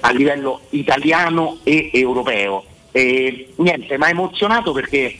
a 0.00 0.10
livello 0.10 0.60
italiano 0.70 1.60
e 1.62 1.88
europeo 1.94 2.64
e 2.96 3.48
niente 3.56 3.98
mi 3.98 4.04
ha 4.04 4.08
emozionato 4.08 4.72
perché 4.72 5.18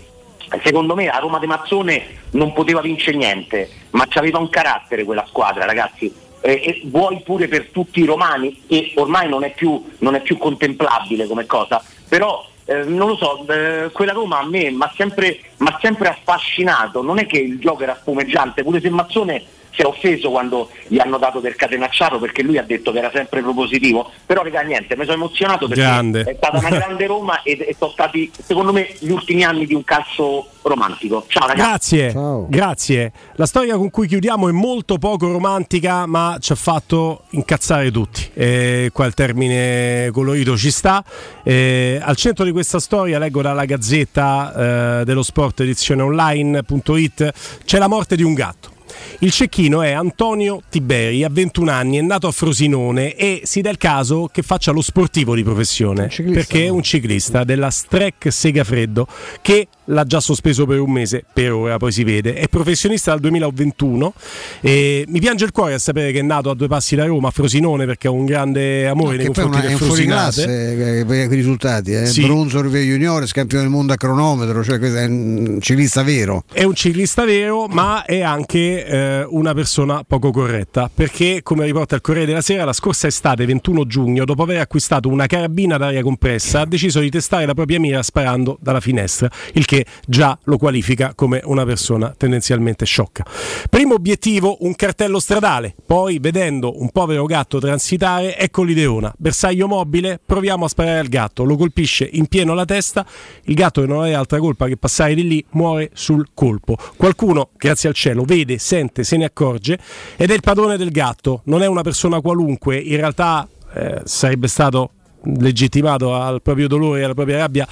secondo 0.63 0.95
me 0.95 1.05
la 1.05 1.19
Roma 1.19 1.39
di 1.39 1.47
Mazzone 1.47 2.21
non 2.31 2.55
poteva 2.55 2.81
vincere 2.81 3.19
niente 3.19 3.69
ma 3.91 4.07
aveva 4.15 4.39
un 4.39 4.49
carattere 4.49 5.05
quella 5.05 5.27
squadra 5.29 5.67
ragazzi. 5.67 6.11
Eh, 6.41 6.53
e 6.53 6.83
vuoi 6.85 7.21
pure 7.23 7.49
per 7.49 7.67
tutti 7.71 8.01
i 8.01 8.05
romani, 8.05 8.63
che 8.67 8.93
ormai 8.97 9.29
non 9.29 9.45
è 9.45 9.53
più, 9.53 9.85
non 9.99 10.15
è 10.15 10.23
più 10.23 10.39
contemplabile 10.39 11.27
come 11.27 11.45
cosa, 11.45 11.83
però 12.09 12.47
eh, 12.65 12.85
non 12.85 13.09
lo 13.09 13.17
so, 13.17 13.45
eh, 13.49 13.91
quella 13.91 14.13
Roma 14.13 14.39
a 14.39 14.47
me 14.47 14.71
mi 14.71 14.83
ha 14.83 14.93
sempre, 14.97 15.41
sempre 15.81 16.09
affascinato, 16.09 17.03
non 17.03 17.19
è 17.19 17.27
che 17.27 17.39
il 17.39 17.59
gioco 17.59 17.83
era 17.83 17.97
spumeggiante, 18.01 18.63
pure 18.63 18.81
se 18.81 18.91
Mazzone 18.91 19.45
si 19.77 19.83
è 19.83 19.85
offeso 19.85 20.31
quando 20.31 20.71
gli 20.89 20.99
hanno 20.99 21.19
dato 21.19 21.39
del 21.39 21.55
catenacciaro 21.55 22.19
perché 22.19 22.43
lui 22.43 22.57
ha 22.57 22.63
detto 22.63 22.93
che 22.93 22.99
era 22.99 23.11
sempre 23.13 23.43
propositivo, 23.43 24.11
però 24.25 24.43
raga 24.43 24.63
niente, 24.63 24.97
mi 24.97 25.05
sono 25.05 25.17
emozionato 25.17 25.69
perché 25.69 25.83
Grande. 25.83 26.23
è 26.23 26.35
stata 26.35 26.59
una 26.59 26.71
grande 26.71 27.07
Roma 27.07 27.43
e, 27.43 27.53
e 27.53 27.77
sono 27.79 27.91
stati 27.91 28.31
secondo 28.43 28.73
me 28.73 28.89
gli 28.99 29.11
ultimi 29.11 29.45
anni 29.45 29.67
di 29.67 29.75
un 29.75 29.85
calcio 29.85 30.49
romantico. 30.63 31.25
Ciao 31.29 31.47
ragazzi. 31.47 31.97
Grazie, 31.97 32.47
grazie. 32.49 33.13
La 33.35 33.47
storia 33.47 33.77
con 33.77 33.91
cui 33.91 34.09
chiudiamo 34.09 34.49
è 34.49 34.53
molto 34.53 34.97
poco 34.97 35.31
romantica, 35.31 36.07
ma 36.07 36.39
ci 36.41 36.53
ha 36.53 36.57
fatto 36.57 37.25
incazzare 37.31 37.91
tutti. 37.91 38.31
E 38.33 38.91
qua 38.93 39.05
il 39.05 39.15
termine 39.15 40.11
colorito 40.11 40.57
ci 40.57 40.71
sta. 40.71 41.05
Eh, 41.45 42.01
al 42.03 42.17
centro 42.17 42.45
di 42.45 42.51
questa 42.51 42.81
storia, 42.81 43.19
leggo 43.19 43.43
dalla 43.43 43.67
gazzetta 43.67 45.01
eh, 45.01 45.05
dello 45.05 45.23
sport 45.23 45.61
edizione 45.61 46.03
online.it, 46.03 47.33
c'è 47.65 47.79
la 47.79 47.89
morte 47.89 48.17
di 48.17 48.23
un 48.23 48.35
gatto. 48.35 48.76
Il 49.21 49.31
cecchino 49.31 49.83
è 49.83 49.93
Antonio 49.93 50.63
Tiberi, 50.69 51.25
ha 51.25 51.29
21 51.31 51.71
anni, 51.71 51.99
è 51.99 52.03
nato 52.03 52.27
a 52.27 52.33
Frosinone 52.33 53.15
e 53.15 53.43
si 53.45 53.61
dà 53.61 53.71
il 53.71 53.79
caso 53.79 54.29
che 54.31 54.43
faccia 54.43 54.73
lo 54.73 54.83
sportivo 54.83 55.35
di 55.35 55.43
professione, 55.43 56.09
perché 56.33 56.67
è 56.67 56.69
un 56.69 56.83
ciclista 56.83 57.45
della 57.45 57.71
Strec 57.71 58.31
Segafreddo 58.31 59.07
che 59.41 59.69
l'ha 59.87 60.05
già 60.05 60.21
sospeso 60.21 60.67
per 60.67 60.81
un 60.81 60.91
mese, 60.91 61.25
per 61.33 61.53
ora 61.53 61.77
poi 61.77 61.93
si 61.93 62.05
vede, 62.05 62.35
è 62.35 62.49
professionista 62.49 63.11
dal 63.11 63.21
2021 63.21 64.13
e 64.61 65.05
mi 65.09 65.21
piange 65.21 65.45
il 65.45 65.53
cuore 65.53 65.75
a 65.75 65.79
sapere 65.79 66.13
che 66.13 66.21
è 66.21 66.23
nato 66.23 66.51
a 66.51 66.55
due 66.55 66.69
passi 66.69 66.97
da 66.97 67.05
Roma, 67.05 67.29
a 67.29 67.31
Frosinone, 67.31 67.87
perché 67.87 68.09
ha 68.09 68.11
un 68.11 68.25
grande 68.25 68.87
amore 68.87 69.17
nei 69.17 69.27
poi 69.27 69.35
è, 69.35 69.47
confronti 69.47 69.59
una, 69.59 69.69
del 69.69 69.77
fuoriclasse 69.79 70.99
eh, 71.01 71.05
per 71.05 71.33
i 71.33 71.35
risultati, 71.35 71.93
eh. 71.93 72.07
Sì. 72.07 72.23
bronzo 72.23 72.61
Riviera 72.61 72.85
Juniores, 72.87 73.33
campione 73.33 73.65
del 73.65 73.73
mondo 73.73 73.93
a 73.93 73.97
cronometro, 73.97 74.63
cioè 74.63 74.79
è 74.79 75.05
un 75.05 75.59
ciclista 75.61 76.03
vero. 76.03 76.45
È 76.53 76.65
un 76.65 76.75
ciclista 76.75 77.25
vero, 77.25 77.67
ma 77.67 78.05
è 78.05 78.23
anche 78.23 78.87
eh, 78.87 79.27
una 79.29 79.55
persona 79.55 80.03
poco 80.07 80.31
corretta. 80.31 80.91
Perché, 80.93 81.41
come 81.43 81.65
riporta 81.65 81.95
il 81.95 82.01
Corriere 82.01 82.27
della 82.27 82.41
Sera, 82.41 82.65
la 82.65 82.73
scorsa 82.73 83.07
estate, 83.07 83.45
21 83.47 83.87
giugno, 83.87 84.25
dopo 84.25 84.43
aver 84.43 84.61
acquistato 84.61 85.09
una 85.09 85.27
carabina 85.27 85.77
d'aria 85.77 86.03
compressa, 86.03 86.61
ha 86.61 86.67
deciso 86.67 87.01
di 87.01 87.11
testare 87.11 87.47
la 87.47 87.55
propria 87.55 87.79
mira 87.79 88.03
sparando 88.03 88.59
dalla 88.61 88.81
finestra, 88.81 89.31
il 89.55 89.65
che 89.65 89.76
già 90.07 90.39
lo 90.45 90.59
qualifica 90.59 91.13
come 91.15 91.41
una 91.45 91.65
persona 91.65 92.15
tendenzialmente 92.17 92.85
sciocca. 92.85 93.25
Primo 93.69 93.95
obiettivo, 93.95 94.59
un 94.61 94.75
cartello 94.75 95.19
stradale. 95.19 95.75
Poi, 95.85 96.19
vedendo 96.19 96.81
un 96.81 96.91
povero 96.91 97.25
gatto 97.25 97.59
transitare, 97.59 98.39
ecco 98.39 98.63
l'ideona. 98.63 99.13
Bersaglio 99.17 99.67
mobile, 99.67 100.21
proviamo 100.25 100.65
a 100.65 100.69
sparare 100.69 100.99
al 100.99 101.09
gatto. 101.09 101.45
Lo 101.45 101.57
colpisce 101.57 102.09
in 102.11 102.27
pieno 102.27 102.55
la 102.55 102.65
testa. 102.65 103.05
Il 103.45 103.55
gatto, 103.55 103.81
che 103.81 103.87
non 103.87 104.01
aveva 104.01 104.19
altra 104.19 104.39
colpa 104.39 104.67
che 104.67 104.77
passare 104.77 105.15
di 105.15 105.27
lì, 105.27 105.45
muore 105.51 105.91
sul 105.95 106.29
colpo. 106.35 106.77
Qualcuno, 106.97 107.51
grazie 107.57 107.89
al 107.89 107.95
cielo, 107.95 108.25
vede, 108.25 108.59
sente, 108.59 109.05
se 109.05 109.17
ne 109.17 109.25
accorge 109.25 109.79
ed 110.17 110.31
è 110.31 110.35
il 110.35 110.41
padrone 110.41 110.77
del 110.77 110.91
gatto. 110.91 111.43
Non 111.45 111.63
è 111.63 111.67
una 111.67 111.83
persona 111.83 112.21
qualunque, 112.21 112.77
in 112.77 112.97
realtà 112.97 113.49
eh, 113.75 114.01
sarebbe 114.05 114.49
stato 114.49 114.91
legittimato 115.23 116.15
al 116.15 116.41
proprio 116.43 116.69
dolore 116.69 117.01
e 117.01 117.05
alla 117.05 117.15
propria 117.15 117.39
rabbia 117.39 117.67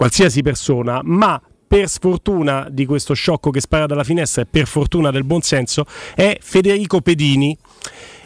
qualsiasi 0.00 0.40
persona, 0.40 1.02
ma 1.04 1.38
per 1.68 1.86
sfortuna 1.86 2.68
di 2.70 2.86
questo 2.86 3.12
sciocco 3.12 3.50
che 3.50 3.60
spara 3.60 3.84
dalla 3.84 4.02
finestra 4.02 4.40
e 4.40 4.46
per 4.46 4.66
fortuna 4.66 5.10
del 5.10 5.24
buonsenso 5.24 5.84
è 6.14 6.38
Federico 6.40 7.02
Pedini. 7.02 7.54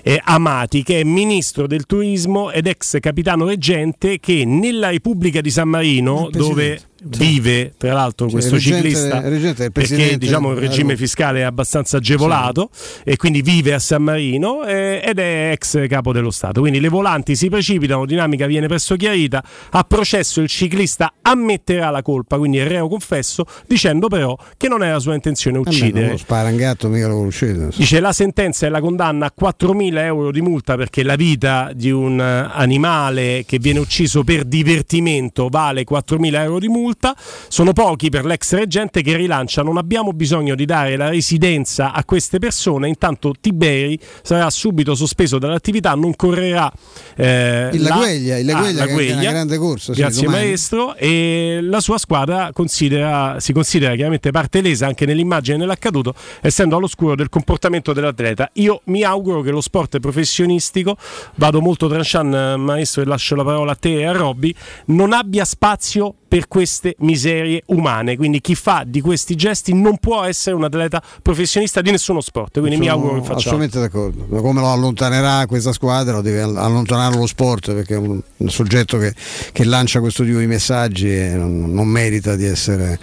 eh, 0.05 0.21
Amati, 0.23 0.85
che 0.85 1.01
è 1.01 1.03
ministro 1.03 1.67
del 1.67 1.87
turismo 1.87 2.53
ed 2.53 2.69
ex 2.69 3.01
capitano 3.01 3.47
reggente, 3.47 4.21
che 4.21 4.45
nella 4.45 4.91
Repubblica 4.91 5.41
di 5.41 5.51
San 5.51 5.69
Marino, 5.69 6.29
dove 6.31 6.79
vive 7.05 7.75
tra 7.77 7.93
l'altro 7.93 8.27
Cioè, 8.27 8.35
questo 8.35 8.55
reggente- 8.55 8.89
ciclista, 8.89 9.21
reggente 9.29 9.65
il 9.65 9.73
perché 9.73 10.19
diciamo 10.19 10.53
il 10.53 10.59
regime 10.59 10.97
fiscale 10.97 11.41
è 11.41 11.43
abbastanza 11.43 11.99
agevolato 11.99 12.71
e 13.05 13.17
quindi 13.17 13.43
vive 13.43 13.75
a 13.75 13.79
San 13.79 14.03
Marino 14.03 14.65
eh, 14.65 15.03
ed 15.05 15.19
è 15.19 15.51
ex 15.53 15.87
capo 15.89 16.13
dello 16.13 16.31
Stato. 16.31 16.61
Quindi 16.61 16.81
le 16.81 16.89
volanti 16.89 17.37
si 17.37 17.49
precipitano, 17.49 18.07
dinamica 18.07 18.47
viene 18.47 18.67
presto 18.67 18.97
chiarita, 18.97 19.43
a 19.71 19.85
processo 19.85 20.41
il 20.41 20.49
ciclista 20.49 21.15
ammetterà 21.23 21.91
la 21.91 22.03
colpa, 22.03 22.39
quindi 22.39 22.59
è 22.59 22.67
reo 22.67 22.89
confesso, 22.89 23.45
dicendo 23.67 24.09
però 24.09 24.37
che 24.57 24.69
non 24.69 24.83
era 24.83 24.99
sua 24.99 25.15
intenzione 25.15 25.59
uccidere. 25.59 26.01
non 26.01 26.11
lo 26.13 26.17
spara 26.19 26.49
un 26.49 26.57
gatto, 26.57 26.89
mica 26.89 27.09
lo 27.09 27.19
uccide. 27.21 27.69
Dice 27.77 28.01
la 28.01 28.13
sentenza 28.13 28.67
è 28.67 28.69
la 28.69 28.81
condanna 28.81 29.27
a 29.27 29.33
4.000 29.39 29.99
euro 29.99 30.31
di 30.31 30.41
multa 30.41 30.77
perché 30.77 31.03
la 31.03 31.17
vita 31.17 31.71
di 31.75 31.91
un 31.91 32.21
eh, 32.21 32.51
animale 32.53 33.45
che 33.47 33.59
viene 33.59 33.79
ucciso 33.79 34.25
per 34.25 34.45
divertimento 34.45 35.49
vale 35.49 35.85
4.000 35.89 36.35
euro 36.35 36.59
di 36.59 36.69
multa. 36.69 36.94
Sono 37.49 37.73
pochi 37.73 38.09
per 38.11 38.25
l'ex 38.25 38.53
reggente 38.55 39.03
che 39.03 39.17
rilancia 39.17 39.63
non 39.63 39.77
abbiamo 39.77 40.13
bisogno 40.13 40.55
di 40.55 40.65
dare 40.65 40.97
la 40.97 41.09
residenza 41.09 41.93
a 41.93 42.05
queste 42.05 42.39
persone, 42.39 42.89
intanto 42.89 43.33
Tiberi 43.41 43.99
sarà 44.23 44.49
subito 44.51 44.95
sospeso 44.95 45.39
dall'attività, 45.39 45.95
non 45.95 46.15
correrà 46.17 46.73
eh, 47.17 47.71
Il 47.73 47.83
la- 47.83 47.89
Lagueglia, 47.91 48.39
il 48.39 48.51
Ah, 48.51 48.71
Lagueglia 48.73 49.19
che 49.21 49.27
è 49.29 49.31
grande 49.31 49.57
corsa, 49.59 49.93
sì, 49.95 50.01
Grazie 50.01 50.25
domani. 50.25 50.45
maestro. 50.45 50.95
E 50.97 51.59
la 51.63 51.81
sua 51.81 51.99
squadra 51.99 52.51
considera- 52.53 53.39
si 53.41 53.53
considera 53.53 53.95
chiaramente 53.95 54.31
parte 54.31 54.61
lesa 54.61 54.87
anche 54.87 55.07
nell'immagine 55.07 55.59
dell'accaduto 55.59 56.15
essendo 56.41 56.77
all'oscuro 56.77 57.15
del 57.15 57.29
comportamento 57.29 57.93
dell'atleta. 57.93 58.51
Io 58.55 58.81
mi 58.85 59.03
auguro 59.03 59.41
che 59.43 59.51
lo 59.51 59.61
sport 59.61 59.99
professionistico 60.01 60.97
vado 61.37 61.61
molto 61.61 61.89
tranchant 61.89 62.57
maestro 62.57 63.03
e 63.03 63.05
lascio 63.07 63.35
la 63.35 63.45
parola 63.45 63.73
a 63.73 63.75
te 63.77 64.01
e 64.01 64.05
a 64.05 64.13
Robby 64.13 64.55
non 64.87 65.13
abbia 65.13 65.45
spazio 65.45 66.15
per 66.29 66.49
queste 66.49 66.84
queste 66.85 66.97
miserie 66.99 67.63
umane. 67.67 68.17
Quindi 68.17 68.41
chi 68.41 68.55
fa 68.55 68.85
di 68.87 69.01
questi 69.01 69.35
gesti 69.35 69.73
non 69.73 69.97
può 69.99 70.23
essere 70.23 70.55
un 70.55 70.65
atleta 70.65 71.03
professionista 71.23 71.81
di 71.81 71.91
nessuno 71.91 72.21
sport. 72.21 72.59
Quindi 72.61 72.77
mi 72.77 72.87
Sono 72.87 72.97
auguro 72.97 73.15
che 73.15 73.21
faccia. 73.23 73.35
assolutamente 73.37 73.81
d'accordo. 73.81 74.27
Ma 74.29 74.41
come 74.41 74.61
lo 74.61 74.71
allontanerà 74.71 75.47
questa 75.47 75.73
squadra, 75.73 76.13
lo 76.15 76.21
deve 76.21 76.43
all- 76.43 76.57
allontanare 76.57 77.17
lo 77.17 77.27
sport 77.27 77.73
perché 77.73 77.95
è 77.95 77.99
un, 77.99 78.21
un 78.37 78.51
soggetto 78.51 78.99
che, 78.99 79.15
che 79.53 79.65
lancia 79.65 80.01
questo 80.01 80.25
tipo 80.25 80.39
di 80.39 80.47
messaggi 80.47 81.09
e 81.15 81.31
non, 81.31 81.73
non 81.73 81.87
merita 81.89 82.37
di 82.37 82.45
essere, 82.45 82.99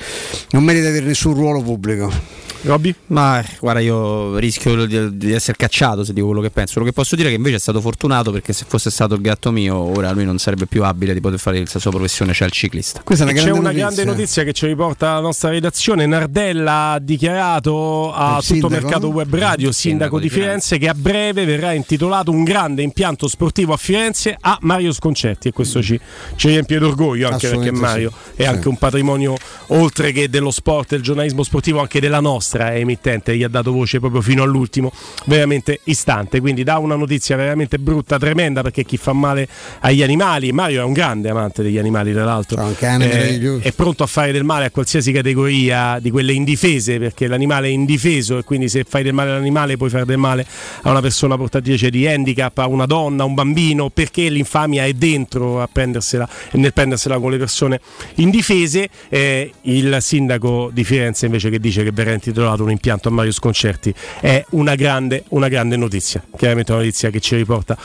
non 0.52 0.64
merita 0.64 0.86
di 0.86 0.92
avere 0.92 1.06
nessun 1.08 1.34
ruolo 1.34 1.62
pubblico. 1.62 2.40
Robby? 2.64 2.94
Ma 3.08 3.44
guarda, 3.60 3.80
io 3.80 4.38
rischio 4.38 4.86
di, 4.86 5.18
di 5.18 5.32
essere 5.32 5.58
cacciato 5.58 6.04
se 6.04 6.14
dico 6.14 6.28
quello 6.28 6.42
che 6.42 6.52
penso. 6.52 6.74
Quello 6.74 6.90
che 6.90 6.94
posso 6.94 7.16
dire 7.16 7.30
è 7.30 7.32
che 7.32 7.38
invece 7.38 7.56
è 7.56 7.60
stato 7.60 7.82
fortunato 7.82 8.32
perché 8.32 8.54
se 8.54 8.66
fosse 8.68 8.92
stato 8.92 9.16
il 9.16 9.22
gatto 9.22 9.50
mio, 9.52 9.76
ora 9.78 10.12
lui 10.12 10.26
non 10.26 10.38
sarebbe 10.38 10.68
più 10.68 10.84
abile 10.84 11.16
di 11.16 11.22
poter 11.22 11.40
fare 11.40 11.60
la 11.60 11.80
sua 11.80 11.90
professione, 11.90 12.34
cioè 12.34 12.46
il 12.48 12.54
ciclista. 12.54 13.02
Questa 13.04 13.24
è 13.24 13.28
una 13.28 13.36
C'è 13.36 13.46
grande 13.46 13.60
una 13.60 13.71
notizia. 13.72 14.04
grande 14.04 14.04
notizia 14.06 14.44
che 14.44 14.54
ci 14.54 14.68
riporta 14.68 15.14
la 15.14 15.20
nostra 15.20 15.50
redazione. 15.50 16.06
Nardella 16.06 16.92
ha 16.92 17.00
dichiarato 17.00 18.14
a 18.14 18.38
Il 18.40 18.46
tutto 18.46 18.54
sindaco? 18.54 18.74
mercato 18.74 19.08
web 19.10 19.36
radio, 19.36 19.72
sindaco 19.72 20.20
di 20.20 20.30
Firenze, 20.30 20.78
che 20.78 20.88
a 20.88 20.94
breve 20.94 21.46
verrà 21.46 21.74
intitolato 21.74 22.32
un 22.32 22.44
grande 22.44 22.82
impianto 22.82 23.28
sportivo 23.28 23.74
a 23.74 23.78
Firenze 23.78 24.36
a 24.40 24.58
Mario 24.62 24.92
Sconcerti. 24.92 25.50
E 25.50 25.52
questo 25.52 25.82
ci, 25.82 26.00
ci 26.36 26.48
riempie 26.50 26.80
d'orgoglio 26.80 27.30
anche 27.30 27.50
perché 27.50 27.72
Mario 27.72 28.12
sì. 28.36 28.42
è 28.42 28.46
anche 28.46 28.68
un 28.68 28.78
patrimonio, 28.78 29.36
oltre 29.68 30.12
che 30.12 30.30
dello 30.30 30.52
sport, 30.52 30.90
del 30.90 31.02
giornalismo 31.02 31.44
sportivo, 31.44 31.80
anche 31.80 32.00
della 32.00 32.20
nostra 32.20 32.74
emittente. 32.76 33.36
Gli 33.36 33.44
ha 33.44 33.50
dato 33.50 33.72
voce 33.72 34.00
proprio 34.00 34.22
fino 34.22 34.44
all'ultimo, 34.44 34.92
veramente 35.26 35.80
istante. 35.86 36.40
Quindi 36.40 36.64
dà 36.64 36.78
una 36.78 36.96
notizia 36.96 37.36
veramente 37.36 37.78
brutta, 37.80 38.18
tremenda, 38.18 38.62
perché 38.62 38.84
chi 38.84 38.98
fa 38.98 39.14
male 39.14 39.48
agli 39.80 40.04
animali, 40.04 40.52
Mario 40.52 40.82
è 40.82 40.84
un 40.84 40.94
grande 40.94 41.30
amante 41.30 41.64
degli 41.64 41.78
animali, 41.78 42.14
tra 42.14 42.24
l'altro. 42.24 42.62
un 42.64 42.76
cane 42.76 43.08
meraviglioso. 43.08 43.61
È 43.62 43.72
pronto 43.74 44.02
a 44.02 44.08
fare 44.08 44.32
del 44.32 44.44
male 44.44 44.66
a 44.66 44.72
qualsiasi 44.72 45.12
categoria 45.12 46.00
di 46.00 46.10
quelle 46.10 46.34
indifese, 46.34 46.98
perché 46.98 47.28
l'animale 47.28 47.68
è 47.68 47.70
indifeso 47.70 48.40
e 48.40 48.44
quindi 48.44 48.68
se 48.68 48.84
fai 48.88 49.04
del 49.04 49.14
male 49.14 49.30
all'animale 49.30 49.78
puoi 49.78 49.92
fare 49.92 50.04
del 50.04 50.18
male 50.18 50.46
a 50.82 50.90
una 50.90 51.00
persona 51.00 51.38
portatrice 51.38 51.92
di 51.92 52.08
handicap, 52.08 52.58
a 52.58 52.66
una 52.66 52.88
donna, 52.88 53.22
a 53.22 53.26
un 53.28 53.36
bambino, 53.36 53.90
perché 53.90 54.30
l'infamia 54.30 54.86
è 54.86 54.94
dentro 54.94 55.62
a 55.62 55.70
prendersela 55.72 56.28
e 56.52 56.58
nel 56.58 56.74
prendersela 56.74 57.20
con 57.20 57.30
le 57.30 57.38
persone 57.38 57.80
indifese. 58.16 58.90
Eh, 59.10 59.52
il 59.62 59.98
sindaco 60.00 60.72
di 60.74 60.84
Firenze 60.84 61.28
invece 61.28 61.52
che 61.52 61.60
dice 61.60 61.84
che 61.84 61.92
verrà 61.92 62.14
intitolato 62.14 62.64
un 62.64 62.72
impianto 62.72 63.10
a 63.10 63.12
Mario 63.12 63.32
Sconcerti 63.32 63.94
è 64.22 64.44
una 64.52 64.74
grande, 64.74 65.26
una 65.30 65.48
grande 65.50 65.78
notizia, 65.78 66.24
chiaramente 66.36 66.72
una 66.72 66.82
notizia 66.82 67.12
che 67.12 67.20
ci 67.20 67.36
riporta 67.36 67.78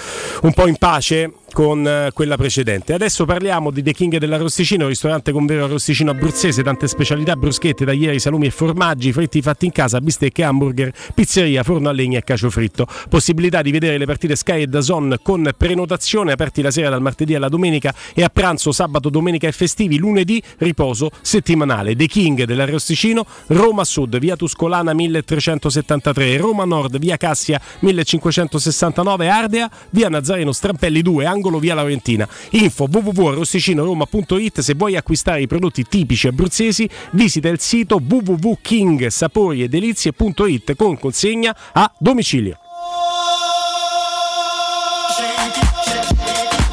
un 0.43 0.53
po' 0.53 0.67
in 0.67 0.77
pace 0.77 1.31
con 1.57 1.89
eh, 1.89 2.11
quella 2.13 2.37
precedente. 2.37 2.93
Adesso 2.93 3.25
parliamo 3.25 3.71
di 3.71 3.83
The 3.83 3.95
King 3.95 4.19
dell'Arrosticino, 4.19 4.89
ristorante 4.89 5.33
con 5.33 5.47
vero 5.47 5.65
arrosticino 5.65 6.11
abruzzese, 6.11 6.63
tante 6.63 6.87
specialità, 6.87 7.35
bruschette, 7.35 7.87
taglieri, 7.87 8.21
salumi 8.21 8.45
e 8.45 8.51
formaggi, 8.51 9.11
fritti 9.11 9.41
fatti 9.41 9.65
in 9.65 9.73
casa, 9.73 9.99
bistecche, 10.03 10.43
hamburger, 10.43 10.93
pizzeria, 11.15 11.63
forno 11.63 11.89
a 11.89 11.93
legna 11.93 12.19
e 12.19 12.25
cacio 12.25 12.51
fritto. 12.51 12.87
Possibilità 13.09 13.63
di 13.63 13.71
vedere 13.71 13.97
le 13.97 14.05
partite 14.05 14.37
Sky 14.37 14.61
e 14.61 14.67
Dazon 14.67 15.17
con 15.23 15.51
prenotazione, 15.57 16.33
aperti 16.33 16.61
la 16.61 16.71
sera 16.71 16.91
dal 16.91 17.01
martedì 17.01 17.35
alla 17.35 17.49
domenica 17.49 17.95
e 18.15 18.23
a 18.23 18.29
pranzo 18.29 18.71
sabato, 18.71 19.09
domenica 19.09 19.49
e 19.49 19.53
festivi, 19.53 19.97
lunedì 19.97 20.43
riposo 20.59 21.09
settimanale. 21.23 21.97
The 21.97 22.07
King 22.07 22.45
dell'Arrosticino, 22.45 23.25
Roma 23.47 23.85
Sud, 23.85 24.19
via 24.19 24.37
Tuscolana 24.37 24.93
1373, 24.93 26.37
Roma 26.37 26.67
Nord, 26.67 26.99
via 26.99 27.17
Cassia 27.17 27.59
1569, 27.79 29.27
Ardea, 29.27 29.71
via 29.89 30.11
Nazareno 30.11 30.53
Strampelli 30.53 31.01
2, 31.01 31.25
angolo 31.25 31.45
via 31.59 31.75
Laurentina. 31.75 32.29
Info 32.51 32.87
www.arrosticinoroma.it 32.91 34.61
se 34.61 34.75
vuoi 34.75 34.97
acquistare 34.97 35.41
i 35.43 35.47
prodotti 35.47 35.85
tipici 35.85 36.29
abruzzesi, 36.29 36.87
visita 37.13 37.49
il 37.49 37.61
sito 37.61 37.99
www.kingsaporiedelizie.it 38.07 40.77
con 40.77 40.99
consegna 40.99 41.57
a 41.73 41.91
domicilio. 41.99 42.59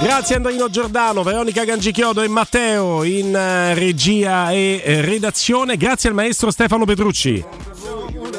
Grazie 0.03 0.35
Andrino 0.35 0.69
Giordano, 0.69 1.23
Veronica 1.23 1.63
Gangichiodo 1.63 2.21
e 2.21 2.27
Matteo 2.27 3.03
in 3.03 3.33
eh, 3.33 3.73
regia 3.73 4.51
e 4.51 4.81
eh, 4.83 4.99
redazione. 4.99 5.77
Grazie 5.77 6.09
al 6.09 6.15
maestro 6.15 6.51
Stefano 6.51 6.83
Petrucci. 6.83 7.41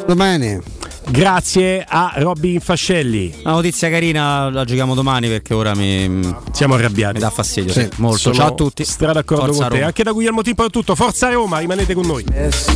Domani. 0.06 0.60
Grazie 1.08 1.84
a 1.86 2.14
Robin 2.16 2.60
Fascelli. 2.60 3.34
Una 3.44 3.54
notizia 3.54 3.90
carina, 3.90 4.50
la 4.50 4.64
giochiamo 4.64 4.94
domani 4.94 5.28
perché 5.28 5.54
ora 5.54 5.74
mi. 5.74 6.34
Siamo 6.52 6.74
arrabbiati. 6.74 7.14
Mi 7.14 7.20
dà 7.20 7.30
fastidio. 7.30 7.72
Sì, 7.72 7.88
molto. 7.96 8.32
Ciao 8.32 8.48
a 8.48 8.52
tutti. 8.52 8.84
Stra 8.84 9.12
d'accordo 9.12 9.46
Forza 9.46 9.68
con 9.68 9.78
te. 9.78 9.84
Anche 9.84 10.02
da 10.02 10.12
Guglielmo 10.12 10.42
Tipo 10.42 10.64
è 10.64 10.70
tutto. 10.70 10.94
Forza 10.94 11.30
Roma, 11.30 11.58
rimanete 11.58 11.94
con 11.94 12.06
noi. 12.06 12.24
Yes, 12.32 12.66